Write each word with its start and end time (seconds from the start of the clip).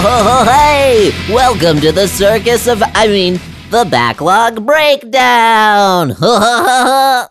hey! 0.00 1.10
Welcome 1.30 1.80
to 1.80 1.90
the 1.90 2.06
circus 2.06 2.66
of, 2.66 2.82
I 2.94 3.06
mean, 3.06 3.40
the 3.70 3.86
backlog 3.90 4.66
breakdown. 4.66 6.12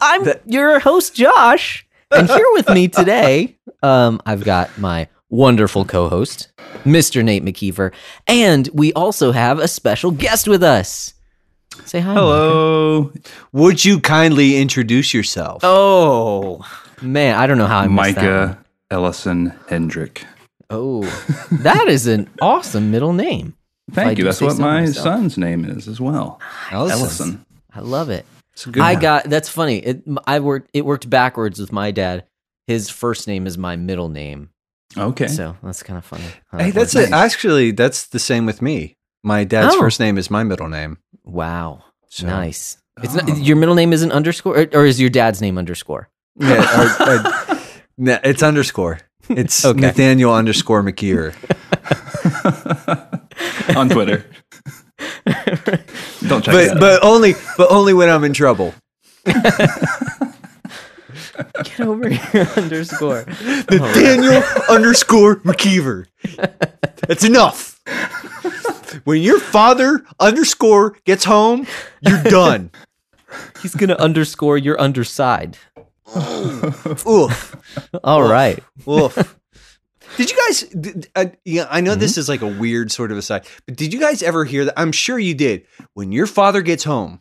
I'm 0.00 0.28
your 0.46 0.80
host, 0.80 1.14
Josh, 1.14 1.86
and 2.10 2.28
here 2.28 2.46
with 2.52 2.68
me 2.70 2.88
today, 2.88 3.56
um, 3.82 4.20
I've 4.26 4.44
got 4.44 4.76
my 4.78 5.08
wonderful 5.28 5.84
co-host, 5.84 6.50
Mr. 6.84 7.24
Nate 7.24 7.44
McKeever, 7.44 7.92
and 8.26 8.68
we 8.72 8.92
also 8.94 9.32
have 9.32 9.58
a 9.58 9.68
special 9.68 10.10
guest 10.10 10.48
with 10.48 10.62
us. 10.62 11.14
Say 11.84 12.00
hi. 12.00 12.14
Hello. 12.14 13.12
Would 13.52 13.84
you 13.84 14.00
kindly 14.00 14.56
introduce 14.56 15.14
yourself? 15.14 15.60
Oh 15.62 16.64
man, 17.00 17.36
I 17.36 17.46
don't 17.46 17.58
know 17.58 17.66
how 17.66 17.78
I 17.80 17.86
missed 17.86 18.16
that. 18.16 18.24
one. 18.24 18.48
Micah 18.48 18.64
Ellison 18.90 19.54
Hendrick. 19.68 20.24
Oh, 20.70 21.02
that 21.62 21.88
is 21.88 22.06
an 22.06 22.28
awesome 22.42 22.90
middle 22.90 23.12
name. 23.12 23.54
if 23.88 23.94
Thank 23.94 24.18
you. 24.18 24.24
That's 24.24 24.40
what 24.40 24.56
so 24.56 24.62
my 24.62 24.80
myself. 24.80 25.02
son's 25.04 25.38
name 25.38 25.64
is 25.64 25.88
as 25.88 26.00
well. 26.00 26.38
Ah, 26.42 26.68
Ellison. 26.72 26.98
Ellison. 27.00 27.46
I 27.74 27.80
love 27.80 28.10
it. 28.10 28.26
It's 28.52 28.66
a 28.66 28.70
good 28.70 28.82
I 28.82 28.94
one. 28.94 29.02
got 29.02 29.24
that's 29.24 29.48
funny. 29.48 29.78
It 29.78 30.02
I 30.26 30.40
worked 30.40 30.70
it 30.74 30.84
worked 30.84 31.08
backwards 31.08 31.58
with 31.60 31.72
my 31.72 31.90
dad. 31.90 32.24
His 32.66 32.90
first 32.90 33.26
name 33.28 33.46
is 33.46 33.56
my 33.56 33.76
middle 33.76 34.08
name, 34.10 34.50
Okay. 34.96 35.26
so 35.28 35.56
that's 35.62 35.82
kind 35.82 35.96
of 35.96 36.04
funny. 36.04 36.24
how 36.50 36.58
Hey, 36.58 36.70
that's 36.70 36.94
works. 36.94 37.08
it. 37.08 37.12
Actually, 37.14 37.70
that's 37.70 38.06
the 38.08 38.18
same 38.18 38.44
with 38.44 38.60
me. 38.60 38.96
My 39.24 39.44
dad's 39.44 39.74
Oh. 39.74 39.78
first 39.80 39.98
name 40.00 40.18
is 40.18 40.30
my 40.30 40.44
middle 40.44 40.68
name. 40.68 40.98
Wow, 41.24 41.84
So- 42.10 42.26
nice. 42.26 42.76
It's 43.02 43.14
Oh. 43.16 43.24
not, 43.24 43.38
your 43.38 43.56
middle 43.56 43.74
name 43.76 43.92
is 43.94 44.02
an 44.02 44.10
underscore, 44.12 44.58
or, 44.58 44.66
or 44.74 44.84
is 44.86 45.00
your 45.00 45.08
dad's 45.08 45.40
name 45.40 45.56
underscore? 45.56 46.10
Yeah, 46.36 46.98
or- 47.06 47.08
or- 47.10 47.58
no, 47.96 48.18
it's 48.22 48.42
underscore. 48.42 48.98
It's 49.30 49.64
Okay. 49.64 49.80
Nathaniel 49.80 50.32
underscore 50.34 50.82
McKeever. 50.82 51.34
On 53.76 53.88
Twitter. 53.88 54.24
Don't 56.26 56.42
check 56.44 56.54
But 56.54 56.68
that. 56.68 56.76
but 56.80 57.04
only 57.04 57.34
but 57.56 57.70
only 57.70 57.94
when 57.94 58.08
I'm 58.08 58.24
in 58.24 58.32
trouble. 58.32 58.74
Get 61.64 61.80
over 61.80 62.08
here, 62.08 62.48
underscore. 62.56 63.24
Nathaniel 63.70 64.42
underscore 64.68 65.36
McKeever. 65.36 66.06
That's 67.06 67.24
enough. 67.24 67.80
When 69.04 69.22
your 69.22 69.38
father 69.38 70.04
underscore 70.18 70.96
gets 71.04 71.24
home, 71.24 71.66
you're 72.00 72.22
done. 72.24 72.70
He's 73.62 73.74
gonna 73.74 73.94
underscore 73.96 74.58
your 74.58 74.80
underside. 74.80 75.58
Oof. 76.16 77.56
All 78.02 78.22
right. 78.22 78.62
Oof. 78.88 79.38
Did 80.16 80.30
you 80.30 80.36
guys? 80.46 80.62
Did, 80.62 81.08
uh, 81.14 81.26
yeah, 81.44 81.66
I 81.70 81.80
know 81.80 81.94
this 81.94 82.16
is 82.16 82.28
like 82.28 82.40
a 82.40 82.46
weird 82.46 82.90
sort 82.90 83.12
of 83.12 83.18
aside, 83.18 83.46
but 83.66 83.76
did 83.76 83.92
you 83.92 84.00
guys 84.00 84.22
ever 84.22 84.44
hear 84.44 84.64
that? 84.64 84.78
I'm 84.78 84.92
sure 84.92 85.18
you 85.18 85.34
did. 85.34 85.66
When 85.94 86.12
your 86.12 86.26
father 86.26 86.62
gets 86.62 86.84
home, 86.84 87.20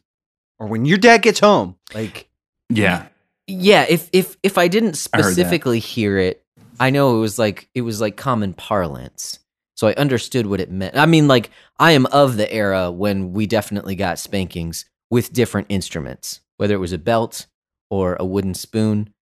or 0.58 0.68
when 0.68 0.86
your 0.86 0.98
dad 0.98 1.22
gets 1.22 1.40
home, 1.40 1.76
like 1.94 2.30
yeah. 2.70 3.08
Yeah, 3.46 3.86
if 3.88 4.10
if 4.14 4.38
if 4.44 4.58
I 4.58 4.68
didn't 4.68 4.90
I 5.14 5.22
specifically 5.22 5.80
hear 5.80 6.18
it, 6.18 6.44
I 6.80 6.90
know 6.90 7.18
it 7.18 7.20
was 7.20 7.38
like 7.40 7.70
it 7.74 7.82
was 7.82 8.02
like 8.02 8.18
common 8.18 8.54
parlance. 8.54 9.40
So 9.76 9.88
I 9.88 9.94
understood 9.94 10.48
what 10.48 10.60
it 10.60 10.72
meant. 10.72 10.98
I 10.98 11.06
mean, 11.06 11.28
like 11.28 11.52
I 11.80 11.92
am 11.92 12.08
of 12.08 12.36
the 12.36 12.52
era 12.52 12.92
when 12.92 13.32
we 13.32 13.46
definitely 13.46 13.96
got 13.96 14.18
spankings 14.18 14.86
with 15.10 15.32
different 15.32 15.68
instruments, 15.70 16.42
whether 16.58 16.74
it 16.74 16.80
was 16.80 16.94
a 16.94 16.98
belt 16.98 17.46
or 17.90 18.16
a 18.20 18.26
wooden 18.26 18.54
spoon. 18.54 19.14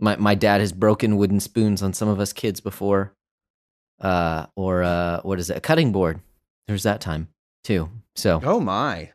My 0.00 0.16
my 0.16 0.34
dad 0.34 0.60
has 0.60 0.72
broken 0.72 1.16
wooden 1.16 1.40
spoons 1.40 1.82
on 1.82 1.92
some 1.92 2.08
of 2.08 2.18
us 2.20 2.32
kids 2.32 2.60
before. 2.60 3.14
Uh 4.00 4.46
or 4.56 4.82
uh 4.82 5.20
what 5.22 5.38
is 5.38 5.48
it? 5.50 5.56
A 5.56 5.60
cutting 5.60 5.92
board. 5.92 6.20
There's 6.66 6.82
that 6.84 7.00
time 7.00 7.28
too. 7.64 7.88
So, 8.16 8.40
oh 8.44 8.60
my, 8.60 9.10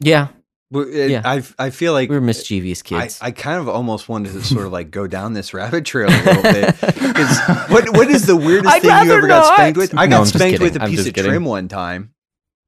yeah, 0.00 0.28
it- 0.72 1.10
Yeah. 1.10 1.22
I 1.24 1.42
I 1.58 1.70
feel 1.70 1.92
like 1.92 2.08
we're 2.10 2.20
mischievous 2.20 2.82
kids. 2.82 3.18
I 3.22 3.30
kind 3.30 3.60
of 3.60 3.68
almost 3.68 4.08
wanted 4.08 4.32
to 4.32 4.42
sort 4.42 4.66
of 4.66 4.72
like 4.72 4.90
go 4.90 5.06
down 5.06 5.32
this 5.34 5.52
rabbit 5.54 5.84
trail 5.84 6.08
a 6.08 6.16
little 6.24 6.42
bit. 6.42 6.74
what 7.70 7.90
what 7.96 8.08
is 8.10 8.26
the 8.26 8.36
weirdest 8.36 8.74
I'd 8.74 8.82
thing 8.82 9.06
you 9.06 9.12
ever 9.12 9.28
got 9.28 9.54
spanked 9.54 9.76
with? 9.78 9.94
I 9.96 10.06
No, 10.06 10.16
got 10.16 10.20
I'm 10.22 10.26
spanked 10.26 10.60
with 10.60 10.76
a 10.76 10.82
I'm 10.82 10.90
piece 10.90 11.06
of 11.06 11.14
kidding. 11.14 11.30
trim 11.30 11.44
one 11.44 11.68
time. 11.68 12.14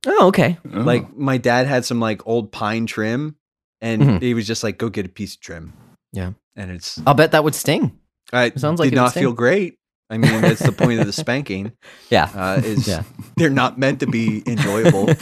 oh, 0.07 0.29
okay. 0.29 0.59
Oh. 0.73 0.81
Like 0.81 1.17
my 1.17 1.39
dad 1.39 1.67
had 1.67 1.85
some 1.87 1.99
like 1.99 2.25
old 2.27 2.53
pine 2.53 2.87
trim, 2.87 3.37
and 3.81 4.03
Mhm. 4.03 4.23
he 4.23 4.35
was 4.35 4.47
just 4.47 4.63
like, 4.65 4.79
"Go 4.79 4.89
get 4.89 5.07
a 5.07 5.09
piece 5.09 5.35
of 5.35 5.41
trim." 5.41 5.73
Yeah. 6.13 6.33
and 6.57 6.71
it's 6.73 7.01
I'll 7.07 7.15
bet 7.15 7.33
that 7.33 7.45
would 7.45 7.55
sting. 7.55 7.99
I 8.33 8.51
sounds 8.57 8.81
like 8.81 8.91
did 8.91 8.97
not 8.97 9.15
feel 9.15 9.33
great. 9.33 9.77
I 10.11 10.17
mean, 10.19 10.41
that's 10.41 10.63
the 10.63 10.73
point 10.73 10.99
of 11.01 11.07
the 11.07 11.13
spanking. 11.13 11.73
Yeah. 12.11 12.29
Uh, 12.35 12.61
is 12.65 12.89
Yeah. 12.89 13.03
they're 13.37 13.51
not 13.51 13.79
meant 13.79 14.01
to 14.01 14.07
be 14.07 14.43
enjoyable. 14.47 15.09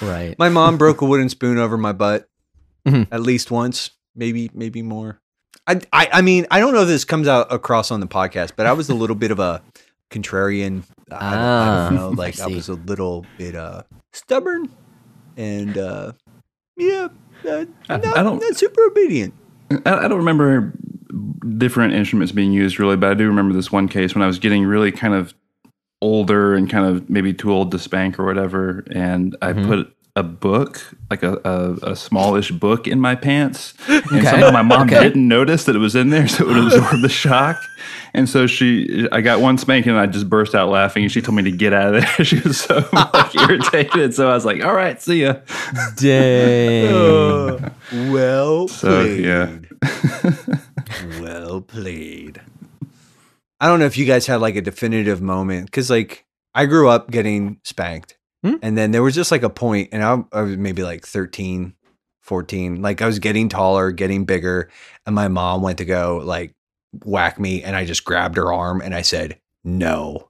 Right. 0.00 0.36
my 0.38 0.48
mom 0.48 0.78
broke 0.78 1.00
a 1.00 1.04
wooden 1.06 1.28
spoon 1.28 1.58
over 1.58 1.76
my 1.78 1.92
butt 1.92 2.26
Mhm. 2.88 3.06
at 3.12 3.20
least 3.22 3.50
once, 3.52 3.90
maybe 4.16 4.50
maybe 4.54 4.82
more. 4.82 5.20
I, 5.68 5.80
I 5.92 6.08
I 6.14 6.22
mean, 6.22 6.46
I 6.50 6.58
don't 6.58 6.72
know 6.74 6.82
if 6.82 6.88
this 6.88 7.04
comes 7.04 7.28
out 7.28 7.52
across 7.52 7.90
on 7.92 8.00
the 8.00 8.08
podcast, 8.08 8.52
but 8.56 8.66
I 8.66 8.72
was 8.72 8.88
a 8.90 8.94
little 8.94 9.14
bit 9.14 9.30
of 9.30 9.38
a 9.38 9.62
contrarian. 10.10 10.82
I, 11.10 11.20
don't, 11.20 11.22
I 11.22 11.36
Ah, 11.36 11.88
don't 11.90 11.94
know, 11.96 12.08
like 12.10 12.40
I, 12.40 12.46
see. 12.48 12.54
was 12.56 12.68
a 12.68 12.74
little 12.74 13.24
bit 13.38 13.54
uh 13.54 13.82
stubborn, 14.12 14.70
and 15.36 15.78
uh 15.78 16.12
yeah, 16.86 17.08
uh, 17.50 17.64
I- 17.88 17.96
not, 17.98 18.16
I 18.18 18.22
don't- 18.22 18.40
not 18.40 18.56
super 18.56 18.82
obedient. 18.82 19.34
I, 19.86 20.04
I 20.04 20.08
don't 20.08 20.18
remember 20.18 20.72
different 21.58 21.94
instruments 21.94 22.32
being 22.32 22.52
used 22.52 22.78
really, 22.78 22.96
but 22.96 23.10
I 23.10 23.14
do 23.14 23.26
remember 23.26 23.54
this 23.54 23.70
one 23.72 23.88
case 23.88 24.14
when 24.14 24.22
I 24.22 24.26
was 24.26 24.38
getting 24.38 24.64
really 24.64 24.92
kind 24.92 25.14
of 25.14 25.34
older 26.00 26.54
and 26.54 26.68
kind 26.68 26.84
of 26.86 27.08
maybe 27.08 27.32
too 27.32 27.52
old 27.52 27.70
to 27.70 27.78
spank 27.78 28.18
or 28.18 28.24
whatever, 28.24 28.84
and 28.90 29.36
I 29.40 29.52
Mhm. 29.52 29.66
put 29.66 29.92
a 30.14 30.22
book, 30.22 30.94
like 31.10 31.22
a, 31.22 31.40
a, 31.44 31.92
a 31.92 31.96
smallish 31.96 32.50
book, 32.50 32.86
in 32.86 33.00
my 33.00 33.14
pants, 33.14 33.72
and 33.88 34.04
Okay. 34.12 34.28
somehow 34.28 34.50
my 34.50 34.60
mom 34.62 34.86
Okay. 34.86 34.98
didn't 34.98 35.26
notice 35.26 35.64
that 35.64 35.74
it 35.74 35.78
was 35.78 35.94
in 35.96 36.10
there, 36.10 36.28
so 36.28 36.44
it 36.44 36.48
would 36.48 36.58
absorb 36.66 37.00
the 37.00 37.08
shock. 37.08 37.62
And 38.12 38.28
so 38.28 38.46
she, 38.46 39.08
I 39.10 39.22
got 39.22 39.40
one 39.40 39.56
spanking, 39.56 39.92
and 39.92 39.98
I 39.98 40.04
just 40.06 40.28
burst 40.28 40.54
out 40.54 40.68
laughing, 40.68 41.04
and 41.04 41.10
she 41.12 41.22
told 41.22 41.36
me 41.36 41.42
to 41.44 41.50
get 41.50 41.72
out 41.72 41.94
of 41.94 42.02
there. 42.02 42.24
she 42.26 42.40
was 42.40 42.60
so 42.60 42.86
like, 42.92 43.34
irritated, 43.34 44.14
so 44.14 44.28
I 44.30 44.34
was 44.34 44.44
like, 44.44 44.62
"All 44.62 44.74
right, 44.74 45.00
see 45.00 45.22
ya." 45.22 45.36
Dang. 45.96 47.58
Uh, 47.58 47.70
well 47.90 48.68
So 48.68 49.06
played. 49.06 49.24
yeah, 49.24 49.58
well 50.98 51.62
played. 51.62 52.40
I 53.60 53.66
don't 53.68 53.78
know 53.78 53.86
if 53.86 53.96
you 53.96 54.04
guys 54.04 54.26
had 54.26 54.40
like 54.40 54.56
a 54.56 54.60
definitive 54.60 55.22
moment 55.22 55.66
because 55.66 55.88
like 55.88 56.26
I 56.54 56.66
grew 56.66 56.88
up 56.88 57.10
getting 57.10 57.60
spanked. 57.64 58.18
Hmm? 58.42 58.54
And 58.62 58.76
then 58.76 58.90
there 58.90 59.02
was 59.02 59.14
just 59.14 59.30
like 59.30 59.42
a 59.44 59.50
point, 59.50 59.90
and 59.92 60.02
I, 60.02 60.22
I 60.32 60.42
was 60.42 60.56
maybe 60.56 60.82
like 60.82 61.06
13, 61.06 61.74
14. 62.22 62.82
Like 62.82 63.00
I 63.02 63.06
was 63.06 63.18
getting 63.20 63.48
taller, 63.48 63.92
getting 63.92 64.24
bigger. 64.24 64.68
And 65.06 65.14
my 65.14 65.28
mom 65.28 65.62
went 65.62 65.78
to 65.78 65.84
go 65.84 66.20
like 66.24 66.52
whack 67.04 67.38
me, 67.38 67.62
and 67.62 67.76
I 67.76 67.84
just 67.84 68.04
grabbed 68.04 68.36
her 68.36 68.52
arm 68.52 68.80
and 68.82 68.94
I 68.94 69.02
said, 69.02 69.38
no. 69.64 70.28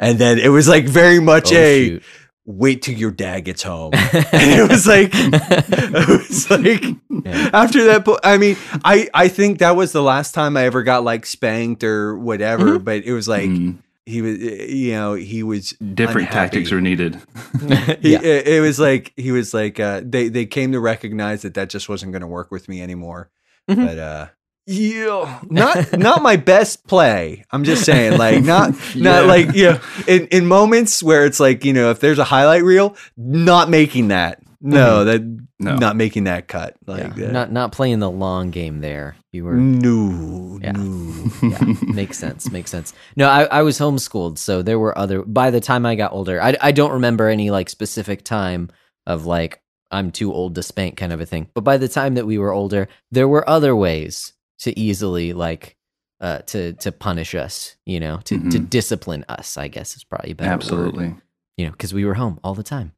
And 0.00 0.18
then 0.18 0.38
it 0.38 0.48
was 0.48 0.68
like 0.68 0.84
very 0.86 1.18
much 1.20 1.52
Oh, 1.52 1.56
a 1.56 1.84
shoot. 1.88 2.02
wait 2.46 2.82
till 2.82 2.94
your 2.94 3.10
dad 3.10 3.40
gets 3.40 3.62
home. 3.64 3.92
and 3.94 4.14
it 4.32 4.68
was 4.70 4.86
like, 4.86 5.10
it 5.12 6.28
was 6.28 6.50
like, 6.50 6.82
Yeah. 7.26 7.50
after 7.52 7.84
that 7.86 8.04
po- 8.04 8.20
i 8.22 8.38
mean 8.38 8.56
i 8.84 9.08
i 9.12 9.26
think 9.26 9.58
that 9.58 9.74
was 9.74 9.90
the 9.90 10.02
last 10.02 10.34
time 10.34 10.56
i 10.56 10.64
ever 10.64 10.84
got 10.84 11.02
like 11.02 11.26
spanked 11.26 11.82
or 11.82 12.16
whatever 12.16 12.78
Mhm. 12.78 12.84
but 12.84 13.02
it 13.04 13.12
was 13.12 13.26
like 13.26 13.48
Mm, 13.50 13.78
he 14.08 14.22
was 14.22 14.38
you 14.38 14.92
know 14.92 15.14
he 15.14 15.42
was 15.42 15.70
different 15.94 16.28
unhappy. 16.28 16.34
tactics 16.34 16.72
are 16.72 16.80
needed. 16.80 17.14
he, 18.00 18.12
yeah. 18.12 18.20
it, 18.22 18.48
it 18.48 18.60
was 18.62 18.80
like 18.80 19.12
he 19.16 19.30
was 19.32 19.52
like 19.54 19.78
uh 19.78 20.00
they 20.04 20.28
they 20.28 20.46
came 20.46 20.72
to 20.72 20.80
recognize 20.80 21.42
that 21.42 21.54
that 21.54 21.68
just 21.70 21.88
wasn't 21.88 22.12
going 22.12 22.22
to 22.22 22.26
work 22.28 22.50
with 22.50 22.68
me 22.68 22.80
anymore 22.82 23.30
Mhm. 23.68 23.86
but 23.86 23.98
uh 23.98 24.26
yeah 24.66 25.40
not 25.50 25.98
not 25.98 26.22
my 26.22 26.36
best 26.36 26.86
play 26.86 27.44
i'm 27.52 27.64
just 27.64 27.84
saying 27.84 28.18
like 28.18 28.42
not 28.44 28.70
not 28.94 28.96
Yeah. 28.96 29.20
like 29.20 29.54
you 29.54 29.64
know 29.70 29.80
in 30.06 30.26
in 30.28 30.46
moments 30.46 31.02
where 31.02 31.24
it's 31.24 31.40
like 31.40 31.64
you 31.64 31.72
know 31.72 31.90
if 31.90 32.00
there's 32.00 32.18
a 32.18 32.24
highlight 32.24 32.62
reel 32.64 32.96
not 33.16 33.70
making 33.70 34.08
that 34.08 34.40
no 34.60 35.04
that 35.04 35.47
No. 35.60 35.76
not 35.76 35.96
making 35.96 36.24
that 36.24 36.46
cut 36.46 36.76
like 36.86 37.02
Yeah, 37.02 37.08
that. 37.26 37.32
Not 37.32 37.52
not 37.52 37.72
playing 37.72 37.98
the 37.98 38.10
long 38.10 38.50
game 38.52 38.80
there. 38.80 39.16
You 39.32 39.44
were 39.44 39.54
no 39.54 40.58
Yeah. 40.62 40.72
no 40.72 41.30
yeah, 41.42 41.58
makes 41.92 42.16
sense. 42.16 42.50
Makes 42.50 42.70
sense. 42.70 42.94
No, 43.16 43.28
I, 43.28 43.42
I 43.44 43.62
was 43.62 43.78
homeschooled, 43.78 44.38
so 44.38 44.62
there 44.62 44.78
were 44.78 44.96
other. 44.96 45.22
By 45.22 45.50
the 45.50 45.60
time 45.60 45.84
I 45.84 45.96
got 45.96 46.12
older, 46.12 46.40
I, 46.40 46.56
I 46.60 46.70
don't 46.72 46.92
remember 46.92 47.28
any 47.28 47.50
like 47.50 47.68
specific 47.70 48.22
time 48.22 48.70
of 49.06 49.26
like 49.26 49.60
I'm 49.90 50.12
too 50.12 50.32
old 50.32 50.54
to 50.54 50.62
spank 50.62 50.96
kind 50.96 51.12
of 51.12 51.20
a 51.20 51.26
thing. 51.26 51.48
But 51.54 51.64
by 51.64 51.76
the 51.76 51.88
time 51.88 52.14
that 52.14 52.26
we 52.26 52.38
were 52.38 52.52
older, 52.52 52.88
there 53.10 53.26
were 53.26 53.48
other 53.48 53.74
ways 53.74 54.34
to 54.60 54.78
easily 54.78 55.32
like 55.32 55.76
uh 56.20 56.38
to 56.46 56.74
to 56.74 56.92
punish 56.92 57.34
us. 57.34 57.74
You 57.84 57.98
know, 57.98 58.18
to 58.24 58.38
to 58.50 58.58
Mhm. 58.60 58.70
discipline 58.70 59.24
us. 59.28 59.56
I 59.56 59.66
guess 59.66 59.96
is 59.96 60.04
probably 60.04 60.32
a 60.32 60.34
better. 60.36 60.50
word. 60.50 60.54
Absolutely. 60.54 61.14
You 61.56 61.66
know, 61.66 61.72
because 61.72 61.92
we 61.92 62.04
were 62.04 62.14
home 62.14 62.38
all 62.44 62.54
the 62.54 62.62
time. 62.62 62.92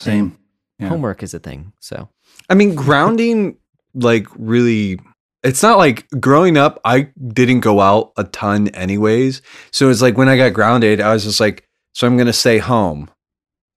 Same. 0.00 0.38
Yeah. 0.82 0.88
Homework 0.88 1.22
is 1.22 1.34
a 1.34 1.38
thing. 1.38 1.72
So 1.80 2.08
I 2.50 2.54
mean, 2.54 2.74
grounding 2.74 3.56
like 3.94 4.26
really 4.36 4.98
it's 5.42 5.62
not 5.62 5.78
like 5.78 6.08
growing 6.20 6.56
up, 6.56 6.80
I 6.84 7.08
didn't 7.26 7.60
go 7.60 7.80
out 7.80 8.12
a 8.16 8.24
ton 8.24 8.68
anyways. 8.68 9.42
So 9.70 9.90
it's 9.90 10.02
like 10.02 10.16
when 10.16 10.28
I 10.28 10.36
got 10.36 10.52
grounded, 10.52 11.00
I 11.00 11.12
was 11.12 11.24
just 11.24 11.40
like, 11.40 11.68
so 11.94 12.06
I'm 12.06 12.16
gonna 12.16 12.32
stay 12.32 12.58
home, 12.58 13.10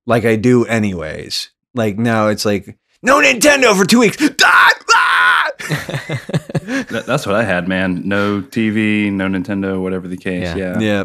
like 0.05 0.25
I 0.25 0.35
do 0.35 0.65
anyways. 0.65 1.49
Like 1.73 1.97
now, 1.97 2.27
it's 2.27 2.45
like 2.45 2.77
no 3.01 3.21
Nintendo 3.21 3.75
for 3.77 3.85
two 3.85 3.99
weeks. 3.99 4.17
Ah, 4.43 4.73
ah! 4.95 5.51
That, 6.89 7.03
that's 7.05 7.25
what 7.25 7.35
I 7.35 7.43
had, 7.43 7.67
man. 7.67 8.07
No 8.07 8.41
TV, 8.41 9.11
no 9.11 9.27
Nintendo, 9.27 9.81
whatever 9.81 10.07
the 10.07 10.17
case. 10.17 10.55
Yeah. 10.55 10.79
Yeah. 10.79 10.79
yeah. 10.79 11.03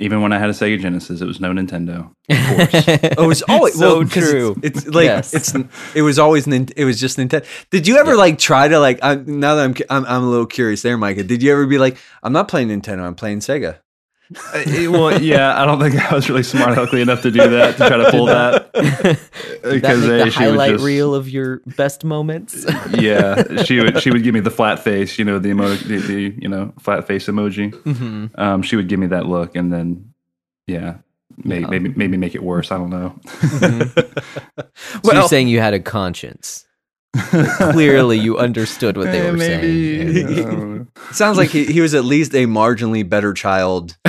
Even 0.00 0.22
when 0.22 0.32
I 0.32 0.38
had 0.38 0.48
a 0.48 0.52
Sega 0.52 0.80
Genesis, 0.80 1.20
it 1.20 1.26
was 1.26 1.40
no 1.40 1.50
Nintendo. 1.52 2.10
Of 2.28 2.36
course. 3.16 3.16
oh, 3.18 3.30
it's 3.30 3.42
always 3.42 3.74
So 3.74 3.98
well, 3.98 4.08
'cause 4.08 4.30
true. 4.30 4.56
It's, 4.62 4.84
it's 4.84 4.94
like 4.94 5.04
Yes. 5.06 5.34
it's 5.34 5.54
it 5.94 6.02
was 6.02 6.18
always 6.18 6.46
it 6.46 6.84
was 6.84 7.00
just 7.00 7.18
Nintendo. 7.18 7.44
Did 7.70 7.86
you 7.86 7.96
ever 7.98 8.14
like 8.16 8.38
try 8.38 8.68
to 8.68 8.78
like? 8.78 8.98
I'm, 9.02 9.40
now 9.40 9.54
that 9.56 9.64
I'm, 9.64 9.74
I'm 9.90 10.06
I'm 10.06 10.22
a 10.24 10.28
little 10.30 10.46
curious 10.46 10.82
there, 10.82 10.96
Micah. 10.96 11.24
Did 11.24 11.42
you 11.42 11.52
ever 11.52 11.66
be 11.66 11.78
like, 11.78 11.96
I'm 12.22 12.32
not 12.32 12.48
playing 12.48 12.68
Nintendo, 12.68 13.00
I'm 13.02 13.14
playing 13.14 13.40
Sega? 13.40 13.78
Uh, 14.34 14.62
it- 14.66 14.90
well, 14.90 15.20
yeah, 15.22 15.60
I 15.60 15.64
don't 15.64 15.80
think 15.80 15.94
I 15.96 16.14
was 16.14 16.28
really 16.28 16.42
smart 16.42 16.76
aleckly 16.76 17.00
enough 17.00 17.22
to 17.22 17.30
do 17.30 17.38
that 17.48 17.78
to 17.78 17.88
try 17.88 17.96
to 17.96 18.10
pull 18.10 18.26
that. 18.26 18.72
that 18.74 19.18
Because 19.62 20.06
make 20.06 20.24
the 20.24 20.30
she 20.30 20.38
highlight 20.44 20.72
just- 20.72 20.84
reel 20.84 21.14
of 21.14 21.28
your 21.28 21.60
best 21.64 22.04
moments. 22.04 22.66
yeah, 22.90 23.62
she 23.64 23.80
would 23.80 24.02
she 24.02 24.10
would 24.10 24.22
give 24.22 24.34
me 24.34 24.40
the 24.40 24.50
flat 24.50 24.80
face, 24.80 25.18
you 25.18 25.24
know, 25.24 25.38
the 25.38 25.48
emo, 25.48 25.68
the, 25.74 25.96
the 25.98 26.34
you 26.38 26.48
know 26.48 26.72
flat 26.78 27.06
face 27.06 27.26
emoji. 27.26 27.72
hmm 27.74 28.26
Um, 28.34 28.62
she 28.62 28.76
would 28.76 28.88
give 28.88 29.00
me 29.00 29.06
that 29.08 29.26
look, 29.26 29.56
and 29.56 29.72
then 29.72 30.12
yeah, 30.66 30.98
may, 31.44 31.60
Yeah. 31.60 31.66
maybe 31.68 31.88
maybe 31.96 32.16
make 32.18 32.34
it 32.34 32.42
worse. 32.42 32.70
I 32.70 32.76
don't 32.76 32.90
know. 32.90 33.18
So 34.76 35.00
Well- 35.04 35.14
you're 35.20 35.28
saying 35.28 35.48
you 35.48 35.60
had 35.60 35.74
a 35.74 35.80
conscience. 35.80 36.64
Clearly, 37.16 38.18
you 38.18 38.38
understood 38.38 38.96
what 38.96 39.04
they 39.12 39.20
Eh, 39.26 39.30
were 39.30 39.36
maybe. 39.36 40.14
saying. 40.14 40.26
I 40.26 40.40
know. 40.54 40.86
Sounds 41.12 41.38
like 41.38 41.50
he, 41.50 41.64
he 41.64 41.80
was 41.80 41.94
at 41.94 42.04
least 42.04 42.34
a 42.34 42.46
marginally 42.46 43.08
better 43.08 43.32
child 43.32 43.96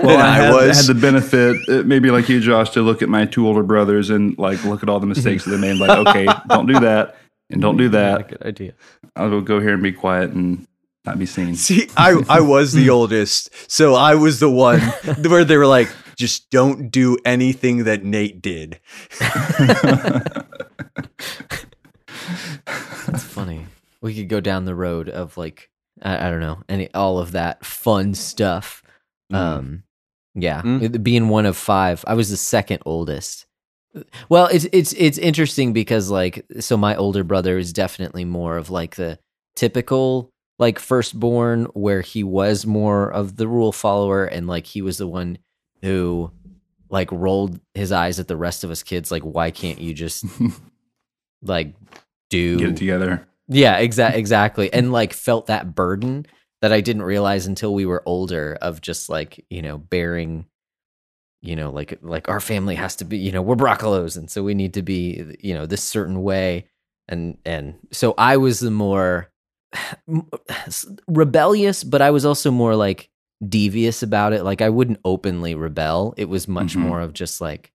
Well, 0.00 0.18
than 0.18 0.20
I, 0.20 0.28
I, 0.28 0.34
had, 0.42 0.54
was. 0.54 0.86
had 0.86 0.94
the 0.96 1.00
benefit, 1.00 1.56
uh, 1.68 1.82
maybe 1.84 2.10
like 2.10 2.28
you, 2.28 2.40
Josh, 2.40 2.70
to 2.70 2.82
look 2.82 3.00
at 3.02 3.08
my 3.08 3.24
two 3.24 3.46
older 3.46 3.62
brothers 3.62 4.10
and 4.10 4.36
like 4.38 4.62
look 4.64 4.82
at 4.82 4.88
all 4.90 5.00
the 5.00 5.06
mistakes 5.06 5.44
that 5.44 5.50
they 5.52 5.60
made. 5.60 5.78
Like, 5.78 6.06
okay, 6.08 6.26
don't 6.48 6.66
do 6.66 6.78
that, 6.80 7.16
and 7.50 7.62
don't 7.62 7.76
do 7.78 7.88
that. 7.90 8.28
Good 8.28 8.42
idea. 8.42 8.74
I'll 9.16 9.30
go 9.30 9.40
go 9.40 9.60
here 9.60 9.72
and 9.72 9.82
be 9.82 9.92
quiet 9.92 10.32
and 10.32 10.66
not 11.06 11.18
be 11.18 11.24
seen. 11.24 11.54
See, 11.56 11.88
I 11.96 12.20
I 12.28 12.40
was 12.40 12.72
the 12.74 12.90
oldest, 12.90 13.48
so 13.70 13.94
I 13.94 14.14
was 14.16 14.40
the 14.40 14.50
one 14.50 14.80
where 15.26 15.44
they 15.44 15.56
were 15.56 15.66
like, 15.66 15.88
just 16.16 16.50
don't 16.50 16.90
do 16.90 17.16
anything 17.24 17.84
that 17.84 18.04
Nate 18.04 18.42
did. 18.42 18.80
That's 22.66 23.24
funny. 23.24 23.66
We 24.00 24.14
could 24.14 24.28
go 24.28 24.40
down 24.40 24.64
the 24.64 24.74
road 24.74 25.08
of 25.08 25.36
like 25.36 25.70
I, 26.02 26.26
I 26.26 26.30
don't 26.30 26.40
know 26.40 26.62
any 26.68 26.92
all 26.94 27.18
of 27.18 27.32
that 27.32 27.64
fun 27.64 28.14
stuff. 28.14 28.82
Mm. 29.32 29.36
Um, 29.36 29.82
yeah, 30.34 30.62
Mm. 30.62 30.82
It- 30.82 31.02
being 31.04 31.28
one 31.28 31.46
of 31.46 31.56
five, 31.56 32.04
I 32.06 32.14
was 32.14 32.30
the 32.30 32.36
second 32.36 32.82
oldest. 32.84 33.46
Well, 34.28 34.46
it's 34.46 34.66
it's 34.72 34.92
it's 34.94 35.18
interesting 35.18 35.72
because 35.72 36.10
like 36.10 36.44
so 36.60 36.76
my 36.76 36.96
older 36.96 37.22
brother 37.24 37.56
is 37.58 37.72
definitely 37.72 38.24
more 38.24 38.56
of 38.56 38.68
like 38.68 38.96
the 38.96 39.18
typical 39.54 40.30
like 40.58 40.78
firstborn 40.80 41.64
where 41.74 42.00
he 42.00 42.24
was 42.24 42.66
more 42.66 43.08
of 43.10 43.36
the 43.36 43.46
rule 43.48 43.70
follower 43.72 44.24
and 44.24 44.46
like 44.48 44.66
he 44.66 44.82
was 44.82 44.98
the 44.98 45.06
one 45.06 45.38
who 45.82 46.30
like 46.90 47.10
rolled 47.12 47.60
his 47.74 47.92
eyes 47.92 48.18
at 48.20 48.26
the 48.28 48.36
rest 48.36 48.62
of 48.64 48.70
us 48.70 48.82
kids 48.82 49.10
like 49.12 49.22
why 49.22 49.50
can't 49.52 49.80
you 49.80 49.92
just 49.94 50.24
like 51.42 51.74
do 52.30 52.58
Get 52.58 52.68
it 52.70 52.76
together. 52.76 53.26
yeah, 53.48 53.80
exa- 53.80 54.14
exactly. 54.14 54.72
And 54.72 54.92
like 54.92 55.12
felt 55.12 55.46
that 55.46 55.74
burden 55.74 56.26
that 56.62 56.72
I 56.72 56.80
didn't 56.80 57.02
realize 57.02 57.46
until 57.46 57.74
we 57.74 57.84
were 57.86 58.02
older 58.06 58.56
of 58.62 58.80
just 58.80 59.08
like, 59.08 59.44
you 59.50 59.62
know, 59.62 59.78
bearing 59.78 60.46
you 61.42 61.56
know, 61.56 61.70
like 61.70 61.98
like 62.00 62.26
our 62.30 62.40
family 62.40 62.74
has 62.74 62.96
to 62.96 63.04
be, 63.04 63.18
you 63.18 63.30
know, 63.30 63.42
we're 63.42 63.54
Broccolos 63.54 64.16
and 64.16 64.30
so 64.30 64.42
we 64.42 64.54
need 64.54 64.72
to 64.74 64.82
be, 64.82 65.36
you 65.40 65.52
know, 65.52 65.66
this 65.66 65.82
certain 65.82 66.22
way 66.22 66.66
and 67.06 67.36
and 67.44 67.74
so 67.92 68.14
I 68.16 68.38
was 68.38 68.60
the 68.60 68.70
more 68.70 69.30
rebellious, 71.06 71.84
but 71.84 72.02
I 72.02 72.10
was 72.10 72.24
also 72.24 72.50
more 72.50 72.74
like 72.76 73.10
devious 73.46 74.02
about 74.02 74.32
it. 74.32 74.42
Like 74.44 74.62
I 74.62 74.70
wouldn't 74.70 75.00
openly 75.04 75.54
rebel. 75.54 76.14
It 76.16 76.28
was 76.28 76.48
much 76.48 76.74
Mhm. 76.74 76.80
more 76.80 77.00
of 77.00 77.12
just 77.12 77.40
like 77.40 77.70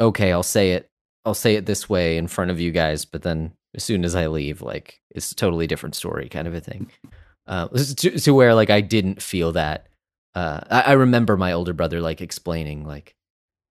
okay, 0.00 0.32
I'll 0.32 0.42
say 0.42 0.72
it 0.72 0.88
I'll 1.24 1.34
say 1.34 1.54
it 1.54 1.66
this 1.66 1.88
way 1.88 2.16
in 2.16 2.26
front 2.28 2.50
of 2.50 2.58
you 2.60 2.70
guys, 2.72 3.04
but 3.04 3.22
then 3.22 3.52
as 3.74 3.84
soon 3.84 4.04
as 4.04 4.14
I 4.14 4.26
leave, 4.26 4.60
like 4.62 5.00
it's 5.10 5.32
a 5.32 5.36
totally 5.36 5.66
different 5.66 5.94
story, 5.94 6.28
kind 6.28 6.48
of 6.48 6.54
a 6.54 6.60
thing. 6.60 6.90
Uh, 7.46 7.68
to, 7.68 8.18
to 8.18 8.34
where 8.34 8.54
like 8.54 8.70
I 8.70 8.80
didn't 8.80 9.22
feel 9.22 9.52
that. 9.52 9.86
Uh, 10.34 10.60
I, 10.70 10.80
I 10.80 10.92
remember 10.92 11.36
my 11.36 11.52
older 11.52 11.72
brother 11.72 12.00
like 12.00 12.20
explaining 12.20 12.86
like 12.86 13.14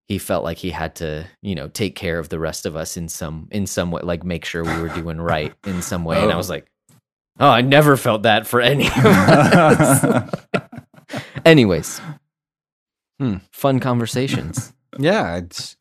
he 0.07 0.17
felt 0.17 0.43
like 0.43 0.57
he 0.57 0.71
had 0.71 0.95
to, 0.95 1.25
you 1.41 1.55
know, 1.55 1.67
take 1.69 1.95
care 1.95 2.19
of 2.19 2.29
the 2.29 2.39
rest 2.39 2.65
of 2.65 2.75
us 2.75 2.97
in 2.97 3.07
some 3.09 3.47
in 3.51 3.65
some 3.67 3.91
way, 3.91 4.01
like 4.03 4.23
make 4.23 4.45
sure 4.45 4.63
we 4.63 4.81
were 4.81 4.89
doing 4.89 5.19
right 5.21 5.53
in 5.65 5.81
some 5.81 6.03
way. 6.05 6.21
And 6.21 6.31
I 6.31 6.35
Oh. 6.35 6.37
was 6.37 6.49
like, 6.49 6.67
oh, 7.39 7.49
I 7.49 7.61
never 7.61 7.95
felt 7.97 8.23
that 8.23 8.45
for 8.47 8.59
any 8.61 8.87
of 8.87 9.05
us. 9.05 10.29
Anyways, 11.45 11.99
Hmm. 13.19 13.37
fun 13.51 13.79
conversations. 13.79 14.73
Yeah, 14.99 15.37
it's 15.37 15.75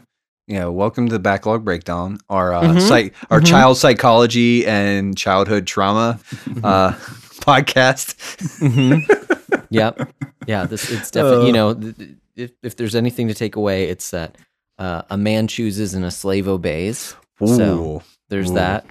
you 0.51 0.59
know, 0.59 0.73
welcome 0.73 1.07
to 1.07 1.13
the 1.13 1.21
backlog 1.21 1.65
breakdown, 1.65 2.19
our 2.29 2.53
uh, 2.53 2.63
Mhm, 2.63 2.81
psych, 2.81 3.15
our 3.31 3.41
mhm. 3.41 3.47
child 3.47 3.77
psychology 3.77 4.67
and 4.67 5.17
childhood 5.17 5.65
trauma 5.65 6.19
uh, 6.65 6.91
podcast. 7.41 8.17
Mm-hmm. 8.59 9.61
yep. 9.71 10.13
Yeah. 10.49 10.67
This 10.67 10.91
it's 10.91 11.13
definitely 11.13 11.47
you 11.47 11.53
know 11.53 11.75
th- 11.75 11.97
th- 11.97 12.11
if 12.35 12.51
if 12.65 12.77
there's 12.77 12.97
anything 12.97 13.29
to 13.29 13.35
take 13.35 13.55
away, 13.55 13.85
it's 13.85 14.11
that 14.11 14.37
uh, 14.79 15.03
a 15.09 15.17
man 15.17 15.47
chooses 15.47 15.95
and 15.95 16.05
a 16.05 16.11
slave 16.11 16.49
obeys. 16.49 17.15
So 17.47 18.03
there's 18.29 18.51
Ooh. 18.51 18.55
that. 18.55 18.85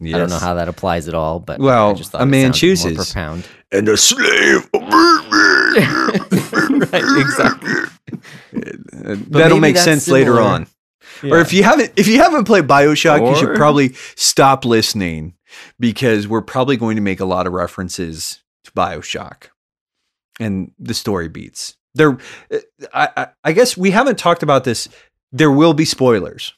yes. 0.00 0.16
I 0.16 0.18
don't 0.18 0.30
know 0.30 0.38
how 0.38 0.54
that 0.54 0.68
applies 0.68 1.06
at 1.06 1.14
all, 1.14 1.38
but 1.38 1.60
Well, 1.60 1.90
I 1.90 1.94
just 1.94 2.10
thought 2.10 2.22
a 2.22 2.26
man 2.26 2.52
chooses. 2.52 2.96
profound. 2.96 3.46
and 3.70 3.88
a 3.88 3.96
slave. 3.96 4.68
right. 4.74 6.18
Exactly. 6.92 7.72
That'll 9.30 9.60
make 9.60 9.76
sense 9.76 10.08
later 10.08 10.34
similar. 10.34 10.66
On. 11.22 11.32
Or 11.32 11.38
if 11.40 11.52
you 11.52 11.62
haven't, 11.62 11.92
if 11.96 12.06
you 12.08 12.18
haven't 12.18 12.44
played 12.44 12.64
Bioshock, 12.66 13.28
you 13.28 13.36
should 13.36 13.56
probably 13.56 13.92
stop 14.16 14.64
listening 14.64 15.34
because 15.78 16.26
we're 16.26 16.42
probably 16.42 16.76
going 16.76 16.96
to 16.96 17.02
make 17.02 17.20
a 17.20 17.24
lot 17.24 17.46
of 17.46 17.52
references 17.52 18.42
to 18.64 18.70
Bioshock 18.72 19.44
and 20.40 20.72
the 20.78 20.94
story 20.94 21.28
beats. 21.28 21.76
There, 21.94 22.18
I, 22.92 23.08
I, 23.16 23.26
I 23.44 23.52
guess 23.52 23.76
we 23.76 23.92
haven't 23.92 24.18
talked 24.18 24.42
about 24.42 24.64
this. 24.64 24.88
There 25.30 25.50
will 25.50 25.74
be 25.74 25.84
spoilers. 25.84 26.52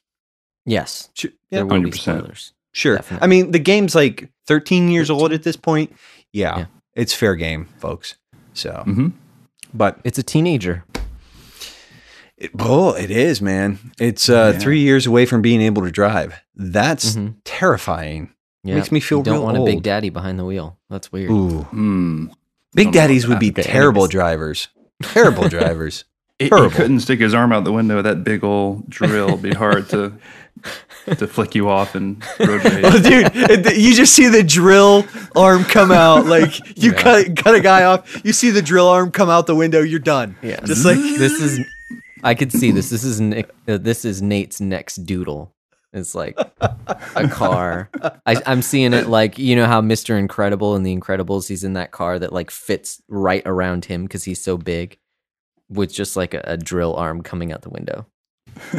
yes, 0.65 1.11
Sure. 1.15 1.31
there 1.51 1.61
Yeah, 1.61 1.65
will 1.65 1.83
be 1.83 1.91
100%. 1.91 1.95
spoilers. 1.99 2.53
sure. 2.73 2.97
definitely. 2.97 3.25
I 3.25 3.27
mean, 3.29 3.51
the 3.51 3.59
game's 3.59 3.95
like 3.95 4.31
13 4.47 4.89
years 4.89 5.11
old 5.11 5.33
at 5.33 5.43
this 5.43 5.57
point. 5.57 5.93
Yeah, 6.33 6.59
Yeah. 6.59 6.67
it's 6.95 7.13
fair 7.13 7.35
game, 7.35 7.67
folks. 7.79 8.15
So, 8.55 8.83
hmm 8.85 9.09
but 9.75 9.99
It's 10.05 10.19
a 10.19 10.23
teenager. 10.23 10.85
It, 12.39 12.51
oh, 12.59 12.93
it 12.95 13.11
is, 13.11 13.41
man. 13.43 13.79
It's 13.99 14.29
uh, 14.29 14.53
Yeah. 14.55 14.59
three 14.59 14.81
years 14.81 15.07
away 15.07 15.27
from 15.27 15.43
being 15.43 15.61
able 15.61 15.83
to 15.85 15.91
drive. 15.91 16.35
That's 16.55 17.17
Mhm. 17.17 17.35
terrifying. 17.45 18.31
Yeah. 18.65 18.75
Makes 18.77 18.91
me 18.93 19.01
feel 19.01 19.19
you 19.19 19.25
don't 19.25 19.35
real 19.35 19.43
want 19.45 19.59
a 19.59 19.65
big 19.65 19.83
daddy 19.83 20.11
behind 20.11 20.39
the 20.39 20.45
wheel. 20.45 20.77
That's 20.91 21.13
weird. 21.13 21.31
Ooh. 21.31 21.63
Hmm. 21.71 22.27
Big 22.75 22.93
daddies 22.93 23.27
would 23.29 23.39
be. 23.39 23.51
Okay, 23.51 23.63
terrible 23.63 24.03
anyways. 24.03 24.11
drivers. 24.11 24.69
Terrible 25.03 25.49
drivers. 25.49 26.05
He, 26.39 26.47
he 26.47 26.51
couldn't 26.51 27.01
stick 27.01 27.21
his 27.21 27.33
arm 27.33 27.51
out 27.53 27.65
the 27.65 27.73
window 27.73 27.97
with 27.97 28.05
that 28.05 28.23
big 28.25 28.45
old 28.45 28.91
drill. 28.91 29.29
It'd 29.29 29.43
be 29.43 29.55
hard 29.55 29.89
to 29.91 30.13
to 31.17 31.27
flick 31.29 31.55
you 31.55 31.69
off 31.71 31.95
and 31.95 32.23
road 32.41 32.63
rage. 32.65 32.85
oh, 32.85 33.01
dude, 33.01 33.77
you 33.77 33.95
just 33.95 34.15
see 34.15 34.27
the 34.29 34.43
drill 34.43 35.07
arm 35.35 35.65
come 35.65 35.91
out. 35.93 36.27
Like 36.27 36.59
you 36.77 36.91
Yeah. 36.93 37.03
cut 37.03 37.37
cut 37.37 37.55
a 37.55 37.61
guy 37.61 37.85
off. 37.85 38.21
You 38.25 38.33
see 38.35 38.51
the 38.51 38.61
drill 38.63 38.89
arm 38.89 39.11
come 39.13 39.31
out 39.31 39.47
the 39.47 39.55
window. 39.55 39.81
You're 39.81 39.99
done. 40.01 40.37
Yeah, 40.43 40.61
Just 40.65 40.85
like 40.85 40.99
this 40.99 41.41
is. 41.41 41.61
I 42.23 42.35
could 42.35 42.53
see 42.53 42.71
this. 42.71 42.91
This 42.91 43.05
is 43.05 43.21
Nick, 43.21 43.51
uh, 43.69 43.79
this 43.79 44.05
is 44.05 44.23
Nate's 44.23 44.61
next 44.61 44.97
doodle. 44.97 45.55
It's 45.93 46.15
like 46.15 46.39
a 46.61 47.29
car. 47.29 47.89
I, 48.27 48.37
I'm 48.45 48.61
seeing 48.61 48.93
it 48.93 49.07
like 49.07 49.39
you 49.39 49.57
know 49.57 49.67
how 49.67 49.81
Mr. 49.81 50.19
Incredible 50.19 50.77
in 50.77 50.83
The 50.83 50.95
Incredibles, 50.95 51.49
he's 51.49 51.65
in 51.65 51.73
that 51.73 51.91
car 51.91 52.19
that 52.19 52.33
like 52.33 52.51
fits 52.51 53.03
right 53.09 53.43
around 53.47 53.87
him 53.87 54.05
because 54.05 54.25
he's 54.25 54.41
so 54.41 54.59
big, 54.59 54.99
with 55.71 55.93
just 55.93 56.17
like 56.17 56.35
a, 56.35 56.43
a 56.45 56.57
drill 56.57 56.95
arm 56.95 57.23
coming 57.23 57.51
out 57.53 57.63
the 57.63 57.71
window. 57.71 58.07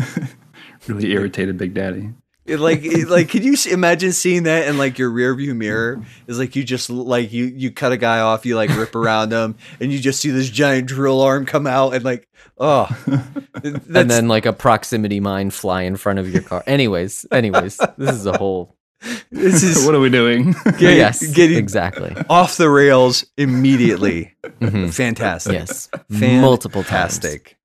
really 0.88 1.12
irritated 1.12 1.58
Big 1.58 1.74
Daddy. 1.74 2.14
It, 2.48 2.60
like 2.60 2.84
it- 2.84 3.10
like 3.10 3.30
could 3.30 3.44
you 3.44 3.56
imagine 3.70 4.14
seeing 4.14 4.44
that 4.44 4.68
in 4.68 4.78
like 4.78 4.98
your 4.98 5.10
rear 5.10 5.36
view 5.36 5.54
mirror 5.54 6.02
is 6.28 6.40
like 6.40 6.56
you 6.56 6.64
just 6.64 6.90
like 6.90 7.34
you 7.34 7.46
you 7.46 7.72
cut 7.72 7.92
a 7.92 7.98
guy 7.98 8.20
off 8.22 8.46
you 8.46 8.56
like 8.56 8.70
rip 8.78 8.96
around 8.96 9.32
him 9.34 9.56
and 9.82 9.92
you 9.92 10.00
just 10.00 10.22
see 10.22 10.30
this 10.32 10.50
giant 10.50 10.88
drill 10.88 11.20
arm 11.22 11.46
come 11.46 11.68
out 11.68 11.94
and 11.94 12.06
like 12.06 12.28
oh 12.58 12.88
and 13.64 14.10
then 14.10 14.28
like 14.30 14.46
a 14.46 14.54
proximity 14.54 15.20
mine 15.20 15.50
fly 15.52 15.82
in 15.82 15.98
front 15.98 16.20
of 16.20 16.30
your 16.32 16.42
car. 16.42 16.64
Anyways, 16.66 17.26
anyways, 17.32 17.78
this 17.98 18.16
is 18.16 18.26
a 18.26 18.38
whole 18.38 18.76
This 19.32 19.62
is 19.64 19.86
what 19.86 19.94
are 19.94 20.00
we 20.00 20.10
doing? 20.10 20.54
get- 20.78 20.82
yes, 20.96 21.28
getting 21.34 21.58
exactly. 21.58 22.16
off 22.30 22.58
the 22.58 22.70
rails 22.70 23.26
immediately. 23.38 24.34
Mhm. 24.62 24.94
Fantastic. 24.94 25.54
Yes, 25.54 25.90
multiple 26.10 26.82
times. 26.84 27.18
Fantastic. 27.20 27.58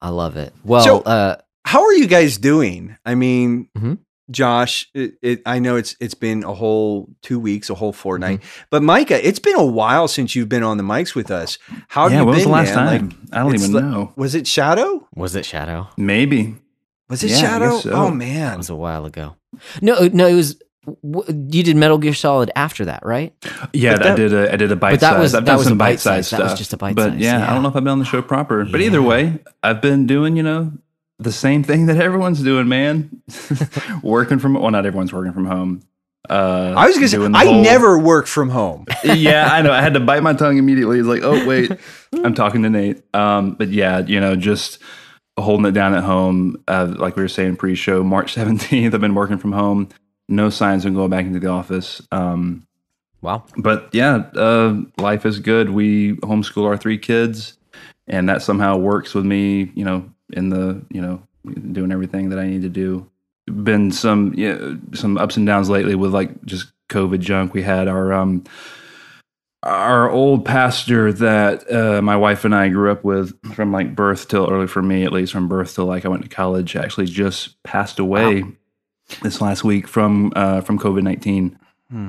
I 0.00 0.10
love 0.10 0.36
it. 0.36 0.52
Well, 0.64 0.84
So- 0.84 1.00
uh, 1.00 1.36
How 1.64 1.82
are 1.84 1.92
you 1.94 2.06
guys 2.06 2.38
doing? 2.38 2.96
I 3.04 3.14
mean, 3.14 3.68
Mhm. 3.76 3.98
Josh, 4.30 4.88
it, 4.94 5.14
it, 5.22 5.42
I 5.44 5.58
know 5.58 5.76
it's 5.76 5.96
it's 6.00 6.14
been 6.14 6.44
a 6.44 6.54
whole 6.54 7.10
two 7.22 7.38
weeks, 7.38 7.68
a 7.68 7.74
whole 7.74 7.92
fortnight, 7.92 8.40
Mm-hmm. 8.40 8.64
but 8.70 8.82
Micah, 8.82 9.26
it's 9.26 9.38
been 9.38 9.54
a 9.56 9.64
while 9.64 10.08
since 10.08 10.34
you've 10.34 10.48
been 10.48 10.62
on 10.62 10.78
the 10.78 10.82
mics 10.82 11.14
with 11.14 11.30
us. 11.30 11.58
How 11.88 12.04
have 12.04 12.12
yeah, 12.12 12.20
you 12.20 12.24
when 12.24 12.34
was 12.34 12.44
been, 12.44 12.50
the 12.50 12.54
last 12.56 12.74
man? 12.74 12.86
time? 12.86 13.08
Like, 13.08 13.18
I 13.32 13.42
don't 13.42 13.54
even 13.54 13.72
like- 13.72 13.84
know. 13.84 14.12
was 14.16 14.34
it 14.34 14.46
Shadow? 14.46 15.06
was 15.14 15.34
it 15.34 15.44
Shadow? 15.44 15.88
Maybe. 15.98 16.54
Was 17.10 17.22
it 17.22 17.32
Yeah, 17.32 17.36
Shadow? 17.36 17.78
so. 17.80 17.90
Oh 17.92 18.10
man, 18.10 18.54
it 18.54 18.56
was 18.56 18.70
a 18.70 18.74
while 18.74 19.04
ago. 19.04 19.36
No, 19.82 20.08
no, 20.12 20.26
it 20.26 20.34
was. 20.34 20.56
You 21.02 21.62
did 21.62 21.76
Metal 21.76 21.96
Gear 21.98 22.12
Solid 22.14 22.50
after 22.56 22.84
that, 22.86 23.04
right? 23.06 23.32
Yeah, 23.74 23.96
that- 23.98 24.06
I 24.12 24.14
did 24.16 24.32
a 24.34 24.52
I 24.52 24.56
did 24.56 24.72
a 24.72 24.76
bite 24.76 24.92
but 24.92 25.00
that 25.00 25.10
size. 25.12 25.20
was- 25.20 25.34
I've 25.34 25.44
that 25.44 25.56
was 25.58 25.64
some 25.66 25.74
a 25.74 25.76
bite 25.76 25.84
bite 25.92 26.00
size. 26.00 26.28
size 26.28 26.38
That 26.38 26.42
was 26.44 26.50
stuff. 26.52 26.58
just 26.58 26.72
a 26.72 26.76
bite 26.78 26.94
But 26.96 27.10
size, 27.12 27.20
yeah, 27.20 27.38
yeah. 27.40 27.50
I 27.50 27.52
don't 27.52 27.62
know 27.62 27.68
if 27.68 27.76
I've 27.76 27.84
been 27.84 27.92
on 27.92 27.98
the 27.98 28.04
show 28.06 28.22
proper. 28.22 28.64
But 28.64 28.80
Yeah. 28.80 28.86
either 28.86 29.02
way, 29.02 29.38
I've 29.62 29.82
been 29.82 30.06
doing, 30.06 30.36
you 30.36 30.42
know, 30.42 30.72
the 31.18 31.32
same 31.32 31.62
thing 31.62 31.86
that 31.86 31.96
everyone's 31.98 32.42
doing, 32.42 32.68
man. 32.68 33.22
working 34.02 34.38
from 34.38 34.54
well, 34.54 34.70
not 34.70 34.86
everyone's 34.86 35.12
working 35.12 35.32
from 35.32 35.46
home. 35.46 35.82
Uh, 36.28 36.72
I 36.76 36.86
was 36.86 36.96
gonna 36.96 37.08
say 37.08 37.18
I 37.18 37.44
whole- 37.44 37.62
never 37.62 37.98
work 37.98 38.26
from 38.26 38.48
home. 38.48 38.86
yeah, 39.04 39.48
I 39.52 39.60
know. 39.62 39.72
I 39.72 39.82
had 39.82 39.94
to 39.94 40.00
bite 40.00 40.22
my 40.22 40.32
tongue 40.32 40.56
immediately. 40.56 40.98
It's 40.98 41.06
like, 41.08 41.22
oh 41.22 41.46
wait, 41.46 41.70
I'm 42.24 42.34
talking 42.34 42.62
to 42.62 42.70
Nate. 42.70 43.02
Um, 43.14 43.52
but 43.52 43.68
yeah, 43.68 43.98
you 43.98 44.18
know, 44.20 44.34
just 44.34 44.78
holding 45.38 45.66
it 45.66 45.72
down 45.72 45.94
at 45.94 46.02
home. 46.02 46.56
Uh, 46.66 46.94
like 46.96 47.16
we 47.16 47.22
were 47.22 47.28
saying 47.28 47.56
pre-show, 47.56 48.02
March 48.02 48.34
17th. 48.34 48.94
I've 48.94 49.00
been 49.00 49.14
working 49.14 49.36
from 49.38 49.52
home. 49.52 49.88
No 50.28 50.48
signs 50.48 50.84
of 50.86 50.94
going 50.94 51.10
back 51.10 51.26
into 51.26 51.40
the 51.40 51.48
office. 51.48 52.00
Um, 52.10 52.66
Wow. 53.20 53.44
but 53.56 53.88
yeah, 53.92 54.16
uh, 54.36 54.76
life 54.98 55.24
is 55.26 55.38
good. 55.40 55.70
We 55.70 56.12
homeschool 56.16 56.66
our 56.66 56.76
three 56.76 56.98
kids, 56.98 57.56
and 58.06 58.28
that 58.28 58.42
somehow 58.42 58.76
works 58.76 59.14
with 59.14 59.24
me. 59.24 59.72
You 59.74 59.84
know, 59.84 60.10
in 60.34 60.50
the 60.50 60.84
you 60.90 61.00
know 61.00 61.22
doing 61.72 61.92
everything 61.92 62.28
that 62.30 62.38
I 62.38 62.46
need 62.46 62.62
to 62.62 62.68
do. 62.68 63.10
Been 63.46 63.90
some 63.92 64.34
yeah 64.36 64.74
some 64.92 65.18
ups 65.18 65.36
and 65.36 65.46
downs 65.46 65.68
lately 65.68 65.94
with 65.94 66.12
like 66.12 66.44
just 66.44 66.72
COVID 66.88 67.20
junk. 67.20 67.54
We 67.54 67.62
had 67.62 67.88
our 67.88 68.12
um 68.12 68.44
our 69.62 70.10
old 70.10 70.44
pastor 70.44 71.10
that 71.12 71.70
uh, 71.72 72.02
my 72.02 72.16
wife 72.16 72.44
and 72.44 72.54
I 72.54 72.68
grew 72.68 72.92
up 72.92 73.02
with 73.02 73.34
from 73.54 73.72
like 73.72 73.96
birth 73.96 74.28
till 74.28 74.50
early 74.50 74.66
for 74.66 74.82
me 74.82 75.04
at 75.04 75.12
least 75.12 75.32
from 75.32 75.48
birth 75.48 75.74
till 75.74 75.86
like 75.86 76.04
I 76.04 76.08
went 76.08 76.22
to 76.22 76.28
college 76.28 76.76
actually 76.76 77.06
just 77.06 77.62
passed 77.62 77.98
away 77.98 78.44
this 79.22 79.40
last 79.40 79.64
week 79.64 79.88
from 79.88 80.32
uh, 80.36 80.60
from 80.60 80.78
COVID 80.78 81.02
nineteen. 81.02 81.58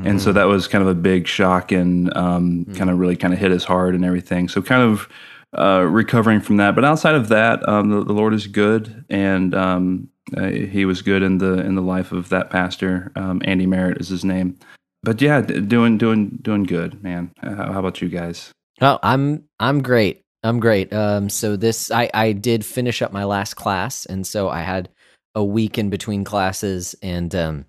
And 0.08 0.20
so 0.20 0.32
that 0.34 0.46
was 0.46 0.67
kind 0.67 0.82
of 0.82 0.88
a 0.88 0.96
big 0.96 1.27
shock 1.27 1.72
and 1.72 2.15
um, 2.17 2.65
kind 2.74 2.89
of 2.89 2.98
really 2.98 3.15
kind 3.15 3.34
of 3.34 3.39
hit 3.39 3.51
us 3.51 3.63
hard 3.63 3.94
and 3.94 4.03
everything. 4.03 4.50
So 4.50 4.62
kind 4.63 4.82
of 4.82 5.08
uh, 5.54 5.86
recovering 5.90 6.42
from 6.42 6.58
that. 6.58 6.75
But 6.75 6.86
outside 6.86 7.16
of 7.16 7.30
that, 7.30 7.68
um, 7.68 7.90
the, 7.90 8.04
the 8.04 8.14
Lord 8.14 8.34
is 8.34 8.48
good, 8.48 9.06
and 9.10 9.54
um, 9.56 10.10
uh, 10.36 10.48
He 10.48 10.86
was 10.86 11.02
good 11.02 11.22
in 11.24 11.38
the 11.38 11.60
in 11.60 11.75
the 11.75 11.82
life 11.82 12.12
of 12.12 12.30
that 12.30 12.50
pastor. 12.50 13.12
Um, 13.16 13.42
Andy 13.46 13.66
Merritt 13.66 14.00
is 14.00 14.10
his 14.10 14.25
name. 14.25 14.58
But 15.04 15.22
yeah, 15.22 15.42
doing 15.42 15.98
doing 15.98 16.40
doing 16.42 16.64
good, 16.64 17.04
man. 17.04 17.32
Uh, 17.42 17.56
How, 17.56 17.74
how 17.74 17.80
about 17.80 18.02
you 18.02 18.10
guys? 18.10 18.52
Oh, 18.82 19.00
I'm 19.04 19.44
I'm 19.60 19.82
great. 19.82 20.22
I'm 20.44 20.60
great. 20.60 20.92
Um, 20.94 21.30
so 21.30 21.56
this 21.56 21.92
I 21.92 22.10
I 22.14 22.32
did 22.32 22.66
finish 22.66 23.02
up 23.02 23.12
my 23.12 23.24
last 23.24 23.54
class, 23.56 24.06
and 24.06 24.25
so 24.25 24.50
I 24.50 24.62
had 24.62 24.90
a 25.36 25.44
week 25.44 25.78
in 25.78 25.90
between 25.90 26.24
classes, 26.24 26.96
and 27.02 27.34
um, 27.36 27.66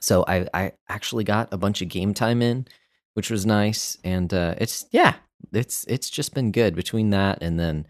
so 0.00 0.24
I 0.26 0.48
I 0.52 0.72
actually 0.88 1.24
got 1.24 1.52
a 1.52 1.56
bunch 1.56 1.82
of 1.82 1.88
game 1.88 2.14
time 2.14 2.42
in, 2.42 2.66
which 3.14 3.30
was 3.30 3.46
nice, 3.46 3.96
and 4.02 4.32
uh, 4.34 4.54
it's 4.58 4.86
yeah, 4.90 5.14
it's 5.52 5.84
it's 5.88 6.10
just 6.10 6.34
been 6.34 6.52
good 6.52 6.74
between 6.74 7.10
that 7.10 7.38
and 7.42 7.58
then. 7.58 7.86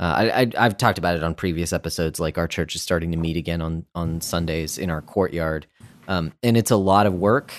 Uh, 0.00 0.30
I, 0.32 0.42
I 0.42 0.50
I've 0.58 0.76
talked 0.76 0.98
about 0.98 1.16
it 1.16 1.24
on 1.24 1.34
previous 1.34 1.72
episodes. 1.72 2.20
Like 2.20 2.38
our 2.38 2.46
church 2.46 2.76
is 2.76 2.82
starting 2.82 3.10
to 3.10 3.16
meet 3.16 3.36
again 3.36 3.60
on 3.60 3.84
on 3.96 4.20
Sundays 4.20 4.78
in 4.78 4.90
our 4.90 5.02
courtyard, 5.02 5.66
um, 6.06 6.32
and 6.42 6.56
it's 6.56 6.70
a 6.70 6.76
lot 6.76 7.06
of 7.06 7.14
work 7.14 7.52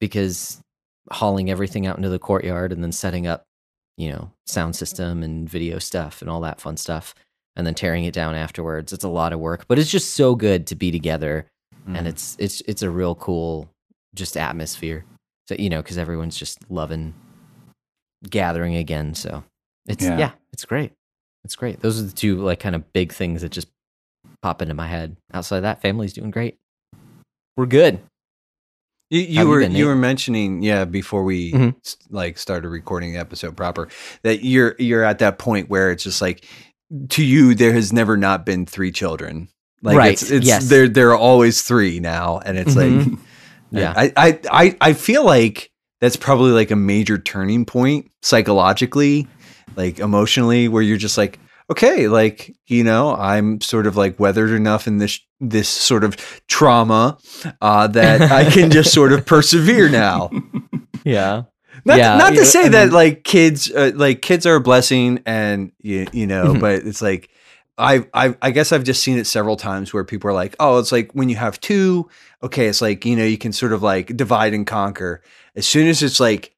because 0.00 0.60
hauling 1.10 1.50
everything 1.50 1.86
out 1.86 1.96
into 1.96 2.08
the 2.08 2.18
courtyard 2.20 2.72
and 2.72 2.82
then 2.84 2.92
setting 2.92 3.26
up 3.26 3.42
you 3.96 4.10
know 4.12 4.30
sound 4.46 4.76
system 4.76 5.24
and 5.24 5.48
video 5.50 5.80
stuff 5.80 6.20
and 6.22 6.30
all 6.30 6.40
that 6.42 6.60
fun 6.60 6.76
stuff 6.76 7.14
and 7.56 7.66
then 7.66 7.74
tearing 7.74 8.04
it 8.04 8.14
down 8.14 8.36
afterwards 8.36 8.92
it's 8.92 9.02
a 9.02 9.08
lot 9.08 9.32
of 9.32 9.40
work 9.40 9.64
but 9.66 9.76
it's 9.76 9.90
just 9.90 10.14
so 10.14 10.36
good 10.36 10.68
to 10.68 10.76
be 10.76 10.92
together 10.92 11.46
Mm. 11.88 11.96
and 11.98 12.06
it's 12.08 12.36
it's 12.38 12.60
it's 12.68 12.82
a 12.82 12.90
real 12.90 13.14
cool 13.14 13.68
just 14.14 14.36
atmosphere 14.36 15.04
so 15.48 15.54
you 15.58 15.70
know 15.70 15.80
because 15.80 15.96
everyone's 15.96 16.36
just 16.36 16.58
loving 16.70 17.14
gathering 18.28 18.76
again 18.76 19.14
so 19.14 19.42
it's 19.86 20.04
Yeah. 20.04 20.18
yeah. 20.18 20.30
it's 20.52 20.64
great 20.64 20.92
it's 21.44 21.56
great 21.56 21.80
those 21.80 21.98
are 22.00 22.04
the 22.04 22.12
two 22.12 22.36
like 22.42 22.60
kind 22.60 22.74
of 22.74 22.92
big 22.92 23.12
things 23.12 23.42
that 23.42 23.50
just 23.50 23.68
pop 24.42 24.60
into 24.60 24.74
my 24.74 24.86
head 24.86 25.16
outside 25.32 25.58
of 25.58 25.62
that 25.62 25.80
family's 25.80 26.12
doing 26.12 26.30
great 26.30 26.58
we're 27.56 27.66
good 27.66 27.98
You, 29.10 29.20
you 29.20 29.38
have 29.38 29.46
you 29.46 29.48
were 29.50 29.62
you 29.62 29.86
were 29.86 29.96
mentioning 29.96 30.62
yeah 30.62 30.84
before 30.84 31.24
we 31.24 31.52
Mhm. 31.52 31.74
s- 31.84 31.96
like 32.10 32.36
started 32.38 32.68
recording 32.68 33.12
the 33.14 33.18
episode 33.18 33.56
proper 33.56 33.88
that 34.22 34.44
you're 34.44 34.76
you're 34.78 35.02
at 35.04 35.18
that 35.20 35.38
point 35.38 35.68
where 35.70 35.90
it's 35.90 36.04
just 36.04 36.20
like 36.20 36.44
to 37.10 37.24
you 37.24 37.54
there 37.54 37.72
has 37.72 37.92
never 37.92 38.16
not 38.16 38.44
been 38.44 38.66
three 38.66 38.92
children 38.92 39.48
like 39.82 39.96
Right, 39.96 40.12
it's, 40.12 40.30
it's 40.30 40.46
yes. 40.46 40.68
there 40.68 40.88
there 40.88 41.10
are 41.10 41.16
always 41.18 41.62
three 41.62 42.00
now 42.00 42.38
and 42.38 42.58
it's 42.58 42.76
like 42.76 42.90
Mhm. 42.90 43.18
Yeah. 43.72 43.94
I, 43.96 44.12
I 44.16 44.40
I 44.50 44.76
I 44.80 44.92
feel 44.94 45.24
like 45.24 45.69
that's 46.00 46.16
probably 46.16 46.50
like 46.52 46.70
a 46.70 46.76
major 46.76 47.18
turning 47.18 47.64
point 47.64 48.10
psychologically 48.22 49.28
like 49.76 49.98
emotionally 49.98 50.66
where 50.68 50.82
you're 50.82 50.96
just 50.96 51.16
like 51.18 51.38
okay 51.70 52.08
like 52.08 52.54
you 52.66 52.82
know 52.82 53.14
i'm 53.16 53.60
sort 53.60 53.86
of 53.86 53.96
like 53.96 54.18
weathered 54.18 54.50
enough 54.50 54.86
in 54.86 54.98
this 54.98 55.20
this 55.40 55.68
sort 55.68 56.02
of 56.04 56.16
trauma 56.48 57.16
uh 57.62 57.86
that 57.86 58.20
i 58.32 58.50
can 58.50 58.70
just 58.70 58.92
sort 58.92 59.12
of 59.12 59.24
persevere 59.24 59.88
now 59.88 60.30
yeah 61.04 61.42
not, 61.86 61.96
Yeah, 61.96 62.16
not 62.18 62.34
to 62.34 62.44
say 62.44 62.64
I 62.66 62.68
that 62.70 62.84
mean- 62.86 62.92
like 62.94 63.24
kids 63.24 63.70
uh, 63.70 63.92
like 63.94 64.20
kids 64.20 64.44
are 64.44 64.56
a 64.56 64.60
blessing 64.60 65.22
and 65.24 65.72
you, 65.80 66.06
you 66.12 66.26
know 66.26 66.54
Mhm. 66.54 66.60
but 66.60 66.74
it's 66.86 67.00
like 67.00 67.30
I, 67.80 68.06
I 68.14 68.36
I 68.42 68.50
guess 68.50 68.72
I've 68.72 68.84
just 68.84 69.02
seen 69.02 69.18
it 69.18 69.26
several 69.26 69.56
times 69.56 69.92
where 69.92 70.04
people 70.04 70.30
are 70.30 70.34
like, 70.34 70.54
oh, 70.60 70.78
it's 70.78 70.92
like 70.92 71.10
when 71.12 71.28
you 71.28 71.36
have 71.36 71.58
two, 71.60 72.08
okay, 72.42 72.66
it's 72.66 72.80
like 72.82 73.04
you 73.04 73.16
know 73.16 73.24
you 73.24 73.38
can 73.38 73.52
sort 73.52 73.72
of 73.72 73.82
like 73.82 74.16
divide 74.16 74.54
and 74.54 74.66
conquer. 74.66 75.22
As 75.56 75.66
soon 75.66 75.88
as 75.88 76.02
it's 76.02 76.20
like 76.20 76.54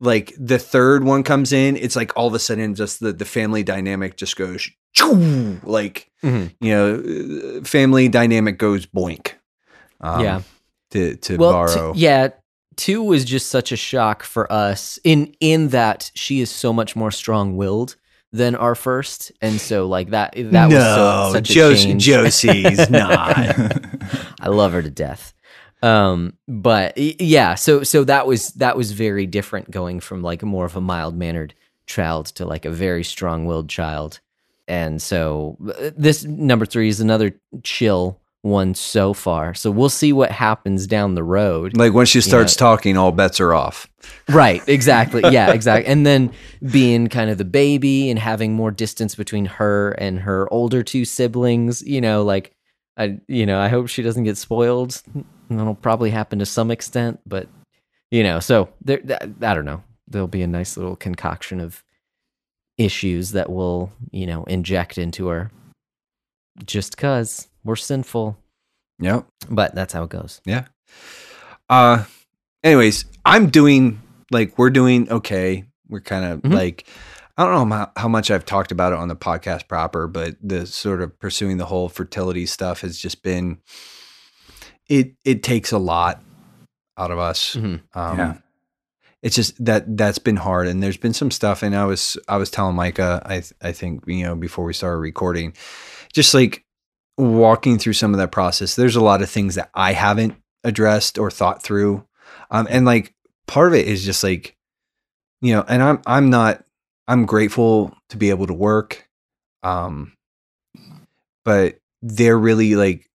like 0.00 0.32
the 0.38 0.58
third 0.58 1.04
one 1.04 1.22
comes 1.22 1.52
in, 1.52 1.76
it's 1.76 1.94
like 1.94 2.16
all 2.16 2.26
of 2.26 2.34
a 2.34 2.38
sudden 2.38 2.74
just 2.74 3.00
the 3.00 3.12
the 3.12 3.24
family 3.24 3.62
dynamic 3.62 4.16
just 4.16 4.36
goes 4.36 4.68
like 5.62 6.10
Mhm. 6.22 6.54
you 6.60 6.70
know 6.72 7.58
uh, 7.58 7.64
family 7.64 8.08
dynamic 8.08 8.58
goes 8.58 8.86
boink. 8.86 9.32
Um, 10.00 10.20
Yeah. 10.22 10.42
to 10.90 11.16
to 11.16 11.36
well, 11.36 11.52
borrow. 11.52 11.92
Two, 11.92 11.98
yeah, 12.00 12.28
two 12.76 13.02
was 13.02 13.24
just 13.24 13.48
such 13.48 13.72
a 13.72 13.76
shock 13.76 14.22
for 14.22 14.50
us 14.52 14.98
in 15.04 15.34
in 15.40 15.68
that 15.68 16.10
she 16.14 16.40
is 16.40 16.50
so 16.50 16.72
much 16.72 16.96
more 16.96 17.10
strong 17.10 17.56
willed 17.56 17.96
than 18.32 18.54
our 18.54 18.74
first, 18.74 19.32
and 19.40 19.60
so 19.60 19.86
like 19.86 20.10
that 20.10 20.34
that 20.36 20.66
was 20.66 20.82
so, 20.82 21.30
such 21.32 21.50
a 21.50 21.52
Jos- 21.52 21.84
change. 21.84 22.02
Josie's 22.04 22.90
not. 22.90 23.36
I 24.40 24.48
love 24.48 24.72
her 24.72 24.82
to 24.82 24.90
death. 24.90 25.34
Um, 25.82 26.34
but 26.46 26.96
yeah, 26.96 27.56
so 27.56 27.82
so 27.82 28.04
that 28.04 28.26
was 28.26 28.50
that 28.54 28.76
was 28.76 28.92
very 28.92 29.26
different 29.26 29.70
going 29.70 30.00
from 30.00 30.22
like 30.22 30.42
more 30.42 30.64
of 30.64 30.76
a 30.76 30.80
mild 30.80 31.16
mannered 31.16 31.54
child 31.86 32.26
to 32.26 32.46
like 32.46 32.64
a 32.64 32.70
very 32.70 33.04
strong 33.04 33.44
willed 33.44 33.68
child. 33.68 34.20
And 34.68 35.02
so 35.02 35.58
uh, 35.68 35.90
this 35.96 36.24
number 36.24 36.64
three 36.64 36.88
is 36.88 37.00
another 37.00 37.38
chill 37.64 38.20
one 38.42 38.74
so 38.74 39.12
far. 39.14 39.54
So 39.54 39.70
we'll 39.70 39.88
see 39.88 40.12
what 40.12 40.30
happens 40.32 40.86
down 40.86 41.14
the 41.14 41.22
road. 41.24 41.76
Like 41.76 41.92
when 41.92 42.06
she 42.06 42.20
starts 42.20 42.54
Yeah. 42.54 42.58
talking, 42.58 42.96
all 42.96 43.12
bets 43.12 43.40
are 43.40 43.54
off. 43.54 43.88
Right, 44.28 44.62
exactly. 44.68 45.22
Yeah, 45.32 45.52
exactly. 45.52 45.90
And 45.90 46.04
then 46.04 46.32
being 46.72 47.06
kind 47.08 47.30
of 47.30 47.38
the 47.38 47.44
baby 47.44 48.10
and 48.10 48.18
having 48.18 48.52
more 48.52 48.70
distance 48.72 49.14
between 49.14 49.44
her 49.46 49.92
and 49.92 50.18
her 50.20 50.52
older 50.52 50.82
two 50.82 51.04
siblings, 51.04 51.82
you 51.82 52.00
know, 52.00 52.22
like 52.24 52.52
I 52.96 53.20
you 53.28 53.46
know, 53.46 53.58
I 53.60 53.68
hope 53.68 53.88
she 53.88 54.02
doesn't 54.02 54.24
get 54.24 54.36
spoiled. 54.36 55.00
That'll 55.48 55.74
probably 55.76 56.10
happen 56.10 56.38
to 56.40 56.46
some 56.46 56.70
extent, 56.70 57.20
but 57.26 57.48
you 58.10 58.22
know, 58.24 58.40
so 58.40 58.68
there 58.84 59.00
I 59.40 59.54
don't 59.54 59.64
know. 59.64 59.82
There'll 60.08 60.26
be 60.28 60.42
a 60.42 60.46
nice 60.48 60.76
little 60.76 60.96
concoction 60.96 61.60
of 61.60 61.82
issues 62.76 63.32
that 63.32 63.50
will, 63.50 63.92
you 64.10 64.26
know, 64.26 64.42
inject 64.44 64.98
into 64.98 65.28
her 65.28 65.50
just 66.66 66.96
cuz 66.96 67.48
we're 67.64 67.76
sinful. 67.76 68.36
Yep. 69.00 69.26
But 69.50 69.74
that's 69.74 69.92
how 69.92 70.04
it 70.04 70.10
goes. 70.10 70.40
Yeah. 70.44 70.66
Uh 71.68 72.04
anyways, 72.62 73.04
I'm 73.24 73.50
doing 73.50 74.00
like 74.30 74.58
we're 74.58 74.70
doing 74.70 75.10
okay. 75.10 75.64
We're 75.88 76.00
kind 76.00 76.24
of 76.24 76.42
Mhm. 76.42 76.54
like 76.54 76.86
I 77.36 77.44
don't 77.46 77.68
know 77.68 77.76
how, 77.76 77.90
how 77.96 78.08
much 78.08 78.30
I've 78.30 78.44
talked 78.44 78.72
about 78.72 78.92
it 78.92 78.98
on 78.98 79.08
the 79.08 79.16
podcast 79.16 79.66
proper, 79.66 80.06
but 80.06 80.36
the 80.42 80.66
sort 80.66 81.00
of 81.00 81.18
pursuing 81.18 81.56
the 81.56 81.64
whole 81.64 81.88
fertility 81.88 82.44
stuff 82.46 82.82
has 82.82 82.98
just 82.98 83.22
been 83.22 83.58
it 84.88 85.14
it 85.24 85.42
takes 85.42 85.72
a 85.72 85.78
lot 85.78 86.22
out 86.98 87.10
of 87.10 87.18
us. 87.18 87.54
Mhm. 87.54 87.80
Um, 87.94 88.18
Yeah. 88.18 88.34
It's 89.22 89.36
just 89.36 89.64
that 89.64 89.96
that's 89.96 90.18
been 90.18 90.36
hard, 90.36 90.66
and 90.66 90.82
there's 90.82 90.96
been 90.96 91.14
some 91.14 91.30
stuff. 91.30 91.62
And 91.62 91.76
I 91.76 91.84
was 91.84 92.16
I 92.28 92.36
was 92.38 92.50
telling 92.50 92.74
Micah, 92.74 93.22
I 93.24 93.34
th- 93.34 93.52
I 93.62 93.70
think 93.70 94.02
you 94.08 94.24
know 94.24 94.34
before 94.34 94.64
we 94.64 94.72
started 94.72 94.98
recording, 94.98 95.54
just 96.12 96.34
like 96.34 96.64
walking 97.22 97.78
through 97.78 97.94
some 97.94 98.12
of 98.12 98.18
that 98.18 98.32
process. 98.32 98.74
There's 98.74 98.96
a 98.96 99.02
lot 99.02 99.22
of 99.22 99.30
things 99.30 99.54
that 99.54 99.70
I 99.74 99.92
haven't 99.92 100.36
addressed 100.64 101.18
or 101.18 101.30
thought 101.30 101.62
through, 101.62 102.06
um, 102.50 102.66
and 102.70 102.84
like 102.84 103.14
part 103.46 103.68
of 103.68 103.74
it 103.74 103.88
is 103.88 104.04
just 104.04 104.22
like, 104.22 104.56
you 105.40 105.54
know, 105.54 105.64
and 105.68 105.82
I'm 105.82 106.02
I'm 106.06 106.30
not 106.30 106.64
I'm 107.08 107.26
grateful 107.26 107.96
to 108.10 108.16
be 108.16 108.30
able 108.30 108.46
to 108.46 108.54
work, 108.54 109.08
um, 109.62 110.12
but 111.44 111.78
they're 112.02 112.38
really 112.38 112.74
like 112.74 113.08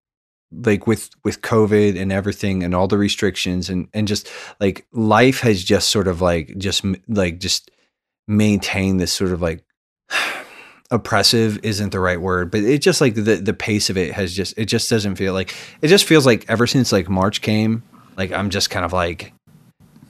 like 0.52 0.88
with 0.88 1.10
with 1.26 1.42
covid 1.42 2.00
and 2.00 2.12
everything 2.12 2.64
and 2.64 2.74
all 2.74 2.88
the 2.88 2.98
restrictions 2.98 3.70
and 3.70 3.90
and 3.94 4.08
just 4.08 4.30
like 4.62 4.88
life 4.94 5.42
has 5.42 5.62
just 5.62 5.90
sort 5.90 6.08
of 6.08 6.22
like 6.22 6.58
just 6.58 6.86
like 7.10 7.38
just 7.38 7.70
maintained 8.28 9.00
this 9.00 9.12
sort 9.12 9.32
of 9.32 9.42
like 9.42 9.64
oppressive 10.90 11.60
isn't 11.64 11.92
the 11.92 12.00
right 12.00 12.22
word 12.22 12.50
but 12.50 12.62
it 12.62 12.82
just 12.82 13.02
like 13.02 13.16
the 13.16 13.36
the 13.36 13.54
pace 13.54 13.90
of 13.90 13.98
it 13.98 14.14
has 14.14 14.34
just 14.34 14.58
it 14.58 14.66
just 14.66 14.90
doesn't 14.90 15.16
feel 15.16 15.34
like 15.34 15.54
it 15.82 15.90
just 15.90 16.06
feels 16.06 16.26
like 16.26 16.46
ever 16.50 16.66
since 16.66 16.92
like 16.92 17.10
march 17.10 17.42
came 17.42 17.84
like 18.16 18.32
i'm 18.32 18.50
just 18.50 18.70
kind 18.70 18.86
of 18.86 18.94
like 18.94 19.34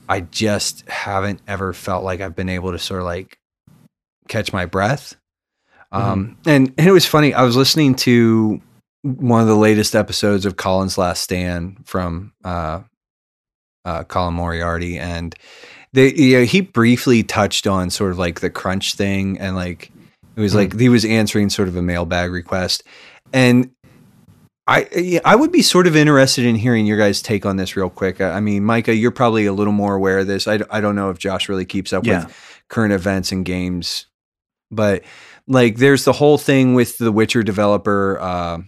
i 0.08 0.20
just 0.20 0.88
haven't 0.88 1.40
ever 1.48 1.72
felt 1.72 2.04
like 2.04 2.20
i've 2.20 2.36
been 2.36 2.48
able 2.48 2.70
to 2.70 2.78
sort 2.78 3.00
of 3.00 3.06
like 3.06 3.38
catch 4.28 4.52
my 4.52 4.66
breath. 4.66 5.16
Um 5.90 6.36
and, 6.46 6.72
and 6.76 6.86
it 6.86 6.92
was 6.92 7.06
funny 7.06 7.34
i 7.34 7.42
was 7.42 7.56
listening 7.56 7.94
to 7.96 8.60
one 9.02 9.40
of 9.40 9.46
the 9.46 9.56
latest 9.56 9.94
episodes 9.94 10.44
of 10.44 10.56
Colin's 10.56 10.98
Last 10.98 11.22
Stand 11.22 11.86
from 11.86 12.32
uh, 12.44 12.82
uh, 13.84 14.04
Colin 14.04 14.34
Moriarty, 14.34 14.98
and 14.98 15.34
they, 15.92 16.12
you 16.14 16.38
know, 16.38 16.44
he 16.44 16.60
briefly 16.60 17.22
touched 17.22 17.66
on 17.66 17.90
sort 17.90 18.10
of 18.10 18.18
like 18.18 18.40
the 18.40 18.50
crunch 18.50 18.94
thing, 18.94 19.38
and 19.38 19.56
like 19.56 19.90
it 20.38 20.42
was 20.42 20.54
like 20.54 20.78
he 20.78 20.88
was 20.88 21.04
answering 21.04 21.50
sort 21.50 21.66
of 21.66 21.74
a 21.76 21.82
mailbag 21.82 22.30
request, 22.30 22.84
and 23.32 23.70
I 24.68 25.20
I 25.24 25.34
would 25.34 25.50
be 25.50 25.62
sort 25.62 25.86
of 25.86 25.96
interested 25.96 26.44
in 26.44 26.54
hearing 26.54 26.86
your 26.86 26.96
guys' 26.96 27.20
take 27.20 27.44
on 27.44 27.56
this 27.56 27.76
real 27.76 27.90
quick. 27.90 28.20
I 28.20 28.32
I 28.34 28.40
mean, 28.40 28.64
Micah, 28.64 28.94
you're 28.94 29.10
probably 29.10 29.46
a 29.46 29.52
little 29.52 29.72
more 29.72 29.94
aware 29.96 30.20
of 30.20 30.26
this. 30.26 30.46
I, 30.46 30.60
I 30.70 30.80
don't 30.80 30.94
know 30.94 31.10
if 31.10 31.18
Josh 31.18 31.48
really 31.48 31.64
keeps 31.64 31.92
up 31.92 32.06
Yeah. 32.06 32.26
with 32.26 32.62
current 32.68 32.92
events 32.92 33.32
and 33.32 33.44
games, 33.44 34.06
but 34.70 35.02
like 35.48 35.76
there's 35.76 36.04
the 36.04 36.12
whole 36.12 36.38
thing 36.38 36.74
with 36.74 36.98
the 36.98 37.10
Witcher 37.10 37.42
developer. 37.42 38.18
Uh, 38.20 38.58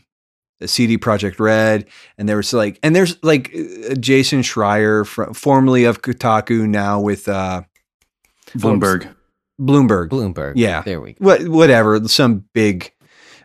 CD 0.67 0.99
Projekt 0.99 1.41
Red, 1.41 1.87
and 2.19 2.29
there 2.29 2.37
was 2.37 2.53
like, 2.53 2.79
and 2.83 2.95
there's 2.95 3.17
like 3.25 3.51
uh, 3.55 3.95
Jason 3.95 4.43
Schreier, 4.43 5.07
formerly 5.35 5.85
of 5.85 6.03
Kotaku, 6.03 6.69
now 6.69 7.01
with 7.01 7.29
uh, 7.29 7.63
Bloomberg. 8.59 9.09
Bloomberg. 9.61 10.09
Bloomberg. 10.09 10.55
Yeah. 10.57 10.83
There 10.83 11.01
we 11.01 11.13
go. 11.13 11.25
What, 11.25 11.49
whatever, 11.49 12.01
some 12.09 12.45
big, 12.55 12.93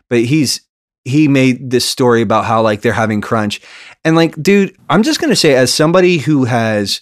but 0.08 0.20
he's 0.20 0.62
he 1.04 1.28
made 1.28 1.70
this 1.70 1.84
story 1.88 2.22
about 2.22 2.44
how 2.46 2.62
like 2.62 2.80
they're 2.80 2.92
having 2.92 3.20
crunch, 3.20 3.60
and 4.04 4.16
like, 4.16 4.40
dude, 4.42 4.76
I'm 4.88 5.02
just 5.02 5.20
gonna 5.20 5.36
say, 5.36 5.54
as 5.54 5.72
somebody 5.72 6.18
who 6.18 6.44
has 6.44 7.00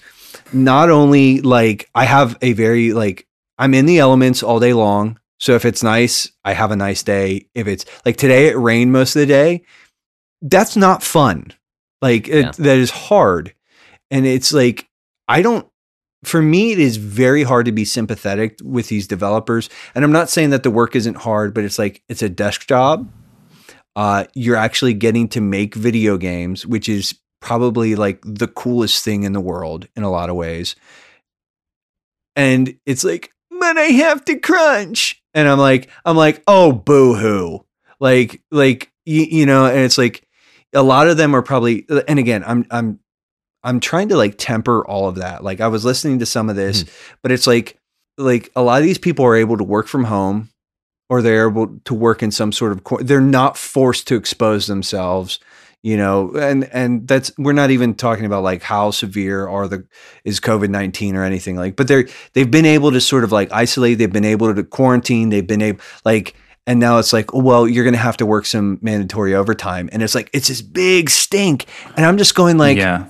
not 0.52 0.90
only 0.90 1.40
like 1.40 1.88
I 1.94 2.04
have 2.04 2.36
a 2.42 2.52
very 2.52 2.92
like 2.92 3.26
I'm 3.58 3.72
in 3.74 3.86
the 3.86 3.98
elements 4.00 4.42
all 4.42 4.60
day 4.60 4.72
long. 4.72 5.18
So 5.40 5.54
if 5.54 5.64
it's 5.64 5.82
nice, 5.82 6.30
I 6.44 6.52
have 6.54 6.70
a 6.70 6.76
nice 6.76 7.02
day. 7.02 7.48
If 7.54 7.66
it's 7.66 7.84
like 8.06 8.16
today, 8.16 8.48
it 8.48 8.56
rained 8.56 8.92
most 8.92 9.14
of 9.16 9.20
the 9.20 9.26
day. 9.26 9.62
That's 10.42 10.76
not 10.76 11.02
fun. 11.02 11.52
Like 12.02 12.28
it, 12.28 12.44
Yeah. 12.44 12.50
that 12.58 12.78
is 12.78 12.90
hard, 12.90 13.54
and 14.10 14.26
it's 14.26 14.52
like 14.52 14.86
I 15.28 15.40
don't. 15.42 15.66
For 16.24 16.42
me, 16.42 16.72
it 16.72 16.78
is 16.78 16.96
very 16.96 17.42
hard 17.42 17.66
to 17.66 17.72
be 17.72 17.84
sympathetic 17.84 18.58
with 18.62 18.88
these 18.88 19.06
developers. 19.06 19.68
And 19.94 20.04
I'm 20.04 20.12
not 20.12 20.30
saying 20.30 20.50
that 20.50 20.62
the 20.62 20.70
work 20.70 20.96
isn't 20.96 21.16
hard, 21.16 21.54
but 21.54 21.64
it's 21.64 21.78
like 21.78 22.02
it's 22.08 22.22
a 22.22 22.28
desk 22.28 22.66
job. 22.66 23.10
Uh, 23.96 24.24
you're 24.34 24.56
actually 24.56 24.94
getting 24.94 25.28
to 25.28 25.40
make 25.40 25.74
video 25.74 26.16
games, 26.16 26.66
which 26.66 26.88
is 26.88 27.14
probably 27.40 27.94
like 27.94 28.20
the 28.24 28.48
coolest 28.48 29.04
thing 29.04 29.22
in 29.22 29.32
the 29.32 29.40
world 29.40 29.86
in 29.94 30.02
a 30.02 30.10
lot 30.10 30.30
of 30.30 30.36
ways. 30.36 30.74
And 32.34 32.76
it's 32.86 33.04
like, 33.04 33.32
but 33.50 33.78
I 33.78 33.84
have 33.84 34.24
to 34.24 34.38
crunch. 34.38 35.22
And 35.34 35.48
I'm 35.48 35.58
like, 35.58 35.90
I'm 36.04 36.16
like, 36.16 36.42
oh, 36.46 36.72
boo 36.72 37.14
hoo. 37.14 37.64
Like, 38.00 38.42
like, 38.50 38.92
you, 39.04 39.22
you 39.22 39.46
know, 39.46 39.66
and 39.66 39.78
it's 39.78 39.98
like 39.98 40.26
a 40.72 40.82
lot 40.82 41.08
of 41.08 41.16
them 41.16 41.34
are 41.34 41.42
probably, 41.42 41.86
and 42.08 42.18
again, 42.18 42.42
I'm, 42.46 42.66
I'm, 42.70 43.00
I'm 43.64 43.80
trying 43.80 44.08
to 44.10 44.16
like 44.16 44.36
temper 44.38 44.86
all 44.86 45.08
of 45.08 45.16
that. 45.16 45.42
Like 45.42 45.60
I 45.60 45.68
was 45.68 45.84
listening 45.84 46.18
to 46.20 46.26
some 46.26 46.50
of 46.50 46.56
this, 46.56 46.82
hmm. 46.82 46.88
but 47.22 47.32
it's 47.32 47.46
like, 47.46 47.78
like 48.16 48.50
a 48.54 48.62
lot 48.62 48.80
of 48.80 48.86
these 48.86 48.98
people 48.98 49.24
are 49.24 49.34
able 49.34 49.56
to 49.56 49.64
work 49.64 49.88
from 49.88 50.04
home 50.04 50.50
or 51.10 51.20
they're 51.20 51.48
able 51.48 51.78
to 51.84 51.94
work 51.94 52.22
in 52.22 52.30
some 52.30 52.52
sort 52.52 52.72
of, 52.72 52.84
co- 52.84 53.02
they're 53.02 53.20
not 53.20 53.56
forced 53.56 54.06
to 54.08 54.14
expose 54.14 54.66
themselves 54.66 55.40
you 55.84 55.98
know 55.98 56.30
and 56.32 56.64
and 56.72 57.06
that's 57.06 57.30
we're 57.36 57.52
not 57.52 57.70
even 57.70 57.94
talking 57.94 58.24
about 58.24 58.42
like 58.42 58.62
how 58.62 58.90
severe 58.90 59.46
are 59.46 59.68
the 59.68 59.86
is 60.24 60.40
covid-19 60.40 61.14
or 61.14 61.22
anything 61.22 61.56
like 61.56 61.76
but 61.76 61.86
they're 61.86 62.08
they've 62.32 62.50
been 62.50 62.64
able 62.64 62.90
to 62.90 63.00
sort 63.00 63.22
of 63.22 63.30
like 63.30 63.52
isolate 63.52 63.98
they've 63.98 64.12
been 64.12 64.24
able 64.24 64.52
to 64.52 64.64
quarantine 64.64 65.28
they've 65.28 65.46
been 65.46 65.60
able 65.60 65.80
like 66.04 66.34
and 66.66 66.80
now 66.80 66.98
it's 66.98 67.12
like 67.12 67.34
oh, 67.34 67.40
well 67.40 67.68
you're 67.68 67.84
gonna 67.84 67.98
have 67.98 68.16
to 68.16 68.24
work 68.24 68.46
some 68.46 68.78
mandatory 68.80 69.34
overtime 69.34 69.90
and 69.92 70.02
it's 70.02 70.14
like 70.14 70.30
it's 70.32 70.48
this 70.48 70.62
big 70.62 71.10
stink 71.10 71.66
and 71.96 72.06
i'm 72.06 72.16
just 72.16 72.34
going 72.34 72.56
like 72.56 72.78
yeah. 72.78 73.06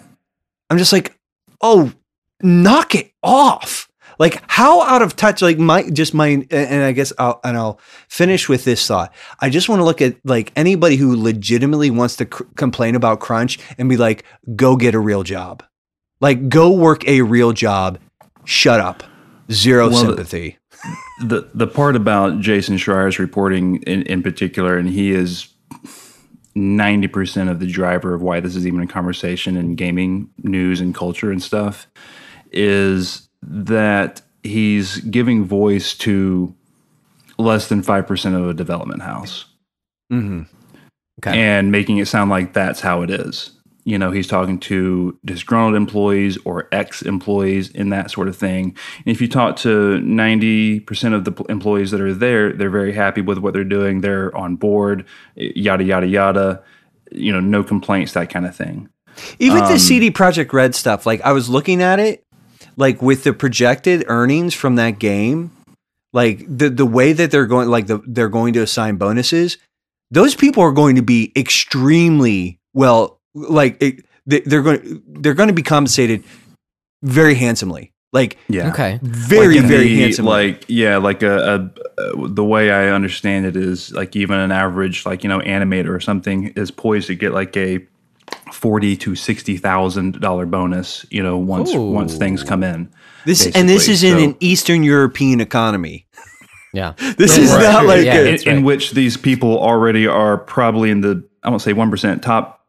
I'm 0.71 0.79
just 0.79 0.93
like 0.93 1.17
oh 1.61 1.93
knock 2.43 2.95
it 2.95 3.13
off. 3.23 3.89
Like 4.19 4.43
how 4.47 4.83
out 4.83 5.03
of 5.03 5.17
touch 5.17 5.43
like 5.43 5.59
my 5.59 5.89
just 5.91 6.15
my 6.15 6.29
and- 6.29 6.85
i 6.85 6.93
guess 6.93 7.13
i'll 7.19 7.41
and 7.43 7.57
i'll 7.57 7.81
finish 8.09 8.49
with 8.49 8.65
this 8.65 8.87
thought. 8.87 9.13
I 9.41 9.51
just 9.51 9.69
want 9.69 9.81
to 9.81 9.85
look 9.85 10.01
at 10.01 10.17
like 10.25 10.53
anybody 10.55 10.95
who 10.97 11.21
legitimately 11.21 11.91
wants 11.91 12.17
to 12.17 12.27
cr- 12.27 12.45
complain 12.57 12.95
about 12.95 13.19
crunch 13.19 13.59
and 13.77 13.89
be 13.89 13.97
like 13.97 14.25
go 14.55 14.77
get 14.77 14.95
a 14.95 15.01
real 15.01 15.25
job. 15.25 15.65
Like 16.21 16.49
go 16.49 16.71
work 16.71 17.07
a 17.09 17.23
real 17.23 17.53
job. 17.53 17.99
Shut 18.45 18.79
up. 18.79 19.03
Zero 19.51 19.89
Well, 19.91 20.05
sympathy. 20.05 20.59
the 21.25 21.49
the 21.55 21.67
part 21.67 21.97
about 21.97 22.41
Jason 22.41 22.77
Schreier's 22.77 23.19
reporting 23.19 23.83
in, 23.83 24.03
in 24.03 24.23
particular, 24.23 24.77
and 24.79 24.89
he 24.89 25.11
is 25.13 25.49
ninety 26.55 27.09
percent 27.09 27.51
of 27.51 27.61
the 27.61 27.67
driver 27.67 28.15
of 28.15 28.23
why 28.23 28.41
this 28.41 28.57
is 28.57 28.67
even 28.67 28.81
a 28.81 28.87
conversation 28.87 29.57
in 29.57 29.75
gaming 29.75 30.31
news 30.43 30.81
and 30.81 30.95
culture 30.95 31.31
and 31.31 31.43
stuff, 31.43 31.87
is 32.53 33.29
that 33.43 34.23
he's 34.43 34.99
giving 34.99 35.45
voice 35.45 35.95
to 35.95 36.55
less 37.39 37.69
than 37.69 37.83
five 37.83 38.07
percent 38.07 38.35
of 38.37 38.49
a 38.49 38.55
development 38.55 39.03
house 39.03 39.47
mm-hmm. 40.13 40.43
Okay. 41.21 41.39
and 41.39 41.71
making 41.73 41.99
it 41.99 42.07
sound 42.07 42.31
like 42.31 42.53
that's 42.53 42.81
how 42.81 43.03
it 43.03 43.11
is. 43.11 43.51
You 43.85 43.99
know, 43.99 44.11
he's 44.11 44.27
talking 44.27 44.59
to 44.61 45.19
disgruntled 45.25 45.75
employees 45.75 46.39
or 46.45 46.69
ex 46.73 47.03
employees 47.03 47.71
and 47.75 47.93
that 47.93 48.11
sort 48.11 48.29
of 48.29 48.37
thing. 48.37 48.77
And 49.05 49.15
if 49.15 49.21
you 49.21 49.29
talk 49.29 49.57
to 49.57 50.01
90% 50.01 51.15
of 51.15 51.25
the 51.25 51.45
employees 51.51 51.91
that 51.91 52.01
are 52.01 52.15
there, 52.15 52.53
they're 52.53 52.71
very 52.71 52.93
happy 52.93 53.21
with 53.21 53.39
what 53.39 53.53
they're 53.53 53.63
doing. 53.63 54.01
They're 54.01 54.35
on 54.37 54.57
board, 54.57 55.05
yada, 55.37 55.85
yada, 55.85 56.07
yada. 56.07 56.63
You 57.13 57.33
know, 57.33 57.41
no 57.41 57.63
complaints, 57.63 58.13
that 58.15 58.31
kind 58.31 58.47
of 58.47 58.57
thing. 58.57 58.89
Even 59.39 59.63
Um, 59.63 59.73
the 59.73 59.79
CD 59.79 60.11
Projekt 60.11 60.53
Red 60.53 60.75
stuff, 60.75 61.07
like 61.07 61.21
I 61.21 61.33
was 61.33 61.49
looking 61.49 61.83
at 61.83 62.01
it, 62.01 62.25
like 62.77 63.01
with 63.03 63.25
the 63.25 63.33
projected 63.33 64.05
earnings 64.09 64.55
from 64.55 64.77
that 64.77 64.99
game, 64.99 65.53
like 66.13 66.45
the 66.49 66.71
the 66.71 66.87
way 66.87 67.13
that 67.13 67.31
they're 67.31 67.47
going, 67.47 67.69
like 67.69 67.87
the 67.87 68.01
they're 68.07 68.29
going 68.29 68.55
to 68.55 68.61
assign 68.61 68.97
bonuses, 68.97 69.59
those 70.11 70.35
people 70.35 70.63
are 70.63 70.73
going 70.73 70.97
to 70.97 71.03
be 71.03 71.33
extremely 71.37 72.59
well, 72.73 73.14
like 73.35 73.83
it, 73.83 74.05
they, 74.27 74.41
they're 74.41 74.63
going 74.63 75.03
they're 75.09 75.35
going 75.35 75.49
to 75.49 75.55
be 75.55 75.63
compensated 75.63 76.25
very 77.03 77.35
handsomely, 77.35 77.93
like 78.13 78.39
Yeah. 78.49 78.71
Okay. 78.71 78.99
very 79.03 79.59
Like 79.59 79.67
very 79.69 79.85
the- 79.89 80.01
handsomely. 80.01 80.31
Like 80.53 80.65
yeah, 80.69 80.97
like 80.99 81.23
a, 81.23 81.71
a, 81.99 82.03
a 82.03 82.29
the 82.29 82.45
way 82.45 82.71
I 82.71 82.89
understand 82.89 83.47
it 83.47 83.57
is 83.57 83.93
like 83.93 84.17
even 84.17 84.39
an 84.39 84.53
average 84.53 85.05
like 85.05 85.23
you 85.23 85.29
know 85.29 85.41
animator 85.41 85.91
or 85.95 86.01
something 86.01 86.49
is 86.57 86.71
poised 86.71 87.09
to 87.09 87.15
get 87.15 87.33
like 87.33 87.57
a 87.57 87.87
forty 88.53 88.97
to 88.99 89.15
sixty 89.15 89.57
thousand 89.57 90.21
dollar 90.21 90.47
bonus. 90.47 91.05
You 91.11 91.23
know 91.23 91.37
once 91.37 91.75
Ooh. 91.75 91.91
once 91.91 92.17
things 92.17 92.43
come 92.43 92.63
in. 92.63 92.91
this 93.27 93.45
and 93.47 93.69
this 93.69 93.87
basically, 93.89 93.93
is 94.23 94.25
in 94.25 94.31
an 94.31 94.37
Eastern 94.41 94.83
European 94.83 95.41
economy. 95.41 96.07
Yeah. 96.73 96.95
This 97.19 97.37
is 97.39 97.51
Right. 97.53 97.63
not 97.63 97.85
like 97.87 98.05
Yeah. 98.05 98.15
a- 98.17 98.21
in, 98.21 98.25
that's 98.31 98.43
in 98.47 98.65
which 98.65 98.93
these 98.93 99.17
people 99.17 99.59
already 99.59 100.07
are 100.07 100.39
probably 100.39 100.91
in 100.91 101.03
the 101.03 101.23
I 101.43 101.51
won't 101.51 101.63
say 101.63 101.73
one 101.75 101.91
percent 101.91 102.23
top, 102.23 102.64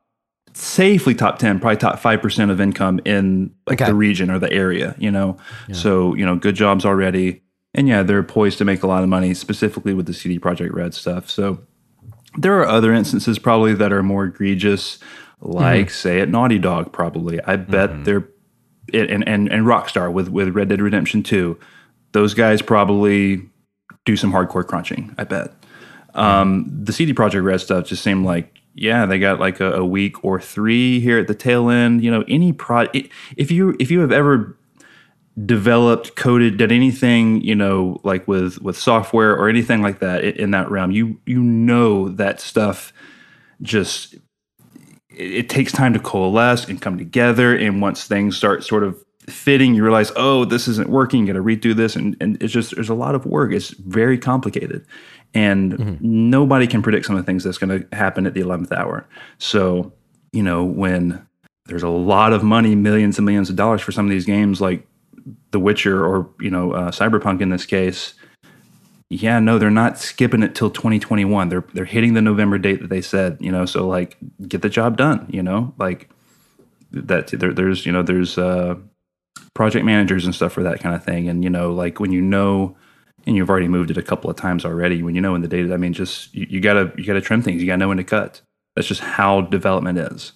safely 0.55 1.13
top 1.13 1.37
ten, 1.37 1.59
probably 1.59 1.77
top 1.77 1.99
five 1.99 2.21
percent 2.21 2.49
of 2.49 2.59
income 2.61 2.99
in 3.05 3.53
like 3.67 3.81
Okay. 3.81 3.89
the 3.91 3.95
region 3.95 4.31
or 4.31 4.39
the 4.39 4.51
area. 4.51 4.95
You 4.97 5.11
know, 5.11 5.37
so 5.73 6.15
you 6.15 6.25
know, 6.25 6.35
good 6.35 6.55
jobs 6.55 6.85
already, 6.85 7.41
and 7.73 7.87
yeah, 7.87 8.01
they're 8.03 8.23
poised 8.23 8.57
to 8.59 8.65
make 8.65 8.81
a 8.83 8.87
lot 8.87 9.03
of 9.03 9.09
money, 9.09 9.33
specifically 9.33 9.93
with 9.93 10.05
the 10.05 10.13
CD 10.13 10.39
Projekt 10.39 10.73
Red 10.73 10.93
stuff. 10.93 11.29
So 11.29 11.59
there 12.37 12.57
are 12.59 12.65
other 12.65 12.93
instances 12.93 13.37
probably 13.39 13.73
that 13.75 13.91
are 13.93 14.01
more 14.03 14.25
egregious, 14.25 14.99
like 15.41 15.89
say 15.89 16.21
at 16.21 16.29
Naughty 16.29 16.57
Dog. 16.59 16.91
Probably, 16.91 17.41
I 17.43 17.57
bet 17.57 18.05
they're 18.05 18.27
and 18.93 19.27
and 19.27 19.51
and 19.51 19.65
Rockstar 19.65 20.11
with 20.11 20.29
with 20.29 20.49
Red 20.55 20.69
Dead 20.69 20.81
Redemption 20.81 21.21
Two, 21.23 21.59
those 22.13 22.33
guys 22.33 22.61
probably 22.61 23.41
do 24.05 24.15
some 24.15 24.31
hardcore 24.31 24.65
crunching. 24.65 25.13
I 25.17 25.23
bet. 25.25 25.51
Um, 26.13 26.69
the 26.83 26.93
CD 26.93 27.13
Projekt 27.13 27.43
Red 27.43 27.59
stuff 27.59 27.87
just 27.87 28.01
seemed 28.01 28.23
like 28.25 28.53
yeah, 28.75 29.05
they 29.05 29.19
got 29.19 29.39
like 29.39 29.61
a, 29.61 29.71
a 29.73 29.85
week 29.85 30.23
or 30.23 30.39
three 30.39 30.99
here 30.99 31.17
at 31.17 31.27
the 31.27 31.33
tail 31.33 31.69
end. 31.69 32.03
You 32.03 32.11
know, 32.11 32.25
any 32.27 32.51
pro 32.51 32.87
if 33.37 33.49
you 33.49 33.75
if 33.79 33.89
you 33.89 34.01
have 34.01 34.11
ever 34.11 34.57
developed, 35.43 36.15
coded, 36.15 36.57
did 36.57 36.71
anything, 36.71 37.41
you 37.41 37.55
know, 37.55 37.99
like 38.03 38.27
with 38.27 38.61
with 38.61 38.77
software 38.77 39.33
or 39.35 39.47
anything 39.47 39.81
like 39.81 39.99
that 39.99 40.25
in, 40.25 40.35
in 40.35 40.51
that 40.51 40.69
realm, 40.69 40.91
you 40.91 41.19
you 41.25 41.41
know 41.41 42.09
that 42.09 42.41
stuff 42.41 42.91
just 43.61 44.15
it, 45.09 45.31
it 45.31 45.49
takes 45.49 45.71
time 45.71 45.93
to 45.93 45.99
coalesce 45.99 46.67
and 46.67 46.81
come 46.81 46.97
together. 46.97 47.55
And 47.55 47.81
once 47.81 48.05
things 48.05 48.35
start 48.35 48.65
sort 48.65 48.83
of 48.83 49.01
fitting, 49.29 49.73
you 49.73 49.83
realize, 49.83 50.11
oh, 50.15 50.45
this 50.45 50.67
isn't 50.67 50.89
working. 50.89 51.21
You 51.21 51.33
got 51.33 51.39
to 51.39 51.43
redo 51.43 51.73
this, 51.73 51.95
and 51.95 52.15
and 52.19 52.41
it's 52.43 52.53
just 52.53 52.75
there's 52.75 52.89
a 52.89 52.93
lot 52.93 53.15
of 53.15 53.25
work. 53.25 53.53
It's 53.53 53.69
very 53.69 54.17
complicated, 54.17 54.85
and 55.35 55.73
Mm-hmm. 55.73 56.29
nobody 56.29 56.65
can 56.65 56.81
predict 56.81 57.05
some 57.05 57.15
of 57.15 57.21
the 57.23 57.25
things 57.25 57.43
that's 57.43 57.59
going 57.59 57.81
to 57.81 57.95
happen 57.95 58.25
at 58.25 58.33
the 58.33 58.41
eleventh 58.41 58.71
hour. 58.71 59.05
So 59.37 59.93
you 60.31 60.41
know 60.41 60.63
when 60.63 61.27
there's 61.67 61.83
a 61.83 61.89
lot 61.89 62.33
of 62.33 62.43
money, 62.43 62.75
millions 62.75 63.17
and 63.17 63.25
millions 63.25 63.49
of 63.49 63.55
dollars 63.55 63.81
for 63.81 63.91
some 63.91 64.05
of 64.05 64.11
these 64.11 64.25
games, 64.25 64.61
like 64.61 64.87
The 65.51 65.59
Witcher 65.59 66.03
or 66.05 66.29
you 66.39 66.49
know 66.49 66.71
uh, 66.71 66.91
Cyberpunk 66.91 67.41
in 67.41 67.49
this 67.49 67.65
case. 67.65 68.13
Yeah, 69.09 69.37
no, 69.39 69.59
they're 69.59 69.69
not 69.69 69.99
skipping 69.99 70.41
it 70.41 70.55
till 70.55 70.71
2021. 70.71 71.49
They're 71.49 71.63
they're 71.73 71.85
hitting 71.85 72.13
the 72.15 72.21
November 72.23 72.57
date 72.57 72.81
that 72.81 72.89
they 72.89 73.01
said. 73.01 73.37
You 73.39 73.51
know, 73.51 73.65
so 73.65 73.87
like 73.87 74.17
get 74.47 74.61
the 74.63 74.69
job 74.69 74.97
done. 74.97 75.27
You 75.29 75.43
know, 75.43 75.73
like 75.77 76.09
that. 76.91 77.27
There, 77.27 77.53
there's 77.53 77.85
you 77.85 77.91
know 77.91 78.01
there's 78.01 78.37
uh, 78.37 78.75
project 79.53 79.85
managers 79.85 80.25
and 80.25 80.33
stuff 80.33 80.53
for 80.53 80.63
that 80.63 80.79
kind 80.79 80.95
of 80.95 81.03
thing. 81.03 81.29
And 81.29 81.43
you 81.43 81.49
know, 81.51 81.71
like 81.71 81.99
when 81.99 82.11
you 82.11 82.21
know, 82.21 82.75
and 83.25 83.35
you've 83.35 83.49
already 83.49 83.67
moved 83.67 83.91
it 83.91 83.97
a 83.97 84.03
couple 84.03 84.29
of 84.29 84.35
times 84.35 84.65
already. 84.65 85.01
When 85.03 85.15
you 85.15 85.21
know 85.21 85.31
when 85.33 85.41
the 85.41 85.47
data, 85.47 85.73
I 85.73 85.77
mean, 85.77 85.93
just 85.93 86.33
you, 86.33 86.45
you 86.49 86.59
gotta 86.59 86.91
you 86.97 87.05
gotta 87.05 87.21
trim 87.21 87.41
things. 87.41 87.61
You 87.61 87.67
gotta 87.67 87.77
know 87.77 87.87
when 87.89 87.97
to 87.97 88.03
cut. 88.03 88.41
That's 88.75 88.87
just 88.87 89.01
how 89.01 89.41
development 89.41 89.97
is 89.97 90.33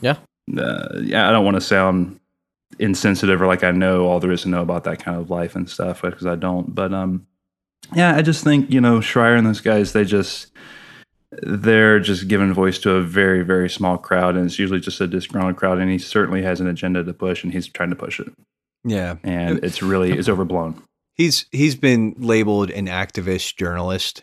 Yeah. 0.00 0.16
uh, 0.58 0.98
yeah, 1.00 1.28
I 1.28 1.32
don't 1.32 1.44
want 1.44 1.54
to 1.56 1.60
sound 1.60 2.18
insensitive 2.78 3.40
or 3.40 3.46
like 3.46 3.64
I 3.64 3.70
know 3.70 4.06
all 4.06 4.20
there 4.20 4.30
is 4.32 4.42
to 4.42 4.48
know 4.48 4.62
about 4.62 4.84
that 4.84 5.02
kind 5.02 5.16
of 5.18 5.30
life 5.30 5.56
and 5.56 5.68
stuff 5.70 6.02
because 6.02 6.26
I 6.26 6.34
don't. 6.36 6.74
But 6.74 6.92
um, 6.92 7.26
yeah, 7.94 8.14
I 8.16 8.22
just 8.22 8.44
think 8.44 8.70
you 8.70 8.80
know 8.80 8.98
Schreier 8.98 9.36
and 9.38 9.46
those 9.46 9.60
guys, 9.60 9.92
they 9.92 10.04
just 10.04 10.50
they're 11.42 12.00
just 12.00 12.26
giving 12.28 12.52
voice 12.54 12.78
to 12.80 12.92
a 12.92 13.02
very 13.02 13.42
very 13.42 13.68
small 13.70 13.98
crowd, 13.98 14.34
and 14.36 14.46
it's 14.46 14.58
usually 14.58 14.80
just 14.80 15.00
a 15.00 15.06
disgruntled 15.06 15.56
crowd. 15.56 15.78
And 15.78 15.90
he 15.90 15.98
certainly 15.98 16.42
has 16.42 16.60
an 16.60 16.66
agenda 16.66 17.04
to 17.04 17.12
push, 17.12 17.44
and 17.44 17.52
he's 17.52 17.68
trying 17.68 17.90
to 17.90 17.96
push 17.96 18.18
it, 18.20 18.32
Yeah. 18.84 19.16
and 19.22 19.62
it's 19.62 19.82
really 19.82 20.12
it's 20.12 20.28
overblown. 20.28 20.82
He's 21.18 21.46
he's 21.52 21.74
been 21.74 22.14
labeled 22.16 22.70
an 22.70 22.86
activist 22.86 23.56
journalist. 23.56 24.22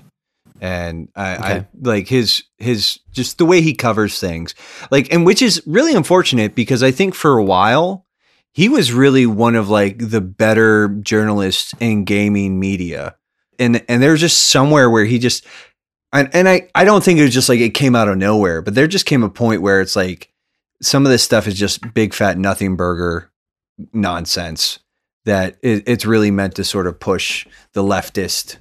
And 0.61 1.09
I, 1.15 1.35
I 1.35 1.67
like 1.81 2.07
his 2.07 2.43
his 2.57 2.99
just 3.11 3.37
the 3.37 3.45
way 3.45 3.61
he 3.61 3.75
covers 3.75 4.19
things. 4.19 4.55
Like 4.89 5.13
and 5.13 5.25
which 5.25 5.41
is 5.41 5.61
really 5.67 5.93
unfortunate 5.93 6.55
because 6.55 6.81
I 6.81 6.91
think 6.91 7.13
for 7.13 7.37
a 7.37 7.43
while 7.43 8.05
he 8.53 8.69
was 8.69 8.93
really 8.93 9.25
one 9.25 9.55
of 9.55 9.67
like 9.69 9.97
the 9.99 10.21
better 10.21 10.87
journalists 10.87 11.75
in 11.81 12.05
gaming 12.05 12.57
media. 12.57 13.17
And 13.59 13.83
and 13.89 14.01
there's 14.01 14.21
just 14.21 14.47
somewhere 14.47 14.89
where 14.89 15.05
he 15.05 15.19
just 15.19 15.45
and, 16.13 16.29
and 16.33 16.47
I, 16.47 16.69
I 16.73 16.85
don't 16.85 17.03
think 17.03 17.19
it 17.19 17.23
was 17.23 17.33
just 17.33 17.49
like 17.49 17.59
it 17.59 17.73
came 17.73 17.93
out 17.93 18.07
of 18.07 18.17
nowhere, 18.17 18.61
but 18.61 18.73
there 18.73 18.87
just 18.87 19.05
came 19.05 19.23
a 19.23 19.29
point 19.29 19.61
where 19.61 19.81
it's 19.81 19.97
like 19.97 20.31
some 20.81 21.05
of 21.05 21.11
this 21.11 21.23
stuff 21.23 21.47
is 21.47 21.55
just 21.55 21.93
big 21.93 22.13
fat 22.13 22.37
nothing 22.37 22.77
burger 22.77 23.29
nonsense 23.91 24.79
that 25.25 25.57
it, 25.61 25.83
it's 25.87 26.05
really 26.05 26.31
meant 26.31 26.55
to 26.55 26.63
sort 26.63 26.87
of 26.87 26.99
push 26.99 27.45
the 27.73 27.83
leftist 27.83 28.57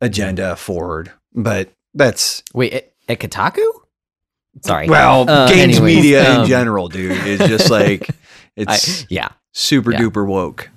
agenda 0.00 0.56
forward. 0.56 1.12
But 1.34 1.70
that's 1.94 2.42
Wait, 2.54 2.72
at, 2.72 2.92
at 3.08 3.18
Kotaku? 3.18 3.64
Sorry. 4.62 4.88
well, 4.88 5.28
Uh, 5.28 5.48
games 5.48 5.76
anyways, 5.76 5.96
media 5.96 6.30
in 6.30 6.40
um, 6.42 6.46
general, 6.46 6.88
dude. 6.88 7.26
is 7.26 7.40
just 7.40 7.70
like 7.80 8.08
I, 8.10 8.14
it's 8.56 9.06
yeah. 9.10 9.28
super 9.52 9.92
yeah. 9.92 9.98
duper 9.98 10.26
woke. 10.26 10.70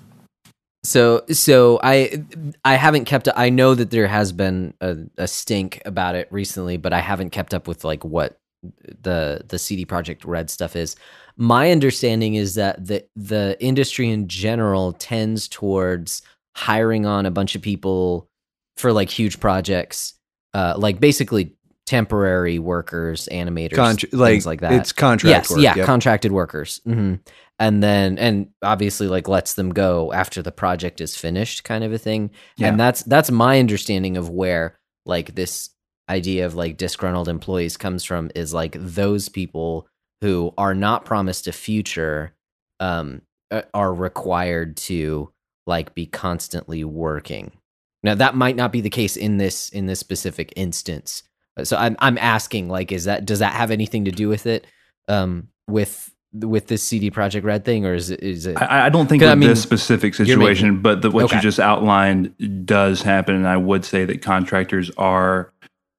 So 0.84 1.26
so 1.30 1.80
I 1.84 2.24
I 2.64 2.76
haven't 2.76 3.06
kept 3.06 3.28
I 3.36 3.50
know 3.50 3.76
that 3.76 3.92
there 3.92 4.08
has 4.08 4.32
been 4.32 4.74
a, 4.80 4.96
a 5.18 5.28
stink 5.28 5.82
about 5.86 6.16
it 6.16 6.28
recently, 6.32 6.78
but 6.78 6.94
I 6.94 7.02
haven't 7.02 7.32
kept 7.32 7.54
up 7.54 7.68
with 7.68 7.84
like 7.84 8.06
what 8.06 8.40
the 9.02 9.42
the 9.48 9.60
CD 9.60 9.86
Projekt 9.86 10.22
Red 10.26 10.50
stuff 10.50 10.76
is. 10.76 10.96
My 11.38 11.72
understanding 11.72 12.36
is 12.36 12.56
that 12.56 12.86
the 12.86 13.06
the 13.16 13.56
industry 13.60 14.10
in 14.10 14.28
general 14.28 14.94
tends 14.94 15.48
towards 15.48 16.24
hiring 16.56 17.06
on 17.06 17.26
a 17.26 17.32
bunch 17.32 17.56
of 17.56 17.62
people 17.62 18.28
for 18.76 18.92
like 18.92 19.10
huge 19.10 19.40
projects, 19.40 20.16
uh, 20.54 20.74
like 20.78 21.00
basically 21.00 21.56
temporary 21.86 22.60
workers, 22.60 23.30
animators, 23.32 23.74
Contr- 23.74 24.28
things 24.28 24.46
like 24.46 24.62
that. 24.62 24.74
It's 24.74 24.92
contract 24.92 25.30
yes, 25.30 25.50
work. 25.50 25.60
yeah, 25.60 25.76
yep. 25.76 25.86
contracted 25.86 26.32
workers. 26.32 26.82
hmm 26.84 27.16
And 27.60 27.82
then, 27.82 28.18
and 28.20 28.50
obviously, 28.62 29.08
like 29.08 29.28
lets 29.28 29.54
them 29.54 29.72
go 29.74 30.12
after 30.14 30.42
the 30.42 30.52
project 30.52 31.02
is 31.02 31.16
finished, 31.16 31.64
kind 31.64 31.84
of 31.84 31.94
a 31.94 31.98
thing. 31.98 32.32
Yeah. 32.58 32.68
And 32.68 32.80
that's 32.80 33.04
that's 33.04 33.32
my 33.32 33.60
understanding 33.60 34.18
of 34.18 34.30
where 34.30 34.78
like 35.06 35.36
this 35.36 35.70
idea 36.10 36.46
of 36.46 36.56
like 36.56 36.78
disgruntled 36.78 37.30
employees 37.30 37.78
comes 37.78 38.04
from 38.04 38.32
is 38.36 38.54
like 38.54 38.76
those 38.80 39.30
people 39.30 39.88
who 40.22 40.54
are 40.58 40.74
not 40.74 41.06
promised 41.06 41.48
a 41.48 41.52
future 41.52 42.34
um 42.80 43.22
are 43.74 43.94
required 43.94 44.76
to 44.78 45.32
like 45.66 45.94
be 45.96 46.06
constantly 46.06 46.84
working 46.84 47.52
now 48.04 48.14
that 48.16 48.36
might 48.36 48.56
not 48.56 48.72
be 48.72 48.82
the 48.82 48.90
case 48.90 49.16
in 49.18 49.38
this 49.38 49.70
in 49.70 49.86
this 49.86 50.00
specific 50.00 50.52
instance 50.56 51.24
so 51.64 51.78
i'm 51.78 51.96
i'm 52.00 52.18
asking 52.18 52.68
like 52.70 52.92
is 52.92 53.06
that 53.06 53.26
does 53.26 53.40
that 53.40 53.54
have 53.54 53.72
anything 53.72 54.06
to 54.06 54.12
do 54.12 54.28
with 54.30 54.46
it 54.46 54.66
um 55.08 55.48
with 55.68 56.14
with 56.34 56.68
this 56.68 56.84
cd 56.84 57.10
projekt 57.10 57.44
red 57.44 57.64
thing 57.64 57.86
or 57.86 57.94
is 57.94 58.10
it 58.10 58.22
is 58.22 58.46
it 58.46 58.62
I, 58.62 58.88
I 58.88 58.90
don't 58.90 59.08
think 59.08 59.22
with 59.22 59.30
I 59.32 59.36
mean, 59.36 59.50
this 59.50 59.62
specific 59.64 60.18
you're 60.20 60.38
making- 60.38 60.56
situation, 60.56 60.82
but 60.82 61.02
the, 61.02 61.10
what 61.10 61.26
Okay. 61.26 61.38
you 61.38 61.42
just 61.42 61.60
outlined 61.60 62.66
does 62.66 63.02
happen, 63.02 63.34
and 63.36 63.48
I 63.48 63.56
would 63.58 63.86
say 63.86 64.04
that 64.06 64.22
contractors 64.22 64.92
are 64.98 65.52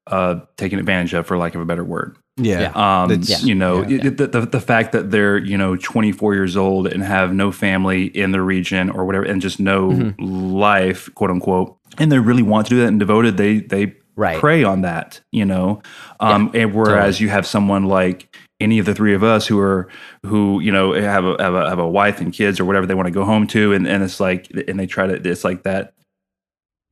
uh, 0.07 0.41
taken 0.57 0.79
advantage 0.79 1.15
of, 1.15 1.27
for 1.27 1.39
lack 1.39 1.55
of 1.55 1.61
a 1.63 1.65
better 1.65 1.83
word. 1.83 2.17
Yeah. 2.39 2.61
Yeah. 2.75 3.03
Um, 3.03 3.21
you 3.41 3.55
know, 3.55 3.83
yeah. 3.87 4.07
it- 4.07 4.17
The, 4.17 4.27
the 4.29 4.41
the 4.47 4.61
fact 4.61 4.93
that 4.93 5.11
they're 5.11 5.39
you 5.39 5.59
know 5.59 5.77
24 5.77 6.35
years 6.35 6.57
old 6.57 6.87
and 6.87 7.03
have 7.03 7.33
no 7.35 7.51
family 7.53 8.05
in 8.07 8.31
the 8.33 8.41
region 8.41 8.91
or 8.91 9.05
whatever, 9.05 9.25
and 9.25 9.41
just 9.43 9.59
no 9.61 9.91
Mm-hmm. 9.91 10.25
life, 10.55 11.09
quote 11.15 11.31
unquote, 11.31 11.77
and 11.99 12.11
they 12.13 12.19
really 12.19 12.43
want 12.43 12.67
to 12.67 12.71
do 12.71 12.81
that 12.81 12.89
and 12.89 12.99
devoted, 12.99 13.37
they 13.37 13.59
they 13.61 13.95
Right. 14.17 14.41
prey 14.41 14.65
on 14.65 14.81
that, 14.83 15.21
you 15.31 15.45
know. 15.45 15.81
Um, 16.19 16.51
and 16.53 16.75
whereas 16.75 17.21
you 17.21 17.29
have 17.29 17.47
someone 17.47 17.85
like 17.85 18.37
any 18.61 18.81
of 18.81 18.87
the 18.87 18.93
three 18.93 19.15
of 19.15 19.23
us 19.23 19.47
who 19.47 19.61
are 19.61 19.87
who 20.27 20.59
you 20.59 20.73
know 20.73 20.93
have 20.93 21.25
a 21.25 21.37
have 21.41 21.55
a 21.55 21.69
have 21.69 21.79
a 21.79 21.89
wife 21.89 22.21
and 22.21 22.33
kids 22.33 22.59
or 22.59 22.65
whatever 22.65 22.85
they 22.85 22.95
want 22.95 23.07
to 23.07 23.13
go 23.13 23.25
home 23.25 23.47
to, 23.49 23.73
and 23.73 23.87
and 23.87 24.03
it's 24.03 24.19
like 24.19 24.51
and 24.67 24.79
they 24.81 24.87
try 24.89 25.07
to 25.07 25.15
it's 25.31 25.45
like 25.45 25.63
that 25.63 25.93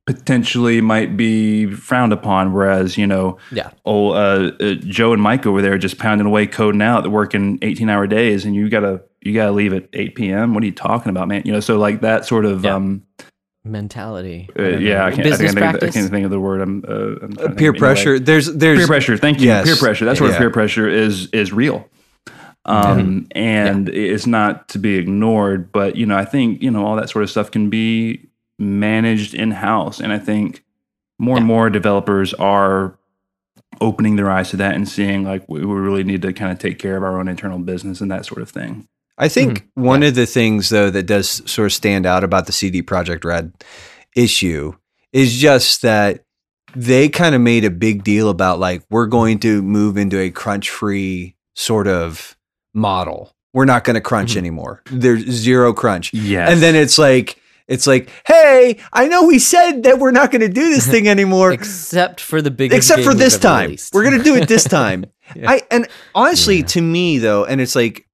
potentially 0.06 0.80
might 0.80 1.16
be 1.16 1.66
frowned 1.70 2.12
upon. 2.12 2.52
Whereas 2.52 2.96
you 2.96 3.06
know 3.06 3.38
yeah 3.50 3.70
oh, 3.84 4.10
uh, 4.10 4.52
uh, 4.60 4.74
Joe 4.74 5.12
and 5.12 5.20
Mike 5.20 5.46
over 5.46 5.60
there 5.60 5.76
just 5.78 5.98
pounding 5.98 6.26
away 6.26 6.46
coding 6.46 6.80
out, 6.82 7.02
they're 7.02 7.10
working 7.10 7.58
18 7.62 7.90
hour 7.90 8.06
days 8.06 8.44
and 8.44 8.54
you 8.54 8.68
gotta, 8.68 9.02
you 9.20 9.34
gotta 9.34 9.52
leave 9.52 9.72
at 9.72 9.88
8 9.92 10.14
PM. 10.14 10.54
What 10.54 10.62
are 10.62 10.66
you 10.66 10.72
talking 10.72 11.10
about, 11.10 11.26
man? 11.28 11.42
You 11.44 11.52
know, 11.52 11.60
so 11.60 11.78
like 11.78 12.00
that 12.02 12.24
sort 12.24 12.44
of, 12.44 12.64
Yeah. 12.64 12.76
um, 12.76 13.02
mentality 13.64 14.48
uh, 14.56 14.62
yeah. 14.62 15.04
I 15.04 15.10
can't, 15.10 15.26
I, 15.26 15.30
business 15.30 15.54
can't 15.54 15.72
think 15.72 15.82
of, 15.82 15.88
I 15.88 15.92
can't 15.92 16.10
think 16.10 16.24
of 16.24 16.30
the 16.30 16.38
word. 16.38 16.60
I'm, 16.60 16.84
uh, 16.86 16.92
I'm 16.92 17.18
trying 17.18 17.30
to 17.32 17.36
think 17.48 17.58
peer 17.58 17.70
of 17.70 17.74
anyway. 17.74 17.78
pressure. 17.78 18.18
There's 18.20 18.46
there's 18.54 18.78
Peer 18.78 18.86
pressure. 18.86 19.16
Thank 19.16 19.40
you. 19.40 19.46
Yes. 19.48 19.66
Peer 19.66 19.74
pressure. 19.76 20.04
That's 20.04 20.20
where 20.20 20.36
peer 20.38 20.50
pressure 20.50 20.88
is, 20.88 21.26
is 21.32 21.52
real. 21.52 21.88
Um, 22.64 23.26
and 23.32 23.88
it's 23.88 24.26
not 24.26 24.68
to 24.70 24.78
be 24.78 24.96
ignored, 24.96 25.70
but 25.72 25.96
you 25.96 26.06
know, 26.06 26.16
I 26.16 26.24
think, 26.24 26.62
you 26.62 26.70
know, 26.70 26.84
all 26.84 26.96
that 26.96 27.10
sort 27.10 27.22
of 27.22 27.30
stuff 27.30 27.50
can 27.50 27.70
be 27.70 28.25
managed 28.58 29.34
in 29.34 29.50
house. 29.52 30.00
And 30.00 30.12
I 30.12 30.18
think 30.18 30.64
more 31.18 31.36
and 31.36 31.46
more 31.46 31.70
developers 31.70 32.34
are 32.34 32.98
opening 33.80 34.16
their 34.16 34.30
eyes 34.30 34.50
to 34.50 34.56
that 34.56 34.74
and 34.74 34.88
seeing 34.88 35.24
like 35.24 35.46
we, 35.48 35.64
we 35.64 35.74
really 35.74 36.04
need 36.04 36.22
to 36.22 36.32
kind 36.32 36.50
of 36.52 36.58
take 36.58 36.78
care 36.78 36.96
of 36.96 37.02
our 37.02 37.18
own 37.18 37.28
internal 37.28 37.58
business 37.58 38.00
and 38.00 38.10
that 38.10 38.24
sort 38.24 38.40
of 38.42 38.48
thing. 38.50 38.86
I 39.18 39.28
think 39.28 39.58
Mm-hmm. 39.60 39.82
one 39.84 40.02
of 40.02 40.14
the 40.14 40.26
things 40.26 40.68
though 40.68 40.90
that 40.90 41.04
does 41.04 41.42
sort 41.50 41.66
of 41.66 41.72
stand 41.72 42.06
out 42.06 42.24
about 42.24 42.46
the 42.46 42.52
CD 42.52 42.82
Projekt 42.82 43.24
Red 43.24 43.52
issue 44.14 44.72
is 45.12 45.34
just 45.36 45.82
that 45.82 46.24
they 46.74 47.08
kind 47.08 47.34
of 47.34 47.40
made 47.40 47.64
a 47.64 47.70
big 47.70 48.04
deal 48.04 48.28
about 48.28 48.58
like 48.58 48.82
we're 48.90 49.06
going 49.06 49.38
to 49.40 49.62
move 49.62 49.96
into 49.96 50.18
a 50.18 50.30
crunch 50.30 50.68
free 50.70 51.34
sort 51.54 51.86
of 51.88 52.36
model. 52.74 53.32
We're 53.54 53.64
not 53.64 53.84
going 53.84 53.94
to 53.94 54.00
crunch 54.02 54.34
Mhm. 54.34 54.38
anymore. 54.38 54.82
There's 54.90 55.24
zero 55.30 55.72
crunch. 55.72 56.12
Yes. 56.12 56.50
And 56.52 56.60
then 56.62 56.74
it's 56.74 56.98
like 56.98 57.40
it's 57.68 57.86
like, 57.86 58.10
"Hey, 58.26 58.78
I 58.92 59.08
know 59.08 59.24
we 59.26 59.38
said 59.38 59.82
that 59.84 59.98
we're 59.98 60.10
not 60.12 60.30
going 60.30 60.40
to 60.42 60.48
do 60.48 60.68
this 60.70 60.86
thing 60.90 61.08
anymore." 61.08 61.52
except 61.52 62.20
for 62.20 62.40
the 62.42 62.50
big, 62.50 62.72
except 62.72 63.02
for 63.02 63.14
this 63.14 63.38
time. 63.38 63.64
released. 63.66 63.94
We're 63.94 64.04
gonna 64.04 64.22
do 64.22 64.36
it 64.36 64.48
this 64.48 64.64
time. 64.64 65.06
Yeah. 65.34 65.50
I 65.50 65.62
and 65.72 65.88
honestly, 66.14 66.58
Yeah. 66.58 66.66
to 66.66 66.80
me 66.80 67.18
though, 67.18 67.44
and 67.44 67.60
it's 67.60 67.74
like 67.74 68.06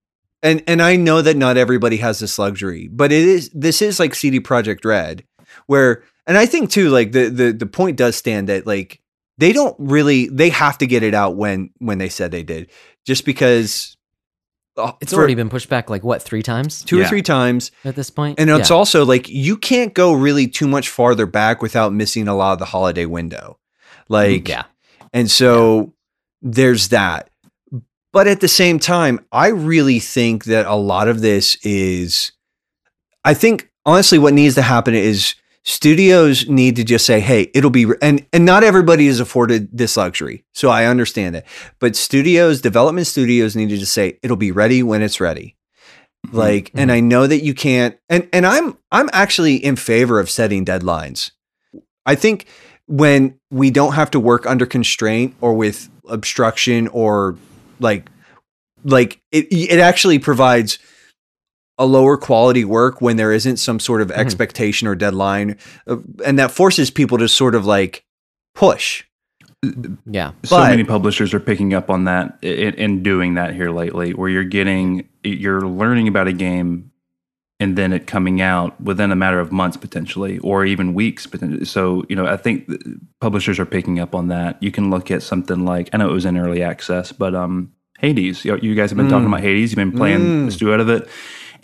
and 0.42 0.62
and 0.66 0.80
I 0.80 0.96
know 0.96 1.20
that 1.20 1.36
not 1.36 1.58
everybody 1.58 1.98
has 1.98 2.18
this 2.20 2.38
luxury, 2.38 2.88
but 2.90 3.12
it 3.12 3.22
is 3.28 3.50
this 3.52 3.82
is 3.82 4.00
like 4.00 4.14
CD 4.14 4.40
Projekt 4.40 4.82
Red, 4.86 5.22
where 5.66 6.04
and 6.26 6.38
I 6.38 6.46
think 6.46 6.70
too 6.70 6.88
like 6.88 7.12
the 7.12 7.28
the 7.28 7.52
the 7.52 7.66
point 7.66 7.98
does 7.98 8.16
stand 8.16 8.48
that 8.48 8.66
like 8.66 8.98
they 9.36 9.52
don't 9.52 9.76
really 9.78 10.28
they 10.28 10.48
have 10.48 10.78
to 10.78 10.86
get 10.86 11.02
it 11.02 11.12
out 11.12 11.36
when 11.36 11.68
when 11.80 11.98
they 11.98 12.08
said 12.08 12.30
they 12.30 12.42
did, 12.44 12.70
just 13.04 13.26
because 13.26 13.94
uh, 14.76 14.92
It's 15.00 15.12
for 15.12 15.18
already 15.18 15.34
been 15.34 15.50
pushed 15.50 15.68
back 15.68 15.90
like 15.90 16.02
what 16.02 16.22
three 16.22 16.42
times 16.42 16.82
two 16.84 17.00
or 17.00 17.04
three 17.04 17.22
times, 17.22 17.70
at 17.84 17.96
this 17.96 18.10
point, 18.10 18.38
and 18.40 18.50
it's 18.50 18.70
Yeah. 18.70 18.76
also 18.76 19.04
like 19.04 19.28
you 19.28 19.56
can't 19.56 19.94
go 19.94 20.12
really 20.12 20.48
too 20.48 20.66
much 20.68 20.88
farther 20.88 21.26
back 21.26 21.62
without 21.62 21.92
missing 21.92 22.28
a 22.28 22.34
lot 22.34 22.54
of 22.54 22.58
the 22.58 22.64
holiday 22.66 23.06
window, 23.06 23.58
like 24.08 24.48
yeah. 24.48 24.64
and 25.12 25.30
so 25.30 25.92
there's 26.40 26.88
that. 26.88 27.28
But 28.12 28.26
at 28.26 28.40
the 28.40 28.48
same 28.48 28.78
time, 28.78 29.24
I 29.32 29.48
really 29.48 29.98
think 29.98 30.44
that 30.44 30.66
a 30.66 30.74
lot 30.74 31.08
of 31.08 31.22
this 31.22 31.56
is, 31.62 32.32
I 33.24 33.32
think 33.32 33.70
honestly, 33.86 34.18
what 34.18 34.34
needs 34.34 34.54
to 34.56 34.62
happen 34.62 34.94
is 34.94 35.34
studios 35.64 36.48
need 36.48 36.76
to 36.76 36.84
just 36.84 37.06
say, 37.06 37.20
"Hey, 37.20 37.50
it'll 37.54 37.70
be," 37.70 37.86
and 38.00 38.26
and 38.32 38.44
not 38.44 38.64
everybody 38.64 39.06
is 39.06 39.20
afforded 39.20 39.68
this 39.72 39.96
luxury, 39.96 40.44
so 40.52 40.68
I 40.68 40.86
understand 40.86 41.36
it. 41.36 41.46
But 41.78 41.96
studios, 41.96 42.60
development 42.60 43.06
studios, 43.06 43.56
need 43.56 43.70
to 43.70 43.78
just 43.78 43.92
say, 43.92 44.18
"It'll 44.22 44.36
be 44.36 44.52
ready 44.52 44.82
when 44.82 45.02
it's 45.02 45.20
ready." 45.20 45.56
Mm-hmm, 46.26 46.36
like, 46.36 46.70
and 46.74 46.90
mm-hmm. 46.90 46.96
I 46.96 47.00
know 47.00 47.26
that 47.26 47.42
you 47.42 47.54
can't, 47.54 47.96
and 48.08 48.28
and 48.32 48.46
I'm 48.46 48.76
I'm 48.90 49.08
actually 49.12 49.56
in 49.56 49.76
favor 49.76 50.20
of 50.20 50.30
setting 50.30 50.64
deadlines. 50.64 51.32
I 52.04 52.14
think 52.14 52.46
when 52.86 53.38
we 53.50 53.70
don't 53.70 53.94
have 53.94 54.10
to 54.12 54.20
work 54.20 54.46
under 54.46 54.66
constraint 54.66 55.34
or 55.40 55.54
with 55.54 55.88
obstruction 56.08 56.88
or 56.88 57.36
like 57.78 58.10
like 58.84 59.20
it 59.30 59.46
it 59.50 59.78
actually 59.78 60.18
provides 60.18 60.78
a 61.78 61.86
lower 61.86 62.16
quality 62.16 62.64
work 62.64 63.00
when 63.00 63.16
there 63.16 63.32
isn't 63.32 63.56
some 63.56 63.80
sort 63.80 64.02
of 64.02 64.10
expectation 64.10 64.86
or 64.86 64.94
deadline 64.94 65.56
uh, 65.86 65.96
and 66.24 66.38
that 66.38 66.50
forces 66.50 66.90
people 66.90 67.18
to 67.18 67.28
sort 67.28 67.54
of 67.54 67.64
like 67.66 68.04
push 68.54 69.04
yeah. 70.10 70.32
so 70.44 70.56
But- 70.56 70.70
many 70.70 70.84
publishers 70.84 71.32
are 71.34 71.40
picking 71.40 71.72
up 71.72 71.88
on 71.88 72.04
that 72.04 72.38
and, 72.42 72.74
and 72.78 73.02
doing 73.02 73.34
that 73.34 73.54
here 73.54 73.70
lately 73.70 74.12
where 74.12 74.28
you're 74.28 74.44
getting 74.44 75.08
you're 75.24 75.60
learning 75.62 76.08
about 76.08 76.26
a 76.28 76.32
game 76.32 76.90
and 77.60 77.78
then 77.78 77.92
it 77.92 78.06
coming 78.08 78.40
out 78.40 78.78
within 78.80 79.12
a 79.12 79.16
matter 79.16 79.38
of 79.38 79.52
months 79.52 79.76
potentially 79.76 80.38
or 80.40 80.64
even 80.64 80.94
weeks 80.94 81.26
potentially. 81.28 81.64
so 81.64 82.04
you 82.08 82.16
know 82.16 82.26
i 82.26 82.36
think 82.36 82.68
publishers 83.20 83.58
are 83.60 83.66
picking 83.66 84.00
up 84.00 84.14
on 84.16 84.28
that 84.28 84.60
you 84.60 84.72
can 84.72 84.90
look 84.90 85.10
at 85.12 85.22
something 85.22 85.64
like 85.64 85.88
i 85.92 85.96
know 85.96 86.10
it 86.10 86.12
was 86.12 86.24
in 86.24 86.36
early 86.36 86.62
access 86.62 87.12
but 87.12 87.34
um 87.34 87.72
hades 88.00 88.44
you, 88.44 88.50
know, 88.50 88.58
you 88.60 88.74
guys 88.74 88.90
have 88.90 88.96
been 88.96 89.08
talking 89.08 89.26
Mm. 89.26 89.28
about 89.28 89.40
hades 89.42 89.70
you've 89.70 89.76
been 89.76 89.92
playing 89.92 90.18
Mm. 90.18 90.46
the 90.46 90.50
stew 90.52 90.74
out 90.74 90.80
of 90.80 90.88
it 90.88 91.08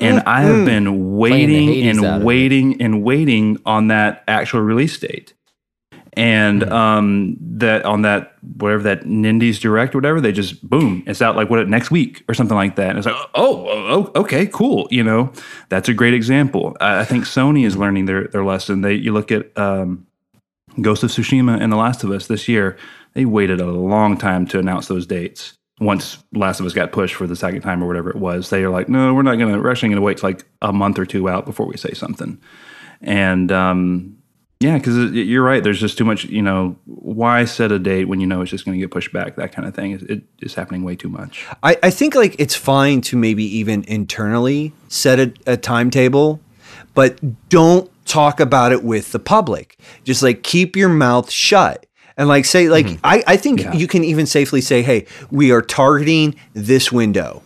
and 0.00 0.18
Mm, 0.18 0.22
i 0.26 0.42
have 0.42 0.64
been 0.66 1.16
waiting 1.16 1.68
Hades 1.68 1.98
out 1.98 2.04
of 2.04 2.14
and 2.16 2.24
waiting 2.24 2.82
and 2.82 3.02
waiting 3.02 3.58
on 3.66 3.88
that 3.88 4.24
actual 4.28 4.60
release 4.60 4.98
date 4.98 5.34
and 6.14 6.62
Mm-hmm. 6.62 6.72
um, 6.72 7.36
that 7.58 7.84
on 7.84 8.02
that 8.02 8.36
whatever 8.42 8.82
that 8.84 9.02
Nindies 9.04 9.60
Direct 9.60 9.94
or 9.94 9.98
whatever, 9.98 10.20
they 10.20 10.32
just 10.32 10.68
boom, 10.68 11.04
it's 11.06 11.22
out 11.22 11.36
like 11.36 11.50
what 11.50 11.68
next 11.68 11.90
week 11.90 12.24
or 12.28 12.34
something 12.34 12.56
like 12.56 12.76
that. 12.76 12.90
And 12.90 12.98
it's 12.98 13.06
like, 13.06 13.16
oh, 13.34 13.66
oh, 14.14 14.20
okay, 14.22 14.46
cool. 14.46 14.88
You 14.90 15.04
know, 15.04 15.32
that's 15.68 15.88
a 15.88 15.94
great 15.94 16.14
example. 16.14 16.76
I, 16.80 17.00
I 17.00 17.04
think 17.04 17.24
Sony 17.24 17.64
is 17.66 17.76
learning 17.76 18.06
their 18.06 18.28
their 18.28 18.44
lesson. 18.44 18.80
They 18.80 18.94
you 18.94 19.12
look 19.12 19.30
at 19.32 19.56
um, 19.58 20.06
Ghost 20.80 21.02
of 21.02 21.10
Tsushima 21.10 21.60
and 21.60 21.72
The 21.72 21.76
Last 21.76 22.04
of 22.04 22.10
Us 22.10 22.26
this 22.28 22.48
year, 22.48 22.76
they 23.14 23.24
waited 23.24 23.60
a 23.60 23.66
long 23.66 24.16
time 24.16 24.46
to 24.48 24.58
announce 24.58 24.88
those 24.88 25.06
dates. 25.06 25.57
Once 25.80 26.18
Last 26.32 26.60
of 26.60 26.66
Us 26.66 26.72
got 26.72 26.92
pushed 26.92 27.14
for 27.14 27.26
the 27.26 27.36
second 27.36 27.62
time 27.62 27.82
or 27.82 27.86
whatever 27.86 28.10
it 28.10 28.16
was, 28.16 28.50
they 28.50 28.64
are 28.64 28.70
like, 28.70 28.88
no, 28.88 29.14
we're 29.14 29.22
not 29.22 29.36
going 29.36 29.52
to. 29.52 29.60
We're 29.60 29.70
actually 29.70 29.90
going 29.90 29.96
to 29.96 30.02
wait 30.02 30.22
like 30.22 30.44
a 30.60 30.72
month 30.72 30.98
or 30.98 31.06
two 31.06 31.28
out 31.28 31.46
before 31.46 31.66
we 31.66 31.76
say 31.76 31.92
something. 31.92 32.40
And 33.00 33.52
um, 33.52 34.18
yeah, 34.60 34.76
because 34.76 35.12
you're 35.12 35.44
right. 35.44 35.62
There's 35.62 35.78
just 35.78 35.96
too 35.96 36.04
much. 36.04 36.24
You 36.24 36.42
know, 36.42 36.76
why 36.84 37.44
set 37.44 37.70
a 37.70 37.78
date 37.78 38.06
when 38.06 38.18
you 38.18 38.26
know 38.26 38.42
it's 38.42 38.50
just 38.50 38.64
going 38.64 38.76
to 38.76 38.80
get 38.80 38.90
pushed 38.90 39.12
back? 39.12 39.36
That 39.36 39.52
kind 39.52 39.68
of 39.68 39.74
thing. 39.74 39.92
It, 39.92 40.02
it 40.10 40.22
is 40.40 40.54
happening 40.54 40.82
way 40.82 40.96
too 40.96 41.08
much. 41.08 41.46
I, 41.62 41.76
I 41.82 41.90
think 41.90 42.16
like 42.16 42.34
it's 42.40 42.56
fine 42.56 43.00
to 43.02 43.16
maybe 43.16 43.44
even 43.44 43.84
internally 43.84 44.72
set 44.88 45.20
a, 45.20 45.32
a 45.46 45.56
timetable, 45.56 46.40
but 46.94 47.48
don't 47.48 47.88
talk 48.04 48.40
about 48.40 48.72
it 48.72 48.82
with 48.82 49.12
the 49.12 49.20
public. 49.20 49.78
Just 50.02 50.24
like 50.24 50.42
keep 50.42 50.74
your 50.74 50.88
mouth 50.88 51.30
shut. 51.30 51.86
And 52.18 52.28
like 52.28 52.44
say 52.44 52.68
like 52.68 52.86
I, 53.04 53.22
I 53.26 53.36
think 53.38 53.60
Yeah. 53.62 53.72
you 53.74 53.86
can 53.86 54.04
even 54.04 54.26
safely 54.26 54.60
say, 54.60 54.82
hey, 54.82 55.06
we 55.30 55.52
are 55.52 55.62
targeting 55.62 56.34
this 56.52 56.92
window. 56.92 57.42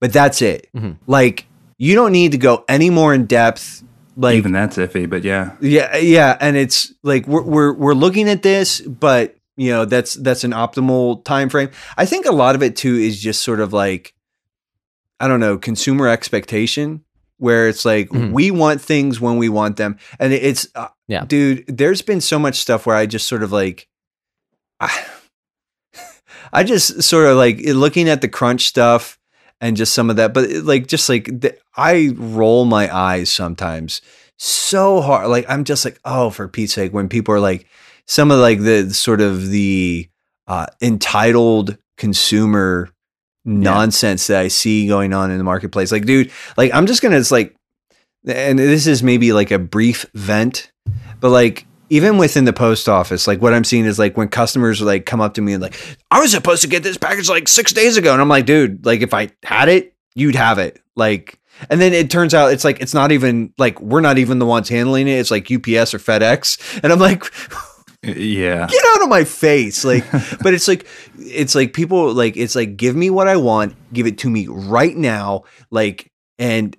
But 0.00 0.12
that's 0.12 0.42
it. 0.42 0.68
Like 1.06 1.46
you 1.78 1.94
don't 1.94 2.12
need 2.12 2.32
to 2.32 2.38
go 2.38 2.64
any 2.68 2.90
more 2.90 3.12
in 3.14 3.26
depth. 3.26 3.82
Like 4.16 4.36
Even 4.36 4.52
that's 4.52 4.78
iffy, 4.78 5.08
but 5.08 5.24
yeah, 5.24 5.56
yeah, 5.60 5.94
yeah, 5.98 6.38
and 6.40 6.56
it's 6.56 6.90
like 7.02 7.26
we're 7.28 7.42
we're 7.42 7.72
we're 7.74 7.92
looking 7.94 8.30
at 8.30 8.42
this, 8.42 8.80
but 8.80 9.36
you 9.58 9.70
know 9.70 9.84
that's 9.84 10.14
that's 10.14 10.42
an 10.44 10.52
optimal 10.52 11.22
time 11.24 11.50
frame. 11.50 11.68
I 11.98 12.06
think 12.06 12.24
a 12.24 12.32
lot 12.32 12.54
of 12.54 12.62
it 12.62 12.76
too 12.76 12.94
is 12.94 13.20
just 13.20 13.42
sort 13.44 13.60
of 13.60 13.74
like 13.74 14.14
I 15.20 15.28
don't 15.28 15.40
know 15.40 15.58
consumer 15.58 16.08
expectation, 16.08 17.04
where 17.36 17.68
it's 17.68 17.84
like 17.84 18.08
Mhm. 18.08 18.32
we 18.32 18.50
want 18.50 18.80
things 18.80 19.20
when 19.20 19.36
we 19.36 19.50
want 19.50 19.76
them, 19.76 19.98
and 20.18 20.32
it's 20.32 20.66
uh, 20.74 20.88
Yeah. 21.08 21.26
dude. 21.26 21.64
There's 21.68 22.00
been 22.00 22.22
so 22.22 22.38
much 22.38 22.56
stuff 22.56 22.86
where 22.86 22.96
I 22.96 23.04
just 23.04 23.26
sort 23.26 23.42
of 23.42 23.52
like. 23.52 23.86
I, 24.80 25.06
I 26.52 26.64
just 26.64 27.02
sort 27.02 27.26
of 27.26 27.36
like 27.36 27.60
looking 27.60 28.08
at 28.08 28.20
the 28.20 28.28
crunch 28.28 28.66
stuff 28.66 29.18
and 29.60 29.76
just 29.76 29.94
some 29.94 30.10
of 30.10 30.16
that, 30.16 30.34
but 30.34 30.50
like 30.50 30.86
just 30.86 31.08
like 31.08 31.24
the, 31.26 31.56
I 31.76 32.14
roll 32.16 32.64
my 32.64 32.94
eyes 32.94 33.30
sometimes 33.30 34.00
so 34.38 35.00
hard. 35.00 35.28
Like 35.28 35.46
I'm 35.48 35.64
just 35.64 35.84
like, 35.84 35.98
oh, 36.04 36.30
for 36.30 36.48
Pete's 36.48 36.74
sake, 36.74 36.92
when 36.92 37.08
people 37.08 37.34
are 37.34 37.40
like 37.40 37.66
some 38.06 38.30
of 38.30 38.38
like 38.38 38.60
the 38.60 38.92
sort 38.92 39.20
of 39.20 39.48
the 39.48 40.08
uh, 40.46 40.66
entitled 40.80 41.78
consumer 41.96 42.90
nonsense 43.44 44.26
that 44.26 44.40
I 44.40 44.48
see 44.48 44.86
going 44.86 45.12
on 45.12 45.30
in 45.30 45.38
the 45.38 45.44
marketplace. 45.44 45.92
Like, 45.92 46.04
dude, 46.04 46.30
like 46.56 46.72
I'm 46.74 46.86
just 46.86 47.02
gonna 47.02 47.16
it's 47.16 47.30
like, 47.30 47.54
and 48.26 48.58
this 48.58 48.86
is 48.86 49.02
maybe 49.02 49.32
like 49.32 49.50
a 49.50 49.58
brief 49.58 50.06
vent, 50.14 50.70
but 51.20 51.30
like 51.30 51.66
even 51.88 52.18
within 52.18 52.44
the 52.44 52.52
post 52.52 52.88
office, 52.88 53.26
like 53.26 53.40
what 53.40 53.54
I'm 53.54 53.64
seeing 53.64 53.84
is 53.84 53.98
like 53.98 54.16
when 54.16 54.28
customers 54.28 54.80
like 54.80 55.06
come 55.06 55.20
up 55.20 55.34
to 55.34 55.42
me 55.42 55.52
and 55.52 55.62
like, 55.62 55.76
I 56.10 56.20
was 56.20 56.32
supposed 56.32 56.62
to 56.62 56.68
get 56.68 56.82
this 56.82 56.98
package 56.98 57.28
like 57.28 57.48
six 57.48 57.72
days 57.72 57.96
ago, 57.96 58.12
and 58.12 58.20
I'm 58.20 58.28
like, 58.28 58.46
dude, 58.46 58.84
like 58.84 59.02
if 59.02 59.14
I 59.14 59.30
had 59.44 59.68
it, 59.68 59.94
you'd 60.14 60.36
have 60.36 60.58
it, 60.58 60.80
like. 60.94 61.38
And 61.70 61.80
then 61.80 61.94
it 61.94 62.10
turns 62.10 62.34
out 62.34 62.52
it's 62.52 62.64
like 62.64 62.80
it's 62.80 62.92
not 62.92 63.12
even 63.12 63.54
like 63.56 63.80
we're 63.80 64.02
not 64.02 64.18
even 64.18 64.38
the 64.38 64.44
ones 64.44 64.68
handling 64.68 65.08
it. 65.08 65.12
It's 65.12 65.30
like 65.30 65.50
UPS 65.50 65.94
or 65.94 65.98
FedEx, 65.98 66.80
and 66.82 66.92
I'm 66.92 66.98
like, 66.98 67.24
yeah. 68.02 68.66
get 68.66 68.84
out 68.90 69.02
of 69.02 69.08
my 69.08 69.24
face 69.24 69.84
like 69.84 70.04
but 70.42 70.54
it's 70.54 70.68
like 70.68 70.86
it's 71.18 71.54
like 71.54 71.72
people 71.72 72.12
like 72.12 72.36
it's 72.36 72.54
like 72.54 72.76
give 72.76 72.94
me 72.94 73.10
what 73.10 73.26
i 73.26 73.36
want 73.36 73.74
give 73.92 74.06
it 74.06 74.18
to 74.18 74.30
me 74.30 74.46
right 74.46 74.96
now 74.96 75.42
like 75.70 76.10
and 76.38 76.76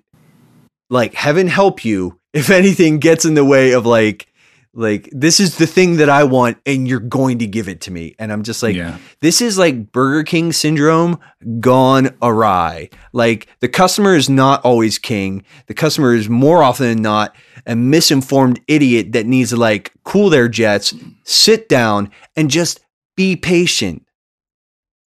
like 0.90 1.14
heaven 1.14 1.46
help 1.48 1.84
you 1.84 2.18
if 2.32 2.50
anything 2.50 2.98
gets 2.98 3.24
in 3.24 3.34
the 3.34 3.44
way 3.44 3.72
of 3.72 3.84
like 3.84 4.27
like 4.74 5.08
this 5.12 5.40
is 5.40 5.56
the 5.56 5.66
thing 5.66 5.96
that 5.96 6.08
i 6.08 6.22
want 6.24 6.58
and 6.66 6.86
you're 6.86 7.00
going 7.00 7.38
to 7.38 7.46
give 7.46 7.68
it 7.68 7.80
to 7.80 7.90
me 7.90 8.14
and 8.18 8.32
i'm 8.32 8.42
just 8.42 8.62
like 8.62 8.76
yeah. 8.76 8.98
this 9.20 9.40
is 9.40 9.58
like 9.58 9.90
Burger 9.92 10.22
King 10.22 10.52
syndrome 10.52 11.18
gone 11.60 12.16
awry. 12.20 12.90
Like 13.12 13.48
the 13.60 13.68
customer 13.68 14.14
is 14.14 14.28
not 14.28 14.64
always 14.64 14.98
king. 14.98 15.44
The 15.66 15.74
customer 15.74 16.14
is 16.14 16.28
more 16.28 16.62
often 16.62 16.86
than 16.86 17.02
not 17.02 17.34
a 17.66 17.76
misinformed 17.76 18.60
idiot 18.66 19.12
that 19.12 19.26
needs 19.26 19.50
to 19.50 19.56
like 19.56 19.92
cool 20.04 20.30
their 20.30 20.48
jets, 20.48 20.94
sit 21.24 21.68
down, 21.68 22.10
and 22.36 22.50
just 22.50 22.80
be 23.16 23.36
patient. 23.36 24.04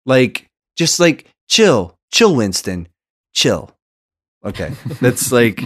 Like, 0.06 0.50
just 0.76 1.00
like 1.00 1.28
chill, 1.48 1.98
chill, 2.12 2.36
Winston, 2.36 2.88
chill. 3.34 3.72
Okay. 4.44 4.74
That's 5.02 5.32
like, 5.32 5.62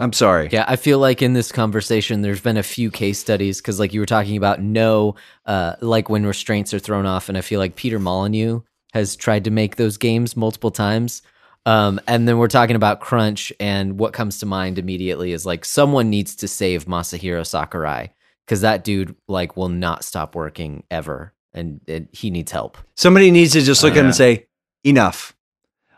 I'm 0.00 0.12
sorry. 0.12 0.48
Yeah, 0.50 0.64
I 0.66 0.76
feel 0.76 0.98
like 0.98 1.20
in 1.22 1.34
this 1.34 1.52
conversation, 1.52 2.22
there's 2.22 2.40
been 2.40 2.56
a 2.56 2.62
few 2.62 2.90
case 2.90 3.18
studies 3.18 3.58
because, 3.58 3.78
like, 3.78 3.92
you 3.92 4.00
were 4.00 4.06
talking 4.06 4.36
about 4.36 4.60
no, 4.62 5.14
uh, 5.46 5.76
like 5.80 6.08
when 6.08 6.24
restraints 6.26 6.72
are 6.74 6.78
thrown 6.78 7.06
off, 7.06 7.28
and 7.28 7.36
I 7.36 7.42
feel 7.42 7.60
like 7.60 7.76
Peter 7.76 7.98
Molyneux 7.98 8.62
has 8.94 9.14
tried 9.14 9.44
to 9.44 9.50
make 9.50 9.76
those 9.76 9.96
games 9.98 10.36
multiple 10.36 10.70
times. 10.70 11.22
Um, 11.66 12.00
and 12.08 12.26
then 12.26 12.38
we're 12.38 12.48
talking 12.48 12.76
about 12.76 13.00
crunch, 13.00 13.52
and 13.60 13.98
what 13.98 14.14
comes 14.14 14.38
to 14.38 14.46
mind 14.46 14.78
immediately 14.78 15.32
is 15.32 15.44
like 15.44 15.64
someone 15.66 16.08
needs 16.08 16.34
to 16.36 16.48
save 16.48 16.86
Masahiro 16.86 17.46
Sakurai 17.46 18.08
because 18.46 18.62
that 18.62 18.82
dude 18.82 19.14
like 19.28 19.56
will 19.56 19.68
not 19.68 20.02
stop 20.02 20.34
working 20.34 20.82
ever, 20.90 21.34
and, 21.52 21.82
and 21.86 22.08
he 22.12 22.30
needs 22.30 22.50
help. 22.50 22.78
Somebody 22.96 23.30
needs 23.30 23.52
to 23.52 23.60
just 23.60 23.82
look 23.82 23.92
at 23.92 23.98
him 23.98 24.04
Yeah. 24.04 24.08
and 24.08 24.16
say, 24.16 24.46
enough. 24.84 25.36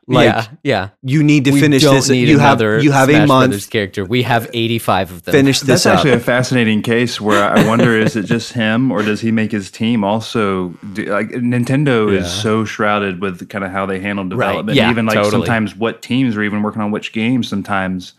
Like 0.08 0.24
yeah, 0.26 0.46
yeah. 0.64 0.88
you 1.02 1.22
need 1.22 1.44
to 1.44 1.52
we 1.52 1.60
finish 1.60 1.82
don't 1.82 1.94
this. 1.94 2.08
Need 2.08 2.28
you 2.28 2.38
have 2.40 2.60
you 2.60 2.90
have 2.90 3.08
Smash 3.08 3.22
a 3.22 3.26
month. 3.26 3.50
Brothers 3.50 3.66
character. 3.66 4.04
We 4.04 4.22
have 4.24 4.50
eighty-five 4.52 5.12
of 5.12 5.22
them. 5.22 5.32
Finish 5.32 5.60
this 5.60 5.84
That's 5.84 5.86
up. 5.86 5.94
actually 5.98 6.12
a 6.14 6.18
fascinating 6.20 6.82
case 6.82 7.20
where 7.20 7.44
I 7.44 7.64
wonder 7.68 7.96
is 7.96 8.16
it 8.16 8.24
just 8.24 8.52
him 8.52 8.90
or 8.90 9.02
does 9.02 9.20
he 9.20 9.30
make 9.30 9.52
his 9.52 9.70
team 9.70 10.02
also 10.02 10.70
do, 10.92 11.04
like 11.04 11.28
Nintendo 11.28 12.12
Yeah. 12.12 12.18
is 12.20 12.32
so 12.32 12.64
shrouded 12.64 13.20
with 13.20 13.48
kind 13.48 13.64
of 13.64 13.70
how 13.70 13.86
they 13.86 14.00
handle 14.00 14.28
development 14.28 14.76
Yeah, 14.76 14.90
even 14.90 15.06
like 15.06 15.14
totally. 15.14 15.30
sometimes 15.46 15.76
what 15.76 16.02
teams 16.02 16.36
are 16.36 16.42
even 16.42 16.62
working 16.62 16.82
on 16.82 16.90
which 16.90 17.12
games 17.12 17.46
sometimes 17.48 18.14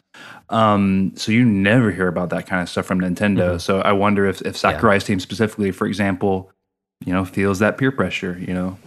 um 0.49 1.11
so 1.15 1.31
you 1.33 1.43
never 1.43 1.91
hear 1.91 2.07
about 2.07 2.29
that 2.29 2.45
kind 2.47 2.61
of 2.61 2.69
stuff 2.69 2.85
from 2.85 3.01
Nintendo 3.01 3.55
Mhm. 3.55 3.61
so 3.61 3.81
I 3.81 3.91
wonder 3.91 4.25
if 4.25 4.41
if 4.43 4.55
Sakurai's 4.55 5.03
team 5.03 5.19
specifically 5.19 5.71
for 5.71 5.85
example 5.87 6.49
you 7.05 7.11
know 7.11 7.25
feels 7.25 7.59
that 7.59 7.77
peer 7.77 7.91
pressure 7.91 8.37
you 8.39 8.53
know 8.53 8.77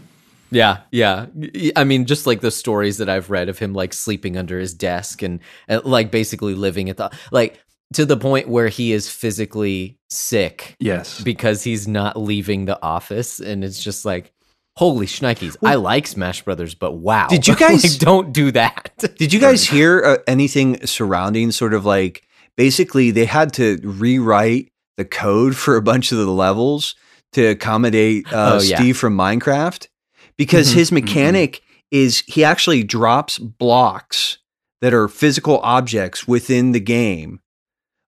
Yeah, 0.50 0.78
yeah. 0.90 1.26
I 1.74 1.84
mean, 1.84 2.04
just 2.06 2.26
like 2.26 2.40
the 2.40 2.50
stories 2.50 2.98
that 2.98 3.08
I've 3.08 3.30
read 3.30 3.48
of 3.48 3.58
him, 3.58 3.72
like 3.72 3.92
sleeping 3.92 4.36
under 4.36 4.58
his 4.58 4.74
desk 4.74 5.22
and, 5.22 5.40
and 5.68 5.84
like 5.84 6.10
basically 6.10 6.54
living 6.54 6.88
at 6.88 6.96
the 6.96 7.10
like 7.32 7.60
to 7.94 8.04
the 8.04 8.16
point 8.16 8.48
where 8.48 8.68
he 8.68 8.92
is 8.92 9.08
physically 9.08 9.96
sick 10.10 10.74
yes 10.80 11.20
because 11.22 11.62
he's 11.62 11.86
not 11.86 12.18
leaving 12.18 12.64
the 12.64 12.80
office, 12.82 13.40
and 13.40 13.64
it's 13.64 13.82
just 13.82 14.04
like, 14.04 14.32
holy 14.76 15.06
shnikes! 15.06 15.56
I 15.64 15.76
like 15.76 16.06
Smash 16.06 16.42
Brothers, 16.42 16.74
but 16.74 16.92
wow, 16.92 17.26
Did 17.28 17.46
you 17.48 17.56
guys- 17.66 17.84
like, 17.84 17.98
don't 17.98 18.32
do 18.32 18.50
that? 18.52 18.92
Did 19.18 19.32
you 19.32 19.40
guys 19.40 19.66
hear 19.66 20.02
uh, 20.04 20.16
anything 20.26 20.84
surrounding 20.86 21.50
sort 21.52 21.74
of 21.74 21.84
like 21.84 22.22
basically 22.56 23.10
they 23.10 23.24
had 23.26 23.52
to 23.54 23.78
rewrite 23.82 24.68
the 24.96 25.04
code 25.04 25.56
for 25.56 25.76
a 25.76 25.82
bunch 25.82 26.10
of 26.12 26.18
the 26.18 26.26
levels 26.30 26.94
to 27.32 27.44
accommodate 27.48 28.26
uh, 28.32 28.52
Oh, 28.54 28.62
yeah. 28.62 28.78
Steve 28.78 28.96
from 28.96 29.16
Minecraft 29.16 29.88
because 30.38 30.70
Mhm, 30.72 30.74
his 30.74 30.92
mechanic 30.92 31.62
is 31.90 32.22
he 32.26 32.44
actually 32.44 32.82
drops 32.82 33.38
blocks 33.38 34.38
that 34.82 34.92
are 34.92 35.08
physical 35.08 35.58
objects 35.60 36.26
within 36.28 36.72
the 36.72 36.80
game. 36.80 37.40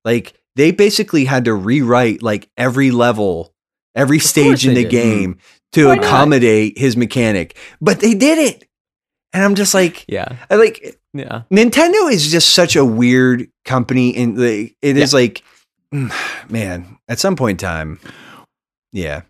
Like 0.05 0.35
they 0.57 0.71
basically 0.71 1.25
had 1.27 1.45
to 1.47 1.55
rewrite 1.55 2.23
like 2.23 2.51
every 2.57 2.91
level, 2.91 3.55
every 3.95 4.19
stage 4.19 4.67
in 4.67 4.75
the 4.75 4.83
did. 4.85 4.93
Mm-hmm. 4.93 5.11
game 5.11 5.39
to 5.73 5.87
Why 5.89 5.95
not? 5.97 6.05
accommodate 6.05 6.79
his 6.79 6.97
mechanic. 6.97 7.57
But 7.81 8.01
they 8.01 8.15
did 8.15 8.39
it. 8.39 8.65
And 9.33 9.45
I'm 9.45 9.55
just 9.55 9.75
like 9.75 10.05
yeah, 10.09 10.37
I 10.51 10.57
like 10.57 10.99
yeah. 11.15 11.43
Nintendo 11.53 12.11
is 12.11 12.31
just 12.31 12.51
such 12.55 12.77
a 12.77 12.85
weird 12.85 13.49
company, 13.65 14.17
and 14.17 14.39
like, 14.39 14.77
it 14.83 14.97
is 14.97 15.13
like, 15.13 15.43
mm, 15.95 16.11
man, 16.51 16.99
at 17.09 17.19
some 17.19 17.37
point 17.37 17.61
in 17.63 17.67
time, 17.69 18.01
yeah, 18.93 19.23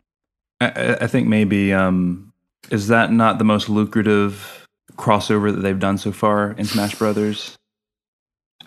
I- 0.60 0.66
I, 0.70 0.94
I 1.02 1.06
think 1.08 1.26
maybe 1.28 1.72
um, 1.72 2.27
is 2.70 2.88
that 2.88 3.12
not 3.12 3.38
the 3.38 3.44
most 3.44 3.68
lucrative 3.68 4.66
crossover 4.96 5.52
that 5.54 5.60
they've 5.60 5.78
done 5.78 5.98
so 5.98 6.12
far 6.12 6.52
in 6.52 6.64
Smash 6.64 6.94
Brothers? 6.96 7.56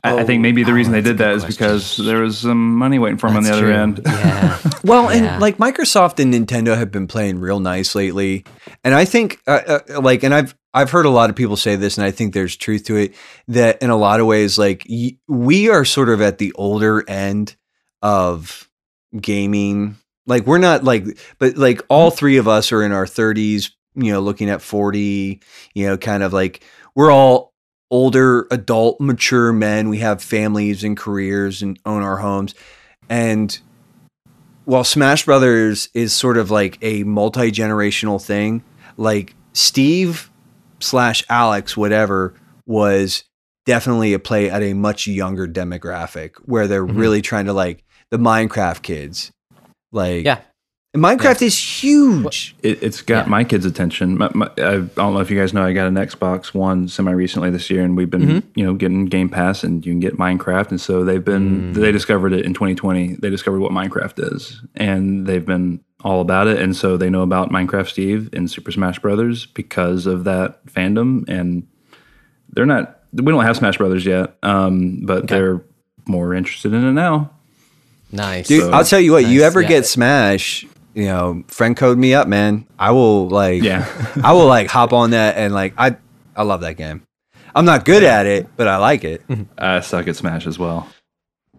I, 0.03 0.19
I 0.19 0.23
think 0.23 0.39
Oh, 0.39 0.41
maybe 0.41 0.63
the 0.63 0.71
oh, 0.71 0.75
reason 0.75 0.93
they 0.93 1.01
did 1.01 1.19
that 1.19 1.27
good 1.29 1.35
is 1.37 1.43
question. 1.43 1.65
because 1.67 1.97
there 1.97 2.21
was 2.21 2.39
some 2.39 2.75
money 2.75 2.97
waiting 2.97 3.17
for 3.17 3.27
them 3.29 3.37
on 3.37 3.43
the 3.43 3.49
That's 3.49 3.57
other 3.59 3.67
true. 3.67 3.75
end. 3.75 4.01
Yeah. 4.05 4.57
Well, 4.83 5.13
Yeah. 5.13 5.33
and 5.33 5.41
like 5.41 5.57
Microsoft 5.57 6.19
and 6.19 6.33
Nintendo 6.33 6.75
have 6.75 6.91
been 6.91 7.05
playing 7.05 7.39
real 7.39 7.59
nice 7.59 7.93
lately, 7.93 8.45
and 8.83 8.95
I 8.95 9.05
think, 9.05 9.39
uh, 9.45 9.79
uh, 9.91 10.01
like, 10.01 10.23
and 10.23 10.33
I've 10.33 10.55
I've 10.73 10.89
heard 10.89 11.05
a 11.05 11.09
lot 11.11 11.29
of 11.29 11.35
people 11.35 11.55
say 11.55 11.75
this, 11.75 11.99
and 11.99 12.05
I 12.05 12.09
think 12.09 12.33
there's 12.33 12.55
truth 12.55 12.85
to 12.85 12.95
it. 12.95 13.13
That 13.47 13.79
in 13.83 13.91
a 13.91 13.95
lot 13.97 14.19
of 14.19 14.25
ways, 14.25 14.57
like, 14.57 14.83
y- 14.89 15.17
we 15.27 15.69
are 15.69 15.85
sort 15.85 16.09
of 16.09 16.19
at 16.21 16.39
the 16.39 16.51
older 16.53 17.07
end 17.07 17.55
of 18.01 18.67
gaming. 19.19 19.97
Like, 20.25 20.47
we're 20.47 20.57
not 20.57 20.83
like, 20.83 21.05
but 21.37 21.57
like, 21.57 21.81
all 21.89 22.09
three 22.09 22.37
of 22.37 22.47
us 22.47 22.71
are 22.71 22.81
in 22.83 22.91
our 22.91 23.05
30s. 23.05 23.69
You 23.95 24.13
know, 24.13 24.19
looking 24.21 24.49
at 24.49 24.61
40. 24.61 25.41
You 25.73 25.87
know, 25.87 25.97
kind 25.97 26.23
of 26.23 26.33
like 26.33 26.63
we're 26.95 27.11
all 27.11 27.51
older, 27.89 28.47
adult, 28.51 28.99
mature 29.01 29.51
men. 29.51 29.89
We 29.89 29.99
have 29.99 30.23
families 30.23 30.83
and 30.83 30.95
careers 30.95 31.61
and 31.61 31.77
own 31.85 32.03
our 32.03 32.17
homes, 32.17 32.55
and 33.09 33.57
while 34.65 34.83
Smash 34.83 35.25
Brothers 35.25 35.89
is 35.93 36.13
sort 36.13 36.37
of 36.37 36.51
like 36.51 36.77
a 36.81 37.03
multi 37.03 37.51
generational 37.51 38.23
thing, 38.23 38.63
like 38.95 39.35
Steve 39.53 40.29
slash 40.79 41.23
Alex, 41.29 41.75
whatever, 41.75 42.33
was 42.65 43.23
definitely 43.65 44.13
a 44.13 44.19
play 44.19 44.49
at 44.49 44.61
a 44.63 44.73
much 44.73 45.07
younger 45.07 45.47
demographic 45.47 46.31
where 46.45 46.67
they're 46.67 46.85
Mhm. 46.85 46.97
really 46.97 47.21
trying 47.21 47.45
to 47.45 47.53
like 47.53 47.83
the 48.11 48.17
Minecraft 48.17 48.81
kids. 48.81 49.31
Like, 49.91 50.25
Yeah. 50.25 50.39
And 50.93 51.01
Minecraft 51.01 51.41
is 51.41 51.57
huge. 51.57 52.53
It, 52.61 52.83
it's 52.83 53.01
got 53.01 53.25
Yeah. 53.25 53.29
my 53.29 53.43
kids' 53.45 53.65
attention. 53.65 54.17
My, 54.17 54.29
my, 54.33 54.47
I 54.57 54.77
don't 54.79 55.13
know 55.13 55.19
if 55.19 55.31
you 55.31 55.39
guys 55.39 55.53
know, 55.53 55.63
I 55.63 55.71
got 55.71 55.87
an 55.87 55.95
Xbox 55.95 56.53
One 56.53 56.89
semi 56.89 57.11
recently 57.11 57.49
this 57.49 57.69
year, 57.69 57.81
and 57.83 57.95
we've 57.95 58.09
been 58.09 58.21
Mhm. 58.21 58.43
you 58.55 58.65
know 58.65 58.73
getting 58.73 59.05
Game 59.05 59.29
Pass, 59.29 59.63
and 59.63 59.85
you 59.85 59.93
can 59.93 60.01
get 60.01 60.17
Minecraft, 60.17 60.69
and 60.71 60.81
so 60.81 61.05
they've 61.05 61.23
been 61.23 61.73
Mm. 61.73 61.75
they 61.75 61.91
discovered 61.93 62.33
it 62.33 62.45
in 62.45 62.53
2020. 62.53 63.15
They 63.21 63.29
discovered 63.29 63.59
what 63.61 63.71
Minecraft 63.71 64.33
is, 64.35 64.61
and 64.75 65.25
they've 65.25 65.45
been 65.45 65.79
all 66.03 66.19
about 66.19 66.47
it, 66.47 66.59
and 66.59 66.75
so 66.75 66.97
they 66.97 67.09
know 67.09 67.21
about 67.21 67.51
Minecraft 67.51 67.87
Steve 67.87 68.29
and 68.33 68.49
Super 68.51 68.71
Smash 68.71 68.99
Brothers 68.99 69.45
because 69.45 70.07
of 70.07 70.25
that 70.25 70.65
fandom, 70.65 71.23
and 71.29 71.63
they're 72.51 72.65
not. 72.65 72.97
We 73.13 73.31
don't 73.31 73.43
have 73.45 73.55
Smash 73.57 73.77
Brothers 73.77 74.05
yet, 74.05 74.35
um, 74.43 75.01
but 75.03 75.23
Okay. 75.23 75.35
they're 75.35 75.61
more 76.05 76.33
interested 76.33 76.73
in 76.73 76.83
it 76.83 76.91
now. 76.93 77.29
Nice. 78.11 78.47
Dude, 78.49 78.61
So- 78.63 78.71
I'll 78.71 78.83
tell 78.83 78.99
you 78.99 79.13
what, 79.13 79.25
you 79.25 79.43
ever 79.43 79.61
yeah. 79.61 79.67
get 79.69 79.85
Smash, 79.85 80.65
you 80.93 81.05
know, 81.05 81.43
friend 81.47 81.75
code 81.75 81.97
me 81.97 82.13
up, 82.13 82.27
man. 82.27 82.67
I 82.77 82.91
will 82.91 83.27
like 83.29 83.63
Yeah. 83.63 83.87
I 84.23 84.33
will 84.33 84.47
like 84.47 84.67
hop 84.67 84.93
on 84.93 85.11
that 85.11 85.37
and 85.37 85.53
like 85.53 85.73
I 85.77 85.95
I 86.35 86.43
love 86.43 86.61
that 86.61 86.77
game. 86.77 87.03
I'm 87.53 87.65
not 87.65 87.85
good 87.85 88.03
at 88.03 88.25
it, 88.25 88.47
but 88.55 88.67
I 88.67 88.77
like 88.77 89.03
it. 89.03 89.21
I 89.57 89.81
suck 89.81 90.07
at 90.07 90.15
Smash 90.15 90.47
as 90.47 90.57
well. 90.57 90.87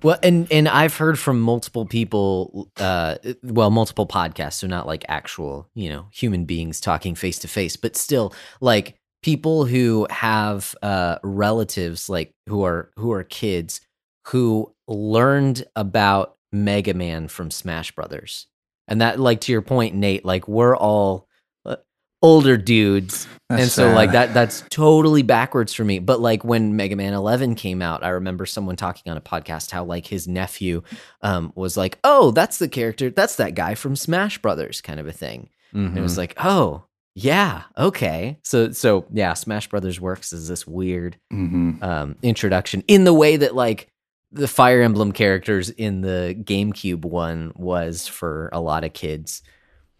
Well, 0.03 0.19
and 0.23 0.51
and 0.51 0.69
I've 0.69 0.97
heard 0.97 1.19
from 1.19 1.41
multiple 1.41 1.87
people, 1.87 2.69
uh, 2.79 3.17
well, 3.43 3.71
multiple 3.71 4.07
podcasts, 4.07 4.55
so 4.55 4.67
not 4.67 4.87
like 4.87 5.05
actual, 5.09 5.69
you 5.75 5.89
know, 5.89 6.07
human 6.13 6.45
beings 6.45 6.81
talking 6.81 7.15
face 7.15 7.39
to 7.41 7.49
face, 7.49 7.77
but 7.77 7.95
still 7.95 8.35
like 8.61 8.97
people 9.23 9.65
who 9.65 10.09
have 10.11 10.75
uh, 10.83 11.19
relatives, 11.23 12.09
like 12.09 12.33
who 12.49 12.65
are 12.65 12.91
who 12.97 13.13
are 13.13 13.23
kids 13.23 13.81
who 14.29 14.73
learned 14.89 15.65
about 15.77 16.37
Mega 16.53 16.95
Man 16.95 17.29
from 17.29 17.51
Smash 17.51 17.93
Brothers, 17.93 18.47
and 18.93 19.01
that, 19.01 19.19
like 19.19 19.41
to 19.43 19.53
your 19.53 19.63
point, 19.63 19.95
Nate, 19.97 20.25
like 20.25 20.47
we're 20.47 20.77
all 20.77 21.27
uh, 21.67 21.77
older 22.23 22.57
dudes. 22.57 23.27
That's 23.49 23.63
and 23.63 23.71
so 23.71 23.93
like 23.93 24.13
that 24.13 24.33
that's 24.33 24.63
totally 24.71 25.23
backwards 25.23 25.75
for 25.75 25.85
me. 25.85 25.99
But 25.99 26.21
like 26.21 26.45
when 26.45 26.77
mega 26.77 26.97
man 26.97 27.13
11 27.13 27.55
came 27.55 27.83
out 27.83 28.03
i 28.03 28.09
remember 28.11 28.47
someone 28.47 28.77
talking 28.77 29.11
on 29.11 29.19
a 29.19 29.21
podcast 29.21 29.71
how 29.71 29.85
like 29.85 30.07
his 30.07 30.27
nephew 30.27 30.83
um, 31.21 31.53
was 31.55 31.77
like 31.77 31.99
oh 32.05 32.31
that's 32.31 32.59
the 32.59 32.69
character 32.69 33.11
that's 33.11 33.37
that 33.37 33.55
guy 33.55 33.75
from 33.75 33.95
smash 33.97 34.39
brothers 34.39 34.81
kind 34.81 35.01
of 35.01 35.07
a 35.07 35.13
thing. 35.13 35.49
And 35.75 35.89
Mm-hmm. 35.89 35.99
it 35.99 36.01
was 36.03 36.17
like 36.19 36.35
oh 36.39 36.85
yeah 37.15 37.65
okay. 37.77 38.39
So 38.43 38.71
so 38.73 39.05
yeah 39.13 39.35
smash 39.35 39.69
brothers 39.69 40.01
works 40.01 40.33
as 40.33 40.49
this 40.49 40.67
weird 40.67 41.19
hmm 41.31 41.73
um, 41.83 42.17
introduction 42.23 42.83
in 42.89 43.05
the 43.05 43.13
way 43.13 43.37
that 43.37 43.55
like 43.55 43.89
the 44.33 44.49
fire 44.49 44.81
emblem 44.83 45.13
characters 45.13 45.71
in 45.71 46.01
the 46.01 46.35
gamecube 46.43 47.05
one 47.05 47.53
was 47.55 48.09
for 48.09 48.49
a 48.53 48.61
lot 48.61 48.83
of 48.85 48.93
kids 48.93 49.43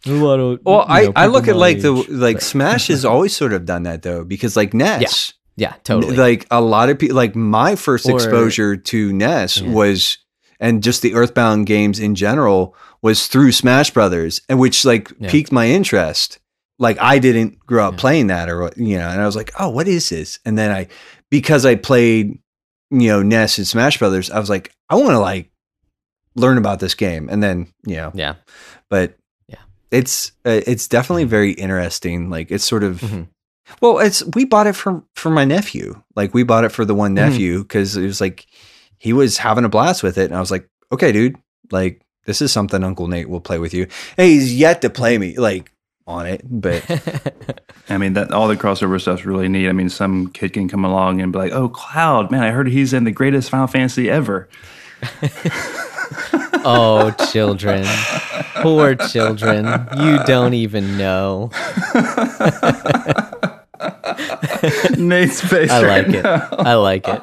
a 0.07 0.11
lot 0.11 0.41
of 0.41 0.59
Well, 0.65 0.79
you 0.89 0.95
I, 0.95 1.03
know, 1.05 1.13
I 1.15 1.27
look 1.29 1.47
at 1.47 1.55
my 1.55 1.61
like 1.61 1.81
the 1.81 1.93
like 1.93 2.37
but- 2.37 2.43
Smash 2.43 2.89
has 2.89 3.05
always 3.13 3.37
sort 3.37 3.53
of 3.53 3.65
done 3.65 3.85
that 3.85 4.03
though, 4.03 4.25
because 4.25 4.57
like 4.57 4.75
NES, 4.75 5.35
yeah 5.57 5.75
totally 5.85 6.17
like 6.17 6.45
a 6.51 6.61
lot 6.61 6.89
of 6.89 6.99
people, 6.99 7.15
like 7.17 7.37
my 7.37 7.77
first 7.77 8.07
Or- 8.09 8.15
exposure 8.15 8.77
to 8.77 9.13
NES 9.13 9.59
Yeah. 9.61 9.71
was, 9.73 10.19
and 10.59 10.83
just 10.83 11.03
the 11.03 11.15
Earthbound 11.15 11.67
games 11.67 12.01
in 12.01 12.15
general 12.17 12.75
was 13.01 13.29
through 13.29 13.53
Smash 13.53 13.91
Brothers, 13.93 14.41
and 14.49 14.59
which 14.59 14.85
like 14.85 15.13
Yeah. 15.21 15.31
piqued 15.31 15.53
my 15.53 15.69
interest. 15.69 16.41
Like 16.81 16.99
I 17.01 17.21
didn't 17.21 17.61
grow 17.65 17.87
up 17.87 17.95
Yeah. 17.95 18.01
playing 18.01 18.27
that, 18.27 18.49
or 18.51 18.73
you 18.77 18.99
know, 18.99 19.07
and 19.09 19.21
I 19.21 19.27
was 19.27 19.37
like, 19.37 19.53
oh, 19.61 19.69
what 19.71 19.87
is 19.87 20.09
this? 20.09 20.41
And 20.45 20.59
then 20.59 20.73
I, 20.73 20.89
because 21.31 21.65
I 21.65 21.77
played, 21.77 22.39
you 22.93 23.09
know, 23.09 23.23
NES 23.23 23.59
and 23.59 23.67
Smash 23.67 23.99
Brothers, 23.99 24.31
I 24.31 24.39
was 24.39 24.51
like, 24.51 24.73
I 24.91 24.95
want 24.97 25.11
to 25.11 25.19
like 25.19 25.51
learn 26.37 26.59
about 26.59 26.79
this 26.81 26.95
game, 26.95 27.29
and 27.31 27.43
then 27.43 27.67
you 27.87 27.97
know, 27.97 28.11
yeah 28.15 28.35
but 28.89 29.17
Yeah. 29.49 29.57
it's 29.91 30.33
uh, 30.45 30.61
it's 30.67 30.87
definitely 30.89 31.25
very 31.25 31.53
interesting. 31.53 32.31
Like 32.31 32.51
it's 32.51 32.65
sort 32.65 32.85
of 32.85 33.01
Mhm. 33.01 33.29
well, 33.81 33.99
it's 33.99 34.23
we 34.35 34.45
bought 34.45 34.67
it 34.67 34.77
for 34.77 35.03
for 35.17 35.31
my 35.31 35.45
nephew. 35.45 36.03
Like 36.15 36.35
we 36.35 36.43
bought 36.43 36.65
it 36.65 36.73
for 36.73 36.85
the 36.85 36.95
one 36.95 37.13
Mhm. 37.13 37.15
nephew 37.15 37.63
because 37.63 37.97
it 37.97 38.05
was 38.07 38.21
like 38.21 38.47
he 38.99 39.13
was 39.13 39.39
having 39.39 39.65
a 39.65 39.69
blast 39.69 40.03
with 40.03 40.19
it, 40.19 40.27
and 40.27 40.37
I 40.37 40.41
was 40.41 40.51
like, 40.51 40.69
okay, 40.93 41.11
dude, 41.13 41.37
like 41.71 42.03
this 42.27 42.41
is 42.41 42.53
something 42.53 42.85
Uncle 42.85 43.09
Nate 43.09 43.29
will 43.29 43.41
play 43.41 43.59
with 43.59 43.75
you. 43.75 43.89
And 44.17 44.29
he's 44.29 44.55
yet 44.55 44.81
to 44.83 44.91
play 44.91 45.19
me 45.19 45.37
like 45.39 45.72
on 46.07 46.27
it, 46.27 46.43
but 46.45 46.83
I 47.89 47.97
mean 47.99 48.15
that 48.15 48.33
all 48.33 48.49
the 48.49 48.57
crossover 48.57 49.01
stuff's 49.01 49.25
really 49.25 49.49
neat. 49.49 49.69
I 49.69 49.73
mean, 49.73 49.89
some 49.89 50.29
kid 50.29 50.53
can 50.53 50.69
come 50.69 50.85
along 50.85 51.21
and 51.21 51.33
be 51.33 51.39
like, 51.39 51.53
"Oh, 51.53 51.69
Cloud, 51.69 52.31
man, 52.31 52.43
I 52.43 52.51
heard 52.51 52.69
he's 52.69 52.93
in 52.93 53.05
the 53.05 53.11
greatest 53.13 53.51
Final 53.51 53.67
Fantasy 53.67 54.11
ever." 54.11 54.49
oh, 56.65 57.11
children. 57.33 57.85
Poor 58.57 58.95
children. 58.95 59.65
You 59.99 60.23
don't 60.25 60.55
even 60.55 60.97
know. 60.99 61.51
Nate's 64.97 65.41
face. 65.41 65.71
I 65.71 65.83
right 65.85 66.07
like 66.07 66.17
it. 66.17 66.23
now. 66.23 66.49
I 66.59 66.75
like 66.75 67.09
it. 67.09 67.23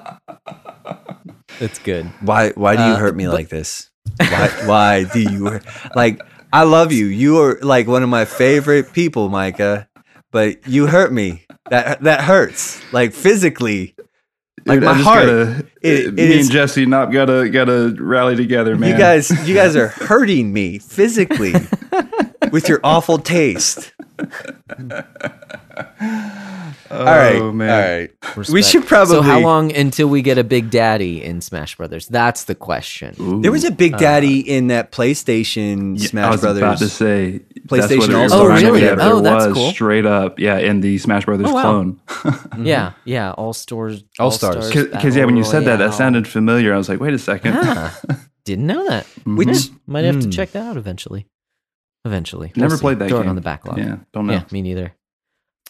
It's 1.59 1.79
good. 1.79 2.05
Why 2.21 2.49
why 2.51 2.75
do 2.75 2.83
you 2.83 2.89
Uh, 2.93 2.97
hurt 2.97 3.15
me 3.15 3.25
but- 3.25 3.33
like 3.33 3.49
this? 3.49 3.89
Why 4.17 4.49
why 4.65 5.03
do 5.05 5.19
you 5.21 5.59
like 5.95 6.19
I 6.51 6.63
love 6.63 6.91
you. 6.91 7.05
You 7.05 7.39
are 7.41 7.59
like 7.61 7.87
one 7.87 8.03
of 8.03 8.09
my 8.09 8.25
favorite 8.25 8.93
people, 8.93 9.29
Micah. 9.29 9.87
But 10.31 10.67
you 10.67 10.87
hurt 10.87 11.11
me. 11.11 11.45
That 11.69 12.01
that 12.03 12.21
hurts. 12.21 12.81
Like 12.93 13.13
physically. 13.13 13.95
Like 14.65 14.81
Dude, 14.81 14.83
my 14.85 14.93
heart. 14.93 15.25
Gotta, 15.25 15.65
It- 15.81 16.05
uh, 16.05 16.09
it 16.09 16.13
me 16.15 16.23
is- 16.23 16.47
and 16.47 16.51
Jesse 16.53 16.85
not 16.85 17.11
gotta 17.11 17.49
gotta 17.49 17.95
rally 17.99 18.35
together, 18.35 18.75
man. 18.75 18.89
You 18.91 18.97
guys 18.97 19.29
you 19.47 19.55
guys 19.55 19.75
are 19.75 19.87
hurting 20.09 20.51
me 20.53 20.79
physically 20.79 21.53
with 22.51 22.67
your 22.69 22.79
awful 22.83 23.17
taste. 23.19 23.93
Oh, 26.91 26.97
all 26.99 27.05
right. 27.05 27.53
man. 27.53 27.69
All 28.23 28.35
right. 28.37 28.49
We 28.49 28.63
should 28.63 28.85
probably 28.85 29.15
So 29.15 29.21
how 29.21 29.39
long 29.39 29.75
until 29.75 30.07
we 30.07 30.21
get 30.21 30.37
a 30.37 30.43
Big 30.43 30.69
Daddy 30.71 31.23
in 31.23 31.41
Smash 31.41 31.75
Brothers? 31.75 32.07
That's 32.07 32.45
the 32.45 32.55
question. 32.55 33.15
Ooh. 33.19 33.41
There 33.41 33.51
was 33.51 33.63
a 33.63 33.71
Big 33.71 33.97
Daddy 33.97 34.39
in 34.39 34.67
that 34.67 34.91
PlayStation 34.91 35.99
Yeah, 35.99 36.07
Smash 36.07 36.25
I 36.25 36.29
was 36.31 36.41
Brothers. 36.41 36.61
about 36.63 36.77
to 36.79 36.89
say 36.89 37.41
PlayStation 37.67 37.79
that's 37.89 38.07
what 38.07 38.13
All-Stars. 38.15 38.31
Oh, 38.33 38.45
reminded 38.45 38.65
me 38.73 38.79
really? 38.81 38.87
of. 38.87 38.99
Oh, 38.99 39.21
There 39.21 39.33
that's 39.33 39.45
was 39.47 39.53
cool. 39.55 39.71
straight 39.71 40.05
up, 40.05 40.39
yeah, 40.39 40.57
in 40.57 40.81
the 40.81 40.97
Smash 40.97 41.25
Brothers 41.25 41.47
Oh, 41.49 41.53
wow. 41.53 41.61
clone. 41.61 41.99
Yeah, 42.65 42.93
yeah. 43.05 43.31
All 43.31 43.53
stores. 43.53 44.03
All-Stars. 44.19 44.71
Because 44.73 45.15
yeah, 45.15 45.25
when 45.25 45.37
you 45.37 45.43
said 45.43 45.65
that, 45.65 45.77
that 45.77 45.93
sounded 45.93 46.27
familiar. 46.27 46.73
I 46.73 46.77
was 46.77 46.89
like, 46.89 46.99
wait 46.99 47.13
a 47.13 47.19
second. 47.19 47.53
Ah, 47.55 47.99
didn't 48.45 48.65
know 48.67 48.87
that. 48.89 49.05
Mhm. 49.25 49.37
Which 49.37 49.69
Might 49.85 50.05
have 50.05 50.19
to 50.19 50.25
Hmm. 50.25 50.31
check 50.31 50.51
that 50.53 50.65
out 50.65 50.77
eventually. 50.77 51.27
Eventually. 52.05 52.51
Never 52.55 52.77
see. 52.77 52.81
played 52.81 52.99
that 52.99 53.09
Throw 53.09 53.19
game. 53.19 53.27
it 53.27 53.29
on 53.29 53.35
the 53.35 53.41
backlog. 53.41 53.77
yeah, 53.77 53.97
don't 54.13 54.25
know. 54.27 54.33
Yeah, 54.33 54.43
me 54.51 54.61
neither. 54.61 54.93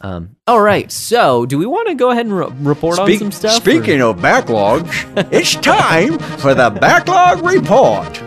Um, 0.02 0.38
all 0.48 0.62
right. 0.62 0.90
So, 0.92 1.46
do 1.46 1.58
we 1.58 1.66
want 1.66 1.90
to 1.90 1.96
go 1.96 2.10
ahead 2.12 2.26
and 2.26 2.38
re- 2.38 2.48
report 2.62 3.00
on 3.00 3.08
Speak- 3.08 3.20
some 3.20 3.32
stuff? 3.32 3.54
Speaking 3.56 4.02
of 4.02 4.18
backlogs, 4.18 4.88
it's 5.34 5.56
time 5.56 6.18
for 6.38 6.54
the 6.54 6.70
backlog 6.70 7.44
report. 7.44 8.22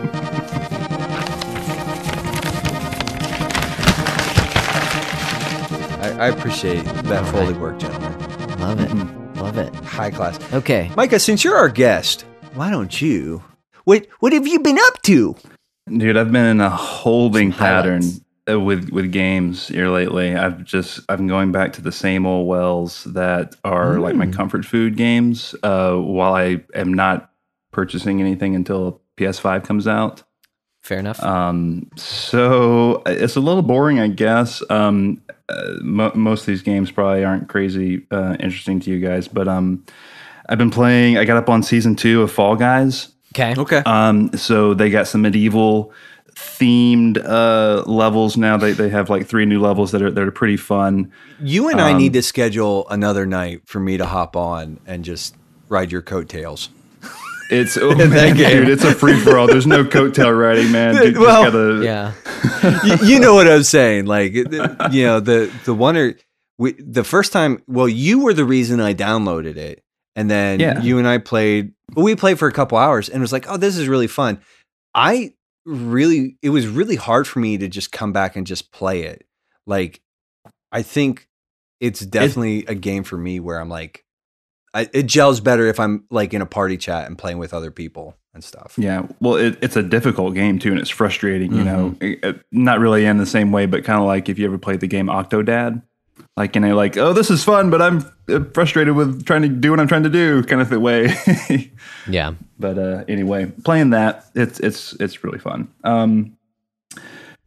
I, 6.05 6.17
I 6.19 6.29
appreciate 6.29 6.85
that 6.85 7.25
All 7.25 7.33
Foley 7.33 7.53
right. 7.53 7.61
work, 7.61 7.79
gentlemen. 7.79 8.59
Love 8.61 8.81
it. 8.81 9.37
Love 9.43 9.59
it. 9.59 9.75
High 9.77 10.11
class. 10.11 10.53
Okay. 10.53 10.91
Micah, 10.97 11.19
since 11.21 11.43
you're 11.45 11.57
our 11.57 11.69
guest, 11.69 12.25
why 12.55 12.71
don't 12.71 13.01
you? 13.01 13.43
What 13.85 14.07
What 14.21 14.33
have 14.33 14.47
you 14.47 14.61
been 14.61 14.79
up 14.79 15.01
to? 15.03 15.37
Dude, 15.89 16.17
I've 16.17 16.31
been 16.33 16.45
in 16.47 16.61
a 16.61 16.71
holding 16.71 17.53
pattern 17.53 18.03
highlights. 18.03 18.21
With 18.49 18.91
with 18.91 19.13
games 19.13 19.69
here 19.69 19.89
lately. 19.89 20.35
I've 20.37 20.65
just 20.65 21.01
I've 21.09 21.19
been 21.19 21.29
going 21.29 21.53
back 21.53 21.73
to 21.75 21.81
the 21.83 21.93
same 21.93 22.27
old 22.27 22.49
wells 22.49 23.05
that 23.05 23.55
are 23.65 23.99
like 23.99 24.15
my 24.17 24.27
Mm. 24.27 24.33
comfort 24.35 24.65
food 24.65 24.97
games. 24.97 25.55
Uh, 25.63 25.95
while 25.97 26.35
I 26.35 26.63
am 26.75 26.93
not 26.95 27.31
purchasing 27.73 28.21
anything 28.21 28.55
until 28.55 29.01
PS5 29.17 29.63
comes 29.65 29.87
out. 29.87 30.23
Fair 30.83 30.99
enough. 30.99 31.23
Um, 31.23 31.89
so 31.97 33.03
uh, 33.07 33.11
it's 33.11 33.37
a 33.37 33.41
little 33.41 33.63
boring, 33.63 34.01
I 34.01 34.09
guess. 34.09 34.63
Um, 34.69 35.23
uh, 35.49 35.75
mo- 35.81 36.13
most 36.15 36.41
of 36.41 36.47
these 36.47 36.63
games 36.63 36.91
probably 36.91 37.25
aren't 37.25 37.49
crazy 37.49 38.05
uh, 38.11 38.37
interesting 38.41 38.81
to 38.81 38.91
you 38.91 38.99
guys, 38.99 39.29
but 39.29 39.47
um, 39.47 39.85
I've 40.49 40.59
been 40.59 40.71
playing. 40.71 41.19
I 41.19 41.25
got 41.25 41.37
up 41.37 41.49
on 41.49 41.63
season 41.63 41.95
two 41.95 42.23
of 42.23 42.33
Fall 42.33 42.57
Guys. 42.57 43.09
okay. 43.33 43.55
Okay. 43.57 43.83
Um, 43.87 44.33
so 44.37 44.75
they 44.75 44.91
got 44.91 45.07
some 45.07 45.23
medieval 45.23 45.93
themed 46.35 47.23
uh, 47.25 47.83
levels 47.91 48.37
now. 48.37 48.57
They 48.57 48.73
they 48.73 48.89
have 48.89 49.11
like 49.11 49.27
three 49.27 49.45
new 49.47 49.61
levels 49.61 49.93
that 49.93 50.03
are 50.03 50.11
that 50.11 50.23
are 50.23 50.31
pretty 50.33 50.57
fun. 50.57 51.13
You 51.41 51.69
and 51.69 51.81
I 51.81 51.93
um, 51.93 51.99
need 51.99 52.13
to 52.15 52.23
schedule 52.23 52.87
another 52.89 53.27
night 53.27 53.63
for 53.67 53.81
me 53.81 53.97
to 53.97 54.07
hop 54.07 54.37
on 54.37 54.81
and 54.87 55.05
just 55.05 55.35
ride 55.69 55.91
your 55.93 56.03
coattails. 56.03 56.69
It's 57.51 57.77
oh, 57.81 57.95
that 57.95 58.09
man, 58.11 58.37
game. 58.37 58.59
dude, 58.59 58.69
it's 58.71 58.85
a 58.85 58.95
free 58.95 59.19
for 59.19 59.37
all. 59.39 59.47
There's 59.47 59.67
no 59.67 59.85
coattail 59.85 60.37
riding, 60.39 60.71
man. 60.73 60.95
Dude, 60.95 61.19
Well, 61.19 61.45
gotta, 61.51 61.85
Yeah. 61.85 62.13
you, 62.85 63.15
you 63.15 63.21
know 63.21 63.35
what 63.35 63.47
I'm 63.47 63.63
saying? 63.63 64.07
Like, 64.07 64.33
it- 64.35 64.53
it- 64.55 64.93
you 64.93 65.05
know, 65.05 65.21
the 65.21 65.53
the 65.65 65.75
one 65.75 65.97
or 65.97 66.15
we, 66.59 66.73
the 66.73 67.05
first 67.05 67.33
time. 67.33 67.63
Well, 67.67 67.89
you 67.89 68.21
were 68.21 68.33
the 68.35 68.45
reason 68.45 68.81
I 68.81 68.95
downloaded 68.95 69.57
it, 69.57 69.83
and 70.17 70.31
then 70.31 70.61
Yeah. 70.61 70.81
you 70.81 70.99
and 70.99 71.07
I 71.09 71.19
played. 71.19 71.73
We 71.95 72.17
played 72.17 72.39
for 72.39 72.49
a 72.49 72.53
couple 72.53 72.79
hours, 72.79 73.09
and 73.11 73.19
it 73.19 73.21
was 73.21 73.33
like, 73.33 73.45
oh, 73.51 73.57
this 73.59 73.77
is 73.77 73.87
really 73.89 74.07
fun. 74.07 74.41
I 74.95 75.33
really, 75.65 76.37
it 76.43 76.51
was 76.51 76.67
really 76.67 76.97
hard 76.97 77.27
for 77.27 77.39
me 77.41 77.59
to 77.59 77.69
just 77.69 77.93
come 77.93 78.13
back 78.13 78.37
and 78.37 78.47
just 78.47 78.73
play 78.73 79.03
it. 79.05 79.27
Like, 79.67 80.01
I 80.71 80.83
think 80.83 81.29
it's 81.81 82.01
definitely 82.01 82.65
a 82.67 82.75
game 82.75 83.05
for 83.05 83.17
me 83.17 83.41
where 83.41 83.61
I'm 83.61 83.69
like, 83.69 84.05
I, 84.75 84.89
it 84.95 85.05
gels 85.05 85.41
better 85.41 85.67
if 85.67 85.79
I'm 85.79 86.05
like 86.11 86.33
in 86.33 86.41
a 86.41 86.47
party 86.47 86.77
chat 86.79 87.07
and 87.07 87.19
playing 87.19 87.39
with 87.39 87.53
other 87.53 87.71
people 87.71 88.17
and 88.33 88.43
stuff. 88.43 88.75
Yeah, 88.79 89.07
well, 89.21 89.35
it, 89.35 89.59
it's 89.61 89.77
a 89.77 89.83
difficult 89.83 90.35
game 90.35 90.59
too, 90.59 90.71
and 90.71 90.79
it's 90.81 90.89
frustrating. 90.89 91.53
You 91.53 91.65
know, 91.65 91.91
Mm-hmm. 91.91 92.05
It- 92.05 92.25
it- 92.25 92.43
not 92.51 92.81
really 92.81 93.05
in 93.05 93.19
the 93.19 93.27
same 93.27 93.53
way, 93.53 93.67
but 93.67 93.85
kind 93.85 94.01
of 94.01 94.07
like 94.07 94.29
if 94.31 94.39
you 94.39 94.47
ever 94.47 94.57
played 94.59 94.81
the 94.81 94.87
game 94.87 95.07
Octodad, 95.09 95.83
like 96.37 96.55
you 96.55 96.61
know, 96.63 96.75
like 96.75 96.97
oh, 96.97 97.13
this 97.13 97.31
is 97.31 97.45
fun, 97.45 97.71
but 97.71 97.83
I'm 97.83 98.05
uh, 98.29 98.41
frustrated 98.55 98.95
with 98.95 99.25
trying 99.27 99.43
to 99.43 99.49
do 99.49 99.71
what 99.71 99.81
I'm 99.81 99.89
trying 99.89 100.05
to 100.05 100.11
do, 100.11 100.43
kind 100.43 100.63
of 100.63 100.71
the 100.71 100.81
way. 100.81 101.15
Yeah. 102.09 102.35
but 102.59 102.79
uh, 102.79 103.05
anyway, 103.07 103.53
playing 103.65 103.91
that, 103.91 104.27
it's 104.35 104.59
it's 104.61 104.95
it's 104.95 105.23
really 105.23 105.39
fun. 105.39 105.69
Um, 105.85 106.37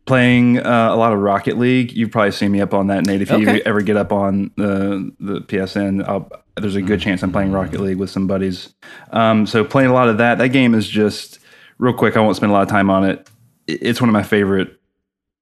playing 0.05 0.59
uh, 0.59 0.89
a 0.91 0.95
lot 0.95 1.13
of 1.13 1.19
Rocket 1.19 1.57
League. 1.57 1.91
You've 1.93 2.11
probably 2.11 2.31
seen 2.31 2.51
me 2.51 2.61
up 2.61 2.73
on 2.73 2.87
that, 2.87 3.05
Nate. 3.05 3.21
If 3.21 3.31
you 3.31 3.47
ever 3.65 3.81
get 3.81 3.97
up 3.97 4.11
on 4.11 4.51
the 4.55 5.11
the 5.19 5.41
PSN, 5.41 6.07
I'll, 6.07 6.29
there's 6.55 6.75
a 6.75 6.81
good 6.81 7.01
chance 7.01 7.23
I'm 7.23 7.31
playing 7.31 7.51
Rocket 7.51 7.81
League 7.81 7.97
with 7.97 8.09
some 8.09 8.27
buddies. 8.27 8.73
Um, 9.11 9.47
so 9.47 9.63
playing 9.63 9.89
a 9.89 9.93
lot 9.93 10.09
of 10.09 10.19
that. 10.19 10.37
That 10.37 10.49
game 10.49 10.73
is 10.73 10.87
just 10.87 11.39
real 11.79 11.93
quick. 11.93 12.15
I 12.15 12.21
won't 12.21 12.35
spend 12.35 12.51
a 12.51 12.53
lot 12.53 12.63
of 12.63 12.69
time 12.69 12.89
on 12.89 13.03
it. 13.03 13.29
It's 13.67 13.99
one 13.99 14.09
of 14.09 14.13
my 14.13 14.23
favorite 14.23 14.79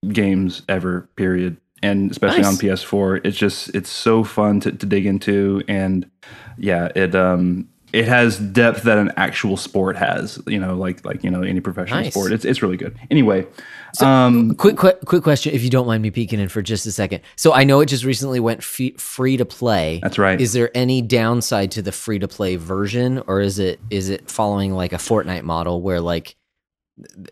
games 0.07 0.61
ever. 0.69 1.09
Period. 1.15 1.57
And 1.83 2.09
especially 2.09 2.43
on 2.45 2.55
PS4, 2.55 3.25
it's 3.25 3.37
just 3.37 3.69
it's 3.75 3.89
so 3.89 4.23
fun 4.23 4.59
to, 4.61 4.71
to 4.71 4.85
dig 4.85 5.05
into, 5.05 5.61
and 5.67 6.09
yeah, 6.57 6.89
it 6.95 7.13
um 7.13 7.67
it 7.91 8.05
has 8.07 8.39
depth 8.39 8.81
that 8.83 8.97
an 8.97 9.11
actual 9.17 9.55
sport 9.55 9.95
has. 9.97 10.41
You 10.47 10.59
know, 10.59 10.75
like 10.75 11.05
like 11.05 11.23
you 11.23 11.29
know 11.29 11.43
any 11.43 11.59
professional 11.59 11.99
Nice. 12.01 12.13
sport. 12.13 12.31
It's 12.31 12.45
it's 12.45 12.61
really 12.63 12.77
good. 12.77 12.97
Anyway, 13.11 13.45
um, 14.01 14.55
Quick, 14.55 14.77
quick, 14.77 15.01
quick 15.05 15.21
question, 15.21 15.53
if 15.53 15.63
you 15.63 15.69
don't 15.69 15.85
mind 15.85 16.01
me 16.01 16.09
peeking 16.09 16.39
in 16.39 16.49
for 16.49 16.61
just 16.63 16.85
a 16.87 16.91
second. 16.91 17.21
So 17.35 17.53
I 17.53 17.63
know 17.65 17.79
it 17.81 17.85
just 17.85 18.03
recently 18.03 18.39
went 18.39 18.63
free 18.63 19.37
to 19.37 19.45
play. 19.45 19.99
that's 20.01 20.17
right. 20.17 20.41
Is 20.41 20.53
there 20.53 20.71
any 20.75 21.01
downside 21.03 21.69
to 21.71 21.81
the 21.83 21.91
free 21.91 22.17
to 22.19 22.27
play 22.27 22.55
version, 22.55 23.21
or 23.27 23.41
is 23.41 23.59
it 23.59 23.79
is 23.91 24.09
it 24.09 24.31
following 24.31 24.71
like 24.73 24.93
a 24.93 24.97
Fortnite 24.97 25.43
model 25.43 25.81
where 25.81 26.01
like 26.01 26.35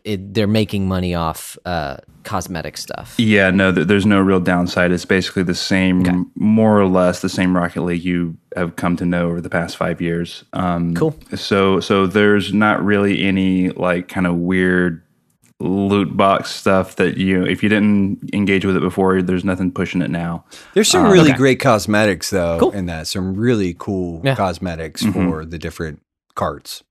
it, 0.04 0.34
they're 0.34 0.48
making 0.48 0.88
money 0.88 1.14
off 1.14 1.58
uh, 1.66 1.98
cosmetic 2.24 2.78
stuff? 2.78 3.16
Yeah, 3.18 3.52
no, 3.52 3.72
th- 3.72 3.88
there's 3.88 4.06
no 4.06 4.20
real 4.20 4.40
downside. 4.40 4.92
It's 4.92 5.06
basically 5.06 5.44
the 5.44 5.56
same, 5.56 6.02
Okay. 6.02 6.18
more 6.36 6.80
or 6.80 6.88
less 6.88 7.22
the 7.22 7.30
same 7.30 7.56
Rocket 7.56 7.82
League 7.84 8.04
you 8.04 8.38
have 8.56 8.76
come 8.76 8.96
to 8.98 9.06
know 9.06 9.28
over 9.30 9.42
the 9.42 9.50
past 9.50 9.78
five 9.78 10.02
years. 10.02 10.44
Um, 10.54 10.94
Cool. 10.96 11.16
So, 11.36 11.80
so 11.80 12.08
there's 12.08 12.54
not 12.54 12.84
really 12.84 13.22
any 13.24 13.70
like 13.70 14.08
kind 14.08 14.26
of 14.28 14.36
weird 14.36 15.04
loot 15.60 16.18
box 16.18 16.50
stuff 16.50 16.96
that 16.96 17.18
you, 17.18 17.46
if 17.46 17.62
you 17.62 17.70
didn't 17.70 18.32
engage 18.34 18.66
with 18.66 18.76
it 18.76 18.80
before, 18.82 19.22
there's 19.22 19.46
nothing 19.46 19.72
pushing 19.72 20.02
it 20.02 20.10
now. 20.10 20.44
There's 20.74 20.90
some 20.90 21.06
Uh, 21.06 21.12
really 21.12 21.30
okay. 21.30 21.38
great 21.38 21.60
cosmetics 21.60 22.32
though 22.32 22.58
Cool. 22.60 22.72
in 22.72 22.88
that. 22.88 23.06
Some 23.06 23.36
really 23.36 23.76
cool 23.78 24.22
Yeah. 24.24 24.34
cosmetics 24.36 25.04
Mhm. 25.04 25.14
for 25.14 25.46
the 25.46 25.60
different 25.60 26.02
carts. 26.34 26.84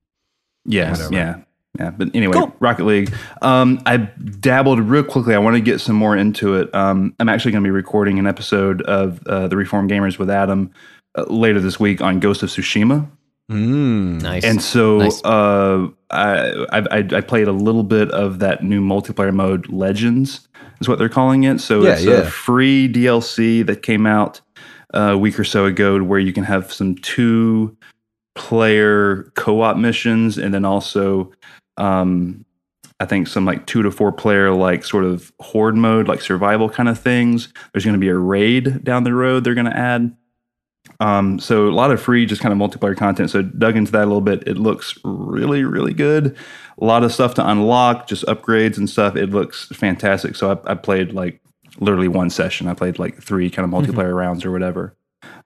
Yeah, 0.65 0.93
Whatever. 0.93 1.15
yeah, 1.15 1.37
yeah. 1.79 1.91
But 1.91 2.09
anyway, 2.15 2.35
Cool. 2.35 2.55
Rocket 2.61 2.85
League. 2.85 3.15
Um, 3.43 3.81
I 3.87 3.97
dabbled 3.99 4.81
real 4.81 5.05
quickly. 5.05 5.35
I 5.35 5.39
want 5.39 5.57
to 5.57 5.61
get 5.63 5.81
some 5.81 5.97
more 5.97 6.17
into 6.17 6.55
it. 6.57 6.75
Um, 6.75 7.15
I'm 7.21 7.29
actually 7.29 7.53
going 7.53 7.63
to 7.65 7.67
be 7.67 7.71
recording 7.73 8.19
an 8.19 8.27
episode 8.27 8.83
of 8.83 9.25
uh, 9.27 9.49
the 9.49 9.57
Reform 9.57 9.89
Gamers 9.89 10.19
with 10.19 10.31
Adam 10.31 10.73
uh, 11.17 11.25
later 11.29 11.61
this 11.61 11.79
week 11.79 12.01
on 12.01 12.19
Ghost 12.21 12.43
of 12.43 12.49
Tsushima. 12.51 13.09
Mm. 13.51 14.23
Nice. 14.23 14.45
And 14.45 14.63
so 14.63 14.99
Nice. 14.99 15.23
uh, 15.25 15.89
I, 16.11 16.67
I 16.73 16.79
I 16.79 16.99
I 17.17 17.21
played 17.21 17.49
a 17.49 17.53
little 17.53 17.83
bit 17.83 18.11
of 18.13 18.39
that 18.41 18.63
new 18.63 18.81
multiplayer 18.81 19.35
mode, 19.35 19.69
Legends, 19.69 20.49
is 20.81 20.89
what 20.89 20.99
they're 20.99 21.09
calling 21.09 21.43
it. 21.45 21.61
So 21.61 21.83
Yeah, 21.83 21.93
it's 21.95 22.05
yeah. 22.05 22.13
a 22.19 22.27
free 22.27 22.89
DLC 22.93 23.67
that 23.67 23.83
came 23.83 24.07
out 24.07 24.41
uh, 24.95 25.11
a 25.13 25.19
week 25.19 25.39
or 25.39 25.45
so 25.45 25.65
ago, 25.67 26.01
where 26.03 26.21
you 26.21 26.33
can 26.33 26.45
have 26.45 26.73
some 26.73 26.95
two 26.97 27.77
player 28.41 29.31
co 29.37 29.61
op 29.61 29.77
missions, 29.77 30.39
and 30.39 30.55
then 30.55 30.65
also 30.65 31.31
um, 31.77 32.43
I 32.99 33.05
think 33.05 33.29
some 33.29 33.45
like 33.45 33.67
two 33.67 33.83
to 33.83 33.91
four 33.91 34.13
player 34.13 34.51
like 34.51 34.83
sort 34.83 35.05
of 35.05 35.31
horde 35.41 35.77
mode, 35.77 36.09
like 36.09 36.23
survival 36.23 36.71
kind 36.71 36.89
of 36.89 36.99
things. 36.99 37.53
There's 37.73 37.85
going 37.85 37.95
to 37.95 38.01
be 38.01 38.09
a 38.09 38.17
raid 38.17 38.83
down 38.83 39.05
the 39.05 39.13
road. 39.13 39.45
They're 39.45 39.55
going 39.55 39.67
to 39.67 39.77
add. 39.77 40.17
Um, 41.01 41.39
so 41.39 41.69
a 41.69 41.71
lot 41.71 41.91
of 41.91 42.01
free, 42.01 42.25
just 42.25 42.41
kind 42.41 42.53
of 42.53 42.59
multiplayer 42.59 42.97
content. 42.97 43.31
So 43.31 43.43
dug 43.43 43.77
into 43.77 43.93
that 43.93 44.05
a 44.05 44.07
little 44.07 44.23
bit. 44.23 44.49
It 44.49 44.57
looks 44.57 44.99
really, 45.05 45.63
really 45.63 45.93
good. 45.93 46.35
A 46.81 46.85
lot 46.85 47.05
of 47.05 47.13
stuff 47.13 47.35
to 47.35 47.47
unlock, 47.47 48.07
just 48.07 48.25
upgrades 48.25 48.79
and 48.79 48.89
stuff. 48.89 49.17
It 49.17 49.31
looks 49.31 49.67
fantastic. 49.67 50.35
So 50.35 50.63
I, 50.67 50.73
I 50.73 50.75
played 50.75 51.13
like 51.13 51.43
literally 51.79 52.09
one 52.09 52.31
session. 52.31 52.69
I 52.69 52.75
played 52.75 52.99
like 52.99 53.23
three 53.23 53.51
kind 53.51 53.71
of 53.71 53.79
multiplayer 53.79 54.17
rounds 54.17 54.47
or 54.47 54.51
whatever. 54.51 54.97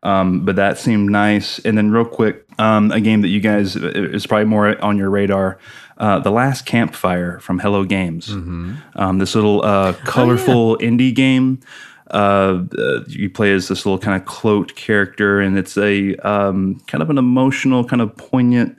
Um, 0.02 0.44
but 0.44 0.56
that 0.56 0.78
seemed 0.78 1.10
nice. 1.10 1.58
And 1.60 1.76
then 1.76 1.90
real 1.90 2.04
quick, 2.04 2.44
um, 2.58 2.92
a 2.92 3.00
game 3.00 3.22
that 3.22 3.28
you 3.28 3.40
guys 3.40 3.76
uh, 3.76 3.90
is 3.94 4.26
probably 4.26 4.44
more 4.46 4.82
on 4.84 4.98
your 4.98 5.10
radar. 5.10 5.58
Uh, 5.96 6.18
the 6.18 6.30
Last 6.30 6.66
Campfire 6.66 7.38
from 7.40 7.58
Hello 7.60 7.84
Games. 7.84 8.28
Um, 8.96 9.18
this 9.18 9.34
little 9.34 9.64
uh, 9.64 9.92
colorful 10.04 10.76
indie 10.78 11.14
game. 11.14 11.60
Uh, 12.10 12.64
uh, 12.78 13.00
you 13.08 13.30
play 13.30 13.52
as 13.52 13.68
this 13.68 13.86
little 13.86 13.98
kind 13.98 14.20
of 14.20 14.26
cloaked 14.26 14.76
character, 14.76 15.40
and 15.40 15.58
it's 15.58 15.76
a 15.78 16.14
um, 16.16 16.80
kind 16.86 17.02
of 17.02 17.10
an 17.10 17.18
emotional, 17.18 17.84
kind 17.84 18.02
of 18.02 18.16
poignant 18.16 18.76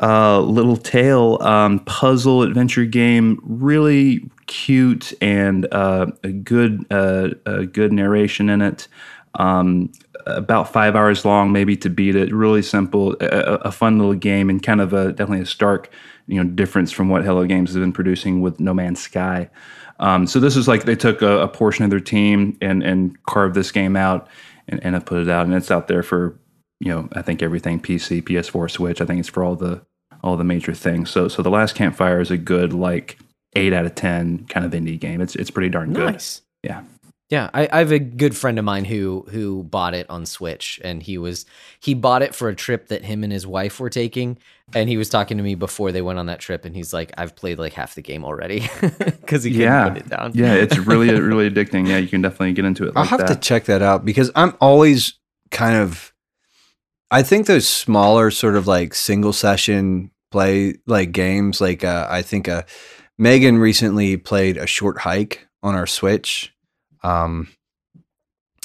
uh, 0.00 0.40
little 0.40 0.76
tale 0.76 1.38
um, 1.42 1.80
puzzle 1.80 2.42
adventure 2.42 2.84
game. 2.84 3.38
Really 3.42 4.28
cute 4.46 5.12
and 5.20 5.72
uh, 5.72 6.06
a 6.24 6.32
good 6.32 6.86
uh, 6.90 7.30
a 7.46 7.66
good 7.66 7.92
narration 7.92 8.48
in 8.48 8.62
it. 8.62 8.88
Um, 9.34 9.92
about 10.26 10.72
five 10.72 10.96
hours 10.96 11.24
long, 11.24 11.52
maybe 11.52 11.76
to 11.78 11.88
beat 11.88 12.16
it. 12.16 12.32
Really 12.34 12.62
simple, 12.62 13.16
a, 13.20 13.58
a 13.62 13.72
fun 13.72 13.98
little 13.98 14.14
game, 14.14 14.50
and 14.50 14.62
kind 14.62 14.80
of 14.80 14.92
a 14.92 15.12
definitely 15.12 15.42
a 15.42 15.46
stark 15.46 15.90
you 16.30 16.42
know 16.42 16.48
difference 16.48 16.92
from 16.92 17.08
what 17.08 17.24
Hello 17.24 17.44
Games 17.44 17.70
has 17.70 17.78
been 17.78 17.92
producing 17.92 18.40
with 18.40 18.60
No 18.60 18.72
Man's 18.72 19.00
Sky. 19.00 19.50
Um, 19.98 20.26
so 20.26 20.40
this 20.40 20.56
is 20.56 20.68
like 20.68 20.84
they 20.84 20.96
took 20.96 21.22
a, 21.22 21.40
a 21.40 21.48
portion 21.48 21.84
of 21.84 21.90
their 21.90 22.00
team 22.00 22.56
and 22.60 22.82
and 22.82 23.20
carved 23.24 23.54
this 23.54 23.72
game 23.72 23.96
out 23.96 24.28
and, 24.68 24.82
and 24.84 24.94
have 24.94 25.04
put 25.04 25.20
it 25.20 25.28
out, 25.28 25.46
and 25.46 25.54
it's 25.54 25.70
out 25.70 25.88
there 25.88 26.02
for 26.02 26.38
you 26.78 26.88
know 26.88 27.08
I 27.12 27.22
think 27.22 27.42
everything 27.42 27.80
PC, 27.80 28.22
PS4, 28.22 28.70
Switch. 28.70 29.00
I 29.00 29.04
think 29.04 29.20
it's 29.20 29.28
for 29.28 29.42
all 29.42 29.56
the 29.56 29.84
all 30.22 30.36
the 30.36 30.44
major 30.44 30.72
things. 30.72 31.10
So 31.10 31.28
so 31.28 31.42
the 31.42 31.50
Last 31.50 31.74
Campfire 31.74 32.20
is 32.20 32.30
a 32.30 32.38
good 32.38 32.72
like 32.72 33.18
eight 33.56 33.72
out 33.72 33.84
of 33.84 33.96
ten 33.96 34.46
kind 34.46 34.64
of 34.64 34.72
indie 34.72 34.98
game. 34.98 35.20
It's 35.20 35.34
it's 35.34 35.50
pretty 35.50 35.68
darn 35.68 35.92
good. 35.92 36.12
Nice. 36.12 36.42
Yeah. 36.62 36.82
Yeah, 37.30 37.48
I, 37.54 37.68
I 37.72 37.78
have 37.78 37.92
a 37.92 38.00
good 38.00 38.36
friend 38.36 38.58
of 38.58 38.64
mine 38.64 38.84
who 38.84 39.24
who 39.30 39.62
bought 39.62 39.94
it 39.94 40.10
on 40.10 40.26
Switch, 40.26 40.80
and 40.82 41.00
he 41.02 41.16
was 41.16 41.46
he 41.78 41.94
bought 41.94 42.22
it 42.22 42.34
for 42.34 42.48
a 42.48 42.56
trip 42.56 42.88
that 42.88 43.04
him 43.04 43.22
and 43.22 43.32
his 43.32 43.46
wife 43.46 43.78
were 43.78 43.88
taking, 43.90 44.36
and 44.74 44.88
he 44.88 44.96
was 44.96 45.08
talking 45.08 45.36
to 45.36 45.42
me 45.44 45.54
before 45.54 45.92
they 45.92 46.02
went 46.02 46.18
on 46.18 46.26
that 46.26 46.40
trip, 46.40 46.64
and 46.64 46.74
he's 46.74 46.92
like, 46.92 47.12
"I've 47.16 47.36
played 47.36 47.58
like 47.60 47.72
half 47.74 47.94
the 47.94 48.02
game 48.02 48.24
already 48.24 48.68
because 48.98 49.44
he 49.44 49.52
couldn't 49.52 49.62
Yeah, 49.62 49.88
put 49.90 49.96
it 49.98 50.08
down." 50.08 50.32
yeah, 50.34 50.54
it's 50.54 50.76
really 50.76 51.08
really 51.20 51.48
addicting. 51.48 51.86
Yeah, 51.86 51.98
you 51.98 52.08
can 52.08 52.20
definitely 52.20 52.52
get 52.52 52.64
into 52.64 52.84
it. 52.88 52.94
I'll 52.96 53.02
Like 53.02 53.10
have 53.10 53.20
that. 53.20 53.28
to 53.28 53.36
check 53.36 53.64
that 53.66 53.80
out 53.82 54.04
because 54.04 54.30
I'm 54.34 54.56
always 54.60 55.14
kind 55.52 55.76
of. 55.76 56.12
I 57.12 57.22
think 57.22 57.46
those 57.46 57.66
smaller 57.68 58.30
sort 58.30 58.56
of 58.56 58.66
like 58.66 58.94
single 58.94 59.32
session 59.32 60.10
play 60.30 60.74
like 60.86 61.12
games 61.12 61.60
like 61.60 61.82
uh, 61.84 62.06
I 62.10 62.22
think 62.22 62.48
uh, 62.48 62.62
Megan 63.18 63.58
recently 63.58 64.16
played 64.16 64.56
a 64.56 64.66
short 64.66 64.98
hike 64.98 65.46
on 65.62 65.74
our 65.74 65.86
Switch, 65.86 66.52
um, 67.02 67.48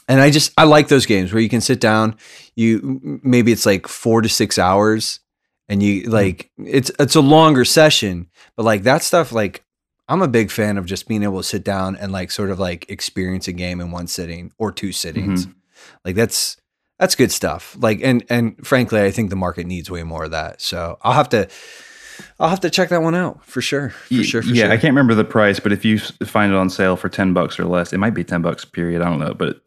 and 0.07 0.21
I 0.21 0.29
just 0.29 0.51
I 0.57 0.65
like 0.65 0.87
those 0.87 1.05
games 1.05 1.33
where 1.33 1.41
you 1.41 1.49
can 1.49 1.61
sit 1.61 1.79
down. 1.79 2.17
You 2.55 3.19
maybe 3.23 3.51
it's 3.51 3.65
like 3.65 3.87
four 3.87 4.21
to 4.21 4.29
six 4.29 4.59
hours, 4.59 5.19
and 5.67 5.81
you 5.81 6.09
like 6.09 6.51
it's 6.57 6.91
it's 6.99 7.15
a 7.15 7.21
longer 7.21 7.65
session, 7.65 8.27
but 8.55 8.63
like 8.63 8.83
that 8.83 9.01
stuff 9.03 9.31
like 9.31 9.63
I'm 10.07 10.21
a 10.21 10.27
big 10.27 10.51
fan 10.51 10.77
of 10.77 10.85
just 10.85 11.07
being 11.07 11.23
able 11.23 11.37
to 11.37 11.43
sit 11.43 11.63
down 11.63 11.95
and 11.95 12.11
like 12.11 12.29
sort 12.29 12.51
of 12.51 12.59
like 12.59 12.89
experience 12.89 13.47
a 13.47 13.53
game 13.53 13.81
in 13.81 13.91
one 13.91 14.07
sitting 14.07 14.51
or 14.57 14.71
two 14.71 14.91
sittings. 14.91 15.47
Like 16.03 16.15
that's 16.15 16.57
that's 16.99 17.15
good 17.15 17.31
stuff. 17.31 17.75
Like 17.79 18.01
and 18.03 18.23
and 18.29 18.65
frankly, 18.65 19.01
I 19.01 19.11
think 19.11 19.29
the 19.29 19.35
market 19.35 19.65
needs 19.65 19.89
way 19.89 20.03
more 20.03 20.25
of 20.25 20.31
that. 20.31 20.61
So 20.61 20.97
I'll 21.01 21.13
have 21.13 21.29
to 21.29 21.47
I'll 22.39 22.49
have 22.49 22.59
to 22.61 22.69
check 22.69 22.89
that 22.89 23.01
one 23.01 23.15
out 23.15 23.45
for 23.45 23.61
sure. 23.61 23.91
For 23.91 24.23
sure. 24.23 24.41
For 24.41 24.49
yeah, 24.49 24.65
sure. 24.65 24.71
I 24.73 24.77
can't 24.77 24.91
remember 24.91 25.15
the 25.15 25.23
price, 25.23 25.59
but 25.59 25.71
if 25.71 25.85
you 25.85 25.99
find 25.99 26.51
it 26.51 26.55
on 26.55 26.69
sale 26.69 26.97
for 26.97 27.07
ten 27.07 27.33
bucks 27.33 27.57
or 27.59 27.65
less, 27.65 27.93
it 27.93 27.97
might 27.97 28.13
be 28.13 28.23
ten 28.23 28.41
bucks. 28.41 28.65
Period. 28.65 29.01
I 29.01 29.05
don't 29.05 29.19
know, 29.19 29.33
but 29.33 29.61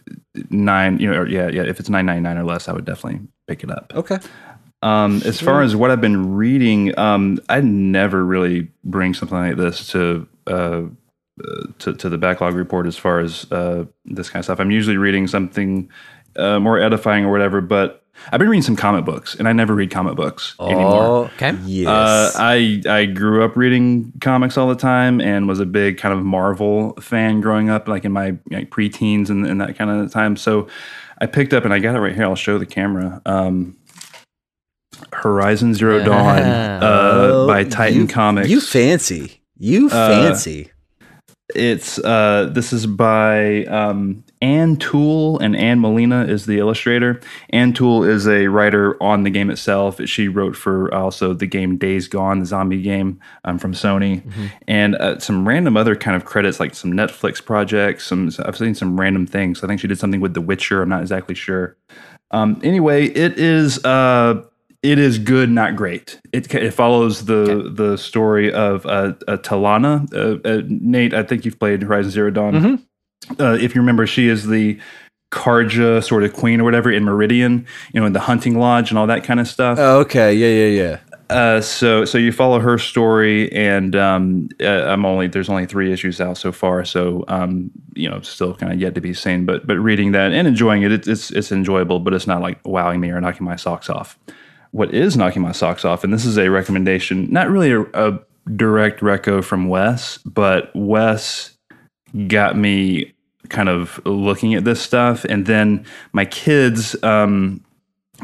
nine. 0.50 0.98
You 0.98 1.10
know, 1.10 1.20
or 1.20 1.26
yeah, 1.26 1.48
yeah. 1.48 1.62
If 1.62 1.80
it's 1.80 1.88
nine 1.88 2.06
ninety 2.06 2.20
nine 2.20 2.36
or 2.36 2.44
less, 2.44 2.68
I 2.68 2.72
would 2.72 2.84
definitely 2.84 3.26
pick 3.46 3.64
it 3.64 3.70
up. 3.70 3.92
Okay. 3.94 4.18
Um, 4.82 5.22
as 5.24 5.40
far 5.40 5.62
as 5.62 5.74
what 5.74 5.90
I've 5.90 6.00
been 6.00 6.34
reading, 6.34 6.96
um, 6.98 7.38
I 7.48 7.60
never 7.60 8.24
really 8.24 8.70
bring 8.84 9.12
something 9.12 9.36
like 9.36 9.56
this 9.56 9.88
to 9.88 10.28
uh, 10.46 10.82
uh, 11.42 11.64
to, 11.80 11.94
to 11.94 12.08
the 12.08 12.18
backlog 12.18 12.54
report 12.54 12.86
as 12.86 12.96
far 12.96 13.18
as 13.20 13.50
uh, 13.50 13.86
this 14.04 14.30
kind 14.30 14.40
of 14.40 14.44
stuff. 14.44 14.60
I'm 14.60 14.70
usually 14.70 14.96
reading 14.96 15.26
something 15.26 15.90
uh, 16.36 16.60
more 16.60 16.78
edifying 16.78 17.24
or 17.24 17.32
whatever, 17.32 17.60
but 17.60 18.04
I've 18.32 18.38
been 18.38 18.48
reading 18.48 18.62
some 18.62 18.76
comic 18.76 19.04
books, 19.04 19.34
and 19.34 19.48
I 19.48 19.52
never 19.52 19.74
read 19.74 19.90
comic 19.90 20.14
books 20.16 20.54
anymore. 20.60 21.02
Oh, 21.02 21.30
Okay. 21.36 21.52
yes. 21.64 21.88
Uh, 21.88 22.32
I 22.36 22.82
I 22.88 23.04
grew 23.06 23.44
up 23.44 23.56
reading 23.56 24.12
comics 24.20 24.58
all 24.58 24.68
the 24.68 24.74
time 24.76 25.20
and 25.20 25.48
was 25.48 25.60
a 25.60 25.66
big 25.66 25.98
kind 25.98 26.12
of 26.16 26.24
Marvel 26.24 26.94
fan 27.00 27.40
growing 27.40 27.70
up, 27.70 27.88
like 27.88 28.04
in 28.04 28.12
my 28.12 28.36
like, 28.50 28.70
preteens 28.70 29.30
and, 29.30 29.46
and 29.46 29.60
that 29.60 29.76
kind 29.78 29.90
of 29.90 30.10
time. 30.12 30.36
So 30.36 30.68
I 31.20 31.26
picked 31.26 31.52
up 31.54 31.64
and 31.64 31.72
I 31.72 31.78
got 31.78 31.94
it 31.96 32.00
right 32.00 32.14
here. 32.14 32.24
I'll 32.24 32.34
show 32.36 32.58
the 32.58 32.66
camera. 32.66 33.20
Um, 33.26 33.76
Horizon 35.12 35.74
Zero 35.74 36.02
Dawn 36.04 36.38
uh, 36.38 36.80
Oh, 36.82 37.46
by 37.46 37.64
Titan 37.64 38.02
you- 38.02 38.06
Comics. 38.08 38.48
You 38.48 38.60
fancy. 38.60 39.40
You 39.58 39.86
Uh, 39.86 40.08
fancy. 40.08 40.70
It's 41.54 41.98
uh, 41.98 42.50
this 42.52 42.72
is 42.72 42.86
by 42.86 43.64
um, 43.64 44.22
Anne 44.40 44.76
Toole 44.76 45.38
and 45.38 45.56
Ann 45.56 45.80
Molina 45.80 46.24
is 46.24 46.46
the 46.46 46.58
illustrator. 46.58 47.20
Anne 47.50 47.72
Toole 47.72 48.04
is 48.04 48.26
a 48.28 48.46
writer 48.48 49.00
on 49.02 49.22
the 49.24 49.30
game 49.30 49.50
itself. 49.50 50.00
She 50.06 50.28
wrote 50.28 50.56
for 50.56 50.92
also 50.94 51.34
the 51.34 51.46
game 51.46 51.76
Days 51.76 52.08
Gone, 52.08 52.40
the 52.40 52.46
zombie 52.46 52.82
game 52.82 53.20
um, 53.44 53.58
from 53.58 53.72
Sony, 53.72 54.22
and 54.66 54.94
uh, 54.96 55.18
some 55.18 55.46
random 55.46 55.76
other 55.76 55.96
kind 55.96 56.16
of 56.16 56.24
credits 56.24 56.60
like 56.60 56.74
some 56.74 56.92
Netflix 56.92 57.44
projects. 57.44 58.06
Some 58.06 58.30
I've 58.44 58.56
seen 58.56 58.74
some 58.74 58.98
random 58.98 59.26
things. 59.26 59.62
I 59.62 59.66
think 59.66 59.80
she 59.80 59.88
did 59.88 59.98
something 59.98 60.20
with 60.20 60.34
The 60.34 60.40
Witcher. 60.40 60.82
I'm 60.82 60.88
not 60.88 61.00
exactly 61.02 61.34
sure. 61.34 61.76
Um, 62.30 62.60
anyway, 62.62 63.06
it 63.06 63.38
is 63.38 63.84
uh, 63.84 64.42
it 64.82 64.98
is 64.98 65.18
good, 65.18 65.50
not 65.50 65.74
great. 65.76 66.20
It, 66.32 66.52
it 66.54 66.72
follows 66.72 67.24
the 67.24 67.70
the 67.74 67.96
story 67.96 68.52
of 68.52 68.86
uh, 68.86 69.14
uh, 69.26 69.36
Talanah. 69.38 70.12
Uh, 70.14 70.48
uh, 70.48 70.62
Nate, 70.68 71.14
I 71.14 71.22
think 71.22 71.44
you've 71.44 71.58
played 71.58 71.82
Horizon 71.82 72.10
Zero 72.12 72.30
Dawn. 72.30 72.86
Uh, 73.38 73.58
if 73.60 73.74
you 73.74 73.80
remember, 73.80 74.06
she 74.06 74.28
is 74.28 74.46
the 74.46 74.78
Carja 75.30 76.02
sort 76.02 76.24
of 76.24 76.32
queen 76.32 76.60
or 76.60 76.64
whatever 76.64 76.90
in 76.90 77.04
Meridian, 77.04 77.66
you 77.92 78.00
know, 78.00 78.06
in 78.06 78.12
the 78.12 78.20
hunting 78.20 78.58
lodge 78.58 78.90
and 78.90 78.98
all 78.98 79.06
that 79.06 79.24
kind 79.24 79.40
of 79.40 79.46
stuff. 79.46 79.78
Oh, 79.78 80.00
okay. 80.00 80.32
Yeah, 80.32 80.66
yeah, 80.66 80.82
yeah. 80.82 81.00
Uh, 81.30 81.60
so 81.60 82.06
so 82.06 82.16
you 82.16 82.32
follow 82.32 82.58
her 82.58 82.78
story, 82.78 83.52
and 83.52 83.94
um, 83.94 84.48
uh, 84.62 84.84
I'm 84.86 85.04
only 85.04 85.26
there's 85.28 85.50
only 85.50 85.66
three 85.66 85.92
issues 85.92 86.22
out 86.22 86.38
so 86.38 86.52
far, 86.52 86.86
so 86.86 87.26
um, 87.28 87.70
you 87.94 88.08
know, 88.08 88.22
still 88.22 88.54
kind 88.54 88.72
of 88.72 88.80
yet 88.80 88.94
to 88.94 89.02
be 89.02 89.12
seen. 89.12 89.44
But 89.44 89.66
but 89.66 89.76
reading 89.76 90.12
that 90.12 90.32
and 90.32 90.48
enjoying 90.48 90.82
it, 90.82 90.92
it's 90.92 91.06
it's, 91.06 91.30
it's 91.30 91.52
enjoyable, 91.52 92.00
but 92.00 92.14
it's 92.14 92.26
not 92.26 92.40
like 92.40 92.58
wowing 92.64 93.00
me 93.00 93.10
or 93.10 93.20
knocking 93.20 93.44
my 93.44 93.56
socks 93.56 93.90
off. 93.90 94.18
What 94.70 94.94
is 94.94 95.18
knocking 95.18 95.42
my 95.42 95.52
socks 95.52 95.84
off, 95.84 96.02
and 96.02 96.14
this 96.14 96.24
is 96.24 96.38
a 96.38 96.48
recommendation, 96.48 97.30
not 97.30 97.50
really 97.50 97.72
a, 97.72 97.82
a 97.92 98.18
direct 98.56 99.00
reco 99.00 99.44
from 99.44 99.68
Wes, 99.68 100.16
but 100.18 100.70
Wes 100.74 101.58
got 102.26 102.56
me 102.56 103.12
kind 103.48 103.68
of 103.68 104.00
looking 104.04 104.54
at 104.54 104.64
this 104.64 104.80
stuff, 104.80 105.24
and 105.24 105.46
then 105.46 105.84
my 106.12 106.24
kids. 106.24 107.00
Um, 107.02 107.64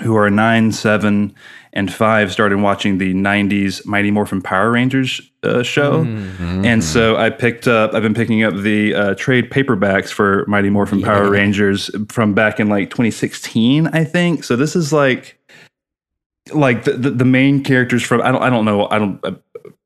who 0.02 0.16
are 0.16 0.28
nine, 0.30 0.72
seven, 0.72 1.34
and 1.72 1.92
five 1.92 2.32
started 2.32 2.58
watching 2.58 2.98
the 2.98 3.14
'90s 3.14 3.84
Mighty 3.86 4.10
Morphin 4.10 4.42
Power 4.42 4.70
Rangers 4.70 5.20
uh, 5.42 5.62
show, 5.62 6.02
and 6.64 6.82
so 6.82 7.16
I 7.16 7.30
picked 7.30 7.68
up. 7.68 7.94
I've 7.94 8.02
been 8.02 8.14
picking 8.14 8.42
up 8.42 8.54
the 8.56 8.94
uh, 8.94 9.14
trade 9.14 9.50
paperbacks 9.50 10.10
for 10.10 10.44
Mighty 10.46 10.70
Morphin 10.70 11.00
Power 11.02 11.30
Rangers 11.30 11.90
from 12.08 12.34
back 12.34 12.58
in 12.58 12.68
like 12.68 12.90
2016, 12.90 13.88
I 13.88 14.04
think. 14.04 14.44
So 14.44 14.56
this 14.56 14.74
is 14.74 14.92
like, 14.92 15.38
like 16.52 16.84
the 16.84 16.92
the, 16.92 17.10
the 17.10 17.24
main 17.24 17.62
characters 17.62 18.02
from. 18.02 18.20
I 18.22 18.32
don't. 18.32 18.42
I 18.42 18.50
don't 18.50 18.64
know. 18.64 18.88
I 18.90 18.98
don't. 18.98 19.20
I'm 19.24 19.40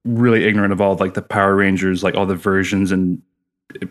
really 0.05 0.45
ignorant 0.45 0.72
of 0.72 0.80
all 0.80 0.97
like 0.97 1.14
the 1.14 1.22
Power 1.22 1.55
Rangers, 1.55 2.03
like 2.03 2.14
all 2.14 2.26
the 2.26 2.34
versions 2.34 2.93
and 2.93 3.22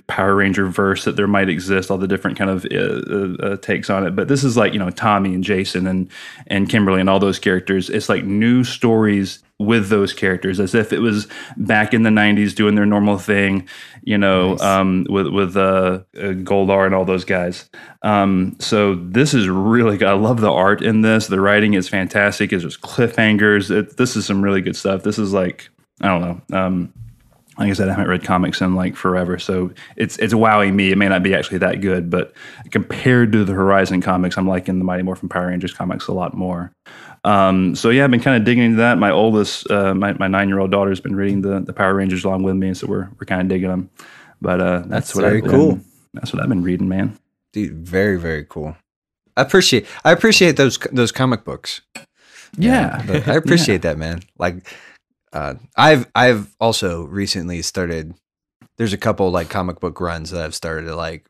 Power 0.07 0.36
Ranger 0.36 0.65
verse 0.65 1.05
that 1.05 1.15
there 1.15 1.28
might 1.28 1.49
exist, 1.49 1.91
all 1.91 1.99
the 1.99 2.07
different 2.07 2.38
kind 2.38 2.49
of 2.49 2.65
uh, 2.71 3.45
uh, 3.45 3.57
takes 3.57 3.91
on 3.91 4.07
it. 4.07 4.15
But 4.15 4.28
this 4.28 4.43
is 4.43 4.57
like 4.57 4.73
you 4.73 4.80
know 4.80 4.89
Tommy 4.89 5.36
and 5.36 5.43
Jason 5.43 5.86
and 5.86 6.09
and 6.47 6.67
Kimberly 6.67 6.99
and 6.99 7.09
all 7.09 7.19
those 7.19 7.38
characters. 7.38 7.89
It's 7.89 8.09
like 8.09 8.23
new 8.23 8.63
stories 8.63 9.43
with 9.59 9.89
those 9.89 10.13
characters, 10.13 10.59
as 10.59 10.73
if 10.73 10.91
it 10.91 10.99
was 10.99 11.28
back 11.57 11.93
in 11.93 12.01
the 12.01 12.09
'90s 12.09 12.55
doing 12.55 12.73
their 12.73 12.88
normal 12.88 13.19
thing, 13.19 13.67
you 14.01 14.17
know, 14.17 14.57
um, 14.59 15.05
with 15.09 15.28
with 15.28 15.55
uh, 15.55 16.01
uh, 16.15 16.34
Goldar 16.43 16.88
and 16.88 16.95
all 16.95 17.05
those 17.05 17.25
guys. 17.25 17.69
Um, 18.01 18.55
so 18.59 18.95
this 18.95 19.36
is 19.36 19.47
really 19.47 19.97
good. 19.97 20.07
I 20.07 20.13
love 20.13 20.41
the 20.41 20.51
art 20.51 20.82
in 20.82 21.01
this. 21.01 21.28
The 21.28 21.39
writing 21.39 21.75
is 21.75 21.88
fantastic. 21.88 22.51
It's 22.51 22.63
just 22.63 22.82
cliffhangers. 22.82 23.69
It, 23.69 23.97
this 23.97 24.15
is 24.15 24.25
some 24.25 24.41
really 24.41 24.61
good 24.61 24.75
stuff. 24.75 25.03
This 25.03 25.19
is 25.19 25.34
like 25.34 25.69
I 26.01 26.07
don't 26.07 26.21
know. 26.21 26.57
Um, 26.57 26.93
like 27.58 27.70
I 27.70 27.74
said, 27.74 27.88
I 27.88 27.91
haven't 27.91 28.08
read 28.08 28.24
comics 28.24 28.62
in 28.62 28.76
like 28.76 28.95
forever, 28.95 29.39
so 29.39 29.72
it's 29.95 30.18
it's 30.18 30.34
wowing 30.34 30.76
me. 30.76 30.91
It 30.91 30.97
may 30.97 31.08
not 31.08 31.24
be 31.24 31.34
actually 31.34 31.58
that 31.60 31.82
good, 31.82 32.10
but 32.10 32.34
compared 32.72 33.32
to 33.32 33.43
the 33.43 33.53
Horizon 33.53 34.01
comics, 34.01 34.38
I'm 34.38 34.47
liking 34.47 34.78
the 34.78 34.86
Mighty 34.86 35.03
Morphin 35.03 35.30
Power 35.30 35.47
Rangers 35.47 35.74
comics 35.74 36.08
a 36.08 36.14
lot 36.14 36.36
more. 36.36 36.72
Um, 37.24 37.76
so 37.76 37.89
yeah, 37.89 38.03
I've 38.03 38.12
been 38.12 38.20
kind 38.20 38.38
of 38.38 38.45
digging 38.45 38.64
into 38.64 38.78
that. 38.78 38.97
My 38.97 39.12
oldest, 39.12 39.70
uh, 39.72 39.93
my, 39.93 40.14
my 40.14 40.28
nine 40.28 40.49
year 40.49 40.60
old 40.60 40.72
daughter 40.72 40.91
has 40.91 41.01
been 41.01 41.16
reading 41.16 41.41
the, 41.41 41.60
the 41.60 41.74
Power 41.74 41.93
Rangers 41.95 42.24
along 42.24 42.43
with 42.43 42.55
me, 42.55 42.74
so 42.74 42.88
we're 42.88 43.10
we're 43.20 43.26
kind 43.26 43.41
of 43.41 43.47
digging 43.47 43.70
them. 43.70 43.89
But 44.41 44.62
uh, 44.62 44.80
that's, 44.80 44.89
That's 44.89 45.16
what 45.16 45.22
very 45.24 45.38
I've 45.38 45.43
been, 45.43 45.51
cool. 45.51 45.80
That's 46.14 46.32
what 46.34 46.41
I've 46.41 46.49
been 46.49 46.64
reading, 46.64 46.88
man. 46.88 47.18
Dude, 47.53 47.88
very, 47.88 48.20
very 48.20 48.45
cool. 48.45 48.76
I 49.36 49.41
appreciate 49.41 49.86
I 50.03 50.12
appreciate 50.12 50.58
those 50.58 50.78
those 50.91 51.12
comic 51.12 51.43
books. 51.43 51.82
Yeah, 52.58 53.03
but 53.05 53.28
I 53.28 53.34
appreciate 53.43 53.82
that, 53.82 53.97
man. 53.97 54.22
Like, 54.38 54.74
uh, 55.38 55.53
I've 55.75 56.07
I've 56.15 56.55
also 56.59 57.03
recently 57.03 57.61
started. 57.61 58.13
There's 58.77 58.93
a 58.93 58.97
couple 58.97 59.29
like 59.31 59.49
comic 59.49 59.79
book 59.79 59.99
runs 60.01 60.31
that 60.31 60.43
I've 60.43 60.55
started 60.55 60.85
to 60.88 60.95
like 60.95 61.25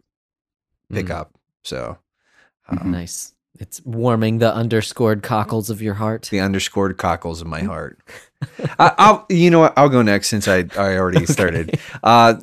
pick 0.92 1.08
Mm. 1.08 1.12
up. 1.20 1.32
So 1.64 1.98
Mhm. 2.72 2.86
Nice. 2.86 3.34
It's 3.60 3.82
warming 3.86 4.38
the 4.38 4.54
underscored 4.54 5.24
cockles 5.24 5.70
of 5.70 5.82
your 5.82 5.96
heart. 5.96 6.28
the 6.32 6.40
underscored 6.40 6.98
cockles 6.98 7.42
of 7.42 7.48
my 7.48 7.62
heart. 7.74 8.00
I, 8.78 8.94
I'll 8.98 9.26
you 9.30 9.50
know 9.50 9.60
what 9.62 9.74
I'll 9.78 9.90
go 9.90 10.02
next 10.04 10.28
since 10.30 10.48
I 10.48 10.66
I 10.78 10.98
already 10.98 11.26
started. 11.38 11.80
Uh, 12.04 12.36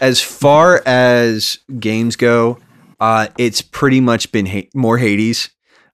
as 0.00 0.20
far 0.20 0.82
as 0.86 1.58
games 1.80 2.16
go, 2.16 2.58
uh, 3.00 3.28
it's 3.38 3.62
pretty 3.62 4.00
much 4.00 4.30
been 4.32 4.46
ha- 4.46 4.68
more 4.74 4.98
Hades. 4.98 5.50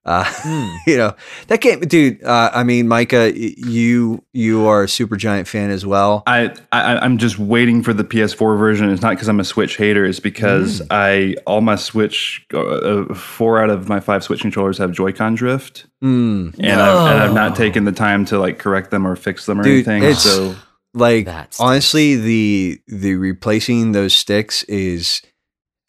Uh, 0.06 0.24
Hmm. 0.26 0.68
you 0.86 0.96
know 0.98 1.14
that 1.46 1.60
game, 1.60 1.80
dude. 1.80 2.22
Uh, 2.22 2.50
I 2.52 2.62
mean, 2.62 2.88
Micah, 2.88 3.32
you 3.34 4.22
you 4.32 4.66
are 4.66 4.82
a 4.84 4.88
super 4.88 5.16
giant 5.16 5.48
fan 5.48 5.70
as 5.70 5.86
well. 5.86 6.22
I, 6.26 6.54
I 6.72 6.96
I'm 6.98 7.16
just 7.18 7.38
waiting 7.38 7.82
for 7.82 7.94
the 7.94 8.04
PS4 8.04 8.58
version. 8.58 8.90
It's 8.90 9.00
not 9.02 9.10
because 9.10 9.28
I'm 9.28 9.40
a 9.40 9.44
Switch 9.44 9.76
hater. 9.76 10.04
It's 10.04 10.20
because 10.20 10.80
Mm. 10.82 10.86
I 10.90 11.36
all 11.46 11.60
my 11.62 11.76
Switch 11.76 12.44
uh, 12.52 12.60
uh, 12.60 13.14
four 13.14 13.62
out 13.62 13.70
of 13.70 13.88
my 13.88 14.00
five 14.00 14.22
Switch 14.22 14.40
controllers 14.42 14.76
have 14.78 14.92
Joy-Con 14.92 15.34
drift, 15.36 15.86
Mm. 16.02 16.54
and, 16.58 16.80
I've, 16.80 17.10
and 17.12 17.22
I've 17.22 17.34
not 17.34 17.56
taken 17.56 17.84
the 17.84 17.92
time 17.92 18.24
to 18.26 18.38
like 18.38 18.58
correct 18.58 18.90
them 18.90 19.06
or 19.06 19.16
fix 19.16 19.46
them 19.46 19.58
or 19.58 19.62
Dude, 19.62 19.88
anything. 19.88 20.02
it's- 20.02 20.22
So 20.22 20.54
Like 20.92 21.24
That's 21.24 21.58
honestly, 21.60 22.16
the 22.16 22.78
the 22.88 23.14
replacing 23.16 23.92
those 23.92 24.14
sticks 24.14 24.62
is, 24.64 25.22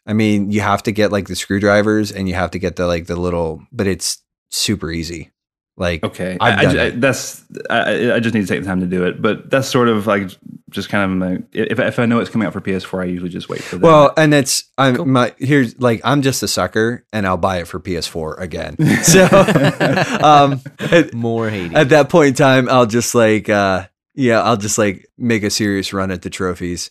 I 0.06 0.12
mean, 0.12 0.50
you 0.52 0.60
have 0.60 0.82
to 0.84 0.92
get 0.92 1.10
like 1.12 1.26
the 1.26 1.36
screwdrivers 1.36 2.12
and 2.12 2.28
you 2.28 2.34
have 2.34 2.52
to 2.52 2.58
get 2.58 2.76
the 2.76 2.86
like 2.86 3.06
the 3.06 3.16
little, 3.16 3.62
but 3.72 3.86
it's 3.86 4.22
super 4.50 4.90
easy. 4.90 5.32
Like 5.78 6.02
okay, 6.04 6.38
I've 6.40 6.58
I, 6.58 6.62
done 6.62 6.78
I, 6.78 6.82
it. 6.84 7.00
that's 7.02 7.44
I, 7.68 8.12
I 8.14 8.20
just 8.20 8.34
need 8.34 8.40
to 8.40 8.46
take 8.46 8.60
the 8.60 8.66
time 8.66 8.80
to 8.80 8.86
do 8.86 9.04
it. 9.04 9.20
But 9.20 9.50
that's 9.50 9.68
sort 9.68 9.88
of 9.88 10.06
like 10.06 10.30
just 10.70 10.88
kind 10.88 11.04
of 11.04 11.18
my, 11.18 11.42
if 11.52 11.78
if 11.78 11.98
I 11.98 12.06
know 12.06 12.18
it's 12.20 12.30
coming 12.30 12.46
out 12.46 12.54
for 12.54 12.62
PS4, 12.62 13.02
I 13.02 13.04
usually 13.06 13.28
just 13.28 13.50
wait 13.50 13.60
for 13.62 13.76
that. 13.76 13.82
Well, 13.82 14.14
and 14.16 14.32
it's 14.32 14.64
I'm 14.78 14.96
Cool. 14.96 15.04
my 15.04 15.34
here's 15.38 15.78
like 15.78 16.00
I'm 16.02 16.22
just 16.22 16.42
a 16.42 16.48
sucker, 16.48 17.04
and 17.12 17.26
I'll 17.26 17.36
buy 17.36 17.58
it 17.58 17.66
for 17.68 17.78
PS4 17.78 18.40
again. 18.40 18.76
So, 19.02 19.26
um, 20.22 20.62
at, 20.78 21.12
More 21.12 21.50
Hades. 21.50 21.74
at 21.76 21.90
that 21.90 22.08
point 22.08 22.28
in 22.28 22.34
time, 22.34 22.68
I'll 22.70 22.86
just 22.86 23.14
like, 23.14 23.50
uh, 23.50 23.86
yeah, 24.14 24.40
I'll 24.40 24.56
just 24.56 24.78
like 24.78 25.06
make 25.18 25.42
a 25.42 25.50
serious 25.50 25.92
run 25.92 26.10
at 26.10 26.22
the 26.22 26.30
trophies 26.30 26.90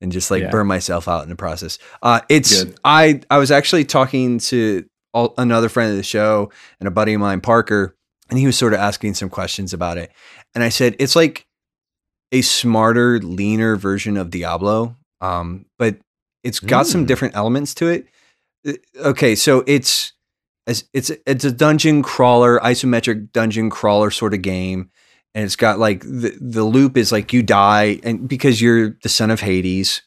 and 0.00 0.12
just 0.12 0.30
like 0.30 0.42
Yeah. 0.42 0.50
burn 0.50 0.66
myself 0.66 1.08
out 1.08 1.22
in 1.22 1.28
the 1.28 1.36
process. 1.36 1.78
Uh, 2.02 2.20
it's 2.28 2.64
Good. 2.64 2.78
I 2.84 3.20
I 3.30 3.38
was 3.38 3.50
actually 3.50 3.84
talking 3.84 4.38
to 4.40 4.84
all, 5.14 5.34
another 5.38 5.68
friend 5.68 5.90
of 5.90 5.96
the 5.96 6.02
show 6.02 6.50
and 6.80 6.86
a 6.86 6.90
buddy 6.90 7.14
of 7.14 7.20
mine, 7.20 7.40
Parker, 7.40 7.96
and 8.30 8.38
he 8.38 8.46
was 8.46 8.56
sort 8.58 8.72
of 8.74 8.80
asking 8.80 9.14
some 9.14 9.28
questions 9.30 9.72
about 9.72 9.96
it, 9.98 10.10
and 10.54 10.62
I 10.62 10.68
said 10.68 10.96
it's 10.98 11.16
like 11.16 11.46
a 12.32 12.42
smarter, 12.42 13.20
leaner 13.20 13.76
version 13.76 14.16
of 14.16 14.30
Diablo, 14.30 14.96
um, 15.20 15.64
but 15.78 15.96
it's 16.42 16.60
got 16.60 16.86
some 16.86 17.04
Mm. 17.04 17.06
different 17.06 17.36
elements 17.36 17.72
to 17.74 17.88
it. 17.88 18.06
Uh, 18.66 18.72
Okay, 19.10 19.34
so 19.36 19.62
it's 19.66 20.12
it's 20.66 20.82
it's 20.92 21.10
it's 21.24 21.44
a 21.44 21.52
dungeon 21.52 22.02
crawler, 22.02 22.58
isometric 22.60 23.30
dungeon 23.32 23.70
crawler 23.70 24.10
sort 24.10 24.34
of 24.34 24.42
game, 24.42 24.90
and 25.36 25.44
it's 25.44 25.56
got 25.56 25.78
like 25.78 26.00
the 26.00 26.34
the 26.40 26.64
loop 26.64 26.96
is 26.96 27.12
like 27.12 27.32
you 27.32 27.42
die 27.42 28.00
and 28.02 28.26
because 28.26 28.60
you're 28.60 28.96
the 29.02 29.08
son 29.08 29.30
of 29.30 29.40
Hades, 29.40 30.00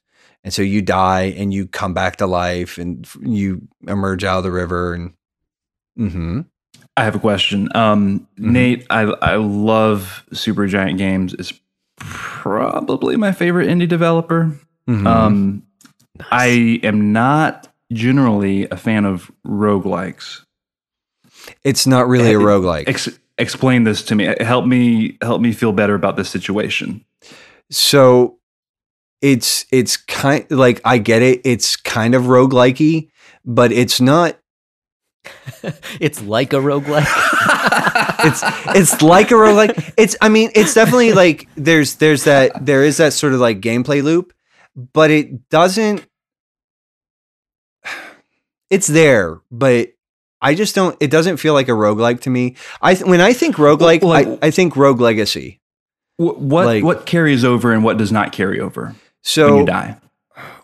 and 0.44 0.52
so 0.54 0.62
you 0.64 0.82
die 0.82 1.34
and 1.38 1.54
you 1.54 1.68
come 1.68 1.94
back 1.94 2.16
to 2.18 2.26
life 2.28 2.78
and 2.78 3.08
you 3.22 3.62
emerge 3.88 4.24
out 4.26 4.40
of 4.40 4.44
the 4.44 4.52
river 4.52 4.94
and. 4.96 5.14
hmm 5.96 6.42
I 6.98 7.04
have 7.06 7.16
a 7.16 7.20
question. 7.20 7.70
Um, 7.76 8.28
Mhm. 8.40 8.52
Nate, 8.52 8.86
I 8.90 9.02
I 9.22 9.36
love 9.36 10.26
Supergiant 10.34 10.98
Games. 10.98 11.34
It's 11.34 11.54
probably 11.98 13.16
my 13.16 13.32
favorite 13.32 13.70
indie 13.70 13.88
developer. 13.88 14.52
Mm-hmm. 14.88 15.08
Um, 15.08 15.64
I 16.32 16.80
am 16.84 17.14
not 17.14 17.68
generally 17.94 18.68
a 18.70 18.76
fan 18.78 19.06
of 19.06 19.32
roguelikes. 19.46 20.42
it's 21.64 21.88
not 21.88 22.08
really 22.08 22.34
a 22.34 22.40
it- 22.40 22.44
roguelike. 22.44 22.88
Ex- 22.88 23.20
explain 23.40 23.86
this 23.86 24.04
to 24.04 24.16
me. 24.16 24.36
Help 24.40 24.66
me 24.66 25.18
help 25.22 25.42
me 25.42 25.52
feel 25.54 25.72
better 25.72 25.96
about 25.96 26.16
this 26.18 26.30
situation. 26.30 27.04
So 27.72 28.38
it's 29.22 29.66
it's 29.72 29.98
kind 29.98 30.46
like 30.52 30.82
I 30.86 30.98
get 30.98 31.22
it. 31.22 31.42
It's 31.44 31.76
kind 31.76 32.14
of 32.14 32.24
roguelikey, 32.24 33.10
but 33.46 33.72
it's 33.72 34.00
not. 34.00 34.38
it's 36.00 36.22
like 36.22 36.54
a 36.54 36.58
roguelike. 36.58 37.08
It's 38.22 38.44
it's 38.76 39.02
like 39.02 39.32
a 39.32 39.36
roguelike. 39.36 39.94
It's 39.96 40.18
I 40.22 40.28
mean 40.28 40.52
it's 40.54 40.74
definitely 40.74 41.14
like 41.14 41.48
there's 41.56 41.96
there's 41.96 42.26
that 42.26 42.66
there 42.66 42.84
is 42.84 42.98
that 42.98 43.14
sort 43.14 43.32
of 43.32 43.40
like 43.40 43.62
gameplay 43.62 44.04
loop, 44.04 44.34
but 44.76 45.10
it 45.10 45.50
doesn't. 45.50 46.06
It's 48.70 48.86
there, 48.86 49.42
but 49.50 49.94
I 50.42 50.56
just 50.56 50.74
don't. 50.76 50.96
It 51.00 51.12
doesn't 51.12 51.38
feel 51.38 51.54
like 51.54 51.68
a 51.68 51.72
roguelike 51.74 52.22
to 52.22 52.30
me. 52.30 52.56
I 52.82 52.94
th- 52.96 53.06
when 53.06 53.20
I 53.22 53.34
think 53.34 53.58
roguelike, 53.58 54.02
Well, 54.02 54.14
I, 54.14 54.48
I 54.48 54.52
think 54.52 54.76
rogue 54.76 55.00
legacy. 55.02 55.60
What 56.18 56.66
Like- 56.66 56.84
what 56.84 57.06
carries 57.06 57.44
over 57.46 57.72
and 57.72 57.84
what 57.84 57.98
does 57.98 58.12
not 58.12 58.32
carry 58.32 58.60
over 58.60 58.96
So 59.22 59.48
when 59.50 59.58
you 59.60 59.66
die? 59.66 59.98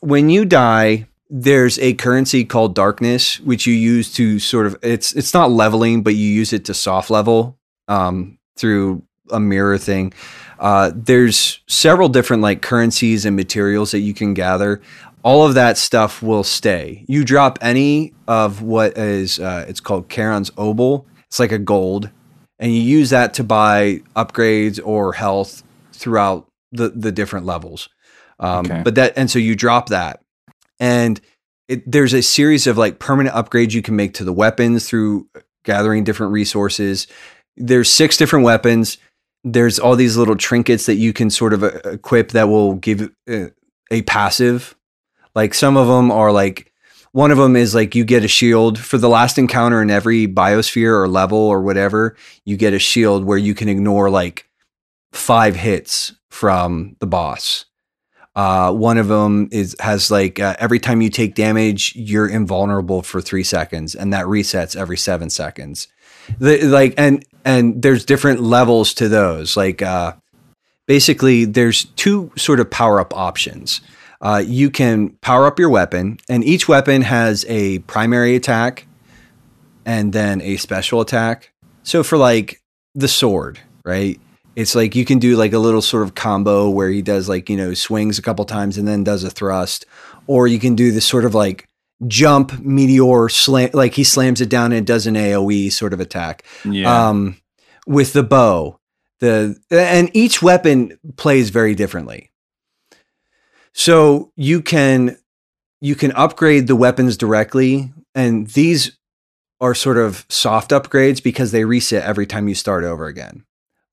when 0.02 0.30
you 0.30 0.46
die 0.46 1.08
there's 1.30 1.80
a 1.80 1.94
currency 1.96 2.46
called 2.46 2.76
darkness 2.76 3.40
which 3.40 3.66
you 3.66 3.74
use 3.74 4.14
to 4.14 4.38
sort 4.40 4.68
of 4.68 4.78
it's 4.84 5.12
it's 5.14 5.34
not 5.34 5.50
leveling 5.52 6.04
but 6.04 6.14
you 6.14 6.28
use 6.30 6.54
it 6.54 6.66
to 6.66 6.74
soft 6.74 7.10
level 7.10 7.58
um, 7.88 8.38
through 8.58 9.02
a 9.32 9.40
mirror 9.40 9.78
thing 9.78 10.14
uh, 10.60 10.92
there's 10.96 11.60
several 11.68 12.08
different 12.10 12.42
like 12.44 12.62
currencies 12.62 13.26
and 13.26 13.36
materials 13.36 13.92
that 13.92 14.00
you 14.00 14.14
can 14.14 14.34
gather 14.34 14.82
all 15.26 15.46
of 15.46 15.56
that 15.56 15.76
stuff 15.78 16.22
will 16.22 16.44
stay. 16.44 17.04
You 17.08 17.26
drop 17.26 17.58
any 17.62 18.14
of 18.28 18.62
what 18.62 18.96
is 18.98 19.40
uh, 19.40 19.66
it's 19.68 19.80
called 19.82 20.08
Charon's 20.08 20.52
obol. 20.52 21.06
It's 21.28 21.40
like 21.40 21.52
a 21.52 21.60
gold 21.60 22.12
and 22.60 22.72
you 22.72 22.80
use 22.80 23.10
that 23.10 23.34
to 23.34 23.44
buy 23.44 24.02
upgrades 24.16 24.80
or 24.82 25.14
health 25.14 25.64
throughout 25.92 26.48
the 26.72 26.90
the 26.90 27.12
different 27.12 27.46
levels. 27.46 27.90
Um, 28.40 28.66
Okay. 28.66 28.82
but 28.84 28.96
that 28.96 29.14
and 29.18 29.30
so 29.30 29.40
you 29.40 29.56
drop 29.56 29.90
that. 29.90 30.22
And 30.80 31.20
it, 31.68 31.90
there's 31.92 32.14
a 32.14 32.22
series 32.22 32.68
of 32.68 32.78
like 32.78 33.00
permanent 33.00 33.36
upgrades 33.36 33.74
you 33.74 33.82
can 33.82 33.96
make 33.96 34.14
to 34.16 34.24
the 34.24 34.34
weapons 34.34 34.88
through 34.88 35.28
gathering 35.64 36.04
different 36.04 36.34
resources. 36.34 37.08
There's 37.58 37.92
six 37.92 38.16
different 38.18 38.46
weapons. 38.46 39.00
There's 39.44 39.80
all 39.80 39.96
these 39.96 40.18
little 40.18 40.36
trinkets 40.36 40.86
that 40.86 40.96
you 40.96 41.14
can 41.14 41.32
sort 41.32 41.54
of 41.54 41.64
uh, 41.64 41.80
equip 41.86 42.32
that 42.34 42.48
will 42.50 42.76
give 42.76 43.10
uh, 43.28 43.48
a 43.90 44.04
passive 44.04 44.75
like 45.36 45.54
some 45.54 45.78
of 45.78 45.88
them 45.88 46.12
are 46.12 46.32
like 46.32 46.72
one 47.12 47.32
of 47.32 47.38
them 47.38 47.56
is 47.56 47.76
like 47.76 47.96
you 47.96 48.04
get 48.04 48.26
a 48.26 48.28
shield 48.28 48.80
for 48.80 48.98
the 48.98 49.10
last 49.10 49.38
encounter 49.38 49.82
in 49.82 49.90
every 49.90 50.28
biosphere 50.28 51.00
or 51.00 51.08
level 51.08 51.38
or 51.38 51.62
whatever 51.62 52.16
you 52.44 52.58
get 52.58 52.74
a 52.74 52.80
shield 52.80 53.24
where 53.24 53.38
you 53.38 53.54
can 53.54 53.70
ignore 53.70 54.10
like 54.10 54.50
five 55.12 55.56
hits 55.56 56.14
from 56.30 56.96
the 57.00 57.08
boss 57.08 57.66
uh, 58.36 58.72
one 58.74 58.98
of 58.98 59.08
them 59.08 59.48
is 59.52 59.76
has 59.80 60.12
like 60.12 60.40
uh, 60.40 60.56
every 60.60 60.80
time 60.80 61.02
you 61.02 61.10
take 61.10 61.36
damage, 61.36 61.94
you're 61.96 62.28
invulnerable 62.28 63.02
for 63.02 63.22
three 63.22 63.44
seconds, 63.44 63.96
and 63.96 64.12
that 64.12 64.26
resets 64.26 64.76
every 64.76 64.98
seven 64.98 65.30
seconds. 65.30 65.88
The, 66.40 66.62
like 66.64 66.94
and 66.98 67.24
and 67.46 67.82
there's 67.82 68.04
different 68.04 68.42
levels 68.42 68.94
to 68.96 69.08
those. 69.08 69.56
Like 69.56 69.82
uh, 69.82 70.14
basically, 70.86 71.46
there's 71.46 71.86
two 71.96 72.32
sort 72.36 72.60
of 72.60 72.70
power 72.70 73.00
up 73.00 73.16
options. 73.16 73.80
Uh, 74.26 74.40
you 74.40 74.72
can 74.72 75.10
power 75.22 75.46
up 75.46 75.60
your 75.60 75.70
weapon, 75.70 76.18
and 76.28 76.44
each 76.44 76.68
weapon 76.68 77.04
has 77.04 77.46
a 77.48 77.78
primary 77.80 78.36
attack 78.36 78.88
and 79.86 80.14
then 80.14 80.42
a 80.42 80.58
special 80.58 81.00
attack. 81.00 81.54
So 81.84 82.02
for 82.04 82.18
like 82.18 82.60
the 82.96 83.08
sword, 83.08 83.60
right? 83.86 84.20
It's 84.56 84.74
like 84.74 84.96
you 84.96 85.06
can 85.06 85.20
do 85.20 85.38
like 85.38 85.54
a 85.54 85.60
little 85.60 85.82
sort 85.82 86.02
of 86.02 86.16
combo 86.16 86.72
where 86.72 86.90
he 86.90 87.04
does 87.04 87.30
like, 87.30 87.52
you 87.52 87.58
know, 87.58 87.76
swings 87.76 88.18
a 88.18 88.24
couple 88.24 88.46
times 88.46 88.80
and 88.80 88.88
then 88.88 89.04
does 89.04 89.24
a 89.24 89.30
thrust. 89.30 89.86
Or 90.26 90.48
you 90.48 90.58
can 90.58 90.74
do 90.74 90.92
this 90.92 91.06
sort 91.06 91.26
of 91.26 91.36
like 91.36 91.70
jump 92.08 92.60
meteor 92.60 93.30
slam 93.30 93.70
like 93.74 93.94
he 93.94 94.04
slams 94.04 94.42
it 94.42 94.50
down 94.50 94.72
and 94.72 94.80
it 94.80 94.86
does 94.86 95.06
an 95.06 95.14
AoE 95.14 95.72
sort 95.72 95.94
of 95.94 96.00
attack. 96.00 96.44
Yeah. 96.64 97.10
Um 97.10 97.38
with 97.86 98.14
the 98.14 98.24
bow. 98.24 98.80
The 99.20 99.56
and 99.70 100.10
each 100.14 100.42
weapon 100.42 100.98
plays 101.16 101.52
very 101.52 101.76
differently. 101.76 102.32
So 103.76 104.32
you 104.38 104.62
can 104.62 105.18
you 105.82 105.96
can 105.96 106.14
upgrade 106.14 106.68
the 106.68 106.78
weapons 106.78 107.18
directly 107.18 107.94
and 108.16 108.48
these 108.48 108.98
are 109.60 109.76
sort 109.76 109.98
of 109.98 110.26
soft 110.30 110.72
upgrades 110.72 111.22
because 111.22 111.52
they 111.52 111.66
reset 111.66 112.04
every 112.04 112.26
time 112.26 112.48
you 112.48 112.56
start 112.56 112.86
over 112.86 113.08
again. 113.08 113.44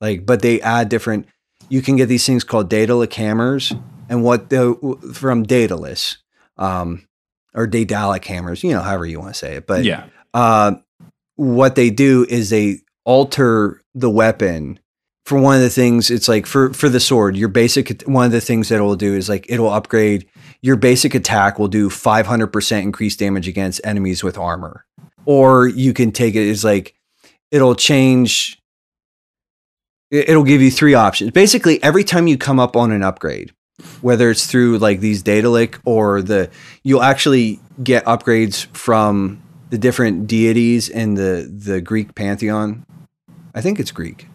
Like 0.00 0.24
but 0.24 0.40
they 0.40 0.60
add 0.60 0.88
different 0.88 1.26
you 1.68 1.82
can 1.82 1.96
get 1.96 2.06
these 2.06 2.24
things 2.24 2.44
called 2.44 2.70
Daedalic 2.70 3.12
hammers 3.12 3.72
and 4.08 4.22
what 4.22 4.50
the 4.50 4.74
from 5.12 5.42
Daedalus 5.42 6.18
um 6.56 7.08
or 7.52 7.66
Daedalic 7.66 8.24
hammers, 8.24 8.62
you 8.62 8.70
know, 8.70 8.82
however 8.82 9.04
you 9.04 9.18
want 9.18 9.34
to 9.34 9.38
say 9.38 9.56
it. 9.56 9.66
But 9.66 9.84
yeah. 9.84 10.06
uh, 10.32 10.76
what 11.34 11.74
they 11.74 11.90
do 11.90 12.24
is 12.28 12.50
they 12.50 12.78
alter 13.04 13.82
the 13.94 14.08
weapon 14.08 14.78
for 15.24 15.38
one 15.40 15.56
of 15.56 15.62
the 15.62 15.70
things 15.70 16.10
it's 16.10 16.28
like 16.28 16.46
for 16.46 16.72
for 16.72 16.88
the 16.88 17.00
sword 17.00 17.36
your 17.36 17.48
basic 17.48 18.02
one 18.02 18.26
of 18.26 18.32
the 18.32 18.40
things 18.40 18.68
that 18.68 18.78
it 18.78 18.82
will 18.82 18.96
do 18.96 19.14
is 19.14 19.28
like 19.28 19.46
it'll 19.48 19.70
upgrade 19.70 20.26
your 20.62 20.76
basic 20.76 21.14
attack 21.14 21.58
will 21.58 21.68
do 21.68 21.88
500% 21.88 22.82
increased 22.82 23.18
damage 23.18 23.48
against 23.48 23.80
enemies 23.84 24.22
with 24.24 24.36
armor 24.38 24.84
or 25.24 25.66
you 25.68 25.92
can 25.92 26.10
take 26.12 26.34
it 26.34 26.48
as 26.50 26.64
like 26.64 26.94
it'll 27.50 27.74
change 27.74 28.58
it- 30.10 30.28
it'll 30.28 30.44
give 30.44 30.60
you 30.60 30.70
three 30.70 30.94
options 30.94 31.30
basically 31.30 31.82
every 31.82 32.04
time 32.04 32.26
you 32.26 32.36
come 32.36 32.58
up 32.58 32.76
on 32.76 32.90
an 32.92 33.02
upgrade 33.02 33.52
whether 34.00 34.30
it's 34.30 34.46
through 34.46 34.78
like 34.78 35.00
these 35.00 35.22
Daedalic 35.22 35.78
or 35.84 36.22
the 36.22 36.50
you'll 36.82 37.02
actually 37.02 37.60
get 37.82 38.04
upgrades 38.04 38.66
from 38.76 39.42
the 39.70 39.78
different 39.78 40.26
deities 40.26 40.88
in 40.88 41.14
the 41.14 41.50
the 41.50 41.80
Greek 41.80 42.14
pantheon. 42.14 42.84
I 43.54 43.60
think 43.62 43.80
it's 43.80 43.90
Greek. 43.90 44.26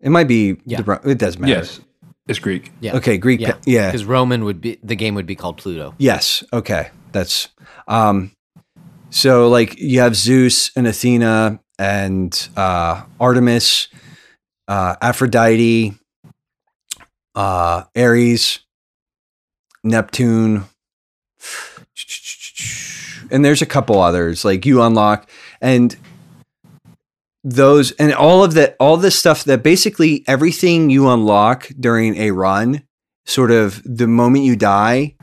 It 0.00 0.10
might 0.10 0.28
be. 0.28 0.56
Yeah. 0.64 0.82
the, 0.82 1.00
it 1.04 1.18
doesn't 1.18 1.40
matter. 1.40 1.52
Yes, 1.54 1.80
it's 2.26 2.38
Greek. 2.38 2.70
Yeah. 2.80 2.96
Okay. 2.96 3.18
Greek. 3.18 3.40
Yeah. 3.40 3.52
pa- 3.52 3.58
yeah. 3.66 3.86
Because 3.88 4.04
Roman 4.04 4.44
would 4.44 4.60
be 4.60 4.78
the 4.82 4.94
game 4.96 5.14
would 5.14 5.26
be 5.26 5.34
called 5.34 5.56
Pluto. 5.56 5.94
Yes. 5.98 6.44
Okay. 6.52 6.90
That's 7.12 7.48
um 7.88 8.32
so 9.10 9.48
like 9.48 9.78
you 9.78 10.00
have 10.00 10.14
Zeus 10.14 10.70
and 10.76 10.86
Athena 10.86 11.60
and 11.78 12.48
uh 12.56 13.02
Artemis, 13.18 13.88
uh 14.68 14.94
Aphrodite, 15.00 15.94
uh 17.34 17.84
Ares, 17.96 18.60
Neptune. 19.82 20.64
And 23.30 23.44
there's 23.44 23.60
a 23.62 23.66
couple 23.66 24.00
others 24.00 24.44
like 24.44 24.64
you 24.64 24.80
unlock 24.82 25.28
and 25.60 25.94
those 27.44 27.92
and 27.92 28.12
all 28.12 28.42
of 28.44 28.54
that 28.54 28.76
all 28.80 28.96
this 28.96 29.18
stuff 29.18 29.44
that 29.44 29.62
basically 29.62 30.24
everything 30.26 30.90
you 30.90 31.08
unlock 31.08 31.68
during 31.78 32.16
a 32.16 32.30
run 32.30 32.82
sort 33.26 33.50
of 33.50 33.82
the 33.84 34.06
moment 34.06 34.44
you 34.44 34.56
die 34.56 35.14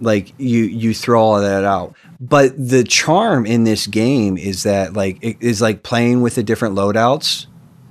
like 0.00 0.32
you 0.38 0.64
you 0.64 0.94
throw 0.94 1.20
all 1.20 1.36
of 1.36 1.42
that 1.42 1.64
out. 1.64 1.94
But 2.18 2.54
the 2.56 2.84
charm 2.84 3.46
in 3.46 3.64
this 3.64 3.86
game 3.86 4.38
is 4.38 4.62
that 4.62 4.94
like 4.94 5.18
it 5.22 5.36
is 5.40 5.60
like 5.60 5.82
playing 5.82 6.22
with 6.22 6.34
the 6.36 6.42
different 6.42 6.74
loadouts 6.74 7.46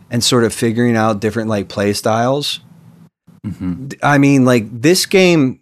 and 0.10 0.24
sort 0.24 0.44
of 0.44 0.54
figuring 0.54 0.96
out 0.96 1.22
different 1.22 1.50
like 1.50 1.70
play 1.70 1.94
styles. 1.94 2.62
Hmm 3.46 3.88
i 4.04 4.18
mean 4.18 4.44
like 4.44 4.66
this 4.70 5.06
game 5.06 5.62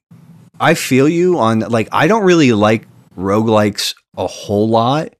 i 0.59 0.73
feel 0.73 1.07
you 1.07 1.37
on 1.37 1.59
like 1.59 1.87
i 1.91 2.07
don't 2.07 2.23
really 2.23 2.51
like 2.51 2.87
roguelikes 3.15 3.93
a 4.17 4.25
whole 4.25 4.67
lot 4.67 5.13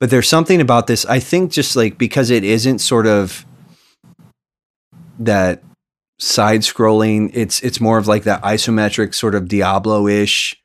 but 0.00 0.10
there's 0.10 0.28
something 0.28 0.60
about 0.60 0.86
this 0.86 1.04
i 1.06 1.18
think 1.20 1.50
just 1.52 1.76
like 1.76 1.98
because 1.98 2.30
it 2.30 2.44
isn't 2.44 2.78
sort 2.78 3.06
of 3.06 3.44
that 5.18 5.62
side 6.18 6.60
scrolling 6.60 7.30
it's 7.34 7.60
it's 7.60 7.80
more 7.80 7.98
of 7.98 8.06
like 8.08 8.24
that 8.24 8.42
isometric 8.42 9.14
sort 9.14 9.34
of 9.34 9.48
diablo-ish. 9.48 10.56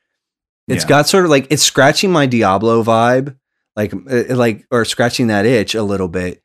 It's 0.67 0.83
Yeah. 0.83 0.89
got 0.89 1.07
sort 1.07 1.25
of 1.25 1.29
like 1.29 1.47
it's 1.49 1.63
scratching 1.63 2.11
my 2.11 2.25
diablo 2.25 2.83
vibe 2.83 3.35
like 3.75 3.93
uh, 3.93 4.35
like 4.35 4.65
or 4.71 4.85
scratching 4.85 5.27
that 5.27 5.45
itch 5.45 5.75
a 5.75 5.83
little 5.83 6.07
bit. 6.07 6.41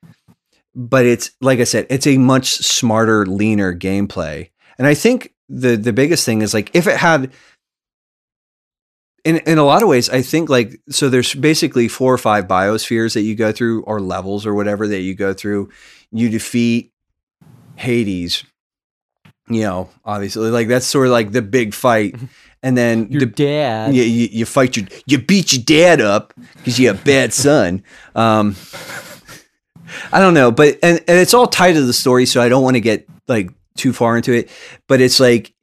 But 0.74 1.06
it's 1.06 1.30
like 1.40 1.58
i 1.60 1.64
said 1.64 1.86
it's 1.88 2.06
a 2.06 2.18
much 2.18 2.56
smarter 2.56 3.24
leaner 3.26 3.74
gameplay. 3.74 4.50
And 4.78 4.86
i 4.86 4.94
think 4.94 5.32
the 5.48 5.76
the 5.76 5.92
biggest 5.92 6.24
thing 6.26 6.42
is 6.42 6.52
like 6.52 6.70
if 6.74 6.86
it 6.86 6.96
had 6.96 7.30
in 9.28 9.36
in 9.38 9.58
a 9.58 9.64
lot 9.64 9.82
of 9.82 9.88
ways 9.88 10.08
i 10.10 10.22
think 10.22 10.48
like 10.48 10.80
so 10.88 11.08
there's 11.08 11.34
basically 11.34 11.88
four 11.88 12.12
or 12.12 12.18
five 12.18 12.46
biospheres 12.46 13.14
that 13.14 13.22
you 13.22 13.34
go 13.34 13.52
through 13.52 13.82
or 13.82 14.00
levels 14.00 14.46
or 14.46 14.54
whatever 14.54 14.88
that 14.88 15.00
you 15.00 15.14
go 15.14 15.32
through. 15.34 15.68
You 16.10 16.28
defeat 16.30 16.92
hades 17.76 18.44
you 19.48 19.60
know 19.60 19.88
obviously 20.04 20.50
like 20.50 20.68
that's 20.68 20.86
sort 20.86 21.06
of 21.06 21.12
like 21.12 21.32
the 21.32 21.42
big 21.42 21.74
fight. 21.74 22.16
And 22.60 22.76
then 22.76 23.08
the, 23.08 23.24
dad. 23.24 23.94
you, 23.94 24.02
you, 24.02 24.28
you 24.32 24.44
fight 24.44 24.76
your 24.76 24.86
you 25.06 25.18
beat 25.18 25.52
your 25.52 25.62
dad 25.62 26.00
up 26.00 26.34
because 26.56 26.80
you 26.80 26.88
have 26.88 27.00
a 27.00 27.04
bad 27.04 27.32
son. 27.32 27.84
Um 28.14 28.56
i 30.12 30.20
don't 30.20 30.34
know 30.34 30.50
but 30.50 30.78
and, 30.82 30.98
and 31.08 31.18
it's 31.18 31.32
all 31.32 31.46
tied 31.46 31.72
to 31.72 31.80
the 31.80 31.94
story 31.94 32.26
so 32.26 32.42
i 32.42 32.48
don't 32.50 32.62
want 32.62 32.76
to 32.76 32.80
get 32.80 33.08
like 33.26 33.50
too 33.78 33.92
far 33.92 34.16
into 34.16 34.32
it. 34.32 34.50
But 34.86 35.00
it's 35.00 35.20
like 35.20 35.54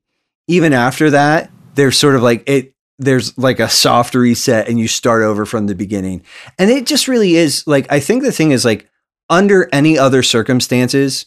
even 0.48 0.74
after 0.74 1.12
that 1.12 1.52
there's 1.76 1.98
sort 1.98 2.16
of 2.16 2.24
like 2.24 2.50
it 2.50 2.74
there's 3.00 3.38
like 3.38 3.60
a 3.60 3.68
soft 3.70 4.16
reset 4.16 4.68
and 4.70 4.80
you 4.80 4.88
start 4.88 5.22
over 5.24 5.46
from 5.46 5.68
the 5.68 5.76
beginning 5.76 6.22
and 6.58 6.70
it 6.72 6.86
just 6.86 7.08
really 7.08 7.36
is 7.36 7.66
like 7.68 7.86
i 7.92 8.00
think 8.00 8.24
the 8.24 8.32
thing 8.32 8.52
is 8.52 8.64
like 8.64 8.90
under 9.30 9.68
any 9.74 9.98
other 9.98 10.24
circumstances 10.24 11.26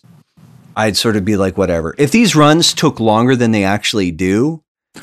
i'd 0.76 0.96
sort 0.96 1.16
of 1.16 1.24
be 1.24 1.36
like 1.36 1.58
whatever 1.58 1.94
if 1.98 2.10
these 2.10 2.34
runs 2.34 2.72
took 2.72 3.00
longer 3.00 3.36
than 3.36 3.50
they 3.50 3.64
actually 3.64 4.10
do 4.10 4.62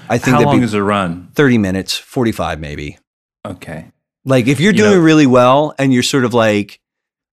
i 0.09 0.17
think 0.17 0.37
How 0.37 0.43
long 0.43 0.59
be 0.59 0.65
is 0.65 0.73
a 0.73 0.81
run? 0.83 1.29
30 1.35 1.57
minutes, 1.59 1.95
45 1.95 2.59
maybe. 2.59 2.97
Okay. 3.45 3.91
Like 4.25 4.47
if 4.47 4.59
you're 4.59 4.73
You 4.73 4.77
doing 4.79 4.97
know- 4.97 5.03
really 5.03 5.27
well 5.27 5.73
and 5.77 5.93
you're 5.93 6.01
sort 6.03 6.25
of 6.25 6.33
like 6.33 6.79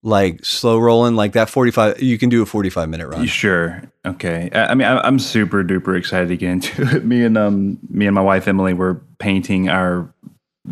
like 0.03 0.45
slow 0.45 0.79
rolling 0.79 1.15
like 1.15 1.33
that 1.33 1.49
45 1.49 2.03
you 2.03 2.19
can 2.19 2.29
do 2.29 2.43
a 2.43 2.47
45 2.47 2.89
minute 2.89 3.09
run. 3.09 3.27
Sure. 3.27 3.83
Okay. 4.05 4.51
I, 4.53 4.67
I 4.67 4.75
mean, 4.75 4.87
I, 4.89 5.01
I'm 5.01 5.19
super 5.19 5.63
duper 5.63 5.97
excited 5.97 6.29
to 6.29 6.37
get 6.37 6.51
into 6.51 6.83
it. 6.97 7.05
Me 7.05 7.25
and 7.25 7.39
um, 7.39 7.79
me 7.89 8.07
and 8.07 8.15
my 8.15 8.21
wife 8.23 8.49
Emily 8.49 8.75
were 8.75 9.01
painting 9.19 9.69
our 9.69 10.13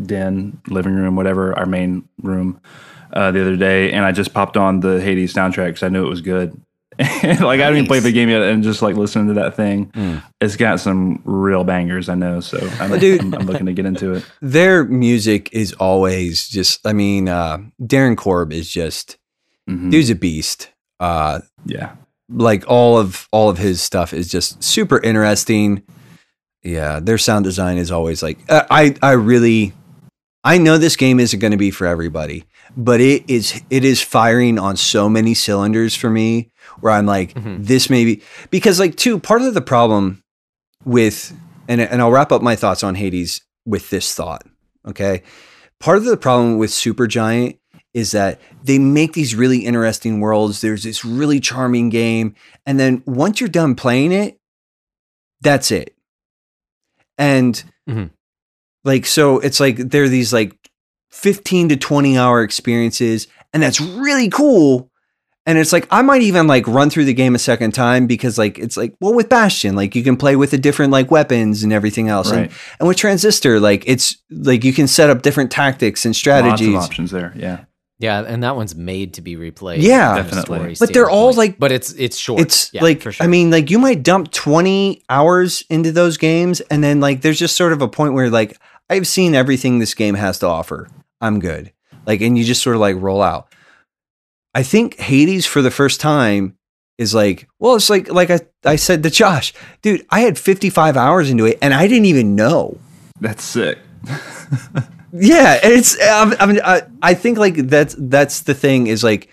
den, 0.04 0.60
living 0.68 0.94
room, 0.94 1.16
whatever, 1.16 1.56
our 1.58 1.66
main 1.66 2.08
room, 2.22 2.60
uh, 3.12 3.30
the 3.30 3.40
other 3.40 3.56
day, 3.56 3.90
and 3.92 4.04
I 4.04 4.12
just 4.12 4.32
popped 4.34 4.56
on 4.56 4.80
the 4.80 5.00
Hades 5.00 5.34
soundtrack 5.34 5.66
because 5.68 5.82
I 5.82 5.88
knew 5.88 6.04
it 6.06 6.10
was 6.10 6.20
good. 6.20 6.60
like 6.98 7.08
I 7.22 7.56
haven't 7.56 7.76
even 7.76 7.86
played 7.86 8.02
the 8.02 8.12
game 8.12 8.28
yet, 8.28 8.42
and 8.42 8.62
just 8.62 8.82
like 8.82 8.94
listening 8.96 9.28
to 9.28 9.34
that 9.40 9.54
thing, 9.56 9.86
Mm. 9.92 10.22
it's 10.40 10.56
got 10.56 10.80
some 10.80 11.22
real 11.24 11.64
bangers. 11.64 12.08
I 12.10 12.14
know, 12.14 12.40
so 12.40 12.58
I'm, 12.78 12.98
Dude. 12.98 13.20
I'm, 13.22 13.34
I'm 13.34 13.46
looking 13.46 13.66
to 13.66 13.72
get 13.72 13.86
into 13.86 14.12
it. 14.14 14.24
Their 14.42 14.84
music 14.84 15.48
is 15.52 15.72
always 15.74 16.46
just 16.48 16.86
I 16.86 16.92
mean 16.92 17.28
uh 17.28 17.58
Darren 17.80 18.16
Korb 18.18 18.52
is 18.52 18.70
just 18.70 19.16
Mhm. 19.70 19.90
dude's 19.90 20.10
a 20.10 20.14
beast. 20.14 20.68
Uh 20.98 21.40
Yeah. 21.64 21.92
like 22.28 22.64
all 22.68 22.98
of 22.98 23.28
all 23.32 23.48
of 23.50 23.58
his 23.58 23.80
stuff 23.80 24.12
is 24.12 24.28
just 24.28 24.62
super 24.62 24.98
interesting. 25.00 25.82
Yeah, 26.62 27.00
their 27.00 27.18
sound 27.18 27.44
design 27.44 27.78
is 27.78 27.90
always 27.90 28.22
like 28.22 28.38
uh, 28.50 28.64
I 28.70 28.94
I 29.02 29.12
really 29.12 29.72
I 30.44 30.58
know 30.58 30.78
this 30.78 30.96
game 30.96 31.20
isn't 31.20 31.38
going 31.40 31.50
to 31.52 31.56
be 31.58 31.70
for 31.70 31.86
everybody, 31.86 32.44
but 32.76 33.00
it 33.00 33.28
is 33.30 33.60
it 33.70 33.84
is 33.84 34.00
firing 34.02 34.58
on 34.58 34.76
so 34.76 35.08
many 35.08 35.34
cylinders 35.34 35.94
for 35.94 36.10
me 36.10 36.50
where 36.80 36.92
I'm 36.92 37.06
like 37.06 37.34
Mhm. 37.34 37.66
this 37.66 37.88
maybe 37.90 38.22
because 38.50 38.78
like 38.80 38.96
too 38.96 39.18
part 39.18 39.42
of 39.42 39.54
the 39.54 39.60
problem 39.62 40.22
with 40.84 41.32
and 41.68 41.80
and 41.80 42.00
I'll 42.02 42.10
wrap 42.12 42.32
up 42.32 42.42
my 42.42 42.56
thoughts 42.56 42.82
on 42.84 42.94
Hades 42.94 43.40
with 43.66 43.90
this 43.90 44.14
thought, 44.14 44.42
okay? 44.86 45.22
Part 45.78 45.96
of 45.98 46.04
the 46.04 46.16
problem 46.16 46.58
with 46.58 46.70
Supergiant 46.70 47.56
is 47.92 48.12
that 48.12 48.40
they 48.62 48.78
make 48.78 49.12
these 49.14 49.34
really 49.34 49.64
interesting 49.66 50.20
worlds. 50.20 50.60
There's 50.60 50.84
this 50.84 51.04
really 51.04 51.40
charming 51.40 51.88
game. 51.88 52.34
And 52.64 52.78
then 52.78 53.02
once 53.06 53.40
you're 53.40 53.48
done 53.48 53.74
playing 53.74 54.12
it, 54.12 54.38
that's 55.40 55.70
it. 55.70 55.94
And 57.18 57.62
Mhm. 57.88 58.10
like, 58.84 59.06
so 59.06 59.38
it's 59.40 59.60
like 59.60 59.76
there 59.76 60.04
are 60.04 60.08
these 60.08 60.32
like 60.32 60.56
15 61.10 61.68
to 61.70 61.76
20 61.76 62.16
hour 62.16 62.42
experiences, 62.42 63.26
and 63.52 63.62
that's 63.62 63.80
really 63.80 64.28
cool. 64.28 64.88
And 65.46 65.58
it's 65.58 65.72
like, 65.72 65.88
I 65.90 66.02
might 66.02 66.22
even 66.22 66.46
like 66.46 66.68
run 66.68 66.90
through 66.90 67.06
the 67.06 67.14
game 67.14 67.34
a 67.34 67.38
second 67.38 67.72
time 67.72 68.06
because, 68.06 68.38
like, 68.38 68.58
it's 68.58 68.76
like, 68.76 68.94
well, 69.00 69.14
with 69.14 69.28
Bastion, 69.28 69.74
like, 69.74 69.96
you 69.96 70.04
can 70.04 70.16
play 70.16 70.36
with 70.36 70.50
the 70.52 70.58
different 70.58 70.92
like 70.92 71.10
weapons 71.10 71.62
and 71.64 71.72
everything 71.72 72.08
else. 72.08 72.30
Right. 72.30 72.42
And, 72.42 72.52
and 72.78 72.86
with 72.88 72.98
Transistor, 72.98 73.58
like, 73.58 73.82
it's 73.86 74.16
like 74.30 74.62
you 74.64 74.72
can 74.72 74.86
set 74.86 75.10
up 75.10 75.22
different 75.22 75.50
tactics 75.50 76.04
and 76.04 76.14
strategies. 76.14 76.68
Lots 76.68 76.84
of 76.86 76.90
options 76.90 77.10
there. 77.10 77.32
Yeah. 77.34 77.64
Yeah, 78.00 78.24
and 78.26 78.42
that 78.42 78.56
one's 78.56 78.74
made 78.74 79.14
to 79.14 79.20
be 79.22 79.36
replayed. 79.36 79.82
Yeah. 79.82 80.14
from 80.14 80.18
a 80.18 80.22
Definitely. 80.24 80.74
story 80.74 80.76
But 80.80 80.92
they're 80.94 81.08
all, 81.10 81.32
like- 81.34 81.58
but 81.58 81.70
it's 81.70 81.92
it's 81.92 82.16
short. 82.16 82.40
It's 82.40 82.72
Yeah, 82.72 82.82
like 82.82 83.02
for 83.02 83.12
sure. 83.12 83.22
I 83.24 83.28
mean, 83.28 83.50
like 83.50 83.70
you 83.70 83.78
might 83.78 84.02
dump 84.02 84.32
twenty 84.32 85.02
hours 85.08 85.62
into 85.70 85.92
those 85.92 86.16
games, 86.16 86.60
and 86.62 86.82
then 86.82 86.98
like 87.00 87.20
there's 87.20 87.38
just 87.38 87.54
sort 87.56 87.72
of 87.72 87.82
a 87.82 87.88
point 87.88 88.14
where 88.14 88.28
like 88.30 88.58
I've 88.88 89.06
seen 89.06 89.34
everything 89.36 89.78
this 89.78 89.94
game 89.94 90.14
has 90.16 90.38
to 90.40 90.46
offer. 90.46 90.88
I'm 91.20 91.38
good. 91.38 91.72
Like, 92.06 92.22
and 92.22 92.36
you 92.36 92.42
just 92.44 92.62
sort 92.62 92.74
of 92.74 92.80
like 92.80 92.96
roll 92.98 93.22
out. 93.22 93.52
I 94.54 94.62
think 94.64 94.98
Hades 94.98 95.46
for 95.46 95.62
the 95.62 95.70
first 95.70 96.00
time 96.00 96.56
is 96.98 97.14
like, 97.14 97.48
well, 97.58 97.76
it's 97.76 97.90
like 97.90 98.10
like 98.10 98.30
I, 98.30 98.40
I 98.64 98.76
said 98.76 99.02
to 99.02 99.10
Josh, 99.10 99.52
dude, 99.82 100.04
I 100.10 100.20
had 100.20 100.38
55 100.38 100.96
hours 100.96 101.30
into 101.30 101.44
it 101.46 101.58
and 101.62 101.72
I 101.74 101.86
didn't 101.86 102.06
even 102.06 102.34
know. 102.34 102.78
That's 103.20 103.44
sick. 103.44 103.78
Yeah, 105.12 105.58
it's 105.62 105.96
I 106.00 106.46
mean 106.46 106.60
I, 107.02 107.14
think 107.14 107.38
like 107.38 107.56
that's 107.56 107.96
that's 107.98 108.40
the 108.42 108.54
thing 108.54 108.86
is 108.86 109.02
like 109.02 109.28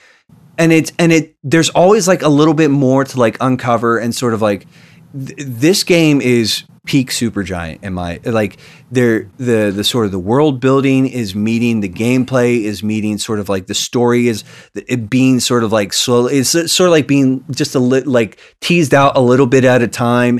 and 0.57 0.73
it's 0.73 0.91
and 0.97 1.11
it 1.11 1.35
there's 1.43 1.69
always 1.69 2.07
like 2.07 2.23
a 2.23 2.29
little 2.29 2.53
bit 2.53 2.71
more 2.71 3.03
to 3.03 3.19
like 3.19 3.37
uncover 3.41 3.97
and 3.97 4.13
sort 4.15 4.33
of 4.33 4.41
like 4.41 4.65
th- 5.13 5.37
this 5.37 5.83
game 5.83 6.19
is 6.21 6.63
peak 6.87 7.09
Supergiant 7.09 7.83
in 7.83 7.93
my 7.93 8.19
like 8.23 8.57
there 8.89 9.29
the 9.37 9.71
the 9.75 9.83
sort 9.83 10.05
of 10.05 10.11
the 10.11 10.19
world 10.19 10.61
building 10.61 11.05
is 11.05 11.35
meeting 11.35 11.81
the 11.81 11.89
gameplay 11.89 12.61
is 12.61 12.81
meeting 12.81 13.17
sort 13.17 13.39
of 13.39 13.49
like 13.49 13.67
the 13.67 13.73
story 13.73 14.29
is 14.29 14.45
it 14.73 15.09
being 15.09 15.41
sort 15.41 15.65
of 15.65 15.71
like 15.73 15.91
slow 15.91 16.27
it's 16.27 16.49
sort 16.49 16.87
of 16.87 16.91
like 16.91 17.05
being 17.05 17.43
just 17.51 17.75
a 17.75 17.79
lit 17.79 18.07
like 18.07 18.39
teased 18.61 18.93
out 18.93 19.17
a 19.17 19.21
little 19.21 19.47
bit 19.47 19.65
at 19.65 19.81
a 19.81 19.87
time. 19.87 20.39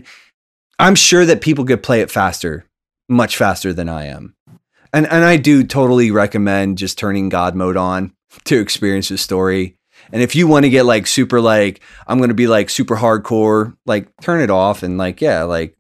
I'm 0.80 0.96
sure 0.96 1.26
that 1.26 1.42
people 1.42 1.66
could 1.66 1.84
play 1.84 2.02
it 2.02 2.12
faster, 2.12 2.66
much 3.10 3.36
faster 3.36 3.74
than 3.74 3.90
I 3.90 4.06
am. 4.06 4.37
And 4.94 5.08
and 5.08 5.24
I 5.24 5.38
do 5.38 5.64
totally 5.64 6.12
recommend 6.12 6.78
just 6.78 6.98
turning 6.98 7.30
God 7.30 7.56
mode 7.56 7.78
on 7.78 8.14
to 8.46 8.60
experience 8.60 9.10
the 9.10 9.18
story. 9.18 9.78
And 10.12 10.22
if 10.22 10.36
you 10.36 10.48
want 10.48 10.64
to 10.64 10.70
get 10.70 10.86
like 10.86 11.08
super 11.08 11.42
like 11.42 11.82
I'm 12.08 12.18
going 12.18 12.30
to 12.30 12.36
be 12.36 12.48
like 12.48 12.70
super 12.70 12.96
hardcore, 12.96 13.76
like 13.86 14.10
turn 14.22 14.42
it 14.42 14.50
off 14.50 14.84
and 14.84 14.98
like 14.98 15.22
yeah, 15.22 15.44
like 15.44 15.78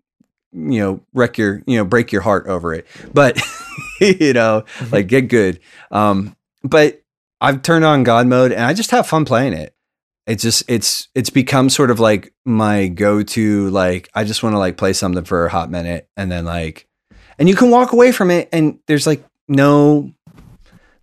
you 0.51 0.79
know 0.79 1.01
wreck 1.13 1.37
your 1.37 1.61
you 1.65 1.77
know 1.77 1.85
break 1.85 2.11
your 2.11 2.21
heart 2.21 2.47
over 2.47 2.73
it. 2.73 2.87
But 3.13 3.39
you 4.01 4.33
know 4.33 4.65
like 4.91 5.07
get 5.07 5.27
good. 5.29 5.59
Um 5.91 6.35
but 6.63 7.01
i've 7.39 7.61
turned 7.61 7.85
on 7.85 8.03
god 8.03 8.25
mode 8.25 8.51
and 8.51 8.63
i 8.63 8.73
just 8.73 8.91
have 8.91 9.07
fun 9.07 9.25
playing 9.25 9.53
it. 9.53 9.73
It's 10.25 10.43
just 10.43 10.63
it's 10.67 11.07
it's 11.15 11.29
become 11.29 11.69
sort 11.69 11.91
of 11.91 11.99
like 11.99 12.33
my 12.45 12.87
go-to 12.87 13.69
like 13.69 14.09
i 14.13 14.25
just 14.25 14.43
want 14.43 14.53
to 14.53 14.59
like 14.59 14.75
play 14.75 14.91
something 14.91 15.23
for 15.23 15.45
a 15.45 15.49
hot 15.49 15.71
minute 15.71 16.09
and 16.17 16.29
then 16.31 16.43
like 16.43 16.86
and 17.39 17.47
you 17.49 17.55
can 17.55 17.69
walk 17.69 17.91
away 17.93 18.11
from 18.11 18.31
it 18.31 18.49
and 18.51 18.79
there's 18.87 19.05
like 19.07 19.23
no 19.47 20.11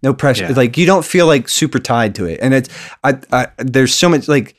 no 0.02 0.12
pressure 0.12 0.44
Yeah. 0.44 0.52
like 0.52 0.76
you 0.76 0.86
don't 0.86 1.04
feel 1.04 1.26
like 1.26 1.48
super 1.48 1.78
tied 1.78 2.14
to 2.16 2.26
it 2.26 2.38
and 2.42 2.52
it's 2.54 2.68
I, 3.02 3.18
I 3.32 3.48
there's 3.58 3.94
so 3.94 4.08
much 4.08 4.28
like 4.28 4.54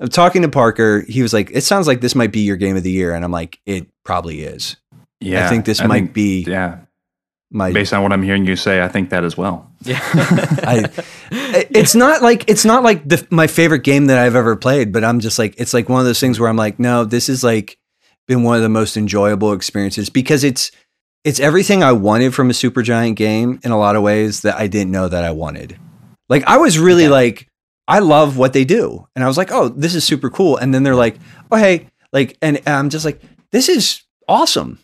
I'm 0.00 0.08
talking 0.08 0.42
to 0.42 0.48
Parker. 0.48 1.04
He 1.08 1.22
was 1.22 1.32
like, 1.32 1.50
"It 1.52 1.60
sounds 1.62 1.86
like 1.86 2.00
this 2.00 2.16
might 2.16 2.32
be 2.32 2.40
your 2.40 2.56
game 2.56 2.76
of 2.76 2.82
the 2.82 2.90
year," 2.90 3.14
and 3.14 3.24
I'm 3.24 3.30
like, 3.30 3.60
"It 3.64 3.86
probably 4.04 4.42
is." 4.42 4.76
Yeah, 5.20 5.46
I 5.46 5.48
think 5.48 5.64
this 5.66 5.82
might 5.82 6.12
be 6.12 6.42
Yeah, 6.42 6.78
my. 7.52 7.70
based 7.72 7.94
on 7.94 8.02
what 8.02 8.12
I'm 8.12 8.22
hearing 8.22 8.44
you 8.44 8.56
say, 8.56 8.82
I 8.82 8.88
think 8.88 9.10
that 9.10 9.22
as 9.22 9.36
well. 9.36 9.70
Yeah. 9.82 10.00
I, 10.12 10.90
it's 11.30 11.94
not 11.94 12.22
like 12.22 12.50
it's 12.50 12.64
not 12.64 12.82
like 12.82 13.08
the, 13.08 13.24
my 13.30 13.46
favorite 13.46 13.84
game 13.84 14.06
that 14.06 14.18
I've 14.18 14.34
ever 14.34 14.56
played, 14.56 14.92
but 14.92 15.04
I'm 15.04 15.20
just 15.20 15.38
like 15.38 15.54
it's 15.58 15.72
like 15.72 15.88
one 15.88 16.00
of 16.00 16.06
those 16.06 16.18
things 16.20 16.40
where 16.40 16.48
I'm 16.48 16.56
like, 16.56 16.80
no, 16.80 17.04
this 17.04 17.28
is 17.28 17.44
like 17.44 17.78
been 18.26 18.42
one 18.42 18.56
of 18.56 18.62
the 18.62 18.68
most 18.68 18.96
enjoyable 18.96 19.52
experiences 19.52 20.10
because 20.10 20.42
it's 20.42 20.72
it's 21.24 21.40
everything 21.40 21.82
I 21.82 21.92
wanted 21.92 22.34
from 22.34 22.50
a 22.50 22.52
Supergiant 22.52 23.16
game 23.16 23.58
in 23.64 23.70
a 23.72 23.78
lot 23.78 23.96
of 23.96 24.02
ways 24.02 24.42
that 24.42 24.56
I 24.56 24.66
didn't 24.66 24.92
know 24.92 25.08
that 25.08 25.24
I 25.24 25.30
wanted. 25.30 25.78
Like 26.28 26.44
I 26.46 26.58
was 26.58 26.78
really 26.78 27.04
Okay. 27.04 27.10
like, 27.12 27.48
I 27.88 27.98
love 27.98 28.36
what 28.38 28.52
they 28.52 28.64
do, 28.64 29.06
and 29.14 29.22
I 29.24 29.26
was 29.28 29.36
like, 29.36 29.50
oh, 29.52 29.68
this 29.68 29.94
is 29.94 30.04
super 30.04 30.30
cool. 30.30 30.56
And 30.56 30.72
then 30.74 30.82
they're 30.84 30.94
like, 30.94 31.16
oh 31.50 31.56
hey, 31.56 31.88
like, 32.12 32.36
and 32.40 32.60
I'm 32.66 32.88
just 32.90 33.04
like, 33.04 33.20
this 33.50 33.68
is 33.68 34.02
awesome. 34.28 34.78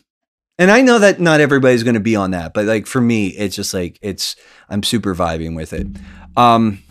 And 0.59 0.69
I 0.69 0.81
know 0.81 0.99
that 0.99 1.19
not 1.19 1.39
everybody's 1.41 1.81
going 1.83 1.95
to 1.95 1.99
be 1.99 2.15
on 2.15 2.31
that, 2.31 2.53
but 2.53 2.65
like 2.65 2.85
for 2.85 3.01
me, 3.01 3.27
it's 3.29 3.55
just 3.55 3.73
like 3.73 3.97
it's 4.01 4.35
I'm 4.69 4.83
super 4.83 5.15
vibing 5.15 5.55
with 5.55 5.73
it. 5.73 5.87
Um, 6.37 6.83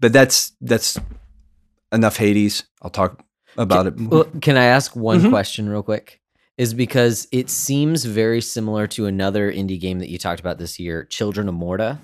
but 0.00 0.12
that's 0.14 0.52
that's 0.62 0.98
enough 1.92 2.16
Hades. 2.16 2.64
I'll 2.80 2.90
talk 2.90 3.22
about 3.58 3.86
it. 3.86 3.94
Well, 4.00 4.24
can 4.40 4.56
I 4.56 4.64
ask 4.64 4.96
one 4.96 5.20
Mhm. 5.20 5.28
question 5.30 5.68
real 5.68 5.82
quick? 5.82 6.20
Is 6.56 6.72
because 6.72 7.26
it 7.32 7.50
seems 7.50 8.04
very 8.04 8.40
similar 8.40 8.86
to 8.88 9.06
another 9.06 9.50
indie 9.52 9.80
game 9.80 9.98
that 9.98 10.08
you 10.08 10.18
talked 10.18 10.38
about 10.38 10.58
this 10.58 10.78
year, 10.78 11.02
Children 11.04 11.48
of 11.48 11.54
Morta. 11.54 11.98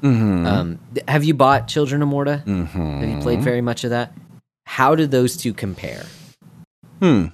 Mhm. 0.00 0.46
Um, 0.46 0.78
have 1.08 1.24
you 1.24 1.34
bought 1.34 1.66
Children 1.66 2.02
of 2.02 2.08
Morta? 2.08 2.42
Mhm. 2.46 3.00
Have 3.00 3.08
you 3.08 3.20
played 3.20 3.42
very 3.42 3.60
much 3.60 3.82
of 3.82 3.90
that? 3.90 4.12
How 4.66 4.94
do 4.94 5.06
those 5.06 5.36
two 5.36 5.52
compare? 5.52 6.04
Hmm. 7.02 7.26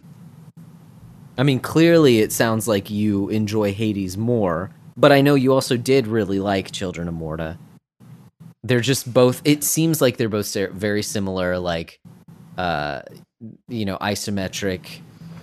I 1.36 1.42
mean, 1.42 1.60
clearly 1.60 2.20
it 2.20 2.32
sounds 2.32 2.66
like 2.68 2.88
you 2.90 3.28
enjoy 3.28 3.74
Hades 3.74 4.16
more, 4.16 4.70
but 4.96 5.12
I 5.12 5.20
know 5.20 5.34
you 5.34 5.52
also 5.52 5.76
did 5.76 6.06
really 6.06 6.40
like 6.40 6.70
Children 6.70 7.08
of 7.08 7.14
Morta. 7.14 7.58
They're 8.62 8.80
just 8.80 9.12
both. 9.12 9.42
It 9.44 9.64
seems 9.64 10.00
like 10.00 10.16
they're 10.16 10.28
both 10.28 10.54
very 10.72 11.02
similar, 11.02 11.58
like, 11.58 12.00
uh, 12.56 13.02
you 13.68 13.84
know, 13.84 13.98
isometric 13.98 15.00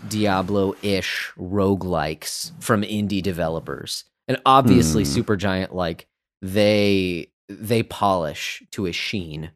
Diablo-ish 0.10 1.32
roguelikes 1.38 2.52
from 2.62 2.82
indie 2.82 3.22
developers, 3.24 4.04
and 4.28 4.42
obviously 4.46 5.04
Hmm. 5.04 5.10
Supergiant, 5.20 5.74
like 5.74 6.08
they 6.42 7.30
they 7.48 7.84
polish 7.84 8.64
to 8.72 8.86
a 8.86 8.92
sheen 8.92 9.52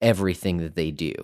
everything 0.00 0.58
that 0.58 0.74
they 0.74 0.90
do. 0.90 1.14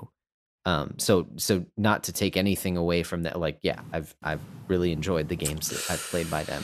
Um, 0.67 0.95
so 0.99 1.27
so 1.37 1.65
not 1.77 2.05
to 2.05 2.13
take 2.13 2.37
anything 2.37 2.77
away 2.77 3.03
from 3.03 3.23
that, 3.23 3.39
like 3.39 3.59
yeah, 3.63 3.81
I've 3.93 4.15
I've 4.23 4.41
really 4.69 4.93
enjoyed 4.93 5.29
the 5.29 5.37
games 5.37 5.69
that 5.71 5.91
I've 5.91 6.01
played 6.03 6.31
by 6.31 6.45
them. 6.45 6.63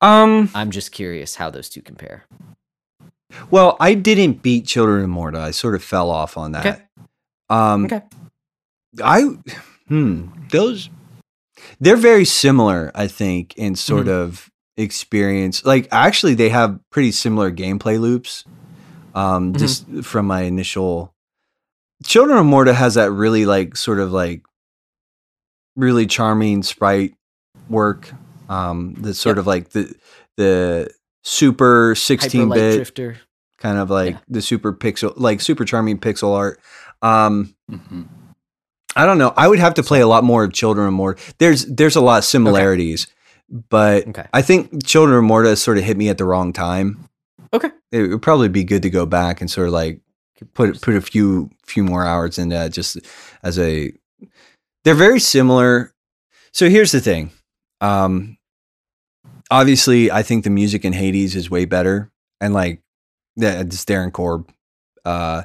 Um. 0.00 0.50
I'm 0.54 0.70
just 0.70 0.92
curious 0.92 1.34
how 1.36 1.50
those 1.50 1.68
two 1.68 1.82
compare. 1.82 2.24
Well, 3.50 3.76
I 3.80 3.94
didn't 3.94 4.42
beat 4.42 4.66
Children 4.66 5.04
of 5.04 5.10
Morta. 5.10 5.38
I 5.40 5.50
sort 5.50 5.74
of 5.74 5.82
fell 5.82 6.10
off 6.10 6.36
on 6.36 6.52
that. 6.52 6.66
Okay. 6.66 6.82
Um. 7.50 7.84
Okay. 7.86 8.02
I. 9.02 9.22
Hmm. 9.88 10.28
Those. 10.50 10.88
They're 11.80 11.96
very 11.96 12.24
similar, 12.24 12.90
I 12.94 13.06
think, 13.06 13.54
in 13.56 13.74
sort 13.76 14.06
Mhm. 14.06 14.10
of 14.22 14.50
experience. 14.76 15.64
Like, 15.64 15.88
actually, 15.92 16.34
they 16.34 16.48
have 16.50 16.78
pretty 16.90 17.12
similar 17.12 17.50
gameplay 17.52 17.98
loops. 18.00 18.44
Um, 19.14 19.52
Mhm. 19.52 19.58
just 19.58 19.86
from 20.02 20.26
my 20.26 20.42
initial. 20.42 21.14
Children 22.04 22.38
of 22.38 22.46
Morta 22.46 22.74
has 22.74 22.94
that 22.94 23.12
really 23.12 23.46
like 23.46 23.76
sort 23.76 24.00
of 24.00 24.10
like 24.12 24.42
really 25.76 26.06
charming 26.06 26.62
sprite 26.62 27.14
work. 27.68 28.12
Um, 28.48 28.94
the 28.94 29.14
sort 29.14 29.36
Yep. 29.36 29.40
of 29.42 29.46
like 29.46 29.68
the 29.70 29.94
the 30.36 30.90
super 31.22 31.94
sixteen 31.94 32.48
bit 32.50 32.74
Drifter. 32.76 33.18
kind 33.58 33.78
of 33.78 33.88
like 33.88 34.14
Yeah. 34.14 34.20
the 34.28 34.42
super 34.42 34.72
pixel, 34.72 35.12
like 35.16 35.40
super 35.40 35.64
charming 35.64 35.98
pixel 35.98 36.36
art. 36.36 36.60
Um, 37.00 37.54
Mm-hmm. 37.70 38.02
I 38.96 39.06
don't 39.06 39.18
know. 39.18 39.32
I 39.36 39.48
would 39.48 39.58
have 39.58 39.74
to 39.74 39.82
play 39.82 40.00
a 40.00 40.06
lot 40.06 40.24
more 40.24 40.44
of 40.44 40.52
Children 40.52 40.86
of 40.88 40.92
Morta. 40.92 41.20
There's 41.38 41.64
there's 41.66 41.96
a 41.96 42.00
lot 42.00 42.18
of 42.18 42.24
similarities, 42.24 43.06
but 43.50 44.06
Okay. 44.08 44.26
I 44.32 44.42
think 44.42 44.84
Children 44.86 45.18
of 45.18 45.24
Morta 45.24 45.56
sort 45.56 45.78
of 45.78 45.84
hit 45.84 45.96
me 45.96 46.08
at 46.08 46.18
the 46.18 46.24
wrong 46.24 46.52
time. 46.52 47.08
Okay. 47.52 47.70
It 47.92 48.08
would 48.10 48.22
probably 48.22 48.48
be 48.48 48.64
good 48.64 48.82
to 48.82 48.90
go 48.90 49.06
back 49.06 49.40
and 49.40 49.50
sort 49.50 49.66
of 49.68 49.72
like 49.72 50.00
put 50.54 50.80
put 50.80 50.94
a 50.94 51.00
few 51.00 51.50
few 51.66 51.82
more 51.84 52.04
hours 52.04 52.38
into 52.38 52.54
that 52.56 52.72
just 52.72 52.98
as 53.42 53.58
a. 53.58 53.92
They're 54.84 54.94
very 54.94 55.20
similar. 55.20 55.92
So 56.52 56.68
here's 56.68 56.92
the 56.92 57.00
thing. 57.00 57.30
Um, 57.80 58.36
obviously, 59.50 60.10
I 60.10 60.22
think 60.22 60.44
the 60.44 60.50
music 60.50 60.84
in 60.84 60.92
Hades 60.92 61.34
is 61.36 61.50
way 61.50 61.64
better, 61.64 62.10
and 62.40 62.54
like 62.54 62.80
yeah, 63.36 63.60
it's 63.60 63.84
Darren 63.84 64.12
Korb. 64.12 64.50
Uh, 65.04 65.42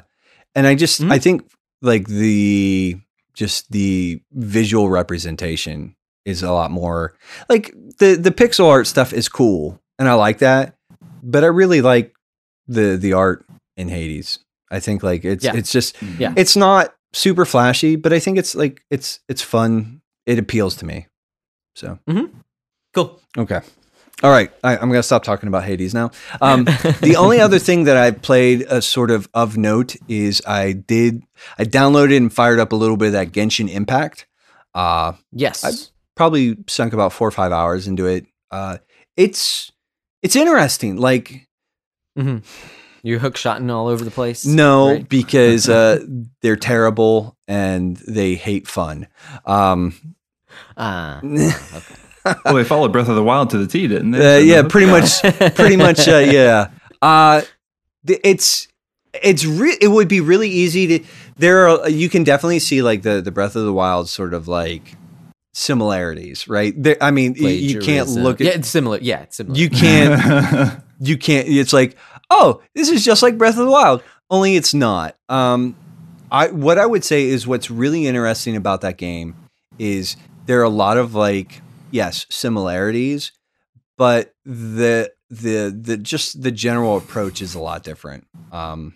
and 0.54 0.66
I 0.66 0.74
just 0.74 1.00
Mhm. 1.00 1.12
I 1.12 1.18
think 1.18 1.50
like 1.82 2.06
the 2.06 2.98
just 3.40 3.72
the 3.72 4.20
visual 4.32 4.90
representation 4.90 5.96
is 6.26 6.42
a 6.42 6.52
lot 6.52 6.70
more 6.70 7.14
like 7.48 7.74
the 7.98 8.14
the 8.14 8.30
pixel 8.30 8.68
art 8.68 8.86
stuff 8.86 9.14
is 9.14 9.30
cool 9.30 9.80
and 9.98 10.06
I 10.10 10.12
like 10.12 10.40
that, 10.40 10.74
but 11.22 11.42
I 11.42 11.46
really 11.46 11.80
like 11.80 12.14
the 12.68 12.98
the 12.98 13.14
art 13.14 13.46
in 13.78 13.88
Hades. 13.88 14.40
I 14.70 14.78
think 14.78 15.02
like 15.02 15.24
it's 15.24 15.42
Yeah. 15.42 15.56
it's 15.56 15.72
just 15.72 15.96
Yeah. 16.18 16.34
it's 16.36 16.54
not 16.54 16.94
super 17.14 17.46
flashy, 17.46 17.96
but 17.96 18.12
I 18.12 18.18
think 18.18 18.36
it's 18.36 18.54
like 18.54 18.82
it's 18.90 19.20
it's 19.26 19.40
fun. 19.40 20.02
It 20.26 20.38
appeals 20.38 20.76
to 20.76 20.84
me. 20.84 21.06
So 21.74 21.98
mm-hmm. 22.06 22.26
Cool. 22.92 23.22
okay, 23.38 23.62
all 24.22 24.30
right. 24.30 24.50
I, 24.62 24.76
I'm 24.76 24.90
gonna 24.90 25.02
stop 25.02 25.24
talking 25.24 25.48
about 25.48 25.64
Hades 25.64 25.94
now. 25.94 26.10
Um, 26.42 26.64
the 27.00 27.16
only 27.16 27.40
other 27.40 27.58
thing 27.58 27.84
that 27.84 27.96
I 27.96 28.10
played 28.10 28.62
a 28.68 28.82
sort 28.82 29.10
of 29.10 29.30
of 29.32 29.56
note 29.56 29.96
is 30.08 30.42
I 30.46 30.72
did 30.72 31.22
I 31.58 31.64
downloaded 31.64 32.16
and 32.16 32.32
fired 32.32 32.58
up 32.58 32.72
a 32.72 32.76
little 32.76 32.96
bit 32.96 33.06
of 33.06 33.12
that 33.12 33.32
Genshin 33.32 33.68
Impact. 33.70 34.26
Uh, 34.74 35.12
yes. 35.32 35.64
I- 35.64 35.90
probably 36.16 36.56
sunk 36.68 36.92
about 36.92 37.12
four 37.14 37.26
or 37.28 37.30
five 37.30 37.50
hours 37.52 37.86
into 37.88 38.06
it. 38.06 38.26
Uh, 38.50 38.76
it's 39.16 39.72
it's 40.22 40.36
interesting. 40.36 40.96
Like 40.98 41.48
hmm 42.16 42.38
You're 43.02 43.20
hook 43.20 43.36
shotting 43.38 43.70
all 43.70 43.86
over 43.88 44.04
the 44.04 44.10
place. 44.10 44.44
no, 44.44 44.92
right? 44.92 45.08
because 45.08 45.68
uh, 45.68 46.04
they're 46.42 46.56
terrible 46.56 47.36
and 47.48 47.96
they 48.06 48.34
hate 48.34 48.68
fun. 48.68 49.06
Um, 49.46 50.14
Ah. 50.76 51.20
Well, 52.44 52.54
they 52.54 52.64
followed 52.64 52.92
Breath 52.92 53.08
of 53.08 53.14
the 53.16 53.22
Wild 53.22 53.48
to 53.50 53.58
the 53.58 53.66
T, 53.66 53.86
didn't 53.88 54.14
Uh, 54.14 54.18
they? 54.18 54.42
yeah, 54.44 54.62
pretty 54.62 54.86
much, 54.90 55.22
pretty 55.54 55.76
much. 55.76 56.06
Uh, 56.06 56.18
yeah. 56.18 56.68
Uh, 57.00 57.40
th- 58.06 58.20
it's 58.22 58.68
it's 59.22 59.44
re- 59.46 59.78
it 59.80 59.88
would 59.88 60.08
be 60.08 60.20
really 60.20 60.48
easy 60.50 60.98
to. 60.98 61.04
There 61.40 61.68
are 61.68 61.88
you 61.88 62.08
can 62.08 62.22
definitely 62.22 62.58
see 62.58 62.82
like 62.82 63.02
the 63.02 63.20
the 63.20 63.30
Breath 63.30 63.56
of 63.56 63.64
the 63.64 63.72
Wild 63.72 64.08
sort 64.08 64.34
of 64.34 64.46
like 64.46 64.96
similarities, 65.54 66.46
right? 66.48 66.74
There, 66.76 66.96
I 67.00 67.10
mean, 67.10 67.34
y- 67.40 67.48
you 67.48 67.80
can't 67.80 68.08
look 68.08 68.40
at 68.40 68.46
Yeah, 68.46 68.52
it's 68.52 68.68
similar. 68.68 68.98
Yeah, 69.00 69.20
it's 69.22 69.36
similar. 69.36 69.58
you 69.58 69.70
can't 69.70 70.82
you 71.00 71.16
can't. 71.16 71.48
It's 71.48 71.72
like 71.72 71.96
oh, 72.30 72.62
this 72.74 72.90
is 72.90 73.04
just 73.04 73.22
like 73.22 73.38
Breath 73.38 73.58
of 73.58 73.64
the 73.64 73.70
Wild, 73.70 74.02
only 74.30 74.56
it's 74.56 74.74
not. 74.74 75.16
Um, 75.28 75.76
I 76.30 76.48
what 76.48 76.78
I 76.78 76.86
would 76.86 77.04
say 77.04 77.24
is 77.24 77.46
what's 77.46 77.70
really 77.70 78.06
interesting 78.06 78.54
about 78.56 78.82
that 78.82 78.96
game 78.98 79.34
is 79.78 80.16
there 80.46 80.60
are 80.60 80.64
a 80.64 80.68
lot 80.68 80.96
of 80.98 81.14
like 81.14 81.62
yes, 81.90 82.26
similarities, 82.30 83.32
but 83.96 84.34
the 84.44 85.10
the 85.30 85.76
the 85.76 85.96
just 85.96 86.42
the 86.42 86.50
general 86.50 86.96
approach 86.96 87.40
is 87.42 87.54
a 87.54 87.60
lot 87.60 87.82
different. 87.82 88.26
Um, 88.52 88.94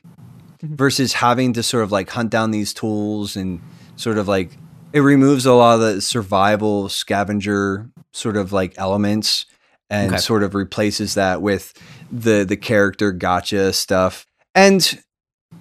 Mm-hmm. 0.64 0.76
versus 0.76 1.12
having 1.12 1.52
to 1.54 1.62
sort 1.62 1.84
of 1.84 1.92
like 1.92 2.08
hunt 2.10 2.30
down 2.30 2.50
these 2.50 2.72
tools 2.72 3.36
and 3.36 3.60
sort 3.96 4.16
of 4.18 4.28
like 4.28 4.50
it 4.92 5.00
removes 5.00 5.44
a 5.44 5.52
lot 5.52 5.74
of 5.74 5.80
the 5.80 6.00
survival 6.00 6.88
scavenger 6.88 7.90
sort 8.12 8.36
of 8.36 8.52
like 8.52 8.72
elements 8.78 9.46
and 9.90 10.12
Okay. 10.12 10.20
sort 10.20 10.42
of 10.42 10.54
replaces 10.54 11.14
that 11.14 11.42
with 11.42 11.74
the 12.10 12.44
the 12.44 12.56
character 12.56 13.12
gacha 13.12 13.74
stuff. 13.74 14.26
And 14.54 14.98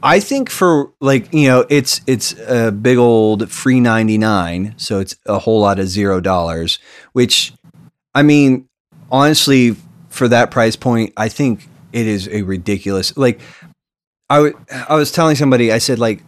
I 0.02 0.20
think 0.20 0.50
for 0.50 0.94
like 1.02 1.34
you 1.34 1.48
know 1.50 1.66
it's 1.70 2.02
it's 2.08 2.34
a 2.48 2.72
big 2.72 2.98
old 2.98 3.52
free 3.52 3.80
ninety 3.80 4.18
nine, 4.18 4.74
so 4.78 5.00
it's 5.00 5.16
a 5.26 5.40
whole 5.40 5.60
lot 5.60 5.80
of 5.80 5.88
zero 5.88 6.20
dollars. 6.22 6.80
Which, 7.12 7.54
I 8.16 8.24
mean, 8.24 8.68
honestly, 9.12 9.76
for 10.10 10.28
that 10.30 10.52
price 10.52 10.76
point, 10.76 11.14
I 11.18 11.28
think 11.30 11.68
it 11.92 12.08
is 12.08 12.28
a 12.30 12.42
ridiculous. 12.44 13.16
Like, 13.18 13.40
I 14.30 14.36
w- 14.38 14.66
I 14.90 14.96
was 14.96 15.12
telling 15.12 15.36
somebody, 15.36 15.72
I 15.72 15.78
said 15.78 16.00
like, 16.00 16.22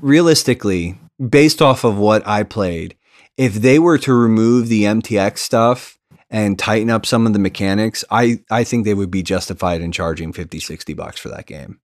realistically, 0.00 0.98
based 1.28 1.62
off 1.62 1.84
of 1.84 1.96
what 1.96 2.26
I 2.26 2.42
played, 2.42 2.96
if 3.36 3.54
they 3.54 3.78
were 3.78 3.98
to 3.98 4.12
remove 4.12 4.68
the 4.68 4.84
MTX 4.84 5.38
stuff 5.38 5.98
and 6.30 6.58
tighten 6.58 6.90
up 6.90 7.06
some 7.06 7.26
of 7.26 7.32
the 7.32 7.38
mechanics, 7.38 8.04
I 8.10 8.40
I 8.50 8.64
think 8.64 8.84
they 8.84 8.94
would 8.94 9.10
be 9.10 9.22
justified 9.22 9.80
in 9.80 9.92
charging 9.92 10.32
50, 10.32 10.60
60 10.60 10.94
bucks 10.94 11.18
for 11.20 11.28
that 11.30 11.46
game. 11.46 11.78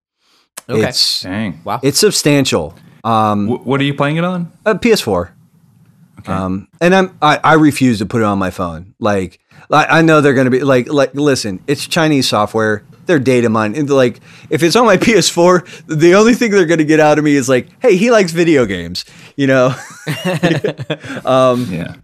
Okay. 0.69 0.89
It's 0.89 1.23
Dang. 1.23 1.61
Wow. 1.65 1.81
it's 1.83 1.99
substantial. 1.99 2.75
Um, 3.05 3.47
Wh- 3.49 3.67
what 3.67 3.81
are 3.81 3.85
you 3.85 3.95
playing 3.95 4.17
it 4.17 4.25
on? 4.25 4.53
uh, 4.67 4.75
PS4. 4.75 5.31
Okay. 6.19 6.33
Um, 6.33 6.69
and 6.81 6.95
I'm 6.95 7.19
I, 7.23 7.39
I 7.43 7.55
refuse 7.55 7.99
to 7.99 8.07
put 8.07 8.23
it 8.23 8.25
on 8.25 8.39
my 8.39 8.51
phone. 8.51 8.95
Like, 8.99 9.41
like 9.69 9.87
I 9.91 10.03
know 10.03 10.21
they're 10.21 10.35
gonna 10.35 10.51
be 10.51 10.61
like 10.61 10.89
like 10.93 11.15
listen, 11.15 11.63
it's 11.67 11.87
Chinese 11.87 12.29
software. 12.29 12.85
They're 13.07 13.19
data 13.19 13.49
mine. 13.49 13.75
And 13.77 13.89
like 13.89 14.21
if 14.51 14.63
it's 14.63 14.77
on 14.77 14.87
my 14.87 14.97
PS4, 14.99 15.87
the 15.87 16.15
only 16.15 16.35
thing 16.35 16.51
they're 16.51 16.67
gonna 16.67 16.85
get 16.85 17.01
out 17.01 17.19
of 17.19 17.25
me 17.25 17.35
is 17.35 17.49
like, 17.49 17.69
hey, 17.81 17.97
he 17.97 18.11
likes 18.11 18.33
video 18.33 18.67
games, 18.67 19.05
you 19.37 19.47
know. 19.47 19.67
um, 21.25 21.67
yeah. 21.71 21.95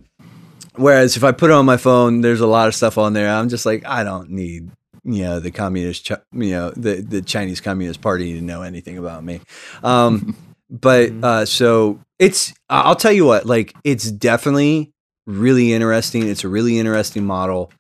whereas 0.77 1.17
if 1.17 1.25
I 1.25 1.33
put 1.33 1.51
it 1.51 1.55
on 1.55 1.67
my 1.67 1.77
phone, 1.77 2.21
there's 2.21 2.41
a 2.41 2.47
lot 2.47 2.69
of 2.69 2.75
stuff 2.75 2.99
on 2.99 3.13
there. 3.13 3.29
I'm 3.29 3.49
just 3.49 3.67
like, 3.67 3.85
I 3.87 4.05
don't 4.05 4.31
need 4.31 4.71
you 5.05 5.23
know 5.23 5.39
the 5.39 5.51
communist, 5.51 6.09
you 6.09 6.19
know 6.33 6.71
the 6.71 7.03
the 7.03 7.21
Chinese 7.21 7.61
Communist 7.61 8.01
Party 8.01 8.33
to 8.35 8.41
know 8.41 8.63
anything 8.63 8.97
about 8.97 9.23
me. 9.23 9.41
Um, 9.83 10.37
but 10.71 11.13
uh, 11.23 11.45
so 11.45 12.01
it's 12.19 12.55
I'll 12.69 12.97
tell 12.97 13.13
you 13.13 13.25
what, 13.25 13.47
like 13.47 13.75
it's 13.85 14.11
definitely 14.11 14.93
really 15.27 15.73
interesting. 15.73 16.29
It's 16.29 16.45
a 16.45 16.49
really 16.49 16.79
interesting 16.79 17.25
model. 17.27 17.73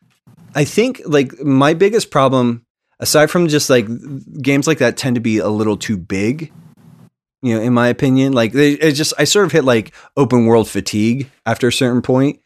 I 0.54 0.64
think 0.64 1.02
like 1.04 1.40
my 1.40 1.74
biggest 1.74 2.10
problem, 2.10 2.64
aside 3.00 3.30
from 3.30 3.48
just 3.48 3.70
like 3.70 3.86
games 4.40 4.66
like 4.66 4.78
that, 4.78 4.96
tend 4.96 5.16
to 5.16 5.20
be 5.20 5.38
a 5.38 5.48
little 5.48 5.76
too 5.76 5.96
big. 5.96 6.52
You 7.42 7.56
know, 7.56 7.60
in 7.60 7.74
my 7.74 7.88
opinion, 7.88 8.32
like 8.32 8.52
they 8.52 8.72
it 8.72 8.92
just 8.92 9.12
I 9.18 9.24
sort 9.24 9.46
of 9.46 9.52
hit 9.52 9.64
like 9.64 9.94
open 10.16 10.46
world 10.46 10.68
fatigue 10.68 11.30
after 11.44 11.68
a 11.68 11.72
certain 11.72 12.02
point. 12.02 12.40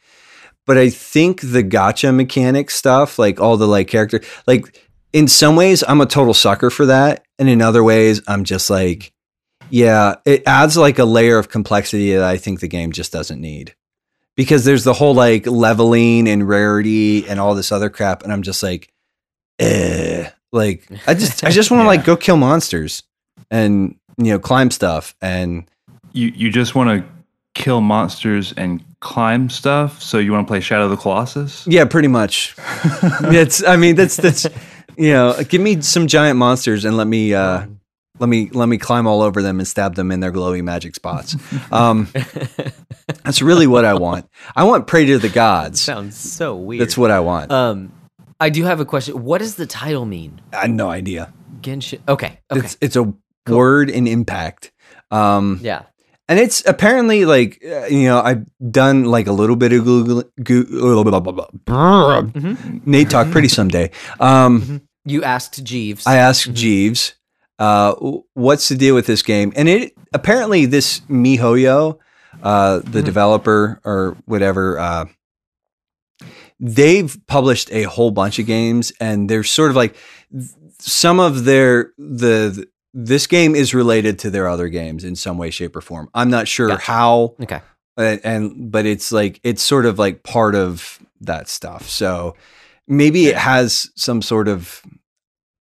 But 0.67 0.77
I 0.77 0.91
think 0.91 1.41
the 1.41 1.65
gacha 1.65 2.15
mechanic 2.15 2.71
stuff, 2.71 3.19
like 3.19 3.41
all 3.41 3.57
the 3.57 3.67
like 3.67 3.89
character, 3.89 4.21
like 4.47 4.83
in 5.13 5.29
some 5.29 5.57
ways 5.57 5.83
I'm 5.87 6.01
a 6.01 6.07
total 6.07 6.35
sucker 6.35 6.69
for 6.69 6.87
that, 6.87 7.25
and 7.39 7.49
in 7.49 7.63
other 7.63 7.83
ways 7.83 8.21
I'm 8.27 8.45
just 8.45 8.69
like, 8.69 9.13
yeah, 9.71 10.17
it 10.25 10.43
adds 10.47 10.77
like 10.77 10.99
a 10.99 11.05
layer 11.05 11.39
of 11.39 11.49
complexity 11.49 12.13
that 12.15 12.25
I 12.25 12.37
think 12.37 12.61
the 12.61 12.69
game 12.69 12.93
just 12.93 13.13
doesn't 13.13 13.41
need. 13.41 13.75
Because 14.37 14.65
there's 14.65 14.85
the 14.85 14.93
whole 14.93 15.15
like 15.15 15.47
leveling 15.47 16.29
and 16.29 16.49
rarity 16.49 17.29
and 17.29 17.41
all 17.41 17.55
this 17.55 17.73
other 17.73 17.91
crap, 17.91 18.23
and 18.23 18.33
I'm 18.33 18.43
just 18.43 18.63
like, 18.63 18.93
eh. 19.59 20.31
Like 20.53 20.89
I 21.07 21.15
just 21.15 21.45
I 21.45 21.51
just 21.51 21.71
want 21.73 21.81
to 21.81 21.85
Yeah. 21.85 21.89
like 21.89 22.05
go 22.05 22.17
kill 22.17 22.37
monsters 22.39 23.03
and 23.51 23.97
you 24.17 24.33
know 24.33 24.39
climb 24.39 24.71
stuff 24.71 25.15
and 25.21 25.69
You 26.13 26.29
you 26.35 26.51
just 26.51 26.75
want 26.75 26.89
to 26.89 27.09
kill 27.55 27.81
monsters 27.81 28.53
and 28.57 28.83
climb 29.01 29.51
stuff. 29.51 30.01
So 30.03 30.19
you 30.19 30.33
want 30.33 30.47
to 30.47 30.51
play 30.51 30.61
Shadow 30.61 30.85
of 30.85 30.91
the 30.91 30.97
Colossus? 30.97 31.67
yeah, 31.67 31.85
pretty 31.85 32.09
much. 32.09 32.55
that's 33.21 33.63
I 33.65 33.77
mean 33.77 33.97
that's 33.97 34.17
that's 34.17 34.47
you 34.97 35.13
know 35.13 35.35
give 35.49 35.61
me 35.61 35.83
some 35.83 36.07
giant 36.07 36.39
monsters 36.39 36.85
and 36.87 36.97
let 36.97 37.07
me 37.09 37.35
uh 37.35 37.67
let 38.19 38.29
me 38.29 38.51
let 38.53 38.69
me 38.69 38.79
climb 38.79 39.07
all 39.07 39.23
over 39.23 39.43
them 39.43 39.59
and 39.59 39.67
stab 39.69 39.95
them 39.95 40.11
in 40.13 40.21
their 40.21 40.33
glowy 40.33 40.63
magic 40.63 40.95
spots. 40.95 41.37
Um, 41.73 42.09
that's 43.25 43.43
really 43.43 43.67
what 43.67 43.85
I 43.85 43.95
want. 43.95 44.29
I 44.57 44.65
want 44.65 44.87
pray 44.87 45.05
to 45.07 45.19
the 45.19 45.29
gods. 45.29 45.81
Sounds 45.81 46.17
so 46.17 46.57
weird. 46.57 46.81
That's 46.83 46.97
what 46.97 47.11
I 47.11 47.21
want. 47.21 47.51
Um, 47.53 47.93
I 48.41 48.49
do 48.51 48.65
have 48.65 48.81
a 48.81 48.85
question. 48.85 49.23
What 49.25 49.39
does 49.39 49.57
the 49.57 49.67
title 49.67 50.05
mean? 50.07 50.41
I 50.53 50.63
had 50.63 50.71
no 50.71 50.89
idea. 50.89 51.33
Genshin. 51.61 52.01
Okay. 52.09 52.39
Okay. 52.51 52.61
It's 52.65 52.77
it's 52.81 52.97
a 52.97 53.13
word 53.47 53.91
in 53.91 54.07
impact. 54.07 54.73
Um, 55.11 55.61
yeah. 55.63 55.83
and 56.29 56.39
it's 56.39 56.63
apparently 56.67 57.25
like 57.25 57.63
uh, 57.65 57.87
you 57.87 58.05
know 58.05 58.21
I've 58.21 58.45
done 58.71 59.05
like 59.05 59.27
a 59.27 59.33
little 59.33 59.57
bit 59.57 59.73
of 59.73 59.85
Google. 59.85 60.25
Google 60.43 61.05
blah, 61.05 61.21
blah, 61.21 61.33
blah, 61.33 61.49
blah. 61.65 62.23
Nate 62.87 63.11
talk 63.11 63.31
pretty 63.31 63.49
someday. 63.49 63.91
Um, 64.21 64.83
You 65.05 65.23
asked 65.25 65.65
Jeeves. 65.65 66.07
I 66.07 66.17
asked 66.17 66.53
Jeeves, 66.53 67.15
uh, 67.59 67.95
"What's 68.35 68.69
the 68.69 68.77
deal 68.77 68.95
with 68.95 69.07
this 69.07 69.23
game?" 69.23 69.53
And 69.57 69.69
it 69.69 69.95
apparently 70.13 70.67
this 70.67 71.01
MiHoYo, 71.01 71.99
uh, 72.43 72.81
the 72.85 73.03
developer 73.03 73.81
or 73.85 74.17
whatever, 74.27 74.79
uh, 74.79 75.05
they've 76.61 77.17
published 77.27 77.71
a 77.73 77.85
whole 77.85 78.11
bunch 78.11 78.39
of 78.39 78.47
games, 78.47 78.93
and 79.01 79.29
they're 79.29 79.45
sort 79.45 79.71
of 79.71 79.77
like 79.77 79.97
some 80.79 81.21
of 81.21 81.45
their 81.45 81.93
the 81.99 82.67
this 82.95 83.27
game 83.27 83.55
is 83.55 83.75
related 83.75 84.19
to 84.21 84.31
their 84.31 84.49
other 84.49 84.69
games 84.69 85.05
in 85.05 85.15
some 85.15 85.39
way, 85.39 85.51
shape, 85.51 85.77
or 85.77 85.81
form. 85.81 86.09
I'm 86.15 86.31
not 86.31 86.49
sure 86.49 86.69
Gotcha. 86.69 86.83
how, 86.83 87.35
okay. 87.43 87.61
and, 87.97 88.21
and 88.25 88.73
but 88.73 88.87
it's 88.87 89.13
like 89.13 89.41
it's 89.45 89.63
sort 89.63 89.87
of 89.87 89.99
like 89.99 90.23
part 90.23 90.55
of 90.55 90.99
that 91.21 91.49
stuff. 91.49 91.89
So 91.89 92.35
maybe 92.87 93.27
it 93.27 93.37
has 93.37 93.91
some 93.95 94.23
sort 94.23 94.49
of 94.49 94.83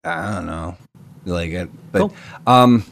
I 0.05 0.35
don't 0.35 0.47
know, 0.47 0.77
like 1.33 1.51
it. 1.51 1.69
But 1.93 1.99
Cool. 2.01 2.15
um, 2.47 2.85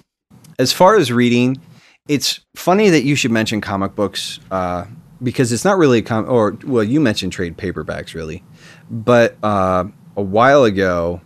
as 0.59 0.73
far 0.73 0.97
as 0.97 1.11
reading, 1.13 1.61
it's 2.09 2.41
funny 2.57 2.91
that 2.91 3.05
you 3.05 3.17
should 3.17 3.31
mention 3.31 3.61
comic 3.61 3.95
books 3.95 4.39
uh, 4.51 4.85
because 5.23 5.53
it's 5.53 5.65
not 5.65 5.79
really 5.79 5.99
a 5.99 6.03
com 6.03 6.29
or 6.29 6.57
well, 6.65 6.85
you 6.85 7.01
mentioned 7.01 7.33
trade 7.33 7.57
paperbacks 7.57 8.15
really, 8.15 8.43
but 8.91 9.37
uh, 9.43 9.85
a 10.17 10.23
while 10.23 10.65
ago. 10.65 11.21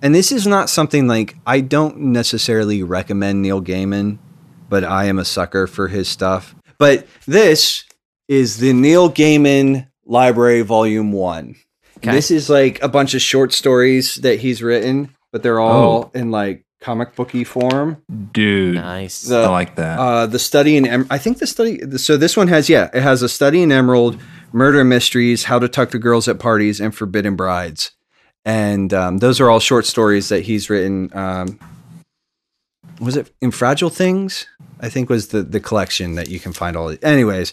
And 0.00 0.14
this 0.14 0.30
is 0.30 0.46
not 0.46 0.70
something 0.70 1.08
like 1.08 1.36
I 1.46 1.60
don't 1.60 1.98
necessarily 1.98 2.82
recommend 2.84 3.42
Neil 3.42 3.60
Gaiman, 3.60 4.18
but 4.68 4.84
I 4.84 5.06
am 5.06 5.18
a 5.18 5.24
sucker 5.24 5.66
for 5.66 5.88
his 5.88 6.08
stuff. 6.08 6.54
But 6.78 7.06
this 7.26 7.84
is 8.28 8.58
the 8.58 8.72
Neil 8.72 9.10
Gaiman 9.10 9.88
Library 10.06 10.62
Volume 10.62 11.10
1. 11.10 11.56
Okay. 11.96 12.12
This 12.12 12.30
is 12.30 12.48
like 12.48 12.80
a 12.80 12.88
bunch 12.88 13.14
of 13.14 13.20
short 13.20 13.52
stories 13.52 14.14
that 14.16 14.38
he's 14.38 14.62
written, 14.62 15.12
but 15.32 15.42
they're 15.42 15.60
all 15.60 16.10
in 16.14 16.30
like 16.30 16.64
comic 16.80 17.14
booky 17.16 17.44
form. 17.44 18.02
Dude, 18.32 18.76
Nice. 18.76 19.22
The- 19.22 19.38
I 19.42 19.48
like 19.48 19.76
that. 19.76 19.98
Uh, 19.98 20.26
the 20.26 20.38
study 20.38 20.76
in 20.76 20.86
em- 20.86 21.06
I 21.10 21.18
think 21.18 21.38
the 21.38 21.46
study. 21.46 21.80
So 21.98 22.16
this 22.16 22.36
one 22.36 22.48
has 22.48 22.68
yeah, 22.68 22.88
it 22.94 23.02
has 23.02 23.22
a 23.22 23.28
study 23.28 23.62
in 23.62 23.72
Emerald, 23.72 24.18
murder 24.52 24.84
mysteries, 24.84 25.44
how 25.44 25.58
to 25.58 25.68
tuck 25.68 25.90
the 25.90 25.98
girls 25.98 26.28
at 26.28 26.38
parties, 26.38 26.80
and 26.80 26.94
forbidden 26.94 27.36
brides, 27.36 27.90
and 28.44 28.92
um, 28.94 29.18
those 29.18 29.40
are 29.40 29.50
all 29.50 29.60
short 29.60 29.86
stories 29.86 30.28
that 30.28 30.42
he's 30.44 30.70
written. 30.70 31.10
Um, 31.16 31.58
was 33.00 33.16
it 33.16 33.30
in 33.40 33.50
Fragile 33.50 33.90
Things? 33.90 34.46
I 34.80 34.88
think 34.88 35.08
was 35.10 35.28
the 35.28 35.42
the 35.42 35.60
collection 35.60 36.14
that 36.14 36.28
you 36.28 36.38
can 36.40 36.52
find 36.52 36.76
all. 36.76 36.94
Anyways, 37.02 37.52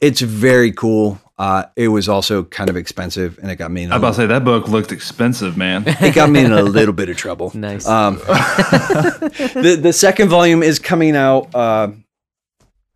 it's 0.00 0.20
very 0.20 0.72
cool. 0.72 1.20
Uh, 1.38 1.64
it 1.76 1.88
was 1.88 2.08
also 2.08 2.44
kind 2.44 2.70
of 2.70 2.76
expensive, 2.76 3.38
and 3.42 3.50
it 3.50 3.56
got 3.56 3.70
me. 3.70 3.82
In 3.82 3.90
a 3.90 3.94
I 3.94 3.98
was 3.98 4.00
about 4.00 4.08
to 4.08 4.16
say 4.16 4.26
that 4.26 4.44
book 4.44 4.68
looked 4.68 4.90
expensive, 4.90 5.56
man. 5.56 5.84
it 5.86 6.14
got 6.14 6.30
me 6.30 6.44
in 6.44 6.52
a 6.52 6.62
little 6.78 6.94
bit 6.94 7.10
of 7.10 7.16
trouble. 7.16 7.52
Nice. 7.54 7.86
Um, 7.86 8.16
the 8.26 9.78
the 9.80 9.92
second 9.92 10.30
volume 10.30 10.62
is 10.62 10.78
coming 10.78 11.14
out. 11.14 11.54
Uh, 11.54 11.88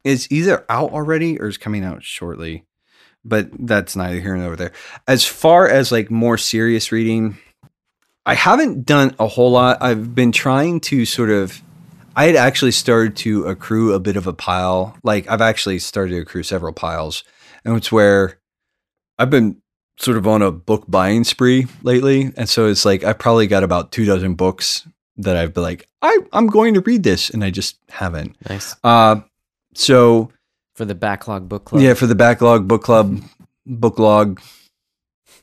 is 0.03 0.27
either 0.31 0.65
out 0.71 0.93
already 0.93 1.39
or 1.39 1.49
is 1.49 1.59
coming 1.59 1.85
out 1.85 2.03
shortly, 2.03 2.65
but 3.25 3.51
that's 3.59 3.95
neither 3.95 4.21
here 4.21 4.35
nor 4.37 4.57
there. 4.57 4.73
As 5.07 5.27
far 5.27 5.69
as 5.69 5.93
like 5.93 6.11
more 6.11 6.39
serious 6.39 6.91
reading, 6.91 7.37
I 8.25 8.35
haven't 8.35 8.87
done 8.87 9.15
a 9.19 9.27
whole 9.27 9.51
lot. 9.51 9.83
I've 9.83 10.15
been 10.15 10.33
trying 10.33 10.81
to 10.81 11.05
sort 11.05 11.31
of. 11.31 11.61
I 12.17 12.25
had 12.25 12.37
actually 12.37 12.73
started 12.73 13.17
to 13.19 13.45
accrue 13.45 13.93
a 13.93 14.01
bit 14.01 14.17
of 14.17 14.27
a 14.27 14.33
pile. 14.33 14.97
Like 15.03 15.29
I've 15.29 15.41
actually 15.41 15.79
started 15.79 16.13
to 16.13 16.21
accrue 16.21 16.43
several 16.43 16.73
piles, 16.73 17.23
and 17.65 17.77
it's 17.77 17.93
where 17.93 18.39
I've 19.19 19.31
been 19.31 19.61
sort 19.99 20.17
of 20.17 20.27
on 20.27 20.41
a 20.43 20.51
book 20.51 20.85
buying 20.89 21.25
spree 21.25 21.67
lately, 21.83 22.33
and 22.37 22.49
so 22.49 22.67
it's 22.69 22.85
like 22.85 23.05
I 23.05 23.13
probably 23.13 23.47
got 23.47 23.63
about 23.65 23.93
two 23.93 24.05
dozen 24.05 24.35
books 24.35 24.87
that 25.17 25.37
I've 25.37 25.53
been 25.55 25.63
like 25.63 25.89
I 26.03 26.19
I'm 26.33 26.47
going 26.47 26.75
to 26.75 26.81
read 26.81 27.03
this, 27.03 27.31
and 27.31 27.45
I 27.45 27.51
just 27.51 27.79
haven't. 27.91 28.37
nice. 28.49 28.75
Uh, 28.83 29.21
so 29.75 30.31
For 30.75 30.85
the 30.85 30.95
backlog 30.95 31.49
book 31.49 31.67
club. 31.67 31.83
yeah, 31.83 31.95
for 31.95 32.07
the 32.07 32.15
backlog 32.15 32.67
book 32.67 32.83
club, 32.83 33.21
book 33.67 33.99
log 33.99 34.41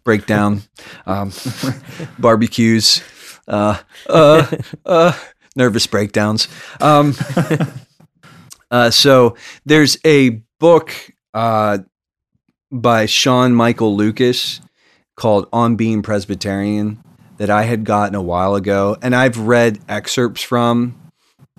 breakdown, 0.03 0.63
um, 1.05 1.32
barbecues, 2.20 3.03
uh, 3.47 3.78
uh, 4.09 4.49
uh, 4.86 5.13
nervous 5.55 5.86
breakdowns. 5.86 6.47
Um, 6.82 7.13
uh, 8.72 8.89
so 8.89 9.36
there's 9.65 9.97
a 10.05 10.41
book 10.59 10.91
uh, 11.34 11.80
by 12.72 13.05
Sean 13.05 13.53
Michael 13.53 13.95
Lucas 13.95 14.61
called 15.15 15.47
On 15.51 15.76
Being 15.76 16.01
Presbyterian 16.01 17.01
that 17.38 17.49
I 17.49 17.63
had 17.63 17.84
gotten 17.84 18.15
a 18.15 18.22
while 18.22 18.55
ago, 18.55 18.97
and 19.01 19.15
I've 19.15 19.38
read 19.38 19.80
excerpts 19.88 20.41
from. 20.41 20.99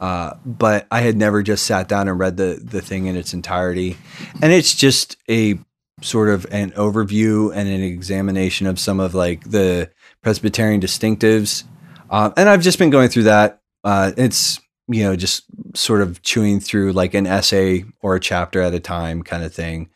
Uh, 0.00 0.34
but 0.44 0.86
I 0.92 1.00
had 1.00 1.16
never 1.16 1.42
just 1.42 1.66
sat 1.66 1.88
down 1.88 2.06
and 2.06 2.18
read 2.18 2.36
the 2.36 2.61
the 2.62 2.80
thing 2.80 3.06
in 3.06 3.16
its 3.16 3.34
entirety, 3.34 3.96
and 4.40 4.52
it's 4.52 4.74
just 4.74 5.16
a 5.28 5.59
sort 6.02 6.28
of 6.28 6.46
an 6.52 6.70
overview 6.72 7.50
and 7.52 7.68
an 7.68 7.82
examination 7.82 8.68
of 8.68 8.78
some 8.78 9.00
of 9.00 9.14
like 9.16 9.50
the 9.50 9.90
Presbyterian 10.22 10.80
distinctives, 10.80 11.64
uh, 12.11 12.30
and 12.36 12.48
I've 12.48 12.62
just 12.62 12.78
been 12.78 12.90
going 12.90 13.09
through 13.09 13.24
that. 13.24 13.61
Uh, 13.82 14.12
it's 14.16 14.61
you 14.89 15.05
know 15.05 15.16
just 15.16 15.45
sort 15.74 16.01
of 16.01 16.22
chewing 16.22 16.61
through 16.61 16.93
like 16.93 17.14
an 17.14 17.26
essay 17.26 17.84
or 18.01 18.16
a 18.16 18.20
chapter 18.20 18.61
at 18.61 18.74
a 18.74 18.80
time 18.80 19.22
kind 19.22 19.45
of 19.45 19.53
thing, 19.55 19.91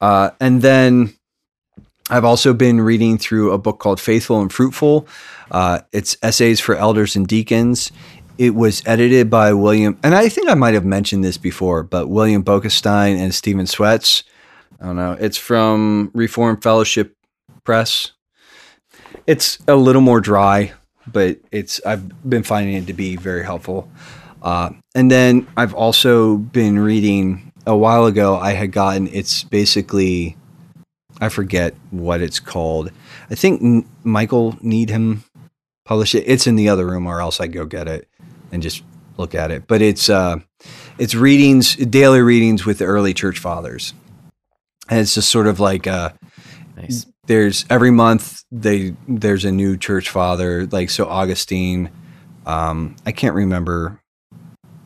uh, 0.00 0.30
and 0.40 0.62
then 0.62 1.14
I've 2.10 2.24
also 2.24 2.52
been 2.52 2.80
reading 2.80 3.16
through 3.16 3.52
a 3.52 3.58
book 3.58 3.78
called 3.78 4.00
Faithful 4.00 4.40
and 4.40 4.52
Fruitful. 4.52 5.06
Uh, 5.50 5.80
it's 5.92 6.16
essays 6.22 6.60
for 6.60 6.74
elders 6.74 7.16
and 7.16 7.26
deacons. 7.26 7.92
It 8.38 8.54
was 8.54 8.82
edited 8.86 9.30
by 9.30 9.52
William, 9.52 9.98
and 10.02 10.14
I 10.14 10.28
think 10.28 10.50
I 10.50 10.54
might 10.54 10.74
have 10.74 10.84
mentioned 10.84 11.22
this 11.22 11.38
before, 11.38 11.82
but 11.82 12.08
William 12.08 12.42
Boekestein 12.42 13.16
and 13.16 13.34
Stephen 13.34 13.66
Swets. 13.66 14.24
I 14.80 14.86
don't 14.86 14.96
know. 14.96 15.16
It's 15.20 15.36
from 15.36 16.10
Reformed 16.12 16.62
Fellowship 16.62 17.16
Press. 17.62 18.12
It's 19.26 19.58
a 19.68 19.76
little 19.76 20.02
more 20.02 20.20
dry, 20.20 20.72
but 21.06 21.38
it's 21.52 21.80
I've 21.86 22.28
been 22.28 22.42
finding 22.42 22.74
it 22.74 22.86
to 22.88 22.92
be 22.92 23.16
very 23.16 23.44
helpful. 23.44 23.88
Uh, 24.42 24.70
and 24.94 25.10
then 25.10 25.46
I've 25.56 25.72
also 25.74 26.36
been 26.36 26.78
reading 26.78 27.52
a 27.66 27.76
while 27.76 28.06
ago. 28.06 28.36
I 28.36 28.52
had 28.52 28.72
gotten 28.72 29.06
it's 29.08 29.44
basically 29.44 30.36
I 31.20 31.28
forget 31.28 31.74
what 31.90 32.20
it's 32.20 32.40
called. 32.40 32.90
I 33.30 33.36
think 33.36 33.62
N- 33.62 33.88
Michael 34.02 34.58
Needham 34.60 35.22
published 35.84 36.16
it. 36.16 36.24
It's 36.26 36.48
in 36.48 36.56
the 36.56 36.68
other 36.68 36.86
room, 36.86 37.06
or 37.06 37.20
else 37.20 37.40
I 37.40 37.46
go 37.46 37.64
get 37.64 37.86
it 37.86 38.08
and 38.50 38.62
just 38.62 38.82
look 39.16 39.34
at 39.34 39.52
it. 39.52 39.68
But 39.68 39.80
it's 39.82 40.10
uh, 40.10 40.36
it's 40.98 41.14
readings, 41.14 41.76
daily 41.76 42.20
readings 42.20 42.66
with 42.66 42.78
the 42.78 42.86
early 42.86 43.14
church 43.14 43.38
fathers, 43.38 43.94
and 44.88 44.98
it's 44.98 45.14
just 45.14 45.28
sort 45.30 45.46
of 45.46 45.60
like 45.60 45.86
uh, 45.86 46.10
Nice. 46.76 47.06
there's 47.26 47.64
every 47.70 47.92
month 47.92 48.42
they 48.50 48.96
there's 49.06 49.44
a 49.44 49.52
new 49.52 49.76
church 49.76 50.10
father. 50.10 50.66
Like 50.66 50.90
so, 50.90 51.06
Augustine. 51.06 51.90
Um, 52.44 52.96
I 53.06 53.12
can't 53.12 53.36
remember. 53.36 54.00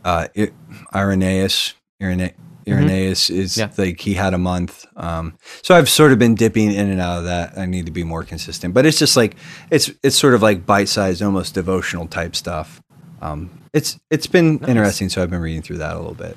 Uh, 0.07 0.29
it, 0.35 0.55
Irenaeus. 0.95 1.75
Irene, 2.01 2.33
Irenaeus 2.69 3.29
is 3.31 3.57
Yeah. 3.57 3.71
like 3.77 4.01
he 4.01 4.15
had 4.15 4.35
a 4.35 4.39
month. 4.39 4.87
Um, 4.97 5.37
so 5.63 5.75
I've 5.75 5.89
sort 5.89 6.13
of 6.13 6.19
been 6.19 6.35
dipping 6.37 6.73
in 6.73 6.89
and 6.91 7.01
out 7.01 7.19
of 7.19 7.25
that. 7.25 7.59
I 7.59 7.67
need 7.67 7.87
to 7.87 7.93
be 7.93 8.05
more 8.05 8.23
consistent, 8.23 8.73
but 8.75 8.87
it's 8.87 8.99
just 8.99 9.17
like 9.17 9.35
it's 9.71 9.91
it's 10.03 10.17
sort 10.17 10.35
of 10.35 10.43
like 10.43 10.65
bite 10.65 10.89
sized, 10.89 11.23
almost 11.23 11.55
devotional 11.55 12.07
type 12.07 12.37
stuff. 12.37 12.81
Um, 13.21 13.51
it's 13.73 13.99
it's 14.11 14.27
been 14.27 14.57
Nice. 14.59 14.69
interesting, 14.69 15.09
so 15.09 15.23
I've 15.23 15.31
been 15.31 15.41
reading 15.41 15.63
through 15.63 15.79
that 15.79 15.95
a 15.95 15.99
little 15.99 16.15
bit. 16.15 16.37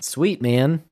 Sweet 0.00 0.40
man. 0.40 0.82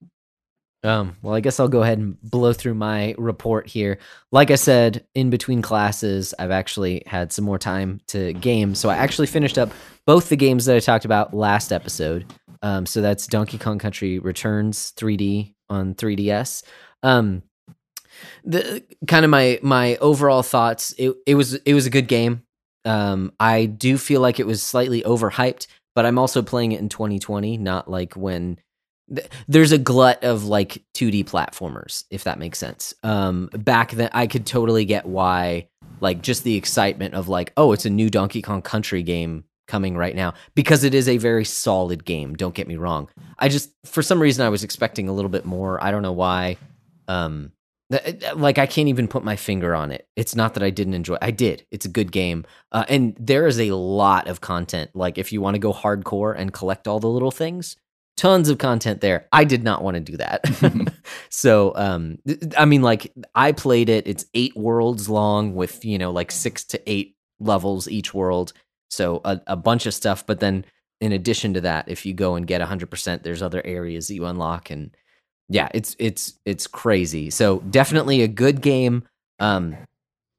Um, 0.85 1.17
well, 1.23 1.35
I 1.35 1.41
guess 1.41 1.61
I'll 1.61 1.69
go 1.69 1.83
ahead 1.85 1.99
and 1.99 2.21
blow 2.21 2.53
through 2.53 2.75
my 2.75 3.15
report 3.17 3.69
here. 3.69 3.99
Like 4.33 4.51
I 4.51 4.57
said, 4.57 5.07
in 5.15 5.31
between 5.31 5.63
classes, 5.63 6.35
I've 6.41 6.51
actually 6.51 7.05
had 7.07 7.33
some 7.33 7.45
more 7.45 7.59
time 7.59 8.01
to 8.09 8.33
game. 8.33 8.75
So 8.75 8.89
I 8.91 8.97
actually 8.97 9.29
finished 9.29 9.59
up 9.59 9.71
both 10.07 10.29
the 10.29 10.37
games 10.37 10.65
that 10.67 10.77
I 10.77 10.81
talked 10.81 11.05
about 11.05 11.35
last 11.35 11.73
episode. 11.73 12.33
Um, 12.63 12.87
so 12.87 13.01
that's 13.01 13.27
Donkey 13.27 13.59
Kong 13.59 13.79
Country 13.79 14.19
Returns 14.19 14.93
3D 14.97 15.55
on 15.69 15.95
3DS. 15.95 16.63
Um, 17.03 17.43
the 18.45 18.85
kind 19.09 19.25
of 19.25 19.31
my 19.31 19.59
my 19.63 19.97
overall 19.97 20.43
thoughts. 20.43 20.95
It 20.99 21.15
it 21.27 21.35
was 21.35 21.55
it 21.55 21.75
was 21.75 21.87
a 21.87 21.91
good 21.91 22.09
game. 22.09 22.43
Um, 22.85 23.33
I 23.39 23.67
do 23.67 23.97
feel 23.97 24.21
like 24.21 24.41
it 24.41 24.47
was 24.47 24.63
slightly 24.63 25.03
overhyped, 25.03 25.67
but 25.95 26.05
I'm 26.07 26.19
also 26.19 26.43
playing 26.43 26.73
it 26.73 26.81
in 26.81 26.89
2020, 26.89 27.57
not 27.59 27.89
like 27.89 28.15
when 28.15 28.59
th- 29.15 29.29
there's 29.47 29.73
a 29.73 29.79
glut 29.79 30.25
of 30.25 30.45
like 30.45 30.83
2D 30.95 31.25
platformers, 31.25 32.05
if 32.11 32.25
that 32.25 32.39
makes 32.39 32.59
sense. 32.59 32.95
Um, 33.03 33.51
back 33.53 33.93
then, 33.93 34.11
I 34.13 34.27
could 34.27 34.47
totally 34.47 34.85
get 34.85 35.07
why, 35.07 35.69
like, 36.01 36.23
just 36.23 36.43
the 36.43 36.57
excitement 36.57 37.15
of 37.15 37.29
like, 37.29 37.53
oh, 37.57 37.73
it's 37.73 37.87
a 37.87 37.91
new 37.91 38.11
Donkey 38.11 38.43
Kong 38.43 38.63
Country 38.63 39.05
game 39.05 39.45
coming 39.73 39.97
right 39.97 40.15
now 40.15 40.35
because 40.55 40.85
it 40.85 40.93
is 40.93 41.09
a 41.09 41.17
very 41.17 41.47
solid 41.47 42.05
game. 42.05 42.35
Don't 42.35 42.55
get 42.55 42.69
me 42.69 42.77
wrong. 42.77 43.09
I 43.39 43.49
just, 43.49 43.71
for 43.87 44.03
some 44.03 44.21
reason, 44.21 44.45
I 44.45 44.51
was 44.51 44.65
expecting 44.65 45.09
a 45.09 45.15
little 45.15 45.31
bit 45.31 45.47
more. 45.47 45.83
I 45.83 45.91
don't 45.91 46.03
know 46.03 46.13
why. 46.13 46.59
Um, 47.09 47.53
like 48.35 48.59
I 48.59 48.67
can't 48.67 48.89
even 48.89 49.09
put 49.09 49.25
my 49.25 49.35
finger 49.37 49.75
on 49.75 49.91
it. 49.91 50.07
It's 50.15 50.37
not 50.37 50.53
that 50.55 50.63
I 50.63 50.69
didn't 50.69 50.93
enjoy. 50.93 51.17
I 51.23 51.31
did. 51.31 51.65
It's 51.71 51.87
a 51.87 51.89
good 51.89 52.13
game, 52.13 52.45
uh, 52.71 52.85
and 52.89 53.17
there 53.19 53.47
is 53.47 53.61
a 53.61 53.73
lot 53.73 54.29
of 54.29 54.41
content. 54.41 54.91
Like 54.95 55.19
if 55.19 55.33
you 55.33 55.41
want 55.41 55.55
to 55.55 55.59
go 55.59 55.73
hardcore 55.73 56.35
and 56.37 56.53
collect 56.53 56.87
all 56.89 57.01
the 57.01 57.09
little 57.09 57.31
things, 57.31 57.77
tons 58.17 58.49
of 58.49 58.59
content 58.59 59.03
there. 59.03 59.27
I 59.33 59.45
did 59.45 59.63
not 59.63 59.83
want 59.83 59.97
to 59.97 60.01
do 60.01 60.17
that. 60.17 60.95
so, 61.29 61.73
um, 61.77 62.19
I 62.57 62.65
mean, 62.65 62.81
like 62.81 63.13
I 63.35 63.53
played 63.53 63.91
it. 63.91 64.07
It's 64.07 64.25
eight 64.33 64.57
worlds 64.57 65.09
long 65.09 65.55
with 65.55 65.85
you 65.85 65.99
know 65.99 66.13
like 66.13 66.31
six 66.31 66.65
to 66.65 66.91
eight 66.91 67.17
levels 67.41 67.89
each 67.89 68.15
world. 68.15 68.53
So 68.93 69.21
a, 69.25 69.41
a 69.47 69.57
bunch 69.57 69.87
of 69.87 69.95
stuff. 69.95 70.27
But 70.27 70.41
then 70.41 70.65
in 71.01 71.13
addition 71.13 71.55
to 71.55 71.61
that, 71.63 71.89
if 71.89 72.05
you 72.07 72.13
go 72.15 72.35
and 72.37 72.47
get 72.47 72.61
hundred 72.61 72.91
percent, 72.91 73.23
there's 73.23 73.43
other 73.43 73.63
areas 73.65 74.07
that 74.09 74.15
you 74.15 74.27
unlock 74.27 74.71
and 74.71 74.95
yeah, 75.49 75.69
it's 75.75 75.97
it's 75.99 76.35
it's 76.45 76.67
crazy. 76.67 77.31
So 77.31 77.61
definitely 77.61 78.23
a 78.23 78.29
good 78.29 78.61
game. 78.61 79.05
Um, 79.39 79.77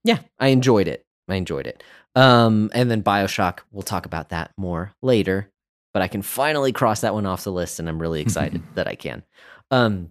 yeah, 0.03 0.19
I 0.39 0.47
enjoyed 0.47 0.87
it. 0.87 1.05
I 1.27 1.35
enjoyed 1.35 1.67
it. 1.67 1.83
Um, 2.15 2.69
and 2.73 2.89
then 2.91 3.01
Bioshock, 3.03 3.59
we'll 3.71 3.81
talk 3.83 4.05
about 4.05 4.29
that 4.29 4.51
more 4.57 4.93
later. 5.01 5.49
But 5.93 6.01
I 6.01 6.07
can 6.07 6.21
finally 6.21 6.71
cross 6.71 7.01
that 7.01 7.13
one 7.13 7.25
off 7.25 7.43
the 7.43 7.51
list, 7.51 7.79
and 7.79 7.87
I'm 7.87 7.99
really 8.01 8.21
excited 8.21 8.61
that 8.75 8.87
I 8.87 8.95
can. 8.95 9.23
Um, 9.71 10.09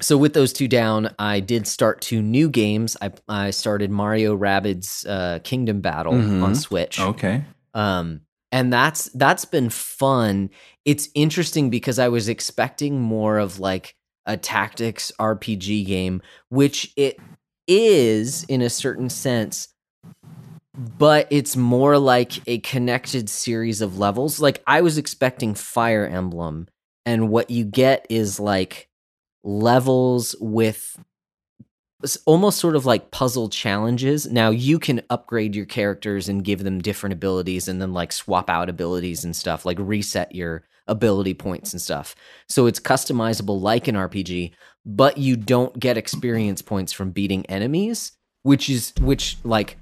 so 0.00 0.16
with 0.16 0.34
those 0.34 0.52
two 0.52 0.68
down, 0.68 1.14
I 1.18 1.40
did 1.40 1.66
start 1.66 2.00
two 2.00 2.22
new 2.22 2.48
games. 2.48 2.96
I 3.00 3.12
I 3.28 3.50
started 3.50 3.90
Mario 3.90 4.36
Rabbids 4.36 5.04
uh, 5.08 5.38
Kingdom 5.40 5.80
Battle 5.80 6.12
Mhm. 6.12 6.42
on 6.42 6.54
Switch 6.54 7.00
Okay. 7.00 7.44
Um 7.76 8.22
and 8.52 8.72
that's 8.72 9.04
that's 9.14 9.44
been 9.44 9.70
fun. 9.70 10.50
It's 10.84 11.08
interesting 11.14 11.68
because 11.70 11.98
i 11.98 12.08
was 12.08 12.28
expecting 12.28 13.00
more 13.00 13.38
of 13.38 13.60
like 13.60 13.94
a 14.24 14.36
tactics 14.36 15.12
rpg 15.20 15.86
game 15.86 16.20
which 16.48 16.92
it 16.96 17.18
is 17.68 18.44
in 18.44 18.62
a 18.62 18.70
certain 18.70 19.08
sense 19.08 19.68
but 20.98 21.26
it's 21.30 21.56
more 21.56 21.98
like 21.98 22.46
a 22.46 22.58
connected 22.58 23.30
series 23.30 23.80
of 23.80 23.98
levels. 23.98 24.40
Like 24.40 24.62
i 24.66 24.80
was 24.80 24.98
expecting 24.98 25.54
fire 25.54 26.06
emblem 26.06 26.68
and 27.04 27.28
what 27.28 27.50
you 27.50 27.64
get 27.64 28.06
is 28.10 28.40
like 28.40 28.88
levels 29.44 30.34
with 30.40 30.98
almost 32.26 32.60
sort 32.60 32.76
of 32.76 32.86
like 32.86 33.10
puzzle 33.10 33.48
challenges. 33.48 34.30
Now 34.30 34.50
you 34.50 34.78
can 34.78 35.02
upgrade 35.10 35.56
your 35.56 35.66
characters 35.66 36.28
and 36.28 36.44
give 36.44 36.62
them 36.62 36.80
different 36.80 37.14
abilities 37.14 37.66
and 37.66 37.82
then 37.82 37.92
like 37.92 38.12
swap 38.12 38.48
out 38.48 38.68
abilities 38.68 39.24
and 39.24 39.34
stuff, 39.34 39.66
like 39.66 39.78
reset 39.80 40.32
your 40.32 40.62
ability 40.86 41.34
points 41.34 41.72
and 41.72 41.82
stuff. 41.82 42.14
So 42.48 42.66
it's 42.66 42.78
customizable 42.78 43.60
like 43.60 43.88
an 43.88 43.96
RPG, 43.96 44.52
but 44.84 45.18
you 45.18 45.36
don't 45.36 45.76
get 45.78 45.98
experience 45.98 46.62
points 46.62 46.92
from 46.92 47.10
beating 47.10 47.44
enemies, 47.46 48.12
which 48.44 48.70
is 48.70 48.92
which 49.00 49.38
like 49.42 49.76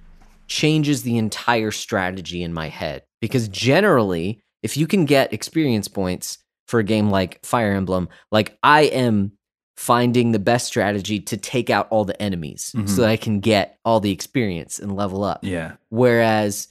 changes 0.46 1.02
the 1.02 1.18
entire 1.18 1.70
strategy 1.70 2.42
in 2.42 2.54
my 2.54 2.68
head 2.68 3.02
because 3.20 3.48
generally 3.48 4.42
if 4.62 4.78
you 4.78 4.86
can 4.86 5.04
get 5.04 5.32
experience 5.32 5.88
points 5.88 6.38
for 6.66 6.80
a 6.80 6.84
game 6.84 7.10
like 7.10 7.44
Fire 7.44 7.74
Emblem, 7.74 8.08
like 8.32 8.56
I 8.62 8.84
am 8.84 9.32
finding 9.76 10.32
the 10.32 10.38
best 10.38 10.66
strategy 10.66 11.18
to 11.20 11.36
take 11.36 11.68
out 11.70 11.88
all 11.90 12.04
the 12.04 12.20
enemies 12.22 12.72
Mhm. 12.76 12.88
so 12.88 13.02
that 13.02 13.10
I 13.10 13.16
can 13.16 13.40
get 13.40 13.78
all 13.84 14.00
the 14.00 14.12
experience 14.12 14.78
and 14.78 14.94
level 14.94 15.24
up. 15.24 15.40
Yeah. 15.42 15.72
Whereas 15.88 16.68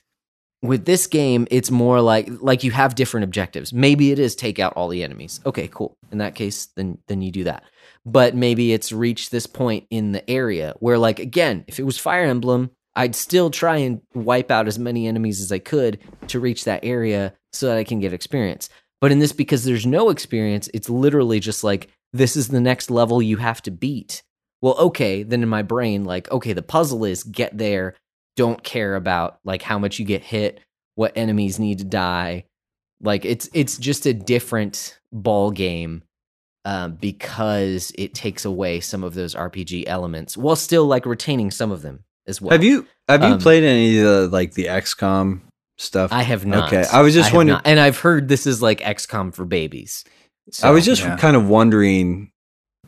with 0.61 0.85
this 0.85 1.07
game, 1.07 1.45
it's 1.51 1.69
more 1.69 1.99
like 1.99 2.29
like 2.41 2.63
you 2.63 2.71
have 2.71 2.95
different 2.95 3.25
objectives. 3.25 3.73
Maybe 3.73 4.11
it 4.11 4.19
is 4.19 4.35
take 4.35 4.59
out 4.59 4.73
all 4.77 4.87
the 4.87 5.03
enemies. 5.03 5.41
Okay, 5.45 5.67
cool. 5.67 5.97
In 6.11 6.19
that 6.19 6.35
case, 6.35 6.67
then 6.77 6.97
then 7.07 7.21
you 7.21 7.31
do 7.31 7.43
that. 7.43 7.63
But 8.05 8.35
maybe 8.35 8.71
it's 8.73 8.91
reached 8.91 9.31
this 9.31 9.47
point 9.47 9.85
in 9.89 10.13
the 10.13 10.29
area 10.29 10.73
where 10.79 10.97
like 10.97 11.19
again, 11.19 11.65
if 11.67 11.79
it 11.79 11.83
was 11.83 11.97
Fire 11.97 12.23
Emblem, 12.23 12.71
I'd 12.95 13.15
still 13.15 13.49
try 13.49 13.77
and 13.77 14.01
wipe 14.13 14.51
out 14.51 14.67
as 14.67 14.77
many 14.79 15.07
enemies 15.07 15.41
as 15.41 15.51
I 15.51 15.59
could 15.59 15.99
to 16.27 16.39
reach 16.39 16.63
that 16.63 16.85
area 16.85 17.33
so 17.51 17.67
that 17.67 17.77
I 17.77 17.83
can 17.83 17.99
get 17.99 18.13
experience. 18.13 18.69
But 19.03 19.11
in 19.11 19.19
this 19.19 19.33
because 19.33 19.65
there's 19.65 19.85
no 19.85 20.09
experience, 20.09 20.67
it's 20.73 20.89
literally 20.89 21.39
just 21.39 21.63
like 21.63 21.89
this 22.11 22.35
is 22.35 22.47
the 22.47 22.61
next 22.61 22.89
level 22.89 23.21
you 23.21 23.37
have 23.37 23.61
to 23.63 23.71
beat 23.71 24.23
well, 24.63 24.77
okay, 24.77 25.23
then 25.23 25.43
in 25.43 25.49
my 25.49 25.61
brain, 25.61 26.05
like, 26.05 26.31
okay, 26.31 26.53
the 26.53 26.61
puzzle 26.61 27.03
is 27.03 27.23
get 27.23 27.57
there, 27.57 27.95
don't 28.37 28.63
care 28.63 28.95
about 28.95 29.39
like 29.43 29.61
how 29.61 29.77
much 29.77 29.99
you 29.99 30.05
get 30.05 30.23
hit, 30.23 30.61
what 30.95 31.11
enemies 31.17 31.59
need 31.59 31.79
to 31.79 31.83
die. 31.83 32.45
Like 33.01 33.25
it's 33.25 33.49
it's 33.53 33.77
just 33.77 34.05
a 34.05 34.13
different 34.13 34.97
ball 35.11 35.51
game 35.51 36.03
um, 36.63 36.93
because 36.95 37.91
it 37.97 38.13
takes 38.13 38.45
away 38.45 38.79
some 38.79 39.03
of 39.03 39.15
those 39.15 39.35
RPG 39.35 39.83
elements 39.85 40.37
while 40.37 40.55
still 40.55 40.85
like 40.85 41.05
retaining 41.05 41.51
some 41.51 41.69
of 41.69 41.81
them 41.81 42.05
as 42.25 42.39
well. 42.39 42.51
Have 42.51 42.63
you 42.63 42.87
have 43.09 43.21
you 43.21 43.33
Um, 43.33 43.39
played 43.39 43.65
any 43.65 43.97
of 43.97 44.05
the 44.05 44.27
like 44.29 44.53
the 44.53 44.67
XCOM 44.67 45.41
stuff? 45.77 46.11
I 46.11 46.23
have 46.23 46.45
not. 46.45 46.71
Okay, 46.73 46.85
I 46.91 47.01
was 47.01 47.13
just 47.13 47.29
have 47.29 47.35
wondering- 47.37 47.55
not. 47.57 47.67
and 47.67 47.79
I've 47.79 47.97
heard 47.99 48.27
this 48.27 48.45
is 48.47 48.61
like 48.61 48.79
XCOM 48.81 49.33
for 49.33 49.45
babies. 49.45 50.03
I 50.61 50.71
was 50.71 50.85
just 50.85 51.01
yeah. 51.03 51.15
kind 51.17 51.35
of 51.37 51.47
wondering 51.47 52.31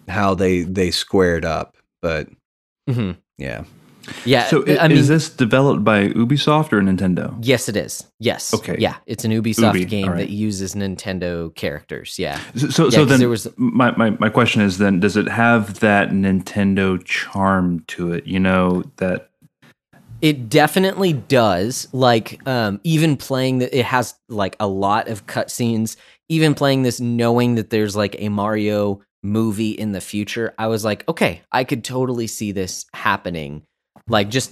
how 0.08 0.36
they 0.36 0.62
they 0.64 0.92
squared 0.92 1.46
up, 1.46 1.78
but 2.02 2.28
Mhm. 2.90 3.16
yeah. 3.38 3.64
yeah. 4.26 4.46
So 4.50 4.64
i- 4.68 4.78
I 4.78 4.88
mean, 4.90 4.98
is 4.98 5.08
this 5.08 5.30
developed 5.30 5.84
by 5.84 6.10
Ubisoft 6.10 6.74
or 6.74 6.82
Nintendo? 6.82 7.36
yes, 7.42 7.68
it 7.70 7.76
is. 7.78 8.04
Yes. 8.20 8.54
Okay. 8.54 8.76
Yeah, 8.78 8.98
it's 9.08 9.24
an 9.26 9.32
Ubisoft 9.32 9.74
Ubi, 9.80 9.86
game 9.86 10.04
all 10.06 10.12
right. 10.12 10.18
that 10.20 10.30
uses 10.30 10.76
Nintendo 10.76 11.56
characters. 11.56 12.20
Yeah. 12.20 12.40
So, 12.56 12.70
so, 12.70 12.84
Yeah, 12.84 12.90
so 12.92 12.98
'cause 13.00 13.08
then 13.10 13.20
there 13.20 13.30
was- 13.30 13.48
my, 13.58 13.96
my, 13.96 14.12
my 14.20 14.30
question 14.30 14.62
is 14.62 14.78
then, 14.78 15.00
does 15.00 15.16
it 15.18 15.28
have 15.30 15.80
that 15.80 16.10
Nintendo 16.12 17.02
charm 17.04 17.84
to 17.88 18.12
it? 18.14 18.28
You 18.28 18.40
know, 18.42 18.84
that 18.98 19.30
It 20.26 20.50
definitely 20.50 21.14
does. 21.14 21.88
Like, 21.92 22.42
um, 22.48 22.82
even 22.84 23.16
playing 23.16 23.60
that, 23.60 23.78
it 23.78 23.86
has 23.86 24.16
like 24.28 24.56
a 24.60 24.66
lot 24.66 25.08
of 25.08 25.28
cutscenes. 25.28 25.98
Even 26.30 26.56
playing 26.56 26.82
this, 26.82 27.00
knowing 27.00 27.54
that 27.56 27.70
there's 27.70 27.96
like 27.96 28.16
a 28.18 28.30
Mario 28.30 29.02
movie 29.22 29.70
in 29.70 29.92
the 29.92 30.02
future, 30.02 30.56
I 30.58 30.66
was 30.66 30.84
like, 30.84 31.08
okay, 31.08 31.44
I 31.52 31.64
could 31.64 31.84
totally 31.84 32.26
see 32.26 32.52
this 32.52 32.88
happening. 32.96 33.68
Like, 34.08 34.30
just, 34.30 34.52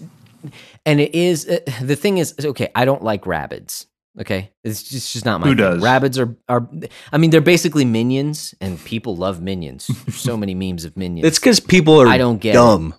and 0.85 0.99
it 0.99 1.15
is 1.15 1.49
uh, 1.49 1.61
the 1.81 1.95
thing 1.95 2.19
is, 2.19 2.35
okay, 2.39 2.69
I 2.75 2.85
don't 2.85 3.01
like 3.01 3.25
rabbits. 3.25 3.87
Okay, 4.21 4.51
it's 4.63 4.83
just, 4.83 4.93
it's 4.93 5.13
just 5.13 5.25
not 5.25 5.41
my. 5.41 5.47
Who 5.47 5.53
thing. 5.53 5.57
does? 5.57 5.81
Rabbits 5.81 6.19
are 6.19 6.37
are. 6.47 6.69
I 7.11 7.17
mean, 7.17 7.31
they're 7.31 7.41
basically 7.41 7.83
minions, 7.83 8.53
and 8.61 8.77
people 8.85 9.15
love 9.15 9.41
minions. 9.41 9.87
There's 9.87 10.17
so 10.21 10.37
many 10.37 10.53
memes 10.53 10.85
of 10.85 10.95
minions. 10.95 11.25
It's 11.25 11.39
because 11.39 11.59
people 11.59 11.99
are 11.99 12.05
I 12.05 12.19
don't 12.19 12.37
get 12.37 12.53
it. 12.53 12.93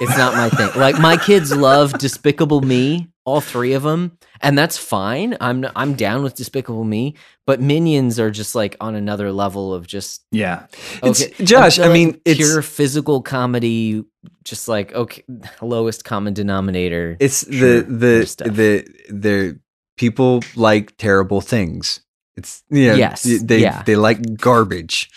It's 0.00 0.16
not 0.16 0.34
my 0.34 0.48
thing. 0.50 0.70
Like 0.80 0.98
my 0.98 1.16
kids 1.16 1.54
love 1.54 1.92
Despicable 1.98 2.60
Me, 2.62 3.08
all 3.24 3.40
three 3.40 3.72
of 3.74 3.82
them, 3.82 4.18
and 4.40 4.56
that's 4.58 4.76
fine. 4.78 5.36
I'm 5.40 5.66
I'm 5.76 5.94
down 5.94 6.22
with 6.22 6.34
Despicable 6.34 6.84
Me, 6.84 7.14
but 7.46 7.60
Minions 7.60 8.18
are 8.18 8.30
just 8.30 8.54
like 8.54 8.76
on 8.80 8.94
another 8.94 9.30
level 9.32 9.72
of 9.74 9.86
just 9.86 10.22
yeah, 10.32 10.66
It's- 11.02 11.28
Josh, 11.46 11.78
I 11.78 11.84
like 11.84 11.92
mean, 11.92 12.08
it's- 12.24 12.36
pure 12.38 12.62
physical 12.62 13.22
comedy, 13.22 14.04
just 14.44 14.68
like 14.68 14.92
okay, 14.94 15.22
lowest 15.62 16.04
common 16.04 16.34
denominator. 16.34 17.16
It's 17.20 17.42
the 17.42 17.84
the 17.86 18.44
the 18.50 18.86
the 19.12 19.60
people 19.96 20.40
like 20.56 20.96
terrible 20.96 21.40
things. 21.40 22.00
It's 22.36 22.62
you 22.70 22.88
know, 22.88 22.94
Yes, 22.94 23.22
they 23.22 23.58
yeah. 23.60 23.82
they 23.82 23.96
like 23.96 24.36
garbage, 24.38 25.10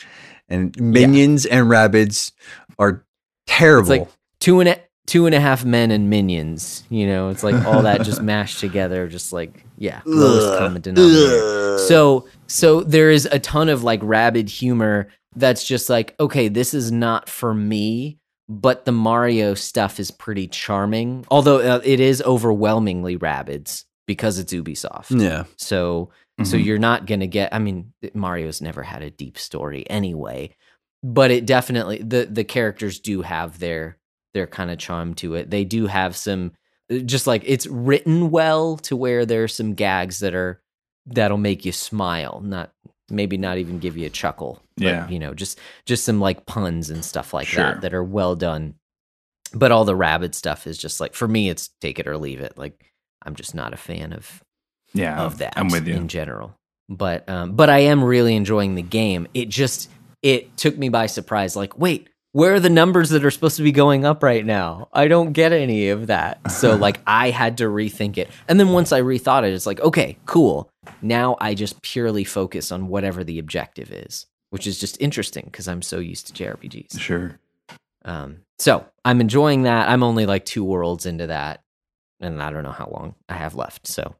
and 0.49 0.75
minions 0.79 1.45
and 1.45 1.69
rabbits 1.69 2.31
are 2.77 3.05
terrible. 3.47 3.89
like 3.89 4.07
two 4.43 4.59
and 4.59 4.69
a 4.69 4.79
two 5.07 5.25
and 5.25 5.33
a 5.35 5.39
half 5.39 5.63
men 5.65 5.89
and 5.91 6.09
minions. 6.09 6.83
You 6.89 7.07
know, 7.07 7.29
it's 7.29 7.43
like 7.43 7.65
all 7.65 7.81
that 7.83 8.03
just 8.03 8.21
mashed 8.33 8.59
together, 8.59 9.07
just 9.07 9.33
like 9.33 9.65
yeah, 9.77 10.01
lowest 10.05 10.53
common 10.53 10.81
denominator. 10.81 11.77
So 11.79 12.27
so 12.47 12.81
there 12.81 13.09
is 13.09 13.25
a 13.31 13.39
ton 13.39 13.69
of 13.69 13.83
like 13.83 14.01
rabid 14.03 14.49
humor 14.49 15.07
that's 15.35 15.63
just 15.63 15.89
like 15.89 16.15
okay, 16.19 16.47
this 16.49 16.73
is 16.73 16.91
not 16.91 17.27
for 17.29 17.53
me, 17.53 18.19
but 18.49 18.85
the 18.85 18.91
Mario 18.91 19.53
stuff 19.55 19.99
is 19.99 20.11
pretty 20.11 20.47
charming. 20.47 21.25
Although 21.31 21.59
uh, 21.59 21.81
it 21.83 21.99
is 21.99 22.21
overwhelmingly 22.21 23.17
Rabbids 23.17 23.85
because 24.05 24.37
it's 24.39 24.53
Ubisoft. 24.53 25.19
yeah, 25.21 25.45
So 25.57 26.11
so 26.43 26.57
Mhm. 26.57 26.65
you're 26.65 26.79
not 26.79 27.05
going 27.05 27.19
to 27.21 27.27
get 27.27 27.53
I 27.53 27.59
mean 27.59 27.93
Mario's 28.13 28.61
never 28.61 28.83
had 28.83 29.01
a 29.03 29.09
deep 29.11 29.37
story 29.37 29.87
anyway, 29.89 30.49
but 31.03 31.31
it 31.31 31.45
definitely 31.45 31.99
the 31.99 32.25
the 32.29 32.43
characters 32.43 32.99
do 32.99 33.21
have 33.21 33.59
their 33.59 33.97
their 34.33 34.47
kind 34.47 34.71
of 34.71 34.77
charm 34.77 35.13
to 35.15 35.35
it. 35.35 35.49
They 35.49 35.63
do 35.63 35.87
have 35.87 36.15
some 36.15 36.51
just 37.05 37.27
like 37.27 37.43
it's 37.45 37.65
written 37.67 38.29
well 38.29 38.77
to 38.77 38.95
where 38.95 39.25
there's 39.25 39.55
some 39.55 39.73
gags 39.73 40.19
that 40.19 40.35
are 40.35 40.61
that'll 41.05 41.37
make 41.37 41.65
you 41.65 41.71
smile, 41.71 42.41
not 42.43 42.71
maybe 43.09 43.37
not 43.37 43.57
even 43.57 43.79
give 43.79 43.97
you 43.97 44.05
a 44.05 44.09
chuckle. 44.09 44.61
but, 44.77 44.85
Yeah. 44.85 45.07
you 45.09 45.19
know, 45.19 45.33
just 45.33 45.59
just 45.85 46.03
some 46.05 46.19
like 46.19 46.45
puns 46.45 46.89
and 46.89 47.03
stuff 47.05 47.33
like 47.33 47.47
Sure. 47.47 47.63
that 47.63 47.81
that 47.81 47.93
are 47.93 48.03
well 48.03 48.35
done. 48.35 48.75
But 49.53 49.71
all 49.71 49.85
the 49.85 49.95
rabbit 49.95 50.33
stuff 50.33 50.65
is 50.65 50.77
just 50.77 50.99
like 50.99 51.13
for 51.13 51.27
me 51.27 51.49
it's 51.49 51.69
take 51.79 51.99
it 51.99 52.07
or 52.07 52.17
leave 52.17 52.39
it. 52.41 52.57
Like 52.57 52.91
I'm 53.25 53.35
just 53.35 53.53
not 53.55 53.73
a 53.73 53.77
fan 53.77 54.13
of 54.13 54.43
yeah, 54.93 55.21
of 55.21 55.37
that 55.39 55.53
I'm 55.55 55.69
with 55.69 55.87
you. 55.87 55.95
in 55.95 56.07
general. 56.07 56.55
But 56.89 57.27
um, 57.29 57.53
but 57.55 57.69
I 57.69 57.79
am 57.79 58.03
really 58.03 58.35
enjoying 58.35 58.75
the 58.75 58.81
game. 58.81 59.27
It 59.33 59.49
just 59.49 59.89
it 60.21 60.55
took 60.57 60.77
me 60.77 60.89
by 60.89 61.05
surprise. 61.07 61.55
Like, 61.55 61.77
wait, 61.77 62.09
where 62.33 62.55
are 62.55 62.59
the 62.59 62.69
numbers 62.69 63.11
that 63.11 63.23
are 63.23 63.31
supposed 63.31 63.57
to 63.57 63.63
be 63.63 63.71
going 63.71 64.05
up 64.05 64.21
right 64.21 64.45
now? 64.45 64.89
I 64.91 65.07
don't 65.07 65.33
get 65.33 65.53
any 65.53 65.89
of 65.89 66.07
that. 66.07 66.51
So 66.51 66.75
like 66.75 66.99
I 67.07 67.29
had 67.29 67.59
to 67.59 67.65
rethink 67.65 68.17
it. 68.17 68.29
And 68.47 68.59
then 68.59 68.69
once 68.69 68.91
I 68.91 69.01
rethought 69.01 69.43
it, 69.43 69.53
it's 69.53 69.65
like, 69.67 69.79
okay, 69.79 70.17
cool. 70.25 70.69
Now 71.01 71.37
I 71.39 71.53
just 71.53 71.81
purely 71.81 72.23
focus 72.23 72.71
on 72.71 72.87
whatever 72.87 73.23
the 73.23 73.39
objective 73.39 73.91
is, 73.91 74.25
which 74.49 74.67
is 74.67 74.79
just 74.79 74.99
interesting 74.99 75.45
because 75.45 75.67
I'm 75.67 75.81
so 75.81 75.99
used 75.99 76.27
to 76.27 76.43
JRPGs. 76.43 76.99
Sure. 76.99 77.39
Um, 78.03 78.39
so 78.57 78.85
I'm 79.05 79.21
enjoying 79.21 79.63
that. 79.63 79.89
I'm 79.89 80.03
only 80.03 80.25
like 80.25 80.45
two 80.45 80.63
worlds 80.63 81.05
into 81.05 81.27
that, 81.27 81.61
and 82.19 82.41
I 82.41 82.51
don't 82.51 82.63
know 82.63 82.71
how 82.71 82.89
long 82.91 83.15
I 83.29 83.35
have 83.35 83.55
left. 83.55 83.87
So, 83.87 84.15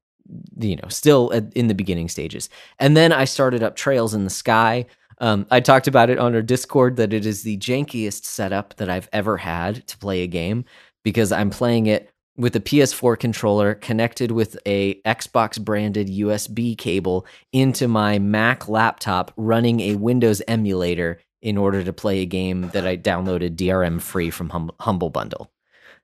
you 0.57 0.75
know, 0.75 0.87
still 0.89 1.29
in 1.31 1.67
the 1.67 1.73
beginning 1.73 2.09
stages. 2.09 2.49
And 2.79 2.95
then 2.95 3.11
I 3.11 3.25
started 3.25 3.63
up 3.63 3.75
Trails 3.75 4.13
in 4.13 4.23
the 4.23 4.29
Sky. 4.29 4.85
Um, 5.23 5.47
I 5.49 5.61
talked 5.61 5.87
about 5.87 6.09
it 6.09 6.19
on 6.19 6.35
our 6.35 6.41
Discord 6.41 6.97
that 6.97 7.13
it 7.13 7.25
is 7.25 7.43
the 7.43 7.57
jankiest 7.57 8.25
setup 8.25 8.75
that 8.75 8.89
I've 8.89 9.07
ever 9.13 9.37
had 9.37 9.87
to 9.87 9.97
play 9.97 10.21
a 10.23 10.27
game 10.27 10.65
because 11.05 11.31
I'm 11.31 11.49
playing 11.49 11.85
it 11.85 12.09
with 12.35 12.57
a 12.57 12.59
PS4 12.59 13.17
controller 13.17 13.73
connected 13.73 14.31
with 14.31 14.57
a 14.65 14.95
Xbox 15.03 15.63
branded 15.63 16.09
USB 16.09 16.77
cable 16.77 17.25
into 17.53 17.87
my 17.87 18.19
Mac 18.19 18.67
laptop 18.67 19.31
running 19.37 19.79
a 19.79 19.95
Windows 19.95 20.41
emulator 20.45 21.21
in 21.41 21.57
order 21.57 21.85
to 21.85 21.93
play 21.93 22.19
a 22.19 22.25
game 22.25 22.69
that 22.73 22.85
I 22.85 22.97
downloaded 22.97 23.55
DRM 23.55 24.01
free 24.01 24.29
from 24.29 24.49
hum- 24.49 24.71
Humble 24.81 25.09
Bundle. 25.09 25.49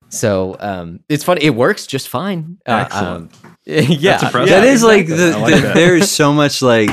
So 0.08 0.56
um, 0.62 1.02
it's 1.10 1.26
funny. 1.26 1.44
It 1.44 1.56
works 1.56 1.86
just 1.88 2.08
fine. 2.08 2.58
Uh, 2.66 2.86
Excellent. 2.86 3.34
um, 3.44 3.58
yeah, 3.66 4.12
That's 4.12 4.24
impressive. 4.24 4.50
that 4.50 4.66
yeah, 4.66 4.86
like 4.88 5.08
the, 5.08 5.38
like 5.38 5.56
the- 5.56 5.62
that. 5.62 5.76
there 5.76 5.96
is 5.98 6.10
so 6.10 6.32
much 6.32 6.62
like 6.62 6.90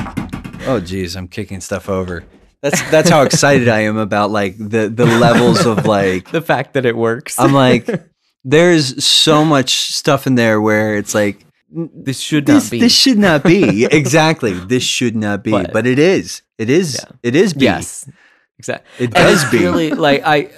oh 0.67 0.79
geez, 0.79 1.15
I'm 1.15 1.27
kicking 1.27 1.61
stuff 1.61 1.89
over. 1.89 2.23
That's 2.61 2.81
that's 2.91 3.09
how 3.09 3.21
excited 3.23 3.67
I 3.69 3.81
am 3.81 3.97
about 3.97 4.31
like 4.31 4.57
the 4.57 4.89
the 4.89 5.05
levels 5.05 5.65
of 5.65 5.85
like 5.85 6.31
the 6.31 6.41
fact 6.41 6.73
that 6.73 6.85
it 6.85 6.95
works. 6.97 7.39
I'm 7.39 7.53
like 7.53 7.87
there's 8.43 9.03
so 9.03 9.45
much 9.45 9.91
stuff 9.93 10.25
in 10.27 10.35
there 10.35 10.59
where 10.61 10.97
it's 10.97 11.13
like 11.13 11.45
this 11.69 12.19
should 12.19 12.45
this 12.45 12.65
not 12.65 12.71
be. 12.71 12.79
this 12.79 12.95
should 12.95 13.17
not 13.19 13.43
be 13.43 13.85
exactly 13.91 14.53
this 14.53 14.83
should 14.83 15.15
not 15.15 15.43
be 15.43 15.51
But- 15.51 15.73
but, 15.73 15.85
it 15.85 15.99
is 15.99 16.41
it 16.57 16.69
is 16.69 16.95
Yeah. 16.95 17.15
it 17.23 17.35
is 17.35 17.53
be. 17.53 17.65
yes, 17.65 18.09
exactly. 18.57 19.05
it 19.05 19.11
does 19.11 19.43
be 19.51 19.59
really 19.59 19.91
like 19.91 20.23
I. 20.25 20.49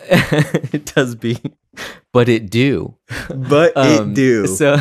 it 0.71 0.85
does 0.95 1.15
be, 1.15 1.37
but 2.13 2.29
it 2.29 2.49
do. 2.49 2.95
but 3.35 3.75
Um, 3.75 4.11
it 4.11 4.13
do 4.15 4.47
So, 4.47 4.77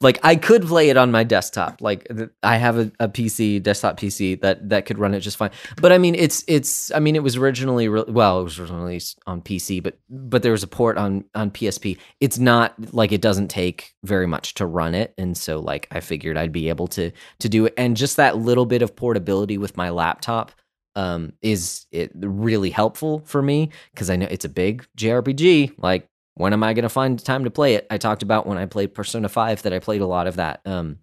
like, 0.00 0.18
I 0.22 0.36
could 0.36 0.66
play 0.66 0.90
it 0.90 0.96
on 0.96 1.10
my 1.10 1.24
desktop. 1.24 1.80
Like, 1.80 2.10
I 2.42 2.56
have 2.56 2.78
a, 2.78 2.92
a 3.00 3.08
PC, 3.08 3.62
desktop 3.62 3.98
PC 3.98 4.40
that 4.40 4.68
that 4.68 4.86
could 4.86 4.98
run 4.98 5.14
it 5.14 5.20
just 5.20 5.36
fine. 5.36 5.50
But 5.80 5.92
I 5.92 5.98
mean, 5.98 6.14
it's 6.14 6.44
it's. 6.46 6.90
I 6.92 6.98
mean, 6.98 7.16
it 7.16 7.22
was 7.22 7.36
originally 7.36 7.88
re- 7.88 8.04
well, 8.08 8.40
it 8.40 8.44
was 8.44 8.58
originally 8.58 8.84
released 8.84 9.18
on 9.26 9.42
PC, 9.42 9.82
but 9.82 9.98
but 10.08 10.42
there 10.42 10.52
was 10.52 10.62
a 10.62 10.68
port 10.68 10.98
on 10.98 11.24
on 11.34 11.50
PSP. 11.50 11.98
It's 12.20 12.38
not 12.38 12.74
like 12.94 13.12
it 13.12 13.20
doesn't 13.20 13.48
take 13.48 13.94
very 14.04 14.26
much 14.26 14.54
to 14.54 14.66
run 14.66 14.94
it, 14.94 15.14
and 15.18 15.36
so 15.36 15.60
like 15.60 15.88
I 15.90 16.00
figured 16.00 16.36
I'd 16.36 16.52
be 16.52 16.68
able 16.68 16.88
to 16.88 17.10
to 17.40 17.48
do 17.48 17.66
it, 17.66 17.74
and 17.76 17.96
just 17.96 18.16
that 18.16 18.36
little 18.36 18.66
bit 18.66 18.82
of 18.82 18.96
portability 18.96 19.58
with 19.58 19.76
my 19.76 19.90
laptop 19.90 20.52
um, 20.96 21.34
is 21.42 21.86
it 21.92 22.10
really 22.14 22.70
helpful 22.70 23.22
for 23.26 23.42
me 23.42 23.70
because 23.92 24.10
I 24.10 24.16
know 24.16 24.26
it's 24.28 24.46
a 24.46 24.48
big 24.48 24.86
JRPG. 24.96 25.74
Like, 25.76 26.08
when 26.36 26.52
am 26.52 26.62
I 26.62 26.74
going 26.74 26.84
to 26.84 26.88
find 26.88 27.22
time 27.22 27.44
to 27.44 27.50
play 27.50 27.74
it? 27.74 27.86
I 27.90 27.98
talked 27.98 28.22
about 28.22 28.46
when 28.46 28.58
I 28.58 28.66
played 28.66 28.94
Persona 28.94 29.28
Five 29.28 29.62
that 29.62 29.72
I 29.72 29.78
played 29.78 30.02
a 30.02 30.06
lot 30.06 30.26
of 30.26 30.36
that 30.36 30.60
um, 30.66 30.98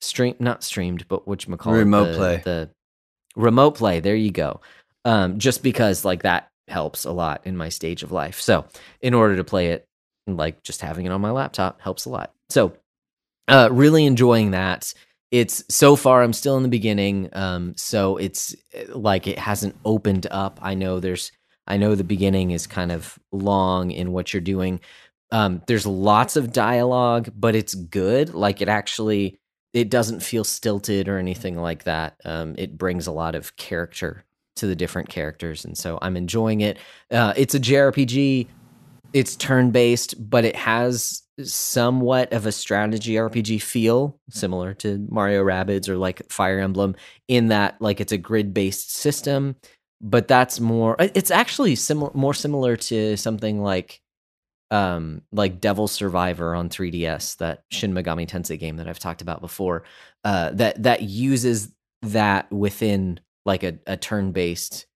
stream, 0.00 0.34
not 0.38 0.64
streamed, 0.64 1.06
but 1.08 1.28
which 1.28 1.46
McCall 1.46 1.72
Remote 1.72 2.12
the, 2.12 2.16
play. 2.16 2.42
the 2.44 2.70
remote 3.36 3.72
play. 3.72 4.00
There 4.00 4.16
you 4.16 4.30
go. 4.30 4.60
Um, 5.04 5.38
just 5.38 5.62
because 5.62 6.04
like 6.04 6.22
that 6.22 6.50
helps 6.68 7.04
a 7.04 7.12
lot 7.12 7.42
in 7.44 7.56
my 7.56 7.68
stage 7.68 8.02
of 8.02 8.12
life. 8.12 8.40
So 8.40 8.66
in 9.00 9.14
order 9.14 9.36
to 9.36 9.44
play 9.44 9.68
it, 9.68 9.86
like 10.26 10.62
just 10.62 10.80
having 10.80 11.06
it 11.06 11.12
on 11.12 11.20
my 11.20 11.30
laptop 11.30 11.80
helps 11.80 12.04
a 12.04 12.10
lot. 12.10 12.32
So 12.48 12.72
uh, 13.46 13.68
really 13.70 14.06
enjoying 14.06 14.52
that. 14.52 14.92
It's 15.30 15.62
so 15.68 15.96
far 15.96 16.22
I'm 16.22 16.32
still 16.32 16.56
in 16.56 16.62
the 16.62 16.70
beginning, 16.70 17.28
um, 17.34 17.74
so 17.76 18.16
it's 18.16 18.56
uh, 18.74 18.96
like 18.96 19.26
it 19.26 19.38
hasn't 19.38 19.76
opened 19.84 20.26
up. 20.30 20.58
I 20.62 20.72
know 20.72 21.00
there's 21.00 21.32
I 21.68 21.76
know 21.76 21.94
the 21.94 22.02
beginning 22.02 22.50
is 22.50 22.66
kind 22.66 22.90
of 22.90 23.18
long 23.30 23.90
in 23.90 24.12
what 24.12 24.32
you're 24.32 24.40
doing. 24.40 24.80
Um, 25.30 25.62
there's 25.66 25.86
lots 25.86 26.36
of 26.36 26.52
dialogue, 26.52 27.30
but 27.36 27.54
it's 27.54 27.74
good. 27.74 28.34
Like 28.34 28.62
it 28.62 28.68
actually, 28.68 29.38
it 29.74 29.90
doesn't 29.90 30.20
feel 30.20 30.44
stilted 30.44 31.08
or 31.08 31.18
anything 31.18 31.56
like 31.56 31.84
that. 31.84 32.16
Um, 32.24 32.54
it 32.58 32.78
brings 32.78 33.06
a 33.06 33.12
lot 33.12 33.34
of 33.34 33.56
character 33.56 34.24
to 34.56 34.66
the 34.66 34.74
different 34.74 35.10
characters, 35.10 35.64
and 35.64 35.76
so 35.76 35.98
I'm 36.00 36.16
enjoying 36.16 36.62
it. 36.62 36.78
Uh, 37.10 37.34
it's 37.36 37.54
a 37.54 37.60
JRPG. 37.60 38.48
It's 39.12 39.36
turn 39.36 39.70
based, 39.70 40.30
but 40.30 40.44
it 40.44 40.56
has 40.56 41.22
somewhat 41.42 42.32
of 42.32 42.46
a 42.46 42.52
strategy 42.52 43.14
RPG 43.14 43.62
feel, 43.62 44.18
similar 44.30 44.74
to 44.74 45.06
Mario 45.08 45.44
Rabbids 45.44 45.88
or 45.88 45.96
like 45.96 46.30
Fire 46.30 46.58
Emblem, 46.58 46.96
in 47.28 47.48
that 47.48 47.80
like 47.80 48.00
it's 48.00 48.12
a 48.12 48.18
grid 48.18 48.52
based 48.52 48.92
system. 48.94 49.56
But 50.00 50.28
that's 50.28 50.60
more. 50.60 50.96
It's 50.98 51.30
actually 51.30 51.74
similar, 51.74 52.12
more 52.14 52.34
similar 52.34 52.76
to 52.76 53.16
something 53.16 53.62
like 53.62 54.00
um 54.70 55.22
like 55.32 55.60
Devil 55.60 55.88
Survivor 55.88 56.54
on 56.54 56.68
3DS, 56.68 57.38
that 57.38 57.64
Shin 57.70 57.94
Megami 57.94 58.28
Tensei 58.28 58.58
game 58.58 58.76
that 58.76 58.88
I've 58.88 58.98
talked 58.98 59.22
about 59.22 59.40
before, 59.40 59.84
uh 60.24 60.50
that 60.52 60.82
that 60.82 61.02
uses 61.02 61.72
that 62.02 62.50
within 62.52 63.18
like 63.44 63.62
a, 63.62 63.78
a 63.86 63.96
turn-based 63.96 64.86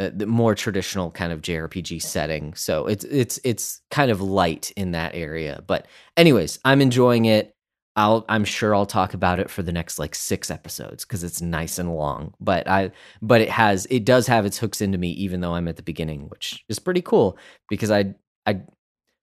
uh, 0.00 0.10
more 0.26 0.54
traditional 0.54 1.10
kind 1.10 1.32
of 1.32 1.42
JRPG 1.42 2.02
setting. 2.02 2.54
So 2.54 2.86
it's 2.86 3.04
it's 3.04 3.38
it's 3.44 3.82
kind 3.90 4.10
of 4.10 4.20
light 4.20 4.72
in 4.76 4.92
that 4.92 5.14
area. 5.14 5.62
But 5.66 5.86
anyways, 6.16 6.58
I'm 6.64 6.80
enjoying 6.80 7.26
it. 7.26 7.54
I'll 7.96 8.24
I'm 8.28 8.44
sure 8.44 8.74
I'll 8.74 8.86
talk 8.86 9.14
about 9.14 9.40
it 9.40 9.50
for 9.50 9.62
the 9.62 9.72
next 9.72 9.98
like 9.98 10.14
6 10.14 10.50
episodes 10.50 11.04
cuz 11.04 11.24
it's 11.24 11.40
nice 11.42 11.78
and 11.78 11.94
long. 11.94 12.34
But 12.40 12.68
I 12.68 12.92
but 13.20 13.40
it 13.40 13.50
has 13.50 13.86
it 13.90 14.04
does 14.04 14.26
have 14.26 14.46
its 14.46 14.58
hooks 14.58 14.80
into 14.80 14.98
me 14.98 15.10
even 15.12 15.40
though 15.40 15.54
I'm 15.54 15.68
at 15.68 15.76
the 15.76 15.82
beginning, 15.82 16.28
which 16.28 16.64
is 16.68 16.78
pretty 16.78 17.02
cool 17.02 17.36
because 17.68 17.90
I 17.90 18.14
I 18.46 18.62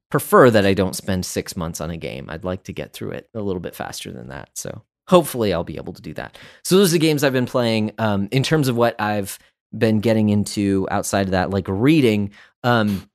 prefer 0.10 0.49
that 0.52 0.65
I 0.65 0.73
don't 0.73 0.95
spend 0.95 1.26
six 1.26 1.56
months 1.56 1.81
on 1.81 1.89
a 1.91 1.98
game. 1.98 2.30
I'd 2.30 2.44
like 2.44 2.64
to 2.64 2.73
get 2.73 2.94
through 2.94 3.11
it 3.11 3.30
a 3.34 3.41
little 3.41 3.60
bit 3.60 3.76
faster 3.76 4.11
than 4.11 4.30
that. 4.30 4.49
So 4.56 4.84
hopefully 5.07 5.53
I'll 5.53 5.64
be 5.64 5.77
able 5.77 5.94
to 5.94 6.02
do 6.02 6.14
that. 6.15 6.38
So 6.64 6.77
those 6.77 6.91
are 6.91 6.94
the 6.94 6.99
games 6.99 7.23
I've 7.23 7.34
been 7.34 7.45
playing. 7.45 7.94
Um, 7.98 8.27
in 8.31 8.44
terms 8.44 8.68
of 8.68 8.76
what 8.76 8.99
I've 8.99 9.38
been 9.77 9.99
getting 9.99 10.30
into 10.30 10.88
outside 10.91 11.27
of 11.27 11.31
that, 11.31 11.49
like 11.49 11.65
reading, 11.68 12.31
um, 12.64 13.10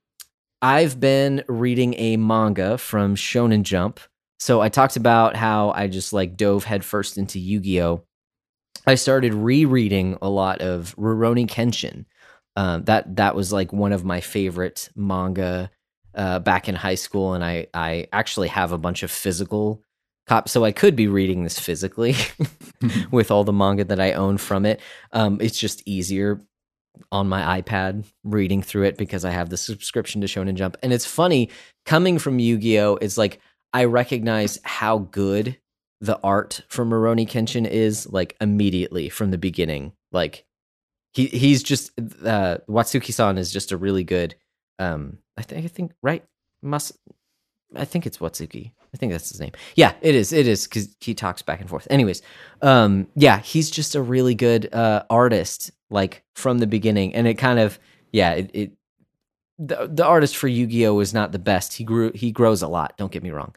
I've 0.61 0.99
been 0.99 1.43
reading 1.47 1.95
a 1.97 2.17
manga 2.17 2.77
from 2.77 3.15
Shonen 3.15 3.63
Jump. 3.63 3.99
So 4.39 4.61
I 4.61 4.69
talked 4.69 4.97
about 4.97 5.35
how 5.35 5.71
I 5.71 5.87
just 5.87 6.13
like 6.13 6.35
dove 6.35 6.63
headfirst 6.63 7.17
into 7.17 7.39
Yu 7.39 7.59
Gi 7.59 7.81
Oh. 7.81 8.03
I 8.85 8.95
started 8.95 9.33
rereading 9.33 10.17
a 10.21 10.29
lot 10.29 10.61
of 10.61 10.95
Rurouni 10.97 11.47
Kenshin. 11.47 12.05
Um, 12.55 12.83
that 12.83 13.15
that 13.15 13.35
was 13.35 13.51
like 13.53 13.71
one 13.73 13.93
of 13.93 14.03
my 14.03 14.21
favorite 14.21 14.89
manga 14.95 15.71
uh, 16.13 16.39
back 16.39 16.69
in 16.69 16.75
high 16.75 16.95
school, 16.95 17.33
and 17.33 17.43
I 17.43 17.67
I 17.73 18.07
actually 18.11 18.49
have 18.49 18.71
a 18.71 18.77
bunch 18.77 19.01
of 19.03 19.09
physical 19.11 19.81
copies, 20.27 20.51
so 20.51 20.63
I 20.63 20.71
could 20.71 20.95
be 20.95 21.07
reading 21.07 21.43
this 21.43 21.57
physically 21.57 22.15
with 23.11 23.31
all 23.31 23.43
the 23.43 23.53
manga 23.53 23.85
that 23.85 23.99
I 23.99 24.13
own 24.13 24.37
from 24.37 24.65
it. 24.65 24.81
Um, 25.13 25.39
it's 25.41 25.57
just 25.57 25.81
easier 25.87 26.41
on 27.11 27.27
my 27.27 27.61
iPad 27.61 28.05
reading 28.23 28.61
through 28.61 28.83
it 28.83 28.97
because 28.97 29.25
I 29.25 29.31
have 29.31 29.49
the 29.49 29.57
subscription 29.57 30.21
to 30.21 30.27
Shonen 30.27 30.55
Jump, 30.55 30.77
and 30.83 30.93
it's 30.93 31.05
funny 31.05 31.49
coming 31.85 32.19
from 32.19 32.37
Yu 32.39 32.57
Gi 32.57 32.79
Oh. 32.81 32.95
It's 33.01 33.17
like 33.17 33.39
I 33.73 33.85
recognize 33.85 34.59
how 34.63 34.99
good 34.99 35.57
the 35.99 36.19
art 36.21 36.61
from 36.67 36.91
Rurouni 36.91 37.27
Kenshin 37.27 37.67
is 37.67 38.11
like 38.11 38.35
immediately 38.39 39.09
from 39.09 39.31
the 39.31 39.37
beginning. 39.37 39.93
Like 40.11 40.45
he 41.13 41.27
he's 41.27 41.63
just 41.63 41.91
uh, 42.23 42.57
Watsuki-san 42.69 43.37
is 43.37 43.51
just 43.51 43.71
a 43.71 43.77
really 43.77 44.03
good 44.03 44.35
um 44.79 45.19
I 45.37 45.43
think 45.43 45.65
I 45.65 45.67
think 45.67 45.93
right 46.01 46.23
must 46.61 46.97
I 47.75 47.85
think 47.85 48.05
it's 48.05 48.17
Watsuki. 48.19 48.71
I 48.93 48.97
think 48.97 49.11
that's 49.11 49.29
his 49.29 49.39
name. 49.39 49.53
Yeah, 49.75 49.93
it 50.01 50.13
is. 50.13 50.31
It 50.31 50.47
is 50.47 50.67
because 50.67 50.95
he 50.99 51.15
talks 51.15 51.41
back 51.41 51.59
and 51.59 51.69
forth. 51.69 51.87
Anyways, 51.89 52.21
um, 52.61 53.07
yeah, 53.15 53.39
he's 53.39 53.71
just 53.71 53.95
a 53.95 54.01
really 54.01 54.35
good 54.35 54.71
uh, 54.73 55.03
artist, 55.09 55.71
like 55.89 56.23
from 56.35 56.59
the 56.59 56.67
beginning, 56.67 57.15
and 57.15 57.25
it 57.25 57.35
kind 57.35 57.57
of 57.57 57.79
yeah, 58.11 58.33
it, 58.33 58.51
it 58.53 58.71
the 59.59 59.87
the 59.91 60.05
artist 60.05 60.35
for 60.37 60.47
Yu 60.47 60.65
Gi 60.67 60.87
Oh 60.87 60.99
is 60.99 61.13
not 61.13 61.31
the 61.31 61.39
best. 61.39 61.73
He 61.73 61.83
grew 61.83 62.11
he 62.13 62.31
grows 62.31 62.61
a 62.61 62.67
lot. 62.67 62.95
Don't 62.97 63.11
get 63.11 63.23
me 63.23 63.31
wrong. 63.31 63.53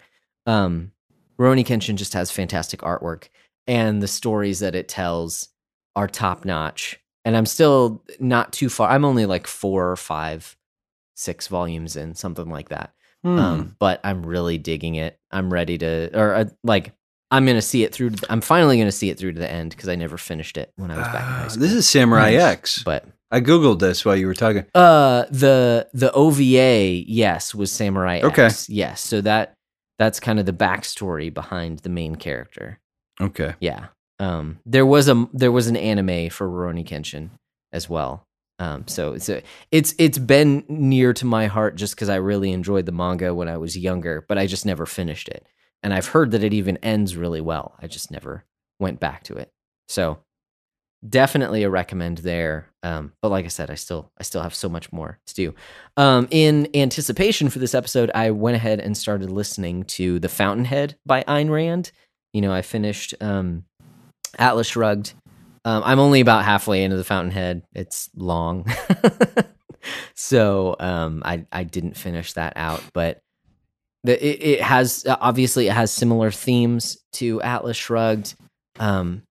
Um, 0.47 0.93
Rurouni 1.39 1.65
Kenshin 1.67 1.97
just 1.97 2.13
has 2.15 2.31
fantastic 2.31 2.81
artwork, 2.81 3.29
and 3.67 4.03
the 4.03 4.09
stories 4.09 4.61
that 4.61 4.75
it 4.75 4.89
tells 4.89 5.49
are 5.95 6.07
top 6.09 6.45
notch. 6.45 6.99
And 7.25 7.37
I'm 7.37 7.47
still 7.47 8.05
not 8.21 8.53
too 8.53 8.69
far. 8.69 8.89
I'm 8.91 9.05
only 9.05 9.27
like 9.27 9.47
four 9.47 9.91
or 9.91 9.97
five 9.97 10.57
six 11.15 11.49
volumes 11.49 11.97
in, 11.97 12.15
something 12.15 12.49
like 12.49 12.69
that. 12.69 12.93
Hmm. 13.25 13.39
Um, 13.39 13.77
but 13.81 14.01
I'm 14.05 14.25
really 14.25 14.59
digging 14.59 14.95
it. 14.95 15.19
I'm 15.33 15.53
ready 15.53 15.77
to, 15.79 16.11
or 16.17 16.35
uh, 16.35 16.45
like, 16.63 16.93
I'm 17.33 17.45
gonna 17.47 17.63
see 17.63 17.83
it 17.83 17.93
through. 17.93 18.13
I'm 18.31 18.41
finally 18.41 18.79
gonna 18.79 18.93
see 18.93 19.11
it 19.11 19.19
through 19.19 19.33
to 19.33 19.41
the 19.41 19.51
end 19.51 19.71
because 19.71 19.89
I 19.89 19.97
never 19.97 20.17
finished 20.17 20.57
it 20.57 20.73
when 20.77 20.91
I 20.93 20.99
was 20.99 21.07
back 21.09 21.17
in 21.17 21.21
high 21.23 21.45
Ah, 21.47 21.49
school. 21.49 21.63
this 21.63 21.73
is 21.73 21.89
Samurai 21.89 22.33
X. 22.35 22.83
but 22.85 23.05
I 23.31 23.41
googled 23.41 23.81
this 23.81 24.05
while 24.05 24.17
you 24.17 24.27
were 24.27 24.35
talking. 24.35 24.67
uh, 24.75 25.25
the 25.31 25.89
the 25.93 26.13
OVA, 26.13 27.05
yes, 27.07 27.55
was 27.55 27.73
Samurai 27.73 28.21
Okay. 28.23 28.45
X. 28.47 28.69
Yes, 28.69 29.01
so 29.01 29.21
that 29.23 29.55
that's 29.99 30.21
kind 30.21 30.39
of 30.39 30.47
the 30.47 30.53
backstory 30.53 31.33
behind 31.33 31.81
the 31.81 31.89
main 31.89 32.17
character. 32.17 32.79
Okay. 33.21 33.55
Yeah. 33.61 33.87
Um, 34.19 34.59
there 34.65 34.87
was 34.87 35.09
a 35.09 35.27
there 35.33 35.53
was 35.53 35.67
an 35.67 35.77
anime 35.77 36.31
for 36.31 36.49
Rurouni 36.49 36.87
Kenshin 36.87 37.31
as 37.73 37.89
well. 37.89 38.23
Um, 38.59 38.87
so 38.89 39.13
it's 39.13 39.29
a, 39.29 39.43
it's 39.71 39.95
it's 39.99 40.19
been 40.19 40.65
near 40.69 41.13
to 41.15 41.27
my 41.27 41.47
heart 41.47 41.77
just 41.77 41.95
because 41.95 42.09
I 42.09 42.17
really 42.17 42.53
enjoyed 42.53 42.87
the 42.87 42.93
manga 42.93 43.35
when 43.35 43.49
I 43.49 43.57
was 43.59 43.77
younger, 43.77 44.25
but 44.27 44.39
I 44.39 44.47
just 44.47 44.65
never 44.65 44.87
finished 44.87 45.29
it. 45.29 45.47
And 45.83 45.93
I've 45.93 46.07
heard 46.09 46.31
that 46.31 46.43
it 46.43 46.55
even 46.55 46.79
ends 46.79 47.17
really 47.17 47.43
well. 47.43 47.75
I 47.83 47.87
just 47.87 48.11
never 48.11 48.45
went 48.81 48.99
back 48.99 49.25
to 49.25 49.35
it. 49.35 49.51
So 49.89 50.19
definitely 51.09 51.63
a 51.63 51.71
recommend 51.71 52.19
there. 52.19 52.69
Um, 52.83 53.13
but 53.23 53.31
like 53.31 53.45
I 53.45 53.49
said, 53.49 53.71
I 53.71 53.75
still 53.75 54.11
I 54.19 54.23
still 54.23 54.43
have 54.43 54.55
so 54.55 54.69
much 54.69 54.93
more 54.93 55.19
to 55.27 55.35
do. 55.35 55.55
Um, 55.97 56.29
in 56.31 56.69
anticipation 56.75 57.49
for 57.49 57.59
this 57.59 57.75
episode, 57.75 58.11
I 58.15 58.31
went 58.31 58.57
ahead 58.57 58.81
and 58.81 58.97
started 58.97 59.31
listening 59.31 59.85
to 59.85 60.19
The 60.19 60.29
Fountainhead 60.29 60.97
by 61.05 61.23
Ayn 61.25 61.51
Rand. 61.51 61.93
You 62.33 62.43
know, 62.43 62.53
I 62.53 62.63
finished 62.63 63.15
um, 63.21 63.65
Atlas 64.39 64.69
Shrugged. 64.69 65.15
Um, 65.65 65.83
I'm 65.85 65.99
only 65.99 66.21
about 66.21 66.45
halfway 66.45 66.85
into 66.85 66.97
The 66.97 67.05
Fountainhead. 67.05 67.63
It's 67.75 68.09
long, 68.15 68.67
so 70.15 70.77
um, 70.79 71.23
I 71.25 71.47
I 71.51 71.65
didn't 71.65 71.97
finish 71.97 72.35
that 72.35 72.53
out, 72.57 72.83
but 72.95 73.19
it, 74.05 74.43
it 74.43 74.63
has 74.63 75.05
obviously 75.09 75.67
it 75.67 75.73
has 75.73 75.91
similar 75.91 76.31
themes 76.31 76.99
to 77.15 77.43
Atlas 77.43 77.77
Shrugged. 77.77 78.35
Um, 78.79 79.23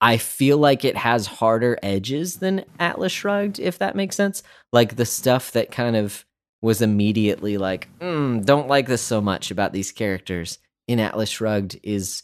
I 0.00 0.18
feel 0.18 0.58
like 0.58 0.84
it 0.84 0.96
has 0.96 1.26
harder 1.26 1.78
edges 1.82 2.36
than 2.36 2.64
Atlas 2.78 3.12
Shrugged, 3.12 3.58
if 3.58 3.78
that 3.78 3.96
makes 3.96 4.16
sense. 4.16 4.42
Like 4.72 4.96
the 4.96 5.06
stuff 5.06 5.52
that 5.52 5.70
kind 5.70 5.96
of 5.96 6.24
was 6.60 6.82
immediately 6.82 7.58
like, 7.58 7.88
mm, 8.00 8.44
don't 8.44 8.68
like 8.68 8.86
this 8.86 9.02
so 9.02 9.20
much 9.20 9.50
about 9.50 9.72
these 9.72 9.92
characters 9.92 10.58
in 10.88 11.00
Atlas 11.00 11.30
Shrugged 11.30 11.78
is 11.82 12.22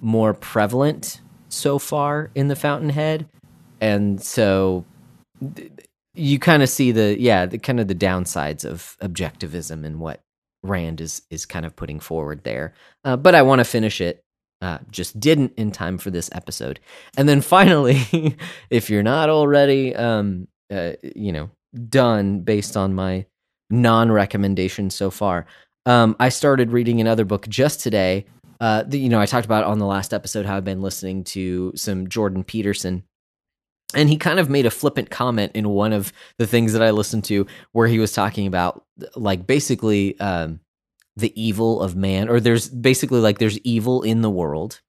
more 0.00 0.34
prevalent 0.34 1.20
so 1.48 1.78
far 1.78 2.30
in 2.34 2.48
the 2.48 2.56
Fountainhead, 2.56 3.28
and 3.80 4.20
so 4.20 4.84
you 6.14 6.38
kind 6.38 6.62
of 6.62 6.68
see 6.68 6.92
the 6.92 7.16
yeah, 7.18 7.46
the 7.46 7.58
kind 7.58 7.80
of 7.80 7.88
the 7.88 7.94
downsides 7.94 8.64
of 8.64 8.96
objectivism 9.00 9.84
and 9.84 10.00
what 10.00 10.20
Rand 10.62 11.00
is 11.00 11.22
is 11.30 11.46
kind 11.46 11.66
of 11.66 11.76
putting 11.76 12.00
forward 12.00 12.42
there. 12.44 12.74
Uh, 13.04 13.16
but 13.16 13.34
I 13.34 13.42
want 13.42 13.60
to 13.60 13.64
finish 13.64 14.00
it. 14.00 14.23
Uh, 14.64 14.78
just 14.90 15.20
didn't 15.20 15.52
in 15.58 15.70
time 15.70 15.98
for 15.98 16.10
this 16.10 16.30
episode. 16.32 16.80
And 17.18 17.28
then 17.28 17.42
finally, 17.42 18.34
if 18.70 18.88
you're 18.88 19.02
not 19.02 19.28
already, 19.28 19.94
um, 19.94 20.48
uh, 20.72 20.92
you 21.14 21.32
know, 21.32 21.50
done 21.90 22.40
based 22.40 22.74
on 22.74 22.94
my 22.94 23.26
non-recommendation 23.68 24.88
so 24.88 25.10
far, 25.10 25.44
um, 25.84 26.16
I 26.18 26.30
started 26.30 26.72
reading 26.72 27.02
another 27.02 27.26
book 27.26 27.46
just 27.46 27.80
today. 27.80 28.24
Uh, 28.58 28.84
the, 28.86 28.98
you 28.98 29.10
know, 29.10 29.20
I 29.20 29.26
talked 29.26 29.44
about 29.44 29.64
on 29.64 29.80
the 29.80 29.84
last 29.84 30.14
episode 30.14 30.46
how 30.46 30.56
I've 30.56 30.64
been 30.64 30.80
listening 30.80 31.24
to 31.24 31.74
some 31.76 32.08
Jordan 32.08 32.42
Peterson, 32.42 33.02
and 33.94 34.08
he 34.08 34.16
kind 34.16 34.38
of 34.38 34.48
made 34.48 34.64
a 34.64 34.70
flippant 34.70 35.10
comment 35.10 35.52
in 35.54 35.68
one 35.68 35.92
of 35.92 36.10
the 36.38 36.46
things 36.46 36.72
that 36.72 36.82
I 36.82 36.90
listened 36.90 37.24
to, 37.24 37.46
where 37.72 37.86
he 37.86 37.98
was 37.98 38.12
talking 38.12 38.46
about 38.46 38.82
like 39.14 39.46
basically 39.46 40.18
um, 40.20 40.60
the 41.16 41.32
evil 41.40 41.80
of 41.80 41.94
man, 41.96 42.28
or 42.28 42.40
there's 42.40 42.68
basically 42.68 43.20
like 43.20 43.38
there's 43.38 43.58
evil 43.58 44.02
in 44.02 44.22
the 44.22 44.30
world, 44.30 44.80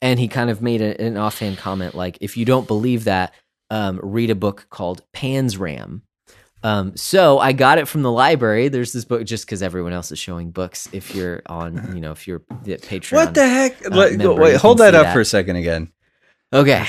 and 0.00 0.20
he 0.20 0.28
kind 0.28 0.50
of 0.50 0.62
made 0.62 0.80
a, 0.80 1.00
an 1.00 1.16
offhand 1.16 1.58
comment 1.58 1.94
like, 1.94 2.18
if 2.20 2.36
you 2.36 2.44
don't 2.44 2.66
believe 2.68 3.04
that, 3.04 3.34
um, 3.70 3.98
read 4.02 4.30
a 4.30 4.34
book 4.34 4.66
called 4.70 5.02
Panzram. 5.12 6.02
Um, 6.62 6.96
so 6.96 7.38
I 7.38 7.52
got 7.52 7.78
it 7.78 7.86
from 7.86 8.02
the 8.02 8.10
library. 8.10 8.68
There's 8.68 8.92
this 8.92 9.04
book 9.04 9.24
just 9.24 9.44
because 9.46 9.62
everyone 9.62 9.92
else 9.92 10.10
is 10.10 10.18
showing 10.18 10.50
books. 10.50 10.88
If 10.92 11.14
you're 11.14 11.42
on, 11.46 11.92
you 11.94 12.00
know, 12.00 12.12
if 12.12 12.26
you're 12.26 12.42
the 12.64 12.76
Patreon. 12.76 13.12
What 13.12 13.34
the 13.34 13.46
heck? 13.46 13.86
uh, 13.86 13.90
Let- 13.90 14.12
member, 14.14 14.34
wait, 14.34 14.56
hold 14.56 14.78
that 14.78 14.94
up 14.94 15.06
that. 15.06 15.12
for 15.12 15.20
a 15.20 15.24
second 15.24 15.56
again. 15.56 15.92
Okay. 16.52 16.86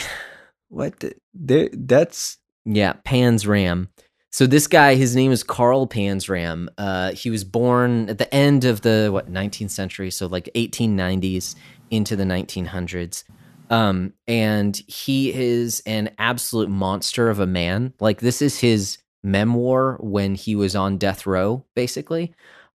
What? 0.70 1.00
The, 1.00 1.14
there, 1.34 1.70
that's 1.74 2.38
Yeah, 2.66 2.94
Panzram. 3.06 3.88
So 4.32 4.46
this 4.46 4.68
guy, 4.68 4.96
his 4.96 5.16
name 5.16 5.32
is 5.32 5.44
Carl 5.44 5.88
Panzram. 5.88 6.68
Uh, 6.78 7.14
he 7.14 7.30
was 7.30 7.44
born 7.44 8.10
at 8.10 8.18
the 8.18 8.34
end 8.34 8.66
of 8.66 8.82
the 8.82 9.10
what 9.12 9.32
19th 9.32 9.72
century, 9.72 10.12
so 10.12 10.28
like 10.28 10.50
1890s 10.54 11.56
into 11.90 12.16
the 12.16 12.24
1900s. 12.24 13.24
Um, 13.70 14.14
and 14.28 14.76
he 14.88 15.34
is 15.34 15.82
an 15.86 16.12
absolute 16.18 16.70
monster 16.70 17.30
of 17.30 17.40
a 17.40 17.48
man. 17.48 17.94
Like 18.00 18.20
this 18.20 18.42
is 18.42 18.60
his 18.60 18.98
memoir 19.24 19.98
when 20.00 20.36
he 20.36 20.56
was 20.56 20.76
on 20.76 20.98
death 20.98 21.26
row, 21.26 21.66
basically, 21.76 22.34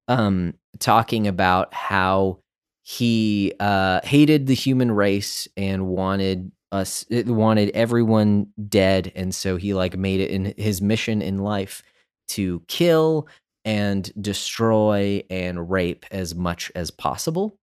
um, 0.08 0.54
talking 0.78 1.26
about 1.26 1.72
how 1.72 2.38
he 2.82 3.52
uh, 3.60 4.00
hated 4.04 4.46
the 4.46 4.54
human 4.54 4.90
race 4.90 5.48
and 5.56 5.86
wanted 5.86 6.50
us 6.73 7.05
it 7.11 7.27
wanted 7.27 7.70
everyone 7.74 8.49
dead 8.69 9.12
and 9.15 9.35
so 9.35 9.57
he 9.57 9.74
like 9.74 9.97
made 9.97 10.20
it 10.20 10.31
in 10.31 10.55
his 10.57 10.81
mission 10.81 11.23
in 11.23 11.39
life 11.39 11.82
to 12.28 12.62
kill 12.66 13.28
and 13.65 14.11
destroy 14.20 15.23
and 15.31 15.70
rape 15.70 16.05
as 16.11 16.35
much 16.35 16.73
as 16.74 16.90
possible. 16.90 17.57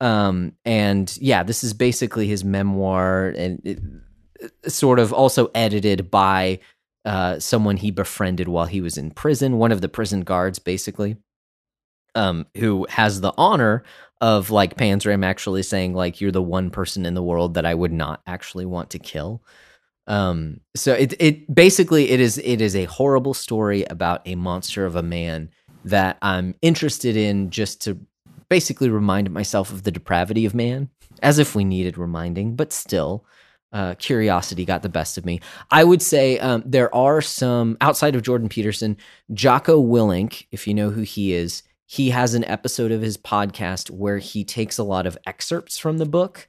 Um 0.00 0.52
and 0.64 1.14
yeah 1.20 1.42
this 1.42 1.64
is 1.64 1.74
basically 1.74 2.26
his 2.28 2.44
memoir 2.44 3.34
and 3.36 3.60
it, 3.64 3.80
sort 4.68 5.00
of 5.00 5.12
also 5.12 5.50
edited 5.54 6.10
by 6.10 6.60
uh 7.04 7.40
someone 7.40 7.76
he 7.76 7.90
befriended 7.90 8.46
while 8.46 8.66
he 8.66 8.80
was 8.80 8.96
in 8.96 9.10
prison 9.10 9.58
one 9.58 9.72
of 9.72 9.80
the 9.80 9.88
prison 9.88 10.20
guards 10.22 10.60
basically 10.60 11.16
um 12.14 12.46
who 12.56 12.86
has 12.90 13.20
the 13.20 13.32
honor 13.36 13.84
of 14.20 14.50
like 14.50 14.76
Panzram 14.76 15.24
actually 15.24 15.62
saying 15.62 15.94
like 15.94 16.20
you're 16.20 16.32
the 16.32 16.42
one 16.42 16.70
person 16.70 17.06
in 17.06 17.14
the 17.14 17.22
world 17.22 17.54
that 17.54 17.66
I 17.66 17.74
would 17.74 17.92
not 17.92 18.20
actually 18.26 18.66
want 18.66 18.90
to 18.90 18.98
kill. 18.98 19.42
Um, 20.06 20.60
so 20.74 20.94
it 20.94 21.14
it 21.20 21.54
basically 21.54 22.10
it 22.10 22.18
is 22.18 22.38
it 22.38 22.60
is 22.60 22.74
a 22.74 22.84
horrible 22.84 23.34
story 23.34 23.84
about 23.84 24.22
a 24.26 24.34
monster 24.34 24.86
of 24.86 24.96
a 24.96 25.02
man 25.02 25.50
that 25.84 26.18
I'm 26.22 26.54
interested 26.62 27.16
in 27.16 27.50
just 27.50 27.82
to 27.82 27.98
basically 28.48 28.88
remind 28.88 29.30
myself 29.30 29.70
of 29.70 29.82
the 29.82 29.92
depravity 29.92 30.46
of 30.46 30.54
man, 30.54 30.88
as 31.22 31.38
if 31.38 31.54
we 31.54 31.64
needed 31.64 31.98
reminding, 31.98 32.56
but 32.56 32.72
still. 32.72 33.24
Uh, 33.70 33.94
curiosity 33.96 34.64
got 34.64 34.82
the 34.82 34.88
best 34.88 35.18
of 35.18 35.26
me. 35.26 35.42
I 35.70 35.84
would 35.84 36.00
say 36.00 36.38
um, 36.38 36.62
there 36.64 36.92
are 36.94 37.20
some 37.20 37.76
outside 37.82 38.14
of 38.14 38.22
Jordan 38.22 38.48
Peterson, 38.48 38.96
Jocko 39.34 39.84
Willink, 39.84 40.46
if 40.50 40.66
you 40.66 40.72
know 40.72 40.88
who 40.88 41.02
he 41.02 41.34
is, 41.34 41.62
he 41.90 42.10
has 42.10 42.34
an 42.34 42.44
episode 42.44 42.92
of 42.92 43.00
his 43.00 43.16
podcast 43.16 43.90
where 43.90 44.18
he 44.18 44.44
takes 44.44 44.76
a 44.76 44.84
lot 44.84 45.06
of 45.06 45.16
excerpts 45.26 45.78
from 45.78 45.96
the 45.96 46.04
book 46.04 46.46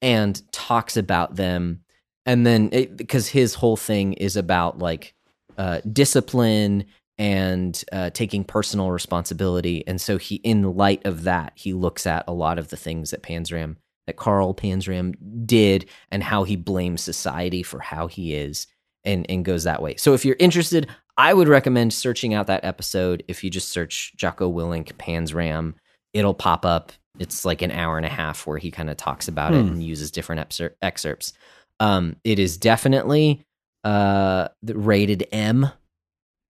and 0.00 0.50
talks 0.50 0.96
about 0.96 1.36
them. 1.36 1.82
And 2.24 2.46
then 2.46 2.68
because 2.96 3.28
his 3.28 3.52
whole 3.52 3.76
thing 3.76 4.14
is 4.14 4.34
about 4.34 4.78
like 4.78 5.14
uh, 5.58 5.82
discipline 5.92 6.86
and 7.18 7.84
uh, 7.92 8.08
taking 8.10 8.44
personal 8.44 8.90
responsibility. 8.90 9.86
And 9.86 10.00
so 10.00 10.16
he 10.16 10.36
in 10.36 10.62
light 10.62 11.04
of 11.04 11.24
that 11.24 11.52
he 11.54 11.74
looks 11.74 12.06
at 12.06 12.24
a 12.26 12.32
lot 12.32 12.58
of 12.58 12.68
the 12.68 12.76
things 12.78 13.10
that 13.10 13.22
panzram 13.22 13.76
that 14.06 14.16
carl 14.16 14.54
panzram 14.54 15.14
did 15.44 15.84
and 16.10 16.22
how 16.22 16.44
he 16.44 16.56
blames 16.56 17.02
society 17.02 17.62
for 17.62 17.80
how 17.80 18.06
he 18.06 18.34
is 18.34 18.66
and 19.04 19.26
and 19.28 19.44
goes 19.44 19.64
that 19.64 19.82
way. 19.82 19.96
So 19.96 20.14
if 20.14 20.24
you're 20.24 20.36
interested 20.38 20.88
I 21.18 21.34
would 21.34 21.48
recommend 21.48 21.92
searching 21.92 22.32
out 22.32 22.46
that 22.46 22.64
episode. 22.64 23.24
If 23.26 23.42
you 23.42 23.50
just 23.50 23.70
search 23.70 24.14
Jocko 24.16 24.50
Willink 24.50 24.92
Panzram, 24.94 25.74
it'll 26.14 26.32
pop 26.32 26.64
up. 26.64 26.92
It's 27.18 27.44
like 27.44 27.60
an 27.60 27.72
hour 27.72 27.96
and 27.96 28.06
a 28.06 28.10
half 28.10 28.46
where 28.46 28.58
he 28.58 28.70
kind 28.70 28.88
of 28.88 28.96
talks 28.96 29.26
about 29.26 29.52
hmm. 29.52 29.58
it 29.58 29.66
and 29.66 29.82
uses 29.82 30.12
different 30.12 30.48
excer- 30.48 30.74
excerpts. 30.80 31.32
Um, 31.80 32.16
it 32.22 32.38
is 32.38 32.56
definitely 32.56 33.44
uh, 33.82 34.48
rated 34.62 35.26
M. 35.32 35.68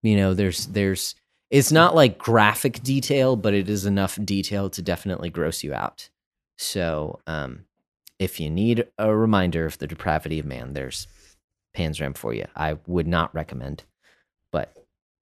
You 0.03 0.17
know, 0.17 0.35
there's 0.35 0.67
there's 0.67 1.15
it's 1.51 1.73
not 1.73 1.95
like 1.95 2.19
graphic 2.19 2.83
detail, 2.83 3.37
but 3.37 3.55
it 3.55 3.71
is 3.71 3.87
enough 3.87 4.19
detail 4.23 4.69
to 4.71 4.83
definitely 4.83 5.31
gross 5.31 5.65
you 5.65 5.73
out. 5.73 6.11
So, 6.59 7.21
um, 7.27 7.65
if 8.19 8.39
you 8.39 8.51
need 8.51 8.87
a 8.99 9.15
reminder 9.17 9.65
of 9.65 9.79
the 9.79 9.87
depravity 9.87 10.39
of 10.39 10.45
man, 10.45 10.75
there's 10.75 11.07
Panzram 11.75 12.15
for 12.15 12.35
you. 12.35 12.45
I 12.55 12.77
would 12.87 13.07
not 13.07 13.35
recommend 13.35 13.85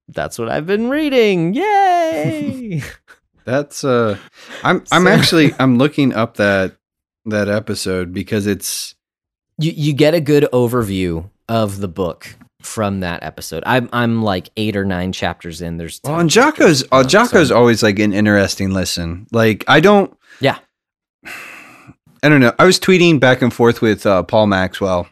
that's 0.09 0.39
what 0.39 0.49
I've 0.49 0.67
been 0.67 0.89
reading. 0.89 1.55
Yay! 1.55 2.83
that's 3.45 3.85
uh 3.85 4.19
I'm 4.63 4.85
I'm 4.91 5.05
so, 5.05 5.09
actually 5.09 5.55
I'm 5.59 5.79
looking 5.79 6.15
up 6.15 6.37
that 6.37 6.77
that 7.25 7.49
episode 7.49 8.13
because 8.13 8.47
it's 8.47 8.95
you 9.59 9.73
you 9.75 9.93
get 9.93 10.15
a 10.15 10.21
good 10.21 10.49
overview 10.53 11.31
of 11.49 11.81
the 11.81 11.89
book 11.89 12.37
from 12.61 13.01
that 13.01 13.23
episode. 13.23 13.63
I'm 13.67 13.89
I'm 13.93 14.23
like 14.23 14.51
eight 14.57 14.77
or 14.77 14.85
nine 14.85 15.13
chapters 15.13 15.63
in. 15.63 15.77
There's 15.77 16.01
well, 16.05 16.19
and 16.21 16.31
Jocko's 16.31 16.85
uh, 16.93 17.05
Jocko's 17.05 17.49
so. 17.49 17.57
always 17.57 17.83
like 17.83 17.99
an 17.99 18.13
interesting 18.13 18.71
listen. 18.71 19.27
Like 19.33 19.65
I 19.69 19.81
don't 19.81 20.17
yeah. 20.41 20.59
I 22.23 22.29
don't 22.29 22.41
know. 22.41 22.53
I 22.59 22.65
was 22.65 22.81
tweeting 22.81 23.21
back 23.21 23.41
and 23.43 23.53
forth 23.53 23.81
with 23.81 24.05
uh, 24.05 24.23
Paul 24.25 24.49
Maxwell, 24.49 25.07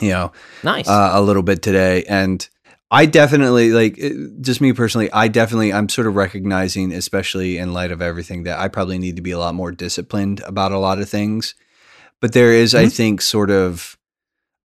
you 0.00 0.10
know, 0.10 0.32
nice 0.62 0.88
uh, 0.88 1.10
a 1.12 1.20
little 1.20 1.42
bit 1.42 1.62
today, 1.62 2.04
and 2.04 2.48
I 2.92 3.06
definitely 3.06 3.72
like 3.72 3.96
just 4.42 4.60
me 4.60 4.74
personally. 4.74 5.10
I 5.10 5.28
definitely 5.28 5.72
I'm 5.72 5.88
sort 5.88 6.06
of 6.06 6.14
recognizing, 6.14 6.92
especially 6.92 7.56
in 7.56 7.72
light 7.72 7.90
of 7.90 8.02
everything, 8.02 8.42
that 8.42 8.58
I 8.58 8.68
probably 8.68 8.98
need 8.98 9.16
to 9.16 9.22
be 9.22 9.30
a 9.30 9.38
lot 9.38 9.54
more 9.54 9.72
disciplined 9.72 10.40
about 10.40 10.72
a 10.72 10.78
lot 10.78 10.98
of 10.98 11.08
things. 11.08 11.54
But 12.20 12.34
there 12.34 12.52
is, 12.52 12.74
mm-hmm. 12.74 12.86
I 12.86 12.88
think, 12.90 13.22
sort 13.22 13.50
of. 13.50 13.96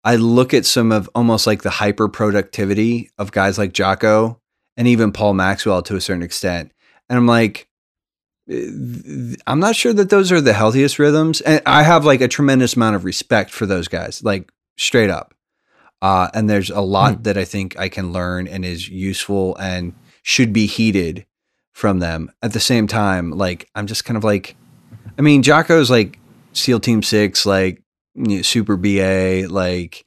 I 0.04 0.18
look 0.18 0.54
at 0.54 0.66
some 0.66 0.92
of 0.92 1.10
almost 1.16 1.48
like 1.48 1.64
the 1.64 1.70
hyper 1.70 2.10
productivity 2.10 3.10
of 3.18 3.32
guys 3.32 3.58
like 3.58 3.74
Jocko 3.74 4.42
and 4.76 4.88
even 4.88 5.12
Paul 5.14 5.34
Maxwell 5.34 5.82
to 5.84 5.96
a 5.96 6.02
certain 6.02 6.24
extent, 6.24 6.74
and 7.10 7.18
I'm 7.18 7.28
like, 7.28 7.68
I'm 8.50 9.60
not 9.60 9.76
sure 9.76 9.94
that 9.94 10.10
those 10.10 10.32
are 10.32 10.42
the 10.42 10.54
healthiest 10.54 11.00
rhythms. 11.00 11.42
And 11.42 11.62
I 11.66 11.84
have 11.84 12.06
like 12.06 12.22
a 12.22 12.28
tremendous 12.28 12.76
amount 12.76 12.96
of 12.96 13.06
respect 13.06 13.52
for 13.52 13.66
those 13.66 13.88
guys, 13.88 14.24
like 14.24 14.52
straight 14.78 15.10
up. 15.10 15.34
Uh, 16.02 16.30
and 16.34 16.50
there's 16.50 16.70
a 16.70 16.82
lot 16.82 17.16
mm. 17.16 17.24
that 17.24 17.38
I 17.38 17.46
think 17.46 17.78
I 17.80 17.90
can 17.90 18.12
learn 18.12 18.48
and 18.48 18.64
is 18.64 18.88
useful 18.88 19.56
and 19.58 19.94
should 20.22 20.54
be 20.54 20.68
heeded 20.68 21.26
from 21.74 22.00
them. 22.00 22.32
At 22.42 22.54
the 22.54 22.60
same 22.60 22.88
time, 22.88 23.32
like 23.32 23.70
I'm 23.76 23.88
just 23.88 24.06
kind 24.06 24.18
of 24.18 24.24
like, 24.24 24.56
I 25.18 25.22
mean, 25.22 25.44
Jocko's 25.44 25.90
like 25.90 26.20
SEAL 26.54 26.82
Team 26.82 27.02
Six, 27.02 27.46
like 27.46 27.82
you 28.16 28.38
know, 28.38 28.42
Super 28.42 28.78
BA, 28.78 29.48
like 29.50 30.06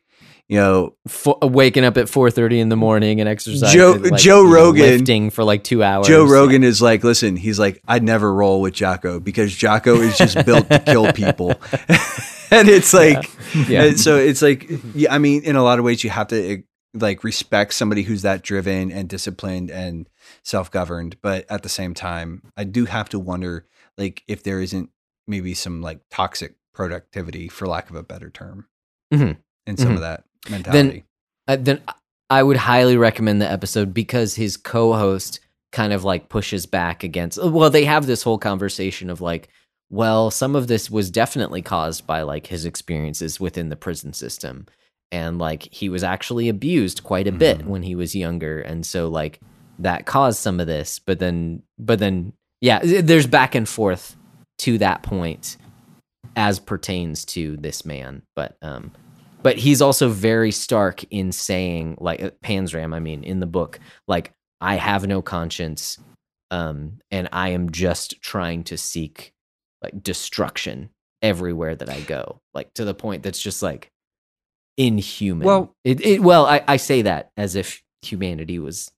you 0.51 0.57
know, 0.57 0.97
F- 1.07 1.29
waking 1.43 1.85
up 1.85 1.97
at 1.97 2.09
four 2.09 2.29
thirty 2.29 2.59
in 2.59 2.71
the 2.71 2.77
morning 2.77 3.21
and 3.21 3.29
exercising. 3.29 3.79
Joe 3.79 3.93
like, 3.93 4.21
Joe 4.21 4.45
Rogan 4.45 4.83
know, 4.83 4.89
lifting 4.89 5.31
for 5.31 5.45
like 5.45 5.63
two 5.63 5.81
hours. 5.81 6.09
Joe 6.09 6.25
Rogan 6.25 6.65
is 6.65 6.83
like, 6.83 7.05
listen, 7.05 7.37
he's 7.37 7.59
like, 7.61 7.81
I'd 7.87 8.03
never 8.03 8.35
roll 8.35 8.61
with 8.61 8.75
Jocko 8.75 9.21
because 9.21 9.55
Jocko 9.55 10.01
is 10.01 10.19
just 10.19 10.45
built 10.45 10.69
to 10.71 10.81
kill 10.81 11.13
people. 11.15 11.51
and 12.51 12.69
it's 12.69 12.93
like, 12.93 13.23
yeah. 13.23 13.40
Yeah. 13.69 13.95
so 13.95 14.17
it's 14.17 14.43
like, 14.43 14.71
yeah, 14.95 15.13
I 15.13 15.19
mean, 15.19 15.43
in 15.43 15.57
a 15.57 15.63
lot 15.63 15.79
of 15.79 15.85
ways, 15.85 16.05
you 16.05 16.11
have 16.11 16.29
to 16.29 16.53
eh, 16.53 16.57
like 16.95 17.25
respect 17.25 17.75
somebody 17.75 18.03
who's 18.03 18.23
that 18.23 18.43
driven 18.43 18.91
and 18.91 19.09
disciplined 19.09 19.71
and 19.71 20.09
self-governed. 20.43 21.17
But 21.23 21.51
at 21.51 21.63
the 21.63 21.69
same 21.69 21.95
time, 21.95 22.43
I 22.57 22.65
do 22.65 22.87
have 22.87 23.09
to 23.11 23.19
wonder, 23.19 23.67
like, 23.97 24.23
if 24.29 24.43
there 24.43 24.61
isn't 24.61 24.91
maybe 25.27 25.55
some 25.55 25.81
like 25.83 26.01
toxic 26.11 26.55
productivity, 26.75 27.49
for 27.49 27.67
lack 27.67 27.91
of 27.91 27.97
a 27.97 28.03
better 28.03 28.31
term, 28.31 28.67
mm-hmm. 29.13 29.33
in 29.67 29.77
some 29.77 29.89
mm-hmm. 29.89 29.95
of 29.97 30.01
that 30.01 30.25
mentality. 30.49 31.05
Then, 31.47 31.59
uh, 31.59 31.63
then 31.63 31.83
I 32.29 32.43
would 32.43 32.57
highly 32.57 32.97
recommend 32.97 33.43
the 33.43 33.51
episode 33.51 33.93
because 33.93 34.35
his 34.35 34.57
co-host 34.57 35.41
kind 35.73 35.93
of 35.93 36.05
like 36.05 36.29
pushes 36.29 36.67
back 36.67 37.05
against. 37.05 37.43
Well, 37.43 37.71
they 37.71 37.85
have 37.85 38.07
this 38.07 38.23
whole 38.23 38.39
conversation 38.39 39.11
of 39.11 39.21
like 39.21 39.49
well, 39.91 40.31
some 40.31 40.55
of 40.55 40.69
this 40.69 40.89
was 40.89 41.11
definitely 41.11 41.63
caused 41.63 42.07
by 42.07 42.23
like 42.23 42.47
his 42.47 42.65
experiences 42.65 43.41
within 43.41 43.69
the 43.69 43.77
prison 43.77 44.13
system. 44.13 44.67
And 45.13 45.39
like 45.39 45.69
he 45.73 45.89
was 45.89 46.05
actually 46.05 46.49
abused 46.49 47.03
quite 47.03 47.27
a 47.27 47.33
bit 47.33 47.59
mm-hmm. 47.59 47.69
when 47.69 47.83
he 47.83 47.97
was 47.97 48.15
younger. 48.15 48.61
And 48.61 48.87
so 48.87 49.09
like 49.09 49.41
that 49.81 50.07
caused 50.07 50.39
some 50.39 50.61
of 50.61 50.69
this. 50.69 51.01
But 51.01 51.19
then, 51.19 51.65
but 51.79 51.99
then, 51.99 52.33
yeah, 52.61 52.79
there's 52.83 53.27
back 53.27 53.57
and 53.57 53.69
forth 53.69 54.17
to 54.59 54.79
that 54.79 55.03
point 55.03 55.57
as 56.37 56.61
pertains 56.61 57.25
to 57.25 57.57
this 57.57 57.85
man. 57.85 58.23
But, 58.37 58.57
um, 58.63 58.93
but 59.43 59.57
he's 59.57 59.83
also 59.83 60.09
very 60.09 60.53
stark 60.53 61.03
in 61.11 61.33
saying, 61.33 61.97
like 61.99 62.23
uh, 62.23 62.31
Panzram, 62.45 62.95
I 62.95 63.01
mean, 63.01 63.25
in 63.25 63.41
the 63.41 63.47
book, 63.47 63.81
like, 64.07 64.33
I 64.61 64.77
have 64.77 65.07
no 65.07 65.23
conscience. 65.23 65.99
Um, 66.53 66.99
and 67.11 67.29
I 67.33 67.49
am 67.49 67.73
just 67.73 68.21
trying 68.21 68.63
to 68.65 68.77
seek 68.77 69.33
like 69.83 70.03
destruction 70.03 70.91
everywhere 71.23 71.75
that 71.75 71.89
I 71.89 72.01
go, 72.01 72.41
like 72.55 72.73
to 72.75 72.85
the 72.85 72.95
point 72.95 73.23
that's 73.23 73.41
just 73.41 73.63
like 73.63 73.91
inhuman. 74.77 75.47
Well, 75.47 75.75
it, 75.85 76.01
it 76.01 76.21
well, 76.23 76.47
I, 76.47 76.63
I 76.67 76.77
say 76.77 77.03
that 77.03 77.31
as 77.37 77.57
if 77.57 77.83
humanity 78.03 78.59
was. 78.59 78.91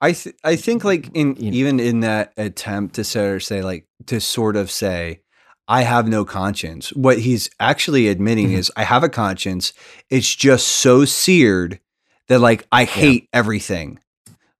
I 0.00 0.12
th- 0.12 0.36
I 0.44 0.56
think 0.56 0.84
like 0.84 1.10
in 1.14 1.36
you 1.36 1.50
know, 1.50 1.56
even 1.56 1.80
in 1.80 2.00
that 2.00 2.32
attempt 2.36 2.94
to 2.96 3.04
sort 3.04 3.36
of 3.36 3.42
say 3.42 3.62
like 3.62 3.84
to 4.06 4.20
sort 4.20 4.56
of 4.56 4.70
say 4.70 5.20
I 5.66 5.82
have 5.82 6.08
no 6.08 6.24
conscience. 6.24 6.92
What 6.94 7.18
he's 7.18 7.50
actually 7.58 8.08
admitting 8.08 8.48
mm-hmm. 8.48 8.58
is 8.58 8.72
I 8.76 8.84
have 8.84 9.02
a 9.02 9.08
conscience. 9.08 9.72
It's 10.08 10.34
just 10.34 10.66
so 10.68 11.04
seared 11.04 11.80
that 12.28 12.40
like 12.40 12.66
I 12.70 12.84
hate 12.84 13.24
yeah. 13.24 13.38
everything 13.38 13.98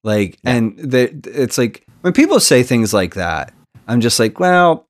Like, 0.04 0.38
and 0.44 0.78
that 0.78 1.26
it's 1.26 1.58
like 1.58 1.86
when 2.00 2.12
people 2.12 2.40
say 2.40 2.62
things 2.62 2.94
like 2.94 3.14
that, 3.14 3.52
I'm 3.86 4.00
just 4.00 4.18
like, 4.18 4.40
well, 4.40 4.87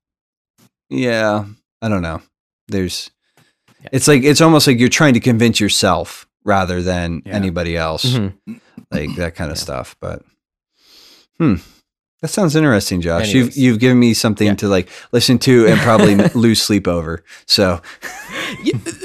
yeah, 0.89 1.45
I 1.81 1.89
don't 1.89 2.01
know. 2.01 2.21
There's, 2.67 3.09
Yeah. 3.81 3.89
it's 3.93 4.07
like 4.07 4.23
it's 4.23 4.41
almost 4.41 4.67
like 4.67 4.79
you're 4.79 4.89
trying 4.89 5.13
to 5.13 5.19
convince 5.19 5.59
yourself 5.59 6.27
rather 6.43 6.81
than 6.81 7.21
Yeah. 7.25 7.33
anybody 7.33 7.77
else, 7.77 8.05
Mhm. 8.05 8.33
like 8.91 9.15
that 9.15 9.35
kind 9.35 9.51
of 9.51 9.57
Yeah. 9.57 9.63
stuff. 9.63 9.95
But, 10.01 10.23
hmm, 11.37 11.55
that 12.21 12.27
sounds 12.29 12.55
interesting, 12.55 13.01
Josh. 13.01 13.33
You've 13.33 13.55
you've 13.55 13.79
given 13.79 13.97
me 13.99 14.13
something 14.13 14.55
to 14.57 14.67
like 14.67 14.89
listen 15.13 15.37
to 15.39 15.67
and 15.67 15.79
probably 15.79 16.15
lose 16.35 16.61
sleep 16.61 16.87
over. 16.87 17.23
So, 17.45 17.81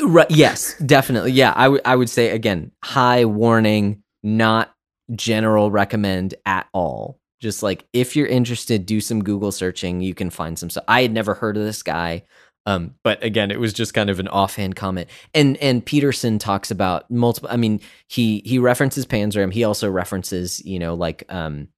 right, 0.04 0.30
yes, 0.30 0.74
definitely. 0.84 1.32
Yeah, 1.32 1.52
I 1.54 1.68
would 1.68 1.80
I 1.84 1.94
would 1.96 2.10
say 2.10 2.30
again, 2.30 2.72
high 2.82 3.24
warning, 3.24 4.02
not 4.22 4.74
general 5.14 5.70
recommend 5.70 6.34
at 6.46 6.66
all. 6.72 7.20
Just 7.44 7.62
like 7.62 7.84
if 7.92 8.16
you're 8.16 8.26
interested, 8.26 8.86
do 8.86 9.02
some 9.02 9.22
Google 9.22 9.52
searching. 9.52 10.00
You 10.00 10.14
can 10.14 10.30
find 10.30 10.58
some 10.58 10.70
stuff. 10.70 10.84
I 10.88 11.02
had 11.02 11.12
never 11.12 11.34
heard 11.34 11.58
of 11.58 11.62
this 11.62 11.82
guy, 11.82 12.22
um, 12.64 12.94
but 13.02 13.22
again, 13.22 13.50
it 13.50 13.60
was 13.60 13.74
just 13.74 13.92
kind 13.92 14.08
of 14.08 14.18
an 14.18 14.28
offhand 14.28 14.76
comment. 14.76 15.10
And 15.34 15.58
and 15.58 15.84
Peterson 15.84 16.38
talks 16.38 16.70
about 16.70 17.10
multiple. 17.10 17.50
I 17.52 17.58
mean, 17.58 17.80
he 18.08 18.40
he 18.46 18.58
references 18.58 19.04
Panzram. 19.04 19.52
He 19.52 19.62
also 19.62 19.90
references 19.90 20.64
you 20.64 20.78
know 20.78 20.94
like 20.94 21.24
um, 21.28 21.68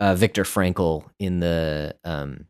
uh, 0.00 0.16
Viktor 0.16 0.42
Frankl 0.42 1.04
in 1.20 1.38
the 1.38 1.94
um, 2.02 2.46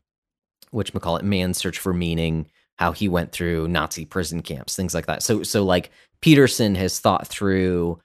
which 0.71 0.91
call 0.93 1.17
it 1.17 1.23
Man's 1.23 1.59
Search 1.59 1.77
for 1.77 1.93
Meaning 1.93 2.47
how 2.79 2.91
he 2.91 3.07
went 3.07 3.31
through 3.31 3.67
Nazi 3.67 4.03
prison 4.03 4.41
camps, 4.41 4.75
things 4.75 4.95
like 4.95 5.05
that. 5.05 5.21
So 5.21 5.43
so 5.43 5.63
like 5.63 5.91
Peterson 6.21 6.73
has 6.73 6.99
thought 6.99 7.27
through 7.27 7.99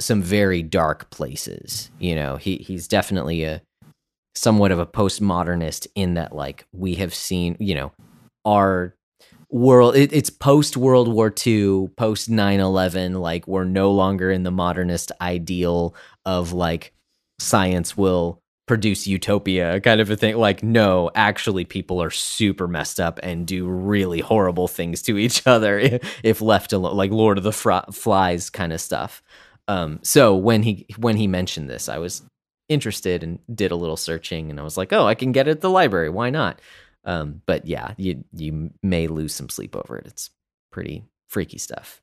some 0.00 0.22
very 0.22 0.62
dark 0.62 1.10
places. 1.10 1.90
You 1.98 2.14
know, 2.14 2.36
he 2.36 2.56
he's 2.56 2.88
definitely 2.88 3.44
a 3.44 3.60
somewhat 4.34 4.72
of 4.72 4.78
a 4.78 4.86
postmodernist 4.86 5.86
in 5.94 6.14
that 6.14 6.34
like 6.34 6.66
we 6.72 6.96
have 6.96 7.14
seen, 7.14 7.56
you 7.58 7.74
know, 7.74 7.92
our 8.44 8.94
world 9.50 9.94
it, 9.96 10.12
it's 10.12 10.30
post 10.30 10.76
World 10.76 11.08
War 11.08 11.32
II, 11.46 11.88
post 11.96 12.30
9/11, 12.30 13.20
like 13.20 13.46
we're 13.46 13.64
no 13.64 13.90
longer 13.92 14.30
in 14.30 14.42
the 14.42 14.50
modernist 14.50 15.12
ideal 15.20 15.94
of 16.24 16.52
like 16.52 16.92
science 17.38 17.96
will 17.96 18.40
produce 18.66 19.06
utopia 19.06 19.78
kind 19.80 20.00
of 20.00 20.10
a 20.10 20.16
thing. 20.16 20.36
Like 20.36 20.62
no 20.62 21.10
actually 21.14 21.64
people 21.64 22.02
are 22.02 22.10
super 22.10 22.66
messed 22.66 22.98
up 22.98 23.20
and 23.22 23.46
do 23.46 23.68
really 23.68 24.20
horrible 24.20 24.68
things 24.68 25.02
to 25.02 25.18
each 25.18 25.46
other 25.46 25.78
if, 25.78 26.20
if 26.22 26.40
left 26.40 26.72
alone 26.72 26.96
like 26.96 27.10
lord 27.10 27.38
of 27.38 27.44
the 27.44 27.52
flies 27.52 28.50
kind 28.50 28.72
of 28.72 28.80
stuff. 28.80 29.22
Um 29.68 30.00
so 30.02 30.34
when 30.34 30.62
he 30.62 30.86
when 30.98 31.16
he 31.16 31.26
mentioned 31.26 31.70
this 31.70 31.88
i 31.88 31.98
was 31.98 32.22
interested 32.68 33.22
and 33.22 33.38
did 33.54 33.70
a 33.70 33.76
little 33.76 33.96
searching 33.96 34.50
and 34.50 34.58
i 34.58 34.62
was 34.62 34.76
like 34.76 34.92
oh 34.92 35.06
i 35.06 35.14
can 35.14 35.32
get 35.32 35.48
it 35.48 35.52
at 35.52 35.60
the 35.60 35.70
library. 35.70 36.08
Why 36.08 36.30
not? 36.30 36.60
Um 37.04 37.42
but 37.46 37.66
yeah 37.66 37.94
you 37.96 38.24
you 38.32 38.70
may 38.82 39.06
lose 39.06 39.34
some 39.34 39.48
sleep 39.48 39.76
over 39.76 39.98
it. 39.98 40.06
It's 40.06 40.30
pretty 40.72 41.04
freaky 41.28 41.58
stuff. 41.58 42.00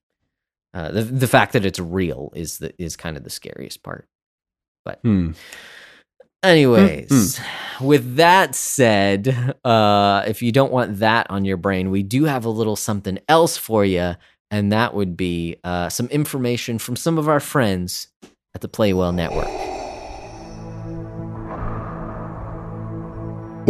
Uh 0.73 0.91
the 0.91 1.01
the 1.03 1.27
fact 1.27 1.53
that 1.53 1.65
it's 1.65 1.79
real 1.79 2.31
is 2.35 2.59
the 2.59 2.73
is 2.81 2.95
kind 2.95 3.17
of 3.17 3.23
the 3.23 3.29
scariest 3.29 3.83
part. 3.83 4.07
Hmm. 5.03 5.31
Anyways, 6.43 7.39
with 7.81 8.15
that 8.15 8.55
said, 8.55 9.55
uh, 9.63 10.23
if 10.25 10.41
you 10.41 10.51
don't 10.51 10.71
want 10.71 10.97
that 10.97 11.29
on 11.29 11.45
your 11.45 11.57
brain, 11.57 11.91
we 11.91 12.01
do 12.01 12.23
have 12.25 12.45
a 12.45 12.49
little 12.49 12.75
something 12.75 13.19
else 13.29 13.57
for 13.57 13.85
you, 13.85 14.15
and 14.49 14.71
that 14.71 14.95
would 14.95 15.15
be 15.15 15.57
uh, 15.63 15.89
some 15.89 16.07
information 16.07 16.79
from 16.79 16.95
some 16.95 17.19
of 17.19 17.29
our 17.29 17.39
friends 17.39 18.07
at 18.55 18.61
the 18.61 18.67
Playwell 18.67 19.13
Network. 19.13 19.70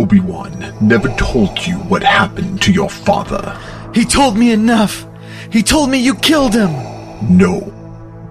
Obi-Wan 0.01 0.75
never 0.81 1.09
told 1.09 1.63
you 1.67 1.75
what 1.75 2.01
happened 2.01 2.59
to 2.63 2.71
your 2.71 2.89
father. 2.89 3.55
He 3.93 4.03
told 4.03 4.35
me 4.35 4.51
enough. 4.51 5.05
He 5.51 5.61
told 5.61 5.91
me 5.91 5.99
you 5.99 6.15
killed 6.15 6.55
him. 6.55 6.71
No, 7.37 7.71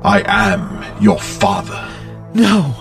I 0.03 0.25
am 0.27 1.01
your 1.01 1.21
father. 1.21 1.89
No. 2.35 2.75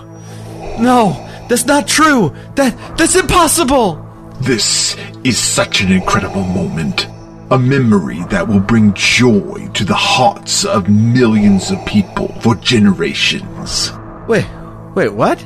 No, 0.79 1.13
that's 1.47 1.65
not 1.65 1.87
true. 1.87 2.33
That 2.55 2.75
that's 2.97 3.15
impossible. 3.15 4.03
This 4.41 4.97
is 5.23 5.37
such 5.37 5.81
an 5.81 5.91
incredible 5.91 6.43
moment. 6.45 7.05
A 7.51 7.59
memory 7.59 8.23
that 8.31 8.47
will 8.47 8.59
bring 8.59 8.95
joy 8.95 9.69
to 9.75 9.83
the 9.85 9.93
hearts 9.93 10.65
of 10.65 10.89
millions 10.89 11.69
of 11.69 11.85
people 11.85 12.29
for 12.41 12.55
generations. 12.55 13.91
Wait. 14.27 14.47
Wait, 14.95 15.13
what? 15.13 15.39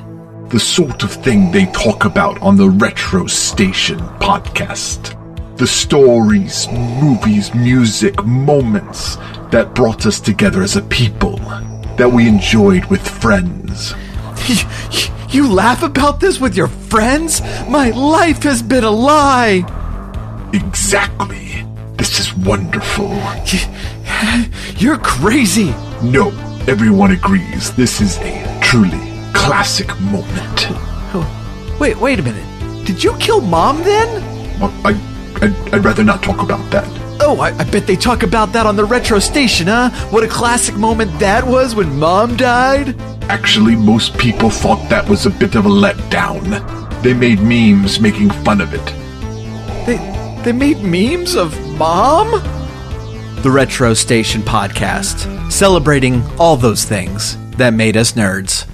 The 0.53 0.59
sort 0.59 1.01
of 1.01 1.11
thing 1.11 1.49
they 1.49 1.65
talk 1.65 2.05
about 2.05 2.39
on 2.39 2.57
the 2.57 2.69
Retro 2.69 3.25
Station 3.25 3.97
podcast. 4.19 5.17
The 5.57 5.65
stories, 5.65 6.67
movies, 6.71 7.55
music, 7.55 8.23
moments 8.23 9.15
that 9.49 9.73
brought 9.73 10.05
us 10.05 10.19
together 10.19 10.61
as 10.61 10.75
a 10.75 10.83
people. 10.83 11.37
That 11.97 12.11
we 12.13 12.27
enjoyed 12.27 12.85
with 12.85 13.01
friends. 13.01 13.95
You 15.29 15.51
laugh 15.51 15.81
about 15.81 16.19
this 16.19 16.39
with 16.39 16.55
your 16.55 16.67
friends? 16.67 17.41
My 17.67 17.89
life 17.89 18.43
has 18.43 18.61
been 18.61 18.83
a 18.83 18.91
lie. 18.91 19.65
Exactly. 20.53 21.65
This 21.97 22.19
is 22.19 22.37
wonderful. 22.37 23.09
You're 24.77 24.99
crazy. 24.99 25.73
No, 26.03 26.27
everyone 26.67 27.09
agrees 27.09 27.75
this 27.75 27.99
is 27.99 28.19
a 28.19 28.59
truly 28.61 29.12
classic 29.33 29.87
moment. 30.01 30.67
Oh, 31.15 31.77
wait, 31.79 31.97
wait 31.97 32.19
a 32.19 32.23
minute. 32.23 32.85
Did 32.85 33.03
you 33.03 33.15
kill 33.17 33.41
mom 33.41 33.83
then? 33.83 34.07
Well, 34.59 34.73
I, 34.85 34.91
I'd, 35.41 35.73
I'd 35.73 35.85
rather 35.85 36.03
not 36.03 36.23
talk 36.23 36.41
about 36.41 36.69
that. 36.71 36.87
Oh, 37.21 37.39
I, 37.39 37.49
I 37.57 37.63
bet 37.63 37.87
they 37.87 37.95
talk 37.95 38.23
about 38.23 38.51
that 38.53 38.65
on 38.65 38.75
the 38.75 38.85
retro 38.85 39.19
station, 39.19 39.67
huh? 39.67 39.89
What 40.09 40.23
a 40.23 40.27
classic 40.27 40.75
moment 40.75 41.17
that 41.19 41.45
was 41.45 41.75
when 41.75 41.97
mom 41.97 42.35
died. 42.35 42.99
Actually, 43.23 43.75
most 43.75 44.17
people 44.17 44.49
thought 44.49 44.89
that 44.89 45.07
was 45.07 45.25
a 45.25 45.29
bit 45.29 45.55
of 45.55 45.65
a 45.65 45.69
letdown. 45.69 47.01
They 47.01 47.13
made 47.13 47.39
memes 47.39 47.99
making 47.99 48.29
fun 48.29 48.61
of 48.61 48.73
it. 48.73 48.85
They 49.85 49.97
they 50.43 50.51
made 50.51 50.83
memes 50.83 51.35
of 51.35 51.57
mom? 51.77 52.31
The 53.43 53.51
Retro 53.51 53.93
Station 53.93 54.41
podcast, 54.41 55.51
celebrating 55.51 56.21
all 56.37 56.57
those 56.57 56.83
things 56.83 57.37
that 57.55 57.73
made 57.73 57.95
us 57.95 58.13
nerds. 58.13 58.67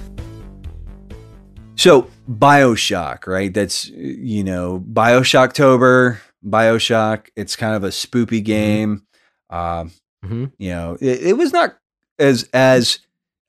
So 1.80 2.10
Bioshock, 2.30 3.26
right? 3.26 3.52
That's 3.54 3.88
you 3.88 4.44
know 4.44 4.84
Bioshocktober, 4.92 6.18
Bioshock. 6.46 7.28
It's 7.36 7.56
kind 7.56 7.74
of 7.74 7.84
a 7.84 7.88
spoopy 7.88 8.44
game. 8.44 9.06
Um, 9.48 9.90
Mhm. 10.24 10.52
you 10.58 10.68
know, 10.70 10.98
it, 11.00 11.22
it 11.22 11.38
was 11.38 11.52
not 11.54 11.78
as 12.18 12.46
as 12.52 12.98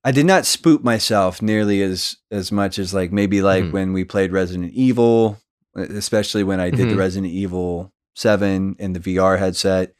I 0.06 0.12
did 0.12 0.26
not 0.26 0.46
spook 0.46 0.82
myself 0.84 1.42
nearly 1.42 1.82
as 1.82 2.16
as 2.32 2.52
much 2.54 2.80
as 2.80 2.94
like 2.94 3.12
maybe 3.12 3.42
like 3.42 3.66
Mhm. 3.66 3.72
when 3.74 3.94
we 3.94 4.06
played 4.06 4.32
Resident 4.32 4.72
Evil, 4.74 5.38
especially 5.76 6.44
when 6.46 6.62
I 6.62 6.70
did 6.70 6.88
the 6.90 6.96
Mhm. 6.96 7.00
Resident 7.00 7.34
Evil 7.34 7.92
Seven 8.16 8.78
in 8.80 8.94
the 8.94 9.00
VR 9.02 9.38
headset. 9.38 9.94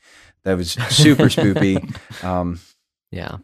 That 0.46 0.56
was 0.56 0.72
super 0.90 1.26
spoopy. 1.26 1.84
Um, 2.24 2.60
Yeah, 3.12 3.40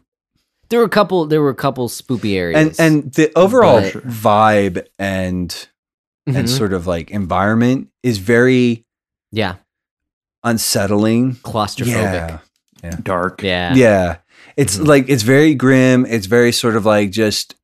there 0.68 0.80
were 0.80 0.86
a 0.86 0.88
couple. 0.90 1.26
There 1.26 1.40
were 1.42 1.50
a 1.50 1.54
couple 1.54 1.88
spoopy 1.88 2.34
areas, 2.36 2.78
and 2.78 3.04
and 3.04 3.12
the 3.14 3.32
overall 3.36 3.80
But- 3.80 4.06
vibe 4.06 4.86
and 4.98 5.54
and 6.26 6.46
Mhm. 6.46 6.48
sort 6.48 6.72
of 6.72 6.86
like 6.86 7.10
environment 7.10 7.88
is 8.02 8.18
very 8.18 8.84
yeah, 9.32 9.56
unsettling. 10.44 11.36
claustrophobic. 11.36 12.40
Yeah. 12.82 12.96
Dark. 13.02 13.42
Yeah, 13.42 13.74
Yeah. 13.74 14.16
It's 14.56 14.76
Mhm. 14.76 14.86
like 14.86 15.08
it's 15.08 15.22
very 15.22 15.54
grim. 15.54 16.06
It's 16.06 16.26
very 16.26 16.52
sort 16.52 16.76
of 16.76 16.84
like 16.86 17.10
just 17.10 17.54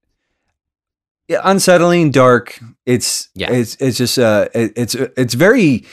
yeah, 1.28 1.40
unsettling, 1.44 2.10
dark. 2.10 2.59
It's 2.85 3.28
Yeah. 3.35 3.51
it's 3.52 3.76
it's 3.81 3.97
just 3.97 4.18
uh 4.18 4.48
it, 4.55 4.72
it's 4.76 4.94
it's 4.94 5.35
very 5.35 5.85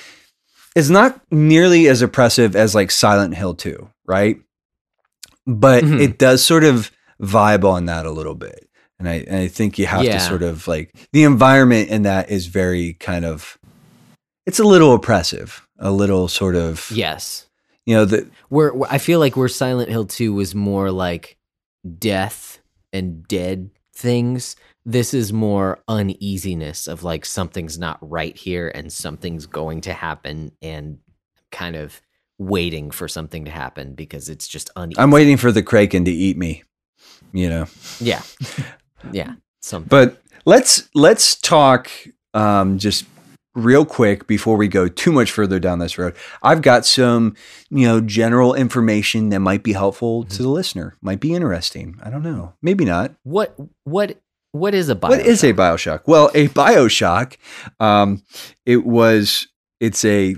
it's 0.75 0.89
not 0.89 1.19
nearly 1.31 1.87
as 1.87 2.01
oppressive 2.01 2.55
as 2.55 2.73
like 2.75 2.91
Silent 2.91 3.35
Hill 3.35 3.53
2, 3.55 3.89
right? 4.05 4.37
But 5.45 5.83
Mhm. 5.83 6.01
it 6.01 6.17
does 6.17 6.43
sort 6.43 6.63
of 6.63 6.91
vibe 7.21 7.63
on 7.63 7.85
that 7.85 8.05
a 8.05 8.11
little 8.11 8.35
bit. 8.35 8.67
And 8.99 9.07
I 9.09 9.25
and 9.27 9.37
I 9.37 9.47
think 9.47 9.79
you 9.79 9.85
have 9.87 10.03
Yeah. 10.03 10.13
to 10.13 10.19
sort 10.19 10.43
of 10.43 10.67
like 10.67 10.93
the 11.11 11.23
environment 11.23 11.89
in 11.89 12.03
that 12.03 12.29
is 12.29 12.47
very 12.47 12.93
kind 12.93 13.25
of 13.25 13.57
it's 14.45 14.59
a 14.59 14.63
little 14.63 14.93
oppressive, 14.93 15.67
a 15.79 15.91
little 15.91 16.27
sort 16.27 16.55
of 16.55 16.89
yes. 16.91 17.47
you 17.85 17.95
know 17.95 18.05
the 18.05 18.27
Where, 18.49 18.73
where 18.73 18.91
I 18.91 18.97
feel 18.97 19.19
like 19.19 19.35
where 19.37 19.47
Silent 19.47 19.89
Hill 19.89 20.05
2 20.05 20.33
was 20.33 20.53
more 20.55 20.91
like 20.91 21.37
death 21.97 22.59
and 22.93 23.27
dead 23.27 23.71
things, 23.93 24.55
this 24.85 25.13
is 25.13 25.31
more 25.33 25.79
uneasiness 25.87 26.87
of 26.87 27.03
like 27.03 27.25
something's 27.25 27.77
not 27.79 27.97
right 28.01 28.35
here 28.35 28.71
and 28.73 28.91
something's 28.91 29.45
going 29.45 29.81
to 29.81 29.93
happen 29.93 30.51
and 30.61 30.99
kind 31.51 31.75
of 31.75 32.01
waiting 32.39 32.89
for 32.91 33.07
something 33.07 33.45
to 33.45 33.51
happen 33.51 33.93
because 33.93 34.27
it's 34.29 34.47
just 34.47 34.69
uneasy. 34.75 34.99
I'm 34.99 35.11
waiting 35.11 35.37
for 35.37 35.51
the 35.51 35.61
Kraken 35.63 36.05
to 36.05 36.11
eat 36.11 36.37
me. 36.37 36.63
You 37.33 37.49
know. 37.49 37.65
Yeah. 37.99 38.21
Yeah. 39.11 39.33
something. 39.61 39.87
But 39.87 40.21
let's 40.45 40.89
let's 40.93 41.35
talk 41.35 41.89
um, 42.33 42.77
just 42.77 43.05
real 43.53 43.83
quick 43.83 44.27
before 44.27 44.55
we 44.55 44.67
go 44.67 44.87
too 44.87 45.11
much 45.11 45.31
further 45.31 45.59
down 45.59 45.79
this 45.79 45.97
road. 45.97 46.15
I've 46.41 46.61
got 46.61 46.85
some 46.85 47.35
you 47.69 47.87
know 47.87 48.01
general 48.01 48.53
information 48.53 49.29
that 49.29 49.39
might 49.39 49.63
be 49.63 49.73
helpful 49.73 50.23
to 50.25 50.43
the 50.43 50.49
listener. 50.49 50.97
Might 51.01 51.19
be 51.19 51.33
interesting. 51.33 51.99
I 52.03 52.09
don't 52.09 52.23
know. 52.23 52.53
Maybe 52.61 52.85
not. 52.85 53.15
what 53.23 53.55
what 53.83 54.17
what 54.51 54.73
is 54.73 54.89
a 54.89 54.95
Bioshock? 54.95 55.09
What 55.09 55.19
is 55.21 55.43
a 55.43 55.53
Bioshock? 55.53 56.01
Well, 56.05 56.29
a 56.33 56.47
Bioshock, 56.49 57.37
um, 57.79 58.21
it 58.65 58.85
was, 58.85 59.47
it's 59.79 60.03
a, 60.03 60.35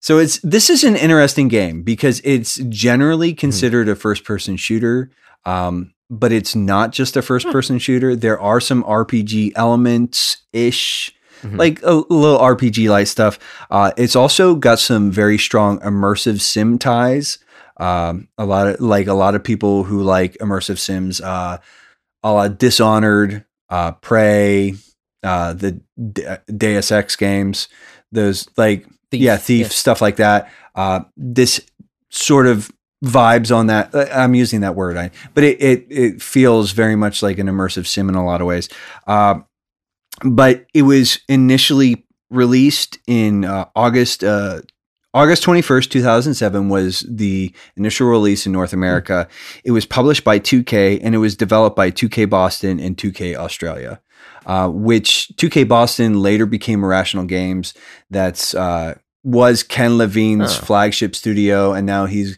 so 0.00 0.18
it's, 0.18 0.38
this 0.40 0.70
is 0.70 0.84
an 0.84 0.96
interesting 0.96 1.48
game 1.48 1.82
because 1.82 2.20
it's 2.24 2.56
generally 2.68 3.32
considered 3.32 3.88
a 3.88 3.96
first 3.96 4.24
person 4.24 4.56
shooter. 4.56 5.10
Um, 5.44 5.94
but 6.10 6.32
it's 6.32 6.54
not 6.56 6.92
just 6.92 7.16
a 7.16 7.22
first 7.22 7.46
person 7.50 7.78
shooter. 7.78 8.16
There 8.16 8.40
are 8.40 8.60
some 8.60 8.82
RPG 8.84 9.52
elements 9.56 10.38
ish, 10.52 11.14
Mhm. 11.42 11.58
like 11.58 11.80
a 11.82 11.92
little 11.94 12.38
RPG 12.38 12.88
like 12.90 13.06
stuff. 13.06 13.38
Uh, 13.70 13.90
it's 13.96 14.16
also 14.16 14.54
got 14.54 14.78
some 14.78 15.10
very 15.10 15.38
strong 15.38 15.78
immersive 15.80 16.40
sim 16.40 16.78
ties. 16.78 17.38
Um, 17.78 18.28
a 18.36 18.44
lot 18.44 18.66
of 18.66 18.80
like 18.80 19.06
a 19.06 19.14
lot 19.14 19.34
of 19.36 19.44
people 19.44 19.84
who 19.84 20.02
like 20.02 20.36
immersive 20.38 20.78
sims, 20.78 21.20
uh, 21.20 21.58
a 22.24 22.32
la 22.32 22.48
Dishonored, 22.48 23.44
uh, 23.70 23.92
Prey, 23.92 24.74
uh, 25.22 25.52
the 25.52 25.80
D- 26.12 26.24
Deus 26.56 26.90
Ex 26.90 27.14
games, 27.16 27.68
those 28.10 28.48
like 28.56 28.86
Thief, 29.10 29.20
yeah, 29.20 29.36
Thief 29.36 29.66
yeah. 29.66 29.72
stuff 29.72 30.02
like 30.02 30.16
that. 30.16 30.50
Uh, 30.74 31.00
this 31.16 31.60
sort 32.10 32.46
of 32.46 32.70
vibes 33.04 33.54
on 33.54 33.66
that. 33.68 33.94
I'm 33.94 34.34
using 34.34 34.60
that 34.62 34.74
word, 34.74 34.96
I, 34.96 35.10
but 35.34 35.44
it, 35.44 35.60
it 35.62 35.86
it 35.88 36.22
feels 36.22 36.72
very 36.72 36.96
much 36.96 37.22
like 37.22 37.38
an 37.38 37.46
immersive 37.46 37.86
sim 37.86 38.08
in 38.08 38.14
a 38.14 38.24
lot 38.24 38.40
of 38.40 38.46
ways. 38.46 38.68
Uh, 39.06 39.40
but 40.24 40.66
it 40.74 40.82
was 40.82 41.20
initially 41.28 42.04
released 42.30 42.98
in 43.06 43.44
uh, 43.44 43.66
August. 43.76 44.24
Uh, 44.24 44.60
August 45.14 45.42
21st, 45.44 45.88
2007 45.90 46.68
was 46.68 47.00
the 47.08 47.52
initial 47.76 48.06
release 48.08 48.44
in 48.44 48.52
North 48.52 48.74
America. 48.74 49.26
It 49.64 49.70
was 49.70 49.86
published 49.86 50.22
by 50.22 50.38
2K 50.38 51.00
and 51.02 51.14
it 51.14 51.18
was 51.18 51.34
developed 51.34 51.74
by 51.76 51.90
2K 51.90 52.28
Boston 52.28 52.78
and 52.78 52.94
2K 52.96 53.34
Australia, 53.34 54.00
uh, 54.44 54.68
which 54.68 55.32
2K 55.36 55.66
Boston 55.66 56.20
later 56.20 56.44
became 56.44 56.84
Irrational 56.84 57.24
Games. 57.24 57.72
That's 58.10 58.54
uh, 58.54 58.98
was 59.24 59.62
Ken 59.62 59.96
Levine's 59.96 60.56
Oh. 60.58 60.62
flagship 60.62 61.16
studio, 61.16 61.72
and 61.72 61.86
now 61.86 62.04
he's 62.04 62.36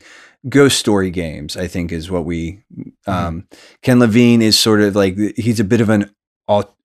Ghost 0.49 0.79
Story 0.79 1.11
Games. 1.11 1.57
I 1.57 1.67
think 1.67 1.93
is 1.93 2.11
what 2.11 2.25
we. 2.25 2.63
Um, 3.07 3.47
Ken 3.83 3.99
Levine 3.99 4.43
is 4.43 4.59
sort 4.59 4.81
of 4.81 4.97
like 4.97 5.17
he's 5.37 5.61
a 5.61 5.65
bit 5.65 5.81
of 5.81 5.89
an 5.89 6.11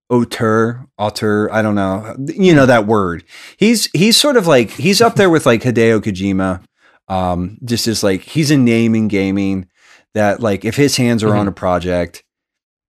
auteur, 0.09 0.87
auteur. 0.97 1.51
I 1.51 1.61
don't 1.61 1.75
know, 1.75 2.15
you 2.27 2.53
know 2.53 2.65
that 2.65 2.87
word. 2.87 3.23
He's 3.57 3.89
he's 3.93 4.17
sort 4.17 4.37
of 4.37 4.47
like 4.47 4.71
he's 4.71 5.01
up 5.01 5.15
there 5.15 5.29
with 5.29 5.45
like 5.45 5.61
Hideo 5.61 6.01
Kojima. 6.01 6.63
Um, 7.07 7.59
just 7.63 7.87
as 7.87 8.03
like 8.03 8.21
he's 8.21 8.49
a 8.49 8.57
name 8.57 8.95
in 8.95 9.07
gaming 9.07 9.67
that 10.15 10.39
like 10.39 10.65
if 10.65 10.75
his 10.75 10.97
hands 10.97 11.23
are 11.23 11.35
on 11.35 11.47
a 11.47 11.51
project, 11.51 12.23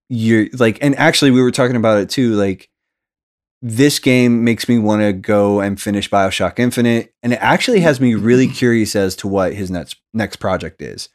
you're 0.08 0.46
like, 0.54 0.78
and 0.80 0.96
actually 0.96 1.30
we 1.32 1.42
were 1.42 1.50
talking 1.50 1.76
about 1.76 1.98
it 1.98 2.08
too. 2.08 2.34
Like 2.34 2.70
this 3.60 3.98
game 3.98 4.44
makes 4.44 4.68
me 4.68 4.78
want 4.78 5.02
to 5.02 5.12
go 5.12 5.60
and 5.60 5.80
finish 5.80 6.08
Bioshock 6.08 6.58
Infinite, 6.58 7.12
and 7.22 7.32
it 7.32 7.38
actually 7.42 7.80
has 7.80 8.00
me 8.00 8.14
really 8.14 8.48
curious 8.52 8.96
as 8.96 9.16
to 9.16 9.28
what 9.28 9.54
his 9.54 9.70
next 9.70 9.96
next 10.16 10.36
project 10.36 10.82
is. 10.82 11.08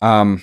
Um, 0.00 0.42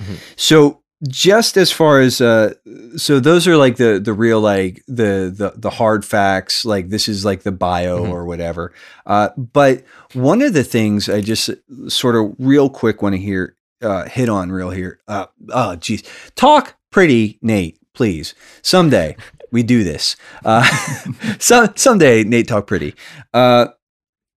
Mhm. 0.00 0.16
so 0.36 0.78
just 1.08 1.56
as 1.56 1.72
far 1.72 2.00
as 2.00 2.20
uh, 2.20 2.54
so 2.96 3.18
those 3.20 3.46
are 3.48 3.56
like 3.56 3.76
the 3.76 3.98
the 3.98 4.12
real 4.12 4.40
like 4.40 4.82
the 4.86 5.32
the 5.36 5.52
the 5.56 5.70
hard 5.70 6.04
facts. 6.04 6.64
Like 6.64 6.88
this 6.90 7.08
is 7.08 7.24
like 7.24 7.42
the 7.42 7.52
bio 7.52 8.04
Mhm. 8.04 8.10
or 8.10 8.24
whatever. 8.24 8.72
Uh, 9.04 9.30
but 9.36 9.82
one 10.14 10.40
of 10.42 10.52
the 10.54 10.64
things 10.64 11.08
I 11.08 11.20
just 11.20 11.50
sort 11.88 12.14
of 12.16 12.34
real 12.38 12.70
quick 12.70 13.02
want 13.02 13.14
to 13.14 13.20
hear 13.20 13.56
uh, 13.82 14.04
hit 14.04 14.28
on 14.28 14.52
real 14.52 14.70
here. 14.70 15.00
Uh, 15.08 15.26
oh, 15.50 15.74
geez, 15.76 16.04
talk 16.36 16.76
pretty, 16.90 17.38
Nate, 17.42 17.78
please. 17.94 18.32
Someday 18.62 19.16
we 19.50 19.64
do 19.64 19.82
this. 19.82 20.14
Uh, 20.44 20.62
so, 21.40 21.68
someday, 21.74 22.22
Nate, 22.22 22.46
talk 22.46 22.66
pretty. 22.68 22.94
Uh, 23.34 23.66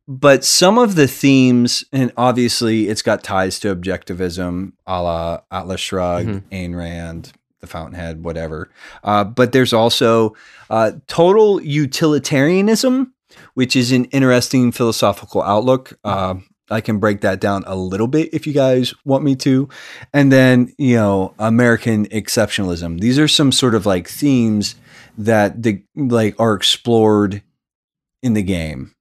but 0.07 0.43
some 0.45 0.77
of 0.77 0.95
the 0.95 1.07
themes, 1.07 1.83
and 1.91 2.11
obviously 2.17 2.87
it's 2.89 3.01
got 3.01 3.23
ties 3.23 3.59
to 3.59 3.75
objectivism, 3.75 4.73
a 4.85 5.01
la 5.01 5.39
Atlas 5.51 5.81
Shrugged, 5.81 6.29
Mhm. 6.29 6.43
Ayn 6.51 6.75
Rand, 6.75 7.31
The 7.61 7.67
Fountainhead, 7.67 8.23
whatever. 8.23 8.69
Uh, 9.03 9.23
but 9.23 9.51
there's 9.51 9.73
also 9.73 10.35
uh, 10.69 10.91
total 11.07 11.61
utilitarianism, 11.61 13.13
which 13.53 13.75
is 13.75 13.91
an 13.91 14.05
interesting 14.05 14.71
philosophical 14.71 15.41
outlook. 15.41 15.97
Uh, 16.03 16.35
I 16.71 16.81
can 16.81 16.97
break 16.97 17.21
that 17.21 17.39
down 17.39 17.63
a 17.67 17.75
little 17.75 18.07
bit 18.07 18.29
if 18.33 18.47
you 18.47 18.53
guys 18.53 18.93
want 19.05 19.23
me 19.23 19.35
to. 19.37 19.69
And 20.13 20.31
then, 20.31 20.73
you 20.79 20.95
know, 20.95 21.35
American 21.37 22.07
exceptionalism. 22.07 22.99
These 22.99 23.19
are 23.19 23.27
some 23.27 23.51
sort 23.51 23.75
of 23.75 23.85
like 23.85 24.07
themes 24.07 24.75
that 25.17 25.61
the 25.61 25.83
like 25.95 26.35
are 26.39 26.55
explored 26.55 27.43
in 28.23 28.33
the 28.33 28.41
game. 28.41 28.94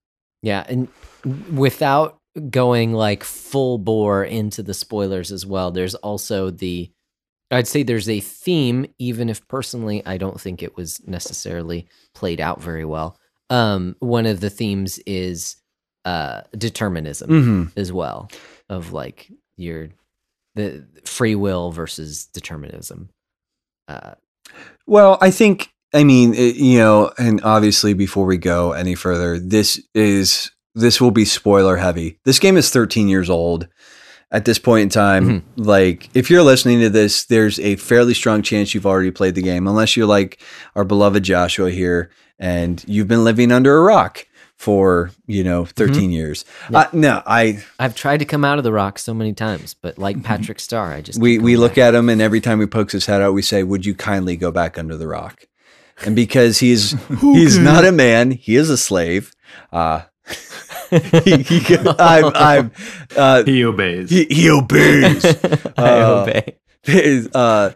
Yeah, 0.44 0.64
and 0.68 0.88
without 1.52 2.18
going 2.50 2.92
like 2.92 3.24
full 3.24 3.78
bore 3.78 4.24
into 4.24 4.62
the 4.62 4.74
spoilers 4.74 5.32
as 5.32 5.46
well, 5.46 5.70
there's 5.70 5.94
also 5.96 6.50
the 6.50 6.90
I'd 7.50 7.68
say 7.68 7.82
there's 7.82 8.08
a 8.08 8.20
theme, 8.20 8.86
even 8.98 9.28
if 9.28 9.46
personally 9.48 10.04
I 10.04 10.16
don't 10.18 10.40
think 10.40 10.62
it 10.62 10.76
was 10.76 11.00
necessarily 11.06 11.86
played 12.14 12.40
out 12.40 12.60
very 12.60 12.84
well. 12.84 13.16
Um, 13.50 13.96
one 14.00 14.26
of 14.26 14.40
the 14.40 14.50
themes 14.50 14.98
is 15.06 15.56
uh, 16.04 16.42
determinism 16.56 17.30
Mm-hmm. 17.30 17.78
as 17.78 17.92
well, 17.92 18.28
of 18.68 18.92
like 18.92 19.30
your 19.56 19.90
the 20.56 20.84
free 21.04 21.34
will 21.34 21.70
versus 21.72 22.26
determinism. 22.26 23.08
Uh, 23.88 24.14
Well, 24.86 25.18
I 25.20 25.30
think, 25.30 25.72
I 25.94 26.02
mean, 26.02 26.34
it, 26.34 26.56
you 26.56 26.78
know, 26.78 27.12
and 27.18 27.40
obviously 27.44 27.94
before 27.94 28.26
we 28.26 28.36
go 28.36 28.72
any 28.72 28.96
further, 28.96 29.38
this 29.38 29.80
is, 29.94 30.50
this 30.74 31.00
will 31.00 31.12
be 31.12 31.24
spoiler 31.24 31.76
heavy. 31.76 32.18
This 32.24 32.40
game 32.40 32.56
is 32.56 32.68
13 32.70 33.06
years 33.06 33.30
old 33.30 33.68
at 34.32 34.44
this 34.44 34.58
point 34.58 34.82
in 34.82 34.88
time. 34.88 35.28
Mm-hmm. 35.28 35.62
Like, 35.62 36.10
if 36.14 36.30
you're 36.30 36.42
listening 36.42 36.80
to 36.80 36.90
this, 36.90 37.24
there's 37.26 37.60
a 37.60 37.76
fairly 37.76 38.12
strong 38.12 38.42
chance 38.42 38.74
you've 38.74 38.86
already 38.86 39.12
played 39.12 39.36
the 39.36 39.42
game, 39.42 39.68
unless 39.68 39.96
you're 39.96 40.06
like 40.06 40.42
our 40.74 40.84
beloved 40.84 41.22
Joshua 41.22 41.70
here 41.70 42.10
and 42.40 42.84
you've 42.88 43.08
been 43.08 43.22
living 43.22 43.52
under 43.52 43.76
a 43.76 43.82
rock 43.82 44.26
for, 44.56 45.12
you 45.26 45.44
know, 45.44 45.62
mm-hmm. 45.62 45.74
13 45.74 46.10
years. 46.10 46.44
Uh, 46.72 46.86
no, 46.92 47.22
I, 47.24 47.62
I've 47.78 47.94
tried 47.94 48.18
to 48.18 48.24
come 48.24 48.44
out 48.44 48.58
of 48.58 48.64
the 48.64 48.72
rock 48.72 48.98
so 48.98 49.14
many 49.14 49.32
times, 49.32 49.74
but 49.74 49.96
like 49.96 50.16
mm-hmm. 50.16 50.24
Patrick 50.24 50.58
Star, 50.58 50.92
I 50.92 51.02
just 51.02 51.20
we 51.20 51.38
we 51.38 51.56
look 51.56 51.72
back. 51.72 51.78
at 51.78 51.94
him 51.94 52.08
and 52.08 52.20
every 52.20 52.40
time 52.40 52.58
he 52.58 52.66
pokes 52.66 52.92
his 52.92 53.06
head 53.06 53.20
out 53.20 53.32
we 53.32 53.42
say 53.42 53.62
would 53.62 53.86
you 53.86 53.94
kindly 53.94 54.36
go 54.36 54.50
back 54.50 54.76
under 54.76 54.96
the 54.96 55.06
rock 55.06 55.46
and 56.04 56.16
because 56.16 56.58
he's 56.58 56.94
he's 57.20 57.58
not 57.58 57.84
a 57.84 57.92
man 57.92 58.30
he 58.32 58.56
is 58.56 58.70
a 58.70 58.76
slave 58.76 59.32
uh 59.72 60.02
he, 61.24 61.42
he, 61.42 61.76
I'm, 61.98 62.32
I'm, 62.34 62.72
uh, 63.16 63.42
He 63.46 63.64
obeys. 63.64 64.08
he, 64.10 64.24
he 64.30 64.50
obeys 64.50 65.24
I 65.76 66.00
Uh, 66.00 66.22
obey. 66.22 67.26
uh, 67.34 67.70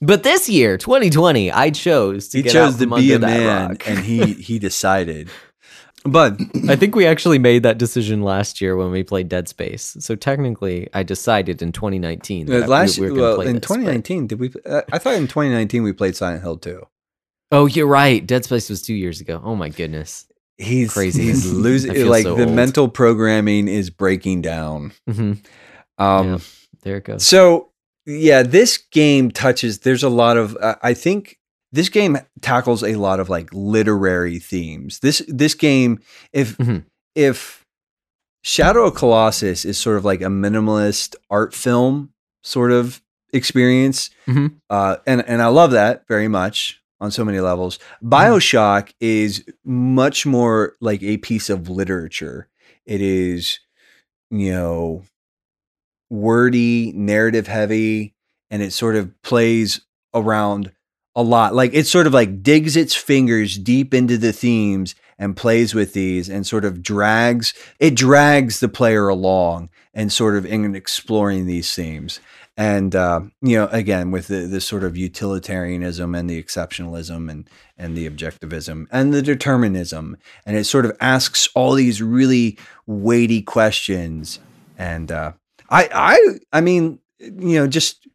But 0.00 0.22
this 0.22 0.48
year, 0.48 0.76
2020, 0.76 1.50
I 1.50 1.70
chose 1.70 2.28
to 2.28 2.38
he 2.38 2.42
get 2.42 2.52
chose 2.52 2.74
out 2.74 2.80
to 2.80 2.86
be 2.96 3.12
a 3.12 3.14
under 3.16 3.26
that 3.26 3.40
man 3.40 3.68
rock. 3.70 3.88
and 3.88 3.98
he 4.00 4.34
he 4.34 4.58
decided 4.58 5.28
but 6.04 6.38
I 6.68 6.76
think 6.76 6.94
we 6.94 7.06
actually 7.06 7.38
made 7.38 7.64
that 7.64 7.76
decision 7.76 8.22
last 8.22 8.60
year 8.60 8.76
when 8.76 8.90
we 8.92 9.02
played 9.02 9.28
Dead 9.28 9.48
Space. 9.48 9.96
So 10.00 10.14
technically, 10.14 10.88
I 10.94 11.02
decided 11.02 11.60
in 11.60 11.72
2019 11.72 12.46
that 12.46 12.64
uh, 12.64 12.66
last 12.68 12.98
we, 12.98 13.10
we 13.10 13.12
year 13.12 13.14
were 13.22 13.28
well 13.28 13.34
play 13.36 13.46
in 13.48 13.54
this, 13.56 13.60
but- 13.68 13.74
2019 13.74 14.26
did 14.28 14.38
we 14.38 14.52
uh, 14.64 14.82
i 14.92 14.98
thought 14.98 15.14
in 15.16 15.26
2019 15.26 15.82
we 15.82 15.92
played 15.92 16.14
silent 16.16 16.42
hill 16.42 16.56
2 16.56 16.80
Oh, 17.50 17.66
you're 17.66 17.86
right. 17.86 18.24
Dead 18.26 18.44
Space 18.44 18.68
was 18.68 18.82
two 18.82 18.94
years 18.94 19.20
ago. 19.20 19.40
Oh 19.44 19.54
my 19.56 19.68
goodness. 19.70 20.26
he's 20.58 20.92
Crazy. 20.92 21.22
he's 21.24 21.50
losing 21.52 22.06
like 22.06 22.24
so 22.24 22.34
the 22.34 22.44
old. 22.46 22.54
mental 22.54 22.88
programming 22.88 23.68
is 23.68 23.90
breaking 23.90 24.42
down 24.42 24.92
hmm 25.08 25.32
um 25.98 26.28
Yeah. 26.28 26.38
There 26.82 26.96
it 26.98 27.04
goes. 27.04 27.26
So 27.26 27.70
yeah, 28.06 28.42
this 28.42 28.78
game 28.78 29.30
touches. 29.30 29.80
There's 29.80 30.02
a 30.02 30.08
lot 30.08 30.36
of. 30.38 30.56
Uh, 30.56 30.76
I 30.82 30.94
think 30.94 31.38
this 31.72 31.88
game 31.90 32.16
tackles 32.40 32.82
a 32.82 32.94
lot 32.94 33.20
of 33.20 33.28
like 33.28 33.50
literary 33.52 34.38
themes. 34.38 35.00
This 35.00 35.22
this 35.28 35.54
game, 35.54 36.00
if 36.32 36.56
Mhm. 36.56 36.84
if 37.14 37.64
Shadow 38.42 38.86
of 38.86 38.94
Colossus 38.94 39.64
is 39.66 39.76
sort 39.76 39.98
of 39.98 40.04
like 40.06 40.22
a 40.22 40.26
minimalist 40.26 41.16
art 41.28 41.52
film 41.54 42.10
sort 42.42 42.72
of 42.72 43.02
experience, 43.34 44.08
Mhm. 44.26 44.54
uh, 44.70 44.96
and 45.06 45.22
and 45.28 45.42
I 45.42 45.48
love 45.48 45.72
that 45.72 46.04
very 46.08 46.28
much 46.28 46.77
on 47.00 47.10
so 47.10 47.24
many 47.24 47.40
levels. 47.40 47.78
Hmm. 48.00 48.08
Bioshock 48.08 48.92
is 49.00 49.44
much 49.64 50.26
more 50.26 50.76
like 50.80 51.02
a 51.02 51.18
piece 51.18 51.50
of 51.50 51.68
literature. 51.68 52.48
It 52.86 53.00
is, 53.00 53.60
you 54.30 54.52
know, 54.52 55.02
wordy, 56.10 56.92
narrative 56.92 57.46
heavy, 57.46 58.14
and 58.50 58.62
it 58.62 58.72
sort 58.72 58.96
of 58.96 59.20
plays 59.22 59.80
around 60.14 60.72
a 61.14 61.22
lot. 61.22 61.54
Like 61.54 61.74
it 61.74 61.86
sort 61.86 62.06
of 62.06 62.14
like 62.14 62.42
digs 62.42 62.76
its 62.76 62.94
fingers 62.94 63.58
deep 63.58 63.92
into 63.92 64.16
the 64.16 64.32
themes 64.32 64.94
and 65.18 65.36
plays 65.36 65.74
with 65.74 65.92
these 65.92 66.28
and 66.28 66.46
sort 66.46 66.64
of 66.64 66.80
drags 66.80 67.52
it 67.80 67.94
drags 67.96 68.60
the 68.60 68.68
player 68.68 69.08
along 69.08 69.68
and 69.92 70.12
sort 70.12 70.36
of 70.36 70.46
in 70.46 70.74
exploring 70.74 71.46
these 71.46 71.74
themes. 71.74 72.20
And 72.58 72.96
uh, 72.96 73.20
you 73.40 73.56
know, 73.56 73.68
again, 73.68 74.10
with 74.10 74.26
the, 74.26 74.40
this 74.48 74.64
sort 74.64 74.82
of 74.82 74.96
utilitarianism 74.96 76.12
and 76.14 76.28
the 76.28 76.42
exceptionalism 76.42 77.30
and 77.30 77.48
and 77.78 77.96
the 77.96 78.10
objectivism 78.10 78.86
and 78.90 79.14
the 79.14 79.22
determinism, 79.22 80.16
and 80.44 80.56
it 80.56 80.64
sort 80.64 80.84
of 80.84 80.96
asks 81.00 81.48
all 81.54 81.74
these 81.74 82.02
really 82.02 82.58
weighty 82.84 83.42
questions. 83.42 84.40
And 84.76 85.12
uh, 85.12 85.32
I, 85.70 85.88
I, 85.94 86.38
I 86.52 86.60
mean, 86.60 86.98
you 87.20 87.60
know, 87.60 87.68
just 87.68 88.08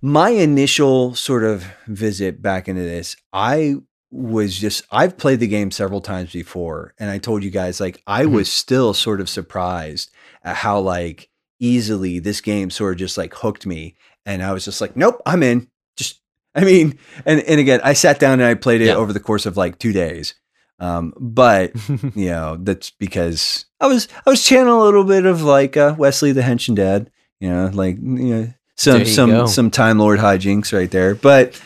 my 0.00 0.30
initial 0.30 1.14
sort 1.14 1.44
of 1.44 1.64
visit 1.86 2.42
back 2.42 2.68
into 2.68 2.82
this, 2.82 3.14
I 3.32 3.76
was 4.10 4.56
just 4.58 4.82
I've 4.90 5.16
played 5.16 5.38
the 5.40 5.46
game 5.46 5.70
several 5.70 6.00
times 6.00 6.32
before 6.32 6.94
and 6.98 7.10
I 7.10 7.18
told 7.18 7.44
you 7.44 7.50
guys 7.50 7.78
like 7.78 8.02
I 8.06 8.24
Mhm. 8.24 8.32
was 8.32 8.50
still 8.50 8.94
sort 8.94 9.20
of 9.20 9.28
surprised 9.28 10.10
at 10.42 10.56
how 10.56 10.80
like 10.80 11.28
easily 11.60 12.18
this 12.18 12.40
game 12.40 12.70
sort 12.70 12.92
of 12.94 12.98
just 12.98 13.18
like 13.18 13.34
hooked 13.34 13.66
me 13.66 13.96
and 14.26 14.42
I 14.42 14.52
was 14.52 14.64
just 14.64 14.80
like 14.80 14.96
nope 14.96 15.20
I'm 15.26 15.42
in 15.42 15.68
just 15.96 16.20
I 16.54 16.62
mean 16.64 16.98
and 17.26 17.40
and 17.40 17.60
again 17.60 17.80
I 17.82 17.92
sat 17.94 18.18
down 18.20 18.34
and 18.40 18.44
I 18.48 18.54
played 18.54 18.80
it 18.80 18.86
Yeah. 18.86 18.94
over 18.94 19.12
the 19.12 19.20
course 19.20 19.46
of 19.46 19.56
like 19.56 19.78
2 19.78 19.92
days 19.92 20.34
um 20.80 21.12
but 21.18 21.72
you 22.14 22.26
know 22.30 22.56
that's 22.60 22.90
because 22.90 23.64
I 23.80 23.86
was 23.88 24.06
I 24.26 24.30
was 24.30 24.44
channeling 24.44 24.80
a 24.80 24.84
little 24.84 25.04
bit 25.04 25.26
of 25.26 25.42
like 25.42 25.76
uh, 25.76 25.94
Wesley 25.98 26.32
the 26.32 26.42
Henshin 26.42 26.74
Dad 26.76 27.10
you 27.40 27.48
know 27.50 27.70
like 27.72 27.96
you 27.96 28.02
know 28.02 28.54
some 28.76 29.00
you 29.00 29.04
some 29.06 29.30
go. 29.30 29.46
some 29.46 29.70
Time 29.70 29.98
Lord 29.98 30.20
hijinks 30.20 30.72
right 30.72 30.90
there 30.90 31.14
but 31.16 31.60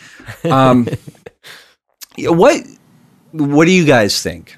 um 0.44 0.88
what 2.18 2.62
what 3.32 3.64
do 3.66 3.70
you 3.72 3.84
guys 3.86 4.22
think? 4.22 4.56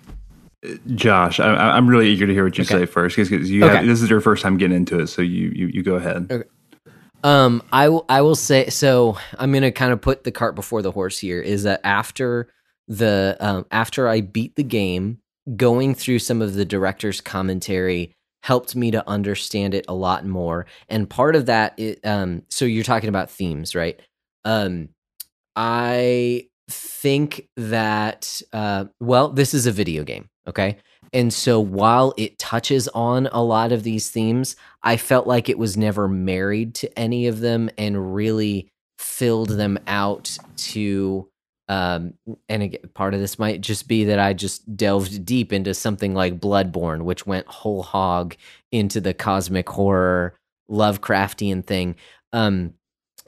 Josh, 0.95 1.41
I, 1.41 1.55
I'm 1.55 1.89
really 1.89 2.09
eager 2.09 2.27
to 2.27 2.33
hear 2.33 2.45
what 2.45 2.57
you 2.59 2.63
Okay. 2.63 2.81
say 2.81 2.87
first 2.87 3.17
because 3.17 3.51
you 3.51 3.65
Okay. 3.65 3.85
this 3.87 4.03
is 4.03 4.11
your 4.11 4.21
first 4.21 4.43
time 4.43 4.57
getting 4.57 4.77
into 4.77 4.99
it. 5.01 5.09
So 5.09 5.23
you 5.23 5.51
you, 5.55 5.67
you 5.69 5.83
go 5.83 5.95
ahead. 5.97 6.45
Um, 7.23 7.63
I 7.73 7.89
will. 7.89 8.05
I 8.09 8.21
will 8.21 8.35
say. 8.35 8.69
So 8.69 9.17
I'm 9.39 9.53
gonna 9.53 9.73
kind 9.73 9.93
of 9.93 10.01
put 10.01 10.25
the 10.25 10.33
cart 10.33 10.55
before 10.55 10.83
the 10.83 10.91
horse 10.91 11.19
here. 11.19 11.41
Is 11.41 11.63
that 11.63 11.81
after 11.85 12.49
the 12.87 13.37
um, 13.41 13.67
after 13.71 14.09
I 14.09 14.21
beat 14.21 14.57
the 14.57 14.63
game, 14.63 15.19
going 15.57 15.95
through 15.95 16.19
some 16.19 16.43
of 16.43 16.55
the 16.55 16.65
director's 16.67 17.21
commentary 17.21 18.15
helped 18.43 18.77
me 18.77 18.91
to 18.91 19.07
understand 19.09 19.73
it 19.73 19.87
a 19.89 19.95
lot 19.95 20.27
more. 20.27 20.67
And 20.91 21.09
part 21.09 21.35
of 21.35 21.47
that, 21.47 21.73
it, 21.79 21.99
um, 22.05 22.43
so 22.51 22.67
you're 22.67 22.85
talking 22.85 23.09
about 23.09 23.31
themes, 23.31 23.75
right? 23.75 23.99
Um, 24.45 24.91
I 25.57 26.49
think 26.69 27.49
that 27.57 28.43
uh, 28.53 28.87
well, 29.01 29.29
this 29.29 29.55
is 29.55 29.67
a 29.67 29.73
video 29.73 30.05
game, 30.05 30.29
okay. 30.47 30.79
And 31.13 31.33
so 31.33 31.61
while 31.61 32.13
it 32.17 32.39
touches 32.39 32.89
on 32.89 33.29
a 33.29 33.43
lot 33.43 33.71
of 33.73 33.85
these 33.85 34.11
themes, 34.11 34.57
I 34.83 34.97
felt 34.97 35.27
like 35.27 35.49
it 35.49 35.59
was 35.59 35.77
never 35.77 36.09
married 36.09 36.75
to 36.77 36.99
any 36.99 37.29
of 37.29 37.41
them 37.41 37.71
and 37.79 38.15
really 38.15 38.69
filled 38.99 39.51
them 39.51 39.79
out 39.87 40.37
to 40.57 41.29
um 41.69 42.13
and 42.49 42.63
again, 42.63 42.81
part 42.93 43.15
of 43.15 43.21
this 43.21 43.39
might 43.39 43.61
just 43.63 43.89
be 43.89 44.05
that 44.05 44.19
I 44.19 44.35
just 44.35 44.77
delved 44.77 45.25
deep 45.25 45.53
into 45.53 45.73
something 45.73 46.15
like 46.15 46.41
Bloodborne 46.41 47.03
which 47.03 47.27
went 47.27 47.47
whole 47.47 47.83
hog 47.83 48.37
into 48.71 49.01
the 49.01 49.15
cosmic 49.15 49.69
horror 49.69 50.37
Lovecraftian 50.71 51.65
thing 51.65 51.97
um 52.35 52.75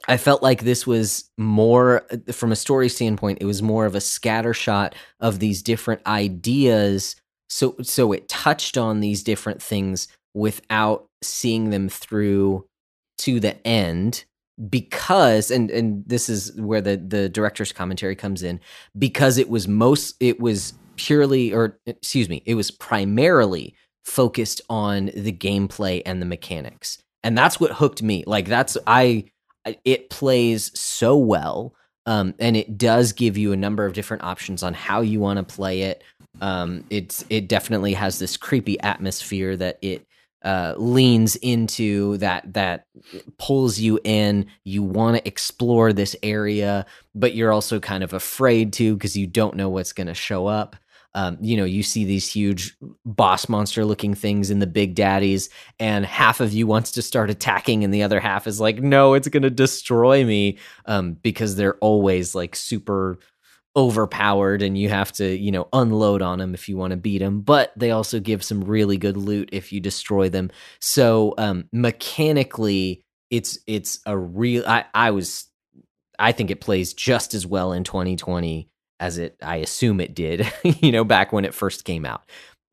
I 0.07 0.17
felt 0.17 0.41
like 0.41 0.61
this 0.61 0.87
was 0.87 1.29
more 1.37 2.05
from 2.31 2.51
a 2.51 2.55
story 2.55 2.89
standpoint 2.89 3.39
it 3.41 3.45
was 3.45 3.61
more 3.61 3.85
of 3.85 3.95
a 3.95 3.99
scattershot 3.99 4.93
of 5.19 5.39
these 5.39 5.61
different 5.61 6.01
ideas. 6.07 7.15
So 7.49 7.75
so 7.81 8.11
it 8.13 8.27
touched 8.27 8.77
on 8.77 8.99
these 8.99 9.23
different 9.23 9.61
things 9.61 10.07
without 10.33 11.07
seeing 11.21 11.71
them 11.71 11.89
through 11.89 12.65
to 13.19 13.39
the 13.39 13.65
end 13.67 14.25
because 14.69 15.51
and 15.51 15.69
and 15.69 16.03
this 16.07 16.29
is 16.29 16.53
where 16.59 16.81
the 16.81 16.97
the 16.97 17.29
director's 17.29 17.71
commentary 17.71 18.15
comes 18.15 18.43
in 18.43 18.59
because 18.97 19.37
it 19.37 19.49
was 19.49 19.67
most 19.67 20.15
it 20.19 20.39
was 20.39 20.73
purely 20.95 21.53
or 21.53 21.77
excuse 21.85 22.27
me 22.27 22.41
it 22.45 22.55
was 22.55 22.71
primarily 22.71 23.75
focused 24.07 24.61
on 24.69 25.11
the 25.13 25.33
gameplay 25.33 26.01
and 26.05 26.21
the 26.21 26.25
mechanics. 26.25 26.97
And 27.23 27.37
that's 27.37 27.59
what 27.59 27.73
hooked 27.73 28.01
me. 28.01 28.23
Like 28.25 28.47
that's 28.47 28.77
i 28.87 29.25
it 29.85 30.09
plays 30.09 30.77
so 30.79 31.17
well 31.17 31.73
um 32.05 32.33
and 32.39 32.55
it 32.55 32.77
does 32.77 33.11
give 33.13 33.37
you 33.37 33.51
a 33.51 33.57
number 33.57 33.85
of 33.85 33.93
different 33.93 34.23
options 34.23 34.63
on 34.63 34.73
how 34.73 35.01
you 35.01 35.19
want 35.19 35.37
to 35.37 35.55
play 35.55 35.81
it. 35.83 36.03
Um 36.41 36.83
it's 36.89 37.25
it 37.29 37.47
definitely 37.47 37.93
has 37.93 38.19
this 38.19 38.37
creepy 38.37 38.79
atmosphere 38.81 39.57
that 39.57 39.77
it 39.81 40.05
uh 40.43 40.75
leans 40.77 41.35
into 41.37 42.17
that 42.17 42.53
that 42.53 42.85
pulls 43.37 43.79
you 43.79 43.99
in. 44.03 44.45
You 44.63 44.83
want 44.83 45.17
to 45.17 45.27
explore 45.27 45.93
this 45.93 46.15
area 46.23 46.85
but 47.15 47.35
you're 47.35 47.51
also 47.51 47.79
kind 47.79 48.03
of 48.03 48.13
afraid 48.13 48.73
to 48.73 48.93
because 48.93 49.17
you 49.17 49.27
don't 49.27 49.55
know 49.55 49.69
what's 49.69 49.93
going 49.93 50.07
to 50.07 50.13
show 50.13 50.47
up 50.47 50.75
um, 51.13 51.37
you 51.41 51.57
know 51.57 51.65
you 51.65 51.83
see 51.83 52.05
these 52.05 52.27
huge 52.27 52.75
boss 53.05 53.49
monster 53.49 53.85
looking 53.85 54.13
things 54.13 54.49
in 54.49 54.59
the 54.59 54.67
big 54.67 54.95
daddies 54.95 55.49
and 55.79 56.05
half 56.05 56.39
of 56.39 56.53
you 56.53 56.67
wants 56.67 56.91
to 56.91 57.01
start 57.01 57.29
attacking 57.29 57.83
and 57.83 57.93
the 57.93 58.03
other 58.03 58.19
half 58.19 58.47
is 58.47 58.59
like 58.59 58.79
no 58.79 59.13
it's 59.13 59.27
going 59.27 59.43
to 59.43 59.49
destroy 59.49 60.23
me 60.23 60.57
um, 60.85 61.13
because 61.13 61.55
they're 61.55 61.77
always 61.77 62.35
like 62.35 62.55
super 62.55 63.19
overpowered 63.75 64.63
and 64.63 64.75
you 64.75 64.89
have 64.89 65.11
to 65.11 65.37
you 65.37 65.51
know 65.51 65.67
unload 65.71 66.21
on 66.23 66.39
them 66.39 66.55
if 66.55 66.67
you 66.67 66.75
want 66.75 66.91
to 66.91 66.97
beat 66.97 67.19
them 67.19 67.41
but 67.41 67.71
they 67.75 67.91
also 67.91 68.19
give 68.19 68.43
some 68.43 68.61
really 68.63 68.97
good 68.97 69.15
loot 69.15 69.49
if 69.51 69.71
you 69.71 69.79
destroy 69.79 70.29
them. 70.29 70.49
So 70.79 71.35
um 71.37 71.65
mechanically 71.71 73.03
it's 73.29 73.59
it's 73.67 73.99
a 74.05 74.17
real 74.17 74.63
i 74.67 74.85
i 74.93 75.11
was 75.11 75.45
i 76.17 76.31
think 76.31 76.49
it 76.49 76.61
plays 76.61 76.93
just 76.93 77.33
as 77.33 77.45
well 77.45 77.73
in 77.73 77.83
2020 77.83 78.69
as 78.99 79.17
it 79.17 79.35
i 79.41 79.57
assume 79.57 79.99
it 79.99 80.15
did 80.15 80.51
you 80.63 80.91
know 80.91 81.03
back 81.03 81.31
when 81.31 81.45
it 81.45 81.53
first 81.53 81.85
came 81.85 82.05
out. 82.05 82.23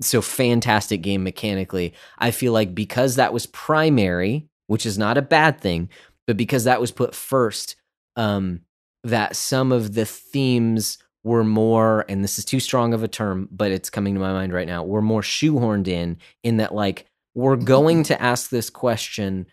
So 0.03 0.21
fantastic 0.21 1.03
game 1.03 1.23
mechanically. 1.23 1.95
I 2.19 2.33
feel 2.33 2.53
like 2.53 2.75
because 2.75 3.17
that 3.17 3.33
was 3.33 3.47
primary 3.47 4.49
which 4.67 4.87
is 4.87 4.99
not 4.99 5.19
a 5.19 5.23
bad 5.23 5.61
thing 5.61 5.89
but 6.27 6.37
because 6.37 6.65
that 6.65 6.81
was 6.81 6.91
put 6.91 7.15
first 7.15 7.77
um 8.17 8.61
that 9.03 9.37
some 9.37 9.71
of 9.73 9.95
the 9.95 10.07
themes 10.07 10.99
were 11.23 11.45
more 11.45 12.05
and 12.09 12.23
this 12.23 12.39
is 12.39 12.45
too 12.45 12.61
strong 12.61 12.95
of 12.95 13.03
a 13.03 13.09
term 13.09 13.49
but 13.51 13.71
it's 13.71 13.91
coming 13.91 14.15
to 14.15 14.21
my 14.21 14.33
mind 14.33 14.53
right 14.53 14.67
now 14.67 14.83
were 14.85 15.03
more 15.03 15.23
shoehorned 15.23 15.89
in 15.89 16.19
in 16.43 16.59
that 16.59 16.75
like 16.75 17.07
we're 17.35 17.57
going 17.57 18.03
to 18.05 18.23
ask 18.23 18.51
this 18.51 18.71
question 18.71 19.47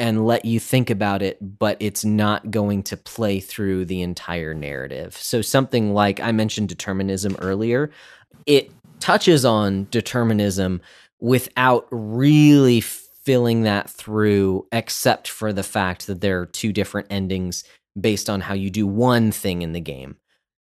and 0.00 0.26
let 0.26 0.44
you 0.44 0.58
think 0.58 0.90
about 0.90 1.22
it 1.22 1.38
but 1.58 1.76
it's 1.78 2.04
not 2.04 2.50
going 2.50 2.82
to 2.82 2.96
play 2.96 3.38
through 3.38 3.84
the 3.84 4.00
entire 4.00 4.54
narrative. 4.54 5.16
So 5.16 5.42
something 5.42 5.94
like 5.94 6.18
i 6.18 6.32
mentioned 6.32 6.68
determinism 6.68 7.36
earlier 7.40 7.90
it 8.46 8.72
touches 8.98 9.44
on 9.44 9.86
determinism 9.90 10.80
without 11.20 11.86
really 11.90 12.80
filling 12.80 13.62
that 13.62 13.88
through 13.88 14.66
except 14.72 15.28
for 15.28 15.52
the 15.52 15.62
fact 15.62 16.06
that 16.06 16.20
there 16.20 16.40
are 16.40 16.46
two 16.46 16.72
different 16.72 17.06
endings 17.10 17.62
based 18.00 18.30
on 18.30 18.40
how 18.40 18.54
you 18.54 18.70
do 18.70 18.86
one 18.86 19.30
thing 19.30 19.62
in 19.62 19.72
the 19.72 19.80
game 19.80 20.16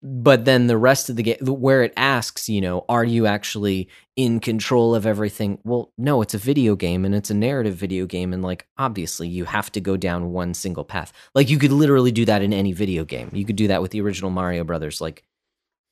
but 0.08 0.44
then 0.44 0.68
the 0.68 0.76
rest 0.76 1.10
of 1.10 1.16
the 1.16 1.22
game 1.24 1.36
where 1.40 1.82
it 1.82 1.92
asks 1.96 2.48
you 2.48 2.60
know 2.60 2.84
are 2.88 3.04
you 3.04 3.26
actually 3.26 3.88
in 4.14 4.38
control 4.38 4.94
of 4.94 5.04
everything? 5.04 5.58
Well 5.64 5.90
no 5.98 6.22
it's 6.22 6.32
a 6.34 6.38
video 6.38 6.76
game 6.76 7.04
and 7.04 7.12
it's 7.12 7.30
a 7.30 7.34
narrative 7.34 7.74
video 7.74 8.06
game 8.06 8.32
and 8.32 8.40
like 8.40 8.68
obviously 8.78 9.26
you 9.26 9.46
have 9.46 9.72
to 9.72 9.80
go 9.80 9.96
down 9.96 10.30
one 10.30 10.54
single 10.54 10.84
path. 10.84 11.12
Like 11.34 11.50
you 11.50 11.58
could 11.58 11.72
literally 11.72 12.12
do 12.12 12.24
that 12.24 12.40
in 12.40 12.52
any 12.52 12.72
video 12.72 13.04
game. 13.04 13.30
You 13.32 13.44
could 13.44 13.56
do 13.56 13.66
that 13.66 13.82
with 13.82 13.90
the 13.90 14.00
original 14.00 14.30
mario 14.30 14.62
brothers 14.62 15.00
like 15.00 15.24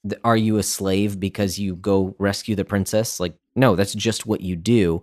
th- 0.08 0.20
are 0.22 0.36
you 0.36 0.58
a 0.58 0.62
slave 0.62 1.18
because 1.18 1.58
you 1.58 1.74
go 1.74 2.14
rescue 2.20 2.54
the 2.54 2.64
princess? 2.64 3.18
Like 3.18 3.34
no 3.56 3.74
that's 3.74 3.94
just 3.94 4.26
what 4.26 4.42
you 4.42 4.54
do. 4.54 5.02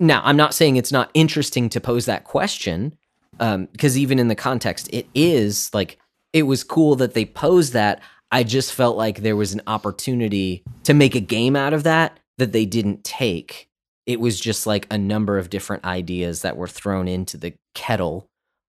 Now 0.00 0.22
i'm 0.24 0.36
not 0.36 0.54
saying 0.54 0.74
it's 0.74 0.92
not 0.92 1.10
interesting 1.14 1.68
to 1.68 1.80
pose 1.80 2.06
that 2.06 2.24
question 2.24 2.96
um, 3.38 3.66
because 3.66 3.96
even 3.96 4.18
in 4.18 4.26
the 4.26 4.34
context 4.34 4.88
it 4.92 5.06
is 5.14 5.72
like 5.72 5.98
it 6.32 6.42
was 6.42 6.64
cool 6.64 6.96
that 6.96 7.14
they 7.14 7.24
posed 7.24 7.72
that 7.74 8.00
i 8.30 8.42
just 8.42 8.72
felt 8.72 8.96
like 8.96 9.18
there 9.18 9.36
was 9.36 9.52
an 9.52 9.62
opportunity 9.66 10.62
to 10.84 10.94
make 10.94 11.14
a 11.14 11.20
game 11.20 11.56
out 11.56 11.72
of 11.72 11.82
that 11.82 12.18
that 12.38 12.52
they 12.52 12.64
didn't 12.64 13.04
take 13.04 13.68
it 14.06 14.20
was 14.20 14.40
just 14.40 14.66
like 14.66 14.86
a 14.90 14.98
number 14.98 15.38
of 15.38 15.50
different 15.50 15.84
ideas 15.84 16.42
that 16.42 16.56
were 16.56 16.68
thrown 16.68 17.06
into 17.06 17.36
the 17.36 17.54
kettle 17.74 18.26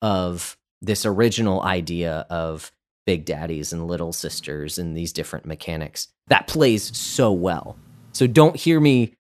of 0.03 0.57
this 0.83 1.05
original 1.05 1.63
idea 1.63 2.27
of 2.31 2.73
big 3.07 3.25
daddies 3.25 3.73
and 3.73 3.87
little 3.87 4.13
sisters 4.13 4.79
and 4.79 4.97
these 4.97 5.13
different 5.13 5.45
mechanics 5.45 6.09
that 6.29 6.47
plays 6.47 6.97
so 6.97 7.33
well 7.33 7.77
so 8.13 8.27
don't 8.27 8.57
hear 8.57 8.81
me 8.81 9.15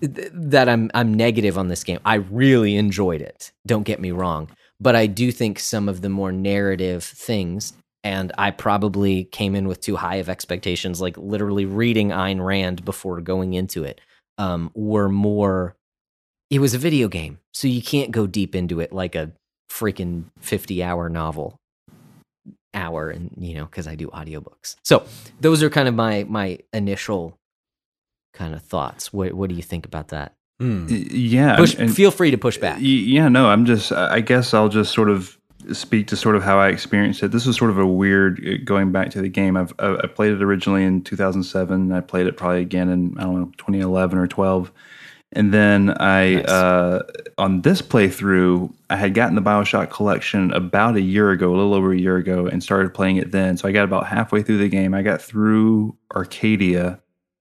th- 0.00 0.30
that 0.32 0.68
I'm 0.68 0.90
I'm 0.94 1.14
negative 1.14 1.58
on 1.58 1.68
this 1.68 1.84
game. 1.84 2.00
I 2.04 2.16
really 2.16 2.76
enjoyed 2.76 3.20
it. 3.20 3.52
Don't 3.66 3.84
get 3.84 4.00
me 4.00 4.10
wrong, 4.10 4.48
but 4.80 4.96
I 4.96 5.06
do 5.06 5.32
think 5.32 5.58
some 5.58 5.88
of 5.88 6.00
the 6.00 6.08
more 6.08 6.32
narrative 6.32 7.04
things 7.04 7.72
and 8.04 8.32
I 8.38 8.50
probably 8.50 9.24
came 9.24 9.54
in 9.54 9.68
with 9.68 9.80
too 9.80 9.96
high 9.96 10.16
of 10.16 10.28
expectations, 10.28 11.00
like 11.00 11.16
literally 11.16 11.64
reading 11.64 12.08
Ayn 12.10 12.44
Rand 12.44 12.84
before 12.84 13.20
going 13.20 13.54
into 13.54 13.84
it, 13.84 14.00
um, 14.38 14.70
were 14.74 15.08
more. 15.08 15.76
It 16.50 16.58
was 16.60 16.74
a 16.74 16.78
video 16.78 17.08
game, 17.08 17.38
so 17.54 17.66
you 17.68 17.80
can't 17.82 18.10
go 18.10 18.26
deep 18.26 18.54
into 18.54 18.80
it 18.80 18.92
like 18.92 19.14
a 19.14 19.32
freaking 19.70 20.24
fifty-hour 20.40 21.08
novel 21.08 21.56
hour, 22.74 23.10
and 23.10 23.30
you 23.38 23.54
know, 23.54 23.64
because 23.66 23.86
I 23.86 23.94
do 23.94 24.08
audiobooks. 24.08 24.76
So 24.84 25.04
those 25.40 25.62
are 25.62 25.70
kind 25.70 25.88
of 25.88 25.94
my 25.94 26.24
my 26.28 26.58
initial 26.72 27.36
kind 28.34 28.54
of 28.54 28.62
thoughts. 28.62 29.12
What 29.12 29.32
what 29.34 29.48
do 29.48 29.54
you 29.54 29.62
think 29.62 29.86
about 29.86 30.08
that? 30.08 30.34
Y- 30.60 30.86
Yeah. 30.88 31.56
Push, 31.56 31.74
and- 31.74 31.94
feel 31.94 32.10
free 32.10 32.30
to 32.30 32.38
push 32.38 32.56
back. 32.58 32.78
Yeah, 32.80 33.28
no, 33.28 33.48
I'm 33.48 33.64
just, 33.66 33.90
I 33.92 34.20
guess 34.20 34.54
I'll 34.54 34.68
just 34.68 34.92
sort 34.92 35.10
of 35.10 35.36
speak 35.72 36.06
to 36.08 36.16
sort 36.16 36.36
of 36.36 36.42
how 36.42 36.58
I 36.58 36.68
experienced 36.68 37.22
it. 37.22 37.32
This 37.32 37.46
was 37.46 37.56
sort 37.56 37.70
of 37.70 37.78
a 37.78 37.86
weird 37.86 38.44
uh, 38.46 38.64
going 38.64 38.92
back 38.92 39.10
to 39.10 39.20
the 39.22 39.28
game. 39.28 39.56
I've, 39.56 39.72
I 39.78 39.96
I 40.02 40.06
played 40.06 40.32
it 40.32 40.42
originally 40.42 40.84
in 40.84 41.02
2007. 41.02 41.92
I 41.92 42.00
played 42.00 42.26
it 42.26 42.36
probably 42.36 42.60
again 42.60 42.88
in, 42.88 43.16
I 43.18 43.22
don't 43.24 43.40
know, 43.40 43.52
2011 43.58 44.18
or 44.18 44.26
12. 44.26 44.72
And 45.34 45.52
then 45.54 45.90
I, 45.98 46.34
Nice. 46.34 46.46
uh, 46.46 47.02
on 47.38 47.62
this 47.62 47.80
playthrough, 47.80 48.70
I 48.90 48.96
had 48.96 49.14
gotten 49.14 49.34
the 49.34 49.40
Bioshock 49.40 49.88
collection 49.90 50.52
about 50.52 50.96
a 50.96 51.00
year 51.00 51.30
ago, 51.30 51.48
a 51.54 51.56
little 51.56 51.72
over 51.72 51.90
a 51.92 51.98
year 51.98 52.18
ago, 52.18 52.46
and 52.46 52.62
started 52.62 52.92
playing 52.92 53.16
it 53.16 53.30
then. 53.32 53.56
So 53.56 53.66
I 53.66 53.72
got 53.72 53.84
about 53.84 54.06
halfway 54.06 54.42
through 54.42 54.58
the 54.58 54.68
game. 54.68 54.92
I 54.92 55.00
got 55.00 55.22
through 55.22 55.96
Arcadia 56.14 57.00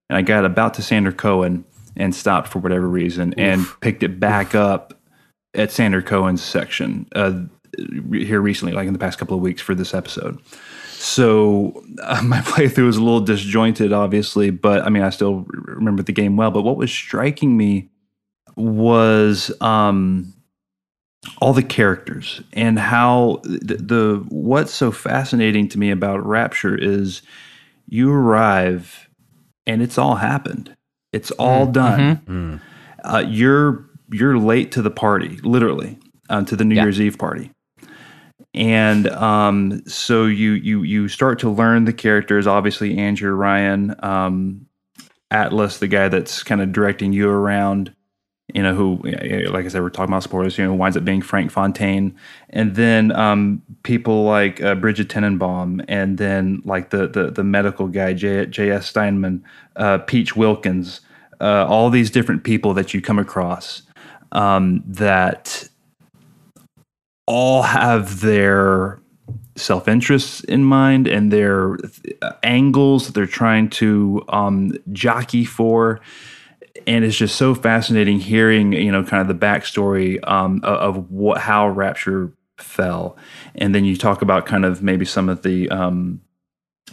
and 0.10 0.18
I 0.18 0.22
got 0.22 0.46
about 0.46 0.74
to 0.76 0.82
Sander 0.82 1.12
Cohen 1.12 1.66
and 1.98 2.16
stopped 2.16 2.48
for 2.48 2.60
whatever 2.60 2.88
reason 2.88 3.34
and 3.38 3.66
picked 3.82 4.04
it 4.04 4.20
back 4.22 4.56
up 4.56 4.94
at 5.54 5.70
Sander 5.72 6.02
Cohen's 6.02 6.42
section 6.42 7.06
uh, 7.14 7.42
here 8.14 8.42
recently, 8.42 8.74
like 8.74 8.88
in 8.88 8.94
the 8.94 9.00
past 9.00 9.18
couple 9.20 9.36
of 9.36 9.42
weeks 9.42 9.62
for 9.62 9.74
this 9.76 9.94
episode. 9.94 10.40
So 10.94 11.84
uh, 12.04 12.22
my 12.26 12.42
playthrough 12.42 12.86
was 12.86 12.98
a 12.98 13.04
little 13.04 13.22
disjointed, 13.22 13.92
obviously, 13.94 14.50
but 14.50 14.84
I 14.84 14.90
mean, 14.90 15.04
I 15.04 15.10
still 15.10 15.46
remember 15.50 16.04
the 16.04 16.12
game 16.12 16.38
well. 16.38 16.52
But 16.52 16.62
what 16.64 16.78
was 16.78 16.92
striking 16.92 17.58
me 17.58 17.90
was 18.56 19.52
um, 19.62 20.34
all 21.40 21.54
the 21.54 21.64
characters 21.64 22.42
and 22.54 22.78
how 22.78 23.40
the, 23.44 23.76
the 23.78 24.26
what's 24.30 24.74
so 24.74 24.92
fascinating 24.92 25.68
to 25.70 25.80
me 25.80 25.92
about 25.92 26.26
Rapture 26.26 26.76
is 26.76 27.22
you 27.88 28.12
arrive 28.12 29.08
and 29.66 29.82
it's 29.82 29.98
all 29.98 30.16
happened. 30.16 30.76
It's 31.14 31.32
all 31.32 31.66
done 31.68 32.16
Hmm. 32.26 32.56
uh, 33.04 33.24
you're 33.28 33.86
you're 34.14 34.38
late 34.38 34.72
to 34.74 34.82
the 34.82 34.90
party, 34.92 35.38
literally, 35.44 35.98
um, 36.30 36.46
to 36.46 36.56
the 36.56 36.66
New 36.66 36.76
Yeah. 36.76 36.84
Year's 36.84 37.00
Eve 37.02 37.18
party, 37.18 37.52
and 38.54 39.08
um, 39.10 39.82
so 39.88 40.26
you 40.26 40.52
you 40.52 40.84
you 40.84 41.08
start 41.08 41.40
to 41.40 41.50
learn 41.50 41.86
the 41.86 41.94
characters. 41.94 42.48
Obviously, 42.48 42.98
Andrew 42.98 43.32
Ryan, 43.32 43.96
um, 44.00 44.68
Atlas, 45.30 45.78
the 45.78 45.88
guy 45.88 46.10
that's 46.10 46.44
kind 46.44 46.62
of 46.62 46.72
directing 46.72 47.14
you 47.14 47.30
around. 47.30 47.94
You 48.54 48.64
know 48.64 48.76
who, 48.76 49.00
like 49.50 49.64
I 49.64 49.68
said, 49.70 49.82
we're 49.82 49.90
talking 49.90 50.12
about 50.12 50.24
spoilers. 50.24 50.58
You 50.58 50.66
know, 50.66 50.74
winds 50.74 50.98
up 50.98 51.06
being 51.06 51.22
Frank 51.22 51.52
Fontaine, 51.52 52.14
and 52.50 52.76
then 52.76 53.14
um, 53.14 53.62
people 53.84 54.26
like 54.26 54.62
uh, 54.62 54.76
Brigid 54.76 55.10
Tenenbaum, 55.10 55.86
and 55.88 56.18
then 56.18 56.62
like 56.66 56.90
the 56.90 57.08
the, 57.08 57.32
the 57.32 57.46
medical 57.46 57.88
guy 57.88 58.12
J. 58.12 58.46
J.S. 58.48 58.88
Steinman, 58.88 59.46
uh, 59.78 60.00
Peach 60.00 60.36
Wilkins, 60.36 61.00
uh, 61.40 61.66
all 61.70 61.90
these 61.90 62.12
different 62.12 62.44
people 62.44 62.74
that 62.74 62.94
you 62.94 63.02
come 63.02 63.20
across 63.20 63.84
um, 64.34 64.84
that 64.86 65.70
all 67.26 67.62
have 67.62 68.22
their 68.22 69.00
self 69.56 69.88
interests 69.88 70.42
in 70.42 70.64
mind 70.64 71.08
and 71.08 71.32
their 71.32 71.78
uh, 72.22 72.34
angles 72.44 73.06
that 73.06 73.14
they're 73.14 73.26
trying 73.26 73.70
to 73.70 74.24
um, 74.30 74.74
jockey 74.92 75.46
for. 75.46 76.00
And 76.88 77.06
it's 77.06 77.18
just 77.18 77.36
so 77.36 77.54
fascinating 77.54 78.20
hearing, 78.20 78.74
you 78.74 78.92
know, 78.92 79.04
kind 79.04 79.22
of 79.22 79.28
the 79.28 79.46
backstory 79.46 80.20
um, 80.28 80.62
of, 80.64 80.96
of 80.98 81.12
what 81.12 81.40
how 81.40 81.70
Rapture 81.70 82.32
fell, 82.58 83.18
and 83.56 83.74
then 83.76 83.86
you 83.86 83.98
talk 83.98 84.22
about 84.22 84.46
kind 84.46 84.66
of 84.66 84.82
maybe 84.82 85.06
some 85.06 85.30
of 85.30 85.42
the 85.42 85.70
um, 85.70 86.22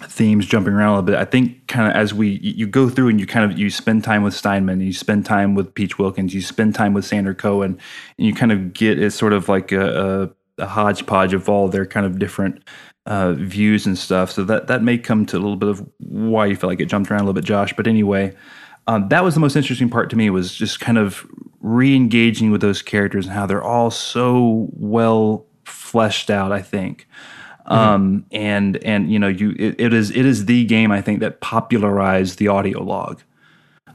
themes 0.02 0.46
jumping 0.46 0.72
around 0.72 0.88
a 0.88 0.92
little 0.92 1.06
bit. 1.06 1.14
I 1.16 1.24
think 1.24 1.66
kind 1.66 1.88
of 1.88 1.96
as 1.96 2.14
we 2.14 2.38
you 2.42 2.66
go 2.66 2.88
through 2.88 3.08
and 3.08 3.20
you 3.20 3.26
kind 3.26 3.50
of 3.50 3.58
you 3.58 3.70
spend 3.70 4.04
time 4.04 4.22
with 4.22 4.34
Steinman, 4.34 4.80
you 4.80 4.92
spend 4.92 5.26
time 5.26 5.54
with 5.54 5.74
Peach 5.74 5.98
Wilkins, 5.98 6.34
you 6.34 6.42
spend 6.42 6.74
time 6.74 6.94
with 6.94 7.04
Sander 7.04 7.34
Cohen, 7.34 7.78
and 8.18 8.26
you 8.26 8.34
kind 8.34 8.52
of 8.52 8.72
get 8.72 9.00
it's 9.00 9.16
sort 9.16 9.32
of 9.32 9.48
like 9.48 9.72
a, 9.72 10.30
a, 10.58 10.62
a 10.62 10.66
hodgepodge 10.66 11.32
of 11.32 11.48
all 11.48 11.68
their 11.68 11.86
kind 11.86 12.06
of 12.06 12.18
different 12.18 12.62
uh, 13.06 13.32
views 13.32 13.86
and 13.86 13.98
stuff. 13.98 14.30
So 14.30 14.44
that 14.44 14.68
that 14.68 14.82
may 14.82 14.98
come 14.98 15.26
to 15.26 15.36
a 15.36 15.40
little 15.40 15.56
bit 15.56 15.68
of 15.68 15.86
why 15.98 16.46
you 16.46 16.56
feel 16.56 16.70
like 16.70 16.80
it 16.80 16.86
jumped 16.86 17.10
around 17.10 17.20
a 17.20 17.24
little 17.24 17.34
bit, 17.34 17.44
Josh. 17.44 17.72
But 17.76 17.86
anyway. 17.86 18.34
Um, 18.86 19.06
that 19.10 19.22
was 19.22 19.34
the 19.34 19.40
most 19.40 19.54
interesting 19.54 19.90
part 19.90 20.08
to 20.08 20.16
me 20.16 20.30
was 20.30 20.54
just 20.54 20.80
kind 20.80 20.96
of 20.96 21.26
re-engaging 21.60 22.50
with 22.50 22.62
those 22.62 22.80
characters 22.80 23.26
and 23.26 23.34
how 23.34 23.44
they're 23.44 23.62
all 23.62 23.90
so 23.90 24.70
well 24.72 25.44
fleshed 25.66 26.30
out 26.30 26.52
i 26.52 26.62
think 26.62 27.06
um, 27.68 28.26
and 28.32 28.76
and 28.78 29.12
you 29.12 29.18
know 29.18 29.28
you 29.28 29.54
it, 29.58 29.76
it 29.78 29.92
is 29.92 30.10
it 30.10 30.24
is 30.24 30.46
the 30.46 30.64
game 30.64 30.90
I 30.90 31.00
think 31.00 31.20
that 31.20 31.40
popularized 31.40 32.38
the 32.38 32.48
audio 32.48 32.82
log. 32.82 33.22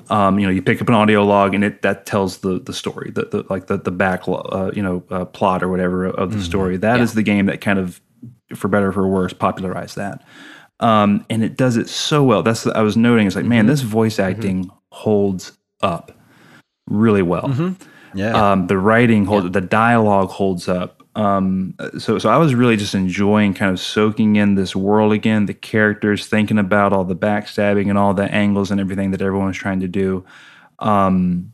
Um, 0.09 0.37
you 0.37 0.45
know, 0.45 0.51
you 0.51 0.61
pick 0.61 0.81
up 0.81 0.89
an 0.89 0.93
audio 0.93 1.23
log 1.23 1.55
and 1.55 1.63
it 1.63 1.81
that 1.81 2.05
tells 2.05 2.39
the 2.39 2.59
the 2.59 2.73
story, 2.73 3.11
the, 3.11 3.23
the 3.23 3.45
like 3.49 3.67
the 3.67 3.77
the 3.77 3.91
back 3.91 4.27
uh, 4.27 4.71
you 4.75 4.83
know 4.83 5.03
uh, 5.09 5.25
plot 5.25 5.63
or 5.63 5.69
whatever 5.69 6.05
of 6.05 6.33
the 6.33 6.41
story. 6.41 6.77
That 6.77 6.99
is 6.99 7.13
the 7.13 7.23
game 7.23 7.45
that 7.45 7.61
kind 7.61 7.79
of, 7.79 8.01
for 8.53 8.67
better 8.67 8.89
or 8.89 8.91
for 8.91 9.07
worse, 9.07 9.33
popularized 9.33 9.95
that. 9.95 10.23
Um, 10.79 11.25
and 11.29 11.43
it 11.43 11.55
does 11.55 11.77
it 11.77 11.87
so 11.87 12.23
well. 12.23 12.43
That's 12.43 12.67
I 12.67 12.81
was 12.81 12.97
noting. 12.97 13.27
It's 13.27 13.35
like, 13.35 13.45
man, 13.45 13.65
this 13.65 13.81
voice 13.81 14.19
acting 14.19 14.69
holds 14.91 15.53
up 15.81 16.11
really 16.87 17.21
well. 17.21 17.47
Yeah. 18.13 18.51
Um, 18.51 18.67
the 18.67 18.77
writing 18.77 19.25
holds, 19.25 19.51
the 19.51 19.61
dialogue 19.61 20.29
holds 20.29 20.67
up. 20.67 21.02
Um, 21.15 21.76
so, 21.99 22.18
so 22.18 22.30
I 22.30 22.38
was 22.38 22.56
really 22.56 22.76
just 22.76 22.95
enjoying 22.95 23.53
kind 23.53 23.72
of 23.72 23.80
soaking 23.80 24.35
in 24.35 24.56
this 24.56 24.76
world 24.76 25.14
again, 25.14 25.45
the 25.45 25.53
characters, 25.53 26.26
thinking 26.27 26.57
about 26.57 26.91
all 26.91 27.03
the 27.03 27.15
backstabbing 27.15 27.90
and 27.90 27.98
all 27.98 28.14
the 28.14 28.23
angles 28.23 28.72
and 28.72 28.80
everything 28.80 29.11
that 29.11 29.22
everyone 29.22 29.48
was 29.48 29.57
trying 29.57 29.80
to 29.81 29.88
do. 29.88 30.26
Um, 30.80 31.53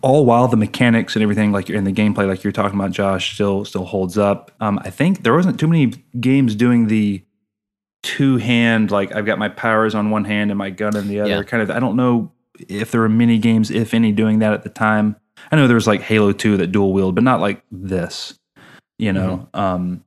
all 0.00 0.26
while 0.26 0.48
the 0.48 0.56
mechanics 0.56 1.14
and 1.16 1.22
everything, 1.22 1.52
like 1.52 1.70
in 1.70 1.84
the 1.84 1.92
gameplay, 1.92 2.26
like 2.26 2.44
you're 2.44 2.52
talking 2.52 2.78
about, 2.78 2.90
Josh, 2.92 3.34
still 3.34 3.64
still 3.64 3.84
holds 3.84 4.18
up. 4.18 4.50
Um, 4.60 4.78
I 4.82 4.90
think 4.90 5.22
there 5.22 5.34
wasn't 5.34 5.58
too 5.58 5.68
many 5.68 5.92
games 6.18 6.54
doing 6.54 6.88
the 6.88 7.24
two 8.02 8.36
hand, 8.36 8.90
like 8.90 9.14
I've 9.14 9.26
got 9.26 9.38
my 9.38 9.48
powers 9.48 9.94
on 9.94 10.10
one 10.10 10.24
hand 10.24 10.50
and 10.50 10.58
my 10.58 10.70
gun 10.70 10.96
in 10.96 11.08
the 11.08 11.20
other. 11.20 11.30
Yeah. 11.30 11.42
Kind 11.42 11.62
of, 11.62 11.70
I 11.70 11.78
don't 11.78 11.96
know 11.96 12.32
if 12.68 12.90
there 12.90 13.00
were 13.00 13.08
many 13.08 13.38
games, 13.38 13.70
if 13.70 13.94
any, 13.94 14.12
doing 14.12 14.40
that 14.40 14.52
at 14.52 14.62
the 14.62 14.68
time. 14.68 15.16
I 15.50 15.56
know 15.56 15.66
there 15.66 15.76
was 15.76 15.86
like 15.86 16.02
Halo 16.02 16.32
Two 16.32 16.56
that 16.58 16.72
dual 16.72 16.92
wield, 16.92 17.14
but 17.14 17.24
not 17.24 17.40
like 17.40 17.62
this. 17.70 18.38
You 19.02 19.12
know, 19.12 19.48
um, 19.54 20.04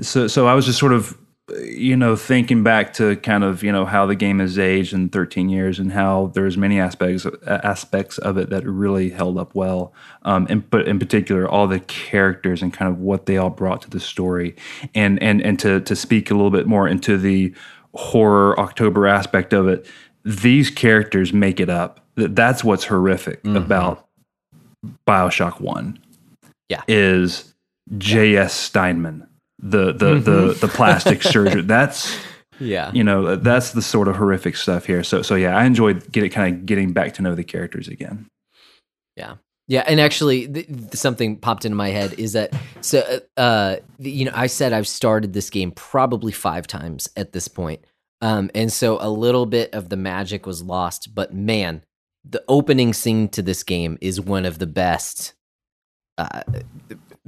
so 0.00 0.26
so 0.28 0.46
I 0.46 0.54
was 0.54 0.66
just 0.66 0.78
sort 0.78 0.92
of 0.92 1.16
you 1.64 1.96
know 1.96 2.14
thinking 2.14 2.62
back 2.62 2.92
to 2.92 3.16
kind 3.16 3.42
of 3.42 3.64
you 3.64 3.72
know 3.72 3.84
how 3.84 4.06
the 4.06 4.14
game 4.14 4.38
has 4.38 4.56
aged 4.56 4.92
in 4.92 5.08
13 5.08 5.48
years 5.48 5.80
and 5.80 5.90
how 5.90 6.30
there's 6.32 6.56
many 6.56 6.78
aspects 6.78 7.26
aspects 7.44 8.18
of 8.18 8.38
it 8.38 8.50
that 8.50 8.64
really 8.64 9.10
held 9.10 9.36
up 9.36 9.52
well 9.52 9.92
um 10.22 10.46
and 10.48 10.70
but 10.70 10.86
in 10.86 11.00
particular 11.00 11.48
all 11.48 11.66
the 11.66 11.80
characters 11.80 12.62
and 12.62 12.72
kind 12.72 12.88
of 12.88 13.00
what 13.00 13.26
they 13.26 13.36
all 13.36 13.50
brought 13.50 13.82
to 13.82 13.90
the 13.90 13.98
story. 13.98 14.54
And 14.94 15.20
and 15.20 15.42
and 15.42 15.58
to 15.58 15.80
to 15.80 15.96
speak 15.96 16.30
a 16.30 16.34
little 16.34 16.52
bit 16.52 16.68
more 16.68 16.86
into 16.86 17.18
the 17.18 17.52
horror 17.96 18.58
october 18.60 19.08
aspect 19.08 19.52
of 19.52 19.66
it 19.66 19.86
these 20.24 20.70
characters 20.70 21.32
make 21.32 21.58
it 21.58 21.68
up. 21.68 22.06
Th- 22.16 22.30
that's 22.32 22.62
what's 22.62 22.84
horrific 22.84 23.44
about 23.44 24.06
bioshock 25.06 25.60
1 25.60 25.98
Yeah. 26.68 26.82
is 26.86 27.49
j.s 27.98 28.52
steinman 28.52 29.26
the 29.58 29.92
the 29.92 30.14
the, 30.18 30.56
the 30.60 30.68
plastic 30.68 31.22
surgeon 31.22 31.66
that's 31.68 32.18
Yeah. 32.58 32.90
you 32.92 33.04
know 33.04 33.36
that's 33.36 33.72
the 33.72 33.82
sort 33.82 34.08
of 34.08 34.16
horrific 34.16 34.56
stuff 34.56 34.86
here 34.86 35.02
so 35.02 35.22
so 35.22 35.34
yeah 35.34 35.56
i 35.56 35.64
enjoyed 35.64 36.10
getting 36.12 36.30
kind 36.30 36.54
of 36.56 36.66
getting 36.66 36.92
back 36.92 37.14
to 37.14 37.22
know 37.22 37.34
the 37.34 37.44
characters 37.44 37.88
again 37.88 38.26
Yeah. 39.16 39.34
Yeah, 39.68 39.84
and 39.86 40.00
actually, 40.00 40.48
th- 40.48 40.66
th- 40.66 40.94
something 40.94 41.36
popped 41.36 41.64
into 41.64 41.76
my 41.76 41.90
head 41.90 42.14
is 42.18 42.32
that 42.32 42.52
so 42.80 43.20
uh, 43.36 43.76
you 44.00 44.24
know 44.24 44.32
I 44.34 44.48
said 44.48 44.72
I've 44.72 44.88
started 44.88 45.32
this 45.32 45.48
game 45.48 45.70
probably 45.70 46.32
five 46.32 46.66
times 46.66 47.08
at 47.14 47.30
this 47.32 47.46
point, 47.46 47.84
um, 48.20 48.50
and 48.52 48.72
so 48.72 48.98
a 49.00 49.08
little 49.08 49.46
bit 49.46 49.72
of 49.72 49.88
the 49.88 49.96
magic 49.96 50.44
was 50.44 50.60
lost. 50.60 51.14
But 51.14 51.32
man, 51.32 51.84
the 52.28 52.42
opening 52.48 52.92
scene 52.92 53.28
to 53.28 53.42
this 53.42 53.62
game 53.62 53.96
is 54.00 54.20
one 54.20 54.44
of 54.44 54.58
the 54.58 54.66
best, 54.66 55.34
uh, 56.18 56.42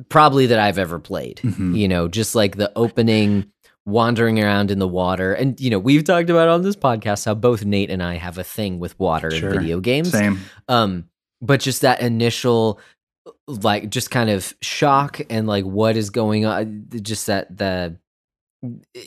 probably 0.08 0.46
that 0.46 0.58
I've 0.58 0.78
ever 0.78 0.98
played. 0.98 1.38
Mhm. 1.38 1.76
You 1.78 1.88
know, 1.88 2.08
just 2.08 2.34
like 2.34 2.56
the 2.56 2.72
opening. 2.76 3.46
Wandering 3.84 4.38
around 4.40 4.70
in 4.70 4.78
the 4.78 4.86
water, 4.86 5.34
and 5.34 5.60
you 5.60 5.68
know 5.68 5.78
we've 5.80 6.04
talked 6.04 6.30
about 6.30 6.46
on 6.48 6.62
this 6.62 6.76
podcast 6.76 7.24
how 7.24 7.34
both 7.34 7.64
Nate 7.64 7.90
and 7.90 8.00
I 8.00 8.14
have 8.14 8.38
a 8.38 8.44
thing 8.44 8.78
with 8.78 8.96
water 9.00 9.28
Sure. 9.32 9.52
in 9.52 9.58
video 9.58 9.80
games. 9.80 10.12
same 10.12 10.38
Um, 10.68 11.06
but 11.40 11.58
just 11.58 11.80
that 11.82 12.00
initial, 12.00 12.78
like, 13.48 13.90
just 13.90 14.12
kind 14.12 14.30
of 14.30 14.54
shock 14.62 15.20
and 15.28 15.48
like 15.48 15.64
what 15.64 15.96
is 15.96 16.10
going 16.10 16.44
on. 16.46 16.84
Just 17.02 17.26
that 17.26 17.56
the 17.58 17.96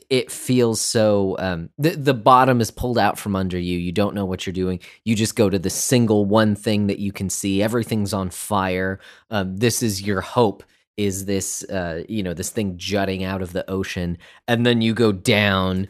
it 0.09 0.29
feels 0.29 0.81
so 0.81 1.37
um 1.39 1.69
the, 1.77 1.91
the 1.91 2.13
bottom 2.13 2.59
is 2.59 2.69
pulled 2.69 2.97
out 2.97 3.17
from 3.17 3.37
under 3.37 3.57
you 3.57 3.77
you 3.77 3.93
don't 3.93 4.13
know 4.13 4.25
what 4.25 4.45
you're 4.45 4.51
doing 4.51 4.81
you 5.05 5.15
just 5.15 5.37
go 5.37 5.49
to 5.49 5.57
the 5.57 5.69
single 5.69 6.25
one 6.25 6.55
thing 6.57 6.87
that 6.87 6.99
you 6.99 7.13
can 7.13 7.29
see 7.29 7.63
everything's 7.63 8.13
on 8.13 8.29
fire 8.29 8.99
um, 9.29 9.55
this 9.55 9.81
is 9.81 10.01
your 10.01 10.19
hope 10.19 10.61
is 10.97 11.25
this 11.25 11.63
uh 11.65 12.03
you 12.07 12.23
know 12.23 12.33
this 12.33 12.49
thing 12.49 12.77
jutting 12.77 13.23
out 13.23 13.41
of 13.41 13.53
the 13.53 13.69
ocean 13.69 14.17
and 14.47 14.65
then 14.65 14.81
you 14.81 14.93
go 14.93 15.11
down 15.11 15.87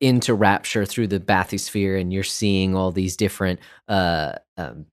into 0.00 0.34
rapture 0.34 0.86
through 0.86 1.06
the 1.06 1.20
bathysphere 1.20 2.00
and 2.00 2.12
you're 2.12 2.22
seeing 2.22 2.74
all 2.74 2.92
these 2.92 3.16
different 3.16 3.60
uh 3.88 4.32
um, 4.56 4.86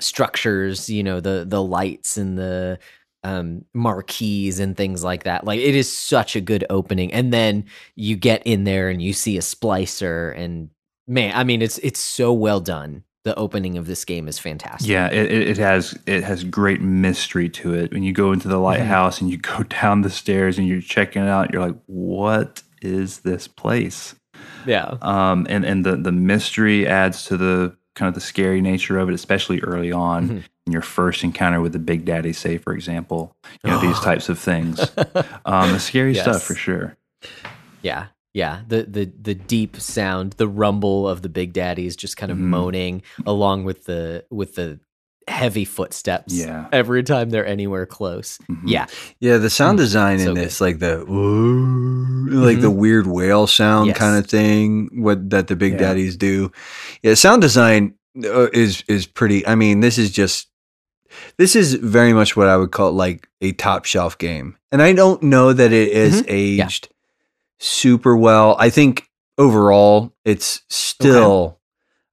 structures 0.00 0.88
you 0.88 1.02
know 1.02 1.20
the 1.20 1.44
the 1.46 1.62
lights 1.62 2.16
and 2.16 2.38
the 2.38 2.78
um 3.24 3.64
marquees 3.72 4.58
and 4.58 4.76
things 4.76 5.04
like 5.04 5.22
that. 5.24 5.44
Like 5.44 5.60
it 5.60 5.76
is 5.76 5.96
such 5.96 6.34
a 6.34 6.40
good 6.40 6.64
opening. 6.70 7.12
And 7.12 7.32
then 7.32 7.66
you 7.94 8.16
get 8.16 8.42
in 8.44 8.64
there 8.64 8.88
and 8.88 9.00
you 9.00 9.12
see 9.12 9.36
a 9.36 9.40
splicer 9.40 10.36
and 10.36 10.70
man 11.06 11.32
i 11.34 11.44
mean 11.44 11.62
it's 11.62 11.78
it's 11.78 12.00
so 12.00 12.32
well 12.32 12.60
done 12.60 13.02
the 13.24 13.34
opening 13.36 13.78
of 13.78 13.86
this 13.86 14.04
game 14.04 14.26
is 14.28 14.38
fantastic 14.38 14.88
Yeah, 14.90 15.08
it, 15.08 15.30
it 15.30 15.58
has 15.58 15.96
it 16.06 16.24
has 16.24 16.42
great 16.44 16.80
mystery 16.80 17.48
to 17.50 17.74
it. 17.74 17.92
When 17.92 18.02
you 18.02 18.12
go 18.12 18.32
into 18.32 18.48
the 18.48 18.58
lighthouse 18.58 19.20
and 19.20 19.30
you 19.30 19.36
go 19.38 19.62
down 19.82 20.00
the 20.02 20.10
stairs 20.10 20.58
and 20.58 20.66
you're 20.66 20.80
checking 20.80 21.22
it 21.22 21.28
out, 21.28 21.52
you're 21.52 21.64
like, 21.64 21.76
"What 21.86 22.62
is 22.80 23.20
this 23.20 23.46
place?" 23.48 24.14
yeah 24.66 24.96
Um, 25.02 25.46
and 25.48 25.64
and 25.64 25.84
the 25.86 25.96
the 25.96 26.12
mystery 26.12 26.86
adds 26.86 27.24
to 27.26 27.36
the 27.36 27.76
kind 27.94 28.08
of 28.08 28.14
the 28.14 28.20
scary 28.20 28.60
nature 28.60 28.98
of 28.98 29.08
it, 29.08 29.14
especially 29.14 29.60
early 29.60 29.92
on 29.92 30.28
Mhm. 30.28 30.42
in 30.66 30.72
your 30.72 30.82
first 30.82 31.22
encounter 31.22 31.60
with 31.60 31.72
the 31.74 31.78
Big 31.78 32.04
Daddy, 32.04 32.32
say 32.32 32.56
for 32.58 32.72
example, 32.72 33.36
you 33.62 33.70
know 33.70 33.78
these 33.78 34.00
types 34.00 34.28
of 34.28 34.38
things. 34.38 34.80
Um, 35.44 35.72
the 35.72 35.80
scary 35.80 36.12
Yes. 36.14 36.22
stuff 36.22 36.42
for 36.42 36.54
sure. 36.54 36.96
Yeah, 37.82 38.06
yeah. 38.34 38.60
The 38.68 38.84
the 38.84 39.10
the 39.20 39.34
deep 39.34 39.76
sound, 39.80 40.32
the 40.34 40.48
rumble 40.48 41.08
of 41.08 41.22
the 41.22 41.28
big 41.28 41.52
daddies 41.52 41.96
just 41.96 42.16
kind 42.16 42.32
of 42.32 42.38
Mhm. 42.38 42.42
moaning 42.42 43.02
along 43.26 43.64
with 43.64 43.84
the 43.84 44.24
with 44.30 44.54
the 44.54 44.80
heavy 45.28 45.64
footsteps. 45.64 46.34
Yeah. 46.34 46.66
Every 46.72 47.02
time 47.04 47.30
they're 47.30 47.46
anywhere 47.46 47.86
close. 47.86 48.38
Mhm. 48.50 48.62
Yeah. 48.66 48.86
Yeah, 49.20 49.38
the 49.38 49.50
sound 49.50 49.78
design 49.78 50.18
so 50.18 50.30
in 50.30 50.34
good. 50.34 50.44
this, 50.44 50.60
like 50.60 50.80
the 50.80 51.00
"Ooh," 51.08 52.26
like 52.30 52.60
the 52.60 52.70
weird 52.70 53.06
whale 53.06 53.46
sound 53.46 53.86
Yes. 53.88 53.98
kind 53.98 54.18
of 54.18 54.28
thing, 54.28 54.88
what 54.94 55.30
that 55.30 55.46
the 55.46 55.54
Big 55.56 55.72
Yeah. 55.74 55.78
Daddies 55.78 56.16
do. 56.16 56.50
Yeah, 57.02 57.14
sound 57.14 57.40
design 57.42 57.94
uh, 58.24 58.48
is 58.52 58.82
is 58.88 59.06
pretty. 59.06 59.46
I 59.46 59.54
mean, 59.54 59.80
this 59.80 59.96
is 59.96 60.10
just 60.10 60.48
this 61.38 61.54
is 61.54 61.74
very 61.74 62.12
much 62.12 62.36
what 62.36 62.48
I 62.48 62.56
would 62.56 62.72
call 62.72 62.92
like 62.92 63.28
a 63.40 63.52
top 63.52 63.84
shelf 63.84 64.18
game, 64.18 64.56
and 64.72 64.82
I 64.82 64.92
don't 64.92 65.22
know 65.22 65.52
that 65.52 65.72
it 65.72 65.88
is 65.88 66.22
Mhm. 66.22 66.56
Yeah. 66.56 66.68
Super 67.62 68.16
well. 68.16 68.56
I 68.58 68.70
think 68.70 69.08
overall, 69.38 70.12
it's 70.24 70.62
still. 70.68 71.60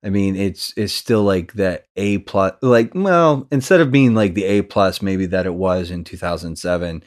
I 0.02 0.10
mean, 0.10 0.38
it's 0.38 0.74
it's 0.78 0.94
still 0.94 1.24
like 1.24 1.54
that 1.54 1.88
A 1.98 2.20
plus. 2.20 2.54
Like, 2.62 2.92
well, 2.96 3.48
instead 3.52 3.82
of 3.82 3.92
being 3.92 4.14
like 4.14 4.34
the 4.34 4.46
A 4.46 4.62
plus, 4.62 5.02
maybe 5.02 5.26
that 5.26 5.46
it 5.46 5.54
was 5.54 5.92
in 5.92 6.06
two 6.06 6.16
thousand 6.16 6.58
seven, 6.58 7.04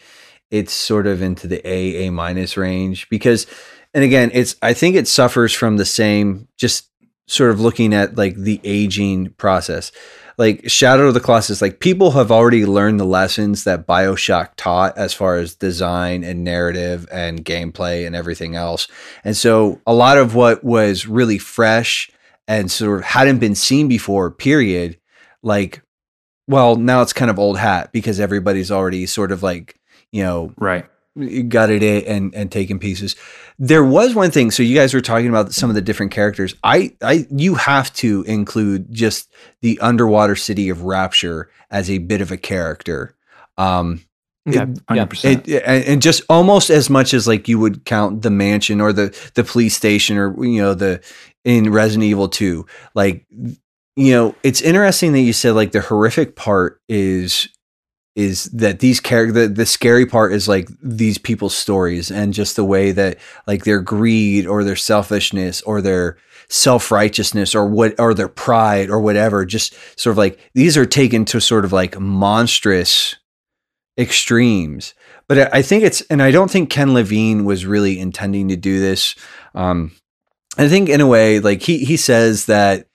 it's 0.50 0.74
sort 0.74 1.06
of 1.06 1.22
into 1.22 1.46
the 1.46 1.66
A 1.66 2.06
A 2.06 2.12
minus 2.12 2.58
range 2.58 3.08
because, 3.08 3.46
and 3.94 4.04
again, 4.04 4.30
it's 4.34 4.56
I 4.60 4.74
think 4.74 4.96
it 4.96 5.08
suffers 5.08 5.54
from 5.54 5.78
the 5.78 5.86
same 5.86 6.48
just 6.58 6.90
sort 7.26 7.50
of 7.50 7.60
looking 7.60 7.94
at 7.94 8.18
like 8.18 8.36
the 8.36 8.60
aging 8.62 9.30
process. 9.38 9.90
Like 10.42 10.68
Shadow 10.68 11.06
of 11.06 11.14
the 11.14 11.20
Colossus, 11.20 11.62
like 11.62 11.78
people 11.78 12.10
have 12.10 12.32
already 12.32 12.66
learned 12.66 12.98
the 12.98 13.04
lessons 13.04 13.62
that 13.62 13.86
Bioshock 13.86 14.48
taught 14.56 14.98
as 14.98 15.14
far 15.14 15.36
as 15.36 15.54
design 15.54 16.24
and 16.24 16.42
narrative 16.42 17.06
and 17.12 17.44
gameplay 17.44 18.04
and 18.04 18.16
everything 18.16 18.56
else. 18.56 18.88
And 19.22 19.36
so 19.36 19.80
a 19.86 19.94
lot 19.94 20.18
of 20.18 20.34
what 20.34 20.64
was 20.64 21.06
really 21.06 21.38
fresh 21.38 22.10
and 22.48 22.72
sort 22.72 22.98
of 22.98 23.04
hadn't 23.04 23.38
been 23.38 23.54
seen 23.54 23.86
before, 23.86 24.32
period, 24.32 24.98
like, 25.44 25.80
well, 26.48 26.74
now 26.74 27.02
it's 27.02 27.12
kind 27.12 27.30
of 27.30 27.38
old 27.38 27.56
hat 27.56 27.92
because 27.92 28.18
everybody's 28.18 28.72
already 28.72 29.06
sort 29.06 29.30
of 29.30 29.44
like, 29.44 29.78
you 30.10 30.24
know, 30.24 30.52
Right. 30.58 30.86
Gutted 31.48 31.82
it 31.82 32.06
and 32.06 32.34
and 32.34 32.50
taken 32.50 32.78
pieces. 32.78 33.16
There 33.58 33.84
was 33.84 34.14
one 34.14 34.30
thing. 34.30 34.50
So 34.50 34.62
you 34.62 34.74
guys 34.74 34.94
were 34.94 35.00
talking 35.00 35.28
about 35.28 35.52
some 35.52 35.68
of 35.70 35.74
the 35.74 35.82
different 35.82 36.12
characters. 36.12 36.54
I 36.64 36.96
I 37.02 37.26
you 37.30 37.54
have 37.54 37.92
to 37.94 38.22
include 38.22 38.92
just 38.92 39.30
the 39.60 39.78
underwater 39.80 40.36
city 40.36 40.68
of 40.68 40.82
Rapture 40.82 41.50
as 41.70 41.90
a 41.90 41.98
bit 41.98 42.20
of 42.20 42.30
a 42.32 42.36
character. 42.36 43.14
Um. 43.58 44.04
It- 44.44 44.56
hundred 44.88 45.06
percent. 45.10 45.46
and, 45.46 45.84
and 45.84 46.02
just 46.02 46.22
almost 46.28 46.68
as 46.68 46.90
much 46.90 47.14
as 47.14 47.28
like 47.28 47.46
you 47.46 47.60
would 47.60 47.84
count 47.84 48.22
the 48.22 48.30
mansion 48.30 48.80
or 48.80 48.92
the 48.92 49.16
the 49.34 49.44
police 49.44 49.76
station 49.76 50.16
or 50.18 50.44
you 50.44 50.60
know 50.60 50.74
the 50.74 51.00
in 51.44 51.70
Resident 51.70 52.02
Evil 52.04 52.28
2 52.28 52.66
like 52.96 53.24
you 53.30 54.12
know 54.12 54.34
it's 54.42 54.60
interesting 54.60 55.12
that 55.12 55.20
you 55.20 55.32
said 55.32 55.52
like 55.54 55.70
the 55.70 55.80
horrific 55.80 56.34
part 56.34 56.80
is 56.88 57.48
is 58.14 58.44
that 58.44 58.80
these 58.80 59.00
character 59.00 59.32
the, 59.32 59.48
the 59.48 59.66
scary 59.66 60.04
part 60.04 60.32
is 60.32 60.46
like 60.46 60.68
these 60.82 61.16
people's 61.18 61.54
stories 61.54 62.10
and 62.10 62.34
just 62.34 62.56
the 62.56 62.64
way 62.64 62.92
that 62.92 63.18
like 63.46 63.64
their 63.64 63.80
greed 63.80 64.46
or 64.46 64.64
their 64.64 64.76
selfishness 64.76 65.62
or 65.62 65.80
their 65.80 66.18
self-righteousness 66.48 67.54
or 67.54 67.66
what 67.66 67.98
or 67.98 68.12
their 68.12 68.28
pride 68.28 68.90
or 68.90 69.00
whatever 69.00 69.46
just 69.46 69.74
sort 69.98 70.12
of 70.12 70.18
like 70.18 70.38
these 70.54 70.76
are 70.76 70.84
taken 70.84 71.24
to 71.24 71.40
sort 71.40 71.64
of 71.64 71.72
like 71.72 71.98
monstrous 71.98 73.16
extremes. 73.98 74.94
But 75.28 75.54
I- 75.54 75.62
think 75.62 75.84
it's, 75.84 76.00
and 76.02 76.22
I 76.22 76.30
don't 76.30 76.50
think 76.50 76.70
Ken 76.70 76.92
Levine 76.94 77.44
was 77.44 77.64
really 77.64 77.98
intending 77.98 78.48
to 78.48 78.56
do 78.56 78.80
this. 78.80 79.14
Um, 79.54 79.92
I 80.58 80.68
think 80.68 80.88
in 80.88 81.00
a 81.00 81.06
way, 81.06 81.40
like 81.40 81.62
he 81.62 81.78
he 81.84 81.96
says 81.96 82.44
that 82.46 82.86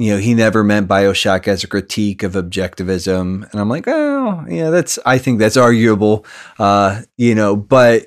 you 0.00 0.12
know 0.12 0.18
he 0.18 0.32
never 0.32 0.64
meant 0.64 0.88
Bioshock 0.88 1.46
as 1.46 1.62
a 1.62 1.66
critique 1.66 2.22
of 2.22 2.32
objectivism, 2.32 3.50
and 3.50 3.60
I'm 3.60 3.68
like, 3.68 3.84
oh 3.86 4.46
yeah, 4.48 4.70
that's 4.70 4.98
I 5.04 5.18
think 5.18 5.38
that's 5.38 5.58
arguable, 5.58 6.24
uh, 6.58 7.02
you 7.18 7.34
know. 7.34 7.54
But 7.54 8.06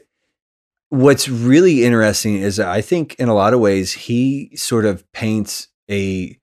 what's 0.89 1.29
really 1.29 1.85
interesting 1.85 2.37
is 2.37 2.55
that 2.55 2.67
I 2.67 2.81
think 2.81 3.13
in 3.19 3.29
a 3.29 3.35
lot 3.35 3.53
of 3.53 3.59
ways 3.59 3.93
he 3.93 4.55
sort 4.55 4.85
of 4.85 5.09
paints 5.11 5.67
a 5.87 6.35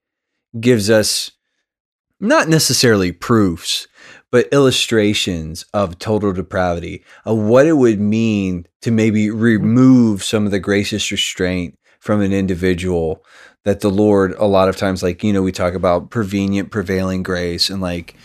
gives 0.57 0.89
us 0.89 1.31
not 2.21 2.47
necessarily 2.47 3.11
proofs, 3.11 3.89
but 4.31 4.47
illustrations 4.53 5.65
of 5.73 5.99
total 5.99 6.31
depravity, 6.31 7.03
of 7.25 7.37
what 7.37 7.65
it 7.65 7.73
would 7.73 7.99
mean 7.99 8.67
to 8.83 8.89
maybe 8.89 9.29
remove 9.29 10.23
some 10.23 10.45
of 10.45 10.51
the 10.51 10.61
gracious 10.61 11.11
restraint 11.11 11.77
from 11.99 12.21
an 12.21 12.31
individual 12.31 13.25
that 13.63 13.81
the 13.81 13.89
Lord, 13.89 14.33
a 14.37 14.45
lot 14.45 14.69
of 14.69 14.77
times, 14.77 15.03
like, 15.03 15.23
you 15.23 15.33
know, 15.33 15.41
we 15.41 15.51
talk 15.51 15.73
about 15.73 16.09
prevenient, 16.09 16.71
prevailing 16.71 17.23
grace, 17.23 17.69
and 17.69 17.81
like 17.81 18.15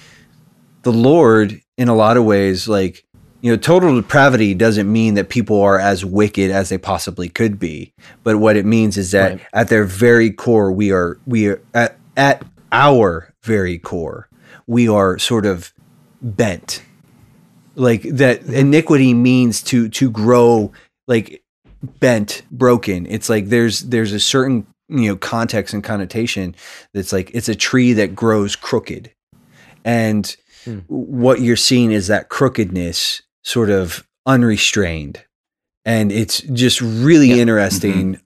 the 0.82 0.92
Lord, 0.92 1.60
in 1.76 1.88
a 1.88 1.94
lot 1.94 2.16
of 2.16 2.24
ways, 2.24 2.68
like, 2.68 3.04
you 3.42 3.50
know, 3.50 3.56
total 3.56 3.94
depravity 3.94 4.54
doesn't 4.54 4.90
mean 4.90 5.14
that 5.14 5.28
people 5.28 5.60
are 5.60 5.78
as 5.78 6.04
wicked 6.04 6.50
as 6.50 6.68
they 6.70 6.78
possibly 6.78 7.28
could 7.28 7.58
be. 7.58 7.92
But 8.24 8.38
what 8.38 8.56
it 8.56 8.64
means 8.64 8.96
is 8.96 9.10
that 9.10 9.32
Right. 9.32 9.40
at 9.52 9.68
their 9.68 9.84
very 9.84 10.30
core, 10.30 10.72
we 10.72 10.90
are, 10.90 11.18
we 11.26 11.48
are, 11.48 11.60
at, 11.74 11.98
at 12.16 12.44
our 12.72 13.34
very 13.42 13.78
core, 13.78 14.28
we 14.66 14.88
are 14.88 15.18
sort 15.18 15.46
of 15.46 15.72
bent 16.22 16.82
like 17.76 18.02
that 18.02 18.42
iniquity 18.46 19.12
means 19.14 19.62
to 19.62 19.88
to 19.90 20.10
grow 20.10 20.72
like 21.06 21.42
bent 22.00 22.42
broken 22.50 23.06
it's 23.06 23.28
like 23.28 23.48
there's 23.48 23.80
there's 23.82 24.12
a 24.12 24.18
certain 24.18 24.66
you 24.88 25.08
know 25.08 25.16
context 25.16 25.74
and 25.74 25.82
connotation 25.82 26.54
that's 26.94 27.12
like 27.12 27.30
it's 27.34 27.48
a 27.48 27.54
tree 27.54 27.92
that 27.94 28.14
grows 28.14 28.56
crooked. 28.56 29.12
And 29.84 30.34
Hmm. 30.64 30.78
what 30.88 31.40
you're 31.40 31.54
seeing 31.56 31.92
is 31.92 32.08
that 32.08 32.28
crookedness 32.28 33.22
sort 33.44 33.70
of 33.70 34.04
unrestrained. 34.26 35.22
And 35.84 36.10
it's 36.10 36.40
just 36.40 36.80
really 36.80 37.28
Yeah. 37.28 37.36
interesting. 37.36 38.18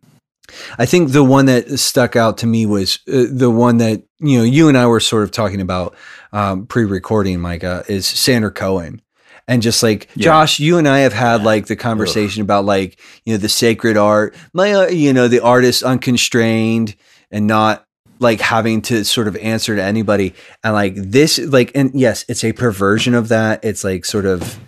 I 0.78 0.86
think 0.86 1.12
the 1.12 1.22
one 1.22 1.44
that 1.46 1.78
stuck 1.78 2.16
out 2.16 2.38
to 2.38 2.46
me 2.46 2.64
was 2.64 2.98
uh, 3.12 3.26
the 3.30 3.50
one 3.50 3.76
that 3.76 4.02
you 4.20 4.38
know 4.38 4.44
you 4.44 4.68
and 4.68 4.78
I 4.78 4.86
were 4.86 5.00
sort 5.00 5.22
of 5.22 5.30
talking 5.30 5.60
about 5.60 5.94
um, 6.32 6.64
pre-recording, 6.66 7.40
Micah, 7.40 7.84
is 7.88 8.06
Sander 8.06 8.50
Cohen, 8.50 9.02
and 9.50 9.60
just 9.62 9.82
like 9.82 10.08
Yeah. 10.14 10.24
Josh, 10.24 10.60
you 10.60 10.78
and 10.78 10.88
I 10.88 11.00
have 11.00 11.12
had 11.12 11.42
like 11.42 11.66
the 11.66 11.76
conversation 11.76 12.40
about 12.40 12.64
like 12.64 12.98
you 13.24 13.34
know 13.34 13.38
the 13.38 13.48
sacred 13.48 13.96
art, 13.98 14.34
my 14.54 14.72
uh, 14.72 14.88
you 14.88 15.12
know 15.12 15.28
the 15.28 15.40
artist 15.40 15.82
unconstrained 15.82 16.94
and 17.30 17.46
not 17.46 17.84
like 18.18 18.40
having 18.40 18.82
to 18.82 19.04
sort 19.04 19.28
of 19.28 19.36
answer 19.36 19.74
to 19.76 19.82
anybody, 19.82 20.34
and 20.62 20.74
like 20.74 20.94
this 20.94 21.38
like 21.38 21.72
and 21.74 21.90
yes, 21.94 22.24
it's 22.28 22.44
a 22.44 22.52
perversion 22.52 23.14
of 23.14 23.28
that. 23.28 23.64
It's 23.64 23.82
like 23.84 24.04
sort 24.04 24.26
of 24.26 24.58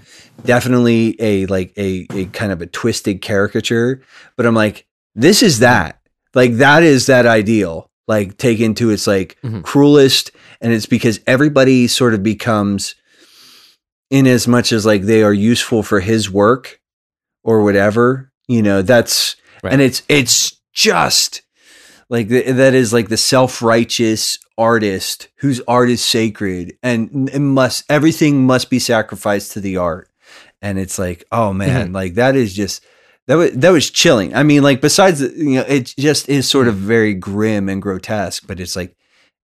definitely 0.44 1.14
a 1.20 1.46
like 1.46 1.72
a 1.76 2.06
a 2.10 2.24
kind 2.26 2.52
of 2.52 2.60
a 2.62 2.66
twisted 2.66 3.20
caricature, 3.22 4.02
but 4.36 4.46
I'm 4.46 4.54
like 4.54 4.86
this 5.14 5.42
is 5.42 5.59
that 5.60 6.00
like 6.34 6.54
that 6.54 6.82
is 6.82 7.06
that 7.06 7.26
ideal 7.26 7.90
like 8.09 8.36
taken 8.38 8.74
to 8.74 8.90
its 8.90 9.06
like 9.06 9.36
Mhm. 9.44 9.62
cruelest 9.62 10.30
and 10.60 10.72
it's 10.72 10.86
because 10.86 11.20
everybody 11.26 11.86
sort 11.86 12.14
of 12.14 12.22
becomes 12.22 12.94
in 14.12 14.26
as 14.26 14.47
much 14.47 14.72
as 14.72 14.84
like 14.84 15.02
they 15.02 15.22
are 15.22 15.32
useful 15.32 15.82
for 15.82 16.01
his 16.01 16.30
work 16.30 16.78
or 17.43 17.64
whatever 17.64 18.30
You 18.47 18.62
know, 18.62 18.82
that's 18.82 19.36
Right. 19.62 19.72
and 19.72 19.82
it's 19.82 20.02
it's 20.09 20.60
just 20.72 21.43
like 22.10 22.28
th- 22.28 22.56
that 22.56 22.74
is 22.74 22.93
like 22.93 23.09
the 23.09 23.16
self-righteous 23.16 24.39
artist 24.59 25.28
whose 25.36 25.60
art 25.68 25.89
is 25.89 26.05
sacred 26.05 26.76
and 26.82 27.30
it 27.32 27.39
must 27.39 27.84
everything 27.89 28.44
must 28.44 28.70
be 28.70 28.80
sacrificed 28.80 29.52
to 29.52 29.60
the 29.60 29.76
art. 29.76 30.09
And 30.60 30.78
it's 30.78 30.98
like, 30.98 31.24
oh 31.30 31.52
man, 31.52 31.86
mm-hmm. 31.86 31.94
like 31.94 32.14
that 32.14 32.34
is 32.34 32.52
just 32.55 32.84
that 33.28 33.36
was 33.36 33.52
that 33.52 33.70
was 33.70 33.90
chilling. 33.90 34.34
I 34.34 34.43
mean, 34.43 34.62
like 34.62 34.80
besides 34.80 35.20
you 35.20 35.56
know, 35.56 35.64
it 35.68 35.94
just 35.97 36.28
is 36.28 36.48
sort 36.48 36.68
of 36.68 36.74
mm-hmm. 36.74 36.86
very 36.86 37.14
grim 37.14 37.68
and 37.68 37.80
grotesque, 37.80 38.44
but 38.47 38.59
it's 38.59 38.74
like 38.74 38.97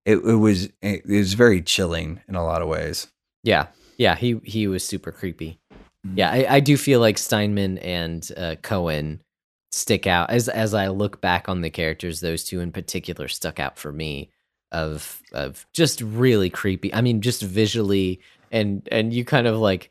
it, 0.05 0.17
it 0.17 0.37
was 0.37 0.69
it, 0.83 1.07
was 1.07 1.35
very 1.35 1.63
chilling 1.63 2.21
in 2.29 2.35
a 2.35 2.45
lot 2.45 2.61
of 2.61 2.69
ways. 2.69 3.07
Yeah, 3.45 3.69
yeah, 3.99 4.15
he 4.17 4.41
he 4.45 4.67
was 4.67 4.85
super 4.85 5.13
creepy. 5.13 5.61
Yeah, 6.15 6.31
I, 6.31 6.57
I 6.57 6.61
do 6.61 6.77
feel 6.77 7.01
like 7.01 7.19
Steinman 7.19 7.79
and 7.79 8.27
uh, 8.37 8.55
Cohen 8.63 9.21
stick 9.73 10.07
out 10.07 10.31
as 10.31 10.49
as 10.49 10.73
I 10.73 10.89
look 10.89 11.21
back 11.21 11.49
on 11.49 11.61
the 11.61 11.71
characters. 11.71 12.21
Those 12.21 12.45
two 12.45 12.61
in 12.61 12.73
particular 12.73 13.29
stuck 13.29 13.61
out 13.61 13.79
for 13.79 13.93
me 13.93 14.31
of 14.73 15.21
of 15.33 15.67
just 15.75 16.01
really 16.01 16.49
creepy. 16.51 16.95
I 16.95 17.01
mean, 17.01 17.21
just 17.21 17.43
visually 17.43 18.21
and 18.51 18.89
and 18.91 19.13
you 19.13 19.25
kind 19.25 19.47
of 19.47 19.57
like 19.59 19.91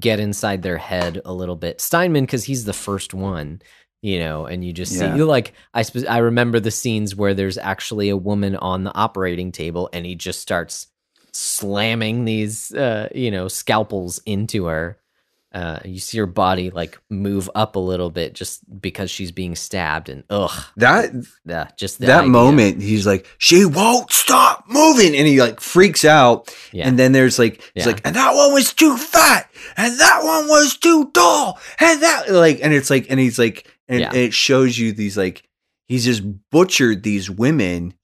get 0.00 0.18
inside 0.20 0.62
their 0.62 0.78
head 0.78 1.22
a 1.24 1.32
little 1.32 1.56
bit. 1.56 1.80
Steinman 1.80 2.24
because 2.24 2.44
he's 2.44 2.64
the 2.64 2.72
first 2.72 3.14
one, 3.14 3.62
you 4.02 4.18
know, 4.18 4.46
and 4.46 4.64
you 4.64 4.72
just 4.72 4.92
Yeah. 4.92 5.14
see 5.14 5.22
like 5.22 5.52
I 5.72 5.84
I 6.08 6.18
remember 6.18 6.58
the 6.58 6.70
scenes 6.72 7.14
where 7.14 7.34
there's 7.34 7.58
actually 7.58 8.08
a 8.08 8.16
woman 8.16 8.56
on 8.56 8.84
the 8.84 8.94
operating 8.94 9.52
table 9.52 9.88
and 9.92 10.04
he 10.04 10.16
just 10.16 10.40
starts 10.40 10.88
slamming 11.36 12.24
these 12.24 12.72
uh 12.74 13.08
you 13.14 13.30
know 13.30 13.48
scalpels 13.48 14.20
into 14.26 14.66
her 14.66 14.98
uh 15.52 15.78
you 15.84 15.98
see 15.98 16.18
her 16.18 16.26
body 16.26 16.70
like 16.70 16.98
move 17.08 17.48
up 17.54 17.76
a 17.76 17.78
little 17.78 18.10
bit 18.10 18.34
just 18.34 18.60
because 18.80 19.10
she's 19.10 19.30
being 19.32 19.54
stabbed 19.54 20.08
and 20.08 20.24
ugh 20.30 20.64
That 20.76 21.12
yeah, 21.46 21.68
just 21.78 22.00
that 22.00 22.20
idea. 22.20 22.30
moment, 22.30 22.82
he's 22.82 23.06
like, 23.06 23.26
"She 23.38 23.64
won't 23.64 24.12
stop 24.12 24.64
moving," 24.68 25.14
and 25.16 25.26
he 25.26 25.40
like 25.40 25.60
freaks 25.60 26.04
out. 26.04 26.52
Yeah. 26.72 26.88
And 26.88 26.98
then 26.98 27.12
there's 27.12 27.38
like, 27.38 27.62
he's 27.74 27.86
Yeah. 27.86 27.92
like, 27.92 28.00
"And 28.06 28.16
that 28.16 28.34
one 28.34 28.52
was 28.52 28.72
too 28.72 28.96
fat, 28.96 29.48
and 29.76 29.98
that 30.00 30.20
one 30.24 30.48
was 30.48 30.76
too 30.76 31.10
tall, 31.14 31.58
and 31.80 32.02
that 32.02 32.30
like," 32.30 32.58
and 32.62 32.74
it's 32.74 32.90
like, 32.90 33.06
and 33.08 33.20
he's 33.20 33.38
like, 33.38 33.66
and, 33.88 34.00
Yeah. 34.00 34.08
and 34.08 34.16
it 34.16 34.34
shows 34.34 34.76
you 34.76 34.92
these 34.92 35.16
like, 35.16 35.44
he's 35.86 36.04
just 36.04 36.22
butchered 36.50 37.02
these 37.04 37.30
women, 37.30 37.94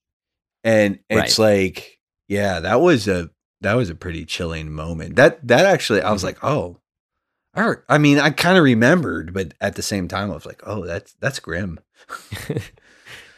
and 0.64 1.00
it's 1.10 1.38
like, 1.38 1.98
yeah, 2.32 2.60
that 2.60 2.80
was 2.80 3.06
a 3.08 3.30
that 3.60 3.74
was 3.74 3.90
a 3.90 3.94
pretty 3.94 4.24
chilling 4.24 4.72
moment. 4.72 5.16
That 5.16 5.46
that 5.46 5.66
actually, 5.66 6.00
I 6.00 6.04
Mm-hmm. 6.04 6.12
was 6.12 6.24
like, 6.24 6.42
oh. 6.42 6.78
I, 7.54 7.74
I 7.86 7.98
mean, 7.98 8.18
I 8.18 8.30
kind 8.30 8.56
of 8.56 8.64
remembered, 8.64 9.34
but 9.34 9.52
at 9.60 9.74
the 9.74 9.82
same 9.82 10.08
time, 10.08 10.30
I 10.30 10.34
was 10.34 10.46
like, 10.46 10.62
"Oh, 10.66 10.86
that's 10.86 11.12
that's 11.20 11.38
grim." 11.38 11.78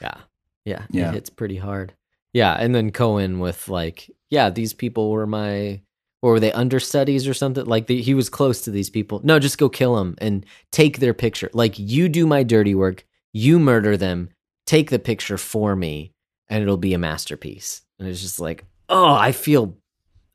yeah 0.00 0.18
yeah 0.64 0.86
Yeah. 0.90 1.10
it 1.10 1.14
hits 1.14 1.30
pretty 1.30 1.56
hard 1.56 1.92
yeah 2.32 2.54
and 2.54 2.74
then 2.74 2.90
cohen 2.92 3.38
with 3.40 3.68
like 3.68 4.10
yeah 4.30 4.50
these 4.50 4.72
people 4.72 5.10
were 5.10 5.26
my 5.26 5.80
or 6.22 6.32
were 6.32 6.40
they 6.40 6.52
understudies 6.52 7.28
or 7.28 7.34
something 7.34 7.64
like 7.66 7.86
the, 7.86 8.00
he 8.00 8.14
was 8.14 8.30
close 8.30 8.62
to 8.62 8.70
these 8.70 8.88
people 8.90 9.20
no 9.24 9.38
just 9.38 9.58
go 9.58 9.68
kill 9.68 9.96
them 9.96 10.14
and 10.18 10.46
take 10.72 10.98
their 10.98 11.12
picture 11.14 11.50
like 11.52 11.78
you 11.78 12.08
do 12.08 12.26
my 12.26 12.42
dirty 12.42 12.74
work 12.74 13.04
you 13.32 13.58
murder 13.58 13.96
them 13.96 14.30
take 14.66 14.88
the 14.90 14.98
picture 14.98 15.36
for 15.38 15.76
me 15.76 16.12
and 16.48 16.62
it'll 16.62 16.76
be 16.78 16.94
a 16.94 16.98
masterpiece 16.98 17.82
and 17.98 18.08
it's 18.08 18.22
just 18.22 18.40
like 18.40 18.64
oh 18.89 19.15
i 19.15 19.32
feel 19.32 19.77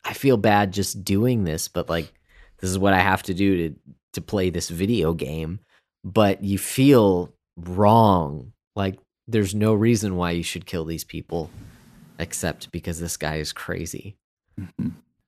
i 0.04 0.14
feel 0.14 0.38
bad 0.38 0.72
just 0.72 1.04
doing 1.04 1.44
this 1.44 1.68
but 1.68 1.90
like 1.90 2.12
this 2.60 2.70
is 2.70 2.80
what 2.80 2.94
i 2.94 3.00
have 3.00 3.24
to 3.24 3.34
do 3.34 3.70
to 3.70 3.76
to 4.14 4.22
play 4.22 4.50
this 4.50 4.70
video 4.70 5.14
game. 5.14 5.60
But 6.04 6.44
you 6.44 6.58
feel 6.58 7.34
wrong. 7.58 8.54
Like 8.76 8.98
there's 9.28 9.54
no 9.54 9.74
reason 9.74 10.16
why 10.16 10.32
you 10.32 10.44
should 10.44 10.66
kill 10.66 10.86
these 10.86 11.04
people 11.04 11.50
except 12.18 12.72
because 12.72 13.00
this 13.00 13.18
guy 13.18 13.36
is 13.36 13.54
crazy. 13.54 14.18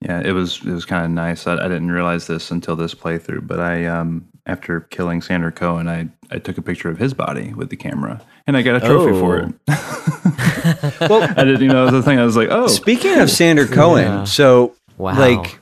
Yeah, 0.02 0.22
it 0.22 0.31
was 0.31 0.60
it 0.65 0.72
was 0.72 0.85
kind 0.85 1.06
of 1.06 1.11
nice. 1.11 1.48
I, 1.48 1.53
I 1.53 1.68
didn't 1.68 1.91
realize 1.91 2.27
this 2.27 2.52
until 2.52 2.76
this 2.76 2.95
playthrough, 2.95 3.48
but 3.48 3.60
I 3.60 3.85
um 3.85 4.27
after 4.52 4.82
killing 4.82 5.22
Sander 5.22 5.52
Cohen, 5.52 5.88
I 5.88 6.10
I 6.30 6.38
took 6.40 6.57
a 6.57 6.61
picture 6.61 6.90
of 6.90 6.98
his 6.99 7.14
body 7.14 7.53
with 7.53 7.69
the 7.69 7.76
camera, 7.76 8.22
and 8.45 8.56
I 8.57 8.61
got 8.61 8.76
a 8.76 8.80
trophy 8.86 9.11
for 9.19 9.38
Oh. 9.38 9.48
it. 9.48 9.56
Well, 11.10 11.23
I 11.23 11.44
didn't, 11.44 11.61
you 11.61 11.68
know, 11.69 11.90
the 11.90 12.03
thing 12.03 12.19
I 12.19 12.23
was 12.26 12.36
like, 12.38 12.49
oh, 12.52 12.68
Speaking 12.68 13.18
of 13.19 13.30
Sander 13.30 13.65
Cohen, 13.65 14.03
Yeah. 14.03 14.23
so 14.26 14.76
Wow. 14.98 15.18
like 15.18 15.60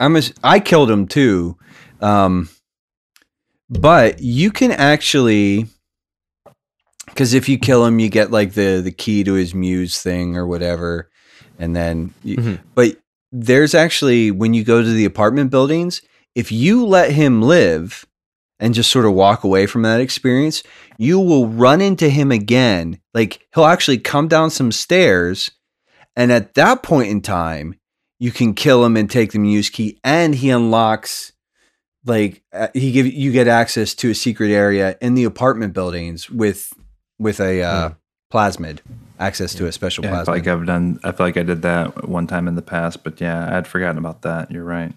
I'm 0.00 0.16
a, 0.16 0.22
I 0.42 0.58
killed 0.60 0.90
him 0.90 1.06
too, 1.06 1.56
um, 2.00 2.48
but 3.70 4.20
you 4.20 4.50
can 4.50 4.72
actually 4.72 5.66
because 7.06 7.34
if 7.34 7.48
you 7.48 7.58
kill 7.58 7.84
him, 7.84 7.98
you 7.98 8.08
get 8.08 8.30
like 8.30 8.52
the 8.54 8.80
the 8.82 8.90
key 8.92 9.22
to 9.24 9.34
his 9.34 9.54
muse 9.54 10.00
thing 10.02 10.36
or 10.36 10.46
whatever, 10.46 11.08
and 11.58 11.76
then 11.76 12.12
you, 12.24 12.36
Mhm. 12.36 12.58
but 12.74 12.96
there's 13.30 13.74
actually 13.74 14.30
when 14.30 14.52
you 14.54 14.64
go 14.64 14.82
to 14.82 14.88
the 14.92 15.04
apartment 15.04 15.50
buildings, 15.50 16.02
if 16.34 16.50
you 16.52 16.84
let 16.84 17.12
him 17.12 17.40
live 17.42 18.04
and 18.62 18.72
just 18.72 18.90
sort 18.90 19.04
of 19.04 19.12
walk 19.12 19.42
away 19.44 19.66
from 19.66 19.82
that 19.82 20.00
experience, 20.00 20.62
you 20.96 21.18
will 21.18 21.48
run 21.48 21.80
into 21.82 22.08
him 22.08 22.30
again. 22.30 22.98
Like 23.12 23.46
he'll 23.54 23.64
actually 23.66 23.98
come 23.98 24.28
down 24.28 24.50
some 24.50 24.72
stairs, 24.72 25.50
and 26.16 26.32
at 26.32 26.54
that 26.54 26.82
point 26.82 27.10
in 27.10 27.20
time, 27.20 27.74
you 28.20 28.30
can 28.30 28.54
kill 28.54 28.84
him 28.84 28.96
and 28.96 29.10
take 29.10 29.32
the 29.32 29.38
muse 29.40 29.68
key, 29.68 29.98
and 30.04 30.34
he 30.34 30.48
unlocks 30.48 31.32
like 32.06 32.42
uh, 32.52 32.68
he 32.72 32.92
give 32.92 33.06
you 33.06 33.32
get 33.32 33.48
access 33.48 33.94
to 33.94 34.10
a 34.10 34.14
secret 34.14 34.50
area 34.50 34.96
in 35.00 35.14
the 35.14 35.24
apartment 35.24 35.72
buildings 35.74 36.30
with 36.30 36.72
with 37.18 37.40
a 37.40 37.62
uh, 37.62 37.90
plasmid 38.32 38.78
access 39.18 39.54
to 39.54 39.66
a 39.66 39.72
special 39.72 40.04
yeah, 40.04 40.12
I 40.12 40.14
plasmid. 40.14 40.24
feel 40.24 40.34
like 40.34 40.46
I've 40.46 40.66
done. 40.66 41.00
I 41.04 41.12
feel 41.12 41.26
like 41.26 41.36
I 41.36 41.42
did 41.42 41.62
that 41.62 42.08
one 42.08 42.26
time 42.28 42.48
in 42.48 42.54
the 42.54 42.62
past, 42.62 43.02
but 43.02 43.20
yeah, 43.20 43.56
I'd 43.56 43.66
forgotten 43.66 43.98
about 43.98 44.22
that. 44.22 44.50
You're 44.50 44.64
right. 44.64 44.92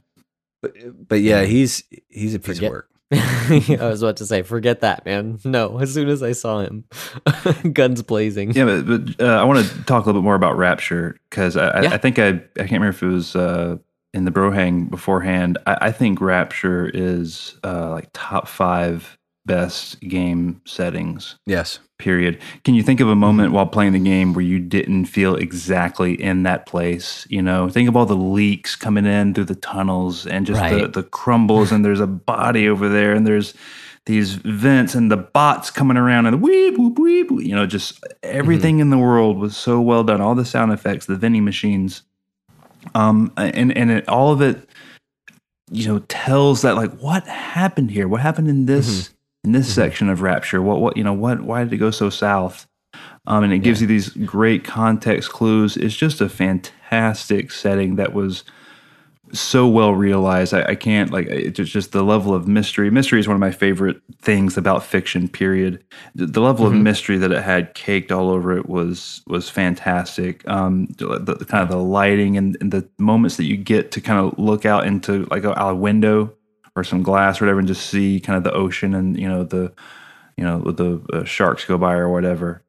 but, 0.61 0.73
but 1.07 1.21
yeah, 1.21 1.43
he's 1.43 1.83
he's 2.09 2.35
a 2.35 2.39
piece 2.39 2.57
Forget- 2.57 2.63
of 2.69 2.71
work. 2.71 2.89
I 3.11 3.77
was 3.81 4.01
about 4.01 4.17
to 4.17 4.25
say, 4.25 4.41
forget 4.41 4.81
that, 4.81 5.05
man. 5.05 5.39
No, 5.45 5.77
as 5.79 5.93
soon 5.93 6.09
as 6.09 6.23
I 6.23 6.31
saw 6.31 6.59
him, 6.61 6.85
guns 7.73 8.01
blazing. 8.01 8.51
Yeah, 8.51 8.65
but, 8.65 8.85
but 9.17 9.21
uh, 9.25 9.39
I 9.39 9.43
want 9.43 9.65
to 9.65 9.83
talk 9.83 10.03
a 10.03 10.07
little 10.07 10.21
bit 10.21 10.25
more 10.25 10.35
about 10.35 10.57
Rapture 10.57 11.17
because 11.29 11.55
I, 11.55 11.83
Yeah. 11.83 11.89
I, 11.91 11.93
I 11.93 11.97
think 11.97 12.17
I 12.19 12.27
I 12.29 12.31
can't 12.57 12.71
remember 12.71 12.89
if 12.89 13.03
it 13.03 13.07
was 13.07 13.35
uh, 13.35 13.77
in 14.13 14.25
the 14.25 14.31
Brohang 14.31 14.89
beforehand. 14.89 15.57
I, 15.67 15.77
I 15.81 15.91
think 15.91 16.19
Rapture 16.19 16.89
is 16.93 17.55
uh, 17.63 17.91
like 17.91 18.09
top 18.13 18.47
five 18.47 19.17
best 19.45 19.99
game 20.01 20.61
settings. 20.65 21.35
Yes. 21.45 21.79
Period. 21.97 22.39
Can 22.65 22.75
you 22.75 22.83
think 22.83 22.99
of 22.99 23.07
a 23.07 23.11
mm-hmm. 23.11 23.21
moment 23.21 23.51
while 23.53 23.65
playing 23.65 23.93
the 23.93 23.99
game 23.99 24.33
where 24.33 24.43
you 24.43 24.59
didn't 24.59 25.05
feel 25.05 25.35
exactly 25.35 26.21
in 26.21 26.43
that 26.43 26.65
place? 26.65 27.25
You 27.29 27.41
know, 27.41 27.69
think 27.69 27.87
of 27.87 27.95
all 27.95 28.05
the 28.05 28.17
leaks 28.17 28.75
coming 28.75 29.05
in 29.05 29.33
through 29.33 29.45
the 29.45 29.55
tunnels 29.55 30.27
and 30.27 30.45
just 30.45 30.61
the, 30.61 30.75
Right. 30.75 30.93
the 30.93 31.03
crumbles, 31.03 31.71
and 31.71 31.85
there's 31.85 32.01
a 32.01 32.07
body 32.07 32.67
over 32.67 32.89
there, 32.89 33.13
and 33.13 33.25
there's 33.25 33.53
these 34.05 34.35
vents 34.35 34.93
and 34.93 35.09
the 35.09 35.17
bots 35.17 35.71
coming 35.71 35.97
around 35.97 36.25
and 36.25 36.41
weep, 36.41 36.77
weep, 36.77 36.99
weep. 36.99 37.31
You 37.31 37.55
know, 37.55 37.65
just 37.65 38.01
mm-hmm. 38.01 38.17
everything 38.23 38.79
in 38.79 38.89
the 38.89 38.97
world 38.97 39.37
was 39.37 39.55
so 39.55 39.79
well 39.79 40.03
done. 40.03 40.19
All 40.19 40.35
the 40.35 40.45
sound 40.45 40.73
effects, 40.73 41.05
the 41.05 41.15
vending 41.15 41.45
machines, 41.45 42.03
um, 42.93 43.31
and 43.37 43.75
and 43.75 43.89
it, 43.89 44.09
all 44.09 44.33
of 44.33 44.41
it, 44.41 44.69
you 45.71 45.87
know, 45.87 45.99
tells 46.09 46.61
that 46.61 46.75
like 46.75 46.91
what 46.97 47.25
happened 47.25 47.89
here, 47.89 48.07
what 48.09 48.19
happened 48.21 48.49
in 48.49 48.65
this 48.65 48.89
mm-hmm. 48.89 49.14
In 49.45 49.51
this 49.51 49.73
section 49.73 50.09
of 50.09 50.21
Rapture, 50.21 50.61
what 50.61 50.81
what 50.81 50.97
you 50.97 51.03
know, 51.03 51.13
what 51.13 51.41
why 51.41 51.63
did 51.63 51.71
it 51.71 51.77
go 51.77 51.91
so 51.91 52.09
south? 52.09 52.67
Um, 53.27 53.43
and 53.43 53.53
it 53.53 53.59
gives 53.59 53.81
you 53.81 53.87
these 53.87 54.09
great 54.09 54.63
context 54.63 55.29
clues. 55.31 55.77
It's 55.77 55.95
just 55.95 56.21
a 56.21 56.29
fantastic 56.29 57.51
setting 57.51 57.95
that 57.95 58.13
was 58.13 58.43
so 59.33 59.67
well 59.67 59.93
realized. 59.93 60.53
I, 60.53 60.63
I 60.63 60.75
can't 60.75 61.11
like 61.11 61.27
it's 61.27 61.57
just, 61.69 61.91
the 61.91 62.03
level 62.03 62.33
of 62.33 62.47
mystery. 62.47 62.89
Mystery 62.89 63.19
is 63.19 63.27
one 63.27 63.35
of 63.35 63.41
my 63.41 63.51
favorite 63.51 63.99
things 64.21 64.57
about 64.57 64.83
fiction. 64.83 65.27
Period. 65.27 65.83
The, 66.13 66.27
the 66.27 66.41
level 66.41 66.65
of 66.67 66.73
mystery 66.73 67.17
that 67.17 67.31
it 67.31 67.43
had 67.43 67.73
caked 67.73 68.11
all 68.11 68.29
over 68.29 68.55
it 68.57 68.69
was 68.69 69.21
was 69.27 69.49
fantastic. 69.49 70.47
Um, 70.47 70.87
the, 70.97 71.19
the 71.19 71.45
kind 71.45 71.63
of 71.63 71.69
the 71.69 71.77
lighting 71.77 72.37
and, 72.37 72.57
and 72.61 72.71
the 72.71 72.87
moments 72.97 73.37
that 73.37 73.45
you 73.45 73.57
get 73.57 73.91
to 73.91 74.01
kind 74.01 74.19
of 74.19 74.37
look 74.39 74.65
out 74.65 74.85
into 74.85 75.27
like 75.31 75.43
a, 75.43 75.53
a 75.53 75.75
window 75.75 76.33
or 76.75 76.83
some 76.83 77.03
glass 77.03 77.41
or 77.41 77.45
whatever, 77.45 77.59
and 77.59 77.67
just 77.67 77.87
see 77.87 78.19
kind 78.19 78.37
of 78.37 78.43
the 78.43 78.53
ocean 78.53 78.93
and 78.93 79.17
you 79.19 79.27
know 79.27 79.43
the 79.43 79.73
you 80.37 80.43
know 80.43 80.59
the 80.59 81.01
uh, 81.13 81.23
sharks 81.23 81.65
go 81.65 81.77
by 81.77 81.93
or 81.93 82.09
whatever. 82.09 82.63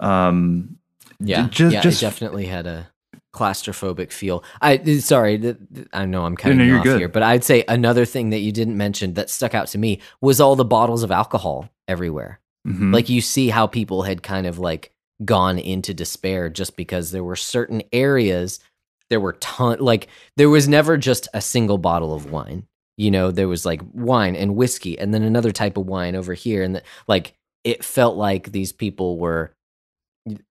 Um, 0.00 0.78
Yeah, 1.20 1.48
just 1.48 1.72
yeah, 1.72 1.80
just 1.80 2.02
it 2.02 2.06
definitely 2.06 2.46
had 2.46 2.66
a 2.66 2.90
claustrophobic 3.34 4.12
feel. 4.12 4.44
I 4.60 4.98
sorry, 4.98 5.38
th- 5.38 5.56
th- 5.74 5.88
I 5.92 6.04
know 6.06 6.24
I'm 6.24 6.36
cutting 6.36 6.58
no, 6.58 6.64
you 6.64 6.76
off 6.78 6.84
good. 6.84 6.98
here, 6.98 7.08
but 7.08 7.22
I'd 7.22 7.44
say 7.44 7.64
another 7.68 8.04
thing 8.04 8.30
that 8.30 8.40
you 8.40 8.52
didn't 8.52 8.76
mention 8.76 9.14
that 9.14 9.30
stuck 9.30 9.54
out 9.54 9.68
to 9.68 9.78
me 9.78 10.00
was 10.20 10.40
all 10.40 10.56
the 10.56 10.64
bottles 10.64 11.02
of 11.02 11.10
alcohol 11.10 11.68
everywhere. 11.88 12.40
mhm. 12.66 12.92
Like 12.92 13.08
you 13.08 13.20
see 13.20 13.48
how 13.48 13.66
people 13.66 14.02
had 14.02 14.22
kind 14.22 14.46
of 14.46 14.58
like 14.58 14.92
gone 15.24 15.58
into 15.58 15.94
despair 15.94 16.50
just 16.50 16.76
because 16.76 17.10
there 17.10 17.24
were 17.24 17.36
certain 17.36 17.82
areas 17.90 18.60
there 19.08 19.20
were 19.20 19.32
ton 19.34 19.78
like 19.78 20.08
there 20.36 20.50
was 20.50 20.68
never 20.68 20.96
just 20.96 21.28
a 21.32 21.40
single 21.40 21.78
bottle 21.78 22.12
of 22.14 22.30
wine. 22.30 22.66
You 22.96 23.10
know 23.10 23.30
there 23.30 23.48
was 23.48 23.64
like 23.66 23.80
wine 23.92 24.34
and 24.36 24.56
whiskey 24.56 24.98
and 24.98 25.12
then 25.12 25.22
another 25.22 25.52
type 25.52 25.76
of 25.76 25.86
wine 25.86 26.16
over 26.16 26.34
here 26.34 26.62
and 26.62 26.76
the, 26.76 26.82
like 27.06 27.34
it 27.64 27.84
felt 27.84 28.16
like 28.16 28.52
these 28.52 28.72
people 28.72 29.18
were 29.18 29.52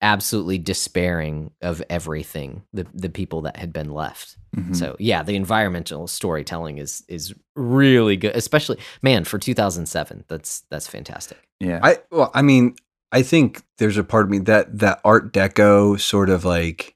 absolutely 0.02 0.58
despairing 0.58 1.52
of 1.62 1.84
everything 1.90 2.64
the 2.72 2.86
the 2.94 3.10
people 3.10 3.42
that 3.42 3.58
had 3.58 3.74
been 3.74 3.90
left 3.92 4.38
Mhm. 4.56 4.74
so 4.76 4.96
yeah 5.00 5.22
the 5.22 5.36
environmental 5.36 6.08
storytelling 6.08 6.78
is 6.78 7.04
is 7.10 7.34
really 7.58 8.16
good 8.16 8.34
especially 8.36 8.78
man 9.02 9.26
for 9.26 9.38
2007 9.38 10.24
that's 10.30 10.62
that's 10.70 10.88
fantastic 10.88 11.38
yeah, 11.60 11.80
I 11.82 12.00
well, 12.12 12.32
I 12.34 12.42
mean, 12.42 12.76
I 13.14 13.22
think 13.22 13.64
there's 13.78 13.96
a 13.96 14.04
part 14.04 14.26
of 14.26 14.30
me 14.30 14.40
that 14.40 14.78
that 14.80 15.00
Art 15.06 15.32
Deco 15.32 15.98
sort 16.00 16.30
of 16.30 16.44
like 16.44 16.96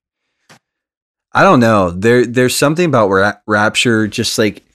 I 1.31 1.43
don't 1.43 1.61
know. 1.61 1.91
There 1.91 2.25
there's 2.25 2.57
something 2.57 2.85
about 2.85 3.09
Ra- 3.09 3.37
Rapture 3.47 4.07
just 4.07 4.37
like 4.37 4.65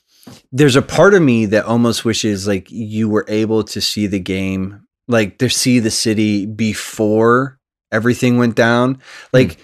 there's 0.52 0.76
a 0.76 0.82
part 0.82 1.14
of 1.14 1.22
me 1.22 1.46
that 1.46 1.64
almost 1.64 2.04
wishes 2.04 2.46
like 2.46 2.70
you 2.70 3.08
were 3.08 3.24
able 3.28 3.64
to 3.64 3.80
see 3.80 4.06
the 4.06 4.20
game 4.20 4.86
like 5.08 5.38
to 5.38 5.48
see 5.48 5.78
the 5.78 5.90
city 5.90 6.46
before 6.46 7.58
everything 7.92 8.38
went 8.38 8.56
down. 8.56 8.94
Hmm. 8.94 9.00
Like 9.32 9.58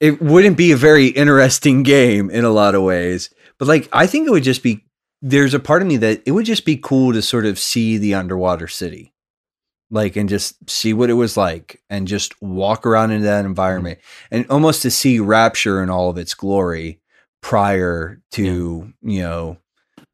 it 0.00 0.22
wouldn't 0.22 0.56
be 0.56 0.72
a 0.72 0.76
very 0.76 1.08
interesting 1.08 1.82
game 1.82 2.30
in 2.30 2.44
a 2.44 2.50
lot 2.50 2.74
of 2.74 2.82
ways. 2.82 3.30
But 3.58 3.68
like 3.68 3.88
I 3.92 4.06
think 4.06 4.26
it 4.26 4.30
would 4.30 4.44
just 4.44 4.62
be 4.62 4.84
there's 5.20 5.54
a 5.54 5.60
part 5.60 5.82
of 5.82 5.88
me 5.88 5.96
that 5.98 6.22
it 6.26 6.32
would 6.32 6.46
just 6.46 6.64
be 6.64 6.76
cool 6.76 7.12
to 7.12 7.22
sort 7.22 7.44
of 7.44 7.58
see 7.58 7.98
the 7.98 8.14
underwater 8.14 8.68
city 8.68 9.12
like 9.90 10.16
and 10.16 10.28
just 10.28 10.70
see 10.70 10.92
what 10.92 11.10
it 11.10 11.14
was 11.14 11.36
like 11.36 11.82
and 11.88 12.06
just 12.06 12.40
walk 12.42 12.86
around 12.86 13.10
in 13.10 13.22
that 13.22 13.40
hmm. 13.40 13.48
environment 13.48 13.98
and 14.30 14.46
almost 14.50 14.82
to 14.82 14.90
see 14.90 15.18
rapture 15.18 15.82
in 15.82 15.90
all 15.90 16.10
of 16.10 16.18
its 16.18 16.34
glory 16.34 17.00
prior 17.40 18.20
to 18.30 18.92
you 19.02 19.20
know 19.20 19.56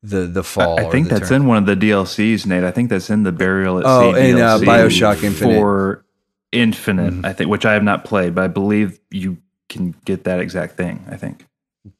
the 0.07 0.27
the 0.27 0.45
fall 0.45 0.79
I, 0.79 0.85
I 0.85 0.91
think 0.91 1.09
that's 1.09 1.31
turn. 1.31 1.43
in 1.43 1.49
one 1.49 1.57
of 1.57 1.67
the 1.67 1.75
DLCs, 1.77 2.47
Nate. 2.47 2.63
I 2.65 2.71
think 2.71 2.91
that's 2.91 3.09
in 3.11 3.23
the 3.23 3.33
Burial 3.33 3.79
at 3.79 3.85
Oh, 3.87 4.13
Sea 4.13 4.31
in, 4.31 4.37
uh, 4.41 4.59
DLC 4.59 4.65
BioShock 4.67 5.23
Infinite. 5.25 5.55
for 5.59 6.05
Infinite. 6.53 7.15
Mhm. 7.15 7.25
I 7.27 7.33
think, 7.33 7.51
which 7.51 7.65
I 7.65 7.73
have 7.73 7.83
not 7.83 8.05
played, 8.05 8.35
but 8.35 8.45
I 8.45 8.49
believe 8.49 9.01
you 9.11 9.39
can 9.69 9.95
get 10.05 10.25
that 10.25 10.41
exact 10.41 10.77
thing. 10.77 11.05
I 11.11 11.17
think. 11.17 11.47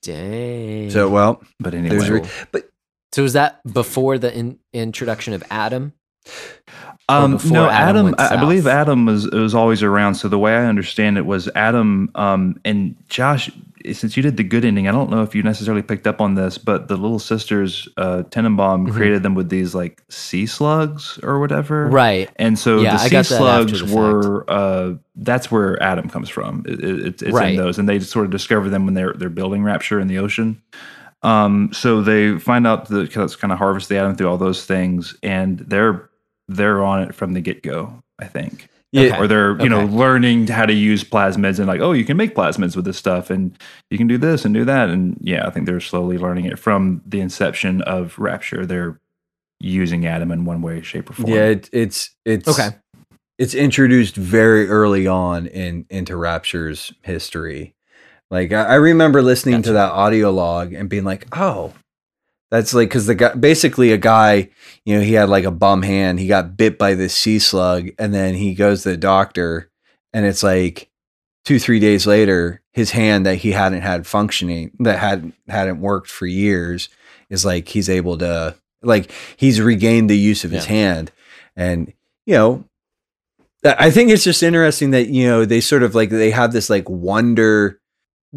dang 0.03 0.91
so 0.91 1.09
well 1.11 1.43
But 1.61 1.75
anyway, 1.75 1.91
there's 1.97 2.11
re- 2.11 2.23
but 2.53 2.71
so 3.13 3.23
was 3.23 3.35
that 3.35 3.61
before 3.71 4.17
the 4.19 4.35
in, 4.35 4.59
introduction 4.73 5.35
of 5.35 5.43
adam 5.51 5.85
Or 5.85 5.93
Um, 7.09 7.39
no, 7.51 7.69
Adam 7.69 8.09
Adam. 8.09 8.15
I 8.19 8.35
I 8.35 8.37
believe? 8.41 8.67
Adam 8.67 9.05
was 9.07 9.29
was 9.31 9.55
always 9.55 9.83
around. 9.83 10.15
So 10.15 10.29
the 10.29 10.39
way 10.39 10.55
I 10.55 10.65
understand 10.67 11.19
it 11.19 11.27
was 11.27 11.49
Adam 11.55 12.11
um, 12.15 12.59
and 12.65 12.97
Josh. 13.09 13.51
Since 13.93 14.17
you 14.17 14.23
did 14.23 14.39
the 14.39 14.43
good 14.45 14.65
ending, 14.65 14.89
I 14.89 14.93
don't 14.93 15.11
know 15.11 15.23
if 15.23 15.35
you 15.35 15.43
necessarily 15.43 15.83
picked 15.83 16.07
up 16.07 16.19
on 16.23 16.37
this, 16.37 16.57
but 16.57 16.89
the 16.89 16.97
little 16.97 17.19
sisters 17.19 17.87
uh, 17.99 18.23
Tenenbaum 18.31 18.89
Mhm. 18.89 18.93
created 18.95 19.23
them 19.23 19.35
with 19.35 19.51
these 19.51 19.75
like 19.75 20.03
sea 20.09 20.47
slugs 20.47 21.19
or 21.23 21.39
whatever, 21.39 21.91
right 21.91 22.31
And 22.37 22.59
so 22.59 22.81
Yeah, 22.81 22.93
the 22.93 22.99
sea 23.11 23.23
slugs 23.25 23.83
were 23.95 24.47
uh, 24.49 24.95
that's 25.17 25.51
where 25.51 25.83
Adam 25.83 26.09
comes 26.09 26.31
from. 26.31 26.65
It, 26.67 26.83
it, 26.83 27.07
it's 27.07 27.23
it's 27.23 27.33
Right. 27.35 27.51
in 27.51 27.57
those, 27.57 27.79
and 27.79 27.87
they 27.87 28.01
sort 28.01 28.25
of 28.25 28.31
discover 28.31 28.71
them 28.71 28.87
when 28.87 28.95
they're 28.95 29.13
they're 29.13 29.29
building 29.29 29.63
Rapture 29.63 30.01
in 30.01 30.09
the 30.09 30.17
ocean. 30.17 30.63
Um, 31.23 31.69
so 31.75 32.01
they 32.01 32.39
find 32.39 32.67
out 32.67 32.89
the 32.89 33.05
that's 33.05 33.37
kind 33.37 33.53
of 33.53 33.59
harvest 33.59 33.91
the 33.91 33.99
Adam 33.99 34.17
through 34.17 34.31
all 34.31 34.39
those 34.39 34.65
things, 34.65 35.15
and 35.23 35.59
they're 35.59 36.09
they're 36.49 36.83
on 36.85 37.03
it 37.03 37.15
from 37.15 37.33
the 37.35 37.41
get 37.41 37.63
go. 37.63 38.03
I 38.21 38.27
think, 38.27 38.69
yeah 38.93 39.19
or 39.19 39.27
they're 39.27 39.61
you 39.61 39.69
know 39.69 39.87
learning 39.87 40.47
how 40.47 40.65
to 40.67 40.73
use 40.73 41.03
plasmids 41.03 41.59
and 41.59 41.67
like 41.67 41.81
oh 41.81 41.91
you 41.93 42.05
can 42.05 42.17
make 42.17 42.35
plasmids 42.35 42.77
with 42.77 42.85
this 42.85 42.97
stuff 42.97 43.29
and 43.29 43.59
you 43.91 43.99
can 43.99 44.07
do 44.07 44.17
this 44.19 44.45
and 44.45 44.55
do 44.55 44.65
that 44.65 44.89
and 44.89 45.19
yeah 45.21 45.47
I 45.47 45.51
think 45.51 45.67
they're 45.67 45.81
slowly 45.81 46.17
learning 46.17 46.45
it 46.45 46.59
from 46.61 47.03
the 47.05 47.21
inception 47.21 47.83
of 47.83 48.17
Rapture. 48.21 48.65
They're 48.67 49.01
using 49.59 50.07
Adam 50.07 50.31
in 50.31 50.45
one 50.45 50.63
way, 50.63 50.81
shape, 50.83 51.11
or 51.11 51.15
form. 51.15 51.29
yeah 51.33 51.45
it, 51.47 51.69
it's 51.73 52.11
it's 52.25 52.47
Okay. 52.49 52.77
it's 53.39 53.55
introduced 53.55 54.15
very 54.15 54.69
early 54.69 55.07
on 55.09 55.47
in 55.49 55.87
into 55.91 56.17
rapture's 56.17 56.93
history 57.03 57.75
like 58.31 58.53
i, 58.53 58.63
I 58.63 58.75
remember 58.75 59.23
listening 59.23 59.63
to 59.63 59.73
that 59.73 59.91
audio 59.91 60.31
log 60.31 60.73
and 60.73 60.89
being 60.89 61.05
like 61.05 61.27
oh 61.33 61.73
that's 62.51 62.75
like 62.75 62.89
because 62.89 63.07
the 63.07 63.15
guy 63.15 63.35
basically 63.35 63.93
a 63.93 63.99
guy 63.99 64.49
you 64.85 64.95
know 64.97 65.01
he 65.03 65.15
had 65.15 65.29
like 65.29 65.45
a 65.45 65.51
bum 65.51 65.83
hand 65.83 66.19
he 66.21 66.27
got 66.27 66.57
bit 66.57 66.79
by 66.79 66.95
this 66.95 67.15
sea 67.15 67.39
slug 67.39 67.89
and 67.99 68.13
then 68.15 68.35
he 68.35 68.55
goes 68.55 68.83
to 68.83 68.91
the 68.91 68.97
doctor 68.97 69.71
and 70.13 70.25
it's 70.27 70.43
like 70.43 70.91
two 71.45 71.59
three 71.59 71.81
days 71.81 72.07
later 72.07 72.61
his 72.73 72.91
hand 72.93 73.27
that 73.27 73.37
he 73.37 73.53
hadn't 73.53 73.83
had 73.83 74.07
functioning 74.07 74.71
that 74.81 74.99
hadn't 74.99 75.35
hadn't 75.49 75.81
worked 75.81 76.09
for 76.09 76.27
years 76.27 76.89
is 77.31 77.45
like 77.45 77.69
he's 77.69 77.89
able 77.89 78.17
to 78.19 78.55
like 78.83 79.11
he's 79.37 79.61
regained 79.61 80.09
the 80.11 80.19
use 80.19 80.45
of 80.45 80.51
his 80.51 80.65
Yeah. 80.67 80.73
hand 80.73 81.13
and 81.57 81.93
you 82.27 82.35
know 82.35 82.65
I 83.67 83.91
think 83.91 84.11
it's 84.11 84.25
just 84.25 84.43
interesting 84.43 84.91
that 84.91 85.09
you 85.09 85.27
know 85.27 85.47
they 85.47 85.61
sort 85.63 85.83
of 85.83 85.95
like 85.95 86.11
they 86.11 86.31
have 86.33 86.53
this 86.53 86.69
like 86.69 86.87
wonder, 86.87 87.81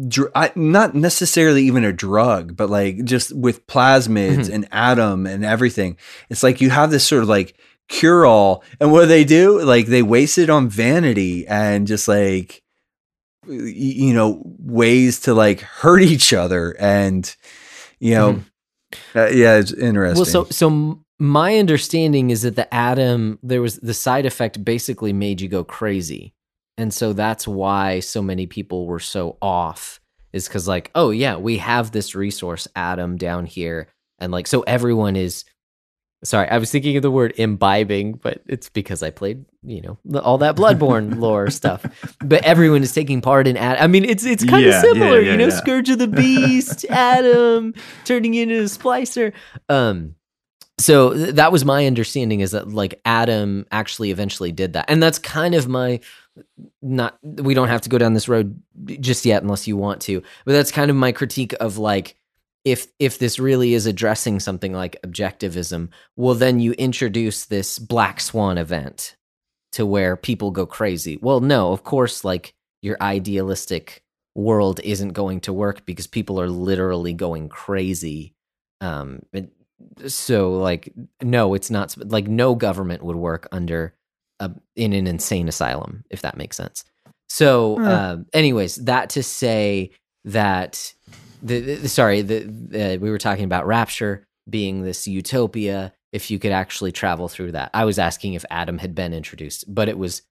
dr- 0.06 0.30
I, 0.34 0.52
not 0.54 0.94
necessarily 0.94 1.62
even 1.64 1.84
a 1.84 1.92
drug, 1.92 2.56
but 2.56 2.70
like 2.70 3.04
just 3.04 3.34
with 3.34 3.66
plasmids 3.66 4.46
Mhm. 4.48 4.54
and 4.54 4.68
Adam 4.70 5.26
and 5.26 5.44
everything. 5.44 5.96
It's 6.30 6.42
like 6.42 6.60
you 6.60 6.70
have 6.70 6.90
this 6.90 7.04
sort 7.06 7.22
of 7.22 7.28
like 7.28 7.56
cure 7.88 8.26
all, 8.26 8.62
and 8.80 8.92
what 8.92 9.00
do 9.02 9.06
they 9.06 9.24
do? 9.24 9.60
Like 9.62 9.86
they 9.86 10.02
waste 10.02 10.38
it 10.38 10.50
on 10.50 10.68
vanity 10.68 11.46
and 11.46 11.86
just 11.86 12.06
like 12.08 12.62
you 13.46 14.12
know 14.12 14.42
ways 14.58 15.20
to 15.20 15.34
like 15.34 15.60
hurt 15.60 16.02
each 16.14 16.32
other 16.32 16.76
and 16.78 17.34
you 17.98 18.14
know 18.14 18.42
uh, 19.16 19.28
yeah 19.28 19.56
it's 19.56 19.72
interesting. 19.72 20.16
Well, 20.18 20.24
so 20.26 20.44
so 20.50 21.02
my 21.18 21.58
understanding 21.58 22.30
is 22.30 22.42
that 22.42 22.56
the 22.56 22.72
atom 22.74 23.38
there 23.42 23.62
was 23.62 23.78
the 23.78 23.94
side 23.94 24.26
effect 24.26 24.62
basically 24.64 25.12
made 25.12 25.40
you 25.40 25.48
go 25.48 25.64
crazy, 25.64 26.34
and 26.78 26.94
so 26.94 27.12
that's 27.12 27.46
why 27.46 28.00
so 28.00 28.22
many 28.22 28.46
people 28.46 28.86
were 28.86 29.00
so 29.00 29.36
off. 29.42 30.00
Is 30.32 30.46
because 30.46 30.68
like, 30.68 30.90
oh 30.94 31.10
yeah, 31.10 31.36
we 31.36 31.58
have 31.58 31.90
this 31.90 32.14
resource 32.14 32.68
Adam, 32.76 33.16
down 33.16 33.46
here, 33.46 33.88
and 34.18 34.32
like 34.32 34.46
so 34.46 34.62
everyone 34.62 35.16
is. 35.16 35.44
Sorry, 36.24 36.48
I 36.48 36.58
was 36.58 36.72
thinking 36.72 36.96
of 36.96 37.02
the 37.02 37.12
word 37.12 37.32
imbibing, 37.36 38.14
but 38.14 38.42
it's 38.48 38.68
because 38.68 39.04
I 39.04 39.10
played, 39.10 39.44
you 39.62 39.80
know, 39.80 40.20
all 40.20 40.38
that 40.38 40.56
Bloodborne 40.56 41.16
lore 41.20 41.48
stuff. 41.48 41.86
But 42.18 42.44
everyone 42.44 42.82
is 42.82 42.92
taking 42.92 43.20
part 43.20 43.46
in. 43.46 43.56
Ad- 43.56 43.78
I 43.78 43.86
mean, 43.86 44.04
it's 44.04 44.24
it's 44.24 44.44
kind 44.44 44.64
of 44.64 44.70
Yeah, 44.72 44.74
yeah, 44.74 44.80
similar, 44.80 45.20
yeah, 45.20 45.30
you 45.30 45.38
know. 45.38 45.48
Scourge 45.50 45.88
of 45.90 46.00
the 46.00 46.08
Beast, 46.22 46.84
Adam 46.90 47.72
turning 48.04 48.34
into 48.34 48.58
a 48.58 48.64
splicer. 48.64 49.32
Um, 49.68 50.16
so 50.76 51.14
th- 51.14 51.36
that 51.36 51.52
was 51.52 51.64
my 51.64 51.86
understanding 51.86 52.40
is 52.40 52.50
that 52.50 52.68
like 52.68 53.00
Adam 53.04 53.64
actually 53.70 54.10
eventually 54.10 54.50
did 54.50 54.72
that, 54.72 54.86
and 54.88 55.00
that's 55.00 55.20
kind 55.20 55.54
of 55.54 55.68
my 55.68 56.00
not. 56.82 57.18
We 57.22 57.54
don't 57.54 57.68
have 57.68 57.82
to 57.82 57.88
go 57.88 57.98
down 57.98 58.14
this 58.14 58.28
road 58.28 58.60
just 59.00 59.24
yet 59.24 59.42
unless 59.42 59.66
you 59.66 59.76
want 59.76 60.00
to, 60.02 60.22
but 60.44 60.52
that's 60.52 60.72
kind 60.72 60.90
of 60.90 60.96
my 60.96 61.12
critique 61.12 61.54
of 61.60 61.78
like 61.78 62.16
if 62.64 62.88
if 62.98 63.18
this 63.18 63.38
really 63.38 63.74
is 63.74 63.86
addressing 63.86 64.40
something 64.40 64.72
like 64.72 65.00
objectivism, 65.02 65.88
well 66.16 66.34
then 66.34 66.60
you 66.60 66.72
introduce 66.72 67.46
this 67.46 67.78
black 67.78 68.20
swan 68.20 68.58
event 68.58 69.16
to 69.72 69.86
where 69.86 70.16
people 70.16 70.50
go 70.50 70.66
crazy. 70.66 71.18
Well, 71.20 71.40
no, 71.40 71.72
of 71.72 71.84
course, 71.84 72.24
like 72.24 72.54
your 72.82 72.96
idealistic 73.00 74.02
world 74.34 74.80
isn't 74.84 75.10
going 75.10 75.40
to 75.40 75.52
work 75.52 75.84
because 75.84 76.06
people 76.06 76.40
are 76.40 76.48
literally 76.48 77.12
going 77.12 77.48
crazy. 77.48 78.34
Um, 78.80 79.20
so 80.06 80.52
like, 80.52 80.92
no, 81.22 81.54
it's 81.54 81.70
not 81.70 81.96
like 81.98 82.28
no 82.28 82.54
government 82.54 83.02
would 83.02 83.16
work 83.16 83.48
under 83.52 83.94
a, 84.40 84.50
in 84.76 84.92
an 84.92 85.06
insane 85.06 85.48
asylum 85.48 86.04
if 86.10 86.22
that 86.22 86.36
makes 86.36 86.56
sense. 86.56 86.84
So, 87.28 87.78
uh, 87.82 88.16
anyways, 88.32 88.76
that 88.76 89.10
to 89.10 89.22
say 89.22 89.90
that 90.24 90.94
the, 91.42 91.60
the 91.76 91.88
sorry, 91.88 92.22
the, 92.22 92.98
we 93.00 93.10
were 93.10 93.18
talking 93.18 93.44
about 93.44 93.66
rapture 93.66 94.26
being 94.48 94.82
this 94.82 95.06
utopia. 95.06 95.92
If 96.10 96.30
you 96.30 96.38
could 96.38 96.52
actually 96.52 96.92
travel 96.92 97.28
through 97.28 97.52
that, 97.52 97.70
I 97.74 97.84
was 97.84 97.98
asking 97.98 98.32
if 98.32 98.44
Adam 98.50 98.78
had 98.78 98.94
been 98.94 99.12
introduced, 99.12 99.66
but 99.68 99.90
it 99.90 99.98
was 99.98 100.22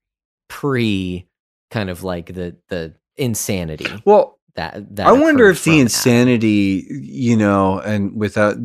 pre 0.48 1.28
kind 1.70 1.90
of 1.90 2.04
like 2.04 2.34
the 2.34 2.56
the 2.70 2.96
insanity 3.16 3.88
well, 4.06 4.40
that 4.56 4.96
that 4.96 5.06
I 5.06 5.12
wonder 5.12 5.50
if 5.50 5.60
the 5.60 5.64
from 5.64 5.74
Adam. 5.74 5.82
insanity, 5.82 6.88
you 6.90 7.38
know, 7.38 7.80
and 7.80 8.16
without, 8.16 8.58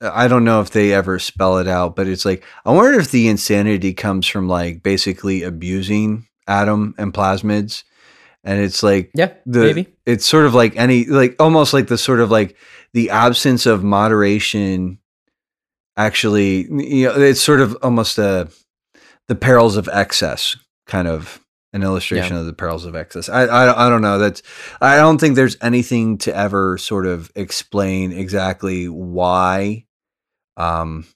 I 0.00 0.28
don't 0.28 0.44
know 0.44 0.60
if 0.60 0.70
they 0.70 0.92
ever 0.92 1.18
spell 1.18 1.58
it 1.58 1.68
out, 1.68 1.96
but 1.96 2.06
it's 2.06 2.24
like, 2.24 2.44
I 2.64 2.72
wonder 2.72 2.98
if 2.98 3.10
the 3.10 3.28
insanity 3.28 3.94
comes 3.94 4.26
from 4.26 4.48
like 4.48 4.82
basically 4.82 5.42
abusing 5.42 6.26
Adam 6.46 6.94
and 6.98 7.12
plasmids. 7.12 7.82
And 8.44 8.60
it's 8.60 8.82
like, 8.82 9.10
yeah, 9.14 9.32
the, 9.44 9.60
maybe 9.60 9.88
it's 10.06 10.24
sort 10.24 10.46
of 10.46 10.54
like 10.54 10.76
any, 10.76 11.04
like 11.04 11.36
almost 11.40 11.72
like 11.72 11.88
the 11.88 11.98
sort 11.98 12.20
of 12.20 12.30
like 12.30 12.56
the 12.92 13.10
absence 13.10 13.66
of 13.66 13.82
moderation 13.82 14.98
actually, 15.96 16.68
you 16.70 17.06
know, 17.06 17.20
it's 17.20 17.40
sort 17.40 17.60
of 17.60 17.76
almost 17.82 18.18
a, 18.18 18.48
the 19.26 19.34
perils 19.34 19.76
of 19.76 19.88
excess 19.92 20.56
kind 20.86 21.08
of 21.08 21.40
an 21.72 21.82
illustration 21.82 22.36
of 22.36 22.46
the 22.46 22.52
perils 22.52 22.84
of 22.84 22.96
excess. 22.96 23.28
I, 23.28 23.42
I 23.42 23.86
I 23.86 23.90
don't 23.90 24.00
know. 24.00 24.18
That's 24.18 24.42
I 24.80 24.96
don't 24.96 25.18
think 25.18 25.36
there's 25.36 25.56
anything 25.60 26.16
to 26.18 26.34
ever 26.34 26.78
sort 26.78 27.06
of 27.06 27.30
explain 27.34 28.12
exactly 28.12 28.86
why 28.88 29.84
um 30.58 31.06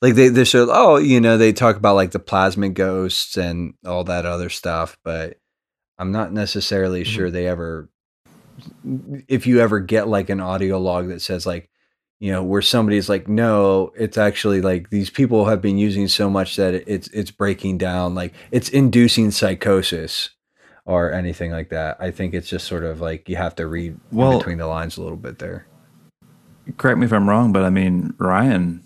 like 0.00 0.14
they 0.14 0.28
they 0.28 0.44
show 0.44 0.68
oh 0.70 0.96
you 0.98 1.20
know 1.20 1.36
they 1.38 1.52
talk 1.52 1.76
about 1.76 1.94
like 1.96 2.10
the 2.12 2.18
plasma 2.20 2.68
ghosts 2.68 3.36
and 3.36 3.74
all 3.86 4.04
that 4.04 4.26
other 4.26 4.48
stuff 4.50 4.96
but 5.04 5.38
i'm 5.98 6.12
not 6.12 6.32
necessarily 6.32 7.02
Mm-hmm. 7.02 7.12
sure 7.12 7.30
they 7.30 7.46
ever 7.48 7.88
if 9.28 9.46
you 9.46 9.60
ever 9.60 9.80
get 9.80 10.08
like 10.08 10.28
an 10.30 10.40
audio 10.40 10.78
log 10.78 11.08
that 11.08 11.20
says 11.22 11.46
like 11.46 11.68
you 12.20 12.30
know 12.30 12.42
where 12.44 12.62
somebody's 12.62 13.08
like 13.08 13.26
no 13.28 13.90
it's 13.96 14.18
actually 14.18 14.60
like 14.60 14.90
these 14.90 15.10
people 15.10 15.46
have 15.46 15.60
been 15.62 15.78
using 15.78 16.06
so 16.06 16.28
much 16.30 16.56
that 16.56 16.74
it's 16.86 17.08
it's 17.08 17.30
breaking 17.30 17.78
down 17.78 18.14
like 18.14 18.32
it's 18.50 18.68
inducing 18.68 19.30
psychosis 19.30 20.30
or 20.84 21.12
anything 21.12 21.50
like 21.50 21.70
that 21.70 21.96
i 22.00 22.10
think 22.10 22.34
it's 22.34 22.48
just 22.48 22.66
sort 22.66 22.84
of 22.84 23.00
like 23.00 23.28
you 23.28 23.36
have 23.36 23.54
to 23.54 23.66
read 23.66 23.98
Well- 24.12 24.38
between 24.38 24.58
the 24.58 24.66
lines 24.66 24.96
a 24.98 25.02
little 25.02 25.16
bit 25.16 25.38
there 25.38 25.66
Correct 26.76 26.98
me 26.98 27.06
if 27.06 27.12
I'm 27.12 27.28
wrong, 27.28 27.52
but 27.52 27.64
I 27.64 27.70
mean 27.70 28.14
Ryan 28.18 28.82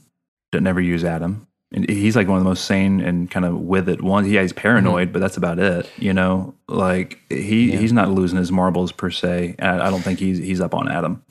didn't 0.52 0.66
ever 0.66 0.80
use 0.80 1.04
Adam. 1.04 1.46
And 1.72 1.88
he's 1.90 2.14
like 2.14 2.28
one 2.28 2.38
of 2.38 2.44
the 2.44 2.48
most 2.48 2.64
sane 2.64 3.00
and 3.00 3.28
kind 3.30 3.44
of 3.44 3.54
with 3.60 3.88
it 3.88 4.00
ones. 4.00 4.28
Yeah, 4.28 4.42
he's 4.42 4.52
paranoid, 4.52 5.12
but 5.12 5.18
that's 5.18 5.36
about 5.36 5.58
it. 5.58 5.90
You 5.98 6.12
know, 6.12 6.54
like 6.68 7.18
he 7.28 7.76
he's 7.76 7.92
not 7.92 8.08
losing 8.10 8.38
his 8.38 8.52
marbles 8.52 8.92
per 8.92 9.10
se. 9.10 9.56
I 9.58 9.80
I 9.80 9.90
don't 9.90 10.00
think 10.02 10.18
he's 10.20 10.38
he's 10.38 10.60
up 10.60 10.74
on 10.74 10.88
Adam. 10.88 11.22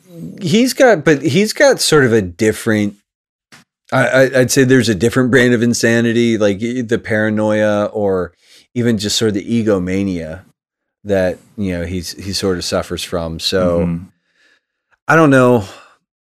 he's 0.41 0.73
got 0.73 1.03
but 1.05 1.21
he's 1.21 1.53
got 1.53 1.79
sort 1.79 2.05
of 2.05 2.13
a 2.13 2.21
different 2.21 2.95
I, 3.91 4.31
i'd 4.35 4.49
say 4.51 4.63
there's 4.63 4.87
a 4.89 4.95
different 4.95 5.29
brand 5.29 5.53
of 5.53 5.61
insanity 5.61 6.37
like 6.37 6.59
the 6.59 6.97
paranoia 7.03 7.85
or 7.85 8.33
even 8.73 8.97
just 8.97 9.15
sort 9.17 9.27
of 9.29 9.35
the 9.35 9.59
egomania 9.59 10.43
that 11.03 11.37
you 11.57 11.71
know 11.77 11.85
he's 11.85 12.13
he 12.13 12.33
sort 12.33 12.57
of 12.57 12.63
suffers 12.63 13.03
from 13.03 13.39
so 13.39 13.79
Mhm. 13.81 14.05
i 15.07 15.15
don't 15.15 15.29
know 15.29 15.65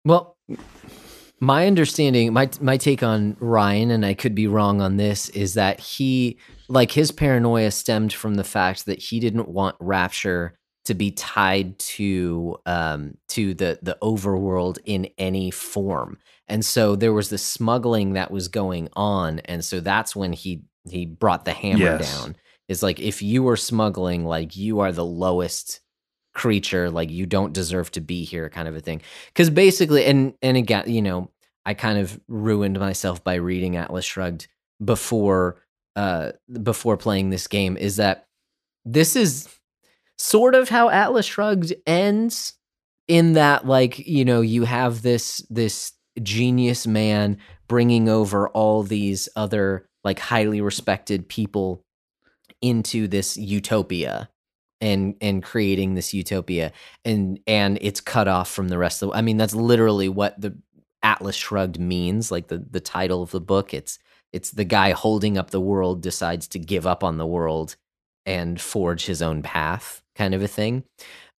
Well, 0.06 0.36
my 1.40 1.66
understanding, 1.66 2.32
my 2.32 2.48
my 2.60 2.76
take 2.76 3.02
on 3.02 3.36
Ryan, 3.40 3.90
and 3.90 4.06
I 4.06 4.14
could 4.14 4.36
be 4.36 4.46
wrong 4.46 4.80
on 4.80 4.98
this, 4.98 5.28
is 5.30 5.54
that 5.54 5.80
he 5.80 6.38
like 6.68 6.92
his 6.92 7.10
paranoia 7.10 7.72
stemmed 7.72 8.12
from 8.12 8.36
the 8.36 8.44
fact 8.44 8.86
that 8.86 9.00
he 9.00 9.18
didn't 9.18 9.48
want 9.48 9.74
Rapture 9.80 10.56
to 10.84 10.94
be 10.94 11.10
tied 11.10 11.76
to 11.80 12.56
um 12.66 13.18
to 13.30 13.52
the 13.54 13.80
the 13.82 13.98
overworld 14.00 14.78
in 14.84 15.08
any 15.18 15.50
form. 15.50 16.18
And 16.46 16.64
so 16.64 16.94
there 16.94 17.12
was 17.12 17.28
the 17.30 17.38
smuggling 17.38 18.12
that 18.12 18.30
was 18.30 18.46
going 18.46 18.88
on, 18.94 19.40
and 19.40 19.64
so 19.64 19.80
that's 19.80 20.14
when 20.14 20.32
he 20.32 20.62
he 20.88 21.04
brought 21.04 21.44
the 21.44 21.52
hammer 21.52 21.98
Yes. 21.98 21.98
down. 21.98 22.36
Is 22.68 22.82
like 22.82 23.00
if 23.00 23.22
you 23.22 23.42
were 23.42 23.56
smuggling, 23.56 24.24
like 24.24 24.56
you 24.56 24.78
are 24.78 24.92
the 24.92 25.04
lowest 25.04 25.80
creature, 26.36 26.90
like 26.90 27.10
you 27.10 27.24
don't 27.24 27.54
deserve 27.54 27.90
to 27.92 28.00
be 28.00 28.22
here, 28.22 28.50
kind 28.50 28.68
of 28.68 28.76
a 28.76 28.80
thing. 28.80 29.00
Because 29.28 29.48
basically, 29.50 30.04
and 30.04 30.34
and 30.42 30.56
again, 30.56 30.84
you 30.86 31.00
know, 31.02 31.30
I 31.64 31.74
kind 31.74 31.98
of 31.98 32.20
ruined 32.28 32.78
myself 32.78 33.24
by 33.24 33.34
reading 33.36 33.76
Atlas 33.76 34.04
Shrugged 34.04 34.46
before 34.84 35.62
uh 35.96 36.32
before 36.62 36.98
playing 36.98 37.30
this 37.30 37.46
game. 37.46 37.76
Is 37.76 37.96
that 37.96 38.26
this 38.84 39.16
is 39.16 39.48
sort 40.18 40.54
of 40.54 40.68
how 40.68 40.90
Atlas 40.90 41.26
Shrugged 41.26 41.72
ends 41.86 42.52
in 43.08 43.32
that 43.32 43.66
like 43.66 43.98
you 44.06 44.24
know 44.24 44.42
you 44.42 44.64
have 44.64 45.00
this 45.00 45.38
this 45.48 45.92
genius 46.22 46.86
man 46.86 47.38
bringing 47.66 48.08
over 48.10 48.48
all 48.48 48.82
these 48.82 49.28
other 49.36 49.88
like 50.04 50.18
highly 50.18 50.60
respected 50.60 51.28
people 51.28 51.82
into 52.60 53.08
this 53.08 53.36
utopia 53.36 54.28
and 54.80 55.14
and 55.20 55.42
creating 55.42 55.94
this 55.94 56.12
utopia 56.12 56.72
and 57.04 57.40
and 57.46 57.78
it's 57.80 58.00
cut 58.00 58.28
off 58.28 58.50
from 58.50 58.68
the 58.68 58.78
rest 58.78 59.02
of 59.02 59.10
the 59.10 59.16
I 59.16 59.22
mean 59.22 59.36
that's 59.36 59.54
literally 59.54 60.08
what 60.08 60.40
the 60.40 60.56
Atlas 61.02 61.36
shrugged 61.36 61.78
means 61.78 62.30
like 62.30 62.48
the 62.48 62.58
the 62.58 62.80
title 62.80 63.22
of 63.22 63.30
the 63.30 63.40
book. 63.40 63.72
It's 63.74 63.98
it's 64.32 64.50
the 64.50 64.64
guy 64.64 64.90
holding 64.90 65.38
up 65.38 65.50
the 65.50 65.60
world 65.60 66.02
decides 66.02 66.48
to 66.48 66.58
give 66.58 66.86
up 66.86 67.02
on 67.04 67.16
the 67.16 67.26
world 67.26 67.76
and 68.26 68.60
forge 68.60 69.06
his 69.06 69.22
own 69.22 69.42
path 69.42 70.02
kind 70.16 70.34
of 70.34 70.42
a 70.42 70.48
thing. 70.48 70.84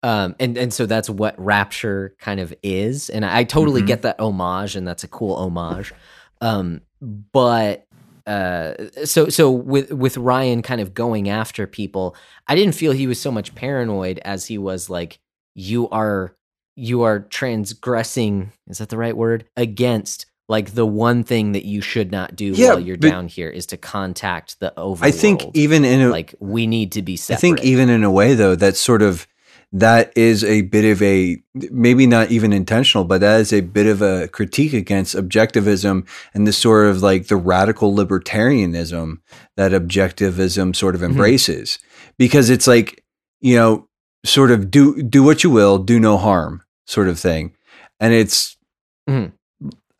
Um 0.03 0.35
and 0.39 0.57
and 0.57 0.71
so 0.73 0.85
that's 0.85 1.09
what 1.09 1.35
rapture 1.43 2.15
kind 2.19 2.39
of 2.39 2.53
is 2.63 3.09
and 3.09 3.25
i, 3.25 3.39
I 3.39 3.43
totally 3.43 3.81
Mhm. 3.81 3.87
get 3.87 4.01
that 4.03 4.19
homage 4.19 4.75
and 4.75 4.87
that's 4.87 5.03
a 5.03 5.07
cool 5.07 5.35
homage. 5.35 5.91
Um 6.39 6.81
but 7.01 7.86
uh 8.27 8.73
so 9.05 9.29
so 9.29 9.49
with 9.49 9.91
with 9.91 10.17
ryan 10.17 10.61
kind 10.61 10.81
of 10.81 10.93
going 10.93 11.29
after 11.29 11.65
people 11.65 12.15
i 12.47 12.55
didn't 12.55 12.75
feel 12.75 12.91
he 12.91 13.07
was 13.07 13.19
so 13.19 13.31
much 13.31 13.55
paranoid 13.55 14.19
as 14.25 14.45
he 14.45 14.57
was 14.57 14.89
like 14.89 15.19
you 15.55 15.89
are 15.89 16.35
you 16.77 17.01
are 17.01 17.19
transgressing 17.19 18.51
is 18.69 18.77
that 18.77 18.89
the 18.89 18.97
right 18.97 19.17
word? 19.17 19.45
Against 19.57 20.27
like 20.47 20.75
the 20.75 20.85
one 20.85 21.23
thing 21.23 21.51
that 21.51 21.65
you 21.65 21.81
should 21.81 22.11
not 22.11 22.35
do 22.35 22.53
Yeah, 22.53 22.69
while 22.69 22.79
you're 22.79 22.95
down 22.95 23.27
here 23.27 23.49
is 23.49 23.65
to 23.67 23.77
contact 23.77 24.61
the 24.61 24.71
overworld 24.77 24.99
i 25.01 25.11
think 25.11 25.43
even 25.53 25.83
in 25.83 26.01
a, 26.01 26.09
like 26.09 26.35
we 26.39 26.67
need 26.67 26.93
to 26.93 27.01
be 27.01 27.19
I 27.29 27.35
think 27.35 27.61
even 27.65 27.89
in 27.89 28.05
a 28.05 28.11
way 28.11 28.33
though, 28.33 28.55
that's 28.55 28.79
sort 28.79 29.01
of 29.01 29.27
that 29.73 30.13
is 30.15 30.43
a 30.43 30.61
bit 30.61 30.85
of 30.85 31.01
a 31.01 31.37
maybe 31.71 32.07
not 32.07 32.31
even 32.31 32.53
intentional, 32.53 33.03
but 33.03 33.21
that 33.21 33.41
is 33.41 33.51
a 33.51 33.61
bit 33.61 33.85
of 33.85 34.01
a 34.01 34.27
critique 34.29 34.73
against 34.73 35.15
objectivism 35.15 36.07
and 36.33 36.47
the 36.47 36.53
sort 36.53 36.87
of 36.87 37.03
like 37.03 37.27
the 37.27 37.35
radical 37.35 37.93
libertarianism 37.93 39.17
that 39.57 39.73
objectivism 39.73 40.75
sort 40.75 40.95
of 40.95 41.03
embraces. 41.03 41.79
Because 42.17 42.49
it's 42.49 42.67
like, 42.67 43.03
you 43.41 43.55
know, 43.55 43.87
sort 44.25 44.51
of 44.51 44.71
do 44.71 45.03
do 45.03 45.21
what 45.21 45.43
you 45.43 45.49
will, 45.49 45.77
do 45.77 45.99
no 45.99 46.17
harm 46.17 46.63
sort 46.85 47.09
of 47.09 47.19
thing. 47.19 47.53
And 47.99 48.13
it's 48.13 48.55
Mhm. 49.09 49.33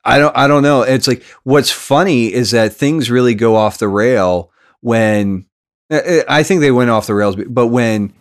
I 0.06 0.20
don't 0.20 0.36
I 0.38 0.48
don't 0.48 0.64
know. 0.64 0.84
It's 0.84 1.08
like 1.08 1.24
what's 1.44 1.72
funny 1.72 2.34
is 2.34 2.52
that 2.52 2.74
things 2.74 3.12
really 3.12 3.36
go 3.36 3.58
off 3.58 3.80
the 3.80 3.90
rail 3.90 4.50
when 4.80 5.46
I 5.92 6.44
think 6.44 6.62
they 6.62 6.72
went 6.72 6.90
off 6.90 7.08
the 7.08 7.16
rails, 7.16 7.36
but 7.36 7.68
when 7.68 8.14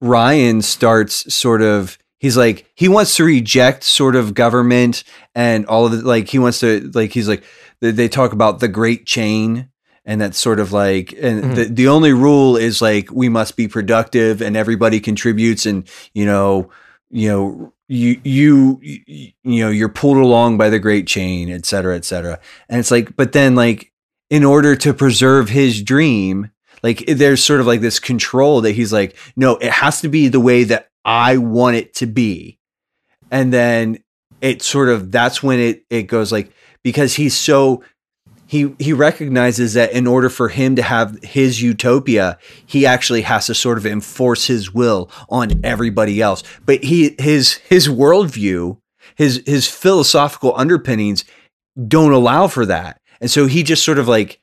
Ryan 0.00 0.62
starts 0.62 1.32
sort 1.34 1.62
of 1.62 1.98
he's 2.18 2.36
like 2.36 2.70
he 2.74 2.88
wants 2.88 3.16
to 3.16 3.24
reject 3.24 3.82
sort 3.84 4.16
of 4.16 4.34
government 4.34 5.04
and 5.34 5.66
all 5.66 5.86
of 5.86 5.92
the 5.92 5.98
like 6.06 6.28
he 6.28 6.38
wants 6.38 6.60
to 6.60 6.90
like 6.94 7.12
he's 7.12 7.28
like 7.28 7.42
they, 7.80 7.90
they 7.90 8.08
talk 8.08 8.32
about 8.32 8.60
the 8.60 8.68
great 8.68 9.06
chain 9.06 9.68
and 10.04 10.20
that's 10.20 10.38
sort 10.38 10.60
of 10.60 10.72
like 10.72 11.12
and 11.20 11.44
Mhm. 11.44 11.54
the, 11.56 11.64
the 11.64 11.88
only 11.88 12.12
rule 12.12 12.56
is 12.56 12.80
like 12.80 13.10
we 13.12 13.28
must 13.28 13.56
be 13.56 13.68
productive 13.68 14.40
and 14.40 14.56
everybody 14.56 15.00
contributes 15.00 15.66
and 15.66 15.88
you 16.14 16.24
know 16.26 16.70
you 17.10 17.28
know 17.28 17.72
you 17.88 18.20
you 18.24 18.80
you 18.82 19.32
know 19.64 19.70
you're 19.70 19.88
pulled 19.88 20.18
along 20.18 20.58
by 20.58 20.68
the 20.70 20.78
great 20.78 21.06
chain 21.06 21.50
et 21.50 21.64
cetera 21.66 21.96
et 21.96 22.04
cetera 22.04 22.38
and 22.68 22.78
it's 22.80 22.90
like 22.90 23.16
but 23.16 23.32
then 23.32 23.54
like 23.54 23.92
in 24.30 24.44
order 24.44 24.76
to 24.76 24.92
preserve 24.92 25.48
his 25.48 25.82
dream 25.82 26.50
like 26.82 27.04
there's 27.06 27.42
sort 27.42 27.60
of 27.60 27.66
like 27.66 27.80
this 27.80 27.98
control 27.98 28.60
that 28.60 28.72
he's 28.72 28.92
like 28.92 29.16
no 29.36 29.56
it 29.56 29.70
has 29.70 30.00
to 30.00 30.08
be 30.08 30.28
the 30.28 30.40
way 30.40 30.64
that 30.64 30.88
i 31.04 31.36
want 31.36 31.76
it 31.76 31.94
to 31.94 32.06
be. 32.06 32.58
And 33.30 33.52
then 33.52 33.98
it 34.40 34.62
sort 34.62 34.88
of 34.88 35.10
that's 35.10 35.42
when 35.42 35.58
it 35.58 35.84
it 35.90 36.04
goes 36.04 36.30
like 36.32 36.52
because 36.82 37.14
he's 37.14 37.36
so 37.36 37.82
he 38.46 38.74
he 38.78 38.92
recognizes 38.92 39.74
that 39.74 39.92
in 39.92 40.06
order 40.06 40.28
for 40.28 40.48
him 40.48 40.76
to 40.76 40.82
have 40.82 41.22
his 41.22 41.60
utopia 41.60 42.38
he 42.66 42.86
actually 42.86 43.22
has 43.22 43.46
to 43.46 43.54
sort 43.54 43.78
of 43.78 43.86
enforce 43.86 44.46
his 44.46 44.72
will 44.72 45.10
on 45.28 45.60
everybody 45.64 46.20
else. 46.20 46.42
But 46.64 46.84
he 46.84 47.14
his 47.18 47.54
his 47.54 47.88
worldview 47.88 48.78
his 49.16 49.42
his 49.46 49.68
philosophical 49.68 50.54
underpinnings 50.56 51.24
don't 51.86 52.12
allow 52.12 52.48
for 52.48 52.66
that. 52.66 53.00
And 53.20 53.30
so 53.30 53.46
he 53.46 53.62
just 53.62 53.84
sort 53.84 53.98
of 53.98 54.08
like 54.08 54.40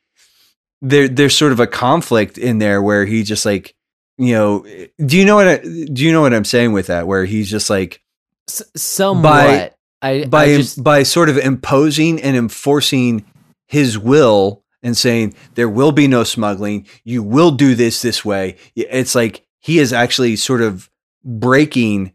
there 0.81 1.07
there's 1.07 1.35
sort 1.35 1.51
of 1.51 1.59
a 1.59 1.67
conflict 1.67 2.37
in 2.37 2.59
there 2.59 2.81
where 2.81 3.05
he 3.05 3.23
just 3.23 3.45
like 3.45 3.75
you 4.17 4.33
know 4.33 4.65
do 5.05 5.17
you 5.17 5.25
know 5.25 5.35
what 5.35 5.47
I, 5.47 5.57
do 5.57 6.03
you 6.03 6.11
know 6.11 6.21
what 6.21 6.33
I'm 6.33 6.45
saying 6.45 6.73
with 6.73 6.87
that? 6.87 7.07
Where 7.07 7.25
he's 7.25 7.49
just 7.49 7.69
like 7.69 8.01
S- 8.47 8.63
somewhat. 8.75 9.75
I, 10.01 10.25
by 10.25 10.43
I 10.43 10.57
just 10.57 10.83
by 10.83 11.03
sort 11.03 11.29
of 11.29 11.37
imposing 11.37 12.21
and 12.21 12.35
enforcing 12.35 13.25
his 13.67 13.97
will 13.97 14.63
and 14.83 14.95
saying 14.95 15.33
there 15.55 15.69
will 15.69 15.91
be 15.91 16.07
no 16.07 16.23
smuggling. 16.23 16.85
You 17.03 17.23
will 17.23 17.51
do 17.51 17.73
this 17.73 18.01
this 18.01 18.23
way. 18.23 18.57
It's 18.75 19.15
like 19.15 19.45
he 19.59 19.79
is 19.79 19.91
actually 19.91 20.35
sort 20.35 20.61
of 20.61 20.89
breaking 21.23 22.13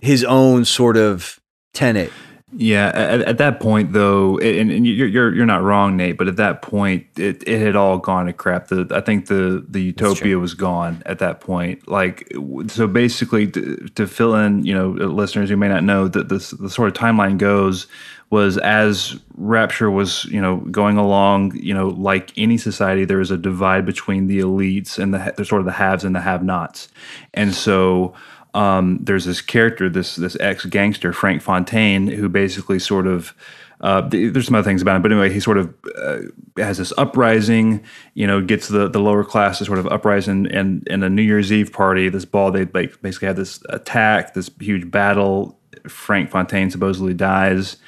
his 0.00 0.22
own 0.22 0.64
sort 0.64 0.96
of 0.96 1.40
tenet 1.74 2.12
Yeah, 2.52 2.88
at, 2.88 3.20
at 3.22 3.38
that 3.38 3.60
point 3.60 3.92
though, 3.92 4.36
and, 4.38 4.72
and 4.72 4.84
you're 4.84 5.06
you're 5.06 5.32
you're 5.32 5.46
not 5.46 5.62
wrong, 5.62 5.96
Nate. 5.96 6.18
But 6.18 6.26
at 6.26 6.36
that 6.36 6.62
point, 6.62 7.06
it, 7.16 7.46
it 7.46 7.60
had 7.60 7.76
all 7.76 7.98
gone 7.98 8.26
to 8.26 8.32
crap. 8.32 8.68
The 8.68 8.88
I 8.90 9.00
think 9.00 9.26
the 9.26 9.64
the 9.68 9.80
utopia 9.80 10.36
was 10.36 10.54
gone 10.54 11.00
at 11.06 11.20
that 11.20 11.40
point. 11.40 11.86
Like 11.86 12.28
so, 12.66 12.88
basically, 12.88 13.46
to, 13.52 13.88
to 13.94 14.06
fill 14.08 14.34
in, 14.34 14.64
you 14.64 14.74
know, 14.74 14.90
uh, 15.00 15.06
listeners 15.06 15.48
who 15.48 15.56
may 15.56 15.68
not 15.68 15.84
know 15.84 16.08
that 16.08 16.28
this 16.28 16.50
the 16.50 16.68
sort 16.68 16.88
of 16.88 16.94
timeline 16.94 17.38
goes 17.38 17.86
was 18.30 18.58
as 18.58 19.18
Rapture 19.36 19.90
was, 19.90 20.24
you 20.26 20.40
know, 20.40 20.56
going 20.56 20.96
along, 20.96 21.56
you 21.56 21.74
know, 21.74 21.88
like 21.88 22.32
any 22.36 22.58
society, 22.58 23.04
there 23.04 23.18
was 23.18 23.32
a 23.32 23.36
divide 23.36 23.84
between 23.84 24.28
the 24.28 24.38
elites 24.38 24.98
and 24.98 25.12
the, 25.12 25.34
the 25.36 25.44
sort 25.44 25.60
of 25.60 25.66
the 25.66 25.72
haves 25.72 26.04
and 26.04 26.14
the 26.14 26.20
have-nots, 26.20 26.88
and 27.34 27.54
so 27.54 28.14
um, 28.54 28.98
there's 29.02 29.24
this 29.24 29.40
character, 29.40 29.88
this 29.88 30.16
this 30.16 30.36
ex 30.40 30.64
gangster 30.66 31.12
Frank 31.12 31.42
Fontaine, 31.42 32.08
who 32.08 32.28
basically 32.28 32.78
sort 32.78 33.06
of 33.06 33.34
uh, 33.80 34.02
there's 34.08 34.46
some 34.46 34.54
other 34.54 34.64
things 34.64 34.82
about 34.82 34.96
him, 34.96 35.02
but 35.02 35.10
anyway, 35.10 35.32
he 35.32 35.40
sort 35.40 35.56
of 35.56 35.74
uh, 35.96 36.18
has 36.58 36.76
this 36.78 36.92
uprising. 36.98 37.82
You 38.14 38.26
know, 38.26 38.42
gets 38.42 38.68
the 38.68 38.88
the 38.88 38.98
lower 38.98 39.24
class 39.24 39.58
to 39.58 39.64
sort 39.64 39.78
of 39.78 39.86
uprising, 39.86 40.46
and 40.52 40.86
in 40.86 41.02
a 41.02 41.08
New 41.08 41.22
Year's 41.22 41.50
Eve 41.50 41.72
party, 41.72 42.08
this 42.08 42.26
ball 42.26 42.50
they 42.50 42.66
like, 42.66 43.00
basically 43.00 43.28
had 43.28 43.36
this 43.36 43.62
attack, 43.70 44.34
this 44.34 44.50
huge 44.60 44.90
battle. 44.90 45.58
Frank 45.88 46.30
Fontaine 46.30 46.70
supposedly 46.70 47.14
dies, 47.14 47.78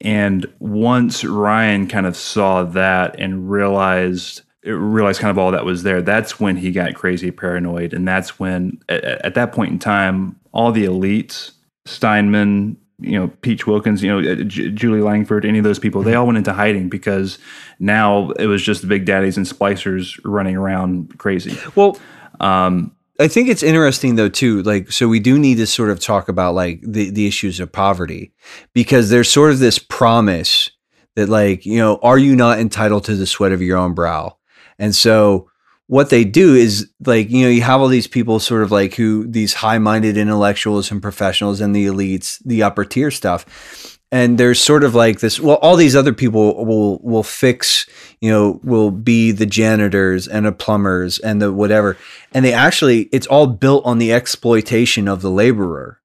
and 0.00 0.44
once 0.58 1.24
Ryan 1.24 1.86
kind 1.86 2.06
of 2.06 2.16
saw 2.16 2.64
that 2.64 3.18
and 3.18 3.50
realized 3.50 4.42
realized 4.64 5.20
kind 5.20 5.30
of 5.30 5.38
all 5.38 5.50
that 5.52 5.64
was 5.64 5.82
there, 5.82 6.02
that's 6.02 6.38
when 6.38 6.56
he 6.56 6.70
got 6.70 6.94
crazy 6.94 7.30
paranoid, 7.30 7.92
and 7.92 8.06
that's 8.06 8.38
when 8.38 8.80
at, 8.88 9.04
at 9.04 9.34
that 9.34 9.52
point 9.52 9.72
in 9.72 9.78
time, 9.78 10.38
all 10.52 10.72
the 10.72 10.84
elites, 10.84 11.52
Steinman, 11.86 12.76
you 13.00 13.18
know, 13.18 13.28
Peach 13.40 13.66
Wilkins, 13.66 14.02
you 14.02 14.10
know, 14.10 14.44
J- 14.44 14.70
Julie 14.70 15.00
Langford, 15.00 15.44
any 15.44 15.58
of 15.58 15.64
those 15.64 15.78
people, 15.78 16.02
they 16.02 16.14
all 16.14 16.26
went 16.26 16.38
into 16.38 16.52
hiding 16.52 16.88
because 16.88 17.38
now 17.78 18.30
it 18.32 18.46
was 18.46 18.62
just 18.62 18.82
the 18.82 18.86
big 18.86 19.06
daddies 19.06 19.36
and 19.36 19.46
splicers 19.46 20.20
running 20.24 20.56
around 20.56 21.18
crazy. 21.18 21.56
Well, 21.74 21.98
um, 22.40 22.94
I 23.18 23.28
think 23.28 23.48
it's 23.48 23.62
interesting 23.62 24.16
though 24.16 24.28
too. 24.28 24.62
Like, 24.62 24.92
so 24.92 25.08
we 25.08 25.20
do 25.20 25.38
need 25.38 25.56
to 25.56 25.66
sort 25.66 25.90
of 25.90 26.00
talk 26.00 26.28
about 26.28 26.54
like 26.54 26.80
the 26.82 27.10
the 27.10 27.26
issues 27.26 27.60
of 27.60 27.70
poverty 27.70 28.32
because 28.72 29.10
there's 29.10 29.30
sort 29.30 29.50
of 29.50 29.58
this 29.58 29.78
promise 29.78 30.70
that 31.16 31.28
like 31.28 31.66
you 31.66 31.78
know, 31.78 31.98
are 32.02 32.18
you 32.18 32.34
not 32.34 32.58
entitled 32.58 33.04
to 33.04 33.16
the 33.16 33.26
sweat 33.26 33.52
of 33.52 33.60
your 33.60 33.76
own 33.76 33.94
brow? 33.94 34.36
And 34.80 34.96
so 34.96 35.48
what 35.90 36.10
they 36.10 36.24
do 36.24 36.54
is 36.54 36.88
like 37.04 37.30
you 37.30 37.42
know 37.42 37.48
you 37.48 37.62
have 37.62 37.80
all 37.80 37.88
these 37.88 38.06
people 38.06 38.38
sort 38.38 38.62
of 38.62 38.70
like 38.70 38.94
who 38.94 39.26
these 39.26 39.54
high-minded 39.54 40.16
intellectuals 40.16 40.88
and 40.90 41.02
professionals 41.02 41.60
and 41.60 41.74
the 41.74 41.86
elites 41.86 42.40
the 42.44 42.62
upper 42.62 42.84
tier 42.84 43.10
stuff. 43.10 43.98
And 44.12 44.38
there's 44.38 44.60
sort 44.60 44.84
of 44.84 44.94
like 44.94 45.18
this 45.18 45.40
well 45.40 45.56
all 45.56 45.74
these 45.74 45.96
other 45.96 46.12
people 46.12 46.64
will 46.64 47.00
will 47.00 47.24
fix 47.24 47.86
you 48.20 48.30
know 48.30 48.60
will 48.62 48.92
be 48.92 49.32
the 49.32 49.46
janitors 49.46 50.28
and 50.28 50.46
the 50.46 50.52
plumbers 50.52 51.18
and 51.18 51.42
the 51.42 51.52
whatever. 51.52 51.96
And 52.32 52.44
they 52.44 52.52
actually 52.52 53.08
it's 53.12 53.26
all 53.26 53.48
built 53.48 53.84
on 53.84 53.98
the 53.98 54.12
exploitation 54.12 55.08
of 55.08 55.22
the 55.22 55.30
laborer. 55.30 56.00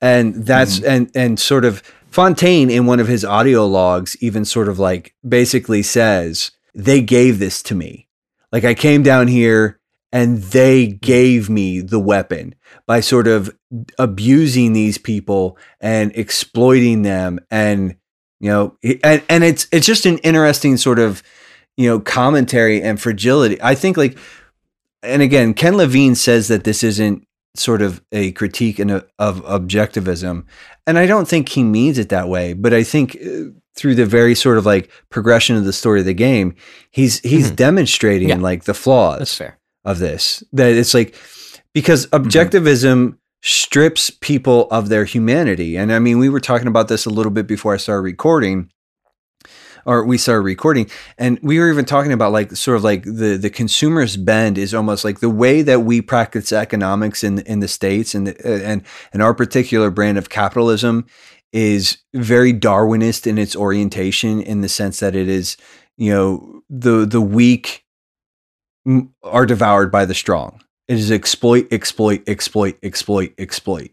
And 0.00 0.44
that's 0.44 0.80
mm-hmm. 0.80 0.90
and 0.90 1.10
and 1.14 1.40
sort 1.40 1.64
of 1.64 1.82
fontaine 2.10 2.68
in 2.68 2.86
one 2.86 2.98
of 2.98 3.06
his 3.06 3.24
audio 3.24 3.64
logs 3.64 4.16
even 4.20 4.44
sort 4.44 4.68
of 4.68 4.80
like 4.80 5.14
basically 5.26 5.82
says 5.82 6.50
they 6.74 7.00
gave 7.00 7.38
this 7.38 7.62
to 7.64 7.74
me. 7.74 8.08
Like 8.52 8.64
I 8.64 8.74
came 8.74 9.02
down 9.02 9.28
here 9.28 9.80
and 10.12 10.38
they 10.38 10.86
gave 10.86 11.50
me 11.50 11.80
the 11.80 11.98
weapon 11.98 12.54
by 12.86 13.00
sort 13.00 13.26
of 13.26 13.56
abusing 13.98 14.72
these 14.72 14.98
people 14.98 15.58
and 15.80 16.12
exploiting 16.14 17.02
them 17.02 17.40
and 17.50 17.96
you 18.40 18.50
know 18.50 18.76
and, 19.02 19.22
and 19.28 19.42
it's 19.42 19.66
it's 19.72 19.86
just 19.86 20.06
an 20.06 20.18
interesting 20.18 20.76
sort 20.76 20.98
of 20.98 21.22
you 21.76 21.88
know 21.88 21.98
commentary 21.98 22.80
and 22.82 23.00
fragility. 23.00 23.60
I 23.60 23.74
think 23.74 23.96
like 23.96 24.18
and 25.04 25.22
again 25.22 25.54
ken 25.54 25.76
levine 25.76 26.14
says 26.14 26.48
that 26.48 26.64
this 26.64 26.82
isn't 26.82 27.26
sort 27.56 27.82
of 27.82 28.02
a 28.10 28.32
critique 28.32 28.78
a, 28.78 29.04
of 29.18 29.44
objectivism 29.44 30.44
and 30.86 30.98
i 30.98 31.06
don't 31.06 31.28
think 31.28 31.50
he 31.50 31.62
means 31.62 31.98
it 31.98 32.08
that 32.08 32.28
way 32.28 32.52
but 32.52 32.74
i 32.74 32.82
think 32.82 33.16
uh, 33.24 33.50
through 33.76 33.94
the 33.94 34.06
very 34.06 34.34
sort 34.34 34.58
of 34.58 34.66
like 34.66 34.90
progression 35.10 35.56
of 35.56 35.64
the 35.64 35.72
story 35.72 36.00
of 36.00 36.06
the 36.06 36.14
game, 36.14 36.54
he's 36.90 37.20
he's 37.20 37.46
mm-hmm. 37.46 37.56
demonstrating 37.56 38.28
yeah. 38.28 38.36
like 38.36 38.64
the 38.64 38.74
flaws 38.74 39.40
of 39.84 39.98
this. 39.98 40.42
That 40.52 40.72
it's 40.72 40.94
like 40.94 41.14
because 41.72 42.06
mm-hmm. 42.06 42.24
objectivism 42.24 43.08
mm-hmm. 43.08 43.16
strips 43.42 44.10
people 44.10 44.68
of 44.70 44.88
their 44.88 45.04
humanity. 45.04 45.76
And 45.76 45.92
I 45.92 45.98
mean, 45.98 46.18
we 46.18 46.28
were 46.28 46.40
talking 46.40 46.68
about 46.68 46.88
this 46.88 47.06
a 47.06 47.10
little 47.10 47.32
bit 47.32 47.46
before 47.46 47.74
I 47.74 47.78
started 47.78 48.02
recording. 48.02 48.70
Or 49.86 50.02
we 50.02 50.16
started 50.16 50.40
recording, 50.40 50.88
and 51.18 51.38
we 51.42 51.58
were 51.58 51.68
even 51.68 51.84
talking 51.84 52.10
about 52.10 52.32
like 52.32 52.56
sort 52.56 52.78
of 52.78 52.84
like 52.84 53.02
the 53.02 53.36
the 53.38 53.50
consumerist 53.50 54.24
bend 54.24 54.56
is 54.56 54.72
almost 54.72 55.04
like 55.04 55.20
the 55.20 55.28
way 55.28 55.60
that 55.60 55.80
we 55.80 56.00
practice 56.00 56.52
economics 56.52 57.22
in 57.22 57.40
in 57.40 57.60
the 57.60 57.68
states 57.68 58.14
and 58.14 58.28
the, 58.28 58.34
uh, 58.42 58.66
and 58.66 58.82
and 59.12 59.22
our 59.22 59.34
particular 59.34 59.90
brand 59.90 60.16
of 60.16 60.30
capitalism 60.30 61.04
is 61.54 61.98
very 62.12 62.52
Darwinist 62.52 63.28
in 63.28 63.38
its 63.38 63.54
orientation 63.54 64.42
in 64.42 64.60
the 64.60 64.68
sense 64.68 64.98
that 64.98 65.14
it 65.14 65.28
is, 65.28 65.56
you 65.96 66.12
know, 66.12 66.62
the 66.68 67.06
the 67.06 67.20
weak 67.20 67.84
are 69.22 69.46
devoured 69.46 69.90
by 69.90 70.04
the 70.04 70.14
strong. 70.14 70.60
It 70.88 70.98
is 70.98 71.12
exploit, 71.12 71.72
exploit, 71.72 72.22
exploit, 72.26 72.76
exploit, 72.82 73.32
exploit, 73.38 73.92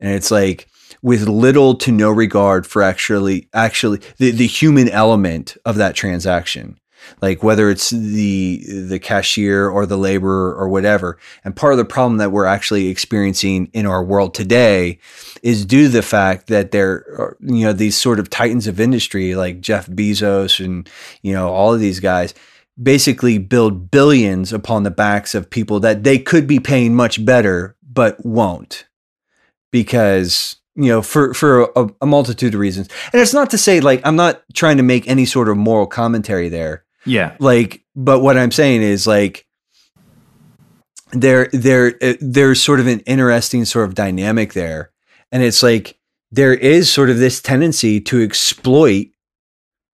and 0.00 0.12
it's 0.12 0.30
like 0.30 0.66
with 1.02 1.28
little 1.28 1.74
to 1.74 1.92
no 1.92 2.10
regard 2.10 2.66
for 2.66 2.82
actually 2.82 3.50
actually 3.52 4.00
the, 4.16 4.30
the 4.30 4.46
human 4.46 4.88
element 4.88 5.58
of 5.66 5.76
that 5.76 5.94
transaction 5.94 6.80
like 7.20 7.42
whether 7.42 7.70
it's 7.70 7.90
the 7.90 8.64
the 8.88 8.98
cashier 8.98 9.68
or 9.68 9.86
the 9.86 9.98
laborer 9.98 10.54
or 10.54 10.68
whatever. 10.68 11.18
And 11.44 11.56
part 11.56 11.72
of 11.72 11.78
the 11.78 11.84
problem 11.84 12.18
that 12.18 12.32
we're 12.32 12.46
actually 12.46 12.88
experiencing 12.88 13.70
in 13.72 13.86
our 13.86 14.02
world 14.02 14.34
today 14.34 14.98
is 15.42 15.64
due 15.64 15.84
to 15.84 15.88
the 15.88 16.02
fact 16.02 16.46
that 16.48 16.70
there 16.70 17.04
are 17.18 17.36
you 17.40 17.64
know 17.64 17.72
these 17.72 17.96
sort 17.96 18.18
of 18.18 18.30
titans 18.30 18.66
of 18.66 18.80
industry 18.80 19.34
like 19.34 19.60
Jeff 19.60 19.86
Bezos 19.86 20.64
and 20.64 20.88
you 21.22 21.32
know 21.32 21.48
all 21.48 21.72
of 21.74 21.80
these 21.80 22.00
guys 22.00 22.34
basically 22.82 23.38
build 23.38 23.90
billions 23.90 24.52
upon 24.52 24.82
the 24.82 24.90
backs 24.90 25.34
of 25.34 25.50
people 25.50 25.80
that 25.80 26.02
they 26.02 26.18
could 26.18 26.46
be 26.46 26.58
paying 26.58 26.94
much 26.94 27.24
better 27.24 27.76
but 27.82 28.24
won't 28.24 28.86
because 29.70 30.56
you 30.74 30.88
know 30.88 31.02
for 31.02 31.32
for 31.34 31.62
a, 31.76 31.88
a, 32.00 32.06
multitude 32.06 32.54
of 32.54 32.60
reasons 32.60 32.88
and 33.12 33.22
it's 33.22 33.34
not 33.34 33.50
to 33.50 33.58
say 33.58 33.80
like 33.80 34.00
i'm 34.04 34.16
not 34.16 34.42
trying 34.54 34.76
to 34.76 34.82
make 34.82 35.06
any 35.06 35.24
sort 35.24 35.48
of 35.48 35.56
moral 35.56 35.86
commentary 35.86 36.48
there 36.48 36.83
yeah. 37.04 37.36
Like, 37.38 37.82
but 37.94 38.20
what 38.20 38.36
I'm 38.36 38.50
saying 38.50 38.82
is 38.82 39.06
like, 39.06 39.46
there, 41.12 41.48
there, 41.52 41.94
uh, 42.02 42.14
there's 42.20 42.62
sort 42.62 42.80
of 42.80 42.86
an 42.86 43.00
interesting 43.00 43.64
sort 43.64 43.86
of 43.86 43.94
dynamic 43.94 44.52
there. 44.52 44.90
And 45.30 45.42
it's 45.42 45.62
like, 45.62 45.98
there 46.32 46.54
is 46.54 46.90
sort 46.90 47.10
of 47.10 47.18
this 47.18 47.40
tendency 47.40 48.00
to 48.00 48.22
exploit, 48.22 49.08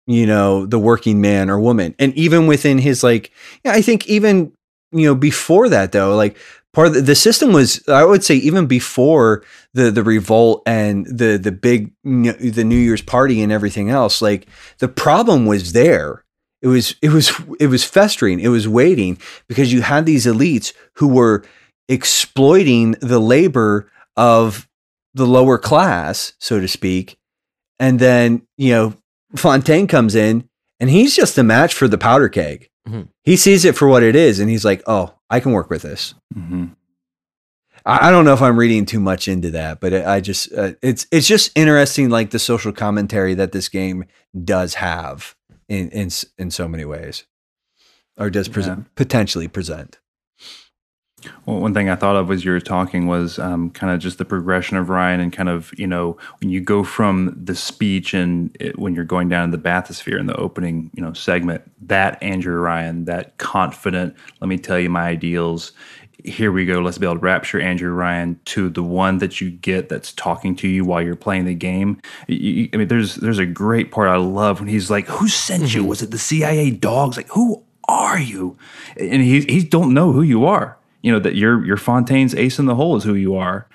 you 0.07 0.27
know, 0.27 0.65
the 0.65 0.79
working 0.79 1.21
man 1.21 1.51
or 1.51 1.61
woman. 1.61 1.95
And 1.99 2.15
even 2.15 2.47
within 2.47 2.79
his, 2.79 3.03
like, 3.03 3.31
yeah, 3.65 3.73
I 3.73 3.83
think 3.83 4.07
even, 4.09 4.53
you 4.93 5.07
know, 5.07 5.15
before 5.15 5.69
that 5.69 5.93
though, 5.93 6.17
like, 6.17 6.37
part 6.73 6.87
of 6.89 6.95
the, 6.95 7.01
the, 7.01 7.15
system 7.15 7.53
was 7.53 7.87
i 7.89 8.05
would 8.05 8.23
say 8.23 8.37
even 8.37 8.67
before 8.67 9.43
the 9.75 9.91
the 9.91 10.03
revolt 10.03 10.63
and 10.67 11.07
the 11.07 11.37
the 11.37 11.53
big 11.53 11.93
the 12.05 12.65
new 12.65 12.77
year's 12.77 13.03
party 13.03 13.43
and 13.43 13.53
everything 13.53 13.91
else 13.91 14.23
like 14.23 14.47
the 14.79 14.89
problem 14.89 15.47
was 15.47 15.73
there 15.73 16.25
it 16.63 16.69
was 16.69 16.95
it 17.01 17.11
was 17.11 17.33
it 17.59 17.69
was 17.69 17.85
festering. 17.85 18.41
It 18.41 18.49
was 18.49 18.69
waiting 18.69 19.19
because 19.49 19.73
you 19.73 19.83
had 19.83 20.07
these 20.07 20.27
elites 20.27 20.73
who 20.95 21.09
were 21.09 21.45
exploiting 21.89 22.93
the 23.01 23.19
labor 23.19 23.91
of 24.17 24.69
the 25.15 25.27
lower 25.27 25.59
class, 25.59 26.35
so 26.39 26.61
to 26.61 26.69
speak. 26.69 27.19
And 27.79 27.99
then, 27.99 28.47
you 28.57 28.73
know, 28.73 28.95
Fontaine 29.35 29.87
comes 29.87 30.15
in 30.15 30.49
and 30.79 30.91
he's 30.91 31.17
just 31.17 31.39
a 31.39 31.43
match 31.43 31.75
for 31.75 31.89
the 31.89 31.99
powder 31.99 32.29
keg. 32.29 32.69
Mm-hmm. 32.87 33.03
He 33.25 33.37
sees 33.37 33.65
it 33.65 33.77
for 33.77 33.89
what 33.89 34.03
it 34.03 34.15
is 34.15 34.39
and 34.39 34.49
he's 34.49 34.65
like, 34.65 34.83
oh, 34.87 35.15
I 35.29 35.41
can 35.41 35.53
work 35.53 35.71
with 35.71 35.83
this. 35.83 36.15
Mm-hmm. 36.35 36.67
I, 37.85 38.09
I, 38.09 38.11
don't 38.11 38.25
know 38.25 38.35
if 38.35 38.43
I'm 38.43 38.59
reading 38.59 38.87
too 38.87 39.01
much 39.01 39.27
into 39.27 39.51
that, 39.53 39.81
but 39.81 39.93
it, 39.93 40.07
I 40.07 40.21
just, 40.21 40.53
uh, 40.53 40.73
it's, 40.83 41.07
it's 41.11 41.27
just 41.27 41.51
interesting, 41.57 42.11
like 42.11 42.31
the 42.31 42.39
social 42.39 42.73
commentary 42.73 43.35
that 43.35 43.53
this 43.53 43.69
game 43.69 44.05
does 44.45 44.75
have 44.75 45.35
in 45.71 45.89
in 45.91 46.11
in 46.37 46.51
so 46.51 46.69
many 46.69 46.85
ways, 46.85 47.25
or 48.19 48.29
does 48.29 48.49
present 48.49 48.81
yeah. 48.81 48.85
potentially 48.97 49.49
present. 49.49 49.99
Well, 51.45 51.61
one 51.61 51.75
thing 51.75 51.91
I 51.91 51.97
thought 51.97 52.17
of 52.17 52.31
as 52.31 52.47
you 52.47 52.53
were 52.53 52.61
talking 52.61 53.07
was 53.07 53.39
um, 53.39 53.71
kind 53.71 53.93
of 53.93 54.01
just 54.01 54.17
the 54.17 54.25
progression 54.25 54.79
of 54.79 54.89
Ryan 54.89 55.21
and 55.21 55.31
kind 55.31 55.51
of, 55.51 55.71
you 55.79 55.87
know, 55.87 56.17
when 56.41 56.49
you 56.49 56.63
go 56.63 56.83
from 56.83 57.37
the 57.37 57.55
speech 57.55 58.15
and 58.15 58.57
it, 58.59 58.79
when 58.79 58.95
you're 58.95 59.05
going 59.05 59.29
down 59.29 59.51
to 59.51 59.57
the 59.57 59.63
bathysphere 59.63 60.19
in 60.19 60.27
the 60.27 60.37
opening, 60.37 60.91
you 60.95 61.03
know, 61.03 61.13
segment, 61.13 61.71
that 61.87 62.23
Andrew 62.23 62.59
Ryan, 62.59 63.05
that 63.05 63.37
confident, 63.37 64.17
let 64.41 64.49
me 64.49 64.57
tell 64.57 64.79
you 64.79 64.89
my 64.89 65.03
ideals, 65.03 65.73
here 66.25 66.53
we 66.53 66.65
go. 66.65 66.81
Let's 66.81 66.99
build 66.99 67.23
rapture 67.23 67.61
Andrew 67.61 67.93
Ryan 67.93 68.39
to 68.47 68.69
the 68.69 68.83
one 68.83 69.19
that 69.19 69.41
you 69.41 69.51
get 69.51 69.89
that's 69.89 70.13
talking 70.13 70.55
to 70.57 70.69
you 70.69 70.85
while 70.85 71.03
you're 71.03 71.17
playing 71.17 71.45
the 71.45 71.55
game. 71.55 72.01
You, 72.29 72.69
I 72.73 72.77
mean, 72.77 72.89
there's 72.89 73.17
there's 73.17 73.39
a 73.39 73.47
great 73.47 73.91
part 73.91 74.09
I 74.09 74.17
love 74.17 74.61
when 74.61 74.69
he's 74.69 74.91
like, 74.91 75.07
"Who 75.07 75.29
sent 75.29 75.75
you? 75.75 75.81
Mm-hmm. 75.81 75.89
Was 75.89 76.03
it 76.03 76.11
the 76.11 76.19
CIA 76.19 76.71
dogs? 76.71 77.17
Like, 77.17 77.29
who 77.29 77.63
are 77.89 78.19
you?" 78.19 78.57
And 78.97 79.23
he 79.23 79.43
he 79.43 79.63
don't 79.63 79.95
know 79.95 80.13
who 80.13 80.23
you 80.23 80.47
are. 80.47 80.79
You 81.03 81.13
know 81.13 81.21
that 81.21 81.35
you're 81.35 81.65
you're 81.65 81.77
Fontaine's 81.77 82.35
ace 82.35 82.59
in 82.59 82.67
the 82.67 82.75
hole 82.75 82.97
is 82.97 83.05
who 83.05 83.15
you 83.15 83.37
are. 83.37 83.67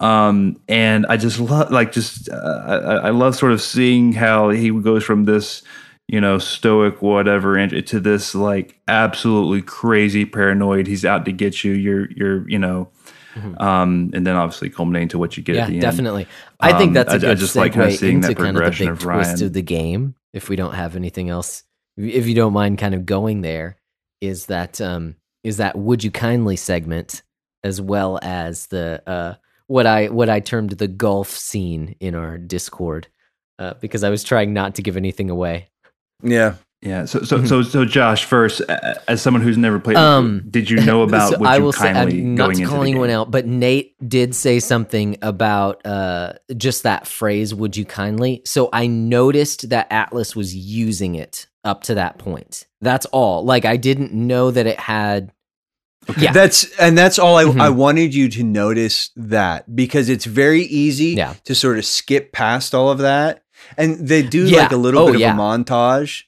Um, 0.00 0.60
and 0.68 1.06
I 1.06 1.16
just 1.16 1.38
love 1.38 1.70
like 1.70 1.92
just 1.92 2.28
uh, 2.28 2.34
I, 2.34 3.08
I 3.08 3.10
love 3.10 3.36
sort 3.36 3.52
of 3.52 3.62
seeing 3.62 4.12
how 4.12 4.50
he 4.50 4.70
goes 4.70 5.04
from 5.04 5.24
this 5.24 5.62
you 6.08 6.20
know, 6.20 6.38
stoic, 6.38 7.00
whatever, 7.02 7.56
into 7.56 7.98
this 8.00 8.34
like 8.34 8.78
absolutely 8.88 9.62
crazy 9.62 10.24
paranoid. 10.26 10.86
He's 10.86 11.04
out 11.04 11.24
to 11.24 11.32
get 11.32 11.64
you. 11.64 11.72
You're, 11.72 12.10
you're, 12.12 12.48
you 12.48 12.58
know, 12.58 12.90
Mhm. 13.34 13.60
um, 13.60 14.10
and 14.14 14.24
then 14.24 14.36
obviously 14.36 14.70
culminating 14.70 15.08
to 15.08 15.18
what 15.18 15.36
you 15.36 15.42
get 15.42 15.56
yeah, 15.56 15.62
at 15.62 15.68
the 15.68 15.72
end. 15.74 15.82
definitely. 15.82 16.28
I 16.60 16.72
think 16.78 16.88
Um, 16.90 16.94
that's 16.94 17.24
a 17.24 17.26
I- 17.28 17.30
I 17.32 17.34
just 17.34 17.56
like 17.56 17.72
kinda 17.72 17.90
seeing 17.90 18.20
that 18.20 18.30
into 18.30 18.42
kind 18.42 18.50
of 18.50 18.54
the 18.54 18.60
progression 18.60 18.86
big 18.86 18.92
of 18.92 18.98
twist 19.00 19.28
Ryan. 19.34 19.44
of 19.46 19.52
the 19.54 19.62
game. 19.62 20.14
If 20.32 20.48
we 20.48 20.54
don't 20.56 20.74
have 20.74 20.94
anything 20.94 21.30
else, 21.30 21.64
if 21.96 22.28
you 22.28 22.34
don't 22.36 22.52
mind, 22.52 22.78
kind 22.78 22.94
of 22.94 23.06
going 23.06 23.40
there, 23.40 23.76
is 24.20 24.46
that 24.46 24.80
um, 24.80 25.16
is 25.42 25.56
that 25.56 25.76
would 25.76 26.04
you 26.04 26.10
kindly 26.12 26.54
segment 26.56 27.22
as 27.64 27.80
well 27.80 28.20
as 28.22 28.66
the 28.68 29.02
uh, 29.06 29.34
what 29.66 29.86
I 29.86 30.06
what 30.10 30.28
I 30.28 30.38
termed 30.38 30.70
the 30.70 30.86
golf 30.88 31.28
scene 31.30 31.96
in 31.98 32.14
our 32.14 32.38
Discord 32.38 33.08
uh, 33.58 33.74
because 33.80 34.04
I 34.04 34.10
was 34.10 34.22
trying 34.22 34.52
not 34.52 34.76
to 34.76 34.82
give 34.82 34.96
anything 34.96 35.28
away. 35.28 35.70
Yeah. 36.24 36.54
Yeah. 36.82 37.06
So, 37.06 37.22
so, 37.22 37.42
so, 37.46 37.62
so, 37.62 37.86
Josh, 37.86 38.24
first, 38.26 38.60
as 39.08 39.22
someone 39.22 39.42
who's 39.42 39.56
never 39.56 39.78
played, 39.80 39.96
Um, 39.96 40.42
did 40.50 40.68
you 40.68 40.84
know 40.84 41.00
about 41.08 41.30
So 41.32 41.38
Would 41.38 41.48
I 41.48 41.56
You 41.56 41.62
will 41.64 41.72
say, 41.72 41.90
I'm 41.90 42.34
not 42.34 42.54
calling 42.56 42.66
the 42.66 42.90
anyone 42.90 43.08
out, 43.10 43.30
but 43.30 43.46
Nate 43.46 43.94
did 44.06 44.34
say 44.34 44.60
something 44.60 45.16
about 45.22 45.84
uh, 45.86 46.34
just 46.56 46.82
that 46.82 47.06
phrase, 47.06 47.54
would 47.54 47.74
you 47.76 47.86
kindly? 47.86 48.42
So 48.44 48.68
I 48.70 48.86
noticed 48.86 49.70
that 49.70 49.86
Atlas 49.90 50.36
was 50.36 50.54
using 50.54 51.14
it 51.14 51.46
up 51.64 51.84
to 51.84 51.94
that 51.94 52.18
point. 52.18 52.66
That's 52.82 53.06
all. 53.06 53.44
Like 53.46 53.64
I 53.64 53.78
didn't 53.78 54.12
know 54.12 54.50
that 54.50 54.66
it 54.66 54.78
had. 54.78 55.32
Yeah. 56.18 56.32
That's 56.32 56.64
and 56.78 56.98
that's 56.98 57.18
all 57.18 57.36
I, 57.38 57.44
Mhm. 57.44 57.62
I 57.62 57.70
wanted 57.70 58.14
you 58.14 58.28
to 58.28 58.42
notice 58.42 59.08
that 59.16 59.74
because 59.74 60.10
it's 60.10 60.26
very 60.26 60.60
easy 60.64 61.14
Yeah. 61.14 61.32
to 61.44 61.54
sort 61.54 61.78
of 61.78 61.86
skip 61.86 62.30
past 62.32 62.74
all 62.74 62.90
of 62.90 62.98
that. 62.98 63.40
And 63.76 64.06
they 64.08 64.22
do 64.22 64.46
Yeah. 64.46 64.62
like 64.62 64.72
a 64.72 64.76
little 64.76 65.02
Oh, 65.02 65.12
bit 65.12 65.20
yeah. 65.20 65.32
of 65.32 65.38
a 65.38 65.40
montage 65.40 66.22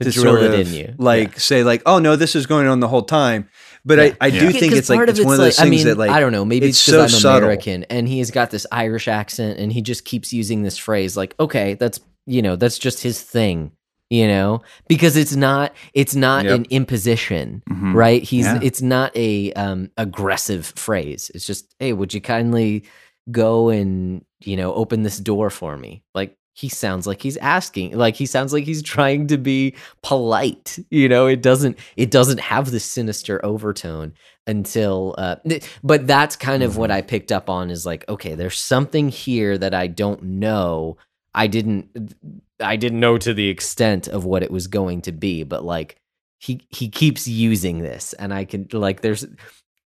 To 0.00 0.04
to 0.04 0.10
drill 0.10 0.34
sort 0.36 0.42
it 0.44 0.60
of 0.60 0.66
in 0.68 0.74
you. 0.74 0.94
like 0.98 1.38
say 1.40 1.62
like, 1.64 1.82
oh 1.86 1.98
no, 1.98 2.16
this 2.16 2.34
is 2.36 2.46
going 2.46 2.66
on 2.66 2.80
the 2.80 2.88
whole 2.88 3.02
time. 3.02 3.48
But 3.84 3.98
Yeah. 3.98 4.04
I, 4.20 4.26
I 4.26 4.30
do 4.30 4.36
Yeah, 4.46 4.50
think 4.50 4.70
'cause 4.72 4.78
it's 4.78 4.88
like 4.90 4.98
part 4.98 5.08
it's 5.08 5.20
one 5.24 5.34
of 5.34 5.38
like, 5.38 5.46
those 5.46 5.56
things 5.56 5.66
I 5.66 5.70
mean, 5.70 5.86
that 5.86 5.98
like 5.98 6.10
I 6.10 6.20
don't 6.20 6.32
know. 6.32 6.44
Maybe 6.44 6.66
it's 6.66 6.78
it's 6.78 6.86
because 6.86 7.10
so 7.12 7.16
I'm 7.16 7.20
subtle. 7.20 7.48
American, 7.48 7.84
and 7.84 8.06
he's 8.08 8.30
got 8.30 8.50
this 8.50 8.66
Irish 8.72 9.08
accent, 9.08 9.58
and 9.58 9.72
he 9.72 9.80
just 9.82 10.04
keeps 10.04 10.32
using 10.32 10.62
this 10.62 10.76
phrase. 10.76 11.16
Like, 11.16 11.34
okay, 11.40 11.74
that's 11.74 12.00
you 12.26 12.42
know, 12.42 12.56
that's 12.56 12.78
just 12.78 13.02
his 13.02 13.22
thing. 13.22 13.72
You 14.10 14.26
know, 14.26 14.62
because 14.88 15.16
it's 15.16 15.36
not 15.36 15.74
it's 15.94 16.14
not 16.14 16.44
Yep. 16.46 16.54
an 16.56 16.66
imposition, 16.70 17.62
Mhm. 17.70 17.92
right? 17.94 18.22
He's 18.22 18.46
Yeah. 18.46 18.58
it's 18.62 18.80
not 18.82 19.14
a 19.16 19.52
um 19.52 19.90
aggressive 19.98 20.72
phrase. 20.76 21.30
It's 21.34 21.46
just, 21.46 21.74
hey, 21.78 21.92
would 21.92 22.14
you 22.14 22.20
kindly 22.22 22.84
go 23.30 23.68
and 23.68 24.24
you 24.42 24.56
know 24.56 24.72
open 24.74 25.02
this 25.02 25.18
door 25.18 25.50
for 25.50 25.76
me? 25.76 26.02
Like 26.14 26.36
he 26.58 26.68
sounds 26.68 27.06
like 27.06 27.22
he's 27.22 27.36
asking, 27.36 27.96
like 27.96 28.16
he 28.16 28.26
sounds 28.26 28.52
like 28.52 28.64
he's 28.64 28.82
trying 28.82 29.28
to 29.28 29.38
be 29.38 29.76
polite. 30.02 30.76
You 30.90 31.08
know, 31.08 31.28
it 31.28 31.40
doesn't 31.40 31.78
it 31.96 32.10
doesn't 32.10 32.40
have 32.40 32.72
this 32.72 32.84
sinister 32.84 33.40
overtone 33.44 34.12
until 34.48 35.14
uh 35.18 35.36
but 35.84 36.08
that's 36.08 36.34
kind 36.34 36.64
of 36.64 36.76
what 36.76 36.90
I 36.90 37.00
picked 37.00 37.30
up 37.30 37.48
on 37.48 37.70
is 37.70 37.86
like 37.86 38.08
okay 38.08 38.34
there's 38.34 38.58
something 38.58 39.08
here 39.08 39.56
that 39.56 39.72
I 39.72 39.86
don't 39.86 40.20
know. 40.20 40.96
I 41.32 41.46
didn't 41.46 42.16
I 42.58 42.74
didn't 42.74 42.98
know 42.98 43.18
to 43.18 43.32
the 43.32 43.48
extent 43.48 44.08
of 44.08 44.24
what 44.24 44.42
it 44.42 44.50
was 44.50 44.66
going 44.66 45.02
to 45.02 45.12
be 45.12 45.44
but 45.44 45.64
like 45.64 46.00
he 46.38 46.66
he 46.70 46.88
keeps 46.88 47.28
using 47.28 47.78
this 47.82 48.14
and 48.14 48.34
I 48.34 48.44
can 48.44 48.66
like 48.72 49.02
there's 49.02 49.24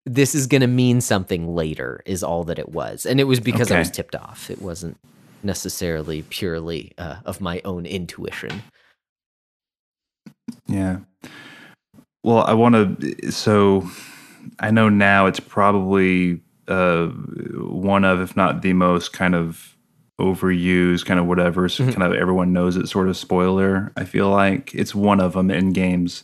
this 0.05 0.33
is 0.33 0.47
going 0.47 0.61
to 0.61 0.67
mean 0.67 1.01
something 1.01 1.53
later 1.53 2.01
is 2.05 2.23
all 2.23 2.43
that 2.45 2.57
it 2.57 2.69
was. 2.69 3.05
And 3.05 3.19
it 3.19 3.25
was 3.25 3.39
because 3.39 3.69
I 3.69 3.77
was 3.77 3.91
tipped 3.91 4.15
off. 4.15 4.49
It 4.49 4.59
wasn't 4.59 4.97
necessarily 5.43 6.23
purely 6.23 6.91
uh, 6.97 7.17
of 7.25 7.41
my 7.41 7.61
own 7.65 7.85
intuition 7.85 8.61
Yeah. 10.67 10.99
Well, 12.23 12.39
I 12.45 12.53
want 12.53 13.01
to. 13.01 13.31
So, 13.31 13.89
I 14.59 14.71
know 14.71 14.89
now 14.89 15.25
it's 15.27 15.39
probably 15.39 16.41
uh, 16.67 17.07
one 17.07 18.03
of, 18.05 18.21
if 18.21 18.35
not 18.37 18.61
the 18.61 18.73
most, 18.73 19.13
kind 19.13 19.35
of 19.35 19.75
overused, 20.19 21.05
kind 21.05 21.19
of 21.19 21.25
whatever. 21.25 21.67
So, 21.69 21.83
Mhm. 21.85 21.95
kind 21.95 22.03
of 22.03 22.13
everyone 22.19 22.53
knows 22.53 22.77
it. 22.77 22.87
Sort 22.87 23.09
of 23.09 23.17
spoiler. 23.17 23.91
I 23.97 24.05
feel 24.05 24.29
like 24.29 24.73
it's 24.75 24.95
one 24.95 25.19
of 25.19 25.33
them 25.33 25.51
in 25.51 25.73
games, 25.73 26.23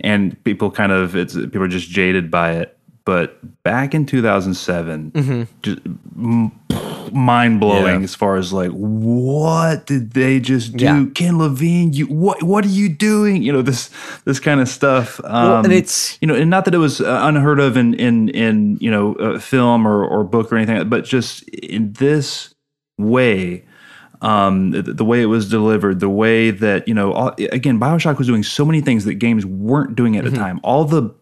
and 0.00 0.42
people 0.44 0.70
kind 0.70 0.92
of 0.92 1.16
it's 1.16 1.34
people 1.36 1.62
are 1.62 1.68
just 1.68 1.90
jaded 1.90 2.30
by 2.30 2.52
it. 2.52 2.75
But 3.06 3.62
back 3.62 3.94
in 3.94 4.04
2007, 4.04 5.12
mm-hmm. 5.12 5.42
just 5.62 5.78
mind 7.12 7.60
blowing 7.60 8.00
Yeah. 8.00 8.04
as 8.04 8.16
far 8.16 8.36
as 8.36 8.52
like 8.52 8.72
what 8.72 9.86
did 9.86 10.10
they 10.12 10.40
just 10.40 10.76
do 10.76 10.84
Yeah. 10.84 11.04
ken 11.14 11.38
levine 11.38 11.92
you 11.92 12.06
what 12.06 12.42
what 12.42 12.64
are 12.64 12.68
you 12.68 12.88
doing 12.88 13.42
you 13.42 13.52
know 13.52 13.62
this 13.62 13.90
this 14.24 14.40
kind 14.40 14.60
of 14.60 14.68
stuff 14.68 15.20
um 15.22 15.48
well, 15.48 15.64
and 15.64 15.72
it's 15.72 16.18
you 16.20 16.26
know 16.26 16.34
and 16.34 16.50
not 16.50 16.64
that 16.64 16.74
it 16.74 16.78
was 16.78 17.00
uh, 17.00 17.20
unheard 17.22 17.60
of 17.60 17.76
in 17.76 17.94
in 17.94 18.28
in 18.30 18.76
you 18.80 18.90
know 18.90 19.14
uh, 19.14 19.38
film 19.38 19.86
or 19.86 20.04
or 20.04 20.24
book 20.24 20.52
or 20.52 20.56
anything 20.56 20.88
but 20.88 21.04
just 21.04 21.44
in 21.50 21.92
this 21.92 22.52
way 22.98 23.64
um 24.20 24.72
the, 24.72 24.82
the 24.82 25.04
way 25.04 25.22
it 25.22 25.26
was 25.26 25.48
delivered 25.48 26.00
the 26.00 26.10
way 26.10 26.50
that 26.50 26.88
you 26.88 26.94
know 26.94 27.12
all, 27.12 27.34
again 27.52 27.78
bioshock 27.78 28.18
was 28.18 28.26
doing 28.26 28.42
so 28.42 28.64
many 28.64 28.80
things 28.80 29.04
that 29.04 29.14
games 29.14 29.46
weren't 29.46 29.94
doing 29.94 30.16
at 30.16 30.24
the 30.24 30.30
time 30.32 30.58
all 30.64 30.84
the 30.84 31.14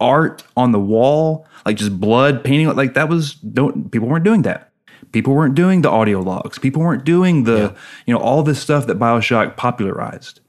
art 0.00 0.42
on 0.56 0.72
the 0.72 0.80
wall 0.80 1.46
like 1.64 1.76
just 1.76 1.98
blood 2.00 2.42
painting 2.44 2.66
like 2.76 2.94
that 2.94 3.08
was 3.08 3.34
don't 3.34 3.90
people 3.90 4.08
weren't 4.08 4.24
doing 4.24 4.42
that 4.42 4.70
people 5.12 5.34
weren't 5.34 5.54
doing 5.54 5.82
the 5.82 5.90
audio 5.90 6.20
logs 6.20 6.58
people 6.58 6.82
weren't 6.82 7.04
doing 7.04 7.44
the 7.44 7.74
you 8.06 8.12
know 8.14 8.20
all 8.20 8.42
this 8.42 8.58
stuff 8.60 8.86
that 8.86 8.98
bioshock 8.98 9.56
popularized 9.56 10.40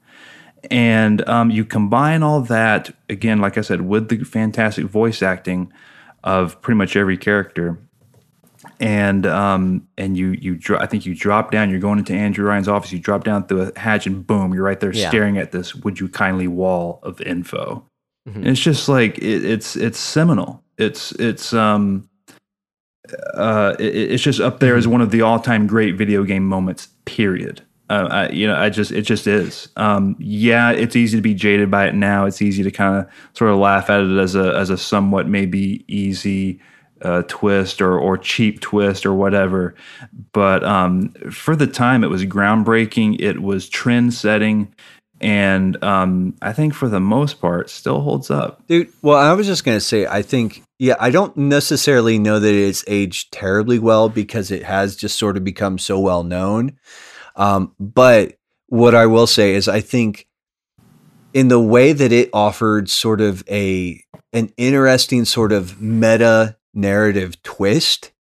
and 0.70 1.26
um, 1.28 1.50
you 1.50 1.64
combine 1.64 2.22
all 2.22 2.40
that 2.40 2.94
again 3.08 3.40
like 3.40 3.56
i 3.56 3.60
said 3.60 3.82
with 3.82 4.08
the 4.08 4.18
fantastic 4.24 4.86
voice 4.86 5.22
acting 5.22 5.72
of 6.24 6.60
pretty 6.60 6.76
much 6.76 6.96
every 6.96 7.16
character 7.16 7.78
and 8.80 9.26
um, 9.26 9.86
and 9.96 10.16
you 10.16 10.30
you 10.32 10.56
dro- 10.56 10.78
I 10.80 10.86
think 10.86 11.06
you 11.06 11.14
drop 11.14 11.50
down. 11.50 11.70
You're 11.70 11.78
going 11.78 11.98
into 11.98 12.12
Andrew 12.14 12.46
Ryan's 12.46 12.68
office. 12.68 12.90
You 12.92 12.98
drop 12.98 13.22
down 13.22 13.46
through 13.46 13.70
a 13.74 13.78
hatch, 13.78 14.06
and 14.06 14.26
boom, 14.26 14.52
you're 14.52 14.64
right 14.64 14.78
there 14.80 14.92
Yeah. 14.92 15.08
staring 15.08 15.38
at 15.38 15.52
this. 15.52 15.74
Would 15.74 16.00
you 16.00 16.08
kindly 16.08 16.48
wall 16.48 16.98
of 17.02 17.20
info? 17.20 17.84
Mhm. 18.28 18.46
It's 18.46 18.60
just 18.60 18.88
like 18.88 19.18
it, 19.18 19.44
it's 19.44 19.76
it's 19.76 19.98
seminal. 19.98 20.62
It's 20.78 21.12
it's 21.12 21.52
um 21.52 22.08
uh 23.34 23.74
it, 23.78 23.94
it's 24.12 24.22
just 24.22 24.40
up 24.40 24.60
there 24.60 24.76
as 24.76 24.86
one 24.88 25.00
of 25.00 25.10
the 25.10 25.22
all 25.22 25.38
time 25.38 25.66
great 25.66 25.96
video 25.96 26.24
game 26.24 26.44
moments. 26.46 26.88
Period. 27.04 27.62
Uh, 27.88 28.08
I, 28.10 28.28
you 28.30 28.48
know, 28.48 28.56
I 28.56 28.68
just 28.68 28.90
it 28.90 29.02
just 29.02 29.28
is. 29.28 29.68
Um, 29.76 30.16
yeah, 30.18 30.72
it's 30.72 30.96
easy 30.96 31.16
to 31.16 31.22
be 31.22 31.34
jaded 31.34 31.70
by 31.70 31.86
it 31.86 31.94
now. 31.94 32.24
It's 32.26 32.42
easy 32.42 32.64
to 32.64 32.70
kind 32.72 32.96
of 32.98 33.08
sort 33.32 33.52
of 33.52 33.58
laugh 33.58 33.88
at 33.90 34.00
it 34.00 34.18
as 34.18 34.34
a 34.34 34.54
as 34.56 34.70
a 34.70 34.76
somewhat 34.76 35.28
maybe 35.28 35.84
easy 35.86 36.60
uh, 37.02 37.22
twist 37.28 37.80
or 37.80 37.96
or 37.96 38.18
cheap 38.18 38.58
twist 38.60 39.06
or 39.06 39.14
whatever. 39.14 39.76
But 40.32 40.64
um, 40.64 41.10
for 41.30 41.54
the 41.54 41.68
time, 41.68 42.02
it 42.02 42.08
was 42.08 42.24
groundbreaking. 42.24 43.20
It 43.20 43.40
was 43.40 43.68
trend 43.68 44.14
setting, 44.14 44.74
and 45.20 45.82
um, 45.82 46.34
I 46.42 46.52
think 46.52 46.74
for 46.74 46.88
the 46.88 47.00
most 47.00 47.40
part, 47.40 47.70
still 47.70 48.02
holds 48.02 48.30
up. 48.30 48.66
Dude, 48.66 48.92
well, 49.02 49.16
I 49.16 49.32
was 49.32 49.46
just 49.46 49.64
to 49.64 49.80
say, 49.80 50.06
I 50.06 50.22
think, 50.22 50.62
yeah, 50.78 50.96
I 51.00 51.10
don't 51.10 51.36
necessarily 51.36 52.18
know 52.18 52.38
that 52.38 52.54
it's 52.54 52.84
aged 52.86 53.32
terribly 53.32 53.78
well 53.78 54.08
because 54.08 54.50
it 54.50 54.64
has 54.64 54.94
just 54.96 55.18
sort 55.18 55.36
of 55.36 55.44
become 55.44 55.78
so 55.78 55.98
well 55.98 56.22
known. 56.22 56.78
Um, 57.34 57.74
but 57.80 58.36
what 58.68 58.94
I 58.94 59.06
will 59.06 59.26
say 59.26 59.54
is, 59.54 59.68
I 59.68 59.80
think 59.80 60.26
in 61.32 61.48
the 61.48 61.60
way 61.60 61.92
that 61.92 62.12
it 62.12 62.30
offered 62.32 62.90
sort 62.90 63.20
of 63.20 63.44
a 63.48 64.02
an 64.32 64.52
interesting 64.56 65.24
sort 65.24 65.52
of 65.52 65.80
meta 65.80 66.56
narrative 66.74 67.42
twist, 67.42 68.12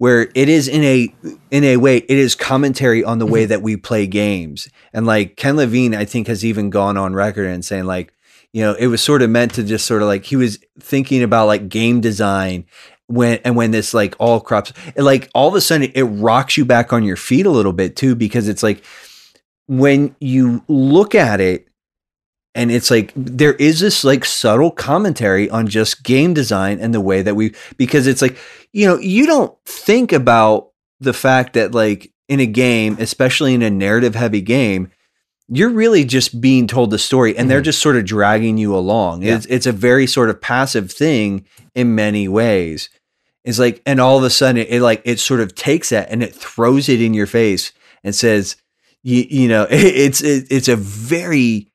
where 0.00 0.30
it 0.34 0.48
is 0.48 0.66
in 0.66 0.82
a 0.82 1.14
in 1.50 1.62
a 1.62 1.76
way 1.76 1.98
it 1.98 2.16
is 2.16 2.34
commentary 2.34 3.04
on 3.04 3.18
the 3.18 3.26
way 3.26 3.42
mm-hmm. 3.42 3.50
that 3.50 3.60
we 3.60 3.76
play 3.76 4.06
games, 4.06 4.66
and 4.94 5.04
like 5.04 5.36
Ken 5.36 5.56
Levine, 5.56 5.94
I 5.94 6.06
think 6.06 6.26
has 6.26 6.42
even 6.42 6.70
gone 6.70 6.96
on 6.96 7.12
record 7.12 7.46
and 7.46 7.62
saying 7.62 7.84
like 7.84 8.10
you 8.54 8.62
know, 8.62 8.72
it 8.72 8.86
was 8.86 9.02
sort 9.02 9.20
of 9.20 9.28
meant 9.28 9.54
to 9.54 9.62
just 9.62 9.84
sort 9.84 10.00
of 10.00 10.08
like 10.08 10.24
he 10.24 10.36
was 10.36 10.58
thinking 10.80 11.22
about 11.22 11.48
like 11.48 11.68
game 11.68 12.00
design 12.00 12.64
when 13.08 13.40
and 13.44 13.56
when 13.56 13.72
this 13.72 13.92
like 13.92 14.14
all 14.18 14.40
crops 14.40 14.72
it, 14.96 15.02
like 15.02 15.28
all 15.34 15.48
of 15.48 15.54
a 15.54 15.60
sudden 15.60 15.92
it 15.94 16.02
rocks 16.04 16.56
you 16.56 16.64
back 16.64 16.94
on 16.94 17.04
your 17.04 17.16
feet 17.16 17.44
a 17.44 17.50
little 17.50 17.74
bit 17.74 17.94
too 17.94 18.14
because 18.14 18.48
it's 18.48 18.62
like 18.62 18.82
when 19.68 20.16
you 20.18 20.64
look 20.66 21.14
at 21.14 21.42
it 21.42 21.68
and 22.54 22.70
it's 22.70 22.90
like 22.90 23.12
there 23.14 23.54
is 23.54 23.80
this 23.80 24.02
like 24.04 24.24
subtle 24.24 24.70
commentary 24.70 25.48
on 25.50 25.66
just 25.68 26.02
game 26.02 26.34
design 26.34 26.78
and 26.80 26.92
the 26.94 27.00
way 27.00 27.22
that 27.22 27.34
we 27.36 27.54
because 27.76 28.06
it's 28.06 28.22
like 28.22 28.36
you 28.72 28.86
know 28.86 28.98
you 28.98 29.26
don't 29.26 29.56
think 29.64 30.12
about 30.12 30.70
the 31.00 31.12
fact 31.12 31.52
that 31.54 31.72
like 31.72 32.12
in 32.28 32.40
a 32.40 32.46
game 32.46 32.96
especially 33.00 33.54
in 33.54 33.62
a 33.62 33.70
narrative 33.70 34.14
heavy 34.14 34.40
game 34.40 34.90
you're 35.52 35.70
really 35.70 36.04
just 36.04 36.40
being 36.40 36.66
told 36.68 36.90
the 36.90 36.98
story 36.98 37.36
and 37.36 37.50
they're 37.50 37.60
Mhm. 37.60 37.64
just 37.64 37.80
sort 37.82 37.96
of 37.96 38.04
dragging 38.04 38.56
you 38.58 38.74
along 38.74 39.22
Yeah. 39.22 39.36
it's 39.36 39.46
it's 39.46 39.66
a 39.66 39.72
very 39.72 40.06
sort 40.06 40.30
of 40.30 40.40
passive 40.40 40.90
thing 40.92 41.44
in 41.74 41.94
many 41.94 42.26
ways 42.28 42.88
it's 43.44 43.58
like 43.58 43.80
and 43.86 44.00
all 44.00 44.18
of 44.18 44.24
a 44.24 44.30
sudden 44.30 44.64
it, 44.68 44.80
like 44.82 45.02
it 45.04 45.18
sort 45.20 45.40
of 45.40 45.54
takes 45.54 45.88
that 45.90 46.10
and 46.10 46.22
it 46.22 46.34
throws 46.34 46.88
it 46.88 47.00
in 47.00 47.14
your 47.14 47.26
face 47.26 47.72
and 48.04 48.14
says 48.14 48.56
you, 49.02 49.24
you 49.30 49.48
know 49.48 49.66
it's 49.70 50.20
it, 50.20 50.46
it's 50.50 50.68
a 50.68 50.76
very 50.76 51.69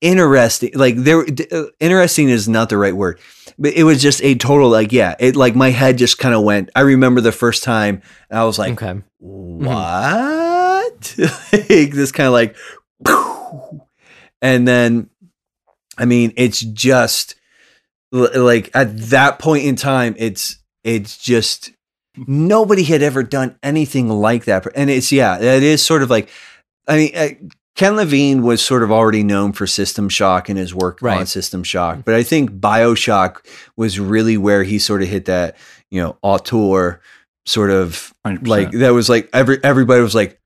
interesting. 0.00 0.72
Like 0.74 0.96
there, 0.96 1.24
uh, 1.52 1.64
interesting 1.80 2.28
is 2.28 2.48
not 2.48 2.68
the 2.68 2.78
right 2.78 2.94
word, 2.94 3.18
but 3.58 3.72
it 3.74 3.84
was 3.84 4.02
just 4.02 4.22
a 4.22 4.34
total 4.34 4.68
like 4.68 4.92
yeah. 4.92 5.14
It 5.18 5.36
like 5.36 5.54
my 5.54 5.70
head 5.70 5.98
just 5.98 6.18
kind 6.18 6.34
of 6.34 6.42
went. 6.42 6.70
I 6.74 6.80
remember 6.80 7.20
the 7.20 7.32
first 7.32 7.62
time 7.64 8.02
I 8.30 8.44
was 8.44 8.58
like, 8.58 8.80
Okay. 8.82 9.02
what? 9.18 11.14
like, 11.52 11.92
this 11.92 12.12
kind 12.12 12.26
of 12.26 12.32
like, 12.32 12.56
and 14.42 14.66
then, 14.66 15.10
I 15.98 16.04
mean, 16.04 16.32
it's 16.36 16.60
just 16.60 17.34
like 18.12 18.70
at 18.74 18.96
that 19.10 19.38
point 19.38 19.64
in 19.64 19.76
time, 19.76 20.14
it's 20.18 20.58
it's 20.84 21.18
just 21.18 21.72
nobody 22.26 22.82
had 22.84 23.02
ever 23.02 23.22
done 23.22 23.58
anything 23.62 24.08
like 24.08 24.44
that, 24.44 24.66
and 24.74 24.88
it's 24.90 25.10
yeah, 25.12 25.38
it 25.38 25.62
is 25.62 25.82
sort 25.82 26.02
of 26.02 26.10
like, 26.10 26.28
I 26.86 26.96
mean. 26.96 27.50
Ken 27.76 27.94
Levine 27.96 28.42
was 28.42 28.64
sort 28.64 28.82
of 28.82 28.90
already 28.90 29.22
known 29.22 29.52
for 29.52 29.66
System 29.66 30.08
Shock 30.08 30.48
and 30.48 30.58
his 30.58 30.74
work 30.74 31.02
on 31.02 31.26
System 31.26 31.62
Shock, 31.62 31.94
mm-hmm. 31.96 32.00
but 32.02 32.14
I 32.14 32.22
think 32.22 32.50
Bioshock 32.50 33.46
was 33.76 34.00
really 34.00 34.36
where 34.38 34.62
he 34.64 34.78
sort 34.78 35.02
of 35.02 35.08
hit 35.08 35.26
that, 35.26 35.56
you 35.90 36.00
know, 36.02 36.16
auteur 36.22 37.00
sort 37.44 37.70
of 37.70 38.12
100%. 38.26 38.48
like 38.48 38.70
that 38.72 38.90
was 38.90 39.08
like 39.08 39.28
every 39.32 39.62
everybody 39.62 40.02
was 40.02 40.14
like 40.14 40.40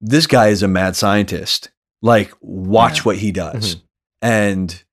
this 0.00 0.26
guy 0.26 0.48
is 0.48 0.62
a 0.62 0.68
mad 0.68 0.96
scientist. 0.96 1.70
Like 2.00 2.32
watch 2.40 2.98
Yeah. 2.98 3.02
what 3.02 3.16
he 3.18 3.32
does. 3.32 3.74
Mm-hmm. 3.76 3.84
And 4.22 4.84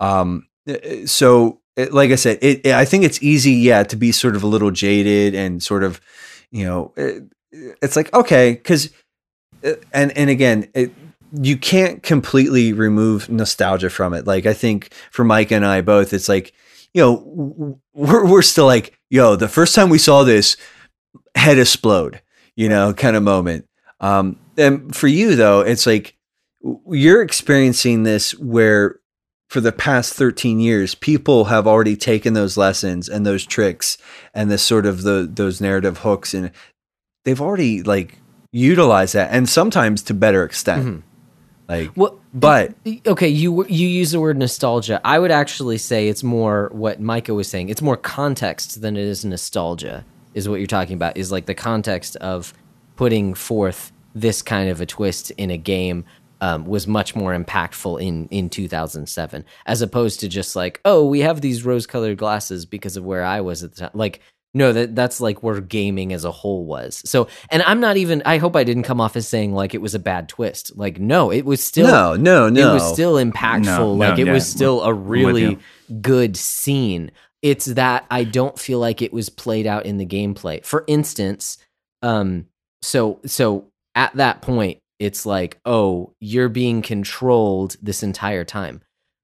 um 0.00 0.46
uh, 0.68 1.06
so 1.06 1.60
it, 1.76 1.92
like 1.92 2.10
i 2.10 2.14
said 2.16 2.38
it, 2.42 2.66
it- 2.66 2.74
i 2.74 2.84
think 2.84 3.04
it's 3.04 3.22
easy 3.22 3.52
yeah 3.52 3.82
to 3.82 3.96
be 3.96 4.12
sort 4.12 4.34
of 4.36 4.42
a 4.42 4.46
little 4.46 4.70
jaded 4.70 5.34
and 5.34 5.62
sort 5.62 5.84
of 5.84 6.00
you 6.50 6.64
know 6.64 6.92
it, 6.96 7.24
it's 7.82 7.96
like 7.96 8.12
okay 8.12 8.52
because 8.52 8.90
and 9.92 10.16
and 10.16 10.30
again 10.30 10.68
it 10.74 10.92
you 11.32 11.56
can't 11.56 12.02
completely 12.02 12.72
remove 12.72 13.28
nostalgia 13.28 13.90
from 13.90 14.14
it. 14.14 14.26
Like 14.26 14.46
i 14.46 14.54
think 14.54 14.92
for 15.10 15.24
mike 15.24 15.50
and 15.50 15.64
i 15.64 15.80
both 15.80 16.12
it's 16.12 16.28
like 16.28 16.52
you 16.94 17.02
know 17.02 17.80
we're, 17.94 18.26
we're 18.26 18.42
still 18.42 18.66
like 18.66 18.98
yo 19.10 19.36
the 19.36 19.48
first 19.48 19.74
time 19.74 19.90
we 19.90 19.98
saw 19.98 20.22
this 20.24 20.56
head 21.34 21.58
explode 21.58 22.20
you 22.54 22.68
know 22.68 22.92
kind 22.94 23.16
of 23.16 23.22
moment. 23.22 23.66
Um 24.00 24.38
and 24.56 24.94
for 24.94 25.06
you 25.08 25.36
though 25.36 25.60
it's 25.60 25.86
like 25.86 26.16
you're 26.88 27.22
experiencing 27.22 28.02
this 28.02 28.32
where 28.32 29.00
for 29.48 29.60
the 29.60 29.72
past 29.72 30.14
13 30.14 30.58
years 30.58 30.94
people 30.94 31.44
have 31.46 31.66
already 31.66 31.96
taken 31.96 32.34
those 32.34 32.56
lessons 32.56 33.08
and 33.08 33.24
those 33.24 33.46
tricks 33.46 33.96
and 34.34 34.50
the 34.50 34.58
sort 34.58 34.86
of 34.86 35.02
the 35.02 35.28
those 35.30 35.60
narrative 35.60 35.98
hooks 35.98 36.34
and 36.34 36.50
they've 37.24 37.40
already 37.40 37.82
like 37.82 38.18
utilized 38.56 39.14
that 39.14 39.28
and 39.32 39.48
sometimes 39.48 40.02
to 40.02 40.14
better 40.14 40.42
extent 40.44 40.86
Mhm. 40.86 41.02
like 41.68 41.90
Well, 41.96 42.18
but 42.32 42.74
okay, 43.06 43.28
you 43.28 43.64
you 43.66 43.88
use 43.88 44.10
the 44.12 44.20
word 44.20 44.36
nostalgia. 44.38 45.00
I 45.04 45.18
would 45.18 45.30
actually 45.30 45.78
say 45.78 46.08
it's 46.08 46.22
more 46.22 46.70
what 46.72 47.00
Micah 47.00 47.34
was 47.34 47.48
saying. 47.48 47.68
It's 47.68 47.82
more 47.82 47.96
context 47.96 48.80
than 48.82 48.96
it 48.96 49.04
is 49.04 49.24
nostalgia. 49.24 50.04
Is 50.34 50.48
what 50.48 50.56
you're 50.60 50.66
talking 50.66 50.94
about? 50.94 51.16
Is 51.16 51.32
like 51.32 51.46
the 51.46 51.54
context 51.54 52.16
of 52.16 52.52
putting 52.96 53.34
forth 53.34 53.92
this 54.14 54.42
kind 54.42 54.68
of 54.70 54.80
a 54.80 54.86
twist 54.86 55.30
in 55.32 55.50
a 55.50 55.58
game 55.58 56.04
um, 56.42 56.66
was 56.66 56.86
much 56.86 57.16
more 57.16 57.34
impactful 57.38 58.00
in 58.02 58.28
in 58.30 58.50
2007, 58.50 59.44
as 59.64 59.80
opposed 59.82 60.20
to 60.20 60.28
just 60.28 60.54
like, 60.54 60.80
oh, 60.84 61.06
we 61.06 61.20
have 61.20 61.40
these 61.40 61.64
rose-colored 61.64 62.18
glasses 62.18 62.66
because 62.66 62.96
of 62.98 63.04
where 63.04 63.24
I 63.24 63.40
was 63.40 63.64
at 63.64 63.70
the 63.72 63.80
time. 63.80 63.90
Like, 63.94 64.20
no, 64.56 64.72
that 64.72 64.94
that's 64.94 65.20
like 65.20 65.42
where 65.42 65.60
gaming 65.60 66.14
as 66.14 66.24
a 66.24 66.32
whole 66.32 66.64
was. 66.64 67.02
So, 67.04 67.28
and 67.50 67.62
I'm 67.64 67.78
not 67.78 67.98
even. 67.98 68.22
I 68.24 68.38
hope 68.38 68.56
I 68.56 68.64
didn't 68.64 68.84
come 68.84 69.02
off 69.02 69.14
as 69.14 69.28
saying 69.28 69.52
like 69.52 69.74
it 69.74 69.82
was 69.82 69.94
a 69.94 69.98
bad 69.98 70.30
twist. 70.30 70.74
Like, 70.74 70.98
no, 70.98 71.30
it 71.30 71.44
was 71.44 71.62
still 71.62 71.86
no 71.86 72.16
no 72.16 72.48
no 72.48 72.70
it 72.70 72.72
was 72.72 72.90
still 72.90 73.16
impactful. 73.16 73.66
No, 73.66 73.92
like 73.92 74.16
no, 74.16 74.22
it 74.22 74.26
yeah, 74.28 74.32
was 74.32 74.48
still 74.48 74.82
a 74.82 74.94
really 74.94 75.58
good 76.00 76.38
scene. 76.38 77.10
It's 77.42 77.66
that 77.66 78.06
I 78.10 78.24
don't 78.24 78.58
feel 78.58 78.78
like 78.78 79.02
it 79.02 79.12
was 79.12 79.28
played 79.28 79.66
out 79.66 79.84
in 79.84 79.98
the 79.98 80.06
gameplay. 80.06 80.64
For 80.64 80.84
instance, 80.86 81.58
um, 82.00 82.46
so 82.80 83.20
so 83.26 83.70
at 83.94 84.14
that 84.14 84.40
point, 84.40 84.78
it's 84.98 85.26
like, 85.26 85.60
oh, 85.66 86.14
you're 86.18 86.48
being 86.48 86.80
controlled 86.80 87.76
this 87.82 88.02
entire 88.02 88.44
time. 88.44 88.80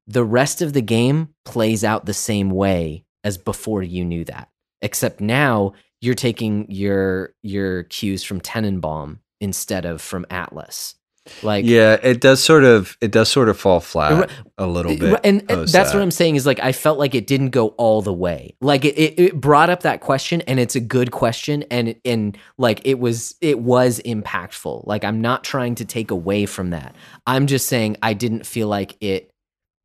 The 0.06 0.24
rest 0.24 0.60
of 0.60 0.74
the 0.74 0.82
game 0.82 1.30
plays 1.46 1.84
out 1.84 2.04
the 2.04 2.12
same 2.12 2.50
way 2.50 3.06
as 3.24 3.38
before 3.38 3.82
you 3.82 4.04
knew 4.04 4.24
that. 4.26 4.50
Except 4.82 5.20
now 5.20 5.72
you're 6.00 6.14
taking 6.14 6.70
your 6.70 7.34
your 7.42 7.84
cues 7.84 8.22
from 8.22 8.40
Tenenbaum 8.40 9.18
instead 9.40 9.84
of 9.84 10.02
from 10.02 10.26
Atlas. 10.30 10.96
Like 11.44 11.64
yeah 11.64 11.98
it 12.02 12.20
does 12.20 12.42
sort 12.42 12.64
of 12.64 12.96
it 13.00 13.12
does 13.12 13.30
sort 13.30 13.48
of 13.48 13.56
fall 13.56 13.78
flat 13.78 14.28
a 14.58 14.66
little 14.66 14.96
bit 14.96 15.20
and, 15.22 15.40
and 15.48 15.60
that's 15.60 15.72
that. 15.72 15.94
what 15.94 16.02
I'm 16.02 16.10
saying 16.10 16.34
is 16.34 16.46
like 16.46 16.58
I 16.58 16.72
felt 16.72 16.98
like 16.98 17.14
it 17.14 17.28
didn't 17.28 17.50
go 17.50 17.68
all 17.68 18.02
the 18.02 18.12
way. 18.12 18.56
Like 18.60 18.84
it, 18.84 18.98
it, 18.98 19.20
it 19.20 19.40
brought 19.40 19.70
up 19.70 19.82
that 19.82 20.00
question, 20.00 20.40
and 20.42 20.58
it's 20.58 20.74
a 20.74 20.80
good 20.80 21.12
question, 21.12 21.62
and 21.70 21.94
and 22.04 22.36
like 22.58 22.80
it 22.84 22.98
was 22.98 23.36
it 23.40 23.60
was 23.60 24.00
impactful. 24.04 24.84
Like 24.84 25.04
I'm 25.04 25.20
not 25.20 25.44
trying 25.44 25.76
to 25.76 25.84
take 25.84 26.10
away 26.10 26.44
from 26.44 26.70
that. 26.70 26.96
I'm 27.24 27.46
just 27.46 27.68
saying 27.68 27.98
I 28.02 28.14
didn't 28.14 28.44
feel 28.44 28.66
like 28.66 28.96
it 29.00 29.31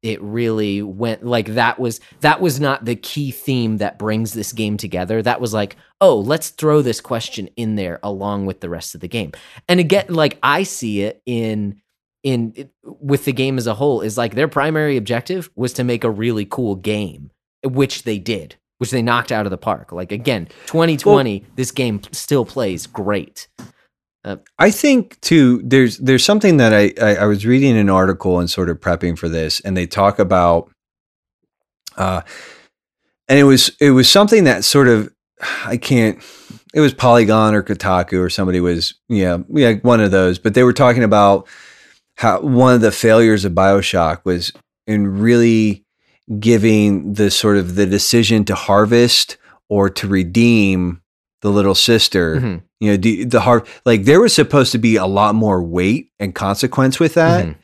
it 0.03 0.21
really 0.21 0.81
went 0.81 1.25
like 1.25 1.47
that 1.47 1.79
was 1.79 1.99
that 2.21 2.39
was 2.39 2.59
not 2.59 2.85
the 2.85 2.95
key 2.95 3.31
theme 3.31 3.77
that 3.77 3.97
brings 3.97 4.33
this 4.33 4.53
game 4.53 4.77
together. 4.77 5.21
That 5.21 5.41
was 5.41 5.53
like 5.53 5.75
oh 6.01 6.19
let's 6.19 6.49
throw 6.49 6.81
this 6.81 7.01
question 7.01 7.49
in 7.55 7.75
there 7.75 7.99
along 8.03 8.45
with 8.45 8.59
the 8.59 8.69
rest 8.69 8.95
of 8.95 9.01
the 9.01 9.07
game. 9.07 9.31
And 9.67 9.79
again 9.79 10.05
like 10.09 10.37
i 10.43 10.63
see 10.63 11.01
it 11.01 11.21
in 11.25 11.81
in 12.23 12.69
with 12.83 13.25
the 13.25 13.33
game 13.33 13.57
as 13.57 13.67
a 13.67 13.75
whole 13.75 14.01
is 14.01 14.17
like 14.17 14.35
their 14.35 14.47
primary 14.47 14.97
objective 14.97 15.49
was 15.55 15.73
to 15.73 15.83
make 15.83 16.03
a 16.03 16.09
really 16.09 16.45
cool 16.45 16.75
game 16.75 17.31
which 17.63 18.03
they 18.03 18.19
did 18.19 18.55
which 18.79 18.91
they 18.91 19.01
knocked 19.01 19.31
out 19.31 19.47
of 19.47 19.49
the 19.49 19.57
park. 19.57 19.91
Like 19.91 20.11
again 20.11 20.47
2020 20.67 21.45
this 21.55 21.71
game 21.71 22.01
still 22.11 22.45
plays 22.45 22.85
great 22.85 23.47
I 24.59 24.71
think 24.71 25.19
too. 25.21 25.61
There's 25.63 25.97
there's 25.97 26.25
something 26.25 26.57
that 26.57 26.73
I, 26.73 26.93
I 27.01 27.15
I 27.15 27.25
was 27.25 27.45
reading 27.45 27.77
an 27.77 27.89
article 27.89 28.39
and 28.39 28.49
sort 28.49 28.69
of 28.69 28.79
prepping 28.79 29.17
for 29.17 29.29
this, 29.29 29.59
and 29.61 29.77
they 29.77 29.87
talk 29.87 30.19
about, 30.19 30.69
uh, 31.97 32.21
and 33.27 33.39
it 33.39 33.43
was 33.43 33.71
it 33.79 33.91
was 33.91 34.09
something 34.09 34.43
that 34.45 34.63
sort 34.63 34.87
of 34.87 35.13
I 35.65 35.77
can't. 35.77 36.21
It 36.73 36.81
was 36.81 36.93
Polygon 36.93 37.55
or 37.55 37.63
Kotaku 37.63 38.19
or 38.19 38.29
somebody 38.29 38.59
was 38.59 38.95
yeah 39.07 39.39
yeah 39.49 39.73
one 39.81 40.01
of 40.01 40.11
those, 40.11 40.39
but 40.39 40.53
they 40.53 40.63
were 40.63 40.73
talking 40.73 41.03
about 41.03 41.47
how 42.15 42.41
one 42.41 42.73
of 42.73 42.81
the 42.81 42.91
failures 42.91 43.45
of 43.45 43.53
Bioshock 43.53 44.25
was 44.25 44.51
in 44.85 45.19
really 45.19 45.85
giving 46.39 47.13
the 47.13 47.31
sort 47.31 47.57
of 47.57 47.75
the 47.75 47.85
decision 47.85 48.43
to 48.45 48.55
harvest 48.55 49.37
or 49.69 49.89
to 49.89 50.07
redeem 50.07 51.01
the 51.41 51.49
little 51.51 51.75
sister 51.75 52.35
Mhm. 52.39 52.61
you 52.79 52.91
know 52.91 52.97
the, 52.97 53.23
the 53.25 53.39
har 53.41 53.63
like 53.85 54.03
there 54.05 54.19
was 54.21 54.33
supposed 54.33 54.71
to 54.71 54.77
be 54.77 54.95
a 54.95 55.05
lot 55.05 55.35
more 55.35 55.61
weight 55.63 56.09
and 56.19 56.33
consequence 56.33 56.99
with 56.99 57.13
that 57.15 57.45
Mhm. 57.45 57.55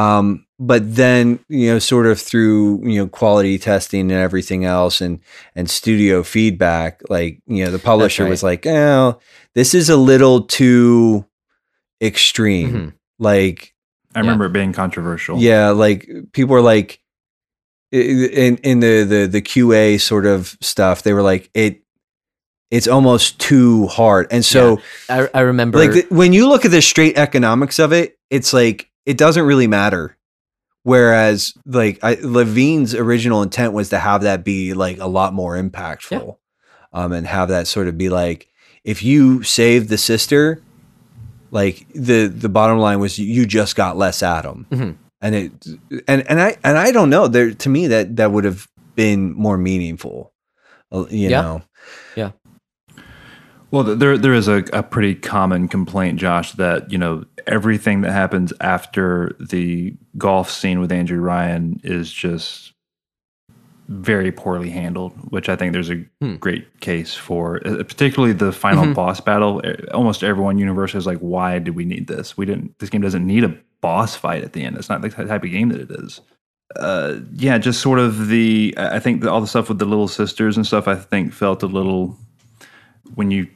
um 0.00 0.44
but 0.60 0.82
then 0.96 1.38
you 1.48 1.68
know 1.70 1.78
sort 1.78 2.06
of 2.06 2.20
through 2.20 2.80
you 2.88 2.98
know 2.98 3.06
quality 3.06 3.58
testing 3.58 4.10
and 4.10 4.20
everything 4.20 4.64
else 4.64 5.00
and 5.00 5.20
and 5.54 5.68
studio 5.70 6.22
feedback 6.22 7.00
like 7.08 7.40
you 7.46 7.64
know 7.64 7.70
the 7.70 7.78
publisher 7.78 8.24
right. 8.24 8.30
was 8.30 8.42
like 8.42 8.66
oh 8.66 9.18
this 9.54 9.74
is 9.74 9.88
a 9.90 9.96
little 9.96 10.42
too 10.42 11.24
extreme 12.02 12.72
Mhm. 12.72 12.92
like 13.18 13.74
I 14.14 14.20
remember 14.20 14.46
it 14.46 14.52
being 14.52 14.72
controversial. 14.72 15.38
yeah, 15.38 15.68
like 15.70 16.08
people 16.32 16.54
were 16.54 16.62
like 16.62 16.98
in 17.92 18.56
in 18.58 18.80
the 18.80 19.04
the 19.04 19.26
the 19.30 19.42
QA 19.42 20.00
sort 20.00 20.26
of 20.26 20.56
stuff. 20.60 21.02
They 21.02 21.12
were 21.12 21.22
like 21.22 21.50
it. 21.54 21.82
It's 22.70 22.86
almost 22.86 23.38
too 23.38 23.86
hard, 23.86 24.26
and 24.30 24.44
so 24.44 24.80
I, 25.08 25.28
I 25.32 25.40
remember 25.40 25.78
like 25.78 25.92
the, 25.92 26.06
when 26.14 26.34
you 26.34 26.48
look 26.48 26.66
at 26.66 26.70
the 26.70 26.82
straight 26.82 27.16
economics 27.16 27.78
of 27.78 27.92
it, 27.92 28.18
it's 28.28 28.52
like 28.52 28.90
it 29.06 29.16
doesn't 29.16 29.44
really 29.46 29.66
matter. 29.66 30.16
Whereas 30.82 31.54
like 31.64 31.98
I, 32.02 32.18
Levine's 32.22 32.94
original 32.94 33.42
intent 33.42 33.72
was 33.72 33.88
to 33.90 33.98
have 33.98 34.22
that 34.22 34.44
be 34.44 34.74
like 34.74 34.98
a 34.98 35.06
lot 35.06 35.32
more 35.32 35.56
impactful, 35.56 36.36
um, 36.92 37.12
and 37.12 37.26
have 37.26 37.48
that 37.48 37.66
sort 37.68 37.88
of 37.88 37.96
be 37.96 38.10
like 38.10 38.48
if 38.84 39.02
you 39.02 39.42
save 39.42 39.88
the 39.88 39.98
sister, 39.98 40.62
like 41.50 41.86
the 41.94 42.26
the 42.26 42.50
bottom 42.50 42.78
line 42.78 43.00
was 43.00 43.18
you 43.18 43.46
just 43.46 43.76
got 43.76 43.96
less 43.96 44.22
Adam, 44.22 44.66
Mhm. 44.70 44.96
and 45.22 45.34
it 45.34 45.52
and 46.06 46.28
and 46.28 46.38
I 46.38 46.56
and 46.62 46.76
I 46.76 46.92
don't 46.92 47.08
know 47.08 47.28
there 47.28 47.52
to 47.54 47.68
me 47.70 47.86
that 47.86 48.16
that 48.16 48.30
would 48.30 48.44
have 48.44 48.68
been 48.94 49.32
more 49.32 49.56
meaningful, 49.56 50.32
uh, 50.92 51.06
you 51.08 51.30
Yeah. 51.30 51.40
know. 51.40 51.62
Well, 53.70 53.84
there 53.84 54.16
there 54.16 54.32
is 54.34 54.48
a, 54.48 54.64
a 54.72 54.82
pretty 54.82 55.14
common 55.14 55.68
complaint, 55.68 56.18
Josh, 56.18 56.52
that 56.52 56.90
you 56.90 56.96
know 56.98 57.24
everything 57.46 58.00
that 58.02 58.12
happens 58.12 58.52
after 58.60 59.36
the 59.38 59.94
golf 60.16 60.50
scene 60.50 60.80
with 60.80 60.90
Andrew 60.90 61.20
Ryan 61.20 61.78
is 61.84 62.10
just 62.10 62.72
very 63.88 64.32
poorly 64.32 64.70
handled. 64.70 65.12
Which 65.30 65.48
I 65.50 65.56
think 65.56 65.72
there's 65.74 65.90
a 65.90 66.04
Hmm. 66.20 66.36
great 66.36 66.80
case 66.80 67.14
for, 67.14 67.56
uh, 67.66 67.76
particularly 67.84 68.32
the 68.34 68.52
final 68.52 68.84
Mhm. 68.86 68.94
boss 68.94 69.20
battle. 69.20 69.62
Almost 69.92 70.22
everyone 70.24 70.58
universe 70.58 70.94
is 70.94 71.06
like, 71.06 71.18
why 71.18 71.58
did 71.58 71.74
we 71.74 71.84
need 71.84 72.06
this? 72.06 72.36
We 72.36 72.46
didn't. 72.46 72.78
This 72.78 72.90
game 72.90 73.00
doesn't 73.02 73.26
need 73.26 73.44
a 73.44 73.54
boss 73.80 74.14
fight 74.16 74.44
at 74.44 74.52
the 74.54 74.62
end. 74.64 74.76
It's 74.76 74.88
not 74.88 75.02
the 75.02 75.08
type 75.10 75.44
of 75.44 75.50
game 75.50 75.68
that 75.70 75.80
it 75.80 75.90
is. 75.90 76.20
Uh, 76.76 77.16
yeah, 77.34 77.56
just 77.58 77.80
sort 77.80 77.98
of 77.98 78.28
the. 78.28 78.74
I 78.78 78.98
think 78.98 79.24
all 79.26 79.40
the 79.42 79.46
stuff 79.46 79.68
with 79.68 79.78
the 79.78 79.84
little 79.86 80.08
sisters 80.08 80.56
and 80.56 80.66
stuff. 80.66 80.88
I 80.88 80.94
think 80.94 81.32
felt 81.32 81.62
a 81.62 81.66
little 81.66 82.16
when 83.14 83.30
you 83.30 83.46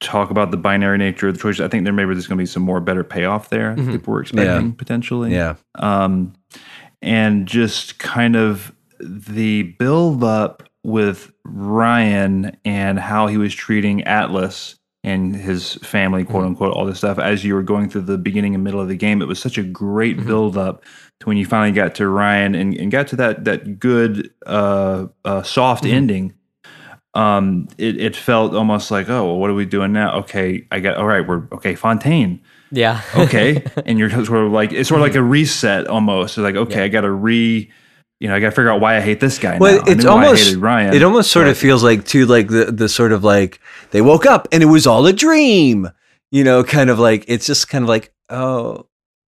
talk 0.00 0.30
about 0.30 0.50
the 0.50 0.56
binary 0.56 0.98
nature 0.98 1.28
of 1.28 1.34
the 1.34 1.40
choices. 1.40 1.60
I 1.60 1.68
think 1.68 1.84
there 1.84 1.92
maybe 1.92 2.14
there's 2.14 2.26
going 2.26 2.38
to 2.38 2.42
be 2.42 2.46
some 2.46 2.62
more 2.62 2.80
better 2.80 3.04
payoff 3.04 3.50
there. 3.50 3.74
Mhm. 3.76 3.92
People 3.92 4.14
were 4.14 4.22
expecting 4.22 4.66
Yeah. 4.68 4.72
potentially 4.76 5.34
Yeah. 5.34 5.54
um, 5.78 6.32
and 7.02 7.46
just 7.46 7.98
kind 7.98 8.36
of 8.36 8.72
the 8.98 9.62
build 9.78 10.24
up 10.24 10.62
with 10.84 11.32
Ryan 11.44 12.56
and 12.64 12.98
how 12.98 13.26
he 13.26 13.36
was 13.36 13.54
treating 13.54 14.02
Atlas 14.04 14.76
and 15.02 15.34
his 15.34 15.74
family, 15.76 16.24
quote 16.24 16.44
unquote, 16.44 16.72
all 16.74 16.84
this 16.84 16.98
stuff 16.98 17.18
as 17.18 17.42
you 17.44 17.54
were 17.54 17.62
going 17.62 17.88
through 17.88 18.02
the 18.02 18.18
beginning 18.18 18.54
and 18.54 18.62
middle 18.64 18.80
of 18.80 18.88
the 18.88 18.96
game. 18.96 19.22
It 19.22 19.28
was 19.28 19.38
such 19.38 19.56
a 19.56 19.62
great 19.62 20.18
Mhm. 20.18 20.26
build 20.26 20.56
up 20.58 20.84
to 21.20 21.26
when 21.26 21.36
you 21.38 21.46
finally 21.46 21.72
got 21.72 21.94
to 21.96 22.08
Ryan 22.08 22.54
and, 22.54 22.74
and 22.74 22.90
got 22.90 23.06
to 23.08 23.16
that 23.16 23.44
that 23.44 23.78
good 23.78 24.30
uh, 24.46 25.06
uh, 25.24 25.42
soft 25.42 25.84
Mhm. 25.84 25.92
ending. 25.92 26.32
Um, 27.14 27.66
it, 27.76 28.00
it 28.00 28.14
felt 28.16 28.54
almost 28.54 28.90
like, 28.92 29.08
oh, 29.08 29.24
well, 29.26 29.36
what 29.38 29.50
are 29.50 29.54
we 29.54 29.66
doing 29.66 29.92
now? 29.92 30.18
Okay, 30.18 30.66
I 30.70 30.78
got 30.80 30.96
all 30.96 31.06
right. 31.06 31.26
We're 31.26 31.48
okay. 31.52 31.74
Fontaine, 31.74 32.40
Yeah. 32.70 33.02
okay 33.16 33.64
and 33.84 33.98
you're 33.98 34.10
sort 34.10 34.46
of 34.46 34.52
like 34.52 34.72
it's 34.72 34.88
sort 34.88 35.00
of 35.00 35.06
like 35.06 35.16
a 35.16 35.22
reset 35.22 35.88
almost 35.88 36.38
it's 36.38 36.42
like 36.44 36.54
okay 36.54 36.78
Yeah. 36.78 36.84
i 36.84 36.88
gotta 36.88 37.10
re 37.10 37.68
you 38.20 38.28
know 38.28 38.36
i 38.36 38.38
gotta 38.38 38.52
figure 38.52 38.70
out 38.70 38.80
why 38.80 38.96
i 38.96 39.00
hate 39.00 39.18
this 39.18 39.38
guy 39.40 39.58
Well, 39.58 39.78
now. 39.78 39.82
I 39.86 39.90
it's 39.90 40.04
knew 40.04 40.10
why 40.10 40.24
almost- 40.26 40.42
I 40.42 40.44
hated 40.44 40.58
ryan 40.60 40.94
It 40.94 41.02
almost 41.02 41.32
sort 41.32 41.48
of 41.48 41.58
feels 41.58 41.82
like 41.82 42.04
too 42.04 42.26
like 42.26 42.46
the 42.46 42.66
the 42.70 42.88
sort 42.88 43.10
of 43.10 43.24
like 43.24 43.58
they 43.90 44.00
woke 44.02 44.24
up 44.24 44.46
and 44.52 44.62
it 44.62 44.66
was 44.66 44.86
all 44.86 45.04
a 45.06 45.12
dream. 45.12 45.88
You 46.30 46.44
know, 46.44 46.62
kind 46.62 46.90
of 46.90 47.00
like 47.00 47.24
it's 47.26 47.44
just 47.44 47.68
kind 47.68 47.82
of 47.82 47.88
like, 47.88 48.12
oh, 48.28 48.86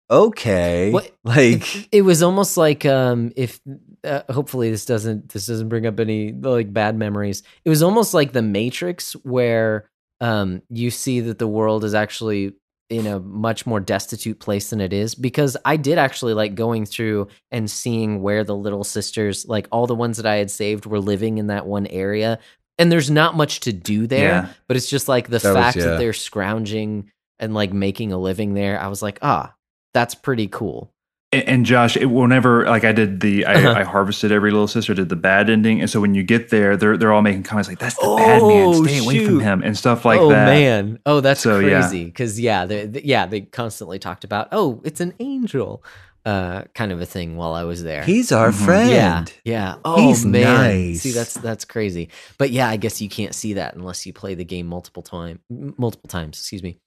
okay. 0.10 0.92
What- 0.92 1.12
Like 1.24 1.94
it 1.94 2.02
was 2.02 2.24
almost 2.24 2.58
like 2.58 2.86
um 2.88 3.32
if 3.36 3.60
uh, 4.08 4.24
hopefully 4.34 4.72
this 4.72 4.86
doesn't 4.86 5.30
this 5.30 5.46
doesn't 5.48 5.70
bring 5.70 5.86
up 5.86 6.00
any 6.00 6.32
like 6.32 6.72
bad 6.74 6.96
memories 6.98 7.44
it 7.66 7.70
was 7.70 7.84
almost 7.84 8.14
like 8.14 8.32
the 8.32 8.42
matrix 8.42 9.14
where 9.24 9.90
um 10.22 10.62
you 10.70 10.90
see 10.90 11.20
that 11.20 11.38
the 11.40 11.48
world 11.48 11.84
is 11.84 11.94
actually 11.94 12.54
in 12.90 13.06
a 13.06 13.20
much 13.20 13.66
more 13.66 13.80
destitute 13.82 14.40
place 14.40 14.70
than 14.70 14.80
it 14.82 14.94
is 14.94 15.14
because 15.14 15.58
i 15.66 15.76
did 15.76 15.98
actually 15.98 16.34
like 16.34 16.56
going 16.56 16.86
through 16.86 17.28
and 17.52 17.70
seeing 17.70 18.22
where 18.22 18.44
the 18.44 18.56
little 18.56 18.84
sisters 18.84 19.46
like 19.48 19.68
all 19.72 19.86
the 19.88 19.94
ones 19.96 20.18
that 20.18 20.26
i 20.26 20.36
had 20.38 20.50
saved 20.50 20.86
were 20.86 21.00
living 21.00 21.38
in 21.38 21.48
that 21.48 21.66
one 21.68 21.86
area 21.88 22.40
and 22.80 22.92
there's 22.92 23.12
not 23.12 23.36
much 23.36 23.60
to 23.60 23.74
do 23.74 24.08
there 24.08 24.30
Yeah. 24.30 24.50
but 24.68 24.78
it's 24.78 24.90
just 24.90 25.08
like 25.08 25.26
the 25.28 25.40
That 25.40 25.54
was- 25.54 25.58
fact 25.58 25.78
yeah. 25.78 25.84
that 25.86 25.98
they're 26.00 26.14
scrounging 26.14 27.12
and 27.40 27.54
like 27.54 27.74
making 27.74 28.12
a 28.14 28.18
living 28.18 28.54
there 28.54 28.80
i 28.80 28.88
was 28.88 29.02
like 29.02 29.20
ah 29.22 29.54
that's 29.94 30.16
pretty 30.16 30.48
cool 30.48 30.92
and, 31.32 31.44
and 31.44 31.66
josh 31.66 31.98
it, 31.98 32.06
whenever 32.08 32.66
like 32.66 32.84
i 32.84 32.92
did 32.92 33.20
the 33.20 33.46
I, 33.46 33.56
Uh-huh. 33.56 33.80
I 33.80 33.84
harvested 33.84 34.32
every 34.32 34.52
little 34.52 34.68
sister 34.68 34.94
did 34.94 35.10
the 35.10 35.16
bad 35.16 35.50
ending 35.50 35.82
and 35.82 35.90
so 35.90 36.00
when 36.00 36.14
you 36.16 36.24
get 36.24 36.50
there 36.50 36.78
they're 36.78 36.98
they're 36.98 37.12
all 37.14 37.22
making 37.22 37.44
comments 37.44 37.68
like 37.70 37.80
that's 37.80 37.96
the 37.96 38.16
bad 38.18 38.42
man 38.44 38.68
Oh, 38.68 38.84
stay 38.86 39.00
away 39.00 39.26
from 39.26 39.40
him 39.40 39.62
and 39.64 39.78
stuff 39.78 40.06
like 40.06 40.20
oh 40.20 40.30
that 40.30 40.46
man 40.46 41.00
oh 41.06 41.20
that's 41.22 41.42
So, 41.42 41.60
yeah. 41.60 41.82
crazy 41.82 42.06
because 42.06 42.40
yeah 42.40 42.66
they, 42.66 42.86
they- 42.86 43.02
yeah 43.04 43.26
they 43.26 43.42
constantly 43.42 44.00
talked 44.00 44.24
about 44.24 44.48
oh 44.52 44.82
it's 44.84 45.02
an 45.02 45.14
angel 45.20 45.84
uh 46.26 46.64
kind 46.76 46.92
of 46.92 47.00
a 47.00 47.06
thing 47.06 47.38
while 47.38 47.54
i 47.54 47.64
was 47.64 47.84
there 47.84 48.04
he's 48.04 48.32
our 48.34 48.50
Mhm. 48.50 48.66
friend. 48.66 48.90
yeah 48.90 49.26
yeah 49.46 49.76
oh 49.86 50.08
He's 50.08 50.26
man 50.26 50.44
nice. 50.44 51.02
see 51.02 51.12
that's 51.12 51.34
that's 51.36 51.64
crazy 51.64 52.10
but 52.38 52.50
yeah 52.52 52.68
i 52.70 52.76
guess 52.76 53.02
you 53.02 53.08
can't 53.08 53.34
see 53.34 53.54
that 53.54 53.76
unless 53.76 54.06
you 54.06 54.12
play 54.14 54.34
the 54.36 54.44
game 54.44 54.68
multiple 54.68 55.04
time 55.04 55.40
multiple 55.50 56.10
times 56.10 56.38
excuse 56.40 56.64
me 56.64 56.80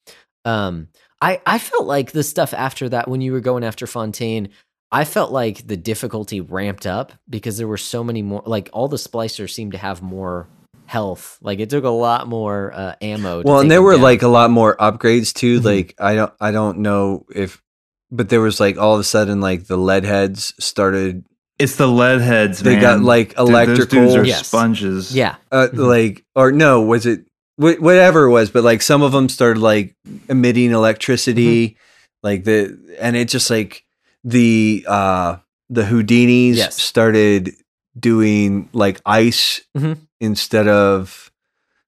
um 0.44 0.88
i 1.20 1.40
i 1.46 1.58
felt 1.58 1.86
like 1.86 2.12
the 2.12 2.22
stuff 2.22 2.52
after 2.54 2.88
that 2.88 3.08
when 3.08 3.20
you 3.20 3.32
were 3.32 3.40
going 3.40 3.64
after 3.64 3.86
fontaine 3.86 4.48
I 4.92 5.04
felt 5.04 5.30
like 5.30 5.68
the 5.68 5.76
difficulty 5.76 6.40
ramped 6.40 6.84
up 6.84 7.12
because 7.28 7.56
there 7.58 7.68
were 7.68 7.76
so 7.78 8.02
many 8.02 8.22
more. 8.22 8.42
Like 8.44 8.70
all 8.72 8.88
the 8.88 8.96
splicers 8.96 9.50
seemed 9.50 9.70
to 9.70 9.78
have 9.78 10.02
more 10.02 10.48
health. 10.86 11.38
Like 11.40 11.60
it 11.60 11.70
took 11.70 11.84
a 11.84 11.88
lot 11.90 12.26
more 12.26 12.72
uh, 12.74 12.96
ammo. 13.00 13.42
to 13.42 13.48
Well, 13.48 13.60
and 13.60 13.70
there 13.70 13.82
were 13.82 13.92
down. 13.92 14.02
like 14.02 14.22
a 14.22 14.26
lot 14.28 14.50
more 14.50 14.76
upgrades 14.78 15.32
too. 15.32 15.60
Mhm. 15.60 15.64
Like 15.64 15.94
I 16.00 16.16
don't 16.16 16.32
I 16.40 16.50
don't 16.50 16.78
know 16.78 17.24
if 17.32 17.62
but 18.10 18.30
there 18.30 18.40
was 18.40 18.58
like 18.58 18.78
all 18.78 18.94
of 18.94 18.98
a 19.00 19.04
sudden 19.04 19.40
like 19.40 19.68
the 19.68 19.76
lead 19.76 20.02
heads 20.04 20.54
started 20.58 21.24
it's 21.60 21.76
the 21.76 21.86
lead 21.86 22.20
heads 22.20 22.58
they 22.58 22.72
man. 22.72 22.80
got 22.82 23.00
like 23.02 23.28
Dude, 23.28 23.36
those 23.36 23.46
dudes 23.46 23.50
electrical 23.68 24.16
are 24.16 24.24
Yes. 24.24 24.48
sponges 24.48 25.14
yeah, 25.14 25.36
uh, 25.52 25.68
Mhm. 25.72 25.86
like 25.86 26.24
or 26.34 26.50
no 26.50 26.82
was 26.82 27.06
it 27.06 27.26
wh- 27.60 27.80
whatever 27.80 28.24
it 28.24 28.30
was 28.30 28.50
but 28.50 28.64
like 28.64 28.82
some 28.82 29.02
of 29.02 29.12
them 29.12 29.28
started 29.28 29.60
like 29.60 29.94
emitting 30.28 30.70
electricity 30.72 31.68
Mm-hmm. 31.68 32.26
like 32.26 32.44
the 32.44 32.96
and 33.00 33.16
it 33.16 33.28
just 33.28 33.50
like 33.50 33.84
the 34.24 34.84
uh 34.88 35.36
the 35.68 35.82
houdinis 35.82 36.56
Yes. 36.56 36.80
started 36.82 37.52
doing 37.98 38.68
like 38.72 39.00
ice 39.06 39.60
Mhm. 39.76 39.98
instead 40.20 40.68
of 40.68 41.30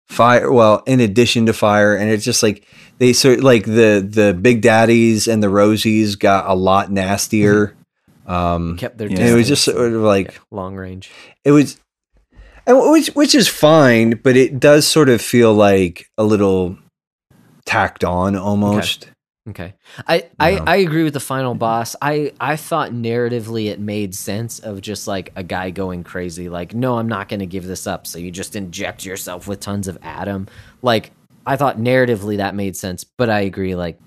fire 0.08 0.52
well 0.52 0.82
in 0.86 1.00
addition 1.00 1.46
to 1.46 1.52
fire 1.52 1.94
and 1.96 2.10
it's 2.10 2.24
just 2.24 2.42
like 2.42 2.66
they 2.98 3.12
sort 3.12 3.40
like 3.42 3.64
the 3.64 4.06
the 4.06 4.36
big 4.38 4.60
daddies 4.60 5.26
and 5.26 5.42
the 5.42 5.46
rosies 5.48 6.18
got 6.18 6.48
a 6.48 6.54
lot 6.54 6.90
nastier 6.92 7.74
um 8.26 8.76
kept 8.76 8.98
their. 8.98 9.08
It 9.10 9.34
was 9.34 9.48
just 9.48 9.64
sort 9.64 9.92
of 9.92 10.02
like 10.02 10.32
yeah, 10.34 10.38
long 10.50 10.76
range. 10.76 11.10
it 11.44 11.50
was 11.50 11.80
and 12.66 12.78
which 12.90 13.08
which 13.08 13.34
is 13.34 13.48
fine 13.48 14.10
but 14.22 14.36
it 14.36 14.58
does 14.58 14.86
sort 14.86 15.08
of 15.08 15.20
feel 15.20 15.52
like 15.52 16.06
a 16.18 16.24
little 16.24 16.76
tacked 17.64 18.04
on 18.04 18.36
almost 18.36 19.08
Okay, 19.48 19.74
I, 20.06 20.28
I 20.38 20.54
know. 20.54 20.64
I 20.68 20.76
agree 20.76 21.02
with 21.02 21.14
the 21.14 21.20
final 21.20 21.56
boss. 21.56 21.96
I 22.00 22.32
I 22.38 22.54
thought 22.54 22.92
narratively 22.92 23.66
it 23.66 23.80
made 23.80 24.14
sense 24.14 24.60
of 24.60 24.80
just 24.80 25.08
like 25.08 25.32
a 25.34 25.42
guy 25.42 25.70
going 25.70 26.04
crazy. 26.04 26.48
Like, 26.48 26.74
no, 26.74 26.96
I'm 26.96 27.08
not 27.08 27.28
going 27.28 27.40
to 27.40 27.46
give 27.46 27.66
this 27.66 27.88
up. 27.88 28.06
So 28.06 28.20
you 28.20 28.30
just 28.30 28.54
inject 28.54 29.04
yourself 29.04 29.48
with 29.48 29.58
tons 29.58 29.88
of 29.88 29.98
Adam. 30.00 30.46
Like, 30.80 31.10
I 31.44 31.56
thought 31.56 31.76
narratively 31.76 32.36
that 32.36 32.54
made 32.54 32.76
sense. 32.76 33.04
But 33.18 33.30
I 33.30 33.40
agree. 33.40 33.74
Like, 33.74 33.98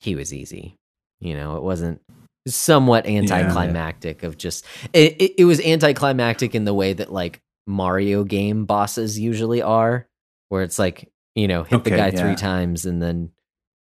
he 0.00 0.14
was 0.14 0.32
easy. 0.32 0.76
You 1.18 1.34
know, 1.34 1.56
it 1.56 1.64
wasn't 1.64 2.00
somewhat 2.46 3.06
anticlimactic 3.06 4.22
of 4.22 4.36
just 4.36 4.64
it, 4.92 5.20
it, 5.20 5.34
it 5.38 5.44
was 5.44 5.60
anticlimactic 5.60 6.54
in 6.54 6.64
the 6.64 6.74
way 6.74 6.92
that 6.92 7.12
like 7.12 7.40
Mario 7.66 8.24
game 8.24 8.64
bosses 8.66 9.18
usually 9.18 9.62
are, 9.62 10.06
where 10.48 10.62
it's 10.62 10.78
like 10.78 11.10
you 11.34 11.48
know 11.48 11.64
hit 11.64 11.84
the 11.84 11.90
guy 11.90 12.08
yeah. 12.08 12.20
three 12.22 12.36
times 12.36 12.84
and 12.86 13.00
then 13.02 13.30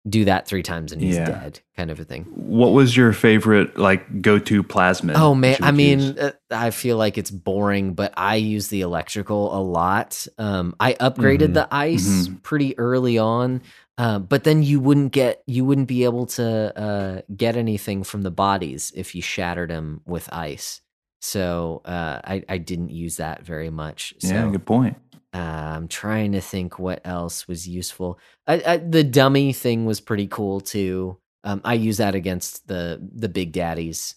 do 0.10 0.26
that 0.26 0.46
three 0.48 0.64
times 0.64 0.92
and 0.92 1.02
he's 1.02 1.16
Yeah. 1.16 1.26
dead, 1.26 1.60
kind 1.78 1.90
of 1.90 1.98
a 1.98 2.04
thing. 2.04 2.26
what 2.36 2.74
was 2.74 2.96
your 2.98 3.14
favorite 3.14 3.78
like 3.78 4.22
go-to 4.22 4.62
plasmid 4.62 5.14
Oh 5.16 5.34
man, 5.34 5.58
I 5.62 5.72
mean, 5.72 6.20
uh, 6.20 6.32
I 6.52 6.72
feel 6.72 6.98
like 6.98 7.18
it's 7.18 7.32
boring, 7.32 7.94
but 7.94 8.14
I 8.18 8.36
use 8.36 8.68
the 8.68 8.82
electrical 8.82 9.58
a 9.58 9.62
lot. 9.64 10.28
Um, 10.38 10.76
I 10.78 10.94
upgraded 10.96 11.50
Mhm. 11.52 11.54
the 11.54 11.68
ice 11.72 12.28
Mhm. 12.28 12.44
pretty 12.44 12.78
early 12.78 13.18
on, 13.18 13.62
uh, 13.98 14.20
but 14.20 14.44
then 14.44 14.62
you 14.62 14.82
wouldn't 14.82 15.14
get, 15.14 15.42
you 15.48 15.64
wouldn't 15.64 15.88
be 15.88 16.04
able 16.04 16.26
to 16.26 16.78
uh, 16.78 17.22
get 17.34 17.56
anything 17.56 18.04
from 18.04 18.24
the 18.24 18.32
bodies 18.32 18.92
if 18.96 19.16
you 19.16 19.22
shattered 19.22 19.70
them 19.70 20.02
with 20.06 20.28
ice. 20.34 20.82
So 21.24 21.82
uh, 21.86 22.20
I, 22.24 22.44
I 22.50 22.58
didn't 22.58 22.92
use 22.92 23.16
that 23.18 23.46
very 23.46 23.70
much. 23.70 24.14
So 24.20 24.34
yeah 24.34 24.52
good 24.52 24.66
point 24.66 24.98
uh, 25.34 25.38
I'm 25.76 25.88
trying 25.88 26.34
to 26.34 26.42
think 26.42 26.78
what 26.78 27.02
else 27.04 27.48
was 27.48 27.68
useful. 27.68 28.20
I, 28.46 28.62
I, 28.66 28.78
the 28.78 29.04
dummy 29.04 29.52
thing 29.52 29.86
was 29.86 30.00
pretty 30.00 30.28
cool 30.28 30.62
too. 30.62 31.18
Um, 31.44 31.62
I 31.66 31.74
use 31.74 31.98
that 31.98 32.14
against 32.16 32.68
the 32.68 33.02
the 33.16 33.30
big 33.30 33.52
daddies. 33.52 34.16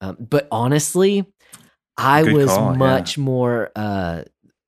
Um, 0.00 0.16
but 0.18 0.48
honestly, 0.50 1.26
I 1.96 2.24
Good 2.24 2.32
was 2.32 2.46
call, 2.46 2.72
yeah. 2.72 2.78
much 2.78 3.18
more 3.18 3.70
uh, 3.76 4.22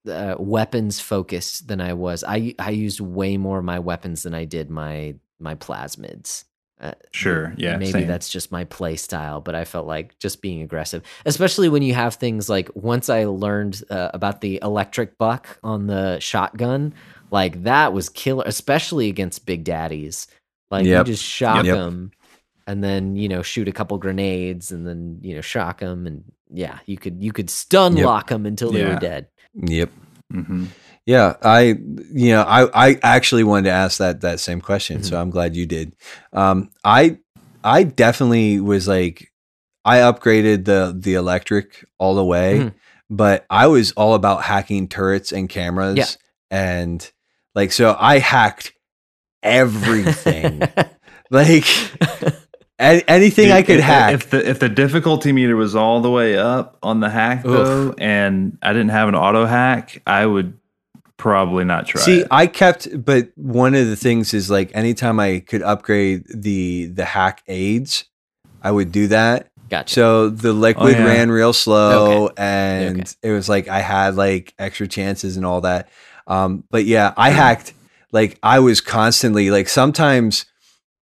uh, 0.08 0.34
weapons 0.38 1.00
focused 1.00 1.68
than 1.68 1.80
I 1.80 1.94
was. 1.94 2.22
I 2.22 2.54
I 2.58 2.70
used 2.70 3.00
way 3.00 3.36
more 3.38 3.58
of 3.58 3.64
my 3.64 3.78
weapons 3.78 4.22
than 4.22 4.34
I 4.34 4.44
did 4.44 4.70
my 4.70 5.14
my 5.40 5.54
plasmids. 5.54 6.44
Uh, 6.80 6.92
Sure. 7.12 7.52
Yeah. 7.56 7.76
maybe 7.76 7.90
same. 7.92 8.06
that's 8.06 8.28
just 8.28 8.52
my 8.52 8.62
play 8.64 8.94
style 8.94 9.40
but 9.40 9.54
i 9.56 9.64
felt 9.64 9.86
like 9.88 10.16
just 10.20 10.40
being 10.40 10.62
aggressive 10.62 11.02
especially 11.26 11.68
when 11.68 11.82
you 11.82 11.92
have 11.94 12.14
things 12.14 12.48
like 12.48 12.70
once 12.74 13.08
i 13.08 13.24
learned 13.24 13.82
uh, 13.90 14.10
about 14.14 14.40
the 14.42 14.60
electric 14.62 15.18
buck 15.18 15.58
on 15.64 15.88
the 15.88 16.20
shotgun 16.20 16.94
like 17.32 17.64
that 17.64 17.92
was 17.92 18.08
killer 18.08 18.44
especially 18.46 19.08
against 19.08 19.44
big 19.44 19.64
daddies 19.64 20.28
like 20.70 20.86
Yep. 20.86 21.06
you 21.08 21.12
just 21.14 21.24
shock 21.24 21.64
Yep. 21.64 21.74
them 21.76 22.10
and 22.68 22.84
then 22.84 23.16
you 23.16 23.28
know 23.28 23.42
shoot 23.42 23.66
a 23.66 23.72
couple 23.72 23.98
grenades 23.98 24.70
and 24.70 24.86
then 24.86 25.18
you 25.22 25.34
know 25.34 25.40
shock 25.40 25.80
them 25.80 26.06
and 26.06 26.22
yeah 26.50 26.78
you 26.86 26.96
could 26.96 27.22
you 27.24 27.32
could 27.32 27.50
stun 27.50 27.96
Yep. 27.96 28.06
lock 28.06 28.28
them 28.28 28.46
until 28.46 28.70
they 28.70 28.84
were 28.84 28.96
dead 29.00 29.26
yep 29.54 29.90
hmm 30.30 30.66
yeah 31.08 31.34
i 31.42 31.74
you 32.12 32.30
know 32.34 32.42
i 32.42 32.88
i 32.90 32.98
actually 33.02 33.42
wanted 33.42 33.64
to 33.64 33.70
ask 33.74 33.96
that 33.98 34.20
that 34.20 34.38
same 34.40 34.60
question 34.60 35.02
so 35.02 35.18
i'm 35.20 35.30
glad 35.30 35.56
you 35.56 35.64
did 35.64 35.96
um 36.34 36.68
i 36.84 37.16
i 37.64 37.82
definitely 37.82 38.60
was 38.60 38.86
like 38.86 39.32
i 39.84 39.98
upgraded 39.98 40.66
the 40.66 40.94
the 40.96 41.14
electric 41.14 41.84
all 41.98 42.14
the 42.14 42.24
way 42.24 42.58
Mhm. 42.58 42.74
but 43.08 43.46
i 43.48 43.66
was 43.66 43.92
all 43.92 44.12
about 44.14 44.42
hacking 44.42 44.86
turrets 44.88 45.32
and 45.32 45.48
cameras 45.48 45.96
Yeah. 45.96 46.06
and 46.50 47.12
like 47.54 47.72
so 47.72 47.96
i 47.98 48.18
hacked 48.18 48.74
everything 49.42 50.62
like 51.30 51.64
Any, 52.80 53.02
anything 53.08 53.46
Dude, 53.46 53.54
I 53.54 53.62
could 53.62 53.78
if, 53.78 53.84
hack. 53.84 54.14
If 54.14 54.30
the 54.30 54.48
if 54.48 54.58
the 54.60 54.68
difficulty 54.68 55.32
meter 55.32 55.56
was 55.56 55.74
all 55.74 56.00
the 56.00 56.10
way 56.12 56.38
up 56.38 56.78
on 56.80 57.00
the 57.00 57.10
hack 57.10 57.42
though, 57.42 57.92
and 57.98 58.56
I 58.62 58.72
didn't 58.72 58.90
have 58.90 59.08
an 59.08 59.16
auto 59.16 59.46
hack, 59.46 60.00
I 60.06 60.24
would 60.24 60.56
probably 61.18 61.64
not 61.64 61.86
try. 61.86 62.00
See, 62.00 62.20
it. 62.20 62.28
I 62.30 62.46
kept, 62.46 63.04
but 63.04 63.28
one 63.36 63.74
of 63.74 63.86
the 63.86 63.96
things 63.96 64.32
is 64.32 64.50
like 64.50 64.70
anytime 64.74 65.20
I 65.20 65.40
could 65.40 65.62
upgrade 65.62 66.24
the 66.34 66.86
the 66.86 67.04
hack 67.04 67.42
aids, 67.48 68.04
I 68.62 68.70
would 68.70 68.90
do 68.90 69.08
that. 69.08 69.48
Gotcha. 69.68 69.92
So 69.94 70.30
the 70.30 70.54
liquid 70.54 70.94
Oh, 70.96 70.98
yeah. 70.98 71.04
ran 71.04 71.30
real 71.30 71.52
slow, 71.52 72.26
Okay. 72.28 72.34
and 72.38 73.00
Okay. 73.02 73.10
it 73.22 73.32
was 73.32 73.48
like 73.50 73.68
I 73.68 73.80
had 73.80 74.14
like 74.16 74.54
extra 74.58 74.88
chances 74.88 75.36
and 75.36 75.44
all 75.44 75.60
that. 75.60 75.90
Um, 76.26 76.64
but 76.70 76.86
yeah, 76.86 77.12
I 77.16 77.30
hacked. 77.30 77.74
Like 78.10 78.38
I 78.42 78.60
was 78.60 78.80
constantly 78.80 79.50
like 79.50 79.68
sometimes, 79.68 80.46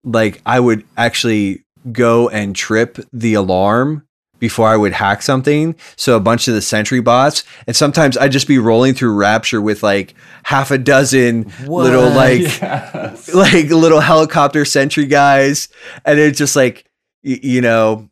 like 0.02 0.40
I 0.44 0.58
would 0.58 0.84
actually 0.96 1.64
go 1.92 2.28
and 2.28 2.56
trip 2.56 2.98
the 3.12 3.34
alarm 3.34 4.05
before 4.38 4.68
I 4.68 4.76
would 4.76 4.92
hack 4.92 5.22
something. 5.22 5.74
So 5.96 6.16
a 6.16 6.20
bunch 6.20 6.48
of 6.48 6.54
the 6.54 6.62
sentry 6.62 7.00
bots, 7.00 7.44
and 7.66 7.74
sometimes 7.76 8.16
I'd 8.16 8.32
just 8.32 8.48
be 8.48 8.58
rolling 8.58 8.94
through 8.94 9.14
Rapture 9.14 9.60
with 9.60 9.82
like 9.82 10.14
half 10.44 10.70
a 10.70 10.78
dozen 10.78 11.52
little 11.66 12.04
What? 12.10 12.14
like 12.14 12.62
like 13.34 13.70
little 13.70 14.00
helicopter 14.00 14.64
sentry 14.64 15.06
guys, 15.06 15.68
and 16.04 16.18
it's 16.18 16.38
just 16.38 16.56
like 16.56 16.84
y- 17.24 17.40
you 17.42 17.60
know, 17.60 18.08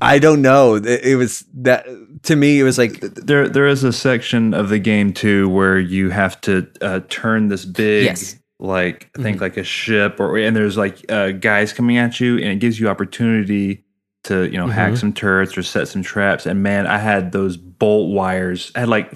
I 0.00 0.18
don't 0.18 0.42
know. 0.42 0.74
It, 0.76 0.86
it 1.04 1.16
was 1.16 1.44
that 1.54 1.86
to 2.24 2.36
me. 2.36 2.58
It 2.60 2.64
was 2.64 2.76
like 2.78 3.00
there 3.00 3.48
there 3.48 3.66
is 3.66 3.84
a 3.84 3.92
section 3.92 4.52
of 4.54 4.68
the 4.68 4.78
game 4.78 5.12
too 5.12 5.48
where 5.48 5.78
you 5.78 6.10
have 6.10 6.40
to 6.42 6.66
uh, 6.80 7.00
turn 7.08 7.48
this 7.48 7.64
big 7.64 8.04
Yes. 8.06 8.36
like 8.58 9.08
I 9.18 9.22
think 9.22 9.40
like 9.40 9.56
a 9.56 9.62
ship 9.64 10.18
or 10.18 10.36
and 10.38 10.56
there's 10.56 10.76
like 10.76 11.04
uh, 11.10 11.30
guys 11.32 11.72
coming 11.72 11.98
at 11.98 12.18
you 12.20 12.34
and 12.36 12.46
it 12.48 12.56
gives 12.58 12.80
you 12.80 12.88
opportunity 12.88 13.84
to 14.26 14.44
you 14.50 14.58
know 14.58 14.66
hack 14.68 14.92
Mhm. 14.92 14.98
some 14.98 15.12
turrets 15.12 15.56
or 15.58 15.62
set 15.62 15.88
some 15.88 16.02
traps 16.02 16.46
and 16.46 16.62
man 16.62 16.86
I 16.86 16.98
had 16.98 17.32
those 17.32 17.56
bolt 17.56 18.12
wires 18.14 18.70
I 18.74 18.80
had 18.80 18.88
like 18.88 19.12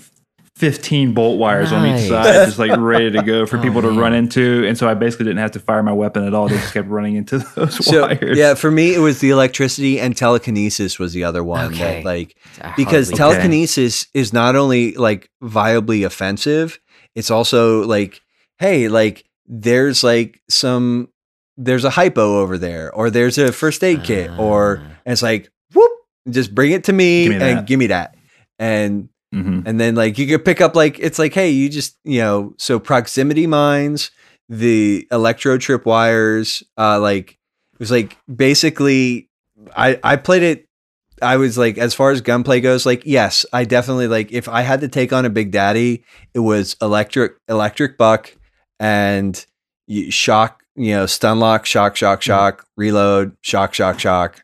15 0.57 1.15
bolt 1.15 1.39
wires 1.39 1.73
on 1.73 1.87
each 1.87 2.07
side 2.09 2.45
just 2.47 2.59
like 2.59 2.79
ready 2.79 3.11
to 3.13 3.23
go 3.23 3.47
for 3.47 3.57
Oh, 3.59 3.63
people 3.63 3.81
to 3.81 3.89
man. 3.91 3.99
run 3.99 4.13
into 4.13 4.67
and 4.67 4.77
so 4.77 4.87
I 4.89 4.93
basically 4.95 5.25
didn't 5.25 5.39
have 5.39 5.53
to 5.53 5.61
fire 5.61 5.83
my 5.83 5.93
weapon 5.93 6.27
at 6.27 6.35
all 6.35 6.49
they 6.49 6.57
just 6.57 6.75
kept 6.75 6.89
running 6.89 7.15
into 7.17 7.39
those 7.55 7.83
so. 7.83 8.03
wires 8.03 8.37
Yeah, 8.37 8.53
for 8.55 8.71
me, 8.71 8.95
it 8.95 8.99
was 8.99 9.21
the 9.21 9.31
electricity 9.31 9.99
and 9.99 10.15
telekinesis 10.15 10.99
was 10.99 11.15
the 11.15 11.25
other 11.25 11.43
one. 11.43 11.73
Okay. 11.73 12.03
That, 12.03 12.05
like 12.05 12.37
because 12.77 13.09
hardly- 13.09 13.17
tele- 13.17 13.33
telekinesis 13.35 14.07
is 14.13 14.33
not 14.35 14.55
only 14.55 14.93
like 14.93 15.31
viably 15.43 16.05
offensive, 16.05 16.79
it's 17.15 17.31
also 17.31 17.83
like, 17.87 18.21
hey, 18.59 18.89
like 18.89 19.25
there's 19.47 20.05
like 20.05 20.41
some 20.51 21.09
there's 21.63 21.85
a 21.85 21.91
hypo 21.91 22.41
over 22.41 22.57
there, 22.59 22.93
or 22.93 23.11
there's 23.11 23.39
a 23.39 23.53
first 23.53 23.85
aid 23.85 24.03
kit, 24.03 24.31
or 24.39 24.81
Ah. 24.83 24.87
and 25.05 25.13
it's 25.13 25.23
like 25.23 25.51
whoop, 25.75 25.91
just 26.29 26.55
bring 26.55 26.73
it 26.73 26.85
to 26.85 26.93
me, 26.93 27.25
Give 27.29 27.37
me 27.39 27.43
and 27.51 27.67
give 27.67 27.79
me 27.79 27.87
that, 27.89 28.15
and 28.59 29.09
Mhm. 29.35 29.63
and 29.67 29.79
then 29.79 29.95
like 29.95 30.19
you 30.19 30.27
could 30.27 30.45
pick 30.45 30.61
up 30.61 30.75
like 30.75 30.99
it's 30.99 31.19
like 31.19 31.35
hey, 31.35 31.51
you 31.51 31.69
just 31.69 31.97
you 32.05 32.21
know 32.21 32.55
so 32.59 32.79
proximity 32.81 33.47
mines, 33.47 34.11
the 34.49 35.07
electro 35.13 35.57
trip 35.59 35.87
wires, 35.87 36.63
uh, 36.77 36.99
like 36.99 37.39
it 37.75 37.79
was 37.79 37.91
like 37.93 38.17
basically 38.35 39.29
I 39.77 39.99
I 40.03 40.17
played 40.17 40.43
it 40.43 40.67
I 41.23 41.37
was 41.37 41.59
like, 41.59 41.77
as 41.77 41.93
far 41.93 42.13
as 42.13 42.23
gunplay 42.23 42.63
goes, 42.63 42.87
like, 42.87 43.03
yes, 43.05 43.45
I 43.53 43.65
definitely 43.65 44.09
like 44.09 44.33
if 44.33 44.49
I 44.49 44.63
had 44.63 44.81
to 44.81 44.89
take 44.89 45.13
on 45.13 45.27
a 45.27 45.31
big 45.31 45.51
daddy, 45.51 46.03
it 46.33 46.39
was 46.39 46.77
electric, 46.81 47.35
electric 47.47 47.99
buck 47.99 48.35
and 48.81 49.45
shock, 50.09 50.60
you 50.81 50.93
know, 50.95 51.07
stun 51.07 51.39
lock, 51.41 51.67
shock, 51.67 51.97
shock, 51.97 52.23
shock, 52.23 52.67
reload, 52.77 53.37
shock, 53.43 53.75
shock, 53.75 53.99
shock. 54.01 54.43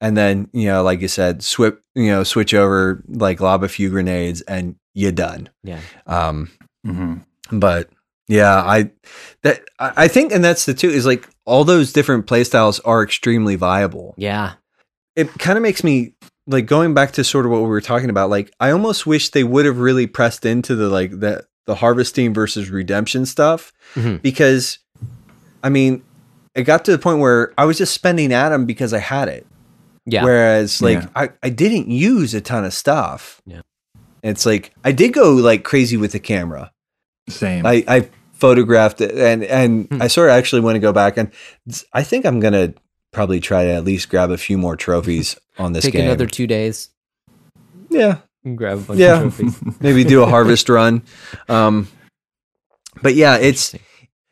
And 0.00 0.16
then, 0.16 0.48
you 0.52 0.66
know, 0.68 0.82
like 0.82 1.00
you 1.00 1.08
said, 1.08 1.42
swip, 1.42 1.82
you 1.94 2.06
know, 2.06 2.22
switch 2.24 2.54
over, 2.54 3.02
like 3.08 3.40
lob 3.40 3.64
a 3.64 3.68
few 3.68 3.90
grenades 3.90 4.40
and 4.42 4.76
you're 4.94 5.12
done. 5.12 5.48
Yeah. 5.64 5.80
Um, 6.06 6.50
Mhm. 6.86 7.24
but 7.50 7.90
yeah, 8.28 8.56
I 8.62 8.90
that 9.42 9.62
I 9.78 9.92
I 10.04 10.08
think, 10.08 10.32
and 10.32 10.44
that's 10.44 10.64
the 10.66 10.74
two 10.74 10.88
is 10.90 11.04
like 11.06 11.28
all 11.44 11.64
those 11.64 11.92
different 11.92 12.26
playstyles 12.26 12.80
are 12.84 13.02
extremely 13.02 13.56
viable 13.56 14.14
Yeah. 14.16 14.52
it 15.16 15.28
kind 15.38 15.56
of 15.58 15.62
makes 15.62 15.82
me 15.82 16.14
like 16.46 16.66
going 16.66 16.94
back 16.94 17.12
to 17.12 17.24
sort 17.24 17.44
of 17.46 17.50
what 17.52 17.62
we 17.62 17.68
were 17.68 17.80
talking 17.80 18.10
about 18.10 18.30
like 18.30 18.50
i 18.60 18.70
almost 18.70 19.06
wish 19.06 19.30
they 19.30 19.44
would 19.44 19.64
have 19.66 19.78
really 19.78 20.06
pressed 20.06 20.44
into 20.46 20.74
the 20.76 20.88
like 20.88 21.10
the 21.20 21.44
the 21.66 21.74
harvesting 21.74 22.32
versus 22.34 22.70
redemption 22.70 23.24
stuff 23.26 23.72
Mhm. 23.94 24.20
because 24.22 24.78
i 25.62 25.68
mean 25.68 26.02
it 26.54 26.62
got 26.64 26.84
to 26.84 26.90
the 26.92 26.98
point 26.98 27.20
where 27.20 27.52
i 27.58 27.64
was 27.64 27.78
just 27.78 27.92
spending 27.94 28.32
Adam 28.32 28.66
because 28.66 28.92
i 28.92 28.98
had 28.98 29.28
it 29.28 29.46
Yeah. 30.06 30.24
whereas 30.24 30.80
like 30.82 31.02
Yeah. 31.02 31.08
I, 31.14 31.28
I 31.42 31.50
didn't 31.50 31.88
use 31.90 32.34
a 32.34 32.40
ton 32.40 32.64
of 32.64 32.72
stuff 32.74 33.40
Yeah. 33.46 33.62
it's 34.22 34.44
like 34.46 34.72
i 34.84 34.92
did 34.92 35.12
go 35.12 35.32
like 35.34 35.64
crazy 35.64 35.96
with 35.96 36.12
the 36.12 36.20
camera 36.20 36.72
same 37.28 37.66
i 37.66 37.84
i 37.88 38.08
photographed 38.32 39.00
it 39.00 39.14
and 39.16 39.42
and 39.44 39.86
Hmm. 39.88 40.02
i 40.02 40.06
sort 40.08 40.30
of 40.30 40.34
actually 40.36 40.60
want 40.62 40.76
to 40.76 40.80
go 40.80 40.92
back 40.92 41.16
and 41.16 41.30
i 41.92 42.02
think 42.02 42.24
i'm 42.24 42.40
gonna 42.40 42.72
probably 43.12 43.40
try 43.40 43.64
to 43.64 43.70
at 43.72 43.84
least 43.84 44.08
grab 44.10 44.30
a 44.30 44.38
few 44.38 44.56
more 44.58 44.76
trophies 44.76 45.36
on 45.58 45.72
this 45.72 45.84
Take 45.84 45.94
game 45.94 46.04
another 46.04 46.26
two 46.26 46.46
days 46.46 46.90
yeah 47.90 48.18
and 48.44 48.56
grab 48.56 48.78
a 48.78 48.80
bunch 48.82 49.00
Yeah. 49.00 49.22
of 49.22 49.36
trophies. 49.36 49.60
maybe 49.80 50.04
do 50.04 50.22
a 50.22 50.26
harvest 50.26 50.68
run. 50.68 51.02
Um, 51.48 51.88
but 53.02 53.14
yeah, 53.16 53.34
it's 53.36 53.74
Interesting. 53.74 53.80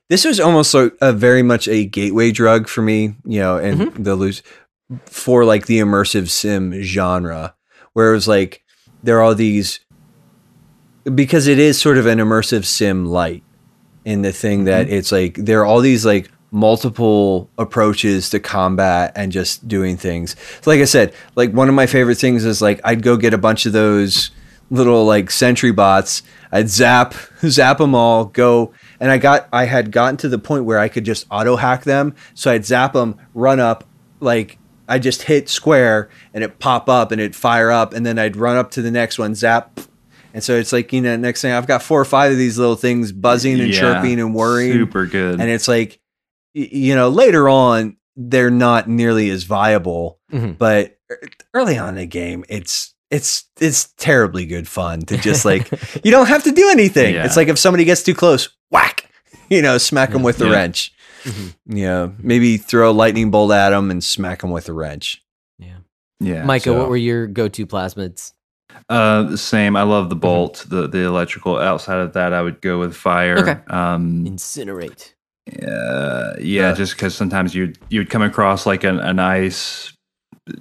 This 0.09 0.25
was 0.25 0.39
almost 0.41 0.75
a, 0.75 0.93
a 1.01 1.13
very 1.13 1.43
much 1.43 1.67
a 1.69 1.85
gateway 1.85 2.31
drug 2.31 2.69
for 2.69 2.83
me, 2.83 3.17
you 3.25 3.41
know, 3.41 3.57
and 3.59 3.81
Mm-hmm. 3.81 4.03
the 4.03 4.15
loose 4.15 4.43
for 5.07 5.45
like 5.45 5.67
the 5.67 5.79
immersive 5.81 6.29
sim 6.29 6.81
genre, 6.83 7.55
where 7.93 8.11
it 8.11 8.15
was 8.15 8.29
like 8.29 8.63
there 9.03 9.19
are 9.19 9.23
all 9.23 9.35
these 9.35 9.81
because 11.15 11.47
it 11.47 11.59
is 11.59 11.81
sort 11.81 11.99
of 11.99 12.07
an 12.07 12.19
immersive 12.19 12.65
sim 12.65 13.07
light 13.07 13.43
in 14.05 14.23
the 14.23 14.33
thing 14.33 14.65
that 14.65 14.89
it's 14.89 15.13
like 15.13 15.35
there 15.35 15.61
are 15.61 15.65
all 15.67 15.81
these 15.81 16.05
like 16.07 16.31
multiple 16.53 17.51
approaches 17.59 18.31
to 18.31 18.39
combat 18.41 19.13
and 19.17 19.33
just 19.33 19.67
doing 19.69 19.97
things. 19.97 20.37
So 20.63 20.71
like 20.71 20.81
I 20.81 20.85
said, 20.85 21.13
like 21.35 21.53
one 21.53 21.69
of 21.69 21.75
my 21.75 21.87
favorite 21.87 22.19
things 22.19 22.45
is 22.45 22.63
like 22.63 22.81
I'd 22.85 23.03
go 23.03 23.17
get 23.17 23.35
a 23.35 23.39
bunch 23.39 23.67
of 23.67 23.73
those 23.73 24.31
little 24.71 25.05
like 25.05 25.31
sentry 25.31 25.73
bots. 25.73 26.23
I'd 26.53 26.69
zap 26.69 27.15
zap 27.47 27.79
them 27.79 27.95
all, 27.95 28.27
go 28.27 28.73
and 29.01 29.11
I 29.11 29.19
got 29.19 29.49
I 29.53 29.65
had 29.65 29.91
gotten 29.93 30.17
to 30.19 30.29
the 30.29 30.39
point 30.39 30.65
where 30.65 30.79
I 30.79 30.89
could 30.89 31.05
just 31.05 31.27
auto 31.31 31.57
hack 31.57 31.85
them. 31.85 32.15
So 32.35 32.51
I'd 32.51 32.65
zap 32.65 32.93
them, 32.93 33.17
run 33.35 33.61
up, 33.61 33.85
like 34.21 34.59
I 34.89 34.99
just 34.99 35.23
hit 35.23 35.49
square 35.49 36.09
and 36.33 36.45
it 36.45 36.59
pop 36.59 36.89
up 36.89 37.13
and 37.13 37.21
it 37.21 37.35
fire 37.35 37.71
up 37.71 37.93
and 37.93 38.07
then 38.07 38.19
I'd 38.19 38.37
run 38.37 38.57
up 38.57 38.71
to 38.73 38.83
the 38.83 38.91
next 38.91 39.19
one, 39.19 39.35
zap 39.35 39.81
and 40.35 40.45
so 40.45 40.55
it's 40.55 40.71
like, 40.73 40.93
you 40.93 41.01
know, 41.01 41.17
next 41.17 41.41
thing 41.41 41.53
I've 41.53 41.67
got 41.67 41.83
four 41.83 41.99
or 42.01 42.05
five 42.05 42.31
of 42.31 42.37
these 42.39 42.59
little 42.59 42.77
things 42.77 43.11
buzzing 43.11 43.59
and 43.59 43.73
Yeah. 43.73 43.81
chirping 43.81 44.21
and 44.21 44.35
worrying, 44.35 44.73
super 44.75 45.07
good 45.07 45.41
And 45.41 45.49
it's 45.51 45.67
like, 45.67 45.99
you 46.53 46.95
know, 46.95 47.09
later 47.09 47.49
on, 47.49 47.97
they're 48.17 48.51
not 48.51 48.87
nearly 48.89 49.31
as 49.31 49.45
viable, 49.45 50.19
Mhm. 50.33 50.59
but 50.59 50.99
early 51.55 51.79
on 51.79 51.91
in 51.91 51.95
the 51.97 52.07
game, 52.07 52.45
it's, 52.51 52.95
it's, 53.11 53.45
it's 53.61 53.89
terribly 53.97 54.45
good 54.47 54.67
fun 54.69 55.01
to 55.03 55.17
just 55.17 55.45
like, 55.45 55.71
you 56.05 56.11
don't 56.11 56.27
have 56.29 56.45
to 56.45 56.53
do 56.53 56.69
anything. 56.71 57.15
Yeah. 57.15 57.25
It's 57.25 57.37
like 57.37 57.49
if 57.49 57.59
somebody 57.59 57.85
gets 57.85 58.03
too 58.03 58.15
close, 58.15 58.51
whack, 58.71 59.11
you 59.51 59.63
know, 59.63 59.79
smack 59.79 60.11
them 60.11 60.23
with 60.23 60.39
the 60.39 60.47
Yeah. 60.47 60.53
wrench. 60.53 60.93
Mhm. 61.25 61.55
You 61.67 61.85
know, 61.87 62.15
maybe 62.19 62.57
throw 62.57 62.91
a 62.91 62.93
lightning 62.93 63.31
bolt 63.31 63.51
at 63.53 63.71
them 63.71 63.91
and 63.91 64.03
smack 64.05 64.41
them 64.43 64.51
with 64.51 64.69
a 64.69 64.73
wrench. 64.73 65.23
Yeah. 65.59 65.79
yeah 66.21 66.45
Micah, 66.45 66.65
so- 66.71 66.79
what 66.79 66.89
were 66.89 66.97
your 66.97 67.27
go-to 67.27 67.67
plasmids? 67.67 68.33
Uh, 68.91 69.23
the 69.23 69.39
same. 69.39 69.75
I 69.75 69.83
love 69.85 70.11
the 70.11 70.17
bolt, 70.17 70.67
the 70.69 70.87
the 70.87 70.99
electrical. 71.07 71.57
Outside 71.59 71.99
of 71.99 72.13
that, 72.13 72.35
I 72.35 72.43
would 72.43 72.61
go 72.61 72.79
with 72.79 72.95
fire. 72.95 73.39
Okay. 73.39 73.59
Um, 73.69 74.25
Incinerate. 74.27 75.15
uh, 75.67 76.35
yeah, 76.39 76.69
Uh, 76.71 76.75
just 76.75 76.95
because 76.95 77.15
sometimes 77.15 77.55
you 77.55 77.73
you 77.89 78.01
would 78.01 78.11
come 78.11 78.23
across 78.23 78.67
like 78.67 78.85
an, 78.85 78.99
a 79.01 79.13
nice 79.15 79.96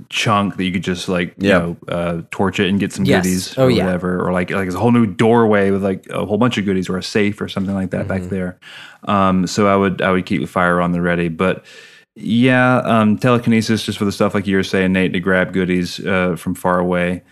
chunk 0.10 0.56
that 0.58 0.64
you 0.64 0.72
could 0.72 0.84
just 0.84 1.08
like 1.08 1.36
you 1.38 1.50
Yeah. 1.50 1.60
know 1.60 1.78
uh, 1.88 2.22
torch 2.32 2.60
it 2.60 2.70
and 2.70 2.80
get 2.80 2.92
some 2.92 3.06
Yes. 3.06 3.24
goodies 3.24 3.58
Oh, 3.58 3.66
or 3.66 3.70
yeah. 3.70 3.86
whatever, 3.86 4.20
or 4.26 4.32
like 4.34 4.50
like 4.50 4.66
it's 4.68 4.76
a 4.76 4.80
whole 4.80 4.92
new 4.92 5.06
doorway 5.06 5.70
with 5.72 5.84
like 5.84 6.08
a 6.10 6.26
whole 6.26 6.38
bunch 6.38 6.58
of 6.58 6.66
goodies 6.66 6.90
or 6.90 6.98
a 6.98 7.04
safe 7.04 7.40
or 7.40 7.48
something 7.48 7.76
like 7.76 7.92
that 7.92 8.08
back 8.08 8.24
Mhm. 8.24 8.30
there. 8.30 8.58
Um, 9.08 9.46
so 9.48 9.68
I 9.68 9.76
would 9.76 10.02
I 10.02 10.12
would 10.12 10.26
keep 10.26 10.42
the 10.42 10.48
fire 10.48 10.82
on 10.82 10.92
the 10.92 11.02
ready, 11.02 11.28
but. 11.30 11.66
Yeah, 12.18 12.78
um, 12.86 13.18
telekinesis 13.18 13.84
just 13.84 13.98
for 13.98 14.06
the 14.06 14.12
stuff 14.14 14.34
like 14.34 14.48
you 14.48 14.56
were 14.56 14.64
saying, 14.64 14.94
Nate, 14.94 15.12
to 15.12 15.20
grab 15.20 15.52
goodies 15.52 16.00
uh, 16.00 16.38
from 16.38 16.56
far 16.56 16.80
away. 16.80 17.24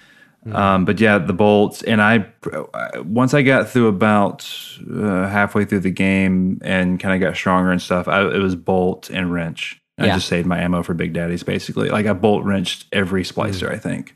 Um, 0.51 0.83
but 0.83 0.99
yeah, 0.99 1.19
the 1.19 1.31
bolts, 1.31 1.83
and 1.83 2.01
I 2.01 2.25
once 3.05 3.33
I 3.33 3.43
got 3.43 3.69
through 3.69 3.87
about 3.87 4.45
uh, 4.93 5.29
halfway 5.29 5.63
through 5.63 5.79
the 5.79 5.89
game 5.89 6.59
and 6.65 6.99
kind 6.99 7.15
of 7.15 7.25
got 7.25 7.37
stronger 7.37 7.71
and 7.71 7.81
stuff, 7.81 8.09
I, 8.09 8.23
it 8.29 8.39
was 8.39 8.57
bolt 8.57 9.09
and 9.09 9.31
wrench. 9.31 9.79
I 9.99 10.07
Yeah. 10.07 10.15
just 10.15 10.27
saved 10.27 10.47
my 10.47 10.59
ammo 10.59 10.83
for 10.83 10.93
big 10.93 11.13
daddies, 11.13 11.43
basically. 11.43 11.89
Like 11.89 12.05
I 12.05 12.13
bolt 12.13 12.43
wrenched 12.43 12.87
every 12.91 13.23
splicer, 13.23 13.69
I 13.71 13.77
think, 13.77 14.15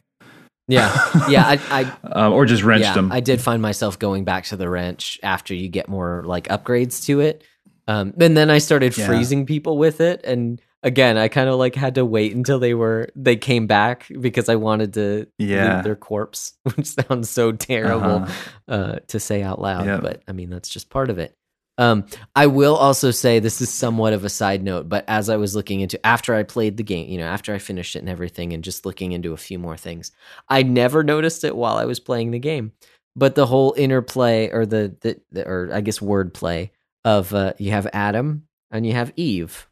Yeah. 0.68 0.92
Yeah. 1.30 1.46
I, 1.46 1.60
I 1.72 1.98
um, 2.12 2.34
or 2.34 2.46
just 2.46 2.64
wrenched 2.64 2.86
yeah, 2.86 2.94
them. 2.94 3.12
I 3.12 3.20
did 3.20 3.40
find 3.42 3.62
myself 3.62 3.98
going 4.00 4.24
back 4.26 4.46
to 4.46 4.58
the 4.58 4.70
wrench 4.70 5.20
after 5.24 5.54
you 5.54 5.70
get 5.70 5.88
more 5.88 6.24
like 6.26 6.48
upgrades 6.48 7.06
to 7.06 7.20
it. 7.22 7.44
Um, 7.88 8.14
and 8.20 8.36
then 8.36 8.50
I 8.50 8.58
started 8.58 8.98
Yeah. 8.98 9.06
freezing 9.08 9.46
people 9.46 9.78
with 9.78 10.02
it. 10.02 10.20
And 10.26 10.60
again, 10.84 11.16
I 11.18 11.30
kind 11.30 11.48
of 11.48 11.56
like 11.56 11.74
had 11.76 11.96
to 11.96 12.04
wait 12.06 12.36
until 12.36 12.60
they 12.60 12.74
were 12.74 13.08
they 13.16 13.38
came 13.38 13.66
back 13.68 14.08
because 14.20 14.50
I 14.50 14.56
wanted 14.56 14.96
to 14.96 15.28
Yeah. 15.38 15.76
leave 15.76 15.84
their 15.86 15.96
corpse, 15.96 16.54
which 16.76 16.88
sounds 16.88 17.30
so 17.30 17.52
terrible 17.54 18.24
Uh-huh. 18.24 18.34
uh, 18.74 18.96
to 19.08 19.20
say 19.22 19.42
out 19.44 19.62
loud. 19.62 19.86
Yep. 19.86 20.02
But 20.02 20.24
I 20.28 20.34
mean, 20.34 20.50
that's 20.50 20.70
just 20.70 20.90
part 20.90 21.10
of 21.12 21.18
it. 21.20 21.37
Um, 21.80 22.06
I 22.36 22.48
will 22.48 22.76
also 22.76 23.12
say 23.12 23.40
this 23.40 23.62
is 23.62 23.70
somewhat 23.70 24.14
of 24.14 24.26
a 24.26 24.30
side 24.30 24.64
note, 24.64 24.90
but 24.90 25.06
as 25.08 25.30
I 25.30 25.38
was 25.38 25.56
looking 25.56 25.82
into 25.82 26.04
after 26.06 26.34
I 26.34 26.44
played 26.44 26.78
the 26.78 26.84
game, 26.84 27.08
you 27.10 27.18
know, 27.20 27.28
after 27.28 27.54
I 27.54 27.60
finished 27.60 27.96
it 27.96 28.00
and 28.00 28.10
everything, 28.10 28.52
and 28.54 28.64
just 28.64 28.86
looking 28.86 29.12
into 29.12 29.34
a 29.34 29.38
few 29.38 29.60
more 29.60 29.78
things, 29.78 30.12
I 30.50 30.64
never 30.64 31.04
noticed 31.04 31.44
it 31.44 31.56
while 31.56 31.78
I 31.78 31.86
was 31.86 32.00
playing 32.00 32.32
the 32.32 32.40
game. 32.40 32.72
But 33.16 33.36
the 33.36 33.46
whole 33.46 33.74
interplay, 33.78 34.50
or 34.50 34.66
the, 34.66 34.96
the, 35.02 35.20
the 35.32 35.48
or 35.48 35.70
I 35.74 35.82
guess 35.82 36.00
wordplay 36.00 36.70
of 37.06 37.34
uh, 37.34 37.54
you 37.58 37.72
have 37.72 37.88
Adam 37.94 38.48
and 38.72 38.86
you 38.86 38.94
have 38.94 39.14
Eve, 39.16 39.68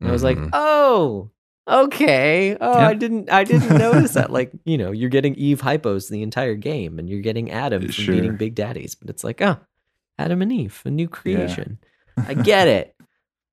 and 0.00 0.08
I 0.08 0.12
was 0.12 0.22
like, 0.22 0.38
Mhm. 0.38 0.50
oh, 0.54 1.30
okay. 1.68 2.56
Oh, 2.60 2.78
I 2.80 2.94
didn't, 2.94 3.30
I 3.30 3.44
didn't 3.44 3.76
notice 3.78 4.14
that. 4.14 4.30
Like, 4.40 4.52
you 4.64 4.78
know, 4.78 4.92
you're 4.92 5.08
getting 5.10 5.34
Eve 5.34 5.60
hypos 5.62 6.08
the 6.10 6.22
entire 6.22 6.54
game, 6.54 6.98
and 6.98 7.08
you're 7.08 7.20
getting 7.20 7.50
Adam 7.50 7.82
from 7.82 8.04
Sure. 8.04 8.14
beating 8.14 8.36
Big 8.36 8.54
Daddies, 8.54 8.94
but 8.94 9.08
it's 9.10 9.24
like, 9.24 9.40
oh, 9.42 9.58
Adam 10.20 10.42
and 10.42 10.52
Eve, 10.52 10.82
a 10.84 10.90
new 10.90 11.08
creation. 11.08 11.78
I 12.16 12.34
get 12.52 12.68
it. 12.68 12.94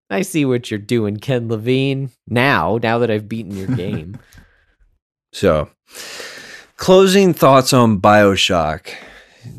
I 0.10 0.22
see 0.22 0.46
what 0.46 0.70
you're 0.70 0.78
doing, 0.80 1.18
Ken 1.18 1.48
Levine. 1.50 2.12
Now, 2.28 2.78
now 2.82 3.00
that 3.00 3.10
I've 3.12 3.28
beaten 3.30 3.56
your 3.56 3.68
game, 3.68 4.18
So, 5.34 5.70
closing 6.78 7.34
thoughts 7.34 7.74
on 7.74 8.00
Bioshock. 8.02 8.90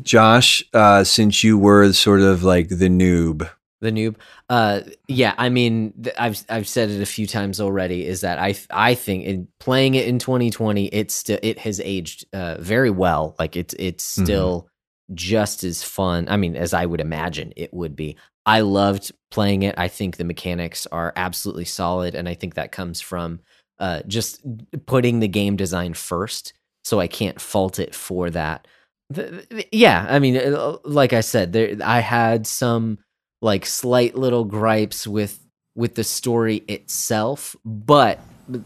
Josh, 0.03 0.63
uh, 0.73 1.03
since 1.03 1.43
you 1.43 1.57
were 1.57 1.91
sort 1.93 2.21
of 2.21 2.43
like 2.43 2.69
the 2.69 2.89
noob, 2.89 3.49
the 3.81 3.91
noob. 3.91 4.15
Uh, 4.49 4.81
yeah, 5.07 5.33
I 5.37 5.49
mean, 5.49 5.93
th- 6.03 6.15
I've 6.19 6.43
I've 6.49 6.67
said 6.67 6.89
it 6.89 7.01
a 7.01 7.05
few 7.05 7.25
times 7.25 7.59
already. 7.61 8.05
Is 8.05 8.21
that 8.21 8.37
I 8.39 8.55
I 8.71 8.93
think 8.95 9.23
in 9.25 9.47
playing 9.59 9.95
it 9.95 10.07
in 10.07 10.19
2020, 10.19 10.87
it's 10.87 11.13
still 11.13 11.39
it 11.41 11.59
has 11.59 11.79
aged 11.79 12.25
uh, 12.33 12.57
very 12.59 12.91
well. 12.91 13.35
Like 13.39 13.55
it's 13.55 13.73
it's 13.79 14.03
Mhm. 14.17 14.23
still 14.23 14.67
just 15.13 15.63
as 15.63 15.83
fun. 15.83 16.27
I 16.29 16.37
mean, 16.37 16.55
as 16.55 16.73
I 16.73 16.85
would 16.85 17.01
imagine 17.01 17.53
it 17.55 17.73
would 17.73 17.95
be. 17.95 18.17
I 18.45 18.61
loved 18.61 19.11
playing 19.31 19.63
it. 19.63 19.75
I 19.77 19.87
think 19.87 20.17
the 20.17 20.23
mechanics 20.23 20.87
are 20.91 21.13
absolutely 21.15 21.65
solid, 21.65 22.15
and 22.15 22.27
I 22.27 22.33
think 22.33 22.55
that 22.55 22.71
comes 22.71 23.01
from 23.01 23.41
uh, 23.79 24.01
just 24.07 24.41
putting 24.85 25.19
the 25.19 25.27
game 25.27 25.55
design 25.55 25.93
first. 25.93 26.53
So 26.83 26.99
I 26.99 27.07
can't 27.07 27.39
fault 27.39 27.79
it 27.79 27.93
for 27.93 28.29
that. 28.31 28.67
The- 29.09 29.45
the- 29.49 29.67
yeah, 29.71 30.05
I 30.09 30.19
mean, 30.19 30.37
uh, 30.37 30.77
like 30.83 31.13
I 31.13 31.21
said, 31.21 31.53
there 31.53 31.75
I 31.83 31.99
had 31.99 32.47
some 32.47 32.99
like 33.41 33.65
slight 33.65 34.15
little 34.15 34.45
gripes 34.45 35.07
with 35.07 35.39
with 35.75 35.95
the 35.95 36.03
story 36.03 36.57
itself, 36.67 37.55
but 37.63 38.19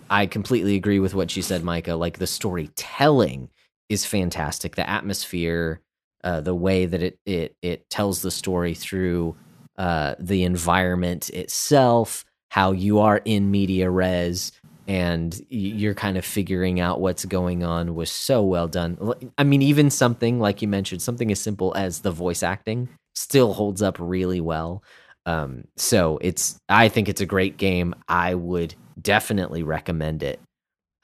I 0.09 0.25
completely 0.25 0.75
agree 0.75 0.99
with 0.99 1.13
what 1.13 1.35
you 1.35 1.41
said, 1.41 1.63
Micah. 1.63 1.95
Like 1.95 2.17
the 2.19 2.27
storytelling 2.27 3.49
is 3.89 4.05
fantastic. 4.05 4.75
The 4.75 4.89
atmosphere, 4.89 5.81
uh, 6.23 6.41
the 6.41 6.55
way 6.55 6.85
that 6.85 7.01
it 7.01 7.19
it 7.25 7.55
it 7.61 7.89
tells 7.89 8.21
the 8.21 8.31
story 8.31 8.73
through 8.73 9.35
uh, 9.77 10.15
the 10.19 10.43
environment 10.43 11.29
itself, 11.29 12.25
how 12.49 12.71
you 12.71 12.99
are 12.99 13.21
in 13.25 13.51
media 13.51 13.89
res, 13.89 14.51
and 14.87 15.41
you're 15.49 15.93
kind 15.93 16.17
of 16.17 16.25
figuring 16.25 16.79
out 16.79 16.99
what's 16.99 17.25
going 17.25 17.63
on 17.63 17.95
was 17.95 18.11
so 18.11 18.43
well 18.43 18.67
done. 18.67 18.97
I 19.37 19.43
mean, 19.43 19.61
even 19.61 19.89
something 19.89 20.39
like 20.39 20.61
you 20.61 20.67
mentioned, 20.67 21.01
something 21.01 21.31
as 21.31 21.39
simple 21.39 21.73
as 21.75 21.99
the 21.99 22.11
voice 22.11 22.43
acting 22.43 22.89
still 23.15 23.53
holds 23.53 23.81
up 23.81 23.97
really 23.99 24.41
well. 24.41 24.83
Um, 25.25 25.65
so 25.77 26.19
it's, 26.21 26.57
I 26.67 26.89
think 26.89 27.07
it's 27.07 27.21
a 27.21 27.25
great 27.25 27.57
game. 27.57 27.95
I 28.07 28.35
would 28.35 28.75
definitely 29.01 29.63
recommend 29.63 30.21
it. 30.21 30.39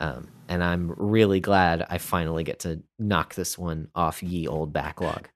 Um, 0.02 0.28
and 0.50 0.64
I'm 0.64 0.94
really 0.98 1.40
glad 1.40 1.86
I 1.90 2.00
finally 2.00 2.44
get 2.44 2.60
to 2.62 2.82
knock 2.98 3.36
this 3.36 3.58
one 3.58 3.88
off 3.96 4.22
ye 4.24 4.48
old 4.48 4.74
backlog. 4.74 5.30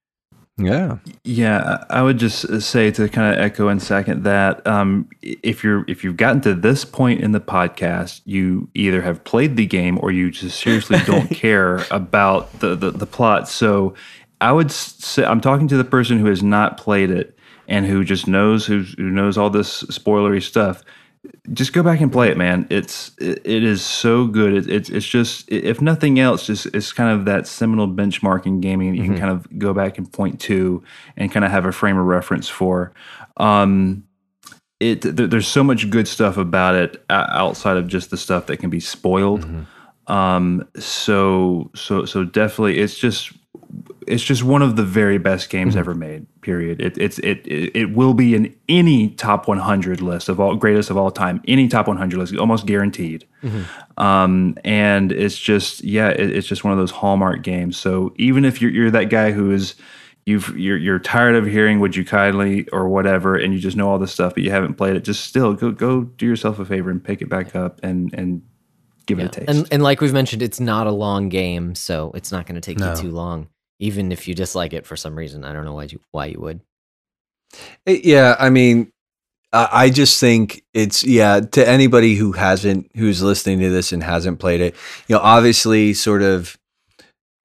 yeah, 0.57 0.97
Yeah, 1.23 1.85
I 1.89 1.99
I 1.99 2.01
would 2.01 2.17
just 2.17 2.45
uh, 2.45 2.59
say 2.59 2.91
to 2.91 3.07
kind 3.07 3.33
of 3.33 3.39
echo 3.39 3.67
and 3.69 3.81
second 3.81 4.23
that 4.23 4.65
um, 4.67 5.07
if 5.21 5.63
you're 5.63 5.85
if 5.87 6.03
you've 6.03 6.17
gotten 6.17 6.41
to 6.41 6.55
this 6.55 6.83
point 6.83 7.21
in 7.21 7.31
the 7.31 7.39
podcast, 7.39 8.21
you 8.25 8.69
either 8.73 9.01
have 9.03 9.23
played 9.23 9.55
the 9.55 9.67
game 9.67 9.99
or 10.01 10.11
you 10.11 10.31
just 10.31 10.59
seriously 10.59 10.99
don't 11.05 11.27
care 11.31 11.85
about 11.91 12.59
the, 12.59 12.75
the 12.75 12.91
the 12.91 13.07
plot. 13.07 13.47
So 13.47 13.93
I 14.41 14.51
would 14.51 14.71
say 14.71 15.23
I'm 15.23 15.41
talking 15.41 15.67
to 15.69 15.77
the 15.77 15.85
person 15.85 16.19
who 16.19 16.25
has 16.25 16.43
not 16.43 16.77
played 16.77 17.11
it 17.11 17.37
and 17.67 17.85
who 17.85 18.03
just 18.03 18.27
knows 18.27 18.65
who 18.65 18.83
who 18.97 19.09
knows 19.09 19.37
all 19.37 19.49
this 19.49 19.83
spoilery 19.83 20.41
stuff. 20.41 20.83
Just 21.53 21.71
go 21.71 21.83
back 21.83 22.01
and 22.01 22.11
play 22.11 22.29
it, 22.29 22.37
man. 22.37 22.67
It's 22.69 23.11
it, 23.17 23.41
it 23.45 23.63
is 23.63 23.81
so 23.81 24.27
good. 24.27 24.53
It, 24.53 24.69
it's 24.69 24.89
it's 24.89 25.05
just 25.05 25.49
if 25.51 25.81
nothing 25.81 26.19
else, 26.19 26.47
just 26.47 26.65
it's 26.67 26.91
kind 26.91 27.17
of 27.17 27.25
that 27.25 27.47
seminal 27.47 27.87
benchmark 27.87 28.45
in 28.45 28.59
gaming 28.59 28.95
you 28.95 29.03
can 29.03 29.17
kind 29.17 29.31
of 29.31 29.59
go 29.59 29.73
back 29.73 29.97
and 29.97 30.11
point 30.11 30.39
to 30.41 30.83
and 31.15 31.31
kind 31.31 31.45
of 31.45 31.51
have 31.51 31.65
a 31.65 31.71
frame 31.71 31.97
of 31.97 32.05
reference 32.05 32.49
for. 32.49 32.91
Um, 33.37 34.05
it 34.79 35.01
th- 35.01 35.29
there's 35.29 35.47
so 35.47 35.63
much 35.63 35.89
good 35.89 36.07
stuff 36.09 36.35
about 36.37 36.75
it 36.75 37.05
outside 37.09 37.77
of 37.77 37.87
just 37.87 38.09
the 38.09 38.17
stuff 38.17 38.47
that 38.47 38.57
can 38.57 38.69
be 38.69 38.81
spoiled. 38.81 39.45
Um, 40.07 40.67
so 40.77 41.71
so 41.73 42.03
so 42.03 42.25
definitely, 42.25 42.79
it's 42.79 42.97
just 42.97 43.31
it's 44.07 44.23
just 44.23 44.43
one 44.43 44.61
of 44.61 44.75
the 44.75 44.83
very 44.83 45.17
best 45.17 45.49
games 45.49 45.75
ever 45.75 45.93
made. 45.93 46.25
Period. 46.41 46.81
It, 46.81 46.97
it's 46.97 47.19
it, 47.19 47.45
it 47.47 47.71
it 47.75 47.85
will 47.95 48.13
be 48.13 48.35
in 48.35 48.55
any 48.69 49.09
top 49.11 49.47
100 49.47 50.01
list 50.01 50.29
of 50.29 50.39
all 50.39 50.55
greatest 50.55 50.89
of 50.89 50.97
all 50.97 51.11
time. 51.11 51.41
Any 51.47 51.67
top 51.67 51.87
100 51.87 52.17
list, 52.17 52.35
almost 52.35 52.65
guaranteed. 52.65 53.25
Um, 53.97 54.57
and 54.63 55.11
it's 55.11 55.37
just 55.37 55.83
yeah, 55.83 56.09
it, 56.09 56.29
it's 56.35 56.47
just 56.47 56.63
one 56.63 56.73
of 56.73 56.79
those 56.79 56.91
hallmark 56.91 57.43
games. 57.43 57.77
So 57.77 58.13
even 58.17 58.45
if 58.45 58.61
you're 58.61 58.71
you're 58.71 58.91
that 58.91 59.09
guy 59.09 59.31
who 59.31 59.51
is 59.51 59.75
you've 60.25 60.57
you're 60.57 60.77
you're 60.77 60.99
tired 60.99 61.35
of 61.35 61.45
hearing 61.45 61.79
"Would 61.79 61.95
you 61.95 62.05
kindly" 62.05 62.67
or 62.71 62.87
whatever, 62.89 63.35
and 63.35 63.53
you 63.53 63.59
just 63.59 63.77
know 63.77 63.89
all 63.89 63.99
this 63.99 64.11
stuff, 64.11 64.33
but 64.33 64.43
you 64.43 64.51
haven't 64.51 64.75
played 64.75 64.95
it, 64.95 65.03
just 65.03 65.25
still 65.25 65.53
go 65.53 65.71
go 65.71 66.03
do 66.03 66.25
yourself 66.25 66.59
a 66.59 66.65
favor 66.65 66.89
and 66.89 67.03
pick 67.03 67.21
it 67.21 67.29
back 67.29 67.55
up 67.55 67.79
and 67.83 68.13
and 68.13 68.41
give 69.05 69.19
it 69.19 69.25
a 69.25 69.29
taste. 69.29 69.49
And, 69.49 69.67
and 69.71 69.83
like 69.83 69.99
we've 70.01 70.13
mentioned, 70.13 70.41
it's 70.41 70.59
not 70.61 70.87
a 70.87 70.91
long 70.91 71.27
game, 71.29 71.75
so 71.75 72.11
it's 72.15 72.31
not 72.31 72.45
going 72.45 72.55
to 72.55 72.61
take 72.61 72.79
No. 72.79 72.91
you 72.91 72.95
too 72.95 73.11
long. 73.11 73.49
Even 73.79 74.11
if 74.11 74.27
you 74.27 74.35
dislike 74.35 74.73
it 74.73 74.85
for 74.85 74.95
some 74.95 75.15
reason, 75.15 75.43
I 75.43 75.51
don't 75.53 75.65
know 75.65 75.73
why 75.73 75.83
you 75.83 75.99
why 76.11 76.25
you 76.27 76.39
would. 76.39 76.61
Yeah. 77.85 78.35
I 78.39 78.49
mean, 78.49 78.91
I 79.51 79.69
I 79.71 79.89
just 79.89 80.19
think 80.19 80.63
it's 80.73 81.03
yeah. 81.03 81.39
To 81.41 81.67
anybody 81.67 82.15
who 82.15 82.31
hasn't, 82.33 82.89
who's 82.95 83.21
listening 83.21 83.59
to 83.59 83.69
this 83.69 83.91
and 83.91 84.03
hasn't 84.03 84.39
played 84.39 84.61
it, 84.61 84.75
you 85.07 85.15
know, 85.15 85.21
obviously, 85.21 85.93
sort 85.93 86.21
of, 86.21 86.57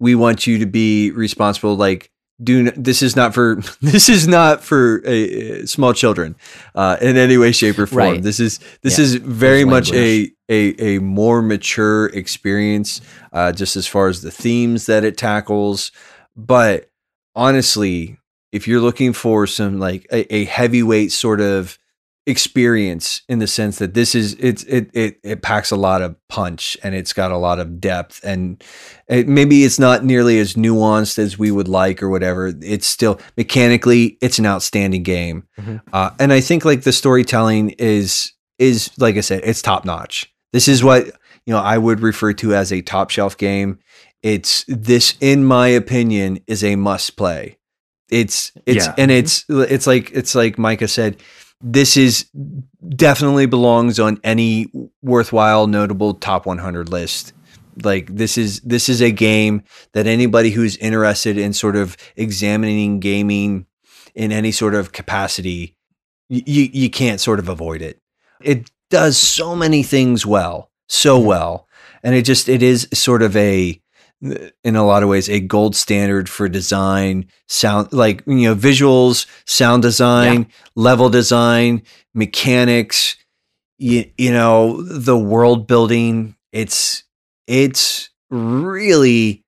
we 0.00 0.14
want 0.14 0.46
you 0.46 0.58
to 0.58 0.66
be 0.66 1.10
responsible. 1.10 1.76
Like, 1.76 2.10
do 2.42 2.70
this 2.70 3.02
is 3.02 3.16
not 3.16 3.34
for 3.34 3.56
this 3.82 4.08
is 4.08 4.28
not 4.28 4.62
for 4.62 5.02
uh, 5.06 5.66
small 5.66 5.92
children 5.92 6.36
uh, 6.74 6.96
in 7.00 7.16
any 7.16 7.36
way, 7.36 7.52
shape, 7.52 7.78
or 7.78 7.86
form. 7.86 7.98
Right. 7.98 8.22
This 8.22 8.38
is 8.38 8.60
this 8.82 8.98
Yeah. 8.98 9.04
is 9.04 9.14
very 9.16 9.64
much 9.64 9.92
a, 9.92 10.30
a 10.48 10.96
a 10.96 10.98
more 11.00 11.42
mature 11.42 12.06
experience, 12.06 13.00
uh, 13.32 13.52
just 13.52 13.76
as 13.76 13.86
far 13.86 14.06
as 14.08 14.22
the 14.22 14.30
themes 14.30 14.86
that 14.86 15.04
it 15.04 15.16
tackles. 15.18 15.90
But 16.38 16.88
honestly, 17.34 18.16
if 18.52 18.66
you're 18.66 18.80
looking 18.80 19.12
for 19.12 19.46
some 19.46 19.78
like 19.78 20.06
a, 20.10 20.32
a 20.34 20.44
heavyweight 20.44 21.12
sort 21.12 21.40
of 21.40 21.78
experience 22.26 23.22
in 23.26 23.38
the 23.38 23.46
sense 23.46 23.78
that 23.78 23.94
this 23.94 24.14
is 24.14 24.34
it's 24.34 24.62
it 24.64 24.90
it 24.92 25.18
it 25.24 25.40
packs 25.40 25.70
a 25.70 25.76
lot 25.76 26.02
of 26.02 26.14
punch 26.28 26.76
and 26.82 26.94
it's 26.94 27.14
got 27.14 27.30
a 27.30 27.38
lot 27.38 27.58
of 27.58 27.80
depth 27.80 28.20
and 28.22 28.62
it, 29.08 29.26
maybe 29.26 29.64
it's 29.64 29.78
not 29.78 30.04
nearly 30.04 30.38
as 30.38 30.52
nuanced 30.52 31.18
as 31.18 31.38
we 31.38 31.50
would 31.50 31.68
like 31.68 32.02
or 32.02 32.10
whatever 32.10 32.52
it's 32.60 32.86
still 32.86 33.18
mechanically 33.38 34.18
it's 34.20 34.38
an 34.38 34.44
outstanding 34.44 35.02
game. 35.02 35.44
Mhm. 35.58 35.80
uh, 35.94 36.10
and 36.20 36.30
i 36.30 36.38
think 36.40 36.66
like 36.66 36.82
the 36.82 36.92
storytelling 36.92 37.70
is 37.78 38.34
is 38.58 38.90
like 38.98 39.16
i 39.16 39.20
said 39.20 39.40
it's 39.42 39.62
top 39.62 39.86
notch. 39.86 40.30
This 40.52 40.68
is 40.68 40.84
what 40.84 41.06
you 41.46 41.54
know 41.54 41.60
i 41.60 41.78
would 41.78 42.00
refer 42.00 42.34
to 42.34 42.54
as 42.54 42.70
a 42.74 42.82
top 42.82 43.08
shelf 43.08 43.38
game 43.38 43.78
it's 44.22 44.64
this 44.68 45.14
in 45.20 45.44
my 45.44 45.68
opinion 45.68 46.40
is 46.46 46.64
a 46.64 46.76
must 46.76 47.16
play. 47.16 47.58
It's 48.10 48.52
it's 48.66 48.86
Yeah. 48.86 48.94
and 48.98 49.10
it's 49.10 49.44
it's 49.48 49.86
like 49.86 50.10
it's 50.12 50.34
like 50.34 50.58
micah 50.58 50.88
said 50.88 51.16
this 51.60 51.96
is 51.96 52.26
definitely 52.88 53.46
belongs 53.46 53.98
on 53.98 54.20
any 54.22 54.70
worthwhile 55.02 55.66
notable 55.66 56.14
top 56.14 56.46
100 56.46 56.88
list. 56.88 57.32
Like 57.82 58.14
this 58.14 58.38
is 58.38 58.60
this 58.60 58.88
is 58.88 59.00
a 59.02 59.10
game 59.10 59.62
that 59.92 60.06
anybody 60.06 60.50
who's 60.50 60.76
interested 60.78 61.36
in 61.38 61.52
sort 61.52 61.76
of 61.76 61.96
examining 62.16 62.98
gaming 63.00 63.66
in 64.14 64.32
any 64.32 64.52
sort 64.52 64.74
of 64.74 64.92
capacity 64.92 65.76
you 66.28 66.68
you 66.72 66.90
can't 66.90 67.20
sort 67.20 67.38
of 67.38 67.48
avoid 67.48 67.80
it. 67.82 68.00
It 68.40 68.70
does 68.90 69.16
so 69.16 69.54
many 69.56 69.82
things 69.82 70.24
well 70.26 70.70
so 70.88 71.18
well 71.18 71.68
and 72.02 72.14
it 72.14 72.22
just 72.22 72.48
it 72.48 72.62
is 72.62 72.88
sort 72.92 73.22
of 73.22 73.36
a 73.36 73.80
in 74.20 74.74
a 74.76 74.84
lot 74.84 75.02
of 75.02 75.08
ways 75.08 75.28
a 75.28 75.38
gold 75.38 75.76
standard 75.76 76.28
for 76.28 76.48
design 76.48 77.24
sound 77.46 77.92
like 77.92 78.22
you 78.26 78.48
know 78.48 78.54
visuals 78.54 79.26
sound 79.46 79.82
design 79.82 80.48
level 80.74 81.08
design 81.08 81.82
mechanics 82.14 83.16
you, 83.78 84.10
you 84.18 84.32
know 84.32 84.82
the 84.82 85.16
world 85.16 85.66
building. 85.66 86.36
It's 86.52 87.04
it's 87.46 88.10
really 88.30 89.44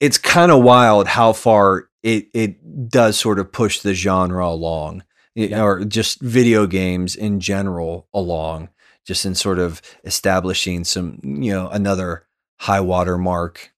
it's 0.00 0.16
kind 0.16 0.50
of 0.50 0.62
wild 0.62 1.08
how 1.08 1.32
far 1.32 1.88
it 2.02 2.28
it 2.32 2.88
does 2.88 3.18
sort 3.18 3.38
of 3.38 3.52
push 3.52 3.80
the 3.80 3.94
genre 3.94 4.46
along 4.46 5.02
know, 5.34 5.64
or 5.64 5.84
just 5.84 6.20
video 6.20 6.66
games 6.66 7.16
in 7.16 7.40
general 7.40 8.08
along 8.14 8.68
just 9.04 9.26
in 9.26 9.34
sort 9.34 9.58
of 9.58 9.82
establishing 10.04 10.84
some 10.84 11.18
you 11.22 11.52
know 11.52 11.68
another 11.68 12.26
high 12.60 12.80
water 12.80 13.18
mark 13.18 13.72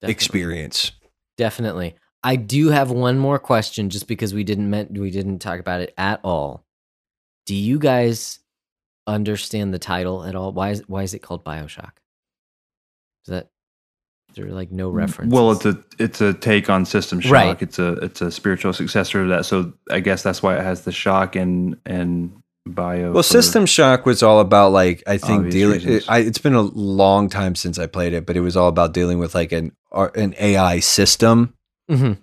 Definitely. 0.00 0.12
experience 0.12 0.92
Definitely. 1.40 1.94
I 2.22 2.36
do 2.36 2.68
have 2.68 2.90
one 2.90 3.18
more 3.18 3.38
question 3.38 3.88
just 3.88 4.06
because 4.06 4.34
we 4.34 4.44
didn't 4.44 4.68
meant 4.68 4.92
we 4.92 5.10
didn't 5.10 5.38
talk 5.38 5.58
about 5.58 5.80
it 5.80 5.94
at 5.96 6.20
all. 6.22 6.66
Do 7.46 7.54
you 7.54 7.78
guys 7.78 8.40
understand 9.06 9.72
the 9.72 9.78
title 9.78 10.22
at 10.24 10.34
all? 10.34 10.52
Why 10.52 10.68
is 10.68 10.82
why 10.86 11.02
is 11.02 11.14
it 11.14 11.20
called 11.20 11.44
BioShock? 11.44 11.92
Is 13.24 13.28
that 13.28 13.48
is 14.28 14.36
there 14.36 14.50
like 14.50 14.70
no 14.70 14.92
mm, 14.92 14.96
reference? 14.96 15.32
Well, 15.32 15.52
it's 15.52 15.64
a 15.64 15.82
it's 15.98 16.20
a 16.20 16.34
take 16.34 16.68
on 16.68 16.84
System 16.84 17.20
Shock. 17.20 17.32
Right. 17.32 17.62
It's 17.62 17.78
a 17.78 17.92
it's 17.94 18.20
a 18.20 18.30
spiritual 18.30 18.74
successor 18.74 19.22
to 19.22 19.28
that. 19.30 19.46
So 19.46 19.72
I 19.90 20.00
guess 20.00 20.22
that's 20.22 20.42
why 20.42 20.58
it 20.58 20.62
has 20.62 20.82
the 20.82 20.92
shock 20.92 21.36
and 21.36 21.78
and 21.86 22.39
bio. 22.66 23.12
Well, 23.12 23.22
System 23.22 23.66
Shock 23.66 24.06
was 24.06 24.22
all 24.22 24.40
about 24.40 24.72
like 24.72 25.02
I 25.06 25.18
think 25.18 25.50
dealing. 25.50 25.80
reasons. 25.84 26.04
I, 26.08 26.18
it's 26.18 26.38
been 26.38 26.54
a 26.54 26.62
long 26.62 27.28
time 27.28 27.54
since 27.54 27.78
I 27.78 27.86
played 27.86 28.12
it, 28.12 28.26
but 28.26 28.36
it 28.36 28.40
was 28.40 28.56
all 28.56 28.68
about 28.68 28.92
dealing 28.94 29.18
with 29.18 29.34
like 29.34 29.52
an 29.52 29.72
an 29.92 30.34
AI 30.38 30.80
system. 30.80 31.54
Mhm. 31.90 32.18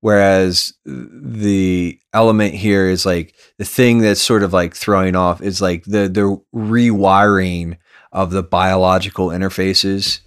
Whereas 0.00 0.72
the 0.84 1.98
element 2.12 2.54
here 2.54 2.88
is 2.88 3.06
like 3.06 3.34
the 3.58 3.64
thing 3.64 3.98
that's 4.00 4.20
sort 4.20 4.42
of 4.42 4.52
like 4.52 4.74
throwing 4.74 5.14
off 5.14 5.40
is 5.40 5.60
like 5.62 5.84
the 5.84 6.08
the 6.08 6.40
rewiring 6.54 7.76
of 8.10 8.30
the 8.32 8.42
biological 8.42 9.28
interfaces. 9.28 10.20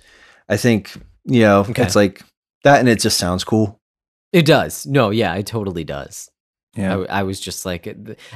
I 0.48 0.58
think 0.58 0.94
you 1.26 1.42
know 1.42 1.60
Okay. 1.62 1.84
it's 1.84 1.96
like 1.96 2.24
that, 2.64 2.80
and 2.80 2.88
it 2.90 3.00
just 3.02 3.18
sounds 3.18 3.44
cool. 3.44 3.80
It 4.32 4.46
does. 4.46 4.86
No, 4.86 5.10
yeah, 5.12 5.36
it 5.36 5.46
totally 5.46 5.84
does. 5.84 6.30
I, 6.78 6.82
yeah. 6.82 6.90
w- 6.90 7.08
I 7.10 7.24
was 7.24 7.40
just 7.40 7.66
like 7.66 7.88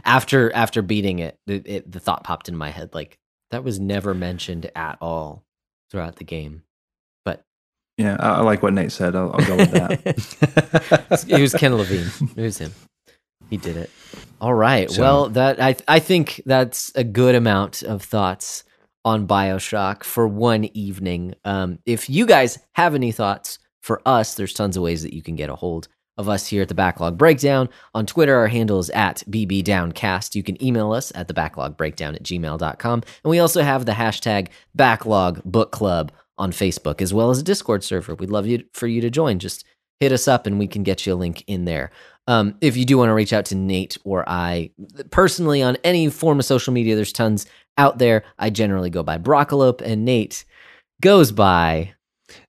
after 0.06 0.53
after 0.53 0.82
beating 0.82 1.19
it, 1.19 1.38
it, 1.48 1.68
it, 1.68 1.92
the 1.92 2.00
thought 2.00 2.24
popped 2.24 2.50
in 2.50 2.56
my 2.56 2.69
head 2.69 2.93
like 2.93 3.18
that 3.51 3.64
was 3.64 3.80
never 3.80 4.14
mentioned 4.14 4.69
at 4.76 4.98
all 5.01 5.43
throughout 5.92 6.18
the 6.18 6.24
game. 6.24 6.64
But 7.26 7.43
yeah, 7.98 8.16
I, 8.19 8.30
I 8.35 8.42
like 8.42 8.64
what 8.64 8.74
Nate 8.74 8.92
said. 8.92 9.16
I'll, 9.16 9.34
I'll 9.34 9.45
go 9.45 9.58
with 9.58 9.72
that. 9.72 11.26
it 11.30 11.42
was 11.42 11.53
Ken 11.53 11.76
Levine. 11.76 12.09
It 12.35 12.42
was 12.42 12.58
him. 12.58 12.72
He 13.50 13.58
did 13.58 13.77
it. 13.77 13.90
All 14.40 14.53
right. 14.53 14.90
So- 14.90 15.01
well, 15.01 15.30
that 15.30 15.61
I 15.61 15.76
I 15.88 16.00
think 16.00 16.42
that's 16.45 16.92
a 16.95 17.03
good 17.03 17.35
amount 17.35 17.82
of 17.84 18.03
thoughts 18.03 18.64
on 19.06 19.27
BioShock 19.27 20.03
for 20.03 20.27
one 20.27 20.66
evening. 20.76 21.34
Um, 21.45 21.80
if 21.85 22.09
you 22.09 22.26
guys 22.26 22.59
have 22.74 22.95
any 22.95 23.11
thoughts 23.11 23.58
for 23.82 24.01
us, 24.06 24.35
there's 24.35 24.53
tons 24.53 24.77
of 24.77 24.84
ways 24.84 25.03
that 25.03 25.14
you 25.14 25.22
can 25.24 25.35
get 25.35 25.50
a 25.50 25.56
hold 25.56 25.88
of 26.20 26.28
us 26.28 26.46
here 26.46 26.62
at 26.62 26.68
the 26.68 26.76
Backlog 26.76 27.18
Breakdown. 27.18 27.70
On 27.96 28.06
Twitter, 28.06 28.36
our 28.36 28.50
handle 28.50 28.78
is 28.78 28.90
at 28.90 29.24
BBDownCast. 29.30 30.36
You 30.36 30.44
can 30.44 30.62
email 30.62 30.92
us 30.92 31.14
at 31.16 31.30
the 31.30 31.34
backlog 31.34 31.82
at 31.82 31.96
gmail.com. 31.98 33.04
And 33.24 33.32
we 33.32 33.40
also 33.40 33.64
have 33.64 33.86
the 33.86 33.94
hashtag 33.94 34.50
Backlog 34.76 35.42
Book 35.46 35.72
Club 35.72 36.12
on 36.38 36.52
Facebook, 36.52 37.02
as 37.02 37.14
well 37.14 37.30
as 37.30 37.40
a 37.40 37.44
Discord 37.44 37.86
server. 37.86 38.16
We'd 38.16 38.30
love 38.30 38.46
you 38.46 38.66
for 38.74 38.86
you 38.86 39.00
to 39.00 39.10
join. 39.10 39.40
Just 39.40 39.64
hit 40.02 40.12
us 40.12 40.28
up 40.28 40.46
and 40.46 40.60
we 40.60 40.68
can 40.68 40.84
get 40.84 41.06
you 41.06 41.14
a 41.14 41.16
link 41.16 41.46
in 41.48 41.64
there. 41.64 41.90
Um, 42.28 42.56
if 42.60 42.76
you 42.76 42.84
do 42.84 42.98
want 42.98 43.10
to 43.10 43.14
reach 43.14 43.34
out 43.34 43.46
to 43.46 43.56
Nate 43.56 43.98
or 44.04 44.28
I 44.28 44.72
personally 45.12 45.64
on 45.64 45.78
any 45.86 46.10
form 46.10 46.38
of 46.40 46.46
social 46.46 46.74
media, 46.74 46.96
there's 46.96 47.14
tons 47.14 47.46
out 47.78 47.98
there. 47.98 48.24
I 48.38 48.50
generally 48.50 48.90
go 48.90 49.04
by 49.04 49.18
Broccolope, 49.18 49.82
and 49.82 50.04
Nate 50.04 50.44
goes 51.02 51.32
by 51.32 51.94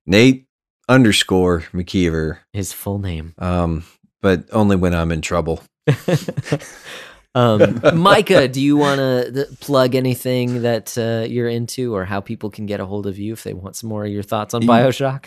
Nate 0.07 0.47
underscore 0.91 1.61
McKeever, 1.73 2.39
his 2.53 2.73
full 2.73 2.99
name. 2.99 3.35
um, 3.39 3.85
but 4.21 4.45
only 4.53 4.77
when 4.77 4.95
I'm 4.95 5.13
in 5.13 5.23
trouble. 5.23 5.63
um, 7.35 7.81
Micah, 7.95 8.49
do 8.49 8.61
you 8.61 8.77
want 8.77 8.99
to 8.99 9.47
plug 9.61 9.95
anything 9.95 10.63
that 10.63 10.99
uh, 10.99 11.27
you're 11.27 11.49
into 11.49 11.95
or 11.95 12.05
how 12.05 12.21
people 12.21 12.51
can 12.51 12.67
get 12.67 12.81
a 12.81 12.87
hold 12.87 13.07
of 13.07 13.19
you 13.19 13.33
if 13.33 13.45
they 13.45 13.55
want 13.55 13.77
some 13.77 13.89
more 13.89 14.05
of 14.05 14.13
your 14.13 14.23
thoughts 14.23 14.53
on 14.53 14.63
Bioshock? 14.63 15.27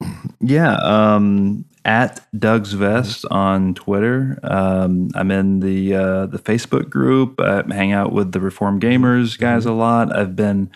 Yeah, 0.44 0.74
um, 0.78 1.64
at 1.84 2.26
Doug's 2.36 2.72
Vest 2.72 3.24
on 3.30 3.74
Twitter. 3.74 4.40
Um, 4.42 5.10
I'm 5.14 5.30
in 5.30 5.60
the 5.60 5.94
uh, 5.94 6.26
the 6.26 6.40
Facebook 6.40 6.90
group. 6.90 7.40
I 7.40 7.62
hang 7.72 7.92
out 7.92 8.12
with 8.12 8.32
the 8.32 8.40
Reform 8.40 8.80
Gamers 8.80 9.38
guys 9.38 9.64
a 9.64 9.72
lot. 9.72 10.12
I've 10.12 10.34
been 10.34 10.72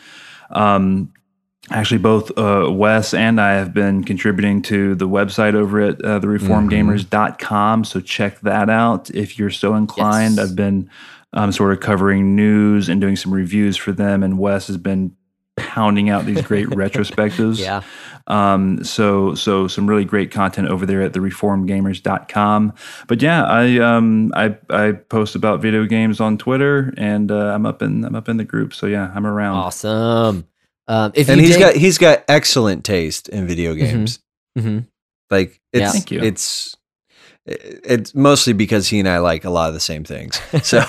um, 0.51 1.13
actually 1.71 1.99
both 1.99 2.37
uh, 2.39 2.71
Wes 2.71 3.13
and 3.13 3.41
I 3.41 3.55
have 3.55 3.75
been 3.75 4.05
contributing 4.05 4.63
to 4.63 4.95
the 4.95 5.09
website 5.09 5.55
over 5.55 5.81
at 5.81 6.05
uh, 6.05 6.21
thereformgamers.com. 6.21 7.85
So 7.85 8.01
check 8.01 8.41
that 8.41 8.71
out 8.71 9.11
if 9.11 9.39
you're 9.39 9.51
so 9.51 9.75
inclined. 9.75 10.37
Yes. 10.37 10.51
I've 10.51 10.57
been 10.57 10.91
um, 11.33 11.53
sort 11.53 11.73
of 11.73 11.81
covering 11.81 12.37
news 12.37 12.89
and 12.89 13.01
doing 13.01 13.17
some 13.17 13.33
reviews 13.33 13.77
for 13.77 13.93
them, 13.93 14.23
and 14.23 14.39
Wes 14.39 14.69
has 14.69 14.77
been 14.77 15.17
pounding 15.57 16.11
out 16.11 16.25
these 16.25 16.43
great 16.43 16.67
retrospectives. 16.69 17.59
Yeah. 17.59 17.83
Um, 18.29 18.83
so 18.85 19.35
so 19.35 19.69
some 19.69 19.87
really 19.87 20.05
great 20.05 20.31
content 20.31 20.69
over 20.69 20.87
there 20.87 21.03
at 21.03 21.13
thereformgamers.com. 21.13 22.73
But 23.07 23.23
yeah, 23.23 23.45
I 23.45 23.79
um 23.79 24.33
I 24.35 24.57
I 24.71 24.93
post 24.93 25.35
about 25.35 25.61
video 25.61 25.85
games 25.85 26.21
on 26.21 26.39
Twitter 26.39 26.93
and 26.97 27.31
uh, 27.31 27.55
I'm 27.55 27.67
up 27.67 27.83
in 27.83 28.05
I'm 28.05 28.15
up 28.15 28.29
in 28.29 28.37
the 28.37 28.45
group. 28.45 28.75
So 28.75 28.87
yeah, 28.87 29.13
I'm 29.15 29.27
around. 29.27 29.57
Awesome. 29.57 30.47
Um, 30.89 31.13
if 31.15 31.29
and 31.29 31.41
you 31.41 31.47
he's 31.47 31.57
dig- 31.57 31.61
got 31.63 31.75
he's 31.77 31.99
got 31.99 32.25
excellent 32.29 32.85
taste 32.85 33.29
in 33.29 33.47
video 33.47 33.75
games. 33.75 34.21
Mhm. 34.59 34.87
Like 35.31 35.61
Yeah. 35.73 35.85
it's 35.85 35.93
Thank 35.93 36.11
you. 36.13 36.21
it's 36.23 36.77
it's 37.47 38.15
mostly 38.15 38.53
because 38.53 38.89
he 38.89 38.99
and 39.01 39.09
I 39.09 39.19
like 39.19 39.45
a 39.45 39.51
lot 39.51 39.69
of 39.69 39.75
the 39.75 39.81
same 39.81 40.05
things. 40.05 40.41
So 40.63 40.83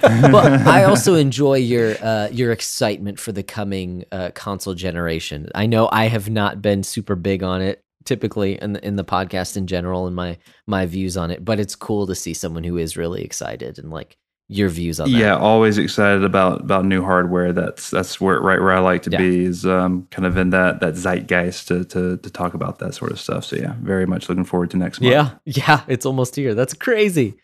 but 0.00 0.52
I 0.66 0.84
also 0.84 1.14
enjoy 1.14 1.54
your 1.56 1.96
uh, 2.02 2.28
your 2.30 2.52
excitement 2.52 3.18
for 3.18 3.32
the 3.32 3.42
coming 3.42 4.04
uh, 4.12 4.30
console 4.34 4.74
generation. 4.74 5.48
I 5.54 5.66
know 5.66 5.88
I 5.90 6.06
have 6.06 6.28
not 6.30 6.60
been 6.62 6.82
super 6.82 7.14
big 7.14 7.42
on 7.42 7.62
it 7.62 7.80
typically 8.04 8.60
in 8.60 8.74
the, 8.74 8.86
in 8.86 8.96
the 8.96 9.04
podcast 9.04 9.56
in 9.56 9.66
general 9.66 10.06
and 10.06 10.14
my 10.14 10.36
my 10.66 10.84
views 10.86 11.16
on 11.16 11.30
it, 11.30 11.44
but 11.44 11.58
it's 11.58 11.74
cool 11.74 12.06
to 12.06 12.14
see 12.14 12.34
someone 12.34 12.64
who 12.64 12.76
is 12.76 12.96
really 12.96 13.22
excited 13.22 13.78
and 13.78 13.90
like 13.90 14.16
your 14.48 14.68
views 14.68 15.00
on 15.00 15.10
that. 15.10 15.18
Yeah, 15.18 15.36
always 15.36 15.78
excited 15.78 16.22
about 16.22 16.60
about 16.60 16.84
new 16.84 17.02
hardware. 17.02 17.52
That's 17.52 17.90
that's 17.90 18.20
where 18.20 18.40
right 18.40 18.60
where 18.60 18.72
I 18.72 18.80
like 18.80 19.02
to 19.04 19.10
Yeah. 19.10 19.18
be 19.18 19.44
is 19.44 19.64
um, 19.64 20.06
kind 20.10 20.26
of 20.26 20.36
in 20.36 20.50
that 20.50 20.80
that 20.80 20.94
zeitgeist 20.94 21.68
to, 21.68 21.84
to 21.86 22.16
to 22.18 22.30
talk 22.30 22.54
about 22.54 22.78
that 22.80 22.94
sort 22.94 23.10
of 23.10 23.18
stuff. 23.20 23.44
So 23.44 23.56
yeah, 23.56 23.74
very 23.80 24.06
much 24.06 24.28
looking 24.28 24.44
forward 24.44 24.70
to 24.72 24.76
next 24.76 25.00
month. 25.00 25.12
Yeah, 25.12 25.30
yeah, 25.46 25.82
it's 25.88 26.04
almost 26.06 26.36
here. 26.36 26.54
That's 26.54 26.74
crazy. 26.74 27.34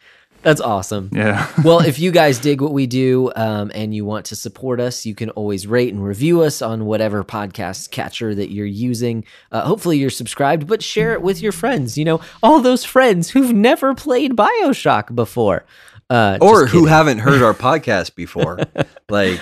That's 0.42 0.62
awesome. 0.62 1.10
yeah. 1.12 1.46
well, 1.64 1.80
if 1.80 1.98
you 1.98 2.10
guys 2.10 2.38
dig 2.38 2.62
what 2.62 2.72
we 2.72 2.86
do 2.86 3.30
um, 3.36 3.70
and 3.74 3.94
you 3.94 4.06
want 4.06 4.24
to 4.26 4.36
support 4.36 4.80
us, 4.80 5.04
you 5.04 5.14
can 5.14 5.28
always 5.30 5.66
rate 5.66 5.92
and 5.92 6.02
review 6.02 6.40
us 6.40 6.62
on 6.62 6.86
whatever 6.86 7.22
podcast 7.22 7.90
catcher 7.90 8.34
that 8.34 8.50
you're 8.50 8.64
using. 8.64 9.26
Uh, 9.52 9.60
hopefully, 9.66 9.98
you're 9.98 10.08
subscribed, 10.08 10.66
but 10.66 10.82
share 10.82 11.12
it 11.12 11.20
with 11.20 11.42
your 11.42 11.52
friends. 11.52 11.98
You 11.98 12.06
know, 12.06 12.20
all 12.42 12.60
those 12.62 12.84
friends 12.86 13.28
who've 13.28 13.52
never 13.52 13.94
played 13.94 14.32
Bioshock 14.34 15.14
before. 15.14 15.64
Uh, 16.10 16.36
or 16.40 16.66
who 16.66 16.84
haven't 16.86 17.18
heard 17.20 17.40
our 17.40 17.54
podcast 17.68 18.14
before. 18.16 18.58
like, 19.08 19.40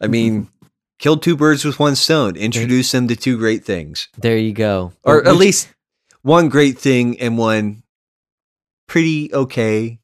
I 0.00 0.08
mean, 0.08 0.48
kill 0.98 1.16
two 1.16 1.36
birds 1.36 1.64
with 1.64 1.78
one 1.78 1.94
stone. 1.96 2.36
Introduce 2.36 2.90
them 2.92 3.06
to 3.08 3.16
two 3.16 3.38
great 3.38 3.64
things, 3.64 4.08
There 4.18 4.36
you 4.36 4.52
go. 4.52 4.92
or 5.04 5.16
Would 5.16 5.28
at 5.28 5.36
least 5.36 5.68
one 6.22 6.48
great 6.48 6.76
thing 6.78 7.18
and 7.20 7.38
one 7.38 7.82
pretty 8.88 9.32
okay 9.32 9.98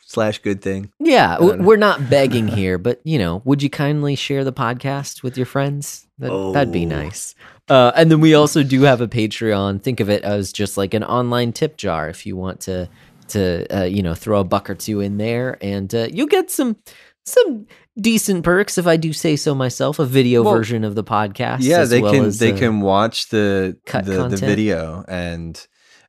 slash 0.00 0.38
good 0.38 0.62
thing. 0.62 0.92
Yeah, 1.00 1.38
we're 1.40 1.76
not 1.76 2.08
begging 2.08 2.46
here, 2.60 2.78
but 2.78 3.00
you 3.04 3.18
know, 3.18 3.42
would 3.44 3.62
you 3.62 3.70
kindly 3.70 4.14
share 4.14 4.44
the 4.44 4.52
podcast 4.52 5.22
with 5.22 5.36
your 5.36 5.46
friends? 5.46 6.06
That, 6.18 6.52
That'd 6.52 6.72
be 6.72 6.84
Oh. 6.84 6.88
nice. 6.88 7.34
Uh, 7.68 7.90
and 7.96 8.10
then 8.12 8.20
we 8.20 8.34
also 8.34 8.62
do 8.62 8.82
have 8.82 9.00
a 9.00 9.08
Patreon. 9.08 9.82
Think 9.82 9.98
of 10.00 10.08
it 10.08 10.22
as 10.22 10.52
just 10.52 10.76
like 10.76 10.94
an 10.94 11.02
online 11.02 11.52
tip 11.52 11.76
jar 11.76 12.08
if 12.08 12.24
you 12.24 12.36
want 12.36 12.60
to 12.60 12.88
to 13.28 13.66
uh, 13.76 13.84
you 13.84 14.02
know 14.02 14.14
throw 14.14 14.40
a 14.40 14.44
buck 14.44 14.68
or 14.70 14.74
two 14.74 15.00
in 15.00 15.16
there, 15.18 15.58
and 15.60 15.94
uh, 15.94 16.08
you'll 16.12 16.26
get 16.26 16.50
some 16.50 16.76
some 17.24 17.66
decent 18.00 18.44
perks 18.44 18.78
if 18.78 18.86
I 18.86 18.96
do 18.96 19.12
say 19.12 19.36
so 19.36 19.54
myself. 19.54 19.98
A 19.98 20.04
video 20.04 20.42
Well, 20.42 20.54
version 20.54 20.84
of 20.84 20.94
the 20.94 21.04
podcast. 21.04 21.58
yeah, 21.60 21.84
they 21.84 22.00
well 22.00 22.12
can 22.12 22.30
they 22.30 22.52
uh, 22.52 22.56
can 22.58 22.80
watch 22.80 23.28
the 23.28 23.76
the, 23.92 24.28
the 24.28 24.36
video 24.36 25.04
and 25.08 25.66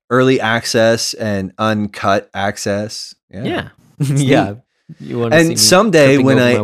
early 0.10 0.40
access 0.40 1.14
and 1.16 1.54
uncut 1.58 2.30
access. 2.34 3.14
Yeah. 3.30 3.44
Yeah, 3.44 3.70
yeah. 4.16 4.54
You 5.00 5.20
want 5.20 5.34
And 5.34 5.48
see 5.50 5.56
someday 5.58 6.18
when 6.18 6.40
I- 6.40 6.58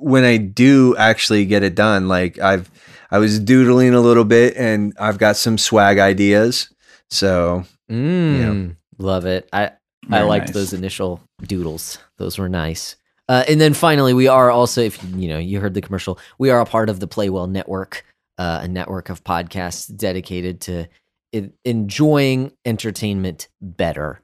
when 0.00 0.22
I 0.24 0.36
do 0.36 0.94
actually 0.96 1.44
get 1.46 1.62
it 1.62 1.74
done, 1.74 2.06
like 2.08 2.38
I've 2.38 2.70
I 3.10 3.18
was 3.18 3.38
doodling 3.40 3.94
a 3.94 4.00
little 4.00 4.24
bit 4.24 4.54
and 4.56 4.92
I've 5.00 5.16
got 5.18 5.36
some 5.36 5.56
swag 5.56 5.98
ideas. 5.98 6.68
So 7.10 7.64
Mm, 7.90 8.76
Love 8.98 9.26
it. 9.26 9.48
I 9.52 9.72
I 10.10 10.22
liked 10.22 10.46
nice. 10.46 10.54
those 10.54 10.72
initial 10.72 11.20
doodles. 11.42 11.98
Those 12.16 12.38
were 12.38 12.48
nice. 12.48 12.96
Uh, 13.28 13.44
and 13.46 13.60
then 13.60 13.74
finally, 13.74 14.14
we 14.14 14.26
are 14.26 14.50
also, 14.50 14.80
if 14.80 15.02
you 15.14 15.28
know, 15.28 15.38
you 15.38 15.60
heard 15.60 15.74
the 15.74 15.82
commercial, 15.82 16.18
we 16.38 16.50
are 16.50 16.60
a 16.60 16.66
part 16.66 16.88
of 16.88 16.98
the 16.98 17.06
Play 17.06 17.28
Well 17.28 17.46
Network, 17.46 18.04
uh, 18.38 18.60
a 18.62 18.68
network 18.68 19.10
of 19.10 19.22
podcasts 19.22 19.94
dedicated 19.94 20.62
to 20.62 20.86
en- 21.34 21.52
enjoying 21.64 22.52
entertainment 22.64 23.48
better. 23.60 24.22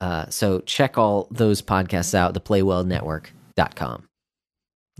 Uh, 0.00 0.28
so 0.28 0.60
check 0.60 0.96
all 0.98 1.26
those 1.30 1.62
podcasts 1.62 2.14
out, 2.14 2.34
theplaywellnetwork.com. 2.34 4.04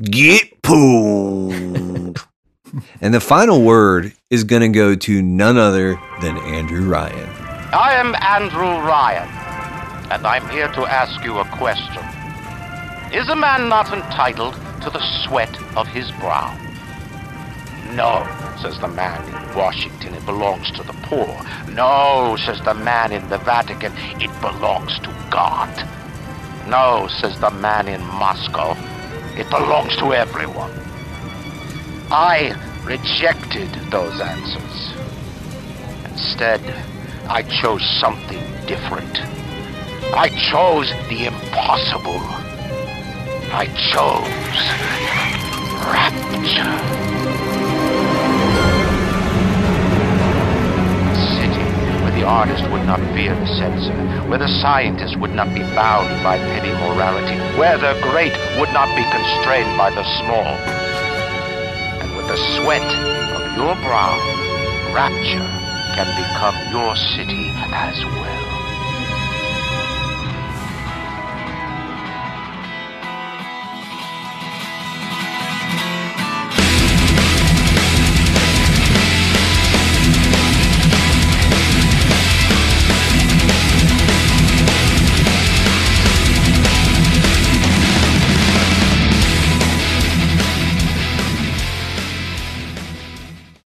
Get 0.03 0.63
PWNed. 0.63 2.25
and 3.01 3.15
the 3.15 3.21
final 3.21 3.63
word 3.63 4.13
is 4.31 4.43
going 4.43 4.63
to 4.63 4.69
go 4.77 4.97
to 4.97 5.23
none 5.23 5.59
other 5.59 6.01
than 6.21 6.39
Andrew 6.39 6.89
Ryan. 6.89 7.44
I 7.75 7.95
am 7.95 8.15
Andrew 8.15 8.87
Ryan, 8.87 9.29
and 10.13 10.25
I'm 10.25 10.49
here 10.49 10.69
to 10.75 10.87
ask 10.87 11.25
you 11.25 11.39
a 11.39 11.45
question. 11.57 12.05
Is 13.13 13.29
a 13.29 13.35
man 13.35 13.69
not 13.69 13.93
entitled 13.93 14.55
to 14.83 14.91
the 14.91 15.03
sweat 15.25 15.51
of 15.77 15.89
his 15.89 16.09
brow? 16.13 16.57
No, 17.91 18.23
says 18.63 18.79
the 18.79 18.87
man 18.87 19.27
in 19.27 19.57
Washington, 19.57 20.15
it 20.15 20.25
belongs 20.25 20.71
to 20.71 20.85
the 20.85 20.93
poor. 21.03 21.27
No, 21.69 22.37
says 22.47 22.61
the 22.61 22.75
man 22.75 23.11
in 23.11 23.29
the 23.29 23.39
Vatican, 23.39 23.93
it 24.23 24.31
belongs 24.41 24.97
to 25.01 25.09
God. 25.33 25.75
No, 26.69 27.09
says 27.09 27.41
the 27.41 27.51
man 27.51 27.89
in 27.89 28.05
Moscow, 28.05 28.77
it 29.37 29.51
belongs 29.51 29.97
to 29.97 30.15
everyone. 30.15 30.71
I 32.13 32.55
rejected 32.85 33.69
those 33.91 34.21
answers. 34.21 34.95
Instead, 36.13 36.63
I 37.27 37.43
chose 37.43 37.83
something 38.01 38.41
different. 38.67 39.19
I 40.15 40.29
chose 40.53 40.91
the 41.09 41.27
impossible. 41.27 42.21
I 43.51 43.67
chose 43.91 44.29
rapture. 45.89 46.75
A 51.09 51.17
city 51.33 51.65
where 52.05 52.13
the 52.13 52.25
artist 52.27 52.63
would 52.71 52.85
not 52.85 53.01
fear 53.17 53.35
the 53.35 53.47
censor, 53.47 53.97
where 54.29 54.39
the 54.39 54.49
scientist 54.61 55.19
would 55.19 55.33
not 55.33 55.49
be 55.55 55.63
bound 55.75 56.23
by 56.23 56.37
petty 56.37 56.73
morality, 56.73 57.37
where 57.59 57.79
the 57.79 57.99
great 58.13 58.37
would 58.61 58.73
not 58.75 58.95
be 58.95 59.03
constrained 59.11 59.77
by 59.79 59.91
the 59.91 60.05
small. 60.21 60.53
And 62.05 62.17
with 62.17 62.29
the 62.29 62.37
sweat 62.61 62.85
of 63.35 63.57
your 63.57 63.75
brow, 63.77 64.13
rapture 64.93 65.64
can 65.95 66.11
become 66.17 66.57
your 66.73 66.97
city 66.97 67.51
as 67.73 68.05
well. 68.05 68.44